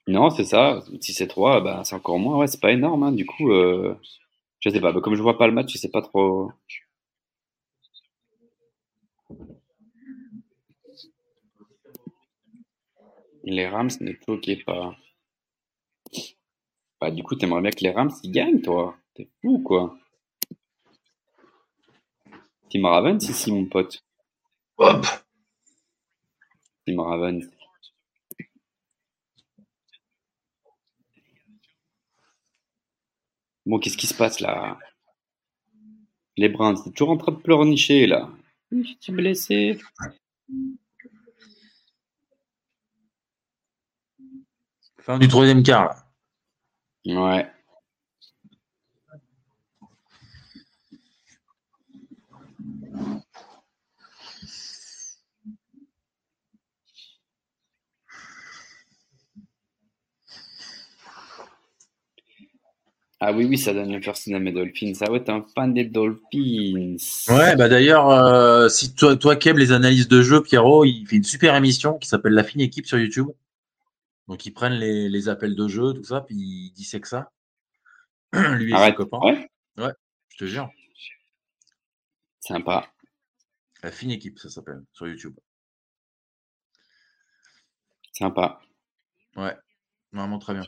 Non, 0.07 0.31
c'est 0.31 0.44
ça. 0.44 0.83
Si 1.00 1.12
c'est 1.15 1.26
3, 1.28 1.60
bah, 1.60 1.83
c'est 1.84 1.94
encore 1.94 2.18
moins. 2.18 2.39
Ouais, 2.39 2.47
c'est 2.47 2.60
pas 2.60 2.73
énorme. 2.73 3.02
Hein. 3.05 3.12
Du 3.12 3.24
coup, 3.26 3.50
euh, 3.50 3.94
je 4.60 4.70
sais 4.70 4.81
pas. 4.81 4.92
Bah, 4.92 5.00
comme 5.00 5.15
je 5.15 5.23
vois 5.23 5.39
pas 5.39 5.47
le 5.47 5.52
match, 5.52 5.73
je 5.73 5.78
sais 5.78 5.91
pas 5.91 6.02
trop. 6.02 6.52
Les 13.44 13.66
Rams 13.68 13.91
ne 14.00 14.12
toquaient 14.12 14.62
pas. 14.65 14.97
Bah, 17.00 17.10
du 17.10 17.23
coup, 17.23 17.34
t'aimerais 17.34 17.60
bien 17.60 17.70
que 17.70 17.83
les 17.84 17.91
Rams 17.91 18.10
ils 18.23 18.31
gagnent, 18.31 18.60
toi. 18.62 18.97
T'es 19.15 19.28
fou, 19.41 19.62
quoi. 19.62 19.97
Tim 22.70 22.89
Ravens 22.89 23.28
ici, 23.28 23.52
mon 23.52 23.66
pote. 23.66 24.05
Hop 24.78 25.07
Tim 26.86 27.00
Ravens. 27.00 27.44
Bon, 33.66 33.78
qu'est-ce 33.78 33.96
qui 33.96 34.06
se 34.06 34.14
passe 34.14 34.40
là? 34.40 34.78
Les 36.36 36.48
Browns, 36.48 36.76
c'est 36.76 36.90
toujours 36.90 37.10
en 37.10 37.16
train 37.16 37.32
de 37.32 37.38
pleurnicher 37.38 38.06
là. 38.06 38.28
Je 38.70 38.94
suis 39.00 39.12
blessé. 39.12 39.78
Fin 44.98 45.18
du 45.18 45.28
troisième 45.28 45.62
quart 45.62 45.84
là. 45.84 46.04
Ouais. 47.06 47.53
Ah 63.26 63.32
oui, 63.32 63.46
oui, 63.46 63.56
ça 63.56 63.72
donne 63.72 63.90
le 63.90 64.02
first 64.02 64.28
à 64.30 64.38
mes 64.38 64.52
Dolphins. 64.52 64.92
Ah 65.00 65.10
ouais, 65.10 65.24
t'es 65.24 65.32
un 65.32 65.42
fan 65.54 65.72
des 65.72 65.86
Dolphins. 65.86 66.96
Ouais, 67.30 67.56
bah 67.56 67.70
d'ailleurs, 67.70 68.10
euh, 68.10 68.68
si 68.68 68.94
toi, 68.94 69.16
toi 69.16 69.34
qui 69.36 69.48
aimes 69.48 69.56
les 69.56 69.72
analyses 69.72 70.08
de 70.08 70.20
jeu, 70.20 70.42
Pierrot, 70.42 70.84
il 70.84 71.06
fait 71.06 71.16
une 71.16 71.24
super 71.24 71.56
émission 71.56 71.96
qui 71.96 72.06
s'appelle 72.06 72.34
La 72.34 72.44
fine 72.44 72.60
équipe 72.60 72.86
sur 72.86 72.98
YouTube. 72.98 73.28
Donc 74.28 74.44
ils 74.44 74.50
prennent 74.52 74.74
les, 74.74 75.08
les 75.08 75.28
appels 75.30 75.54
de 75.56 75.68
jeu, 75.68 75.94
tout 75.94 76.04
ça, 76.04 76.20
puis 76.20 76.34
il 76.36 76.72
dissèque 76.72 77.06
ça. 77.06 77.30
Lui 78.34 78.72
et 78.72 78.74
Arrête. 78.74 78.90
ses 78.92 78.96
copains. 78.96 79.20
Ouais, 79.22 79.48
Ouais, 79.78 79.92
je 80.28 80.36
te 80.36 80.44
jure. 80.44 80.68
sympa. 82.40 82.92
La 83.82 83.90
fine 83.90 84.10
équipe, 84.10 84.38
ça 84.38 84.50
s'appelle, 84.50 84.82
sur 84.92 85.06
YouTube. 85.08 85.34
Sympa. 88.12 88.60
Ouais, 89.36 89.56
vraiment 90.12 90.38
très 90.38 90.52
bien. 90.52 90.64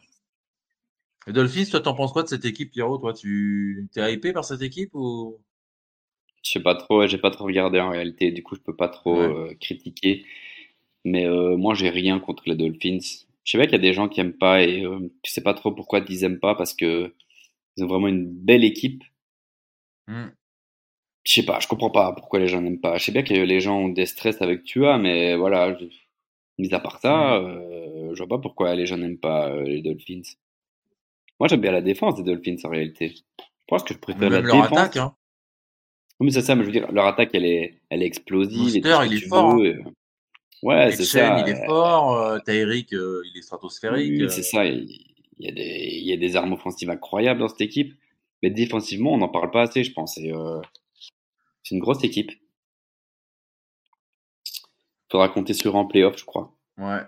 Les 1.29 1.33
Dolphins, 1.33 1.65
toi, 1.71 1.81
t'en 1.81 1.95
penses 1.95 2.13
quoi 2.13 2.25
de 2.25 2.29
cette 2.29 2.45
équipe, 2.45 2.73
Pierrot? 2.73 2.99
Toi, 2.99 3.13
tu 3.13 3.89
t'es 3.93 4.13
hypé 4.13 4.33
par 4.33 4.45
cette 4.45 4.63
équipe 4.63 4.91
ou? 4.95 5.39
Je 6.43 6.51
sais 6.53 6.61
pas 6.63 6.75
trop, 6.75 7.07
j'ai 7.07 7.19
pas 7.19 7.31
trop 7.31 7.45
regardé 7.45 7.79
en 7.81 7.91
réalité, 7.91 8.31
du 8.33 8.43
coup 8.43 8.55
je 8.55 8.61
peux 8.61 8.75
pas 8.77 8.89
trop 8.89 9.21
Ouais. 9.21 9.37
euh, 9.51 9.55
critiquer. 9.61 10.25
Mais 11.05 11.27
euh, 11.27 11.57
moi 11.57 11.75
j'ai 11.75 11.91
rien 11.91 12.21
contre 12.21 12.45
les 12.49 12.57
Dolphins. 12.57 12.99
Je 13.45 13.51
sais 13.53 13.59
pas 13.59 13.65
qu'il 13.67 13.75
y 13.75 13.77
a 13.77 13.79
des 13.81 13.95
gens 13.95 14.09
qui 14.09 14.21
aiment 14.21 14.39
pas 14.39 14.63
et 14.65 14.85
euh, 14.85 15.01
je 15.25 15.31
sais 15.33 15.43
pas 15.43 15.55
trop 15.55 15.73
pourquoi 15.73 16.01
ils 16.09 16.25
aiment 16.25 16.41
pas 16.41 16.55
parce 16.57 16.75
que 16.75 17.15
ils 17.77 17.85
ont 17.85 17.89
vraiment 17.89 18.09
une 18.09 18.27
belle 18.29 18.65
équipe. 18.65 19.05
Hmm. 20.09 20.29
Je 21.25 21.33
sais 21.35 21.43
pas, 21.45 21.61
je 21.61 21.69
comprends 21.69 21.91
pas 21.91 22.13
pourquoi 22.15 22.39
les 22.39 22.49
gens 22.49 22.63
n'aiment 22.63 22.81
pas. 22.81 22.97
Je 22.99 23.05
sais 23.05 23.13
bien 23.13 23.23
que 23.23 23.35
les 23.35 23.61
gens 23.61 23.79
ont 23.81 23.89
des 23.91 24.07
stress 24.07 24.41
avec 24.41 24.65
Tua, 24.65 24.97
mais 24.99 25.37
voilà, 25.37 25.77
je- 25.79 25.85
mis 26.59 26.73
à 26.75 26.81
part 26.81 27.01
ça, 27.01 27.37
euh, 27.37 28.15
je 28.15 28.19
vois 28.19 28.29
pas 28.29 28.39
pourquoi 28.41 28.75
les 28.77 28.87
gens 28.87 28.99
n'aiment 28.99 29.19
pas 29.19 29.55
les 29.63 29.83
Dolphins. 29.83 30.23
Moi 31.41 31.49
j'aime 31.49 31.61
bien 31.61 31.73
la 31.73 31.83
défense 31.83 32.15
des 32.17 32.23
Dolphins 32.23 32.57
en 32.65 32.71
réalité. 32.71 33.09
Je 33.17 33.45
pense 33.67 33.83
que 33.85 33.95
je 33.95 33.99
préfère 33.99 34.23
la 34.31 34.37
Même 34.41 34.47
leur 34.47 34.63
défense. 34.63 34.79
attaque, 34.79 34.97
hein. 34.97 35.15
Oui, 36.19 36.27
mais 36.27 36.31
c'est 36.33 36.41
ça, 36.43 36.55
mais 36.55 36.63
je 36.63 36.67
veux 36.67 36.73
dire, 36.73 36.91
leur 36.93 37.07
attaque, 37.07 37.31
elle 37.35 37.45
est, 37.45 37.81
elle 37.91 38.03
est 38.03 38.07
explosive. 38.07 38.83
que 38.83 39.07
il 39.07 39.15
est 39.17 39.29
fort, 39.29 39.63
et- 39.65 39.79
Ouais, 40.63 40.91
c'est 40.93 41.05
ça. 41.05 41.45
il 41.47 41.51
est 41.53 41.67
fort. 41.67 42.17
Euh, 42.17 42.39
Tyreek, 42.39 42.95
euh, 42.95 43.21
il 43.27 43.37
est 43.39 43.43
stratosphérique. 43.43 44.13
oui, 44.13 44.23
euh, 44.23 44.29
c'est 44.31 44.43
ça. 44.43 44.65
Il 44.65 44.89
y, 45.39 45.49
a 45.49 45.53
des, 45.53 45.63
il 45.93 46.07
y 46.07 46.13
a 46.15 46.17
des 46.17 46.35
armes 46.37 46.55
offensives 46.55 46.89
incroyables 46.89 47.41
dans 47.41 47.49
cette 47.49 47.61
équipe. 47.61 47.95
Mais 48.43 48.49
défensivement, 48.49 49.13
on 49.13 49.19
n'en 49.19 49.29
parle 49.29 49.51
pas 49.51 49.63
assez, 49.63 49.85
je 49.85 49.93
pense. 49.93 50.17
et, 50.17 50.33
euh, 50.33 50.61
c'est 51.63 51.75
une 51.75 51.81
grosse 51.83 52.03
équipe. 52.05 52.31
Faudra 55.11 55.29
compter 55.29 55.53
sur 55.53 55.77
en 55.77 55.85
playoff, 55.87 56.17
je 56.17 56.25
crois. 56.25 56.57
Ouais. 56.79 57.03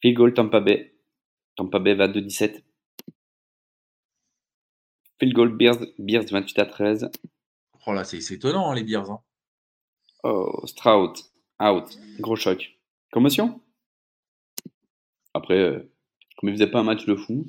Field 0.00 0.16
goal 0.16 0.32
Tampa 0.32 0.60
Bay. 0.60 0.94
Tampa 1.56 1.78
Bay 1.78 1.94
va 1.94 2.08
2-17. 2.08 2.62
Field 5.18 5.34
goal 5.34 5.56
Bears, 5.56 5.78
Bears 5.98 6.26
28 6.30 6.58
à 6.58 6.66
13. 6.66 7.10
Oh 7.86 7.92
là, 7.92 8.04
c'est 8.04 8.18
étonnant, 8.30 8.70
hein, 8.70 8.74
les 8.74 8.84
Bears. 8.84 9.10
Hein. 9.10 9.20
Oh, 10.22 10.66
Stroud, 10.66 11.16
out. 11.60 11.98
Gros 12.20 12.36
choc. 12.36 12.78
Commotion? 13.12 13.60
Après, 15.34 15.58
euh, 15.58 15.90
Comme 16.36 16.50
ils 16.50 16.52
faisaient 16.52 16.70
pas 16.70 16.80
un 16.80 16.84
match 16.84 17.06
de 17.06 17.14
fou. 17.14 17.46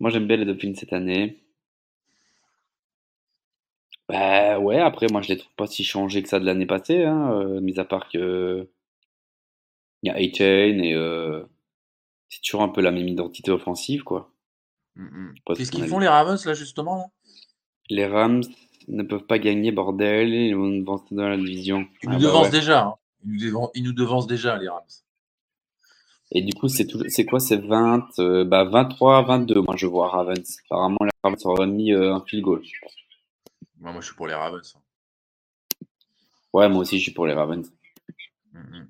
Moi, 0.00 0.10
j'aime 0.10 0.26
bien 0.26 0.36
les 0.36 0.44
Dolphins 0.44 0.74
cette 0.74 0.92
année. 0.92 1.38
Bah 4.08 4.58
ouais, 4.58 4.78
après, 4.78 5.06
moi, 5.10 5.22
je 5.22 5.28
les 5.28 5.38
trouve 5.38 5.54
pas 5.54 5.66
si 5.66 5.84
changés 5.84 6.22
que 6.22 6.28
ça 6.28 6.40
de 6.40 6.44
l'année 6.44 6.66
passée, 6.66 7.04
hein, 7.04 7.32
euh, 7.32 7.60
mis 7.60 7.78
à 7.78 7.84
part 7.84 8.08
que 8.10 8.68
il 10.02 10.08
y 10.08 10.10
a 10.10 10.14
A-Chain 10.16 10.82
et 10.82 10.94
euh, 10.94 11.44
c'est 12.32 12.40
toujours 12.40 12.62
un 12.62 12.70
peu 12.70 12.80
la 12.80 12.90
même 12.90 13.06
identité 13.08 13.50
offensive, 13.50 14.04
quoi. 14.04 14.32
Mm, 14.96 15.02
mm. 15.04 15.34
Qu'est-ce 15.54 15.70
qu'ils 15.70 15.86
font 15.86 15.98
les 15.98 16.08
Ravens 16.08 16.42
là 16.46 16.54
justement 16.54 16.96
là? 16.96 17.04
Les 17.90 18.06
Rams 18.06 18.42
ne 18.88 19.02
peuvent 19.02 19.26
pas 19.26 19.38
gagner, 19.38 19.70
bordel, 19.70 20.32
ils 20.32 20.54
vont 20.56 20.64
nous 20.64 20.80
devancer 20.80 21.14
dans 21.14 21.28
la 21.28 21.36
division. 21.36 21.86
Ils 22.02 22.08
Ah 22.08 22.12
nous 22.14 22.18
bah 22.20 22.26
devancent 22.28 22.44
ouais. 22.46 22.50
déjà. 22.50 22.84
hein. 22.86 22.94
Ils, 23.24 23.32
nous 23.32 23.38
devan- 23.38 23.70
ils 23.74 23.82
nous 23.84 23.92
devancent 23.92 24.26
déjà 24.26 24.56
les 24.56 24.68
Rams. 24.68 24.82
Et 26.30 26.40
du 26.40 26.54
coup, 26.54 26.68
c'est 26.68 26.86
tout, 26.86 27.02
quoi, 27.28 27.38
c'est 27.40 27.58
20, 27.58 28.18
euh, 28.18 28.44
bah 28.44 28.64
23, 28.64 29.22
22, 29.24 29.60
moi 29.60 29.76
je 29.76 29.86
vois 29.86 30.08
Ravens. 30.08 30.56
Apparemment, 30.64 30.96
les 31.02 31.10
Ravens 31.22 31.44
auraient 31.44 31.66
mis 31.66 31.92
euh, 31.92 32.14
un 32.14 32.24
field 32.24 32.42
goal. 32.42 32.62
Moi, 33.78 33.92
moi, 33.92 34.00
je 34.00 34.06
suis 34.06 34.16
pour 34.16 34.26
les 34.26 34.34
Ravens. 34.34 34.74
hein. 34.74 34.80
Ouais, 36.54 36.68
moi 36.70 36.80
aussi, 36.80 36.96
je 36.98 37.02
suis 37.02 37.12
pour 37.12 37.26
les 37.26 37.34
Ravens. 37.34 37.70
Mm, 38.52 38.58
mm. 38.58 38.88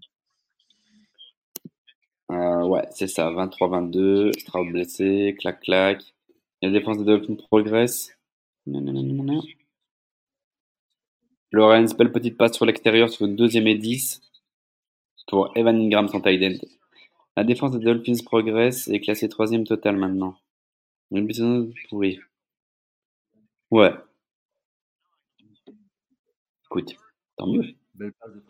Euh, 2.32 2.64
ouais, 2.64 2.86
c'est 2.92 3.08
ça, 3.08 3.30
23-22, 3.30 4.32
Stroud 4.38 4.72
blessé, 4.72 5.36
clac 5.38 5.60
clac. 5.60 6.02
La 6.62 6.70
défense 6.70 6.96
des 6.98 7.04
Dolphins 7.04 7.34
progresse. 7.34 8.16
Lawrence, 11.50 11.94
belle 11.94 12.12
petite 12.12 12.38
passe 12.38 12.54
sur 12.54 12.64
l'extérieur 12.64 13.10
sur 13.10 13.26
une 13.26 13.36
deuxième 13.36 13.66
et 13.66 13.76
10 13.76 14.22
pour 15.26 15.50
Evan 15.56 15.76
Ingram 15.76 16.08
sans 16.08 16.20
tight. 16.20 16.64
La 17.36 17.44
défense 17.44 17.72
des 17.72 17.84
Dolphins 17.84 18.22
progresse 18.24 18.88
et 18.88 18.94
est 18.94 19.00
classée 19.00 19.28
troisième 19.28 19.64
total 19.64 19.96
maintenant. 19.96 20.36
Une 21.10 21.26
petite 21.26 21.88
pourrie. 21.88 22.20
Ouais. 23.70 23.92
Écoute, 26.66 26.96
tant 27.36 27.46
mieux. 27.46 27.74
Belle 27.94 28.12
passe 28.12 28.32
de. 28.34 28.42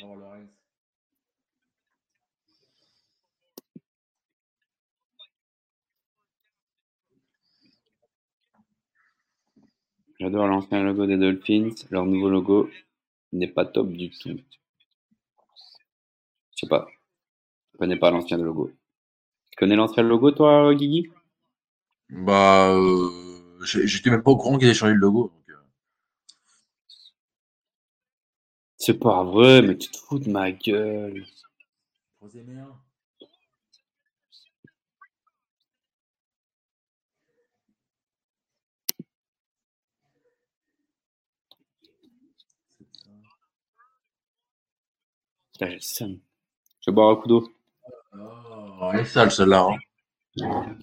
J'adore 10.23 10.47
l'ancien 10.47 10.85
logo 10.85 11.05
des 11.05 11.17
Dolphins. 11.17 11.75
Leur 11.91 12.07
nouveau 12.07 12.31
logo 12.31 12.71
n'est 13.33 13.49
pas 13.49 13.65
top 13.65 13.89
du 13.89 14.09
tout. 14.09 14.39
Je 16.53 16.61
sais 16.61 16.69
pas. 16.69 16.87
Je 17.73 17.79
connais 17.79 17.97
pas 17.97 18.13
l'ancien 18.13 18.39
logo. 18.39 18.71
Tu 19.51 19.57
connais 19.57 19.75
l'ancien 19.75 20.05
logo, 20.05 20.31
toi, 20.31 20.73
Guigui? 20.77 21.11
Bah, 22.09 22.73
euh, 22.73 23.11
j'étais 23.65 24.11
même 24.11 24.23
pas 24.23 24.31
au 24.31 24.37
courant 24.37 24.59
qu'ils 24.59 24.69
avaient 24.69 24.75
changé 24.75 24.93
le 24.95 25.01
logo. 25.01 25.33
donc, 25.35 25.51
euh. 25.51 25.61
C'est 28.77 29.01
pas 29.01 29.25
vrai, 29.25 29.61
mais 29.63 29.77
tu 29.77 29.91
te 29.91 29.99
fous 29.99 30.21
de 30.21 30.31
ma 30.31 30.53
gueule. 30.53 31.27
Troisième 32.19 32.65
j'ai 45.69 45.75
le 45.75 45.81
seum. 45.81 46.19
Je 46.81 46.91
vais 46.91 46.95
boire 46.95 47.11
un 47.11 47.17
coup 47.17 47.29
d'eau. 47.29 47.49
Oh, 48.15 48.91
elle 48.93 49.01
est 49.01 49.05
sale 49.05 49.31
celle-là. 49.31 49.67
hein. 49.69 50.77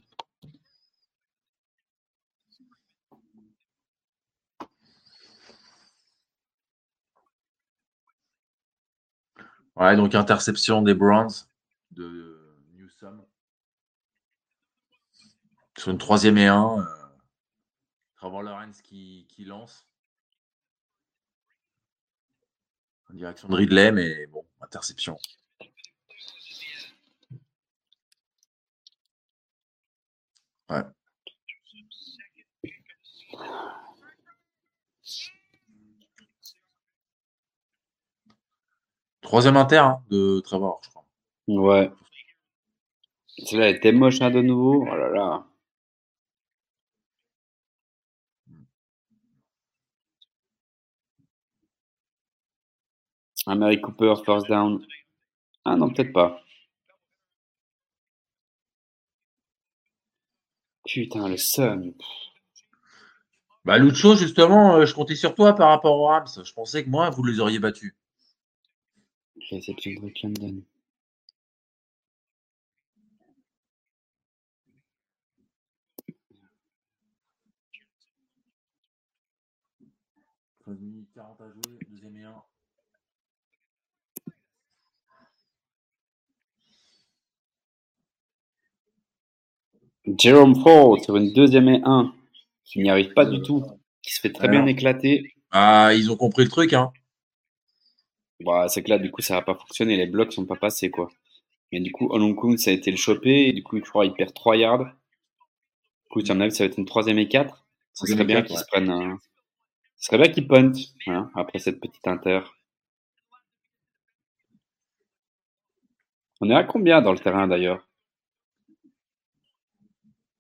Ouais, 9.75 9.95
donc 9.95 10.14
interception 10.16 10.82
des 10.82 10.93
Browns 10.93 11.30
de 11.91 12.58
Newsom. 12.74 13.25
Sur 15.77 15.91
une 15.91 15.98
troisième 15.98 16.38
et 16.38 16.48
un. 16.48 16.80
Euh, 16.80 16.83
Trevor 18.17 18.43
Lawrence 18.43 18.82
qui, 18.82 19.25
qui 19.30 19.45
lance. 19.45 19.89
Direction 23.12 23.48
de 23.50 23.56
Ridley, 23.56 23.92
mais 23.92 24.28
bon, 24.28 24.46
interception. 24.62 25.18
Ouais. 30.70 30.84
Troisième 39.22 39.58
inter 39.58 39.78
hein, 39.78 40.04
de 40.10 40.40
Trevor, 40.42 40.82
je 40.84 40.90
crois. 40.90 41.06
Ouais. 41.48 41.92
Celle-là 43.46 43.70
elle 43.70 43.76
était 43.76 43.92
moche, 43.92 44.22
hein, 44.22 44.32
de 44.32 44.42
nouveau. 44.42 44.86
Oh 44.88 44.96
là 44.96 45.10
là. 45.10 45.49
Ah, 53.52 53.56
Mary 53.56 53.82
Cooper, 53.82 54.14
first 54.24 54.48
down. 54.48 54.86
Ah 55.66 55.76
non, 55.76 55.90
peut-être 55.90 56.14
pas. 56.14 56.40
Putain, 60.86 61.28
le 61.28 61.36
seum. 61.38 61.94
Bah, 63.66 63.80
Lucho, 63.80 64.16
justement, 64.16 64.76
euh, 64.76 64.86
je 64.86 64.94
comptais 64.94 65.16
sur 65.16 65.34
toi 65.34 65.56
par 65.56 65.69
rapport 65.69 65.98
aux 66.00 66.06
Rams. 66.06 66.28
Je 66.44 66.53
pensais 66.53 66.84
que 66.84 66.90
moi, 66.92 67.10
vous 67.10 67.24
les 67.24 67.40
auriez 67.40 67.58
battus. 67.58 67.95
Réception 69.50 69.94
de 70.00 70.42
London. 70.42 70.61
minutes 80.68 81.10
40 81.16 81.42
à 81.42 81.50
jouer, 81.50 81.80
deuxième 81.90 82.16
et 82.18 82.26
un. 82.26 82.44
Jerome 90.18 90.56
Ford 90.62 91.04
sur 91.04 91.18
une 91.18 91.34
deuxième 91.34 91.70
et 91.70 91.82
un 91.84 92.14
qui 92.66 92.80
n'y 92.80 92.90
arrive 92.90 93.14
pas 93.14 93.26
du 93.26 93.42
tout, 93.42 93.64
qui 94.02 94.14
se 94.14 94.20
fait 94.20 94.32
très 94.32 94.48
bien 94.48 94.66
éclater. 94.66 95.34
Ah, 95.52 95.92
ils 95.94 96.12
ont 96.12 96.16
compris 96.16 96.44
le 96.44 96.50
truc, 96.50 96.74
hein. 96.74 96.92
Bah, 98.42 98.68
c'est 98.70 98.84
que 98.84 98.90
là, 98.90 98.98
du 98.98 99.12
coup, 99.12 99.22
ça 99.22 99.36
va 99.36 99.42
pas 99.42 99.56
fonctionner. 99.56 99.98
Les 99.98 100.06
blocs 100.06 100.32
sont 100.32 100.46
pas 100.46 100.56
passés, 100.56 100.90
quoi. 100.90 101.10
Mais 101.72 101.80
du 101.80 101.92
coup, 101.92 102.08
Olonkun, 102.10 102.58
ça 102.58 102.72
a 102.72 102.74
été 102.74 102.90
le 102.92 102.98
choper. 102.98 103.48
Et 103.48 103.54
du 103.54 103.64
coup, 103.64 103.78
je 103.78 103.90
crois 103.90 104.06
il 104.06 104.14
perd 104.14 104.34
3 104.34 104.58
yards. 104.58 104.86
Du 104.86 106.10
coup, 106.10 106.22
tu 106.22 106.32
en 106.32 106.40
as 106.40 106.48
que 106.48 106.54
ça 106.54 106.64
va 106.64 106.70
être 106.70 106.78
une 106.78 106.86
troisième 106.86 107.20
et 107.20 107.28
4. 107.28 107.66
Ce 107.94 108.08
serait 108.08 108.24
bien 108.24 108.42
qu'ils 108.42 108.56
ouais. 108.56 108.62
se 108.62 108.68
prennent 108.68 108.90
un... 108.90 109.20
Ce 109.98 110.06
serait 110.06 110.18
bien 110.18 110.32
qu'ils 110.32 110.48
punt, 110.48 110.72
hein, 111.08 111.30
après 111.36 111.60
cette 111.60 111.82
petite 111.82 112.08
inter. 112.08 112.40
On 116.40 116.50
est 116.50 116.56
à 116.56 116.64
combien 116.64 117.02
dans 117.02 117.12
le 117.12 117.20
terrain, 117.20 117.50
d'ailleurs? 117.50 117.86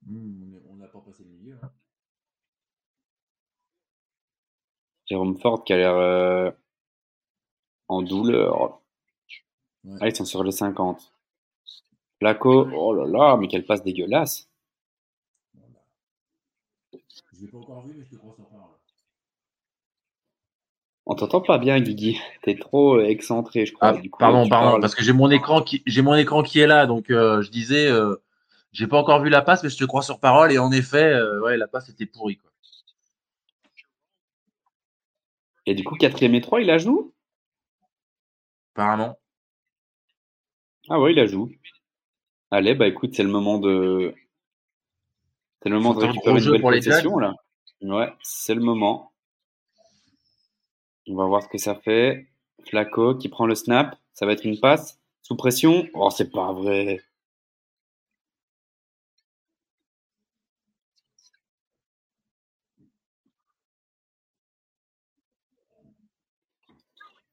Hmm, 0.09 0.55
on 0.69 0.75
n'a 0.75 0.87
pas 0.87 0.99
passé 0.99 1.23
le 1.23 1.29
milieu. 1.29 1.57
hein. 1.61 1.71
Jérôme 5.05 5.37
Ford 5.37 5.63
qui 5.63 5.73
a 5.73 5.77
l'air 5.77 5.95
euh, 5.95 6.51
en 7.87 8.01
douleur. 8.01 8.81
Ouais. 9.83 9.97
Ah, 10.01 10.07
ils 10.07 10.15
sont 10.15 10.25
sur 10.25 10.43
les 10.43 10.51
50. 10.51 11.13
Flaco, 12.19 12.67
oh 12.75 12.93
là 12.93 13.05
là, 13.07 13.37
mais 13.37 13.47
quelle 13.47 13.65
passe 13.65 13.83
dégueulasse. 13.83 14.49
Je 17.33 17.41
l'ai 17.41 17.47
pas 17.47 17.57
encore 17.59 17.85
vu, 17.85 17.93
mais 17.97 18.03
je 18.05 18.09
te 18.11 18.15
crois 18.15 18.33
sur 18.35 18.45
parole. 18.49 18.67
On 21.05 21.15
t'entend 21.15 21.41
pas 21.41 21.57
bien, 21.57 21.79
Guigui. 21.79 22.19
T'es 22.43 22.55
trop 22.57 22.99
excentré, 22.99 23.65
je 23.65 23.73
crois. 23.73 23.89
Ah, 23.89 23.93
Du 23.93 24.09
coup, 24.09 24.19
pardon, 24.19 24.47
pardon, 24.49 24.69
parles- 24.71 24.81
parce 24.81 24.95
que 24.95 25.03
j'ai 25.03 25.13
mon 25.13 25.29
écran 25.31 25.61
qui, 25.61 25.81
j'ai 25.85 26.01
mon 26.01 26.15
écran 26.15 26.43
qui 26.43 26.59
est 26.59 26.67
là, 26.67 26.85
donc 26.85 27.09
euh, 27.09 27.41
je 27.41 27.49
disais, 27.49 27.87
euh, 27.87 28.15
j'ai 28.71 28.87
pas 28.87 28.97
encore 28.97 29.21
vu 29.21 29.29
la 29.29 29.41
passe, 29.41 29.63
mais 29.63 29.69
je 29.69 29.77
te 29.77 29.85
crois 29.85 30.01
sur 30.01 30.19
parole, 30.19 30.51
et 30.51 30.59
en 30.59 30.71
effet, 30.71 31.13
euh, 31.13 31.41
ouais, 31.41 31.57
la 31.57 31.67
passe 31.67 31.89
était 31.89 32.05
pourrie, 32.05 32.37
quoi. 32.37 32.51
Et 35.65 35.75
du 35.75 35.83
coup, 35.83 35.95
quatrième 35.95 36.35
et 36.35 36.41
3, 36.41 36.61
il 36.61 36.67
la 36.67 36.77
joue? 36.77 37.13
Apparemment. 38.73 39.19
Ah 40.89 40.99
ouais, 40.99 41.11
il 41.11 41.15
la 41.15 41.27
joue. 41.27 41.51
Allez, 42.51 42.73
bah 42.73 42.87
écoute, 42.87 43.13
c'est 43.13 43.23
le 43.23 43.29
moment 43.29 43.59
de. 43.59 44.15
C'est 45.61 45.69
le 45.69 45.75
moment 45.75 45.93
de 45.93 46.05
récupérer 46.05 46.39
une 46.39 46.51
belle 46.51 46.61
pour 46.61 46.71
les 46.71 46.79
possession, 46.79 47.19
là. 47.19 47.35
Ouais, 47.81 48.11
c'est 48.23 48.55
le 48.55 48.61
moment. 48.61 49.11
On 51.07 51.15
va 51.15 51.25
voir 51.25 51.43
ce 51.43 51.47
que 51.47 51.57
ça 51.57 51.75
fait. 51.75 52.27
Flaco 52.67 53.15
qui 53.15 53.29
prend 53.29 53.45
le 53.45 53.55
snap. 53.55 53.95
Ça 54.13 54.25
va 54.25 54.33
être 54.33 54.45
une 54.45 54.59
passe. 54.59 54.99
Sous 55.21 55.35
pression. 55.35 55.87
Oh, 55.93 56.09
c'est 56.09 56.31
pas 56.31 56.53
vrai. 56.53 57.01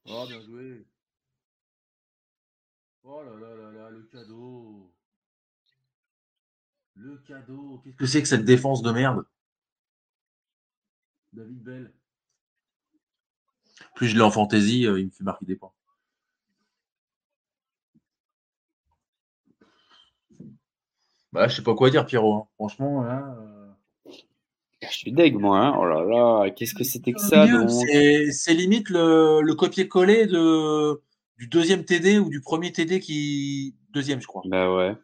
Oh, 0.09 0.25
bien 0.27 0.41
joué. 0.41 0.85
Oh 3.03 3.21
là 3.23 3.35
là 3.39 3.55
là 3.55 3.71
là, 3.71 3.89
le 3.89 4.03
cadeau. 4.03 4.91
Le 6.95 7.17
cadeau. 7.27 7.81
Qu'est-ce 7.83 7.95
que 7.97 8.05
c'est 8.05 8.21
que 8.21 8.27
cette 8.27 8.45
défense 8.45 8.81
de 8.81 8.91
merde? 8.91 9.25
David 11.33 11.61
Bell. 11.63 11.93
Plus 13.95 14.07
je 14.07 14.15
l'ai 14.15 14.21
en 14.21 14.31
fantasy, 14.31 14.87
euh, 14.87 14.99
il 14.99 15.05
me 15.07 15.11
fait 15.11 15.23
marquer 15.23 15.45
des 15.45 15.55
points. 15.55 15.71
Bah, 21.31 21.47
je 21.47 21.55
sais 21.55 21.63
pas 21.63 21.75
quoi 21.75 21.89
dire, 21.89 22.05
Pierrot. 22.05 22.35
hein. 22.35 22.47
Franchement, 22.55 23.03
là. 23.03 23.35
euh, 23.39 23.56
Je 24.81 24.89
suis 24.89 25.11
deg, 25.11 25.35
moi. 25.35 25.59
hein. 25.59 25.75
Oh 25.79 25.85
là 25.85 26.03
là, 26.03 26.51
qu'est-ce 26.51 26.75
que 26.75 26.83
c'était 26.83 27.13
que 27.13 27.19
ça 27.19 27.47
c'est 28.31 28.53
limite 28.53 28.89
le, 28.89 29.41
le 29.41 29.55
copier-coller 29.55 30.27
de, 30.27 31.01
du 31.37 31.47
deuxième 31.47 31.83
TD 31.83 32.19
ou 32.19 32.29
du 32.29 32.41
premier 32.41 32.71
TD 32.71 32.99
qui. 32.99 33.75
Deuxième, 33.91 34.21
je 34.21 34.27
crois. 34.27 34.43
Bah 34.45 34.73
ouais. 34.75 34.95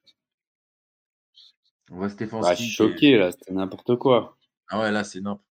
On 1.92 1.96
voit 1.96 2.10
Stéphane 2.10 2.42
Bah, 2.42 2.54
je 2.54 2.62
suis 2.62 2.72
choqué 2.72 3.18
là, 3.18 3.32
c'était 3.32 3.54
n'importe 3.54 3.96
quoi. 3.98 4.38
Ah 4.70 4.80
ouais, 4.80 4.92
là, 4.92 5.04
c'est 5.04 5.22
n'importe 5.22 5.46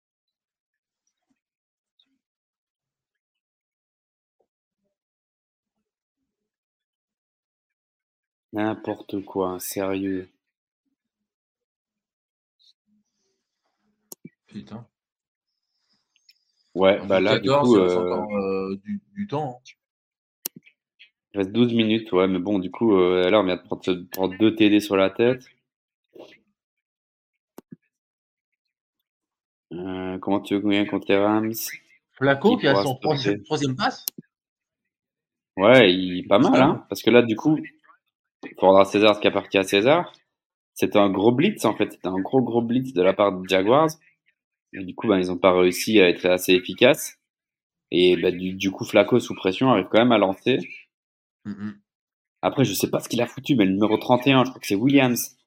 N'importe 8.53 9.23
quoi, 9.25 9.59
sérieux. 9.59 10.29
Putain. 14.51 14.85
Ouais, 16.75 16.99
bah 17.07 17.19
là, 17.19 17.39
du 17.39 17.49
coup, 17.49 17.75
il 17.75 17.81
reste 17.81 17.97
euh, 17.97 17.97
encore 17.97 18.35
euh, 18.37 18.75
du, 18.83 19.01
du 19.13 19.27
temps. 19.27 19.59
hein. 19.59 19.71
il 21.33 21.39
reste 21.39 21.51
12 21.51 21.73
minutes, 21.73 22.11
ouais, 22.13 22.27
mais 22.29 22.39
bon, 22.39 22.57
du 22.59 22.71
coup, 22.71 22.95
euh, 22.95 23.29
là, 23.29 23.41
on 23.41 23.43
vient 23.43 23.57
de 23.57 23.61
prendre, 23.61 23.81
de 23.85 24.07
prendre 24.09 24.37
deux 24.37 24.55
TD 24.55 24.79
sur 24.79 24.95
la 24.95 25.09
tête. 25.09 25.43
Euh, 29.73 30.17
comment 30.19 30.39
tu 30.41 30.53
veux 30.55 30.61
gagner 30.61 30.85
contre 30.87 31.07
les 31.09 31.17
Rams? 31.17 31.53
Flaco 32.11 32.55
Qui 32.55 32.61
qui 32.61 32.67
a 32.67 32.75
son 32.83 32.95
troisième, 32.95 33.43
troisième 33.43 33.75
passe? 33.75 34.05
Ouais, 35.57 35.93
il, 35.93 36.27
pas 36.27 36.39
mal, 36.39 36.61
hein, 36.61 36.85
parce 36.89 37.01
que 37.01 37.09
là, 37.09 37.21
du 37.21 37.35
coup, 37.35 37.57
il 37.57 38.55
faudra 38.59 38.85
César 38.85 39.15
ce 39.15 39.21
qui 39.21 39.27
appartient 39.27 39.57
à 39.57 39.63
César. 39.63 40.13
C'était 40.73 40.99
un 40.99 41.09
gros 41.09 41.31
blitz, 41.31 41.65
en 41.65 41.75
fait. 41.75 41.91
C'était 41.91 42.07
un 42.07 42.19
gros, 42.19 42.41
gros 42.41 42.61
blitz 42.61 42.93
de 42.93 43.01
la 43.01 43.13
part 43.13 43.33
des 43.33 43.47
Jaguars. 43.47 43.89
Et 44.73 44.83
du 44.83 44.95
coup, 44.95 45.07
ben, 45.07 45.19
ils 45.19 45.27
n'ont 45.27 45.37
pas 45.37 45.57
réussi 45.57 45.99
à 45.99 46.09
être 46.09 46.25
assez 46.25 46.53
efficaces. 46.53 47.17
Et 47.91 48.15
ben, 48.15 48.35
du, 48.35 48.53
du 48.53 48.71
coup, 48.71 48.85
Flaco, 48.85 49.19
sous 49.19 49.35
pression, 49.35 49.69
arrive 49.71 49.87
quand 49.91 49.99
même 49.99 50.11
à 50.13 50.17
lancer. 50.17 50.59
Mhm. 51.45 51.79
Après, 52.41 52.65
je 52.65 52.73
sais 52.73 52.89
pas 52.89 52.99
ce 52.99 53.09
qu'il 53.09 53.21
a 53.21 53.27
foutu, 53.27 53.55
mais 53.55 53.65
le 53.65 53.73
numéro 53.73 53.97
31, 53.97 54.45
je 54.45 54.49
crois 54.49 54.61
que 54.61 54.67
c'est 54.67 54.75
Williams. 54.75 55.37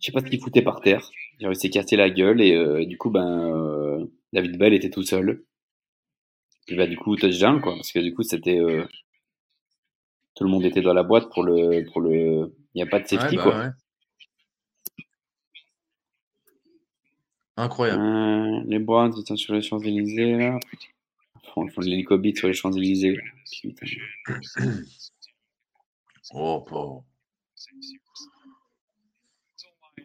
Je 0.00 0.06
sais 0.06 0.12
pas 0.12 0.20
ce 0.20 0.26
qu'il 0.26 0.40
foutait 0.40 0.62
par 0.62 0.80
terre. 0.80 1.08
Il 1.40 1.46
a 1.46 1.48
réussi 1.48 1.66
à 1.68 1.70
casser 1.70 1.96
la 1.96 2.10
gueule 2.10 2.40
et, 2.40 2.54
euh, 2.54 2.80
et 2.82 2.86
du 2.86 2.98
coup, 2.98 3.10
ben, 3.10 3.26
euh, 3.56 4.04
David 4.32 4.58
Bell 4.58 4.74
était 4.74 4.90
tout 4.90 5.02
seul. 5.02 5.44
Puis 6.66 6.76
bah, 6.76 6.86
du 6.86 6.96
coup, 6.96 7.16
touchdown, 7.16 7.60
quoi. 7.60 7.74
Parce 7.74 7.92
que 7.92 7.98
du 7.98 8.14
coup, 8.14 8.22
c'était, 8.22 8.58
euh, 8.58 8.84
tout 10.34 10.44
le 10.44 10.50
monde 10.50 10.64
était 10.64 10.82
dans 10.82 10.94
la 10.94 11.02
boîte 11.02 11.30
pour 11.32 11.42
le, 11.44 11.84
pour 11.90 12.00
le, 12.00 12.54
il 12.74 12.76
n'y 12.76 12.82
a 12.82 12.86
pas 12.86 13.00
de 13.00 13.06
safety, 13.06 13.36
Ouais, 13.36 13.42
bah 13.42 13.42
quoi. 13.42 13.58
ouais. 13.58 13.68
Incroyable. 17.56 18.02
Euh, 18.02 18.62
les 18.66 18.78
Browns, 18.78 19.12
sont 19.24 19.36
sur 19.36 19.54
les 19.54 19.62
Champs-Élysées, 19.62 20.36
là. 20.36 20.58
Ils 21.56 21.70
font 21.70 21.80
de 21.80 21.86
l'hélicobite 21.86 22.36
sur 22.38 22.48
les 22.48 22.54
Champs-Élysées. 22.54 23.16
Putain. 23.62 23.86
Oh, 26.32 26.60
pauvre. 26.66 27.04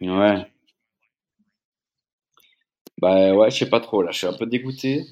Ouais. 0.00 0.46
Bah 2.98 3.34
ouais, 3.34 3.50
je 3.50 3.56
sais 3.58 3.68
pas 3.70 3.80
trop, 3.80 4.02
là. 4.02 4.10
Je 4.12 4.18
suis 4.18 4.26
un 4.26 4.32
peu 4.34 4.46
dégoûté. 4.46 5.04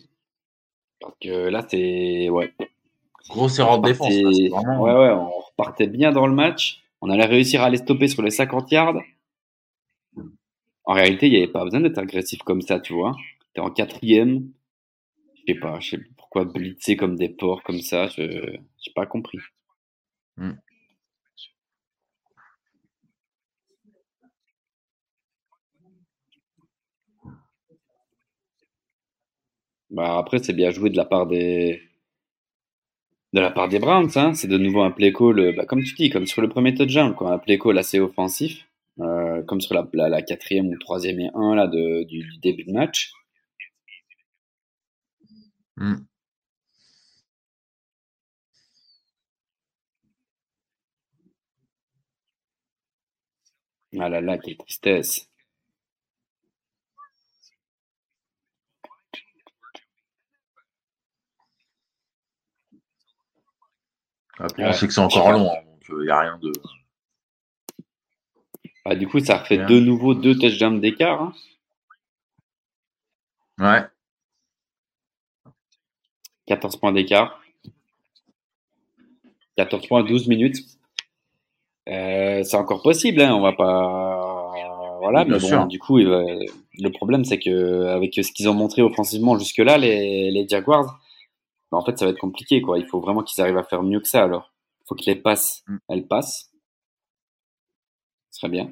Parce 1.00 1.14
que 1.20 1.48
là, 1.48 1.66
c'est, 1.68 2.28
ouais. 2.28 2.52
Grosse 3.28 3.58
erreur 3.58 3.80
de 3.80 3.88
défense. 3.88 4.08
là, 4.14 4.48
vraiment- 4.50 4.82
Ouais, 4.82 4.92
ouais, 4.92 5.10
on 5.12 5.30
repartait 5.40 5.86
bien 5.86 6.12
dans 6.12 6.26
le 6.26 6.34
match. 6.34 6.82
On 7.00 7.10
allait 7.10 7.26
réussir 7.26 7.62
à 7.62 7.70
les 7.70 7.76
stopper 7.78 8.08
sur 8.08 8.22
les 8.22 8.30
50 8.30 8.70
yards. 8.70 9.00
En 10.88 10.94
réalité, 10.94 11.28
il 11.28 11.30
n'y 11.30 11.36
avait 11.36 11.46
pas 11.52 11.62
besoin 11.62 11.78
d'être 11.82 11.98
agressif 11.98 12.40
comme 12.42 12.62
ça, 12.62 12.80
tu 12.80 12.94
vois. 12.94 13.14
T'es 13.54 13.60
en 13.60 13.70
quatrième. 13.70 14.50
Je 15.34 15.54
sais 15.54 15.58
pas, 15.60 15.80
je 15.80 15.90
sais 15.90 15.98
pas 15.98 16.04
pourquoi 16.18 16.44
blitzer 16.46 16.96
comme 16.96 17.16
des 17.16 17.28
porcs 17.30 17.62
comme 17.64 17.80
ça, 17.82 18.08
je 18.08 18.56
j'ai 18.80 18.92
pas 18.94 19.06
compris. 19.06 19.38
Hmm. 20.38 20.52
Bah 29.90 30.16
après, 30.16 30.42
c'est 30.42 30.54
bien 30.54 30.70
joué 30.70 30.88
de 30.88 30.96
la 30.96 31.04
part 31.04 31.26
des 31.26 31.82
de 33.32 33.40
la 33.40 33.50
part 33.50 33.70
des 33.70 33.78
Browns, 33.78 34.10
hein. 34.16 34.34
C'est 34.34 34.48
de 34.48 34.58
nouveau 34.58 34.82
un 34.82 34.90
play 34.90 35.14
call, 35.14 35.38
euh, 35.40 35.52
bah, 35.56 35.64
comme 35.64 35.82
tu 35.82 35.94
dis, 35.94 36.10
comme 36.10 36.26
sur 36.26 36.42
le 36.42 36.48
premier 36.50 36.74
touchdown, 36.74 37.14
quoi, 37.14 37.32
un 37.32 37.38
play 37.38 37.58
call 37.58 37.78
assez 37.78 37.98
offensif, 38.00 38.67
euh, 39.00 39.42
comme 39.44 39.60
sur 39.60 39.74
la, 39.74 39.88
la, 39.94 40.08
la 40.08 40.22
quatrième 40.22 40.68
ou 40.68 40.78
troisième 40.78 41.20
et 41.20 41.30
un 41.34 41.54
là 41.54 41.66
de, 41.68 42.04
du, 42.04 42.20
du 42.24 42.38
début 42.38 42.64
de 42.64 42.72
match. 42.72 43.12
Mm. 45.78 46.06
Ah 54.00 54.08
là 54.08 54.20
là, 54.22 54.38
quelle 54.38 54.56
tristesse. 54.56 55.28
Après, 64.38 64.62
Ouais. 64.64 64.68
on 64.70 64.72
sait 64.72 64.86
que 64.88 64.92
c'est 64.92 65.00
encore 65.00 65.30
long, 65.32 65.44
donc 65.44 65.82
il 65.88 65.96
n'y 66.04 66.10
a 66.10 66.20
rien 66.20 66.38
de. 66.38 66.52
Ah, 68.90 68.94
du 68.94 69.06
coup, 69.06 69.20
ça 69.20 69.36
refait 69.38 69.58
de 69.58 69.80
nouveau 69.80 70.14
deux 70.14 70.34
touchdowns 70.38 70.80
d'écart. 70.80 71.20
Hein. 71.22 71.32
Ouais. 73.58 75.52
14 76.46 76.76
points 76.76 76.92
d'écart. 76.92 77.38
14 79.56 79.86
points, 79.86 80.02
12 80.04 80.28
minutes. 80.28 80.56
Euh, 81.88 82.42
c'est 82.44 82.56
encore 82.56 82.82
possible, 82.82 83.20
hein, 83.20 83.34
on 83.34 83.40
va 83.42 83.52
pas. 83.52 84.24
Voilà, 85.00 85.24
Bien 85.24 85.34
mais 85.34 85.40
bon, 85.40 85.46
sûr. 85.46 85.66
du 85.66 85.78
coup, 85.78 85.98
le 85.98 86.88
problème, 86.90 87.24
c'est 87.24 87.38
que 87.38 87.86
avec 87.88 88.14
ce 88.14 88.32
qu'ils 88.32 88.48
ont 88.48 88.54
montré 88.54 88.82
offensivement 88.82 89.38
jusque-là, 89.38 89.76
les, 89.78 90.30
les 90.30 90.48
Jaguars, 90.48 90.98
bah, 91.70 91.78
en 91.78 91.84
fait, 91.84 91.98
ça 91.98 92.04
va 92.06 92.10
être 92.12 92.18
compliqué, 92.18 92.62
quoi. 92.62 92.78
Il 92.78 92.86
faut 92.86 93.00
vraiment 93.00 93.22
qu'ils 93.22 93.40
arrivent 93.42 93.58
à 93.58 93.64
faire 93.64 93.82
mieux 93.82 94.00
que 94.00 94.08
ça, 94.08 94.22
alors. 94.24 94.52
Il 94.80 94.84
faut 94.88 94.94
que 94.94 95.04
les 95.06 95.16
passes, 95.16 95.62
Mm. 95.68 95.76
elles 95.88 96.06
passent. 96.06 96.50
Ce 98.30 98.40
serait 98.40 98.50
bien. 98.50 98.70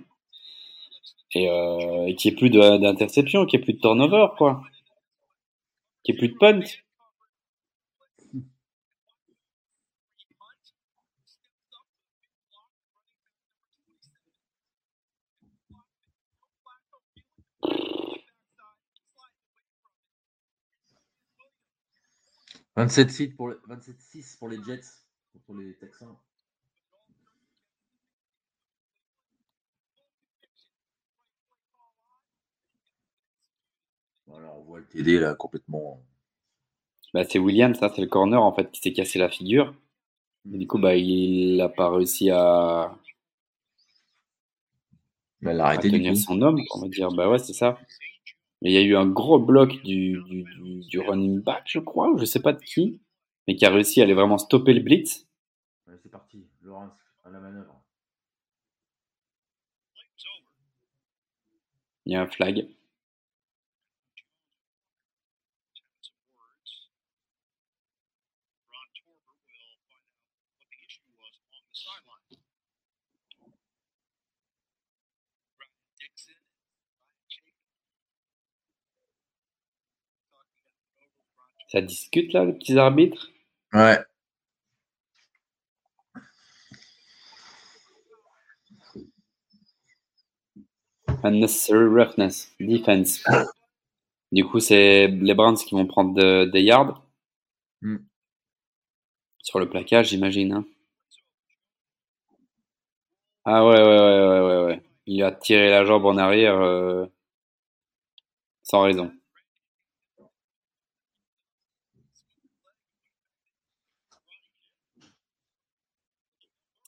Et, 1.36 1.50
euh, 1.50 2.06
et 2.06 2.14
qu'il 2.16 2.30
n'y 2.32 2.36
ait 2.36 2.38
plus 2.38 2.50
d'interception, 2.50 3.44
qu'il 3.44 3.58
n'y 3.58 3.62
ait 3.62 3.66
plus 3.66 3.74
de 3.74 3.80
turnover, 3.80 4.28
quoi. 4.38 4.62
Qu'il 6.04 6.14
n'y 6.14 6.18
ait 6.18 6.20
plus 6.20 6.28
de 6.28 6.38
punt.– 6.38 6.60
27-6 22.76 23.34
pour, 23.36 23.48
les- 23.50 23.56
27-6 23.68 24.36
pour 24.38 24.48
les 24.48 24.58
Jets 24.66 24.82
contre 25.32 25.60
les 25.60 25.76
Texans. 25.78 26.16
Voilà, 34.36 34.52
on 34.54 34.62
voit 34.64 34.80
le 34.80 34.84
TD 34.84 35.18
là 35.18 35.34
complètement. 35.34 35.98
Bah, 37.14 37.24
c'est 37.24 37.38
William, 37.38 37.74
ça, 37.74 37.90
c'est 37.94 38.02
le 38.02 38.06
corner 38.06 38.42
en 38.42 38.52
fait 38.52 38.70
qui 38.70 38.82
s'est 38.82 38.92
cassé 38.92 39.18
la 39.18 39.30
figure. 39.30 39.74
Et 40.52 40.58
du 40.58 40.66
coup, 40.66 40.78
bah, 40.78 40.94
il 40.94 41.56
n'a 41.56 41.70
pas 41.70 41.88
réussi 41.88 42.30
à, 42.30 42.94
Elle 45.40 45.56
l'a 45.56 45.68
à 45.68 45.76
du 45.78 45.90
tenir 45.90 46.12
coup. 46.12 46.18
son 46.18 46.42
homme. 46.42 46.60
On 46.74 46.82
va 46.82 46.88
dire, 46.88 47.08
bah 47.12 47.30
ouais, 47.30 47.38
c'est 47.38 47.54
ça. 47.54 47.78
Mais 48.60 48.70
il 48.70 48.74
y 48.74 48.76
a 48.76 48.82
eu 48.82 48.94
un 48.94 49.06
gros 49.06 49.38
bloc 49.38 49.82
du, 49.82 50.20
du, 50.90 51.00
running 51.00 51.40
back, 51.40 51.62
je 51.64 51.78
crois, 51.78 52.10
ou 52.10 52.18
je 52.18 52.26
sais 52.26 52.40
pas 52.40 52.52
de 52.52 52.60
qui, 52.60 53.00
mais 53.48 53.56
qui 53.56 53.64
a 53.64 53.70
réussi 53.70 54.02
à 54.02 54.04
aller 54.04 54.14
vraiment 54.14 54.36
stopper 54.36 54.74
le 54.74 54.80
blitz. 54.80 55.26
C'est 56.02 56.10
parti. 56.10 56.44
Laurence 56.60 56.92
à 57.24 57.30
la 57.30 57.40
manœuvre. 57.40 57.82
Il 62.04 62.12
y 62.12 62.16
a 62.16 62.20
un 62.20 62.26
flag. 62.26 62.68
Ça 81.68 81.80
discute 81.80 82.32
là, 82.32 82.44
les 82.44 82.54
petits 82.54 82.76
arbitres? 82.76 83.30
Ouais. 83.72 83.98
Unnecessary 91.24 91.88
roughness, 91.88 92.54
defense. 92.58 93.22
Du 94.30 94.44
coup, 94.44 94.60
c'est 94.60 95.08
les 95.08 95.34
Browns 95.34 95.56
qui 95.56 95.74
vont 95.74 95.84
prendre 95.86 96.14
de- 96.14 96.44
des 96.44 96.62
yards. 96.62 97.02
Hmm. 97.82 97.96
Sur 99.42 99.60
le 99.60 99.70
plaquage, 99.70 100.10
j'imagine. 100.10 100.52
hein. 100.52 100.66
Ah 103.44 103.64
ouais, 103.66 103.72
ouais, 103.74 103.82
ouais, 103.82 104.28
ouais, 104.28 104.40
ouais, 104.40 104.64
ouais. 104.66 104.82
Il 105.06 105.22
a 105.22 105.32
tiré 105.32 105.70
la 105.70 105.84
jambe 105.86 106.04
en 106.06 106.16
arrière 106.18 106.56
euh, 106.60 107.06
sans 108.62 108.82
raison. 108.82 109.10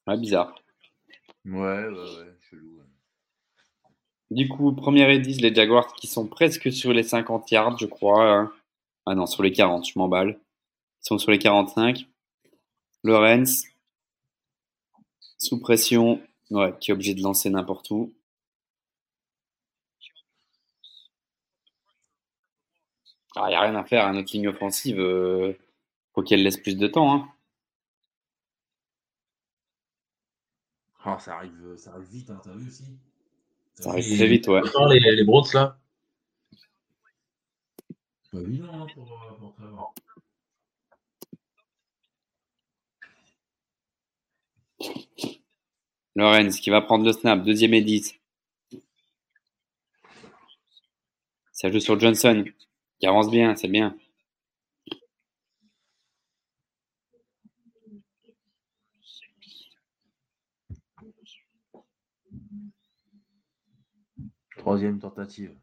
Ouais, 0.08 0.16
bizarre. 0.16 0.54
Ouais, 1.44 1.52
ouais, 1.54 1.88
ouais, 1.88 2.34
chelou. 2.50 2.78
ouais. 2.78 2.84
Du 4.30 4.48
coup, 4.48 4.72
première 4.74 5.08
et 5.10 5.18
10, 5.20 5.40
les 5.40 5.54
Jaguars 5.54 5.92
qui 5.94 6.06
sont 6.06 6.26
presque 6.26 6.72
sur 6.72 6.92
les 6.92 7.02
50 7.04 7.50
yards, 7.50 7.78
je 7.78 7.86
crois. 7.86 8.24
hein. 8.30 8.52
Ah 9.06 9.14
non, 9.14 9.26
sur 9.26 9.42
les 9.42 9.52
40, 9.52 9.86
je 9.88 9.98
m'emballe. 9.98 10.38
Ils 11.02 11.06
sont 11.08 11.18
sur 11.18 11.30
les 11.30 11.38
45. 11.38 12.06
Lorenz, 13.04 13.64
sous 15.38 15.60
pression, 15.60 16.20
ouais, 16.50 16.74
qui 16.80 16.90
est 16.90 16.94
obligé 16.94 17.14
de 17.14 17.22
lancer 17.22 17.48
n'importe 17.50 17.90
où. 17.90 18.12
Ah, 23.36 23.44
il 23.46 23.50
n'y 23.50 23.54
a 23.54 23.60
rien 23.60 23.74
à 23.76 23.84
faire 23.84 24.06
à 24.06 24.12
notre 24.12 24.32
ligne 24.32 24.48
offensive. 24.48 24.98
euh, 25.00 25.52
faut 26.14 26.22
qu'elle 26.22 26.42
laisse 26.42 26.56
plus 26.58 26.76
de 26.76 26.86
temps. 26.88 27.14
Hein. 27.14 27.28
Ah, 31.10 31.18
ça 31.18 31.36
arrive, 31.36 31.76
ça 31.78 31.92
arrive 31.94 32.08
vite, 32.10 32.28
hein, 32.28 32.38
t'as 32.44 32.52
vu 32.52 32.68
aussi 32.68 32.84
Ça 33.76 33.88
arrive 33.90 34.16
très 34.16 34.26
vite, 34.26 34.46
ouais. 34.48 34.60
Les, 34.90 35.16
les 35.16 35.24
Browns 35.24 35.46
là 35.54 35.78
Pas 38.30 38.40
évident 38.40 38.82
hein, 38.82 38.86
pour, 38.94 39.10
euh, 39.10 39.38
pour 39.38 39.54
Trevor. 39.54 39.94
Lorenz 46.14 46.60
qui 46.60 46.68
va 46.68 46.82
prendre 46.82 47.06
le 47.06 47.12
snap, 47.12 47.42
deuxième 47.42 47.72
et 47.72 47.80
10. 47.80 48.14
Ça 51.52 51.72
joue 51.72 51.80
sur 51.80 51.98
Johnson, 51.98 52.44
qui 53.00 53.06
avance 53.06 53.30
bien, 53.30 53.56
c'est 53.56 53.68
bien. 53.68 53.96
Troisième 64.68 64.98
tentative. 64.98 65.56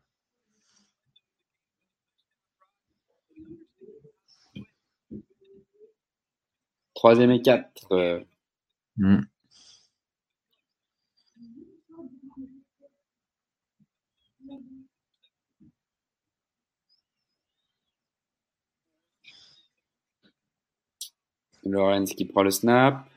Troisième 6.96 7.30
et 7.30 7.42
quatre. 7.44 8.26
Lorenz 21.64 22.16
qui 22.16 22.26
prend 22.26 22.42
le 22.42 22.50
snap. 22.50 23.08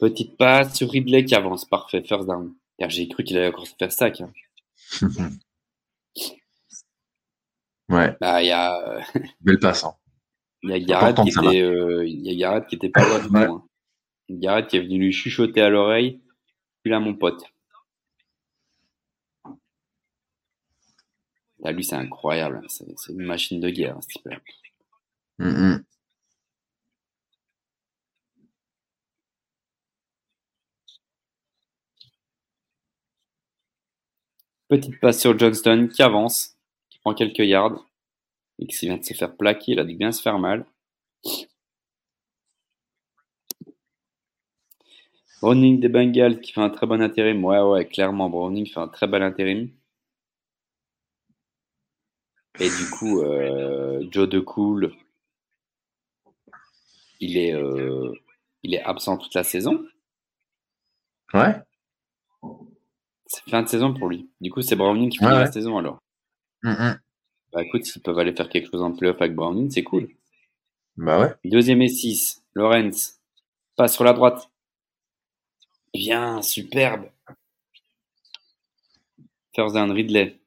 Petite 0.00 0.38
passe 0.38 0.74
sur 0.74 0.90
Ridley 0.90 1.26
qui 1.26 1.34
avance. 1.34 1.66
Parfait, 1.66 2.02
first 2.02 2.26
down. 2.26 2.57
J'ai 2.86 3.08
cru 3.08 3.24
qu'il 3.24 3.36
allait 3.36 3.48
encore 3.48 3.66
se 3.66 3.74
faire 3.76 3.92
sac. 3.92 4.20
hein. 5.02 5.30
ouais, 7.88 8.16
Bah, 8.20 8.42
il 8.42 8.46
y 8.46 8.50
a, 8.52 8.74
euh, 8.76 9.02
belle 9.40 9.58
passe. 9.58 9.84
Hein. 9.84 9.94
il 10.62 10.70
y 10.70 10.72
a 10.74 10.78
Garrett 10.78 11.16
qui 11.16 11.28
était, 11.28 11.62
euh, 11.62 12.06
il 12.06 12.24
y 12.26 12.30
a 12.30 12.34
Garrett 12.36 12.66
qui 12.68 12.76
était 12.76 12.88
pas 12.88 13.06
loin 13.06 13.18
du 13.20 13.28
Ouais. 13.28 13.44
hein. 13.46 13.64
Garrett 14.30 14.66
qui 14.68 14.76
est 14.76 14.82
venu 14.82 14.98
lui 14.98 15.12
chuchoter 15.12 15.60
à 15.62 15.70
l'oreille. 15.70 16.20
Puis 16.82 16.90
là, 16.90 17.00
mon 17.00 17.14
pote. 17.14 17.42
Là, 21.60 21.72
lui, 21.72 21.82
c'est 21.82 21.96
incroyable. 21.96 22.62
C'est 22.68 23.12
une 23.12 23.24
machine 23.24 23.60
de 23.60 23.68
guerre, 23.70 23.98
ce 24.00 24.08
type-là. 24.08 24.38
Hmm, 25.38 25.48
hmm. 25.48 25.84
Petite 34.68 35.00
passe 35.00 35.20
sur 35.20 35.38
Johnston 35.38 35.88
qui 35.92 36.02
avance, 36.02 36.56
qui 36.90 36.98
prend 36.98 37.14
quelques 37.14 37.38
yards 37.38 37.86
et 38.58 38.66
qui 38.66 38.86
vient 38.86 38.98
de 38.98 39.04
se 39.04 39.14
faire 39.14 39.34
plaquer. 39.34 39.72
Il 39.72 39.80
a 39.80 39.84
dû 39.84 39.94
bien 39.94 40.12
se 40.12 40.20
faire 40.20 40.38
mal. 40.38 40.66
Browning 45.40 45.80
des 45.80 45.88
Bengals 45.88 46.40
qui 46.40 46.52
fait 46.52 46.60
un 46.60 46.70
très 46.70 46.86
bon 46.86 47.00
intérim. 47.00 47.44
Ouais, 47.44 47.60
ouais, 47.60 47.86
clairement, 47.86 48.28
Browning 48.28 48.66
fait 48.66 48.80
un 48.80 48.88
très 48.88 49.06
bel 49.06 49.22
intérim. 49.22 49.70
Et 52.60 52.68
du 52.68 52.90
coup, 52.90 53.22
euh, 53.22 54.04
Joe 54.10 54.28
DeCool, 54.28 54.92
il 57.20 57.38
euh, 57.54 58.12
il 58.64 58.74
est 58.74 58.82
absent 58.82 59.16
toute 59.16 59.34
la 59.34 59.44
saison. 59.44 59.86
Ouais. 61.32 61.54
Fin 63.48 63.62
de 63.62 63.68
saison 63.68 63.94
pour 63.94 64.08
lui. 64.08 64.28
Du 64.40 64.50
coup, 64.50 64.62
c'est 64.62 64.76
Browning 64.76 65.10
qui 65.10 65.18
Ouais, 65.20 65.30
finit 65.30 65.40
la 65.40 65.52
saison 65.52 65.78
alors. 65.78 65.98
Hmm, 66.62 66.70
hmm. 66.70 67.00
Bah 67.52 67.62
écoute, 67.62 67.84
s'ils 67.84 68.02
peuvent 68.02 68.18
aller 68.18 68.34
faire 68.34 68.48
quelque 68.48 68.70
chose 68.70 68.82
en 68.82 68.92
playoff 68.92 69.20
avec 69.20 69.34
Browning, 69.34 69.70
c'est 69.70 69.82
cool. 69.82 70.08
Bah 70.96 71.20
ouais. 71.20 71.34
Deuxième 71.44 71.80
et 71.80 71.88
6. 71.88 72.42
Lorenz. 72.54 73.20
Passe 73.76 73.94
sur 73.94 74.04
la 74.04 74.12
droite. 74.12 74.50
Bien, 75.94 76.42
superbe. 76.42 77.08
First 79.54 79.74
down, 79.74 79.90
Ridley. 79.92 80.38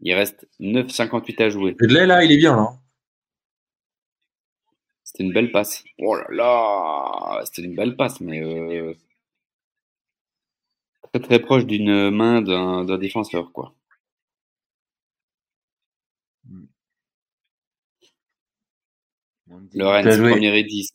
Il 0.00 0.12
reste 0.12 0.46
9,58 0.60 1.42
à 1.42 1.48
jouer. 1.48 1.76
Ridley 1.80 2.06
là, 2.06 2.22
il 2.22 2.32
est 2.32 2.36
bien 2.36 2.54
là. 2.54 2.74
C'était 5.04 5.24
une 5.24 5.32
belle 5.32 5.50
passe. 5.50 5.84
Oh 5.98 6.14
là 6.14 6.26
là 6.30 7.40
C'était 7.44 7.62
une 7.62 7.74
belle 7.74 7.96
passe, 7.96 8.20
mais 8.20 8.42
euh, 8.42 8.94
très 11.20 11.38
très 11.38 11.38
proche 11.40 11.66
d'une 11.66 12.10
main 12.10 12.42
d'un 12.42 12.98
défenseur, 12.98 13.52
quoi. 13.52 13.74
Lorenz, 19.74 20.04
Bien 20.04 20.16
joué. 20.16 20.30
première 20.30 20.54
et 20.54 20.64
10. 20.64 20.92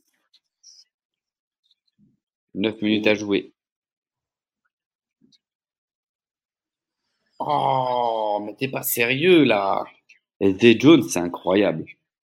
9 2.55 2.81
minutes 2.81 3.07
à 3.07 3.15
jouer. 3.15 3.53
Oh, 7.39 8.39
mais 8.45 8.55
t'es 8.55 8.67
pas 8.67 8.83
sérieux 8.83 9.43
là. 9.43 9.83
Et 10.39 10.53
Zay 10.53 10.77
Jones, 10.79 11.03
c'est 11.03 11.19
incroyable. 11.19 11.85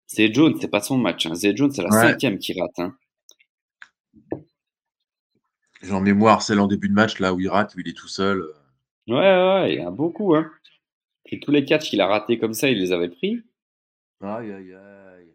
Zay 0.09 0.33
Jones, 0.33 0.55
c'est 0.59 0.67
pas 0.69 0.81
son 0.81 0.97
match. 0.97 1.25
Hein. 1.25 1.35
Zay 1.35 1.55
Jones, 1.55 1.71
c'est 1.71 1.81
la 1.83 1.89
Ouais. 1.89 2.01
cinquième 2.11 2.37
qui 2.37 2.59
rate. 2.59 2.71
Hein. 2.79 2.95
J'ai 5.85 5.93
en 5.93 6.01
mémoire 6.01 6.41
celle 6.41 6.59
en 6.59 6.65
début 6.65 6.89
de 6.89 6.95
match 6.95 7.19
là 7.19 7.31
où 7.31 7.39
il 7.39 7.47
rate, 7.47 7.75
où 7.75 7.79
il 7.79 7.87
est 7.87 7.95
tout 7.95 8.07
seul. 8.07 8.43
Ouais, 9.07 9.17
ouais, 9.17 9.73
il 9.73 9.79
y 9.79 9.83
en 9.83 9.89
a 9.89 9.91
beaucoup. 9.91 10.33
Hein. 10.33 10.51
Et 11.27 11.39
tous 11.39 11.51
les 11.51 11.63
catchs 11.63 11.91
qu'il 11.91 12.01
a 12.01 12.07
ratés 12.07 12.39
comme 12.39 12.55
ça, 12.55 12.69
il 12.69 12.79
les 12.79 12.91
avait 12.91 13.09
pris. 13.09 13.43
Aïe 14.19 14.51
aïe 14.51 14.73
aïe. 14.73 15.33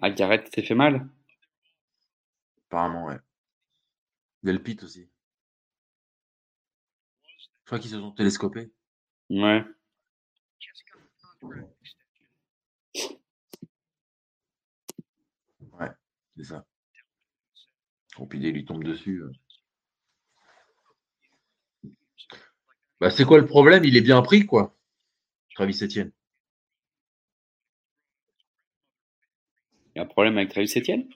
Ah, 0.00 0.10
Garrett 0.10 0.48
s'est 0.54 0.62
fait 0.62 0.76
mal? 0.76 1.08
Apparemment, 2.68 3.06
ouais. 3.06 3.18
Delpit 4.44 4.78
aussi. 4.84 5.08
Je 7.24 7.66
crois 7.66 7.80
qu'ils 7.80 7.90
se 7.90 7.98
sont 7.98 8.12
télescopés. 8.12 8.70
Ouais. 9.28 9.64
Ouais, 11.42 11.56
c'est 16.36 16.44
ça. 16.44 16.66
Pompidé 18.16 18.52
lui 18.52 18.64
tombe 18.64 18.84
dessus. 18.84 19.22
euh. 19.22 19.32
Bah, 23.00 23.10
c'est 23.10 23.24
quoi 23.26 23.38
le 23.38 23.44
problème? 23.46 23.84
Il 23.84 23.96
est 23.98 24.00
bien 24.00 24.22
pris, 24.22 24.46
quoi. 24.46 24.74
Travis 25.54 25.78
Etienne. 25.82 26.12
Il 29.94 29.98
y 29.98 30.00
a 30.00 30.04
un 30.04 30.06
problème 30.06 30.36
avec 30.36 30.50
Travis 30.50 30.72
Etienne? 30.76 31.08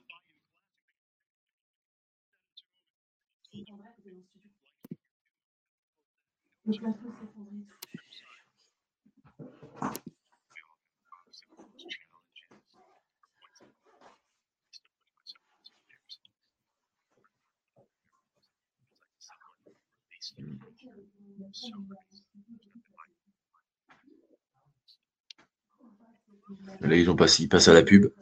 Là, 26.80 26.96
ils, 26.96 27.10
ont 27.10 27.16
passé, 27.16 27.44
ils 27.44 27.48
passent 27.48 27.68
à 27.68 27.74
la 27.74 27.82
pub. 27.82 28.12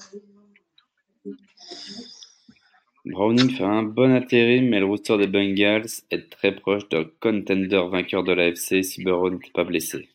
Browning 3.04 3.50
fait 3.50 3.64
un 3.64 3.82
bon 3.82 4.14
intérim, 4.14 4.68
mais 4.70 4.80
le 4.80 4.86
rooster 4.86 5.18
des 5.18 5.26
Bengals 5.26 5.90
est 6.10 6.30
très 6.30 6.54
proche 6.54 6.88
d'un 6.88 7.04
contender 7.20 7.82
vainqueur 7.90 8.24
de 8.24 8.32
l'AFC 8.32 8.82
si 8.82 9.04
Burrow 9.04 9.28
n'était 9.28 9.50
pas 9.50 9.64
blessé. 9.64 10.08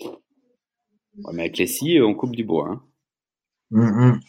Ouais, 0.00 1.32
mais 1.32 1.44
avec 1.44 1.56
les 1.56 1.66
scies, 1.66 2.02
on 2.02 2.14
coupe 2.14 2.36
du 2.36 2.44
bois. 2.44 2.68
Hein. 2.68 2.82
Mm. 3.70 4.20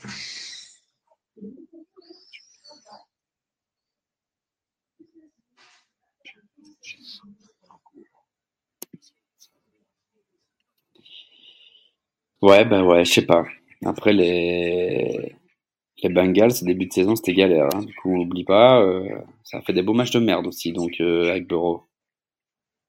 Ouais, 12.42 12.66
bah 12.66 12.84
ouais, 12.84 13.06
je 13.06 13.14
sais 13.14 13.26
pas. 13.26 13.46
Après, 13.86 14.14
les, 14.14 15.36
les 16.04 16.10
Bengals, 16.10 16.54
début 16.64 16.88
de 16.88 16.94
saison, 16.94 17.16
c'était 17.16 17.34
galère. 17.34 17.70
hein. 17.76 17.84
Du 17.84 17.96
coup, 17.96 18.12
on 18.16 18.22
oublie 18.22 18.46
pas, 18.46 18.82
euh, 18.82 19.08
ça 19.44 19.60
a 19.60 19.62
fait 19.62 19.74
des 19.74 19.84
beaux 19.84 19.94
matchs 19.94 20.12
de 20.12 20.20
merde 20.20 20.48
aussi, 20.48 20.74
donc 20.74 20.94
euh, 21.02 21.30
avec 21.32 21.48
Burrow. 21.48 21.84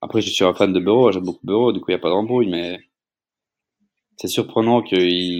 Après, 0.00 0.20
je 0.20 0.30
suis 0.30 0.44
un 0.44 0.54
fan 0.54 0.72
de 0.72 0.80
Burrow, 0.80 1.12
j'aime 1.12 1.22
beaucoup 1.22 1.46
Burrow, 1.46 1.70
du 1.72 1.78
coup, 1.78 1.92
il 1.92 1.94
n'y 1.94 2.00
a 2.00 2.02
pas 2.02 2.10
d'embrouille, 2.10 2.48
mais 2.50 2.80
c'est 4.18 4.28
surprenant 4.28 4.82
que 4.82 4.96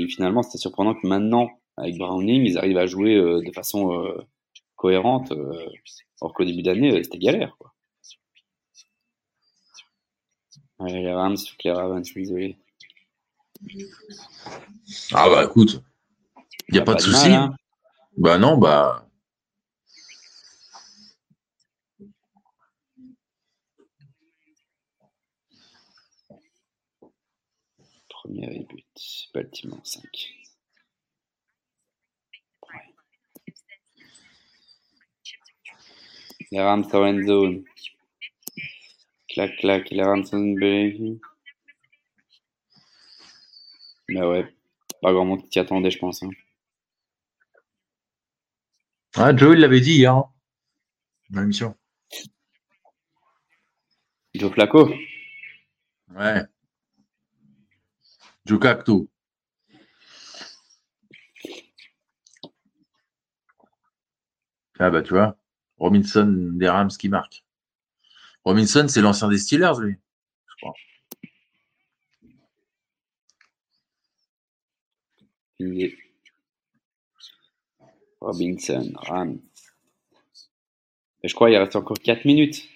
finalement, 0.09 0.43
c'était 0.43 0.57
surprenant 0.59 0.95
que 0.95 1.07
maintenant, 1.07 1.51
avec 1.77 1.99
Browning, 1.99 2.47
ils 2.47 2.57
arrivent 2.59 2.79
à 2.79 2.87
jouer 2.87 3.15
euh, 3.15 3.43
de 3.45 3.53
façon 3.53 3.93
cohérente, 4.77 5.33
alors 6.23 6.35
qu'au 6.35 6.45
début 6.45 6.63
d'année, 6.63 7.03
c'était 7.03 7.19
galère, 7.19 7.57
quoi. 7.59 7.75
Les 10.81 11.13
Rams, 11.13 11.37
les 11.65 11.71
Ravens, 11.71 12.03
désolé. 12.17 12.57
Ah 15.13 15.29
bah 15.29 15.45
écoute, 15.45 15.83
il 16.69 16.75
n'y 16.75 16.79
a 16.79 16.83
Y 16.83 16.85
pas, 16.85 16.95
de 16.95 17.03
mal, 17.03 17.13
souci. 17.15 17.29
hein. 17.33 17.55
Bah 18.17 18.39
non, 18.39 18.57
bah. 18.59 19.05
Premier 28.09 28.67
but, 28.69 29.29
Baltimore 29.35 29.81
5. 29.85 30.05
Les 36.51 36.61
Rams 36.61 36.85
en 36.93 37.05
end 37.05 37.27
zone. 37.27 37.65
Clac, 39.29 39.57
clac, 39.59 39.91
les 39.91 40.03
Rams 40.03 40.25
en 40.33 40.55
zone. 40.55 41.21
Bah 44.11 44.29
ouais, 44.29 44.55
pas 45.01 45.13
grand 45.13 45.25
monde 45.25 45.49
qui 45.49 45.59
attendait, 45.59 45.91
je 45.91 45.99
pense. 45.99 46.23
hein. 46.23 46.31
Ah, 49.17 49.37
Joe, 49.37 49.55
il 49.55 49.61
l'avait 49.61 49.81
dit 49.83 49.93
hier. 49.97 50.15
Hein, 50.15 50.31
dans 51.31 51.41
l'émission. 51.41 51.77
Joe 54.35 54.51
Flacco, 54.53 54.89
Ouais. 56.15 56.47
Joe 58.45 58.59
Cacto. 58.59 59.09
Ah 64.79 64.91
bah 64.91 65.03
tu 65.03 65.11
vois, 65.15 65.37
Robinson 65.79 66.53
des 66.55 66.69
Rams 66.69 66.89
qui 66.89 67.09
marque. 67.09 67.45
Robinson, 68.45 68.87
c'est 68.89 69.01
l'ancien 69.01 69.29
des 69.29 69.39
Steelers, 69.39 69.79
lui. 69.81 69.97
Je 70.49 70.55
crois. 70.57 70.75
Robinson, 78.21 78.93
Rams. 78.97 79.41
Je 81.25 81.35
crois 81.35 81.49
qu'il 81.49 81.59
reste 81.59 81.77
encore 81.77 81.99
4 81.99 82.25
minutes. 82.25 82.69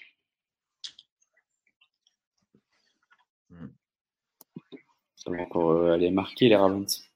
Ça 5.17 5.31
va 5.31 5.43
encore 5.43 5.71
euh, 5.71 5.93
aller 5.93 6.11
marquer 6.11 6.49
les 6.49 6.57
Ravens. 6.57 7.09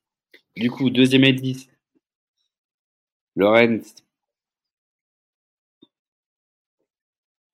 Du 0.55 0.71
coup, 0.71 0.91
deuxième 0.91 1.25
et 1.25 1.33
10. 1.33 1.69
Lorenz. 3.35 3.97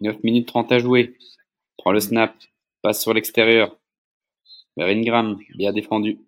9 0.01 0.23
minutes 0.23 0.49
30 0.49 0.73
à 0.73 0.79
jouer. 0.79 1.17
Prend 1.79 1.93
le 1.93 2.01
snap. 2.01 2.37
Passe 2.83 3.01
sur 3.01 3.15
l'extérieur. 3.15 3.79
Vers 4.77 4.89
Ingram. 4.89 5.39
Bien 5.55 5.73
défendu. 5.73 6.19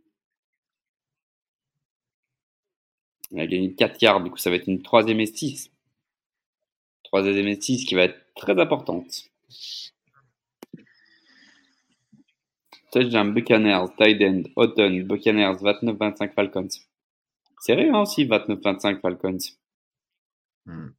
Il 3.35 3.41
a 3.41 3.47
gagné 3.49 3.75
4 3.75 4.01
yards. 4.01 4.23
Du 4.23 4.31
coup, 4.31 4.37
ça 4.37 4.49
va 4.49 4.57
être 4.57 4.69
une 4.69 4.81
troisième 4.81 5.21
et 5.21 5.27
6. 5.27 5.71
Troisième 7.03 7.49
et 7.49 7.61
6 7.61 7.85
qui 7.85 7.97
va 7.97 8.05
être 8.05 8.33
très 8.37 8.59
importante. 8.61 9.29
Touchdown 12.93 13.35
Buccaneers, 13.35 13.87
tight 13.99 14.23
end, 14.23 14.43
Houghton, 14.55 15.05
Buccaneers, 15.05 15.57
29-25 15.57 16.33
Falcons. 16.33 16.69
Serré 17.61 17.89
hein, 17.89 18.03
aussi, 18.03 18.25
29-25 18.25 19.01
Falcons. 19.01 19.39
Hmm. 20.67 20.91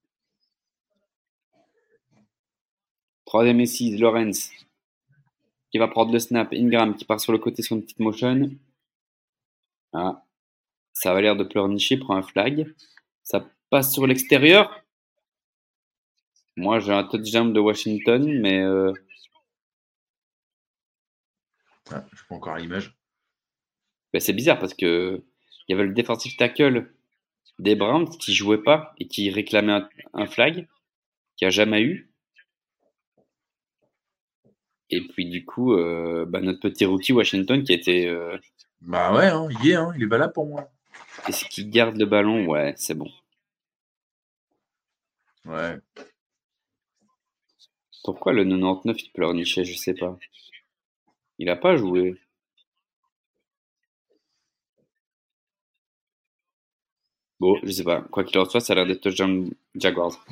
Troisième 3.24 3.62
et 3.62 3.66
6, 3.66 3.98
Lawrence, 3.98 4.52
qui 5.72 5.78
va 5.78 5.88
prendre 5.88 6.12
le 6.12 6.20
snap. 6.20 6.52
Ingram 6.52 6.96
qui 6.96 7.06
part 7.06 7.22
sur 7.22 7.32
le 7.32 7.38
côté 7.38 7.62
sur 7.62 7.78
une 7.78 7.84
petite 7.84 8.00
motion. 8.00 8.52
Ah, 9.94 10.25
ça 10.96 11.12
a 11.14 11.22
l'air 11.22 11.36
de 11.36 11.44
pleurnicher, 11.44 11.98
prend 11.98 12.16
un 12.16 12.24
flag. 12.24 12.74
Ça 13.22 13.48
passe 13.70 13.94
sur 13.94 14.08
l'extérieur. 14.08 14.84
Moi, 16.58 16.80
j'ai 16.80 16.92
un 16.92 17.04
touchdown 17.04 17.54
de 17.54 17.60
Washington, 17.60 18.40
mais 18.42 18.60
euh, 18.62 18.92
Ah, 21.92 22.06
je 22.14 22.24
prends 22.26 22.36
encore 22.38 22.58
l'image. 22.58 22.96
ben, 24.14 24.20
c'est 24.20 24.34
bizarre 24.34 24.60
parce 24.60 24.74
que 24.74 25.24
il 25.68 25.72
y 25.72 25.76
avait 25.76 25.88
le 25.88 25.94
defensive 25.94 26.36
tackle 26.38 26.92
des 27.60 27.76
Browns 27.76 28.10
qui 28.18 28.34
jouait 28.34 28.64
pas 28.64 28.94
et 29.00 29.08
qui 29.08 29.30
réclamait 29.30 29.74
un, 29.74 29.90
un 30.14 30.28
flag, 30.28 30.68
qui 31.38 31.46
a 31.46 31.50
jamais 31.50 31.82
eu. 31.82 32.12
Et 34.90 35.02
puis 35.02 35.26
du 35.30 35.46
coup, 35.46 35.74
euh, 35.74 36.26
bah, 36.28 36.42
notre 36.42 36.60
petit 36.60 36.86
rookie 36.86 37.14
Washington 37.14 37.64
qui 37.64 37.74
était 37.74 38.08
euh, 38.08 38.38
Bah 38.82 39.14
ouais, 39.14 39.28
hein, 39.28 39.48
il 39.50 39.70
est, 39.72 39.76
hein, 39.76 39.92
il 39.98 40.04
est 40.04 40.08
valable 40.08 40.34
pour 40.34 40.48
moi. 40.48 40.72
Est-ce 41.28 41.46
qu'il 41.46 41.70
garde 41.70 41.98
le 41.98 42.06
ballon, 42.06 42.46
ouais, 42.48 42.74
c'est 42.78 42.94
bon. 42.96 43.12
Ouais. 45.46 45.78
Pourquoi 48.04 48.34
le 48.34 48.44
99 48.44 49.04
il 49.04 49.12
pleurnichait, 49.12 49.66
je 49.66 49.76
sais 49.76 49.94
pas. 49.94 50.18
Il 51.40 51.50
a 51.50 51.56
pas 51.56 51.76
joué. 51.76 52.16
Bon, 57.40 57.58
je 57.64 57.72
sais 57.72 57.84
pas. 57.84 58.02
Quoi 58.02 58.24
qu'il 58.24 58.40
en 58.40 58.46
soit, 58.46 58.60
ça 58.62 58.74
a 58.74 58.76
l'air 58.78 58.86
d'être 58.86 59.02
touchdown 59.02 59.50
Jaguars. 59.76 60.26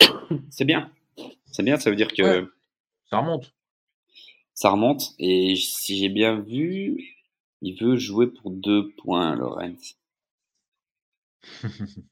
C'est 0.50 0.64
bien. 0.64 0.90
C'est 1.50 1.62
bien, 1.62 1.78
ça 1.78 1.90
veut 1.90 1.96
dire 1.96 2.12
que 2.12 2.22
Ouais. 2.22 2.46
Ça 3.10 3.18
remonte. 3.18 3.54
ça 4.54 4.70
remonte. 4.70 5.14
Et 5.18 5.56
si 5.56 5.96
j'ai 5.98 6.10
bien 6.10 6.40
vu, 6.40 7.17
il 7.62 7.78
veut 7.80 7.96
jouer 7.96 8.26
pour 8.26 8.50
deux 8.50 8.90
points, 8.96 9.36
Lorenz. 9.36 9.96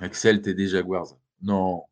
Axel, 0.00 0.42
t'es 0.42 0.54
des 0.54 0.68
Jaguars. 0.68 1.16
Non. 1.42 1.84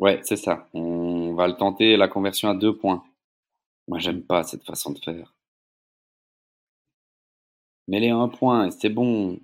Ouais, 0.00 0.20
c'est 0.24 0.36
ça. 0.36 0.68
On 0.74 1.34
va 1.34 1.46
le 1.46 1.54
tenter, 1.56 1.96
la 1.96 2.08
conversion 2.08 2.48
à 2.48 2.54
deux 2.54 2.76
points. 2.76 3.04
Moi, 3.88 3.98
j'aime 3.98 4.22
pas 4.22 4.44
cette 4.44 4.64
façon 4.64 4.92
de 4.92 4.98
faire. 5.00 5.34
Mets-les 7.88 8.10
à 8.10 8.16
un 8.16 8.28
point, 8.28 8.68
et 8.68 8.70
c'est 8.70 8.88
bon. 8.88 9.40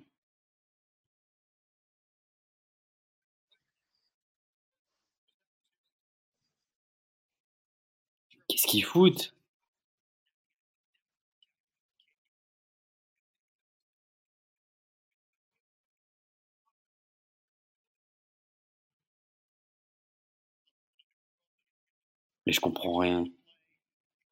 Qu'est-ce 8.47 8.65
qu'ils 8.65 8.83
foutent? 8.83 9.34
Mais 22.45 22.53
je 22.53 22.59
comprends 22.61 22.97
rien. 22.97 23.25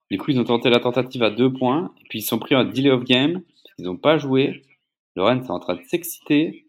Du 0.09 0.17
coup, 0.17 0.31
ils 0.31 0.39
ont 0.39 0.43
tenté 0.45 0.69
la 0.69 0.79
tentative 0.79 1.23
à 1.23 1.31
deux 1.31 1.51
points, 1.51 1.93
et 1.99 2.07
puis 2.07 2.19
ils 2.19 2.23
sont 2.23 2.39
pris 2.39 2.55
un 2.55 2.63
delay 2.65 2.89
of 2.91 3.03
game, 3.03 3.41
ils 3.77 3.85
n'ont 3.85 3.97
pas 3.97 4.17
joué. 4.17 4.63
Lorraine 5.15 5.43
est 5.43 5.49
en 5.51 5.59
train 5.59 5.75
de 5.75 5.83
s'exciter. 5.83 6.67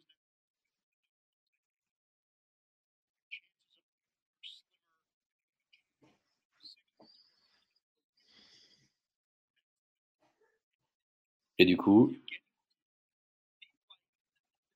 Et 11.59 11.65
du 11.65 11.77
coup, 11.77 12.15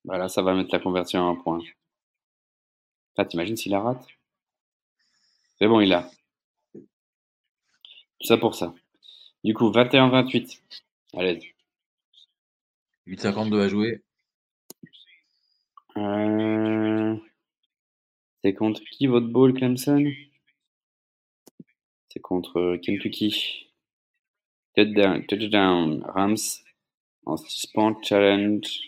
voilà, 0.05 0.29
ça 0.29 0.43
va 0.43 0.55
mettre 0.55 0.71
la 0.73 0.81
conversion 0.81 1.21
à 1.21 1.31
un 1.31 1.37
point. 1.37 1.61
Là, 3.17 3.25
t'imagines 3.27 3.57
s'il 3.57 3.73
la 3.73 3.81
rate? 3.81 4.07
C'est 5.59 5.69
bon, 5.69 5.81
il 5.81 5.93
a. 5.93 6.11
Tout 8.21 8.27
ça 8.27 8.37
pour 8.37 8.55
ça. 8.55 8.75
Du 9.45 9.55
coup, 9.55 9.71
21-28. 9.71 10.61
Allez. 11.15 11.55
8,52 13.07 13.61
à 13.61 13.69
jouer. 13.69 14.03
Euh... 15.97 17.17
C'est 18.43 18.55
contre 18.55 18.83
qui 18.93 19.07
votre 19.07 19.27
ball, 19.27 19.53
Clemson? 19.55 20.05
C'est 22.09 22.21
contre 22.21 22.77
Kentucky. 22.77 23.69
Touchdown, 24.75 25.27
touchdown, 25.27 26.03
Rams. 26.05 26.37
En 27.27 27.37
suspend, 27.37 28.01
challenge. 28.03 28.81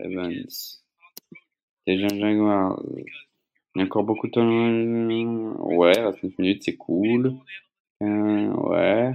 Evans. 0.00 0.80
Déjà 1.86 2.08
Jaguar. 2.08 2.80
Il 3.74 3.78
y 3.78 3.80
a 3.80 3.84
encore 3.84 4.04
beaucoup 4.04 4.26
de 4.26 4.32
temps. 4.32 5.76
Ouais, 5.76 6.00
29 6.00 6.38
minutes, 6.38 6.62
c'est 6.64 6.76
cool. 6.76 7.34
Euh, 8.02 8.52
ouais. 8.52 9.12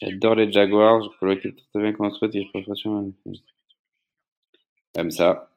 J'adore 0.00 0.34
les 0.34 0.50
Jaguars. 0.52 1.02
Je 1.02 1.08
peux 1.18 1.28
l'équipe 1.28 1.56
très 1.72 1.80
bien 1.80 1.92
construite 1.92 2.34
et 2.34 2.44
je 2.44 2.48
préfère 2.50 2.74
Comme 4.94 5.10
ça. 5.10 5.50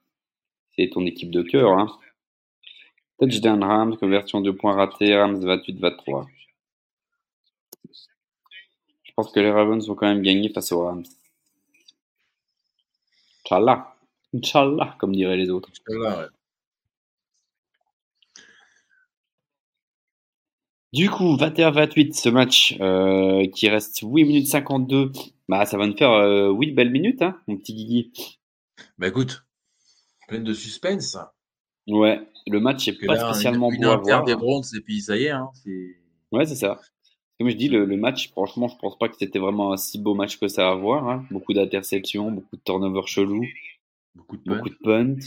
C'est 0.75 0.89
ton 0.89 1.05
équipe 1.05 1.31
de 1.31 1.41
cœur, 1.41 1.71
hein. 1.71 1.87
Touchdown 3.19 3.63
Rams, 3.63 3.97
conversion 3.97 4.39
de 4.39 4.51
points 4.51 4.75
ratés, 4.75 5.13
Rams 5.17 5.43
28-23. 5.43 6.25
Je 9.03 9.11
pense 9.13 9.31
que 9.33 9.41
les 9.41 9.51
Ravens 9.51 9.85
vont 9.85 9.95
quand 9.95 10.07
même 10.07 10.21
gagner 10.21 10.49
face 10.49 10.71
aux 10.71 10.85
Rams. 10.85 11.03
Inch'Allah. 13.43 13.95
Inch'Allah, 14.33 14.95
comme 14.99 15.13
diraient 15.13 15.35
les 15.35 15.49
autres. 15.49 15.69
Du 20.91 21.09
coup, 21.09 21.35
21-28, 21.35 22.13
ce 22.13 22.29
match 22.29 22.75
euh, 22.81 23.45
qui 23.53 23.69
reste 23.69 24.01
8 24.01 24.23
minutes 24.23 24.47
52. 24.47 25.11
Bah, 25.47 25.65
ça 25.65 25.77
va 25.77 25.85
nous 25.85 25.95
faire 25.95 26.11
euh, 26.11 26.51
8 26.51 26.71
belles 26.71 26.89
minutes, 26.89 27.21
hein, 27.21 27.39
mon 27.47 27.57
petit 27.57 27.73
Guigui. 27.73 28.11
Bah 28.97 29.07
écoute, 29.07 29.45
plein 30.27 30.39
de 30.39 30.53
suspense. 30.53 31.17
Ouais, 31.87 32.19
le 32.47 32.59
match 32.59 32.87
est 32.87 33.05
pas 33.05 33.15
là, 33.15 33.31
spécialement 33.31 33.71
une, 33.71 33.81
beau 33.81 33.89
à 33.89 33.95
une 33.95 34.01
voir. 34.01 34.23
des 34.23 34.35
Browns 34.35 34.63
et 34.75 34.81
puis 34.81 35.01
ça 35.01 35.17
y 35.17 35.25
est. 35.25 35.29
Hein, 35.29 35.49
Ouais, 36.31 36.45
c'est 36.45 36.55
ça. 36.55 36.79
Comme 37.39 37.49
je 37.49 37.55
dis, 37.55 37.69
le, 37.69 37.85
le 37.85 37.97
match, 37.97 38.29
franchement, 38.31 38.67
je 38.67 38.75
pense 38.77 38.97
pas 38.97 39.09
que 39.09 39.15
c'était 39.17 39.39
vraiment 39.39 39.73
un 39.73 39.77
si 39.77 39.97
beau 39.97 40.13
match 40.13 40.39
que 40.39 40.47
ça 40.47 40.69
à 40.69 40.75
voir. 40.75 41.07
Hein. 41.07 41.25
Beaucoup 41.31 41.53
d'interceptions, 41.53 42.31
beaucoup 42.31 42.55
de 42.55 42.61
turnovers 42.61 43.07
chelous, 43.07 43.45
beaucoup 44.15 44.37
de 44.37 44.43
punts. 44.43 44.55
beaucoup 44.57 44.69
de 44.69 44.77
punts. 44.83 45.19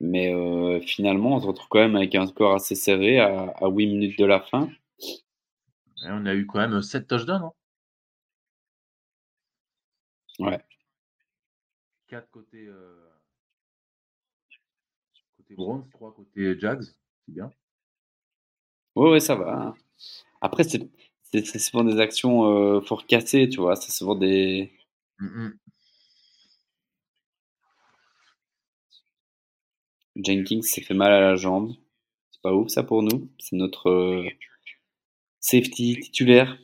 Mais 0.00 0.32
euh, 0.34 0.80
finalement, 0.80 1.36
on 1.36 1.40
se 1.40 1.46
retrouve 1.46 1.68
quand 1.68 1.80
même 1.80 1.96
avec 1.96 2.14
un 2.14 2.26
score 2.26 2.54
assez 2.54 2.74
serré 2.74 3.18
à, 3.20 3.52
à 3.60 3.68
8 3.68 3.86
minutes 3.86 4.18
de 4.18 4.24
la 4.26 4.40
fin. 4.40 4.70
Et 6.06 6.08
on 6.10 6.24
a 6.24 6.34
eu 6.34 6.46
quand 6.46 6.58
même 6.66 6.80
7 6.80 7.06
touchdowns. 7.06 7.42
Hein. 7.42 7.52
Ouais. 10.38 10.62
4 12.08 12.30
côté, 12.30 12.66
euh... 12.66 13.08
côté 15.36 15.54
Browns, 15.54 15.88
3 15.90 16.12
côté 16.14 16.58
Jags. 16.58 16.82
C'est 16.82 17.32
bien. 17.32 17.50
Ouais, 18.94 19.10
ouais, 19.10 19.20
ça 19.20 19.34
va. 19.34 19.52
hein. 19.68 19.74
Après, 20.42 20.64
c'est 20.64 21.58
souvent 21.60 21.84
des 21.84 22.00
actions 22.00 22.46
euh, 22.78 22.80
fort 22.82 23.06
cassées, 23.06 23.48
tu 23.48 23.60
vois. 23.60 23.76
C'est 23.76 23.92
souvent 23.92 24.14
des. 24.16 24.72
Mhm. 25.20 25.58
Jenkins 30.16 30.62
s'est 30.62 30.82
fait 30.82 30.94
mal 30.94 31.12
à 31.12 31.20
la 31.20 31.36
jambe. 31.36 31.72
C'est 32.30 32.42
pas 32.42 32.52
ouf 32.52 32.68
ça 32.68 32.82
pour 32.82 33.02
nous. 33.02 33.28
C'est 33.38 33.56
notre 33.56 33.88
euh, 33.90 34.28
safety 35.40 35.98
titulaire. 36.00 36.58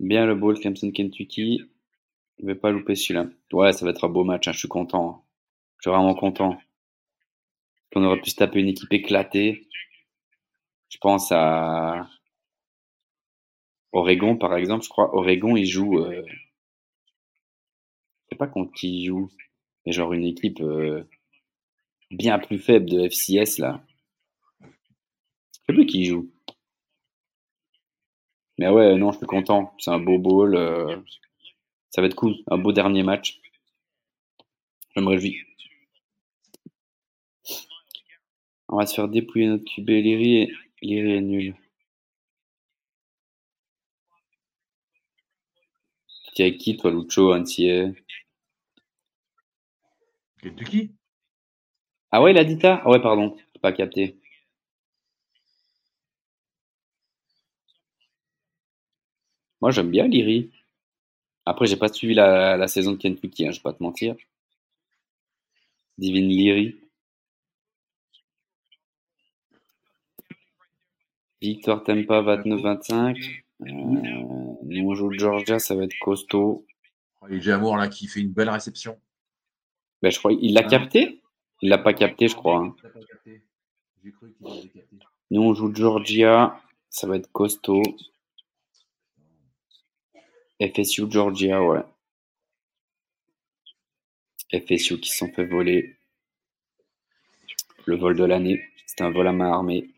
Bien 0.00 0.26
le 0.26 0.34
ball 0.34 0.58
Clemson 0.58 0.90
Kentucky. 0.90 1.62
Je 2.38 2.46
vais 2.46 2.54
pas 2.54 2.70
louper 2.70 2.94
celui-là. 2.96 3.26
Ouais, 3.52 3.72
ça 3.72 3.84
va 3.84 3.92
être 3.92 4.04
un 4.04 4.08
beau 4.08 4.24
match. 4.24 4.48
hein, 4.48 4.52
Je 4.52 4.58
suis 4.58 4.68
content. 4.68 5.24
Je 5.78 5.82
suis 5.82 5.90
vraiment 5.90 6.14
content. 6.14 6.58
On 7.94 8.02
aurait 8.04 8.20
pu 8.20 8.30
se 8.30 8.36
taper 8.36 8.60
une 8.60 8.68
équipe 8.68 8.92
éclatée. 8.92 9.68
Je 10.88 10.98
pense 10.98 11.30
à 11.30 12.08
Oregon 13.92 14.36
par 14.36 14.56
exemple. 14.56 14.84
Je 14.84 14.88
crois 14.88 15.14
Oregon 15.14 15.56
il 15.56 15.66
joue. 15.66 15.98
Euh... 16.00 16.22
Je 16.26 16.34
sais 18.30 18.36
pas 18.38 18.48
contre 18.48 18.72
qui 18.72 19.02
il 19.02 19.06
joue. 19.06 19.30
Mais 19.86 19.92
genre 19.92 20.12
une 20.12 20.24
équipe 20.24 20.60
euh, 20.60 21.04
bien 22.12 22.38
plus 22.38 22.58
faible 22.60 22.88
de 22.88 23.08
FCS 23.08 23.58
là. 23.58 23.82
Je 24.60 24.68
sais 25.66 25.72
plus 25.74 25.86
qui 25.86 26.04
joue. 26.04 26.30
Mais 28.58 28.68
ouais, 28.70 28.96
non, 28.96 29.12
je 29.12 29.18
suis 29.18 29.26
content. 29.26 29.74
C'est 29.78 29.90
un 29.90 29.98
beau 29.98 30.18
bowl. 30.18 30.56
euh, 30.56 30.96
Ça 31.90 32.02
va 32.02 32.08
être 32.08 32.16
cool. 32.16 32.36
Un 32.50 32.58
beau 32.58 32.72
dernier 32.72 33.02
match. 33.02 33.40
Je 34.96 35.00
me 35.02 35.08
réjouis. 35.08 35.36
On 38.68 38.76
va 38.76 38.86
se 38.86 38.94
faire 38.96 39.06
dépouiller 39.06 39.46
notre 39.46 39.62
QB. 39.64 39.88
Liri 39.88 40.36
est, 40.38 40.52
Liri 40.82 41.12
est 41.12 41.20
nul. 41.20 41.54
T'es 46.34 46.42
avec 46.42 46.58
qui 46.58 46.76
toi, 46.76 46.90
Lucho, 46.90 47.32
Antier 47.32 47.94
Kentucky 50.42 50.92
Ah 52.12 52.22
ouais, 52.22 52.30
il 52.30 52.38
a 52.38 52.44
dit 52.44 52.60
ça? 52.60 52.80
Ah 52.84 52.90
ouais, 52.90 53.00
pardon. 53.02 53.36
J'ai 53.54 53.60
Pas 53.60 53.72
capté. 53.72 54.16
Moi, 59.62 59.70
j'aime 59.70 59.90
bien 59.90 60.06
Liri. 60.08 60.50
Après, 61.46 61.66
j'ai 61.66 61.76
pas 61.76 61.88
suivi 61.88 62.14
la, 62.14 62.56
la 62.56 62.68
saison 62.68 62.92
de 62.92 62.98
Kentucky, 62.98 63.46
hein, 63.46 63.52
je 63.52 63.58
vais 63.58 63.62
pas 63.62 63.72
te 63.74 63.82
mentir. 63.82 64.16
Divine 65.96 66.28
Liri. 66.28 66.68
Victor 71.42 71.84
Tempa 71.84 72.22
29-25. 72.22 73.44
Euh, 73.60 73.66
nous 73.66 74.88
on 74.88 74.94
joue 74.94 75.12
Georgia, 75.12 75.58
ça 75.58 75.74
va 75.74 75.84
être 75.84 75.98
costaud. 76.00 76.64
Et 77.30 77.40
Jamour 77.40 77.76
là 77.76 77.88
qui 77.88 78.06
fait 78.08 78.20
une 78.20 78.32
belle 78.32 78.50
réception. 78.50 79.00
Ben, 80.02 80.10
je 80.10 80.18
crois, 80.18 80.32
il 80.32 80.52
l'a 80.54 80.62
Ah. 80.64 80.68
capté? 80.68 81.22
Il 81.62 81.68
l'a 81.68 81.78
pas 81.78 81.94
capté, 81.94 82.28
je 82.28 82.34
crois. 82.34 82.58
hein. 82.58 82.76
Nous 85.30 85.40
on 85.42 85.54
joue 85.54 85.74
Georgia, 85.74 86.60
ça 86.90 87.06
va 87.06 87.16
être 87.16 87.30
costaud. 87.32 87.82
FSU 90.60 91.10
Georgia, 91.10 91.62
ouais. 91.62 91.82
FSU 94.52 95.00
qui 95.00 95.10
se 95.10 95.18
sont 95.18 95.32
fait 95.32 95.46
voler. 95.46 95.96
Le 97.86 97.96
vol 97.96 98.16
de 98.16 98.24
l'année. 98.24 98.62
C'était 98.86 99.04
un 99.04 99.10
vol 99.10 99.26
à 99.26 99.32
main 99.32 99.50
armée. 99.50 99.90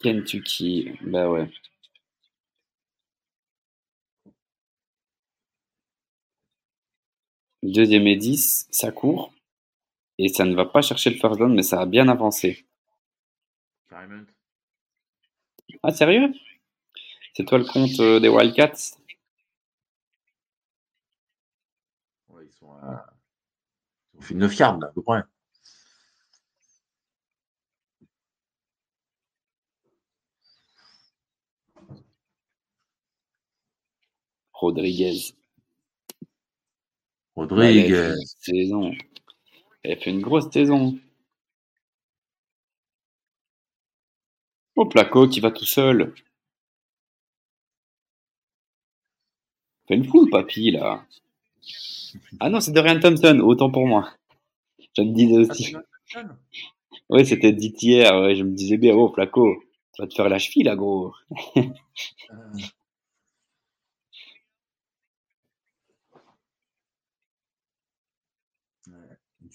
Kentucky, 0.00 0.92
bah 1.02 1.28
ouais. 1.28 1.50
Deuxième 7.62 8.08
et 8.08 8.16
10, 8.16 8.66
ça 8.72 8.90
court. 8.90 9.32
Et 10.18 10.28
ça 10.28 10.44
ne 10.44 10.54
va 10.54 10.66
pas 10.66 10.82
chercher 10.82 11.10
le 11.10 11.16
first 11.16 11.38
down, 11.38 11.54
mais 11.54 11.62
ça 11.62 11.80
a 11.80 11.86
bien 11.86 12.08
avancé. 12.08 12.66
Ah, 15.82 15.90
sérieux? 15.90 16.32
C'est 17.32 17.44
toi 17.46 17.56
le 17.58 17.64
compte 17.64 17.98
euh, 18.00 18.20
des 18.20 18.28
Wildcats? 18.28 18.98
Ouais, 22.28 22.44
ils 22.46 22.52
sont 22.52 22.72
à... 22.72 23.12
Ils 24.14 24.18
ont 24.18 24.22
fait 24.22 24.34
9 24.34 24.56
yards 24.58 24.78
là, 24.80 24.88
à 24.88 24.90
peu 24.92 25.02
près. 25.02 25.22
Rodriguez. 34.52 35.37
Rodrigue. 37.38 37.92
Euh, 37.92 38.16
elle 38.16 38.26
fait 38.40 38.64
une. 38.64 38.98
Elle 39.84 40.00
fait 40.00 40.10
une 40.10 40.20
grosse 40.20 40.50
saison. 40.50 40.98
Oh, 44.74 44.86
Placo 44.86 45.28
qui 45.28 45.38
va 45.38 45.52
tout 45.52 45.64
seul. 45.64 46.14
Fait 49.86 49.94
une 49.94 50.04
foule, 50.04 50.28
papy, 50.30 50.72
là. 50.72 51.06
Ah 52.40 52.50
non, 52.50 52.60
c'est 52.60 52.72
Dorian 52.72 52.98
Thompson, 52.98 53.38
autant 53.40 53.70
pour 53.70 53.86
moi. 53.86 54.10
Je 54.96 55.02
me 55.02 55.12
disais 55.12 55.38
aussi. 55.38 55.76
Oui, 57.08 57.24
c'était 57.24 57.52
dit 57.52 57.74
hier, 57.80 58.34
je 58.34 58.42
me 58.42 58.50
disais 58.50 58.78
bien, 58.78 58.94
oh 58.94 59.12
Flaco, 59.14 59.62
tu 59.94 60.02
vas 60.02 60.08
te 60.08 60.14
faire 60.14 60.28
la 60.28 60.38
cheville 60.38 60.64
là, 60.64 60.74
gros. 60.74 61.14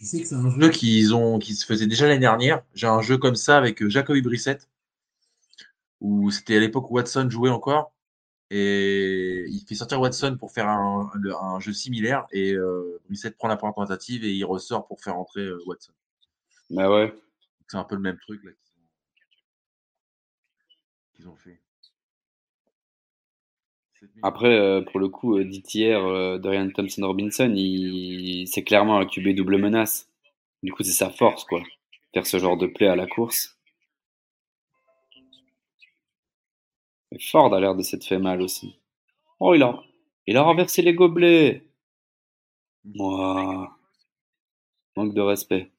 Tu 0.04 0.10
sais 0.10 0.22
que 0.22 0.28
c'est 0.28 0.36
un 0.36 0.50
jeu 0.50 0.70
qu'ils 0.70 1.16
ont, 1.16 1.40
qui 1.40 1.56
se 1.56 1.66
faisait 1.66 1.88
déjà 1.88 2.06
l'année 2.06 2.20
dernière. 2.20 2.62
J'ai 2.74 2.88
un 2.88 3.02
jeu 3.02 3.18
comme 3.18 3.36
ça 3.36 3.58
avec 3.58 3.88
Jacoby 3.88 4.22
Brissett, 4.22 4.68
où 6.02 6.30
c'était 6.30 6.58
à 6.58 6.60
l'époque 6.60 6.92
où 6.92 6.96
Watson 6.96 7.30
jouait 7.30 7.50
encore. 7.50 7.94
Et 8.50 9.46
il 9.48 9.64
fait 9.66 9.76
sortir 9.76 10.02
Watson 10.02 10.36
pour 10.38 10.52
faire 10.52 10.68
un, 10.68 11.10
un 11.42 11.60
jeu 11.62 11.72
similaire. 11.72 12.28
Et 12.34 12.52
euh, 12.52 13.00
Brissett 13.06 13.38
prend 13.38 13.48
la 13.48 13.56
première 13.56 13.76
tentative 13.76 14.26
et 14.26 14.34
il 14.34 14.44
ressort 14.44 14.88
pour 14.88 15.00
faire 15.00 15.16
entrer 15.16 15.40
euh, 15.40 15.64
Watson. 15.68 15.94
Bah 16.70 16.94
ouais. 16.94 17.16
C'est 17.70 17.78
un 17.78 17.86
peu 17.86 17.96
le 17.96 18.02
même 18.02 18.18
truc 18.20 18.44
là 18.44 18.52
qu'ils 21.16 21.30
ont, 21.30 21.36
fait. 21.38 21.62
Après, 24.24 24.58
euh, 24.58 24.82
pour 24.82 25.00
le 25.00 25.10
coup, 25.10 25.38
euh, 25.38 25.44
dit 25.44 25.64
hier, 25.74 26.04
euh, 26.06 26.38
Dorian 26.38 26.70
Thompson 26.70 27.06
Robinson, 27.06 27.52
il... 27.56 28.48
c'est 28.48 28.64
clairement 28.64 29.00
un 29.00 29.06
QB 29.06 29.36
double 29.36 29.58
menace. 29.58 30.10
Du 30.64 30.72
coup, 30.72 30.84
c'est 30.84 30.92
sa 30.92 31.10
force, 31.10 31.44
quoi. 31.44 31.62
Faire 32.14 32.26
ce 32.26 32.40
genre 32.40 32.58
de 32.58 32.68
play 32.68 32.88
à 32.88 32.96
la 32.96 33.08
course. 33.08 33.58
Et 37.12 37.20
Ford 37.20 37.54
a 37.54 37.60
l'air 37.60 37.76
de 37.76 37.84
s'être 37.84 38.06
fait 38.06 38.18
mal 38.18 38.42
aussi. 38.42 38.80
Oh, 39.40 39.54
il 39.54 39.64
a, 39.64 39.84
il 40.26 40.38
a 40.38 40.42
renversé 40.42 40.82
les 40.82 40.94
gobelets. 40.94 41.68
Moi. 42.86 43.78
Manque 44.96 45.14
de 45.14 45.22
respect. 45.22 45.73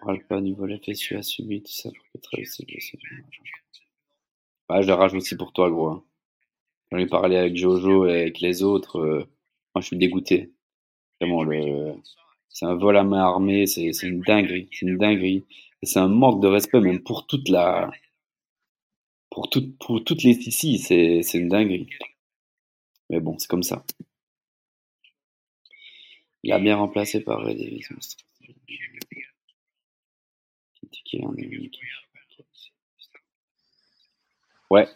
Parle 0.00 0.24
pas 0.24 0.40
du 0.40 0.54
volet 0.54 0.78
fessu 0.78 1.16
à 1.16 1.22
subir, 1.22 1.62
tout 1.62 1.72
ça 1.72 1.90
pour 1.90 2.30
Ouais, 4.70 4.82
je 4.82 4.86
le 4.86 4.94
rajoute 4.94 5.22
aussi 5.22 5.36
pour 5.36 5.52
toi, 5.52 5.70
gros. 5.70 5.88
Hein. 5.88 6.04
J'en 6.90 6.98
ai 6.98 7.06
parlé 7.06 7.36
avec 7.36 7.56
Jojo 7.56 8.06
et 8.06 8.22
avec 8.22 8.40
les 8.40 8.62
autres. 8.62 8.98
Euh, 8.98 9.18
moi, 9.74 9.80
je 9.80 9.86
suis 9.86 9.96
dégoûté. 9.96 10.52
Le... 11.20 11.94
c'est 12.48 12.66
un 12.66 12.74
vol 12.74 12.96
à 12.96 13.02
main 13.02 13.20
armée, 13.20 13.66
c'est 13.66 13.90
une 14.02 14.20
dinguerie. 14.20 14.68
C'est 14.72 14.86
une 14.86 14.98
dinguerie. 14.98 15.44
C'est 15.82 15.98
un 15.98 16.08
manque 16.08 16.42
de 16.42 16.48
respect, 16.48 16.80
même 16.80 17.02
pour 17.02 17.26
toute 17.26 17.48
la. 17.48 17.90
Pour 19.30 19.48
toutes 19.50 20.22
les 20.22 20.30
ici, 20.30 20.78
c'est 20.78 21.22
une 21.34 21.48
dinguerie. 21.48 21.88
Mais 23.10 23.20
bon, 23.20 23.38
c'est 23.38 23.48
comme 23.48 23.62
ça. 23.62 23.84
Il 26.42 26.52
a 26.52 26.58
bien 26.58 26.76
remplacé 26.76 27.20
par 27.20 27.42
Red 27.44 27.58
Ouais. 34.70 34.86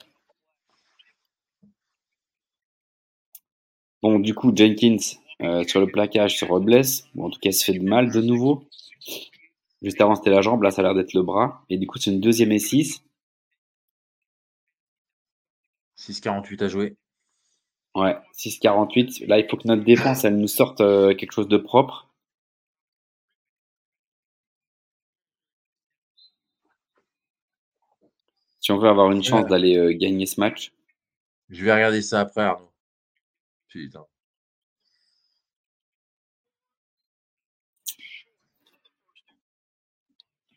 Bon, 4.02 4.18
du 4.18 4.34
coup, 4.34 4.52
Jenkins, 4.54 4.96
euh, 5.42 5.64
sur 5.64 5.80
le 5.80 5.86
plaquage, 5.86 6.38
se 6.38 6.44
reblesse. 6.44 7.06
Bon, 7.14 7.26
en 7.26 7.30
tout 7.30 7.38
cas, 7.40 7.50
il 7.50 7.54
se 7.54 7.64
fait 7.64 7.78
de 7.78 7.84
mal 7.84 8.10
de 8.10 8.20
nouveau. 8.20 8.64
Juste 9.82 10.00
avant, 10.00 10.14
c'était 10.14 10.30
la 10.30 10.40
jambe. 10.42 10.62
Là, 10.62 10.70
ça 10.70 10.82
a 10.82 10.84
l'air 10.84 10.94
d'être 10.94 11.14
le 11.14 11.22
bras. 11.22 11.64
Et 11.70 11.78
du 11.78 11.86
coup, 11.86 11.98
c'est 11.98 12.10
une 12.10 12.20
deuxième 12.20 12.52
et 12.52 12.58
6. 12.58 13.02
6-48 15.96 16.62
à 16.62 16.68
jouer. 16.68 16.96
Ouais, 17.94 18.16
6-48. 18.34 19.26
Là, 19.26 19.38
il 19.38 19.46
faut 19.48 19.56
que 19.56 19.68
notre 19.68 19.84
défense, 19.84 20.24
elle 20.24 20.36
nous 20.36 20.48
sorte 20.48 20.80
euh, 20.80 21.14
quelque 21.14 21.32
chose 21.32 21.48
de 21.48 21.56
propre. 21.56 22.08
Si 28.62 28.70
on 28.70 28.78
veut 28.78 28.88
avoir 28.88 29.10
une 29.10 29.24
chance 29.24 29.46
d'aller 29.48 29.76
euh, 29.76 29.92
gagner 29.92 30.24
ce 30.24 30.40
match. 30.40 30.72
Je 31.50 31.64
vais 31.64 31.74
regarder 31.74 32.00
ça 32.00 32.20
après, 32.20 32.42
Arnaud. 32.42 32.72
Putain. 33.68 34.06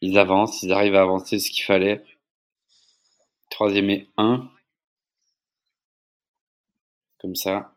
Ils 0.02 0.20
avancent, 0.20 0.62
ils 0.62 0.72
arrivent 0.72 0.96
à 0.96 1.02
avancer 1.02 1.40
ce 1.40 1.50
qu'il 1.50 1.64
fallait. 1.64 2.06
Troisième 3.50 3.90
et 3.90 4.08
un. 4.18 4.52
Comme 7.20 7.36
ça. 7.36 7.75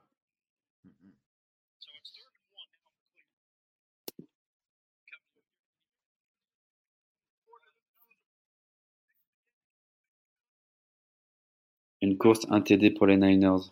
Une 12.09 12.17
course, 12.17 12.47
un 12.49 12.63
TD 12.63 12.93
pour 12.93 13.07
les 13.07 13.19
Niners. 13.19 13.69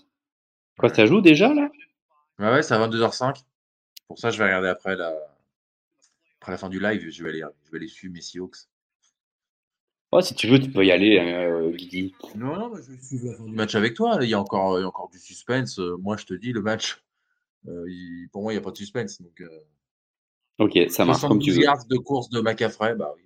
Quoi, 0.79 0.93
ça 0.93 1.07
joue 1.07 1.23
déjà 1.23 1.55
là? 1.55 1.71
Ouais, 2.39 2.51
ouais, 2.51 2.63
c'est 2.63 2.75
à 2.75 2.87
22h05. 2.87 3.43
Pour 4.07 4.19
ça, 4.19 4.29
je 4.29 4.37
vais 4.37 4.45
regarder 4.45 4.69
après 4.69 4.95
la, 4.95 5.17
après 6.39 6.53
la 6.53 6.59
fin 6.59 6.69
du 6.69 6.79
live. 6.79 7.09
Je 7.09 7.25
vais 7.25 7.31
aller, 7.31 7.43
je 7.65 7.71
vais 7.71 7.79
aller 7.79 7.89
suivre 7.89 8.13
mes 8.13 8.21
Seahawks. 8.21 8.69
Oh, 10.13 10.21
si 10.21 10.35
tu 10.35 10.49
veux, 10.49 10.61
tu 10.61 10.71
peux 10.71 10.85
y 10.85 10.93
aller, 10.93 11.19
euh, 11.19 11.71
Guigui. 11.71 12.15
Non, 12.35 12.59
non, 12.59 12.75
je 12.75 12.93
vais 12.93 13.01
suivre 13.01 13.29
la 13.29 13.37
fin 13.39 13.45
du 13.45 13.53
match 13.53 13.75
avec 13.75 13.95
toi. 13.95 14.19
Il 14.21 14.29
y 14.29 14.35
a 14.35 14.39
encore, 14.39 14.79
il 14.79 14.83
y 14.83 14.85
a 14.85 14.89
encore 14.89 15.09
du 15.09 15.19
suspense. 15.19 15.79
Euh, 15.79 15.97
moi, 15.97 16.19
je 16.19 16.27
te 16.27 16.35
dis, 16.35 16.53
le 16.53 16.61
match, 16.61 17.03
euh, 17.69 17.87
pour 18.33 18.43
moi, 18.43 18.53
il 18.53 18.57
n'y 18.57 18.61
a 18.61 18.63
pas 18.63 18.71
de 18.71 18.77
suspense. 18.77 19.23
Donc, 19.23 19.41
euh, 19.41 19.49
ok, 20.59 20.91
ça 20.91 21.07
marche 21.07 21.23
comme 21.23 21.39
tu 21.39 21.53
veux. 21.53 21.63
yards 21.63 21.87
de 21.87 21.97
course 21.97 22.29
de 22.29 22.43
McAfrey, 22.43 22.97
bah 22.97 23.15
oui. 23.17 23.26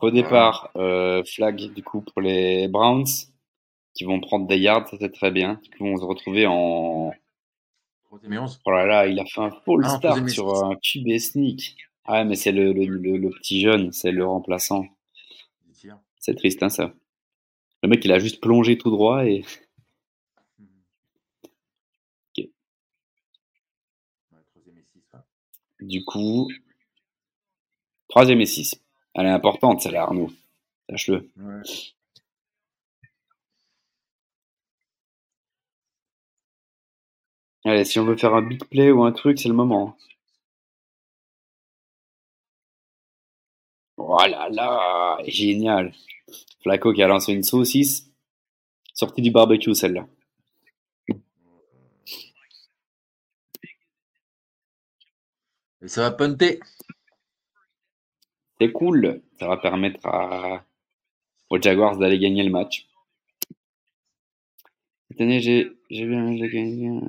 Au 0.00 0.10
départ, 0.10 0.70
euh, 0.76 1.24
flag 1.24 1.72
du 1.72 1.82
coup 1.82 2.02
pour 2.02 2.20
les 2.20 2.68
Browns 2.68 3.06
qui 3.94 4.04
vont 4.04 4.20
prendre 4.20 4.46
des 4.46 4.58
yards, 4.58 4.88
ça 4.88 4.96
c'est 5.00 5.12
très 5.12 5.30
bien. 5.30 5.60
Qui 5.62 5.82
vont 5.82 5.96
se 5.96 6.04
retrouver 6.04 6.46
en. 6.46 7.12
Oh 8.10 8.70
là 8.70 8.86
là, 8.86 9.06
il 9.06 9.18
a 9.18 9.24
fait 9.24 9.40
un 9.40 9.50
full 9.50 9.84
ah, 9.84 9.96
start 9.96 10.28
sur 10.28 10.64
un 10.64 10.76
QB 10.76 11.18
sneak. 11.18 11.76
Ah 12.04 12.24
mais 12.24 12.36
c'est 12.36 12.52
le, 12.52 12.72
le, 12.72 12.84
le, 12.84 13.30
petit 13.30 13.60
jeune, 13.60 13.92
c'est 13.92 14.12
le 14.12 14.24
remplaçant. 14.24 14.86
C'est 16.18 16.34
triste 16.34 16.62
hein 16.62 16.68
ça. 16.68 16.92
Le 17.82 17.88
mec 17.88 18.04
il 18.04 18.12
a 18.12 18.18
juste 18.18 18.40
plongé 18.40 18.78
tout 18.78 18.90
droit 18.90 19.26
et. 19.26 19.44
Ok. 22.38 22.48
Du 25.80 26.04
coup, 26.04 26.50
troisième 28.08 28.40
et 28.40 28.46
six. 28.46 28.85
Elle 29.16 29.26
est 29.26 29.30
importante, 29.30 29.80
celle-là, 29.80 30.02
Arnaud. 30.02 30.30
Sache-le. 30.90 31.30
Allez, 37.64 37.84
si 37.84 37.98
on 37.98 38.04
veut 38.04 38.16
faire 38.16 38.34
un 38.34 38.42
big 38.42 38.64
play 38.66 38.90
ou 38.92 39.02
un 39.04 39.12
truc, 39.12 39.38
c'est 39.40 39.48
le 39.48 39.54
moment. 39.54 39.96
Oh 43.96 44.18
là 44.28 44.48
là, 44.50 45.18
génial. 45.26 45.92
Flaco 46.62 46.92
qui 46.92 47.02
a 47.02 47.08
lancé 47.08 47.32
une 47.32 47.42
saucisse. 47.42 48.10
Sortie 48.94 49.22
du 49.22 49.30
barbecue, 49.30 49.74
celle-là. 49.74 50.06
Et 55.82 55.88
ça 55.88 56.02
va 56.02 56.10
punter. 56.10 56.60
C'est 58.60 58.72
cool. 58.72 59.22
Ça 59.38 59.48
va 59.48 59.56
permettre 59.56 60.06
à... 60.06 60.64
aux 61.50 61.60
Jaguars 61.60 61.98
d'aller 61.98 62.18
gagner 62.18 62.42
le 62.42 62.50
match. 62.50 62.86
Cette 65.08 65.20
année, 65.20 65.40
j'ai, 65.40 65.76
bien, 65.90 66.34
gagné. 66.34 67.00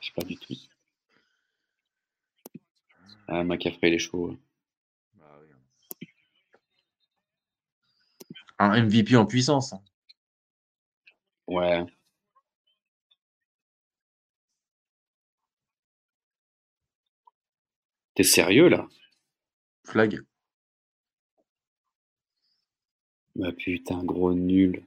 Je 0.00 0.06
sais 0.06 0.12
pas 0.14 0.22
du 0.22 0.36
tout. 0.36 0.54
Ah, 3.28 3.44
McCaffrey, 3.44 3.88
il 3.88 3.94
est 3.94 3.98
chaud. 3.98 4.36
Un 8.58 8.82
MVP 8.82 9.16
en 9.16 9.26
puissance. 9.26 9.72
Hein. 9.72 9.82
Ouais. 11.46 11.84
T'es 18.22 18.28
sérieux 18.28 18.68
là? 18.68 18.86
Flag. 19.82 20.20
Bah 23.34 23.50
putain, 23.50 24.04
gros 24.04 24.32
nul. 24.32 24.86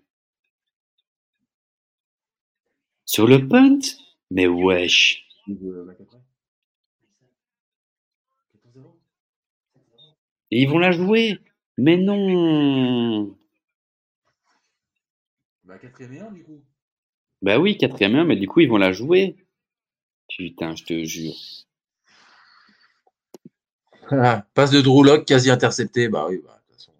Sur 3.04 3.28
le 3.28 3.46
punt? 3.46 3.80
Mais 4.32 4.48
wesh. 4.48 5.28
Et 10.52 10.62
ils 10.62 10.70
vont 10.70 10.80
la 10.80 10.92
jouer 10.92 11.40
Mais 11.78 11.98
non 11.98 13.36
Bah, 15.66 15.78
quatrième 15.78 16.14
et 16.14 16.20
un, 16.22 16.32
du 16.32 16.42
coup. 16.46 16.64
Bah 17.42 17.60
oui, 17.60 17.78
quatrième 17.78 18.16
et 18.16 18.20
un, 18.20 18.24
mais 18.24 18.38
du 18.38 18.48
coup, 18.48 18.62
ils 18.62 18.70
vont 18.70 18.78
la 18.78 18.94
jouer. 18.94 19.36
Putain, 20.30 20.74
je 20.78 20.86
te 20.86 21.04
jure. 21.04 21.36
Ah, 24.12 24.46
passe 24.54 24.72
de 24.72 24.82
Drew 24.82 25.24
quasi 25.26 25.50
intercepté. 25.52 26.08
Bah 26.10 26.26
oui, 26.30 26.42
bah, 26.44 26.60
de 26.68 26.74
toute 26.74 26.76
façon. 26.82 26.92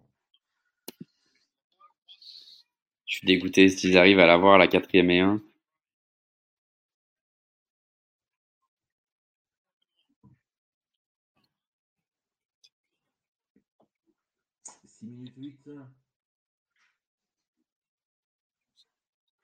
Je 3.08 3.18
suis 3.18 3.26
dégoûté 3.28 3.68
s'ils 3.70 3.98
arrivent 3.98 4.20
à 4.20 4.28
l'avoir, 4.28 4.58
la 4.60 4.68
quatrième 4.68 5.10
et 5.10 5.20
un. 5.22 5.42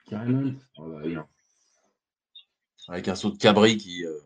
Carrément. 0.08 0.52
Oh, 0.78 0.88
bah, 0.88 1.00
oui, 1.04 1.16
hein. 1.16 1.26
Avec 2.88 3.08
un 3.08 3.16
saut 3.16 3.30
de 3.32 3.38
cabri 3.38 3.76
qui. 3.76 4.04
euh, 4.06 4.20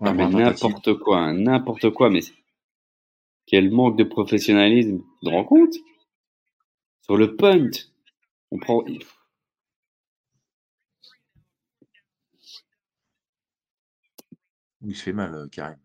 Ah, 0.00 0.12
mais 0.12 0.26
n'importe 0.26 0.94
quoi, 0.98 1.18
hein, 1.18 1.34
n'importe 1.34 1.90
quoi, 1.90 2.10
mais 2.10 2.20
quel 3.46 3.70
manque 3.70 3.96
de 3.98 4.04
professionnalisme. 4.04 4.98
Tu 5.20 5.26
te 5.26 5.30
rends 5.30 5.44
compte? 5.44 5.74
Sur 7.02 7.16
le 7.16 7.36
punt, 7.36 7.70
on 8.52 8.58
prend. 8.58 8.84
Il 14.82 14.96
se 14.96 15.02
fait 15.04 15.12
mal, 15.12 15.34
euh, 15.34 15.46
Karim. 15.48 15.78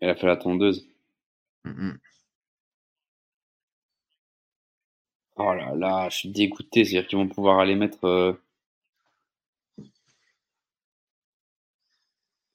Elle 0.00 0.10
a 0.10 0.16
fait 0.16 0.26
la 0.26 0.36
tondeuse. 0.36 0.88
Oh 5.36 5.54
là 5.54 5.74
là, 5.74 6.08
je 6.10 6.16
suis 6.18 6.28
dégoûté. 6.30 6.84
C'est-à-dire 6.84 7.08
qu'ils 7.08 7.18
vont 7.18 7.28
pouvoir 7.28 7.60
aller 7.60 7.74
mettre. 7.76 8.04
euh, 8.04 8.32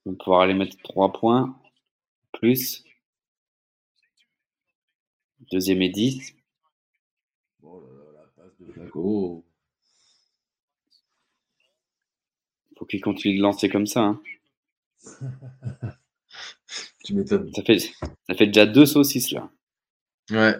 Ils 0.06 0.09
vont 0.09 0.15
pouvoir 0.15 0.41
aller 0.41 0.53
mettre 0.53 0.77
3 0.83 1.14
points. 1.14 1.57
Plus. 2.33 2.83
Deuxième 5.51 5.82
et 5.82 5.90
10. 5.90 6.35
Oh 7.61 7.80
là 7.82 7.93
là, 7.93 8.11
la 8.22 8.27
passe 8.43 8.57
de 8.59 8.72
Flaco. 8.72 9.45
Faut 12.77 12.85
qu'ils 12.85 13.01
continuent 13.01 13.38
de 13.38 13.41
lancer 13.43 13.69
comme 13.69 13.88
ça. 13.88 14.01
hein. 14.03 14.22
Tu 17.03 17.14
m'étonnes. 17.14 17.53
Ça, 17.53 17.61
fait... 17.64 17.80
ça 17.80 18.35
fait 18.35 18.48
déjà 18.48 18.65
deux 18.65 18.85
saucisses 18.85 19.32
là. 19.32 19.51
Ouais. 20.32 20.56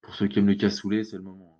Pour 0.00 0.14
ceux 0.14 0.28
qui 0.28 0.38
aiment 0.38 0.48
le 0.48 0.54
cassoulet, 0.54 1.04
c'est 1.04 1.16
le 1.16 1.22
moment. 1.22 1.53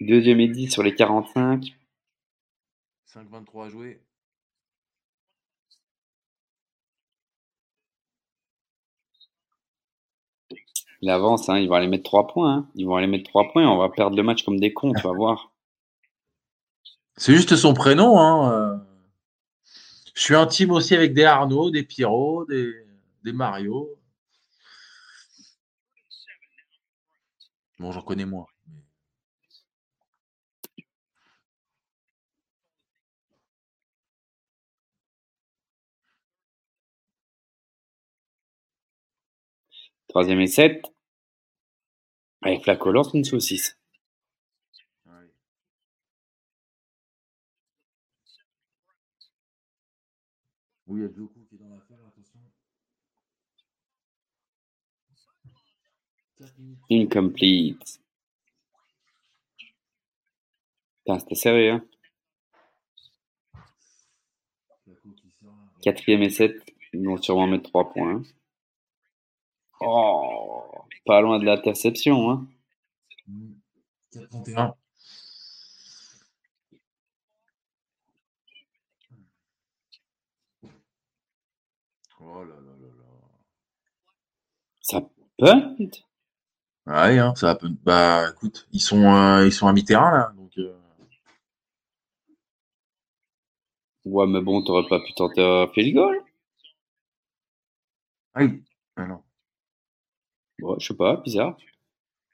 Deuxième 0.00 0.40
et 0.40 0.48
10 0.48 0.70
sur 0.70 0.82
les 0.82 0.94
45. 0.94 1.74
5-23 3.06 3.66
à 3.66 3.68
jouer. 3.68 4.02
Il 11.02 11.10
avance, 11.10 11.48
hein, 11.48 11.58
ils 11.58 11.68
vont 11.68 11.74
aller 11.74 11.88
mettre 11.88 12.04
3 12.04 12.26
points. 12.26 12.54
hein. 12.54 12.68
Ils 12.74 12.86
vont 12.86 12.96
aller 12.96 13.06
mettre 13.06 13.28
3 13.28 13.50
points 13.52 13.66
on 13.68 13.78
va 13.78 13.88
perdre 13.88 14.16
le 14.16 14.22
match 14.22 14.42
comme 14.44 14.60
des 14.60 14.72
cons, 14.72 14.92
tu 14.92 15.02
vas 15.02 15.12
voir. 15.12 15.50
C'est 17.16 17.34
juste 17.34 17.56
son 17.56 17.74
prénom. 17.74 18.18
Hein. 18.18 18.52
euh. 18.52 18.78
Je 20.14 20.22
suis 20.22 20.34
intime 20.34 20.70
aussi 20.72 20.94
avec 20.94 21.14
des 21.14 21.24
Arnaud, 21.24 21.70
des 21.70 21.82
Pierrot, 21.82 22.44
des, 22.46 22.72
des 23.24 23.32
Mario. 23.32 23.88
Bon, 27.78 27.92
j'en 27.92 28.02
connais 28.02 28.26
moins. 28.26 28.46
mais- 28.68 28.82
Troisième 40.10 40.40
et 40.40 40.48
7. 40.48 40.82
Avec 42.42 42.64
Flaco 42.64 42.90
lance 42.90 43.14
une 43.14 43.22
saucisse. 43.22 43.78
Ouais. 45.06 45.12
Oui, 50.88 51.00
il 51.00 51.02
y 51.04 51.06
a 51.06 51.12
Joku 51.16 51.46
qui 51.48 51.54
est 51.54 51.58
dans 51.58 51.68
l'affaire, 51.68 51.98
attention. 52.08 52.40
Incomplete. 56.90 58.00
Putain, 61.04 61.18
c'était 61.20 61.34
serré, 61.36 61.70
hein. 61.70 61.86
Quatrième 65.80 66.22
et 66.22 66.30
7. 66.30 66.74
Ils 66.94 67.06
vont 67.06 67.16
sûrement 67.22 67.46
mettre 67.46 67.70
3 67.70 67.92
points. 67.92 68.16
hein. 68.16 68.39
Oh, 69.80 70.70
pas 71.04 71.20
loin 71.20 71.38
de 71.38 71.44
l'interception, 71.44 72.30
hein. 72.30 72.46
4-31. 74.12 74.74
Oh 82.20 82.44
là 82.44 82.54
là 82.54 82.74
là 82.82 82.88
là. 82.98 83.04
Ça 84.82 85.00
punt? 85.38 85.76
Ah 86.86 87.08
oui, 87.08 87.18
hein, 87.18 87.34
ça 87.36 87.54
peut. 87.54 87.70
Bah 87.84 88.28
écoute, 88.30 88.68
ils 88.72 88.80
sont, 88.82 89.02
euh, 89.14 89.46
ils 89.46 89.52
sont 89.52 89.66
à 89.66 89.72
mi-terrain 89.72 90.10
là. 90.10 90.32
Donc, 90.36 90.52
euh, 90.58 90.74
Ouais, 94.04 94.26
mais 94.26 94.42
bon, 94.42 94.62
t'aurais 94.62 94.86
pas 94.90 95.00
pu 95.00 95.14
tenter 95.14 95.42
un 95.42 95.66
field 95.68 95.94
goal? 95.94 96.22
Ah 98.34 98.40
oui. 98.42 98.64
Ah 98.96 99.06
je 100.78 100.86
sais 100.86 100.96
pas, 100.96 101.16
bizarre. 101.24 101.56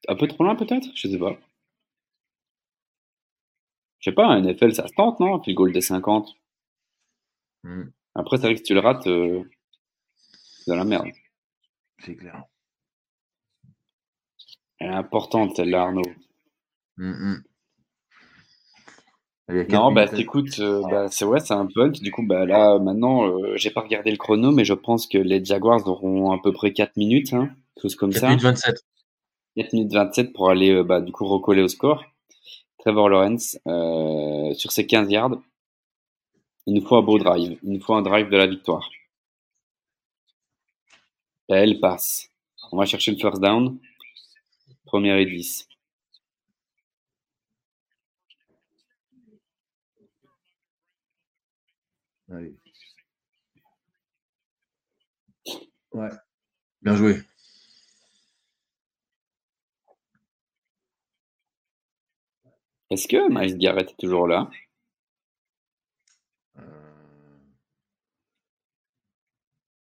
Un 0.09 0.17
peu 0.17 0.27
trop 0.29 0.45
loin 0.45 0.57
peut-être? 0.57 0.89
Je 0.95 1.09
sais 1.09 1.19
pas. 1.19 1.37
Je 3.99 4.11
sais 4.11 4.15
pas, 4.15 4.27
un 4.27 4.41
NFL 4.43 4.75
ça 4.75 4.87
se 4.87 4.93
tente, 4.95 5.21
non? 5.21 5.35
Un 5.35 5.43
field 5.43 5.57
goal 5.57 5.73
des 5.73 5.81
50. 5.81 6.37
Mm, 7.65 7.85
Après, 8.15 8.37
c'est 8.37 8.45
vrai 8.45 8.53
que 8.55 8.59
si 8.59 8.65
tu 8.65 8.75
le 8.75 8.81
rates, 8.81 9.07
euh, 9.07 9.43
c'est 10.61 10.71
dans 10.71 10.77
la 10.77 10.85
merde. 10.85 11.09
c'est 11.99 12.15
clair. 12.17 12.45
Elle 14.79 14.91
est 14.91 14.95
importante 14.95 15.57
celle-là, 15.57 15.83
Arnaud. 15.83 16.03
Mm, 16.99 17.11
mm. 17.11 17.43
A 19.49 19.55
quatre 19.55 19.73
Non, 19.73 19.93
bah 19.93 20.07
écoute, 20.17 20.59
euh, 20.59 20.83
bah, 20.91 21.09
c'est 21.09 21.25
ouais, 21.25 21.41
c'est 21.41 21.55
un 21.55 21.67
punt. 21.67 21.89
Du 21.91 22.11
coup, 22.11 22.27
bah 22.27 22.45
là, 22.47 22.79
maintenant, 22.79 23.27
euh, 23.29 23.57
j'ai 23.57 23.71
pas 23.71 23.81
regardé 23.81 24.11
le 24.11 24.17
chrono, 24.17 24.51
mais 24.51 24.65
je 24.65 24.75
pense 24.75 25.07
que 25.07 25.19
les 25.19 25.45
Jaguars 25.45 25.87
auront 25.89 26.33
à 26.33 26.39
peu 26.43 26.53
près 26.53 26.73
4 26.73 26.97
minutes, 26.97 27.33
hein, 27.33 27.51
chose 27.81 27.95
comme 27.97 28.13
4 28.13 28.21
ça. 28.21 28.29
minutes 28.29 28.43
27. 28.43 28.77
4 29.57 29.73
minutes 29.73 29.93
27 29.93 30.33
pour 30.33 30.51
aller, 30.51 30.73
euh, 30.73 30.85
bah, 30.85 31.01
du 31.01 31.13
coup, 31.13 31.27
recoller 31.27 31.63
au 31.63 31.69
score. 31.69 32.05
Trevor 32.79 33.09
Lawrence, 33.09 33.59
euh, 33.67 34.55
sur 34.55 34.73
ses 34.73 34.87
15 34.87 35.11
yards, 35.11 35.41
il 36.67 36.75
nous 36.75 36.87
faut 36.87 36.97
un 36.97 37.03
beau 37.03 37.19
drive. 37.19 37.59
Il 37.63 37.73
nous 37.73 37.81
faut 37.81 37.95
un 37.95 38.03
drive 38.03 38.29
de 38.29 38.37
la 38.37 38.47
victoire. 38.47 38.89
Elle 41.49 41.81
passe. 41.81 42.31
On 42.71 42.77
va 42.77 42.87
chercher 42.87 43.11
le 43.11 43.19
first 43.19 43.43
down. 43.43 43.81
Première 44.87 45.19
et 45.19 45.27
10. 45.27 45.69
Allez. 52.31 52.57
Ouais. 55.93 56.11
Bien 56.83 56.97
joué. 56.97 57.23
Est-ce 62.91 63.09
que 63.09 63.29
Miles 63.33 63.59
Garrett 63.59 63.91
est 63.91 63.97
toujours 63.97 64.27
là? 64.27 64.51
Euh... 66.59 66.63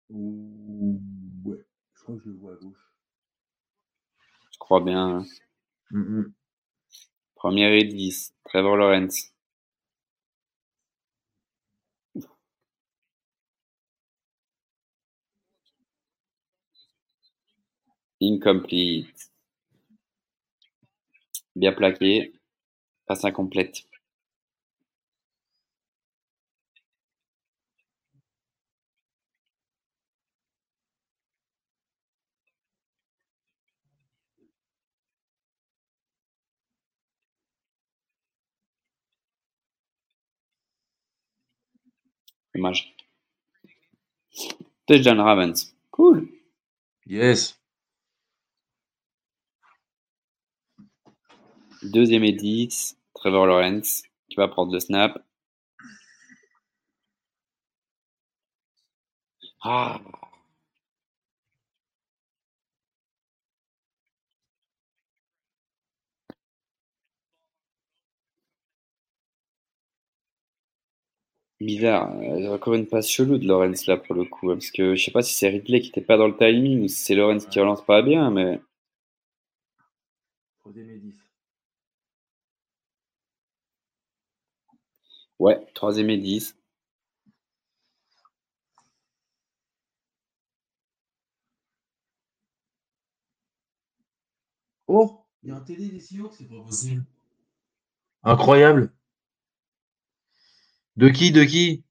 Ouais, 0.09 1.65
je 1.93 2.03
crois 2.03 2.15
que 2.15 2.22
je 2.24 2.30
le 2.30 2.35
vois 2.35 2.53
à 2.53 2.56
gauche. 2.56 2.93
Je 4.51 4.57
crois 4.57 4.82
bien. 4.82 5.17
Hein. 5.19 5.25
Mm 5.91 6.03
-hmm. 6.03 6.33
Et 7.53 7.83
10, 7.85 8.33
Trevor 8.45 8.75
Lawrence. 8.77 9.32
Incomplete. 18.22 19.32
Bien 21.56 21.74
plaqué. 21.74 22.34
Passe 23.08 23.25
incomplète. 23.25 23.84
Dommage. 42.56 42.95
Touchdown 44.88 45.19
Ravens. 45.19 45.74
Cool. 45.92 46.27
Yes. 47.06 47.58
Deuxième 51.93 52.25
et 52.25 52.33
10. 52.33 52.97
Trevor 53.14 53.45
Lawrence 53.45 54.03
qui 54.30 54.35
va 54.35 54.49
prendre 54.49 54.73
le 54.73 54.80
snap. 54.81 55.23
Ah. 59.64 59.99
Bizarre. 71.59 72.15
Euh, 72.22 72.53
encore 72.55 72.75
une 72.75 72.88
passe 72.88 73.09
chelou 73.09 73.38
de 73.38 73.45
Lawrence 73.45 73.88
là 73.88 73.97
pour 73.97 74.15
le 74.15 74.23
coup. 74.23 74.49
hein, 74.51 74.53
Parce 74.55 74.72
que 74.72 74.95
je 74.95 75.03
sais 75.03 75.11
pas 75.11 75.22
si 75.22 75.33
c'est 75.35 75.49
Ridley 75.49 75.81
qui 75.81 75.89
était 75.89 75.99
pas 75.99 76.15
dans 76.15 76.27
le 76.30 76.38
timing 76.38 76.83
ou 76.83 76.88
si 76.88 76.95
c'est 77.03 77.15
Lawrence 77.15 77.45
qui 77.47 77.59
relance 77.59 77.83
pas 77.83 78.01
bien, 78.01 78.31
mais. 78.31 78.61
Ouais, 85.45 85.64
troisième 85.75 86.09
et 86.09 86.17
10. 86.17 86.57
Oh, 94.88 95.24
il 95.43 95.49
y 95.49 95.51
a 95.51 95.57
un 95.57 95.61
TD 95.61 95.90
des 95.90 95.99
Seahawks, 95.99 96.33
c'est 96.35 96.49
pas 96.49 96.59
possible. 96.65 97.06
Incroyable. 98.24 98.91
De 100.98 101.07
qui, 101.07 101.32
de 101.32 101.45
qui? 101.45 101.84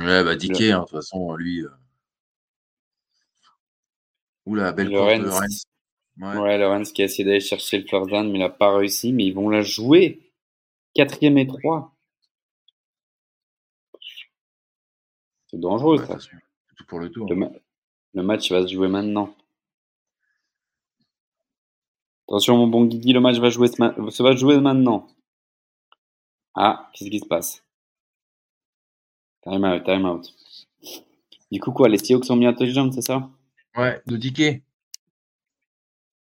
Ouais, 0.00 0.24
bah 0.24 0.36
Dickey, 0.36 0.70
hein, 0.72 0.78
de 0.80 0.84
toute 0.84 0.90
façon, 0.92 1.34
lui. 1.34 1.62
euh. 1.64 1.68
Oula, 4.46 4.72
belle 4.72 4.86
de 4.88 4.92
Lawrence. 4.92 5.22
Lawrence. 5.22 5.64
Ouais. 6.18 6.36
Ouais, 6.38 6.58
Lawrence 6.58 6.92
qui 6.92 7.02
a 7.02 7.04
essayé 7.06 7.24
d'aller 7.24 7.40
chercher 7.40 7.78
le 7.78 7.84
down, 8.06 8.28
mais 8.30 8.38
il 8.38 8.40
n'a 8.40 8.48
pas 8.48 8.76
réussi. 8.76 9.12
Mais 9.12 9.24
ils 9.26 9.34
vont 9.34 9.48
la 9.48 9.62
jouer. 9.62 10.32
Quatrième 10.94 11.38
et 11.38 11.46
3. 11.46 11.94
C'est 15.48 15.58
dangereux, 15.60 15.98
Ouais, 16.00 16.06
ça. 16.06 16.18
tout 16.76 16.84
pour 16.86 17.00
le 17.00 17.10
tour. 17.10 17.28
Le, 17.28 17.36
ma- 17.36 17.50
le 18.14 18.22
match 18.22 18.50
va 18.52 18.62
se 18.66 18.72
jouer 18.72 18.88
maintenant. 18.88 19.34
Attention, 22.28 22.56
mon 22.56 22.68
bon 22.68 22.84
Guigui, 22.84 23.12
le 23.12 23.20
match 23.20 23.38
va 23.38 23.50
jouer 23.50 23.66
ce 23.68 23.80
ma- 23.80 24.10
se 24.10 24.22
va 24.22 24.36
jouer 24.36 24.60
maintenant. 24.60 25.08
Ah, 26.54 26.88
qu'est-ce 26.94 27.10
qui 27.10 27.18
se 27.18 27.26
passe? 27.26 27.64
Time 29.42 29.64
out, 29.64 29.84
time 29.84 30.04
out. 30.04 30.26
Du 31.50 31.60
coup, 31.60 31.72
quoi, 31.72 31.88
les 31.88 31.98
Seahawks 31.98 32.30
ont 32.30 32.36
mis 32.36 32.54
touchdown, 32.54 32.92
c'est 32.92 33.02
ça? 33.02 33.28
Ouais, 33.76 34.00
de 34.06 34.16
Dickey. 34.16 34.62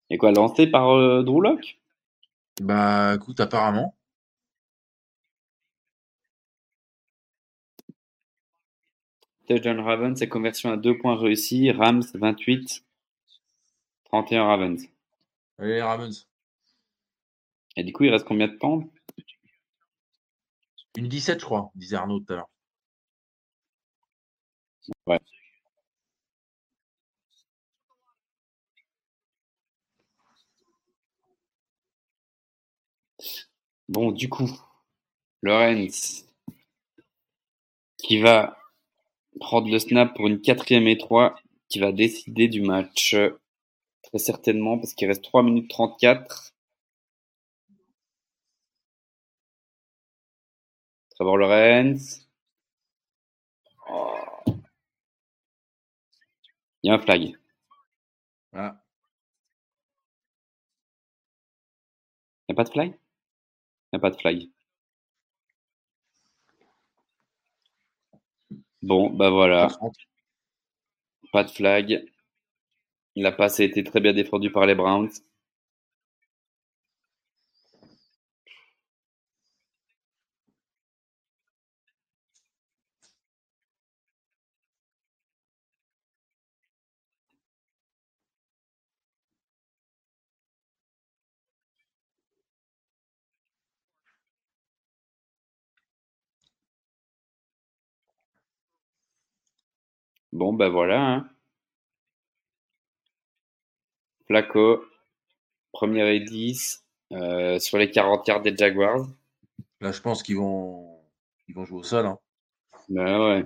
Et 0.09 0.17
quoi, 0.17 0.31
lancé 0.31 0.67
par 0.67 0.91
euh, 0.91 1.23
Drew 1.23 1.41
Bah 2.61 3.15
écoute, 3.15 3.39
apparemment. 3.39 3.95
Touchdown 9.47 9.79
Ravens 9.79 10.21
et 10.21 10.29
conversion 10.29 10.71
à 10.71 10.77
deux 10.77 10.97
points 10.97 11.15
réussis. 11.15 11.71
Rams 11.71 12.03
28, 12.13 12.83
31 14.05 14.43
Ravens. 14.43 14.87
Allez, 15.57 15.81
Ravens. 15.81 16.27
Et 17.77 17.83
du 17.83 17.93
coup, 17.93 18.03
il 18.03 18.11
reste 18.11 18.25
combien 18.25 18.47
de 18.47 18.57
temps? 18.57 18.83
Une 20.97 21.07
17, 21.07 21.39
je 21.39 21.45
crois, 21.45 21.71
disait 21.75 21.95
Arnaud 21.95 22.19
tout 22.19 22.33
à 22.33 22.37
l'heure. 22.37 22.49
Bon, 33.89 34.11
du 34.11 34.29
coup, 34.29 34.49
Lorenz 35.41 36.25
qui 37.97 38.19
va 38.19 38.57
prendre 39.39 39.69
le 39.69 39.79
snap 39.79 40.15
pour 40.15 40.27
une 40.27 40.41
quatrième 40.41 40.87
et 40.87 40.97
trois, 40.97 41.35
qui 41.69 41.79
va 41.79 41.91
décider 41.91 42.47
du 42.47 42.61
match 42.61 43.13
euh, 43.13 43.39
très 44.03 44.19
certainement 44.19 44.77
parce 44.77 44.93
qu'il 44.93 45.07
reste 45.07 45.23
3 45.23 45.43
minutes 45.43 45.69
34. 45.69 46.53
Trevor 51.09 51.37
Lorenz. 51.37 52.27
Oh. 53.89 54.43
Il 54.47 54.61
y 56.81 56.89
a 56.89 56.95
un 56.95 56.99
flag. 56.99 57.21
Il 58.53 58.57
n'y 62.49 62.53
a 62.53 62.55
pas 62.55 62.65
de 62.65 62.69
flag? 62.71 62.89
Il 62.89 62.97
n'y 63.93 63.97
a 63.97 63.99
pas 63.99 64.11
de 64.11 64.17
flag. 64.17 64.49
Bon, 68.81 69.09
bah 69.11 69.29
voilà, 69.29 69.67
pas 71.31 71.43
de 71.45 71.49
flag. 71.49 72.03
La 73.17 73.33
passe 73.33 73.59
a 73.59 73.65
été 73.65 73.83
très 73.83 73.99
bien 73.99 74.13
défendue 74.13 74.49
par 74.49 74.65
les 74.65 74.73
Browns. 74.73 75.09
Bon, 100.37 100.53
bah 100.53 100.69
voilà. 100.69 101.01
Hein. 101.01 101.29
Flacco, 104.27 104.85
première 105.71 106.07
et 106.07 106.19
10 106.19 106.85
euh, 107.13 107.59
sur 107.59 107.79
les 107.79 107.89
40 107.89 108.27
yards 108.27 108.41
des 108.43 108.55
Jaguars. 108.55 109.07
Là, 109.81 109.91
je 109.91 110.01
pense 110.01 110.23
qu'ils 110.23 110.37
vont, 110.37 110.99
ils 111.47 111.55
vont 111.55 111.65
jouer 111.65 111.79
au 111.79 111.83
sol. 111.83 112.05
Hein. 112.05 112.19
Bah 112.89 113.19
ouais. 113.19 113.45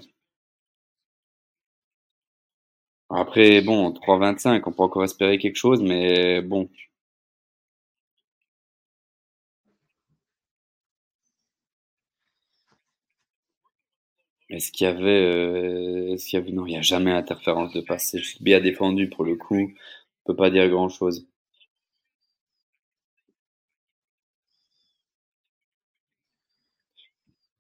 Après, 3.12 3.62
bon, 3.62 3.92
3-25, 3.92 4.64
on 4.66 4.72
peut 4.72 4.84
encore 4.84 5.04
espérer 5.04 5.38
quelque 5.38 5.56
chose, 5.56 5.82
mais 5.84 6.42
bon. 6.42 6.68
Est-ce 14.52 14.72
qu'il 14.72 14.86
y 14.86 14.88
avait, 14.88 15.02
euh, 15.10 16.14
est-ce 16.14 16.28
qu'il 16.28 16.48
y 16.48 16.54
non, 16.54 16.68
il 16.68 16.72
n'y 16.72 16.78
a 16.78 16.82
jamais 16.84 17.12
interférence 17.12 17.74
de 17.74 17.82
passe. 17.82 18.12
C'est 18.12 18.44
bien 18.44 18.60
défendu 18.62 19.10
pour 19.10 19.24
le 19.24 19.36
coup. 19.36 19.56
On 20.26 20.26
peut 20.26 20.36
pas 20.36 20.52
dire 20.52 20.70
grand 20.70 20.90
chose. 20.90 21.26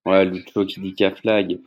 Ouais, 0.06 0.26
Lucho 0.26 0.64
qui 0.68 0.80
dit 0.80 0.94
qu'à 0.94 1.10
flag. 1.10 1.60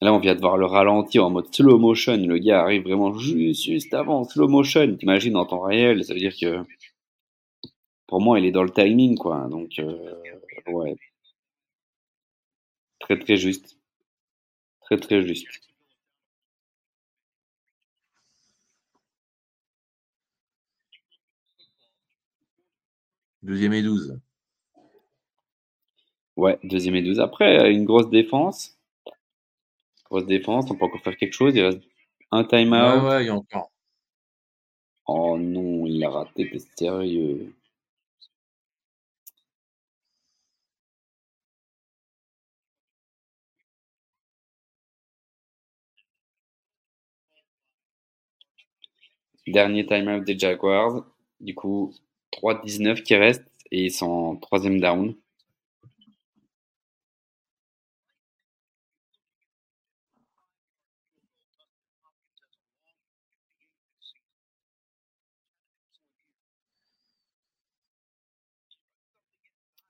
Là, 0.00 0.14
on 0.14 0.18
vient 0.18 0.34
de 0.34 0.40
voir 0.40 0.56
le 0.56 0.64
ralenti 0.64 1.18
en 1.18 1.28
mode 1.28 1.54
slow 1.54 1.78
motion. 1.78 2.16
Le 2.16 2.38
gars 2.38 2.62
arrive 2.62 2.84
vraiment 2.84 3.12
juste, 3.18 3.64
juste 3.64 3.92
avant, 3.92 4.24
slow 4.24 4.48
motion. 4.48 4.96
T'imagines 4.96 5.36
en 5.36 5.44
temps 5.44 5.60
réel, 5.60 6.02
ça 6.04 6.14
veut 6.14 6.20
dire 6.20 6.34
que 6.38 6.62
pour 8.08 8.20
moi, 8.20 8.38
il 8.40 8.46
est 8.46 8.52
dans 8.52 8.62
le 8.64 8.70
timing, 8.70 9.16
quoi. 9.16 9.46
Donc, 9.48 9.78
euh, 9.78 10.14
ouais. 10.68 10.96
Très, 13.06 13.16
très 13.20 13.36
juste. 13.36 13.78
Très, 14.80 14.96
très 14.96 15.22
juste. 15.22 15.46
Deuxième 23.42 23.72
et 23.74 23.82
12. 23.82 24.18
Ouais, 26.36 26.58
deuxième 26.64 26.96
et 26.96 27.02
12. 27.02 27.20
Après, 27.20 27.72
une 27.72 27.84
grosse 27.84 28.10
défense. 28.10 28.76
Grosse 30.10 30.26
défense, 30.26 30.70
on 30.70 30.74
peut 30.74 30.84
encore 30.84 31.00
faire 31.02 31.16
quelque 31.16 31.32
chose. 31.34 31.54
Il 31.54 31.62
reste 31.62 31.82
un 32.32 32.44
timeout. 32.44 32.74
Ouais, 32.74 33.08
ouais, 33.08 33.24
il 33.24 33.26
y 33.26 33.30
a 33.30 33.34
encore. 33.34 33.70
Oh 35.06 35.36
non, 35.38 35.86
il 35.86 36.04
a 36.04 36.10
raté, 36.10 36.48
t'es 36.50 36.58
sérieux. 36.76 37.52
Dernier 49.48 49.84
timeout 49.86 50.20
des 50.20 50.38
Jaguars. 50.38 51.04
Du 51.40 51.52
coup, 51.56 51.92
3-19 52.30 53.02
qui 53.02 53.16
restent 53.16 53.50
et 53.72 53.86
ils 53.86 53.90
sont 53.90 54.06
en 54.06 54.36
troisième 54.36 54.80
down. 54.80 55.16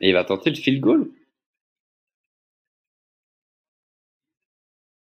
Et 0.00 0.08
il 0.08 0.14
va 0.14 0.24
tenter 0.24 0.48
le 0.48 0.56
field 0.56 0.80
goal. 0.80 1.10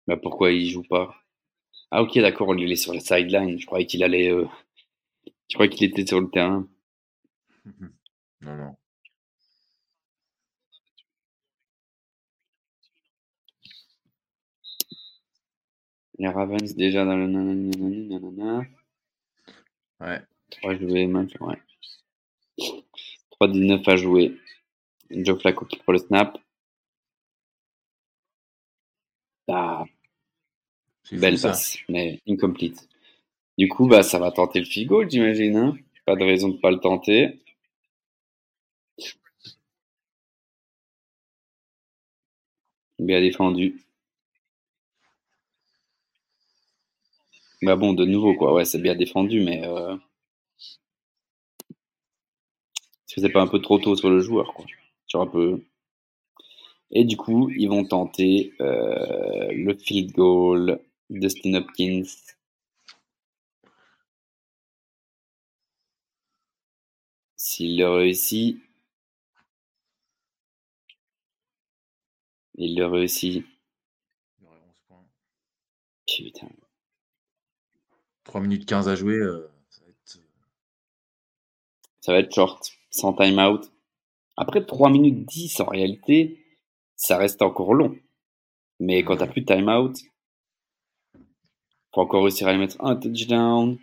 Bah 0.07 0.15
pourquoi 0.15 0.51
il 0.53 0.69
joue 0.69 0.83
pas? 0.83 1.23
Ah 1.93 2.01
ok 2.01 2.19
d'accord, 2.19 2.53
il 2.59 2.69
est 2.69 2.75
sur 2.75 2.93
la 2.93 2.99
sideline. 2.99 3.57
Je 3.57 3.65
croyais 3.65 3.85
qu'il 3.85 4.03
allait. 4.03 4.30
euh, 4.30 4.45
Je 5.47 5.53
croyais 5.55 5.69
qu'il 5.72 5.88
était 5.88 6.05
sur 6.05 6.19
le 6.19 6.30
terrain. 6.30 6.67
Non, 8.41 8.57
non. 8.57 8.77
Les 16.17 16.27
Ravens 16.27 16.73
déjà 16.75 17.05
dans 17.05 17.15
le 17.15 17.27
nanani, 17.27 18.07
nanana. 18.07 18.65
Ouais. 19.99 20.22
3 20.51 20.75
joués, 20.77 21.07
match, 21.07 21.33
ouais. 21.39 21.59
3-19 23.31 23.88
à 23.88 23.95
jouer. 23.95 24.38
Joe 25.11 25.39
Flacco 25.41 25.65
qui 25.65 25.77
prend 25.77 25.93
le 25.93 25.99
snap. 25.99 26.38
Ah, 29.47 29.85
belle 31.11 31.35
fou, 31.35 31.41
ça. 31.41 31.49
passe, 31.49 31.77
mais 31.90 32.22
incomplete. 32.27 32.88
Du 33.57 33.67
coup, 33.67 33.88
bah, 33.88 34.03
ça 34.03 34.19
va 34.19 34.32
tenter 34.32 34.59
le 34.59 34.65
field 34.65 34.90
goal, 34.90 35.09
j'imagine. 35.09 35.56
Hein 35.57 35.77
pas 36.06 36.15
de 36.15 36.23
raison 36.23 36.49
de 36.49 36.57
pas 36.57 36.72
le 36.72 36.80
tenter. 36.80 37.40
Bien 42.99 43.22
défendu. 43.22 43.83
Bah 47.61 47.75
bon, 47.75 47.93
de 47.93 48.06
nouveau, 48.06 48.35
quoi. 48.35 48.53
Ouais, 48.53 48.65
c'est 48.65 48.80
bien 48.82 48.95
défendu, 48.95 49.41
mais... 49.41 49.65
Euh... 49.65 49.95
Est-ce 53.07 53.15
que 53.15 53.22
c'est 53.22 53.30
pas 53.30 53.41
un 53.41 53.48
peu 53.48 53.59
trop 53.59 53.80
tôt 53.80 53.95
sur 53.95 54.09
le 54.09 54.19
joueur, 54.19 54.53
quoi 54.53 54.65
Sur 55.07 55.22
un 55.22 55.27
peu... 55.27 55.64
Et 56.91 57.06
du 57.06 57.17
coup, 57.17 57.49
ils 57.49 57.67
vont 57.69 57.85
tenter 57.85 58.53
euh, 58.61 59.51
le 59.51 59.73
field 59.75 60.11
goal. 60.11 60.80
Dustin 61.19 61.53
Hopkins. 61.53 62.03
S'il 67.35 67.77
le 67.77 67.88
réussit, 67.88 68.58
il 72.56 72.75
le 72.75 72.85
réussit. 72.88 73.45
Il 74.40 74.48
aurait 74.48 74.58
11 74.58 74.75
points. 74.88 75.06
Putain. 76.08 76.50
3 78.24 78.42
minutes 78.42 78.66
15 78.66 78.88
à 78.90 78.95
jouer. 78.95 79.16
euh, 79.16 79.51
ça 79.69 79.82
va 79.82 79.90
être... 79.90 80.19
Ça 82.01 82.11
va 82.11 82.19
être 82.19 82.33
short, 82.33 82.72
sans 82.90 83.14
timeout. 83.14 83.61
Après 84.35 84.66
3 84.66 84.90
minutes 84.90 85.25
10, 85.27 85.59
en 85.59 85.66
réalité, 85.66 86.43
ça 86.95 87.17
reste 87.17 87.42
encore 87.43 87.75
long. 87.75 87.95
Mais 88.80 89.03
quand 89.03 89.17
t'as 89.17 89.27
plus 89.27 89.42
de 89.42 89.53
timeout, 89.53 89.93
faut 91.93 92.01
encore 92.01 92.23
réussir 92.23 92.47
à 92.47 92.49
aller 92.51 92.59
mettre 92.59 92.83
un 92.83 92.95
touchdown 92.95 93.77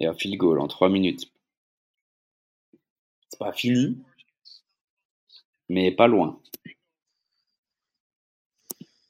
et 0.00 0.06
un 0.06 0.14
field 0.14 0.36
goal 0.36 0.60
en 0.60 0.68
3 0.68 0.88
minutes. 0.88 1.30
C'est 3.28 3.38
pas 3.38 3.52
fini, 3.52 3.98
mais 5.68 5.90
pas 5.90 6.06
loin. 6.06 6.38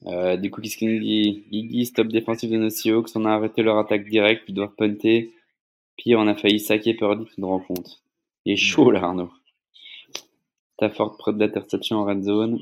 Euh, 0.05 0.35
du 0.35 0.51
coup, 0.51 0.61
qu'est-ce 0.61 0.75
qu'il 0.77 0.93
nous 0.93 0.99
dit? 0.99 1.45
Iggy, 1.51 1.85
stop 1.85 2.07
défensif 2.07 2.49
de 2.49 2.57
nos 2.57 2.69
Seahawks, 2.69 3.09
on 3.15 3.25
a 3.25 3.31
arrêté 3.31 3.63
leur 3.63 3.77
attaque 3.77 4.07
directe, 4.09 4.43
ils 4.47 4.53
doivent 4.53 4.75
punter. 4.75 5.33
Pire, 5.95 6.19
on 6.19 6.27
a 6.27 6.35
failli 6.35 6.59
saquer 6.59 6.93
Purdy 6.93 7.25
une 7.37 7.45
rencontre. 7.45 8.01
Il 8.45 8.53
est 8.53 8.57
chaud 8.57 8.91
là, 8.91 9.03
Arnaud. 9.03 9.31
Stafford 10.75 11.15
près 11.17 11.31
de 11.33 11.39
l'interception 11.39 11.97
en 11.97 12.05
red 12.05 12.23
zone. 12.23 12.59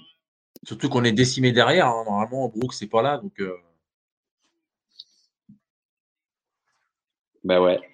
Surtout 0.65 0.89
qu'on 0.89 1.03
est 1.03 1.11
décimé 1.13 1.51
derrière. 1.51 1.87
hein. 1.87 2.03
Normalement, 2.05 2.49
Brooks 2.49 2.73
c'est 2.73 2.89
pas 2.89 3.01
là. 3.01 3.17
Donc, 3.17 3.39
euh, 3.39 3.55
Bah 7.43 7.59
ouais.« 7.61 7.79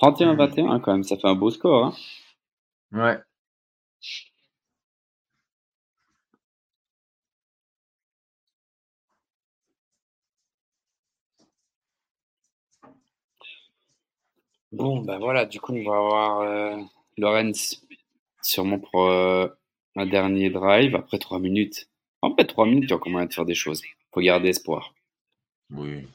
31-21 0.00 0.80
quand 0.80 0.92
même, 0.92 1.04
ça 1.04 1.16
fait 1.16 1.28
un 1.28 1.34
beau 1.34 1.50
score. 1.50 1.86
Hein. 1.86 1.94
ouais. 2.92 3.18
Bon, 14.72 15.00
bah 15.02 15.18
voilà, 15.18 15.46
du 15.46 15.60
coup, 15.60 15.72
on 15.72 15.82
va 15.84 15.96
avoir 15.96 16.40
euh, 16.40 16.76
Lorenz 17.16 17.82
sûrement 18.42 18.78
pour 18.78 19.06
euh, 19.06 19.48
un 19.96 20.06
dernier 20.06 20.50
drive 20.50 20.94
après 20.94 21.18
3 21.18 21.38
minutes. 21.38 21.88
En 22.22 22.34
fait, 22.36 22.44
3 22.44 22.66
minutes, 22.66 22.84
il 22.84 22.90
y 22.90 22.92
a 22.92 22.96
encore 22.96 23.10
moyen 23.10 23.26
de 23.26 23.32
faire 23.32 23.44
des 23.46 23.54
choses. 23.54 23.82
Faut 24.12 24.20
garder 24.20 24.48
espoir. 24.50 24.94
Oui. 25.70 26.06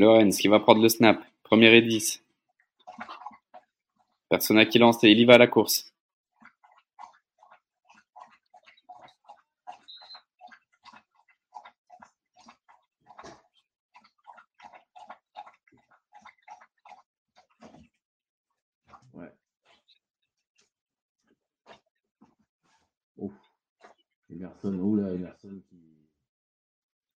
Lorenz 0.00 0.38
qui 0.38 0.48
va 0.48 0.60
prendre 0.60 0.82
le 0.82 0.88
snap. 0.88 1.22
Premier 1.42 1.74
et 1.76 1.82
10. 1.82 2.24
Personne 4.28 4.58
à 4.58 4.66
qui 4.66 4.78
lancer. 4.78 5.10
Il 5.10 5.18
y 5.20 5.24
va 5.24 5.34
à 5.34 5.38
la 5.38 5.46
course. 5.46 5.92
Ouais. 19.12 19.32
Ouf. 23.18 23.32
Emerson, 24.30 24.74
oula, 24.74 25.12
Emerson 25.12 25.60
qui. 25.68 25.76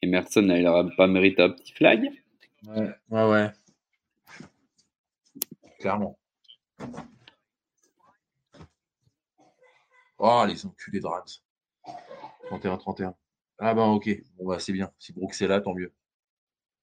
Emerson, 0.03 0.43
là, 0.43 0.59
il 0.59 0.65
n'aura 0.65 0.85
pas 0.97 1.07
mérité 1.07 1.43
un 1.43 1.51
petit 1.51 1.73
flag. 1.73 2.24
Ouais, 2.67 2.94
ouais, 3.10 3.31
ouais. 3.31 3.52
Clairement. 5.78 6.18
Oh, 10.18 10.44
les 10.49 10.67
enculés 10.67 11.01
de 11.01 11.07
Rams. 11.07 11.25
31-31. 12.51 13.15
Ah 13.59 13.75
bah 13.75 13.86
ok, 13.86 14.09
bon 14.36 14.49
bah 14.49 14.59
c'est 14.59 14.73
bien. 14.73 14.91
Si 14.99 15.12
Brooks 15.12 15.41
est 15.41 15.47
là, 15.47 15.60
tant 15.60 15.75
mieux. 15.75 15.93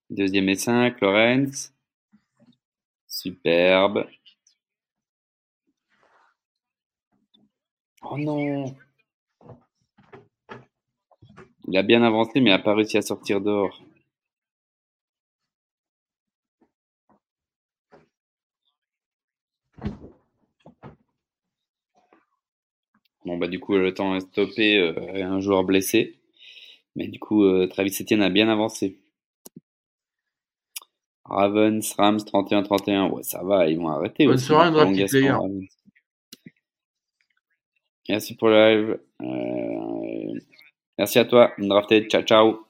Deuxième 0.09 0.49
et 0.49 0.55
5, 0.55 1.01
Lorenz. 1.01 1.73
Superbe. 3.07 4.07
Oh 8.03 8.17
non 8.17 8.75
Il 11.67 11.77
a 11.77 11.83
bien 11.83 12.03
avancé, 12.03 12.41
mais 12.41 12.49
n'a 12.49 12.59
pas 12.59 12.75
réussi 12.75 12.97
à 12.97 13.01
sortir 13.01 13.41
dehors. 13.41 13.81
Bon, 23.25 23.37
bah, 23.37 23.47
du 23.47 23.59
coup, 23.59 23.75
le 23.77 23.93
temps 23.93 24.15
est 24.15 24.21
stoppé, 24.21 24.77
euh, 24.77 25.23
un 25.23 25.39
joueur 25.39 25.63
blessé. 25.63 26.17
Mais 26.95 27.07
du 27.07 27.19
coup, 27.19 27.45
euh, 27.45 27.67
Travis 27.67 27.95
Etienne 28.01 28.21
a 28.21 28.29
bien 28.29 28.49
avancé. 28.49 28.97
Ravens, 31.25 31.93
Rams 31.93 32.17
31-31. 32.17 33.09
Ouais, 33.11 33.23
ça 33.23 33.43
va, 33.43 33.67
ils 33.69 33.77
vont 33.77 33.89
arrêter. 33.89 34.25
Bonne 34.25 34.35
aussi, 34.35 34.45
soirée, 34.45 34.71
Player. 34.71 35.31
Ravens. 35.31 35.67
Merci 38.09 38.35
pour 38.35 38.49
le 38.49 38.55
live. 38.55 38.99
Euh, 39.21 40.39
Merci 40.97 41.17
à 41.17 41.25
toi, 41.25 41.51
Drafted. 41.57 42.09
Ciao, 42.09 42.21
ciao. 42.21 42.67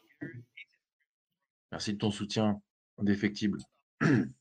Merci 1.71 1.93
de 1.93 1.97
ton 1.97 2.11
soutien 2.11 2.61
indéfectible. 2.97 3.59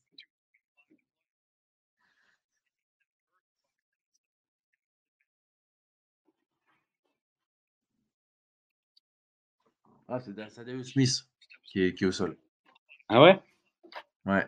Ah, 10.11 10.19
c'est 10.19 10.33
Da- 10.35 10.49
Sadaeus 10.49 10.83
Smith 10.83 11.23
qui 11.63 11.81
est, 11.81 11.95
qui 11.95 12.03
est 12.03 12.07
au 12.07 12.11
sol. 12.11 12.37
Ah 13.09 13.21
ouais? 13.21 13.39
Ouais. 14.25 14.45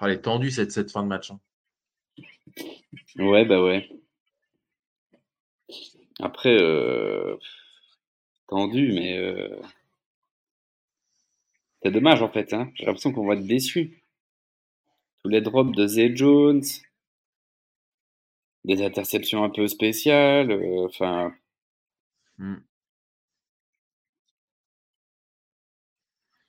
Ah, 0.00 0.06
elle 0.06 0.12
est 0.12 0.20
tendue 0.22 0.50
cette, 0.50 0.72
cette 0.72 0.90
fin 0.90 1.02
de 1.02 1.08
match. 1.08 1.30
hein. 1.30 1.40
Ouais, 3.18 3.44
bah 3.46 3.62
ouais. 3.62 3.88
Après, 6.20 6.56
euh, 6.60 7.36
tendu, 8.48 8.92
mais 8.92 9.18
euh, 9.18 9.60
c'est 11.82 11.92
dommage 11.92 12.22
en 12.22 12.28
fait. 12.28 12.54
Hein. 12.54 12.70
J'ai 12.74 12.86
l'impression 12.86 13.12
qu'on 13.12 13.26
va 13.26 13.34
être 13.34 13.46
déçus. 13.46 14.02
Tous 15.24 15.28
les 15.30 15.40
drops 15.40 15.72
de 15.74 15.84
Zay 15.88 16.14
Jones, 16.14 16.62
des 18.64 18.82
interceptions 18.82 19.44
un 19.44 19.50
peu 19.50 19.68
spéciales. 19.68 20.50
euh, 20.50 20.86
Enfin, 20.88 21.32
Hmm. 22.38 22.64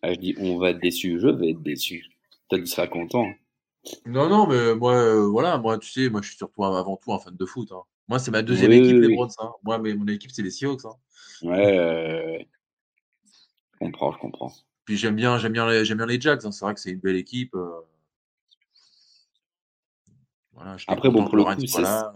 ah, 0.03 0.13
je 0.13 0.19
dis 0.19 0.35
on 0.37 0.59
va 0.59 0.69
être 0.69 0.79
déçus. 0.79 1.19
Je 1.19 1.27
vais 1.27 1.49
être 1.51 1.63
déçu. 1.63 2.05
Toi, 2.49 2.59
tu 2.59 2.67
seras 2.67 2.87
content. 2.87 3.27
Non, 4.05 4.29
non, 4.29 4.47
mais 4.47 4.75
moi, 4.75 4.93
euh, 4.95 5.27
voilà, 5.27 5.57
moi, 5.59 5.77
tu 5.79 5.89
sais, 5.91 6.09
moi, 6.09 6.21
je 6.21 6.29
suis 6.29 6.37
surtout 6.37 6.63
avant 6.65 6.97
tout 6.97 7.13
un 7.13 7.19
fan 7.19 7.35
de 7.35 7.45
foot. 7.45 7.71
hein. 7.73 7.83
Moi, 8.07 8.19
c'est 8.19 8.31
ma 8.31 8.41
deuxième 8.41 8.71
Oui, 8.71 8.77
équipe, 8.77 8.97
oui, 8.97 9.07
les. 9.07 9.15
Browns. 9.15 9.31
hein. 9.39 9.51
Moi, 9.63 9.77
mais 9.79 9.93
mon 9.93 10.07
équipe, 10.07 10.31
c'est 10.31 10.41
les 10.41 10.51
Seahawks. 10.51 10.85
hein. 10.85 10.95
Ouais, 11.41 11.77
euh, 11.77 12.39
je 13.73 13.77
comprends, 13.79 14.11
je 14.11 14.17
comprends. 14.19 14.53
Puis 14.85 14.97
j'aime 14.97 15.15
bien, 15.15 15.37
j'aime 15.37 15.53
bien 15.53 15.69
les, 15.69 15.85
j'aime 15.85 15.97
bien 15.97 16.05
les 16.05 16.19
Jags. 16.19 16.45
hein. 16.45 16.51
C'est 16.51 16.65
vrai 16.65 16.73
que 16.73 16.79
c'est 16.79 16.91
une 16.91 16.99
belle 16.99 17.15
équipe. 17.15 17.55
euh. 17.55 17.69
Voilà, 20.53 20.75
Après, 20.87 21.09
bon, 21.09 21.25
pour 21.25 21.35
le 21.37 21.43
coup, 21.43 21.79
là. 21.79 22.13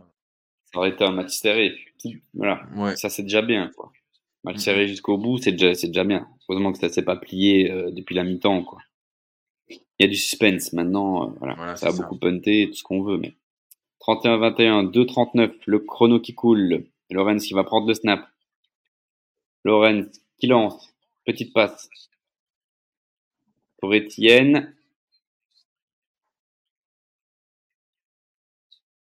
Ça 0.71 0.79
aurait 0.79 0.89
été 0.89 1.03
un 1.05 1.11
match 1.11 1.31
serré. 1.31 1.75
Voilà. 2.33 2.61
Ouais. 2.75 2.95
Ça, 2.97 3.09
c'est 3.09 3.23
déjà 3.23 3.41
bien, 3.41 3.71
quoi. 3.75 3.91
Match 4.43 4.57
serré 4.57 4.87
jusqu'au 4.87 5.17
bout, 5.17 5.37
c'est 5.37 5.53
déjà, 5.53 5.73
c'est 5.73 5.87
déjà 5.87 6.03
bien. 6.03 6.27
Heureusement 6.47 6.71
que 6.71 6.77
ça 6.77 6.89
s'est 6.89 7.03
pas 7.03 7.15
plié 7.15 7.71
euh, 7.71 7.91
depuis 7.91 8.15
la 8.15 8.23
mi-temps, 8.23 8.63
quoi. 8.63 8.79
Il 9.69 9.79
y 9.99 10.03
a 10.05 10.07
du 10.07 10.15
suspense. 10.15 10.73
Maintenant, 10.73 11.29
euh, 11.29 11.33
voilà. 11.39 11.55
Voilà, 11.55 11.75
ça 11.75 11.87
a 11.87 11.91
ça. 11.91 12.01
beaucoup 12.03 12.17
punté, 12.17 12.67
tout 12.69 12.75
ce 12.75 12.83
qu'on 12.83 13.01
veut, 13.01 13.17
mais. 13.17 13.35
31-21, 14.07 14.89
2-39, 14.89 15.53
le 15.65 15.79
chrono 15.79 16.19
qui 16.21 16.33
coule. 16.33 16.85
Lorenz 17.09 17.45
qui 17.45 17.53
va 17.53 17.63
prendre 17.65 17.87
le 17.87 17.93
snap. 17.93 18.29
Lorenz 19.65 20.21
qui 20.39 20.47
lance. 20.47 20.93
Petite 21.25 21.53
passe. 21.53 21.89
Pour 23.79 23.93
Etienne. 23.93 24.73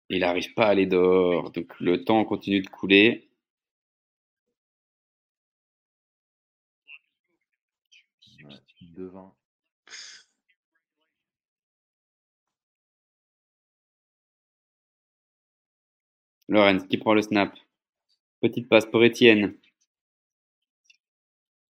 Il 0.09 0.19
n'arrive 0.21 0.53
pas 0.53 0.67
à 0.67 0.69
aller 0.69 0.85
dehors. 0.85 1.51
Donc 1.51 1.79
le 1.79 2.03
temps 2.03 2.23
continue 2.25 2.61
de 2.61 2.69
couler. 2.69 3.29
Devant. 8.81 9.36
Lorenz 16.47 16.87
qui 16.87 16.97
prend 16.97 17.13
le 17.13 17.21
snap. 17.21 17.57
Petite 18.41 18.69
passe 18.69 18.85
pour 18.85 19.01
Etienne. 19.03 19.57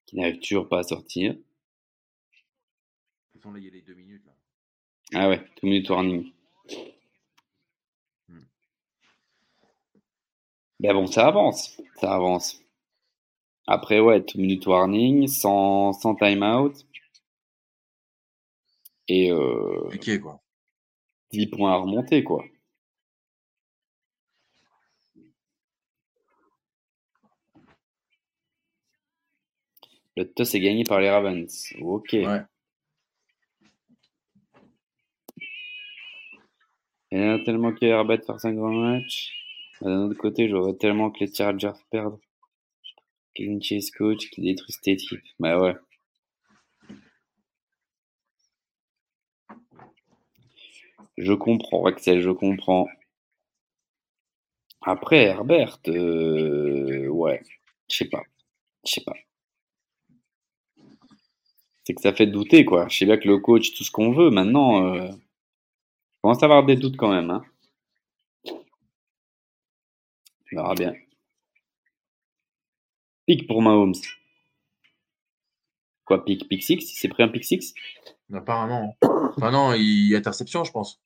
Qui 0.07 0.17
n'arrive 0.17 0.41
toujours 0.41 0.68
pas 0.68 0.81
à 0.81 0.83
sortir. 0.83 1.34
De 1.34 1.39
toute 3.33 3.42
façon, 3.42 3.52
là, 3.52 3.59
il 3.59 3.65
y 3.65 3.68
a 3.68 3.73
les 3.73 3.83
deux 3.83 3.94
minutes. 3.94 4.25
Là. 4.25 4.33
Ah 5.15 5.28
ouais, 5.28 5.44
two 5.57 5.67
minute 5.67 5.89
warning. 5.91 6.33
Hmm. 8.28 8.44
Ben 10.81 10.94
bon, 10.94 11.07
ça 11.07 11.26
avance. 11.26 11.81
Ça 11.97 12.15
avance. 12.15 12.62
Après, 13.67 14.01
ouais, 14.01 14.25
two 14.25 14.41
minute 14.41 14.67
warning, 14.67 15.28
sans, 15.28 15.92
sans 15.92 16.15
time-out. 16.15 16.75
Et 19.09 19.31
euh, 19.31 19.81
Compliqué, 19.83 20.20
quoi. 20.20 20.41
10 21.33 21.47
points 21.49 21.73
à 21.73 21.76
remonter, 21.76 22.25
quoi. 22.25 22.44
Le 30.16 30.24
toss 30.24 30.55
est 30.55 30.60
gagné 30.60 30.84
par 30.84 31.00
les 31.00 31.10
Ravens. 31.10 31.73
Ok. 31.81 32.10
Ouais. 32.12 32.42
Il 37.10 37.20
y 37.20 37.24
en 37.24 37.34
a 37.34 37.44
tellement 37.44 37.73
que 37.73 37.84
Herbert 37.84 38.24
fasse 38.26 38.44
un 38.44 38.55
grand 38.55 38.73
match. 38.73 39.32
D'un 39.81 40.08
autre 40.08 40.18
côté, 40.18 40.49
j'aurais 40.49 40.74
tellement 40.74 41.10
que 41.10 41.20
les 41.20 41.32
Chargers 41.32 41.73
perdent. 41.91 42.18
Kevin 43.34 43.62
Chase 43.62 43.91
coach 43.91 44.31
qui 44.31 44.42
détruit 44.42 44.73
cette 44.73 44.89
équipe. 44.89 45.20
Bah 45.39 45.58
ouais. 45.58 45.74
Je 51.18 51.32
comprends, 51.32 51.84
Axel, 51.86 52.20
je 52.20 52.31
comprends. 52.31 52.89
Après, 54.82 55.24
Herbert, 55.24 55.78
euh, 55.89 57.08
ouais, 57.08 57.42
je 57.91 57.97
sais 57.97 58.08
pas. 58.08 58.23
Je 58.86 58.92
sais 58.92 59.05
pas. 59.05 59.15
C'est 61.85 61.94
que 61.94 62.01
ça 62.01 62.12
fait 62.12 62.27
douter, 62.27 62.65
quoi. 62.65 62.89
Je 62.89 62.99
sais 62.99 63.07
bien 63.07 63.17
que 63.19 63.28
le 63.28 63.39
coach, 63.39 63.75
tout 63.75 63.85
ce 63.85 63.91
qu'on 63.91 64.12
veut, 64.12 64.31
maintenant, 64.31 64.86
euh, 64.94 65.11
je 65.11 65.17
commence 66.23 66.43
à 66.43 66.47
avoir 66.47 66.65
des 66.65 66.77
doutes 66.77 66.97
quand 66.97 67.11
même. 67.11 67.31
Hein. 67.31 67.44
On 70.52 70.57
verra 70.57 70.75
bien. 70.75 70.94
Pic 73.27 73.47
pour 73.49 73.62
Mahomes. 73.62 73.94
Quoi, 76.05 76.25
pic 76.25 76.49
Pic 76.49 76.62
6 76.62 76.75
Il 76.93 76.97
s'est 76.97 77.09
pris 77.09 77.23
un 77.25 77.28
pic 77.28 77.44
6 77.44 77.75
Apparemment. 78.33 78.97
Enfin, 79.36 79.51
non, 79.51 79.75
il 79.75 80.15
interception, 80.15 80.65
je 80.65 80.73
pense. 80.73 81.01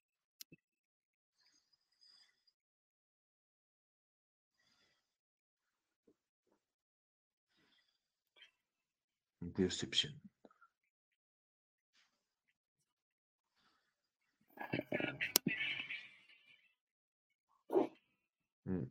Interception. 9.42 10.12
Hmm. 18.66 18.86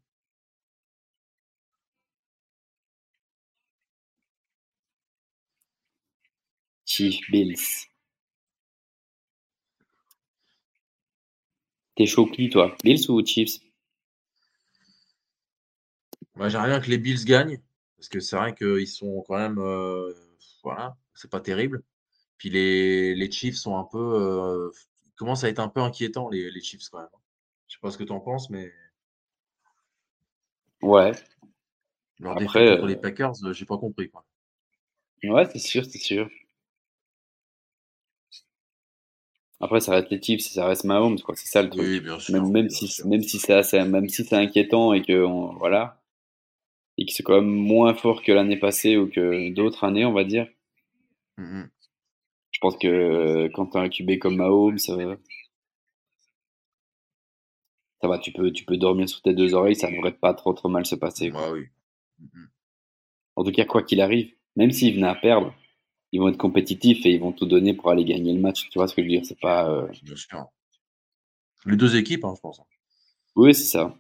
Chief 6.83 7.19
Bills. 7.29 7.85
T'es 11.97 12.05
chaud 12.05 12.27
qui, 12.27 12.49
toi? 12.49 12.73
Bills 12.85 13.09
ou 13.09 13.21
Chiefs? 13.25 13.59
Moi, 16.35 16.49
j'aimerais 16.49 16.69
bien 16.69 16.79
que 16.79 16.89
les 16.89 16.97
Bills 16.97 17.25
gagnent. 17.25 17.59
Parce 17.97 18.09
que 18.09 18.19
c'est 18.19 18.35
vrai 18.35 18.53
qu'ils 18.53 18.87
sont 18.87 19.23
quand 19.27 19.37
même. 19.37 19.57
euh, 19.59 20.13
voilà, 20.63 20.97
c'est 21.13 21.29
pas 21.31 21.39
terrible. 21.39 21.83
Puis 22.37 22.49
les, 22.51 23.15
les 23.15 23.31
Chiefs 23.31 23.57
sont 23.57 23.77
un 23.77 23.85
peu. 23.85 23.99
euh, 23.99 24.71
ils 25.15 25.17
commencent 25.17 25.43
à 25.45 25.49
être 25.49 25.59
un 25.59 25.69
peu 25.69 25.81
inquiétants, 25.81 26.29
les, 26.29 26.51
les 26.51 26.61
Chiefs 26.61 26.89
quand 26.91 26.99
même. 26.99 27.09
Je 27.67 27.75
sais 27.75 27.81
pas 27.81 27.91
ce 27.91 27.97
que 27.97 28.03
tu 28.05 28.13
en 28.13 28.19
penses, 28.21 28.49
mais 28.51 28.73
Ouais, 30.81 31.13
leur 32.19 32.35
Après, 32.35 32.59
contre 32.59 32.87
euh, 32.87 32.87
les 32.87 32.97
Packers, 32.97 33.35
euh, 33.45 33.53
j'ai 33.53 33.63
pas 33.63 33.77
compris. 33.77 34.09
Quoi. 34.09 34.25
ouais, 35.25 35.45
c'est 35.51 35.59
sûr, 35.59 35.83
c'est 35.85 35.97
sûr. 35.97 36.29
Après, 39.59 39.81
ça 39.81 39.91
reste 39.91 40.11
les 40.11 40.21
Chiefs, 40.21 40.43
ça 40.43 40.65
reste 40.65 40.85
Mahomes, 40.85 41.19
quoi. 41.19 41.35
C'est 41.35 41.47
ça 41.49 41.61
le 41.61 41.69
truc. 41.69 41.89
Oui, 41.89 41.99
bien 42.01 42.19
sûr. 42.19 42.41
Même, 42.41 42.49
même 42.51 42.69
bien 42.69 42.81
si, 42.87 42.87
sûr. 42.87 43.05
même 43.05 43.21
si 43.21 43.37
c'est 43.37 43.51
assez, 43.53 43.83
même 43.83 44.07
si 44.07 44.23
c'est 44.23 44.35
inquiétant 44.37 44.93
et 44.93 45.01
que 45.01 45.23
on- 45.25 45.53
voilà, 45.57 46.01
et 46.97 47.05
que 47.05 47.13
c'est 47.13 47.23
quand 47.23 47.35
même 47.41 47.49
moins 47.51 47.93
fort 47.95 48.23
que 48.23 48.33
l'année 48.33 48.57
passée 48.59 48.97
ou 48.97 49.09
que 49.09 49.53
d'autres 49.53 49.85
années, 49.85 50.05
on 50.05 50.13
va 50.13 50.25
dire. 50.25 50.47
Mhm. 51.37 51.71
Je 52.55 52.59
pense 52.61 52.77
que 52.77 52.87
euh, 52.87 53.49
quand 53.53 53.65
t'as 53.67 53.81
un 53.81 53.89
QB 53.89 54.17
comme 54.17 54.37
Mahomes, 54.37 54.77
ça, 54.77 54.95
ça 58.01 58.07
va, 58.07 58.19
tu 58.19 58.31
peux, 58.31 58.51
tu 58.51 58.63
peux 58.65 58.77
dormir 58.77 59.09
sur 59.09 59.21
tes 59.21 59.33
deux 59.33 59.53
oreilles, 59.53 59.75
ça 59.75 59.91
devrait 59.91 60.13
pas 60.13 60.33
trop 60.33 60.53
trop 60.53 60.69
mal 60.69 60.85
se 60.85 60.95
passer. 60.95 61.29
quoi. 61.31 61.51
Ouais, 61.51 61.59
oui. 61.59 61.67
Mhm. 62.19 62.47
En 63.37 63.43
tout 63.45 63.51
cas, 63.53 63.65
quoi 63.65 63.83
qu'il 63.83 64.01
arrive, 64.01 64.31
même 64.57 64.71
s'ils 64.71 64.95
venaient 64.95 65.07
à 65.07 65.15
perdre, 65.15 65.53
ils 66.13 66.19
vont 66.21 66.29
être 66.29 66.37
compétitifs 66.37 67.05
et 67.05 67.11
ils 67.11 67.19
vont 67.21 67.33
tout 67.33 67.47
donner 67.47 67.73
pour 67.75 67.91
aller 67.91 68.05
gagner 68.05 68.33
le 68.33 68.41
match. 68.41 68.69
Tu 68.69 68.79
vois 68.79 68.87
ce 68.87 68.95
que 68.95 69.01
je 69.03 69.07
veux 69.07 69.11
dire? 69.13 69.25
C'est 69.25 69.39
pas. 69.39 69.69
euh, 69.69 69.87
Bien 70.03 70.15
sûr. 70.17 70.47
Les 71.65 71.75
deux 71.75 71.95
équipes, 71.95 72.23
hein, 72.25 72.33
je 72.35 72.41
pense. 72.41 72.59
Oui, 73.35 73.55
c'est 73.55 73.65
ça. 73.65 73.95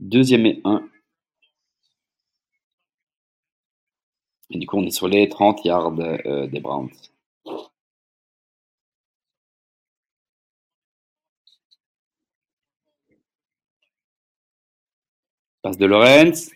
Deuxième 0.00 0.46
et 0.46 0.60
un. 0.64 0.82
Du 4.58 4.66
coup, 4.66 4.78
on 4.78 4.86
est 4.86 4.90
sur 4.90 5.08
les 5.08 5.28
30 5.28 5.64
yards 5.64 5.94
euh, 6.00 6.46
des 6.46 6.60
Browns. 6.60 6.90
Passe 15.62 15.78
de 15.78 15.86
Lorenz. 15.86 16.50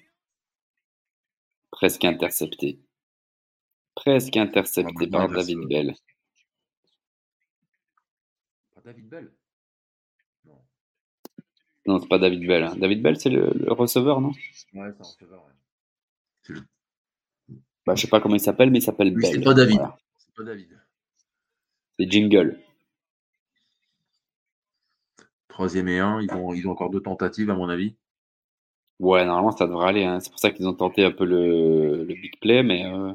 Presque 1.71 2.05
intercepté. 2.05 2.79
Presque 3.95 4.37
intercepté 4.37 5.07
par 5.07 5.27
il 5.29 5.35
David 5.35 5.69
Bell. 5.69 5.95
Pas 8.75 8.81
David 8.85 9.09
Bell? 9.09 9.33
Non. 10.45 10.65
Non, 11.87 12.01
c'est 12.01 12.09
pas 12.09 12.19
David 12.19 12.47
Bell. 12.47 12.65
hein. 12.65 12.77
David 12.77 13.03
Bell, 13.03 13.21
c'est 13.21 13.31
le, 13.31 13.53
le 13.55 13.73
receveur, 13.73 14.21
non? 14.21 14.31
Ouais, 14.31 14.91
c'est 14.93 15.01
un 15.03 15.05
receveur, 15.05 15.45
ouais. 15.45 15.53
C'est 16.43 16.53
le- 16.55 16.65
bah, 17.87 17.95
Je 17.95 18.03
sais 18.03 18.09
pas 18.09 18.21
comment 18.21 18.35
il 18.37 18.41
s'appelle, 18.41 18.71
mais 18.71 18.79
il 18.79 18.83
s'appelle 18.83 19.13
Bell. 19.15 19.31
c'est 19.33 19.41
pas 19.43 19.55
David. 19.55 19.77
Voilà. 19.79 19.99
C'est 20.19 20.35
pas 20.35 20.43
David. 20.45 20.69
C'est 21.99 22.11
Jingle. 22.11 22.59
Troisième 25.49 25.89
et 25.89 26.01
un, 26.01 26.21
ils 26.21 26.33
ont, 26.33 26.53
ils 26.53 26.67
ont 26.67 26.73
encore 26.73 26.91
deux 26.91 27.01
tentatives, 27.03 27.51
à 27.51 27.55
mon 27.55 27.69
avis. 27.69 27.95
Ouais, 28.99 29.25
normalement, 29.25 29.53
ça 29.53 29.67
devrait 29.67 29.89
aller. 29.89 30.05
hein. 30.05 30.21
C'est 30.21 30.31
pour 30.31 30.39
ça 30.41 30.51
qu'ils 30.51 30.67
ont 30.67 30.75
tenté 30.75 31.05
un 31.05 31.11
peu 31.13 31.25
le, 31.25 32.05
le 32.05 32.15
big 32.15 32.39
play, 32.41 32.63
mais 32.63 32.85
euh, 32.87 33.13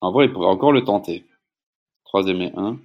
en 0.00 0.12
vrai, 0.12 0.26
ils 0.26 0.32
pourraient 0.32 0.46
encore 0.48 0.72
le 0.72 0.84
tenter. 0.84 1.26
Troisième 2.04 2.42
et 2.42 2.52
un. 2.56 2.78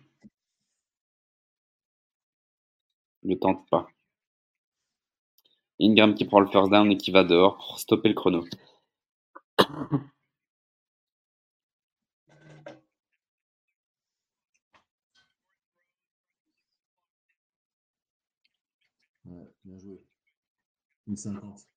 Le 3.23 3.37
tente 3.37 3.69
pas. 3.69 3.87
Ingram 5.81 6.13
qui 6.13 6.25
prend 6.25 6.39
le 6.39 6.47
first 6.47 6.71
down 6.71 6.91
et 6.91 6.97
qui 6.97 7.11
va 7.11 7.23
dehors 7.23 7.57
pour 7.57 7.79
stopper 7.79 8.09
le 8.09 8.15
chrono. 8.15 8.43
Ouais, 19.25 19.53
bien 19.63 19.77
joué. 19.77 20.01
Une 21.07 21.15
50. 21.15 21.67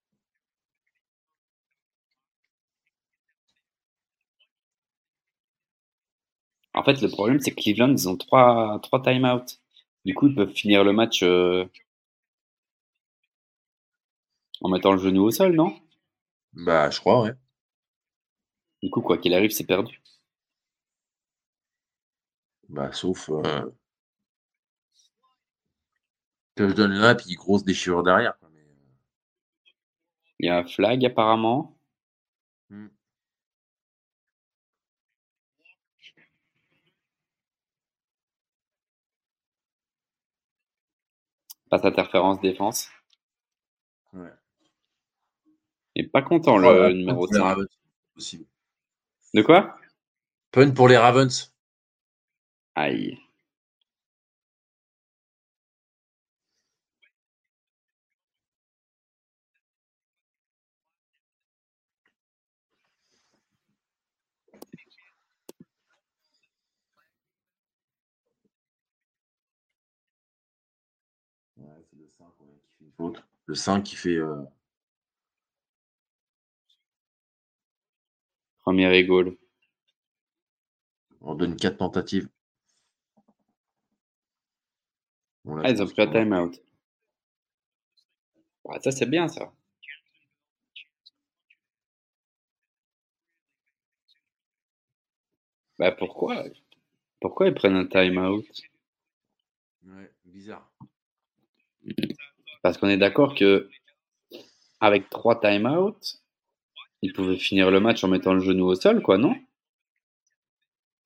En 6.74 6.82
fait, 6.82 7.00
le 7.00 7.08
problème, 7.08 7.38
c'est 7.40 7.52
que 7.52 7.60
Cleveland, 7.62 7.92
ils 7.92 8.08
ont 8.08 8.16
trois, 8.16 8.80
trois 8.82 9.02
timeouts. 9.02 9.44
Du 10.04 10.14
coup, 10.14 10.26
ils 10.28 10.34
peuvent 10.34 10.52
finir 10.52 10.82
le 10.84 10.92
match 10.92 11.22
euh, 11.22 11.64
en 14.62 14.70
mettant 14.70 14.92
le 14.92 14.98
genou 14.98 15.24
au 15.24 15.30
sol, 15.30 15.54
non? 15.54 15.74
Bah, 16.52 16.90
je 16.90 17.00
crois, 17.00 17.22
ouais. 17.22 17.32
Du 18.82 18.90
coup, 18.90 19.00
quoi 19.00 19.16
qu'il 19.16 19.32
arrive, 19.32 19.52
c'est 19.52 19.64
perdu. 19.64 20.02
Bah, 22.68 22.90
sauf. 22.92 23.28
Euh... 23.28 23.70
Que 26.54 26.68
je 26.68 26.74
donne 26.74 26.92
là, 26.92 27.16
puis 27.16 27.34
grosse 27.34 27.64
déchirure 27.64 28.04
derrière. 28.04 28.34
euh, 28.44 28.48
Il 30.40 30.46
y 30.46 30.48
a 30.48 30.58
un 30.58 30.64
flag 30.66 31.04
apparemment. 31.04 31.78
hmm. 32.70 32.86
Passe 41.70 41.86
interférence 41.86 42.38
défense. 42.42 42.90
Et 45.94 46.06
pas 46.06 46.22
content 46.22 46.56
le 46.56 46.64
Voilà, 46.68 46.92
numéro 46.92 47.26
punt 47.26 47.26
pour 47.26 47.32
les 47.32 47.38
5. 47.38 47.44
Ravens, 47.44 47.68
possible. 48.14 48.44
De 49.34 49.42
quoi? 49.42 49.76
Punt 50.52 50.72
pour 50.72 50.88
les 50.88 50.96
Ravens. 50.96 51.52
Aïe. 52.74 53.18
Ouais, 71.56 71.66
c'est 71.90 71.96
le 71.98 72.06
5 72.08 72.24
ouais, 72.40 72.46
qui 72.64 72.74
fait 72.78 72.84
une 72.84 72.92
faute. 72.92 73.22
Le 73.46 73.54
5 73.54 73.82
qui 73.82 73.96
fait. 73.96 74.16
euh, 74.16 74.42
Premier 78.62 78.90
et 78.96 79.04
goal. 79.04 79.36
On 81.22 81.34
donne 81.34 81.56
4 81.56 81.78
tentatives. 81.78 82.28
Là, 85.44 85.60
Ah, 85.64 85.70
ils 85.70 85.82
ont 85.82 85.86
pris 85.86 86.00
un 86.02 86.06
timeout. 86.06 86.52
Ouais, 88.64 88.78
ça, 88.80 88.90
c'est 88.90 89.04
bien, 89.06 89.28
ça. 89.28 89.52
Bah, 95.80 95.90
pourquoi? 95.90 96.44
Pourquoi 97.20 97.48
ils 97.48 97.54
prennent 97.54 97.76
un 97.76 97.86
timeout? 97.86 98.44
Ouais, 99.84 100.10
bizarre. 100.24 100.70
Parce 102.62 102.78
qu'on 102.78 102.88
est 102.88 102.96
d'accord 102.96 103.34
que 103.34 103.68
avec 104.80 105.08
trois 105.10 105.40
timeouts, 105.40 105.96
ils 107.02 107.12
pouvaient 107.12 107.38
finir 107.38 107.70
le 107.70 107.80
match 107.80 108.04
en 108.04 108.08
mettant 108.08 108.34
le 108.34 108.40
genou 108.40 108.66
au 108.66 108.74
sol, 108.74 109.02
quoi, 109.02 109.18
non? 109.18 109.34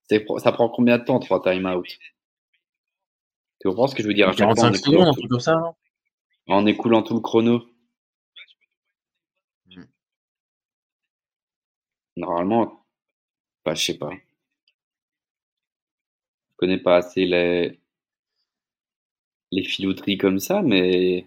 Ça 0.09 0.51
prend 0.51 0.69
combien 0.69 0.97
de 0.97 1.03
temps, 1.03 1.19
trois 1.19 1.41
timeouts 1.41 1.83
Tu 3.59 3.67
comprends 3.67 3.87
ce 3.87 3.95
que 3.95 4.03
je 4.03 4.07
veux 4.07 4.13
dire 4.13 4.29
à 4.29 4.33
chaque 4.33 4.39
fois, 4.39 4.51
en 4.51 4.71
45 4.71 4.75
secondes, 4.85 5.07
un 5.07 5.13
truc 5.13 5.29
comme 5.29 5.39
ça, 5.39 5.55
non 5.55 5.73
en 6.47 6.65
écoulant 6.65 7.03
tout 7.03 7.15
le 7.15 7.21
chrono? 7.21 7.65
Mm. 9.67 9.83
Normalement, 12.17 12.85
bah, 13.65 13.73
je 13.73 13.83
sais 13.83 13.97
pas. 13.97 14.11
Je 16.51 16.57
connais 16.57 16.77
pas 16.77 16.97
assez 16.97 17.25
les, 17.25 17.79
les 19.51 19.63
filouteries 19.63 20.17
comme 20.17 20.39
ça, 20.39 20.61
mais. 20.61 21.25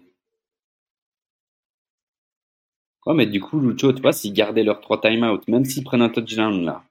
Ouais, 3.09 3.13
mais 3.13 3.25
du 3.25 3.41
coup, 3.41 3.59
Lucho, 3.59 3.91
tu 3.91 4.01
vois, 4.01 4.13
s'ils 4.13 4.31
gardaient 4.31 4.63
leurs 4.63 4.79
trois 4.79 5.01
timeouts, 5.01 5.41
même 5.49 5.65
s'ils 5.65 5.83
prennent 5.83 6.01
un 6.01 6.07
touchdown 6.07 6.63
là, 6.63 6.85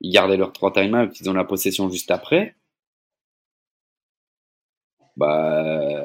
ils 0.00 0.12
gardaient 0.12 0.36
leurs 0.36 0.52
trois 0.52 0.72
timeouts, 0.72 1.12
ils 1.20 1.30
ont 1.30 1.34
la 1.34 1.44
possession 1.44 1.90
juste 1.90 2.10
après, 2.10 2.56
bah. 5.16 6.02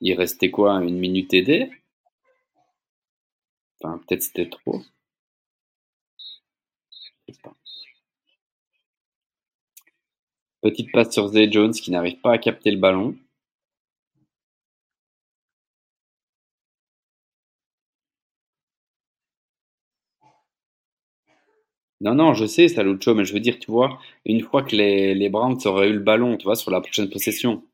Il 0.00 0.14
restait 0.14 0.50
quoi, 0.50 0.74
une 0.82 0.98
minute 0.98 1.34
aidée 1.34 1.70
Enfin, 3.80 3.98
peut-être 4.06 4.22
c'était 4.22 4.48
trop. 4.48 4.82
Petite 10.62 10.92
passe 10.92 11.12
sur 11.12 11.26
Zay 11.26 11.50
Jones 11.50 11.72
qui 11.72 11.90
n'arrive 11.90 12.20
pas 12.20 12.34
à 12.34 12.38
capter 12.38 12.70
le 12.70 12.76
ballon. 12.78 13.16
Non, 22.00 22.14
non, 22.14 22.34
je 22.34 22.46
sais, 22.46 22.68
Salucho, 22.68 23.14
mais 23.14 23.24
je 23.24 23.32
veux 23.32 23.40
dire, 23.40 23.58
tu 23.58 23.70
vois, 23.70 23.98
une 24.24 24.40
fois 24.40 24.62
que 24.62 24.76
les, 24.76 25.14
les 25.14 25.28
Browns 25.28 25.58
auraient 25.64 25.88
eu 25.88 25.94
le 25.94 25.98
ballon, 25.98 26.36
tu 26.36 26.44
vois, 26.44 26.54
sur 26.54 26.70
la 26.70 26.80
prochaine 26.80 27.10
possession, 27.10 27.64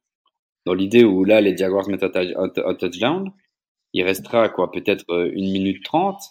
dans 0.67 0.75
l'idée 0.75 1.05
où 1.05 1.25
là, 1.25 1.41
les 1.41 1.57
Jaguars 1.57 1.89
mettent 1.89 2.05
un, 2.05 2.75
touchdown, 2.75 3.33
il 3.93 4.03
restera, 4.05 4.49
quoi, 4.49 4.73
peut-être 4.73 5.05
euh, 5.11 5.31
une 5.35 5.53
minute 5.53 5.85
trente. 5.85 6.23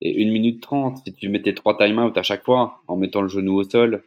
Et 0.00 0.12
une 0.22 0.30
minute 0.32 0.62
trente, 0.62 0.98
si 1.04 1.12
tu 1.14 1.28
mettais 1.28 1.54
trois 1.54 1.76
timeouts 1.76 2.12
à 2.16 2.22
chaque 2.22 2.44
fois, 2.44 2.82
en 2.88 2.96
mettant 2.96 3.22
le 3.22 3.28
genou 3.28 3.54
au 3.56 3.64
sol, 3.64 4.04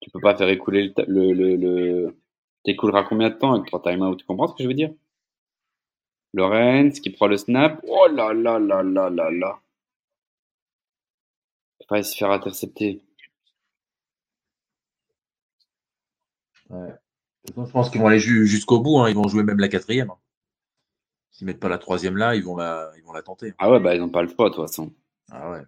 tu 0.00 0.10
peux 0.10 0.20
pas 0.20 0.36
faire 0.36 0.48
écouler 0.48 0.92
le, 1.06 1.32
le, 1.32 1.56
le, 1.56 2.16
t'écouleras 2.64 3.04
combien 3.04 3.30
de 3.30 3.34
temps 3.34 3.54
avec 3.54 3.66
trois 3.66 3.82
timeouts? 3.82 4.16
Tu 4.16 4.26
comprends 4.26 4.48
ce 4.48 4.54
que 4.54 4.64
je 4.64 4.68
veux 4.68 4.74
dire? 4.74 4.92
Lorenz 6.34 7.00
qui 7.00 7.10
prend 7.10 7.26
le 7.28 7.36
snap. 7.36 7.80
Oh 7.86 8.08
là 8.08 8.32
là 8.32 8.58
là 8.58 8.82
là 8.82 9.10
là 9.10 9.30
là 9.30 9.60
pas 11.86 12.02
se 12.02 12.16
faire 12.16 12.30
intercepter. 12.30 13.02
Ouais. 16.70 16.94
je 17.48 17.70
pense 17.70 17.90
qu'ils 17.90 18.00
vont 18.00 18.06
aller 18.06 18.18
jusqu'au 18.18 18.80
bout. 18.80 18.98
Hein. 18.98 19.10
Ils 19.10 19.14
vont 19.14 19.28
jouer 19.28 19.42
même 19.42 19.60
la 19.60 19.68
quatrième. 19.68 20.10
Hein. 20.10 20.18
S'ils 21.30 21.46
mettent 21.46 21.60
pas 21.60 21.68
la 21.68 21.78
troisième 21.78 22.16
là, 22.16 22.34
ils 22.34 22.44
vont 22.44 22.56
la, 22.56 22.90
ils 22.96 23.02
vont 23.02 23.12
la 23.12 23.22
tenter. 23.22 23.54
Ah 23.58 23.70
ouais, 23.70 23.80
bah 23.80 23.94
ils 23.94 24.00
n'ont 24.00 24.10
pas 24.10 24.22
le 24.22 24.28
choix 24.28 24.50
de 24.50 24.54
toute 24.54 24.66
façon. 24.66 24.92
Ah 25.30 25.50
ouais. 25.50 25.62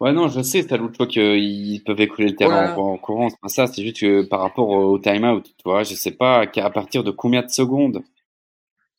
Ouais, 0.00 0.12
non, 0.12 0.28
je 0.28 0.40
sais, 0.42 0.62
c'est 0.62 0.76
l'autre 0.76 0.96
fois 0.96 1.08
qu'ils 1.08 1.82
peuvent 1.82 2.00
écouler 2.00 2.28
le 2.28 2.36
terrain 2.36 2.72
en, 2.76 2.96
courant, 2.98 3.30
c'est 3.30 3.40
pas 3.40 3.48
ça, 3.48 3.66
c'est 3.66 3.82
juste 3.82 3.98
que 3.98 4.22
par 4.22 4.38
rapport 4.40 4.68
au 4.68 4.96
time-out, 5.00 5.44
tu 5.44 5.62
vois, 5.64 5.82
je 5.82 5.94
sais 5.96 6.12
pas 6.12 6.42
à 6.42 6.70
partir 6.70 7.02
de 7.02 7.10
combien 7.10 7.42
de 7.42 7.48
secondes 7.48 8.04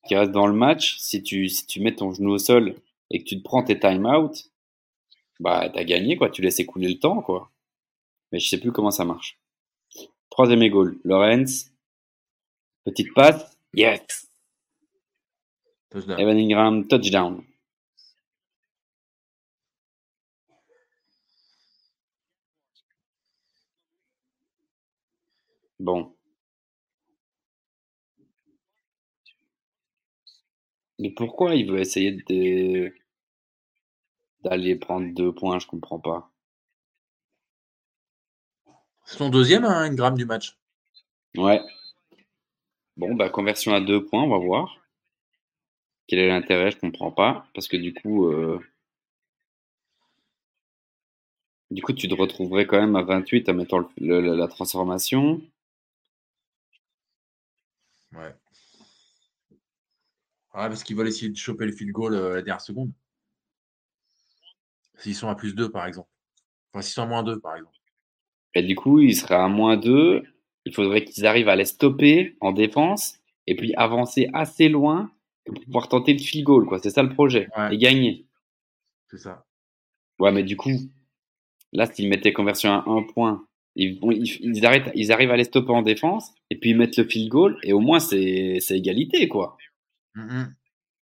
qui 0.06 0.16
reste 0.16 0.32
dans 0.32 0.48
le 0.48 0.54
match, 0.54 0.98
si 1.00 1.24
tu, 1.24 1.48
si 1.48 1.66
tu 1.66 1.80
mets 1.80 1.96
ton 1.96 2.12
genou 2.12 2.32
au 2.32 2.38
sol 2.38 2.76
et 3.12 3.20
que 3.20 3.30
tu 3.30 3.38
te 3.38 3.44
prends 3.44 3.64
tes 3.64 3.80
time-out, 3.80 4.52
bah, 5.40 5.70
t'as 5.74 5.84
gagné, 5.84 6.18
quoi. 6.18 6.30
Tu 6.30 6.42
laisses 6.42 6.60
écouler 6.60 6.90
le 6.90 7.00
temps, 7.00 7.22
quoi. 7.22 7.52
Mais 8.32 8.40
je 8.40 8.50
sais 8.50 8.60
plus 8.60 8.72
comment 8.72 8.92
ça 8.92 9.06
marche. 9.06 9.40
Troisième 10.30 10.68
goal. 10.70 11.00
Lorenz. 11.04 11.72
Petite 12.86 13.14
passe. 13.14 13.58
Yes. 13.74 14.28
Touchdown. 15.90 16.20
Evan 16.20 16.38
Ingram, 16.38 16.88
touchdown. 16.88 17.44
Bon. 25.80 26.14
Mais 31.00 31.12
pourquoi 31.12 31.56
il 31.56 31.72
veut 31.72 31.80
essayer 31.80 32.12
de 32.12 32.94
d'aller 34.44 34.76
prendre 34.76 35.14
deux 35.14 35.34
points, 35.34 35.60
je 35.60 35.68
comprends 35.68 36.00
pas. 36.00 36.32
C'est 39.06 39.18
son 39.18 39.30
deuxième, 39.30 39.66
hein, 39.66 39.86
une 39.86 39.96
gramme 39.96 40.18
du 40.18 40.26
match. 40.26 40.58
Ouais. 41.36 41.62
Bon, 42.98 43.16
bah, 43.16 43.30
conversion 43.30 43.74
à 43.74 43.82
deux 43.82 44.06
points, 44.06 44.24
on 44.24 44.30
va 44.30 44.38
voir. 44.38 44.78
Quel 46.08 46.20
est 46.20 46.28
l'intérêt, 46.28 46.72
je 46.72 46.78
comprends 46.78 47.12
pas. 47.12 47.48
Parce 47.54 47.68
que 47.68 47.78
du 47.78 47.94
coup, 47.94 48.28
euh, 48.28 48.60
du 51.72 51.82
coup, 51.82 51.94
tu 51.94 52.08
te 52.08 52.16
retrouverais 52.16 52.66
quand 52.66 52.80
même 52.80 52.96
à 52.96 53.04
28 53.04 53.48
en 53.50 53.54
mettant 53.54 53.90
la 53.98 54.48
transformation. 54.48 55.42
Ouais. 58.14 58.34
Ah, 60.52 60.68
parce 60.68 60.84
qu'ils 60.84 60.96
veulent 60.96 61.08
essayer 61.08 61.30
de 61.30 61.38
choper 61.38 61.66
le 61.66 61.72
field 61.72 61.92
goal 61.92 62.14
euh, 62.16 62.36
la 62.36 62.42
dernière 62.42 62.62
seconde. 62.62 62.92
S'ils 65.00 65.16
sont 65.16 65.30
à 65.30 65.36
plus 65.36 65.56
2, 65.56 65.70
par 65.72 65.86
exemple. 65.86 66.10
Enfin, 66.74 66.82
s'ils 66.82 66.94
sont 66.94 67.04
à 67.04 67.08
moins 67.08 67.24
2, 67.24 67.40
par 67.40 67.56
exemple. 67.56 67.76
Et 68.54 68.64
du 68.64 68.76
coup, 68.76 69.00
ils 69.00 69.16
seraient 69.16 69.36
à 69.36 69.48
moins 69.48 69.78
2. 69.78 70.24
Il 70.66 70.74
faudrait 70.74 71.04
qu'ils 71.04 71.26
arrivent 71.26 71.50
à 71.50 71.56
les 71.56 71.66
stopper 71.66 72.36
en 72.42 72.52
défense 72.52 73.18
et 73.48 73.56
puis 73.56 73.74
avancer 73.76 74.30
assez 74.34 74.70
loin 74.70 75.12
pour 75.46 75.60
pouvoir 75.62 75.88
tenter 75.88 76.14
le 76.14 76.20
field 76.20 76.46
goal. 76.46 76.66
Quoi. 76.66 76.80
C'est 76.80 76.90
ça 76.90 77.02
le 77.02 77.10
projet. 77.10 77.48
Et 77.72 77.78
gagner. 77.78 78.28
C'est 79.10 79.18
ça. 79.18 79.46
Ouais, 80.20 80.32
mais 80.32 80.44
du 80.44 80.58
coup, 80.58 80.72
là, 81.72 81.86
s'ils 81.86 82.10
mettaient 82.10 82.34
conversion 82.34 82.72
à 82.72 82.84
1 82.86 83.04
point, 83.14 83.46
ils, 83.76 84.00
ils, 84.42 84.66
arrêtent, 84.66 84.92
ils 84.96 85.12
arrivent 85.12 85.32
à 85.32 85.38
les 85.38 85.46
stopper 85.46 85.72
en 85.72 85.82
défense 85.82 86.34
et 86.50 86.60
puis 86.60 86.72
ils 86.72 86.78
mettent 86.78 86.98
le 86.98 87.06
field 87.06 87.30
goal 87.30 87.58
et 87.64 87.72
au 87.72 87.80
moins 87.80 88.00
c'est 88.00 88.60
égalité. 88.70 89.28
quoi. 89.28 89.58
Il 90.16 90.52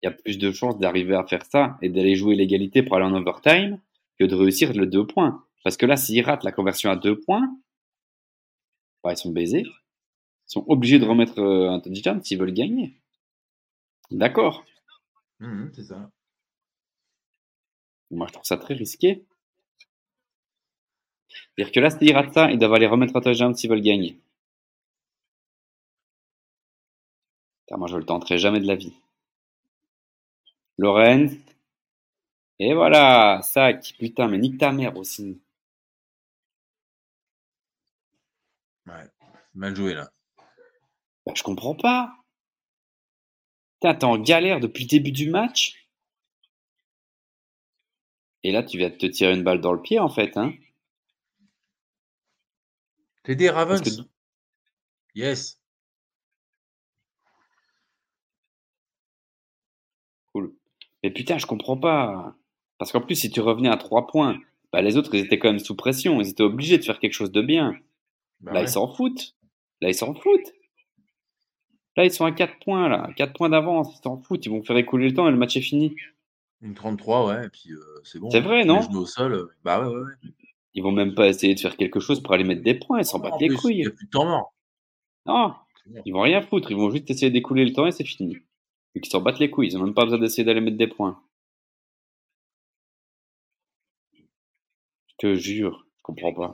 y 0.03 0.07
a 0.09 0.11
plus 0.11 0.37
de 0.37 0.53
chances 0.53 0.79
d'arriver 0.79 1.15
à 1.15 1.25
faire 1.25 1.45
ça 1.47 1.79
et 1.81 1.89
d'aller 1.89 2.17
jouer 2.17 2.35
l'égalité 2.35 2.83
pour 2.83 2.97
aller 2.97 3.07
en 3.07 3.15
overtime 3.15 3.81
que 4.19 4.25
de 4.25 4.35
réussir 4.35 4.73
le 4.73 4.87
deux 4.87 5.07
points. 5.07 5.45
Parce 5.65 5.77
que 5.77 5.87
là, 5.87 5.97
s'ils 5.97 6.25
ratent 6.25 6.45
la 6.45 6.53
conversion 6.53 6.91
à 6.91 6.97
deux 6.97 7.19
points, 7.19 7.49
bah, 9.03 9.13
ils 9.13 9.17
sont 9.17 9.31
baisés. 9.31 9.65
Ils 9.67 10.53
sont 10.53 10.65
obligés 10.69 10.99
de 10.99 11.05
remettre 11.05 11.41
euh, 11.41 11.71
un 11.71 11.81
touchdown 11.81 12.23
s'ils 12.23 12.39
veulent 12.39 12.53
gagner. 12.53 13.01
D'accord. 14.11 14.65
Mmh, 15.41 15.69
c'est 15.75 15.85
ça. 15.85 16.11
Moi, 18.11 18.27
je 18.29 18.33
trouve 18.33 18.45
ça 18.45 18.57
très 18.57 18.75
risqué. 18.75 19.25
C'est-à-dire 21.29 21.73
que 21.73 21.81
là, 21.81 21.91
s'ils 21.91 22.15
ratent 22.15 22.35
ça, 22.35 22.51
ils 22.51 22.59
doivent 22.59 22.75
aller 22.75 22.87
remettre 22.87 23.17
un 23.17 23.21
touchdown 23.21 23.55
s'ils 23.55 23.71
veulent 23.71 23.81
gagner. 23.81 24.21
moi, 27.77 27.89
je 27.89 27.97
le 27.97 28.05
tenterai 28.05 28.39
jamais 28.39 28.61
de 28.61 28.67
la 28.67 28.77
vie. 28.77 28.95
Lorenz, 30.79 31.37
et 32.59 32.75
voilà, 32.75 33.41
sac. 33.43 33.95
Putain, 33.99 34.29
mais 34.29 34.39
nique 34.39 34.59
ta 34.59 34.73
mère 34.73 34.97
aussi. 34.97 35.41
Ouais, 38.87 39.05
mal 39.55 39.75
joué 39.77 39.95
là. 39.95 40.11
Bah, 41.27 41.33
je 41.35 41.43
comprends 41.43 41.75
pas. 41.75 42.17
T'es 43.81 44.05
en 44.05 44.19
galère 44.19 44.61
depuis 44.61 44.85
le 44.85 44.89
début 44.89 45.13
du 45.13 45.31
match. 45.31 45.87
Et 48.43 48.53
là, 48.53 48.63
tu 48.63 48.79
viens 48.79 48.91
de 48.91 48.95
te 48.97 49.07
tirer 49.07 49.35
une 49.35 49.43
balle 49.43 49.61
dans 49.61 49.73
le 49.73 49.83
pied, 49.83 49.99
en 49.99 50.09
fait. 50.09 50.37
Hein 50.37 50.53
T'es 53.25 53.35
des 53.35 53.51
Ravens. 53.51 54.07
Yes. 55.15 55.59
Cool. 60.33 60.55
Mais 61.03 61.11
putain, 61.11 61.39
je 61.39 61.47
comprends 61.47 61.77
pas. 61.77 62.37
Parce 62.79 62.93
qu'en 62.93 63.01
plus, 63.01 63.15
si 63.15 63.31
tu 63.31 63.41
revenais 63.41 63.69
à 63.69 63.77
3 63.77 64.07
points, 64.07 64.39
bah, 64.73 64.83
les 64.83 64.97
autres, 64.97 65.15
ils 65.15 65.25
étaient 65.25 65.39
quand 65.39 65.49
même 65.49 65.59
sous 65.59 65.77
pression. 65.77 66.21
Ils 66.21 66.29
étaient 66.29 66.43
obligés 66.43 66.79
de 66.79 66.85
faire 66.85 66.99
quelque 66.99 67.15
chose 67.15 67.33
de 67.33 67.43
bien. 67.43 67.77
Bah 68.41 68.53
là, 68.53 68.63
ils 68.63 68.69
s'en 68.69 68.93
foutent. 68.93 69.35
Là, 69.81 69.89
ils 69.89 69.95
s'en 69.95 70.15
foutent. 70.15 70.53
Là, 71.97 72.05
ils 72.05 72.13
sont 72.13 72.27
à 72.27 72.33
4 72.33 72.59
points, 72.63 72.89
là. 72.89 73.09
4 73.17 73.33
points 73.33 73.49
d'avance. 73.49 73.97
Ils 73.99 74.03
s'en 74.03 74.19
foutent. 74.19 74.45
Ils 74.45 74.51
vont 74.51 74.63
faire 74.63 74.77
écouler 74.77 75.09
le 75.09 75.15
temps 75.15 75.27
et 75.29 75.31
le 75.31 75.39
match 75.39 75.57
est 75.57 75.63
fini. 75.63 75.97
Une 76.61 76.75
33, 76.75 77.27
ouais. 77.27 77.47
Et 77.47 77.49
puis, 77.49 77.73
euh, 77.73 77.81
c'est 78.05 78.19
bon. 78.19 78.31
C'est 78.31 78.41
vrai, 78.41 78.65
non? 78.65 78.81
au 78.81 79.07
sol. 79.07 79.33
Euh, 79.33 79.47
bah 79.65 79.81
ouais, 79.81 79.95
ouais, 79.95 80.03
ouais. 80.03 80.31
Ils 80.75 80.83
vont 80.83 80.93
même 80.93 81.15
pas 81.15 81.29
essayer 81.29 81.55
de 81.55 81.61
faire 81.61 81.77
quelque 81.77 82.01
chose 82.01 82.23
pour 82.23 82.35
aller 82.35 82.45
mettre 82.45 82.63
des 82.63 82.75
points. 82.75 82.99
Ils 83.01 83.07
s'en 83.07 83.19
battent 83.19 83.41
les 83.41 83.49
couilles. 83.49 83.77
Il 83.77 83.81
n'y 83.81 83.87
a 83.87 83.91
plus 83.91 84.05
de 84.05 84.11
temps 84.11 84.27
mort. 84.27 84.55
Non. 85.25 85.55
Ils 86.05 86.13
vont 86.13 86.21
rien 86.21 86.43
foutre. 86.43 86.71
Ils 86.71 86.77
vont 86.77 86.91
juste 86.91 87.11
essayer 87.11 87.31
d'écouler 87.31 87.65
le 87.65 87.73
temps 87.73 87.87
et 87.87 87.93
c'est 87.93 88.05
fini. 88.05 88.37
Et 88.95 89.01
qu'ils 89.01 89.11
s'en 89.11 89.23
battent 89.23 89.39
les 89.39 89.51
couilles. 89.51 89.69
Ils 89.69 89.79
ont 89.79 89.83
même 89.83 89.95
pas 89.95 90.05
besoin 90.05 90.19
d'essayer 90.19 90.45
d'aller 90.45 90.61
mettre 90.61 90.77
des 90.77 90.87
points. 90.87 91.19
Te 95.19 95.35
jure, 95.35 95.87
je 95.99 96.03
comprends 96.03 96.33
pas. 96.33 96.53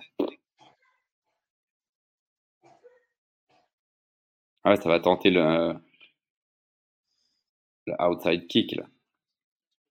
Ah 4.65 4.77
ça 4.77 4.89
va 4.89 5.01
tenter 5.01 5.31
le, 5.31 5.75
le 7.87 7.95
outside 8.01 8.47
kick 8.49 8.75
là. 8.77 8.87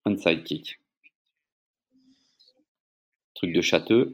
Inside 0.05 0.43
kick. 0.43 0.79
Truc 3.33 3.53
de 3.53 3.61
château. 3.61 4.05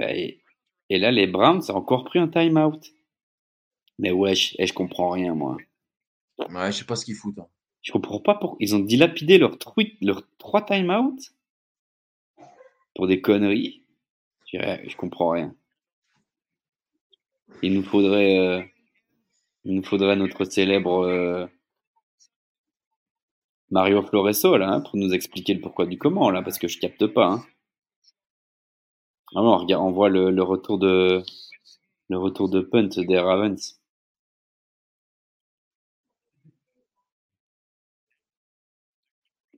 Bah, 0.00 0.14
et, 0.14 0.40
là, 0.88 1.10
les 1.10 1.26
Browns 1.26 1.62
ont 1.68 1.74
encore 1.74 2.04
pris 2.04 2.18
un 2.18 2.26
time-out. 2.26 2.82
Mais 3.98 4.10
wesh, 4.10 4.54
et 4.54 4.62
eh, 4.62 4.66
je 4.66 4.72
comprends 4.72 5.10
rien, 5.10 5.34
moi. 5.34 5.58
Ouais, 6.38 6.72
je 6.72 6.78
sais 6.78 6.84
pas 6.86 6.96
ce 6.96 7.04
qu'ils 7.04 7.14
foutent. 7.14 7.38
Hein. 7.38 7.48
Je 7.82 7.92
comprends 7.92 8.18
pas 8.18 8.34
pourquoi. 8.34 8.56
Ils 8.60 8.74
ont 8.74 8.78
dilapidé 8.78 9.36
leurs 9.36 9.58
leur 10.00 10.22
trois 10.38 10.64
time-out? 10.64 11.18
Pour 12.94 13.06
des 13.08 13.20
conneries? 13.20 13.82
Je, 14.46 14.58
je 14.88 14.96
comprends 14.96 15.30
rien. 15.30 15.54
il 17.62 17.74
nous 17.74 17.82
faudrait, 17.82 18.38
euh, 18.38 18.62
il 19.64 19.74
nous 19.74 19.84
faudrait 19.84 20.16
notre 20.16 20.44
célèbre 20.44 21.04
euh, 21.04 21.46
Mario 23.70 24.02
Floreso 24.02 24.56
là, 24.56 24.70
hein, 24.70 24.80
pour 24.80 24.96
nous 24.96 25.12
expliquer 25.12 25.52
le 25.52 25.60
pourquoi 25.60 25.84
du 25.84 25.98
comment 25.98 26.30
là, 26.30 26.42
parce 26.42 26.58
que 26.58 26.68
je 26.68 26.78
capte 26.78 27.06
pas. 27.06 27.26
Hein. 27.26 27.44
Ah 29.34 29.42
on, 29.42 29.58
regarde, 29.58 29.82
on 29.84 29.92
voit 29.92 30.08
le, 30.08 30.30
le, 30.30 30.42
retour 30.42 30.78
de 30.78 31.22
le 32.08 32.18
retour 32.18 32.48
de 32.48 32.60
punt 32.60 32.88
des 32.88 33.18
Ravens. 33.18 33.80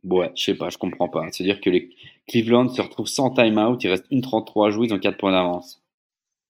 Ouais, 0.04 0.32
je 0.34 0.42
sais 0.44 0.54
pas, 0.54 0.68
je 0.68 0.78
comprends 0.78 1.08
pas. 1.08 1.30
C'est-à-dire 1.30 1.60
que 1.60 1.70
les 1.70 1.94
Cleveland 2.28 2.68
se 2.68 2.82
retrouvent 2.82 3.06
sans 3.06 3.30
timeout, 3.30 3.78
il 3.82 3.88
reste 3.88 4.06
une 4.10 4.20
33 4.20 4.68
à 4.68 4.70
jouer, 4.70 4.86
ils 4.88 4.94
ont 4.94 4.98
4 4.98 5.16
points 5.16 5.32
d'avance. 5.32 5.80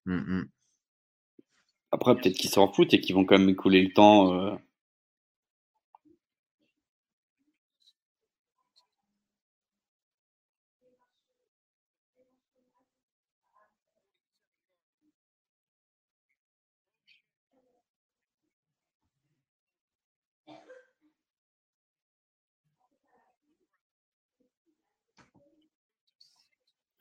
Mm, 0.07 0.15
mm. 0.17 0.49
Après, 1.92 2.17
peut-être 2.17 2.36
qu'ils 2.36 2.51
s'en 2.51 2.73
foutent 2.73 2.94
et 2.94 3.01
qu'ils 3.01 3.15
vont 3.15 3.25
quand 3.25 3.39
même 3.39 3.49
écouler 3.51 3.83
le 3.83 3.92
temps. 3.92 4.34
Euh... 4.34 4.55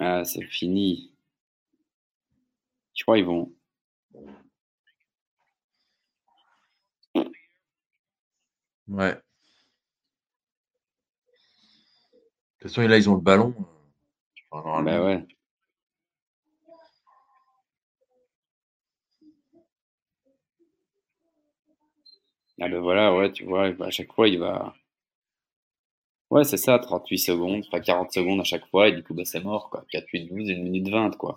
Ah, 0.02 0.26
c'est 0.26 0.44
fini. 0.44 1.14
Je 2.94 3.04
crois 3.04 3.18
qu'ils 3.18 3.26
vont. 3.26 3.52
Ouais. 8.88 9.14
De 9.14 9.22
toute 12.62 12.72
façon, 12.72 12.88
là, 12.88 12.96
ils 12.98 13.10
ont 13.10 13.16
le 13.16 13.20
ballon. 13.22 13.54
Enfin, 14.52 14.84
bah 14.84 15.04
ouais. 15.04 15.26
Ah 22.62 22.70
ben 22.70 22.80
voilà, 22.80 23.14
ouais, 23.14 23.30
tu 23.34 23.44
vois, 23.44 23.66
à 23.82 23.90
chaque 23.92 24.14
fois, 24.14 24.30
il 24.30 24.40
va... 24.40 24.74
Ouais, 26.32 26.46
c'est 26.46 26.58
ça, 26.58 26.80
38 26.80 27.18
secondes, 27.20 27.70
pas 27.70 27.82
40 27.82 28.12
secondes 28.14 28.40
à 28.40 28.44
chaque 28.46 28.66
fois, 28.70 28.88
et 28.88 28.94
du 28.94 29.04
coup, 29.04 29.14
bah, 29.14 29.26
c'est 29.26 29.44
mort, 29.44 29.70
quoi. 29.70 29.86
4, 29.92 30.08
8, 30.14 30.28
12, 30.28 30.50
1 30.50 30.64
minute 30.64 30.90
20, 30.90 31.12
quoi. 31.18 31.36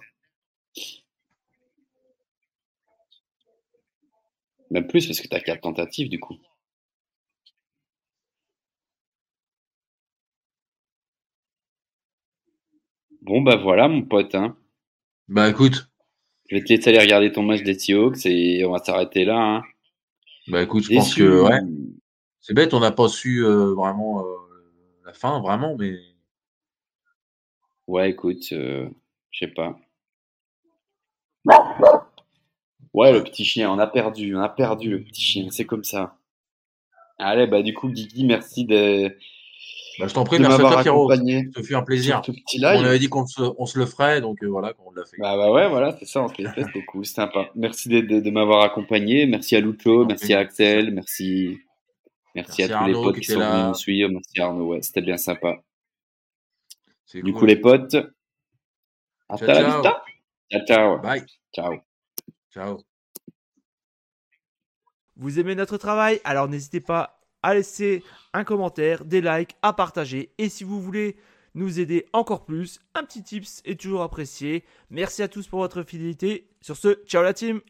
Même 4.70 4.86
plus, 4.86 5.06
parce 5.06 5.20
que 5.20 5.28
t'as 5.28 5.40
4 5.40 5.62
tentatives, 5.62 6.08
du 6.08 6.20
coup. 6.20 6.36
Bon, 13.22 13.40
bah 13.40 13.56
voilà, 13.56 13.88
mon 13.88 14.02
pote. 14.02 14.34
Hein. 14.34 14.56
Bah 15.28 15.48
écoute. 15.48 15.88
Je 16.48 16.56
vais 16.56 16.62
te 16.62 16.68
laisser 16.72 16.90
aller 16.90 17.00
regarder 17.00 17.32
ton 17.32 17.42
match 17.42 17.62
des 17.62 17.78
Seahawks 17.78 18.26
et 18.26 18.64
on 18.66 18.72
va 18.72 18.78
s'arrêter 18.78 19.24
là. 19.24 19.38
Hein. 19.38 19.62
Bah 20.48 20.62
écoute, 20.62 20.84
je 20.84 20.94
pense 20.94 21.14
que 21.14 21.42
ouais. 21.42 21.58
C'est 22.42 22.52
bête, 22.52 22.74
on 22.74 22.80
n'a 22.80 22.92
pas 22.92 23.08
su 23.08 23.44
euh, 23.44 23.72
vraiment 23.72 24.20
euh, 24.20 24.43
la 25.04 25.12
fin, 25.12 25.40
vraiment, 25.40 25.76
mais. 25.78 25.98
Ouais, 27.86 28.10
écoute, 28.10 28.44
euh, 28.52 28.88
je 29.30 29.46
sais 29.46 29.52
pas. 29.52 29.78
Ouais, 32.94 33.12
le 33.12 33.22
petit 33.22 33.44
chien, 33.44 33.70
on 33.70 33.78
a 33.78 33.86
perdu, 33.86 34.34
on 34.36 34.40
a 34.40 34.48
perdu 34.48 34.90
le 34.90 35.02
petit 35.02 35.20
chien, 35.22 35.48
c'est 35.50 35.66
comme 35.66 35.84
ça. 35.84 36.16
Allez, 37.18 37.46
bah 37.46 37.62
du 37.62 37.74
coup, 37.74 37.88
Guigui, 37.88 38.24
merci 38.24 38.64
de 38.64 39.16
bah, 39.98 40.08
je 40.08 40.14
t'en 40.14 40.24
prie, 40.24 40.40
merci 40.40 40.54
à 40.54 40.58
toi, 40.58 40.82
Pierrot. 40.82 41.12
Ça 41.12 41.62
fait 41.62 41.74
un 41.74 41.82
plaisir. 41.82 42.20
On 42.60 42.84
avait 42.84 42.98
dit 42.98 43.08
qu'on 43.08 43.26
se, 43.26 43.42
on 43.58 43.66
se 43.66 43.78
le 43.78 43.86
ferait, 43.86 44.20
donc 44.20 44.42
euh, 44.42 44.46
voilà, 44.48 44.72
on 44.84 44.90
l'a 44.92 45.04
fait. 45.04 45.16
Bah, 45.18 45.36
bah, 45.36 45.52
ouais, 45.52 45.68
voilà, 45.68 45.96
c'est 45.98 46.06
ça, 46.06 46.22
on 46.22 46.28
se 46.28 46.42
le 46.42 46.48
fait, 46.48 46.64
c'était 46.64 46.84
cool, 46.84 47.06
sympa. 47.06 47.50
Merci 47.54 47.88
de, 47.88 48.00
de, 48.00 48.20
de 48.20 48.30
m'avoir 48.30 48.62
accompagné, 48.62 49.26
merci 49.26 49.54
à 49.54 49.60
Lucho, 49.60 50.04
merci 50.04 50.34
à 50.34 50.40
Axel, 50.40 50.92
merci, 50.92 51.58
merci, 52.34 52.62
à 52.64 52.78
tous 52.78 52.86
les 52.86 52.92
potes 52.92 53.18
qui, 53.18 53.24
sont 53.24 53.38
venus 53.38 53.66
nous 53.66 53.74
suivre, 53.74 54.10
merci 54.10 54.40
à 54.40 54.46
Arnaud, 54.46 54.68
ouais, 54.68 54.82
c'était 54.82 55.02
bien 55.02 55.16
sympa. 55.16 55.62
Du 57.12 57.22
cool. 57.22 57.32
coup, 57.32 57.46
les 57.46 57.56
potes, 57.56 57.96
hasta 59.28 59.46
la 59.46 59.64
vista. 59.64 60.04
Ciao, 60.50 60.66
ciao. 60.66 60.98
Bye. 60.98 61.24
Ciao. 61.54 61.80
Ciao. 62.52 62.80
Vous 65.16 65.38
aimez 65.38 65.54
notre 65.54 65.76
travail? 65.76 66.20
Alors 66.24 66.48
n'hésitez 66.48 66.80
pas 66.80 67.20
à 67.42 67.54
laisser 67.54 68.02
un 68.32 68.42
commentaire, 68.42 69.04
des 69.04 69.20
likes, 69.20 69.54
à 69.62 69.72
partager. 69.72 70.32
Et 70.38 70.48
si 70.48 70.64
vous 70.64 70.80
voulez 70.80 71.16
nous 71.54 71.78
aider 71.78 72.06
encore 72.12 72.44
plus, 72.44 72.80
un 72.94 73.04
petit 73.04 73.22
tips 73.22 73.60
est 73.64 73.80
toujours 73.80 74.02
apprécié. 74.02 74.64
Merci 74.90 75.22
à 75.22 75.28
tous 75.28 75.46
pour 75.46 75.60
votre 75.60 75.82
fidélité. 75.82 76.48
Sur 76.60 76.76
ce, 76.76 77.04
ciao 77.06 77.22
la 77.22 77.34
team 77.34 77.60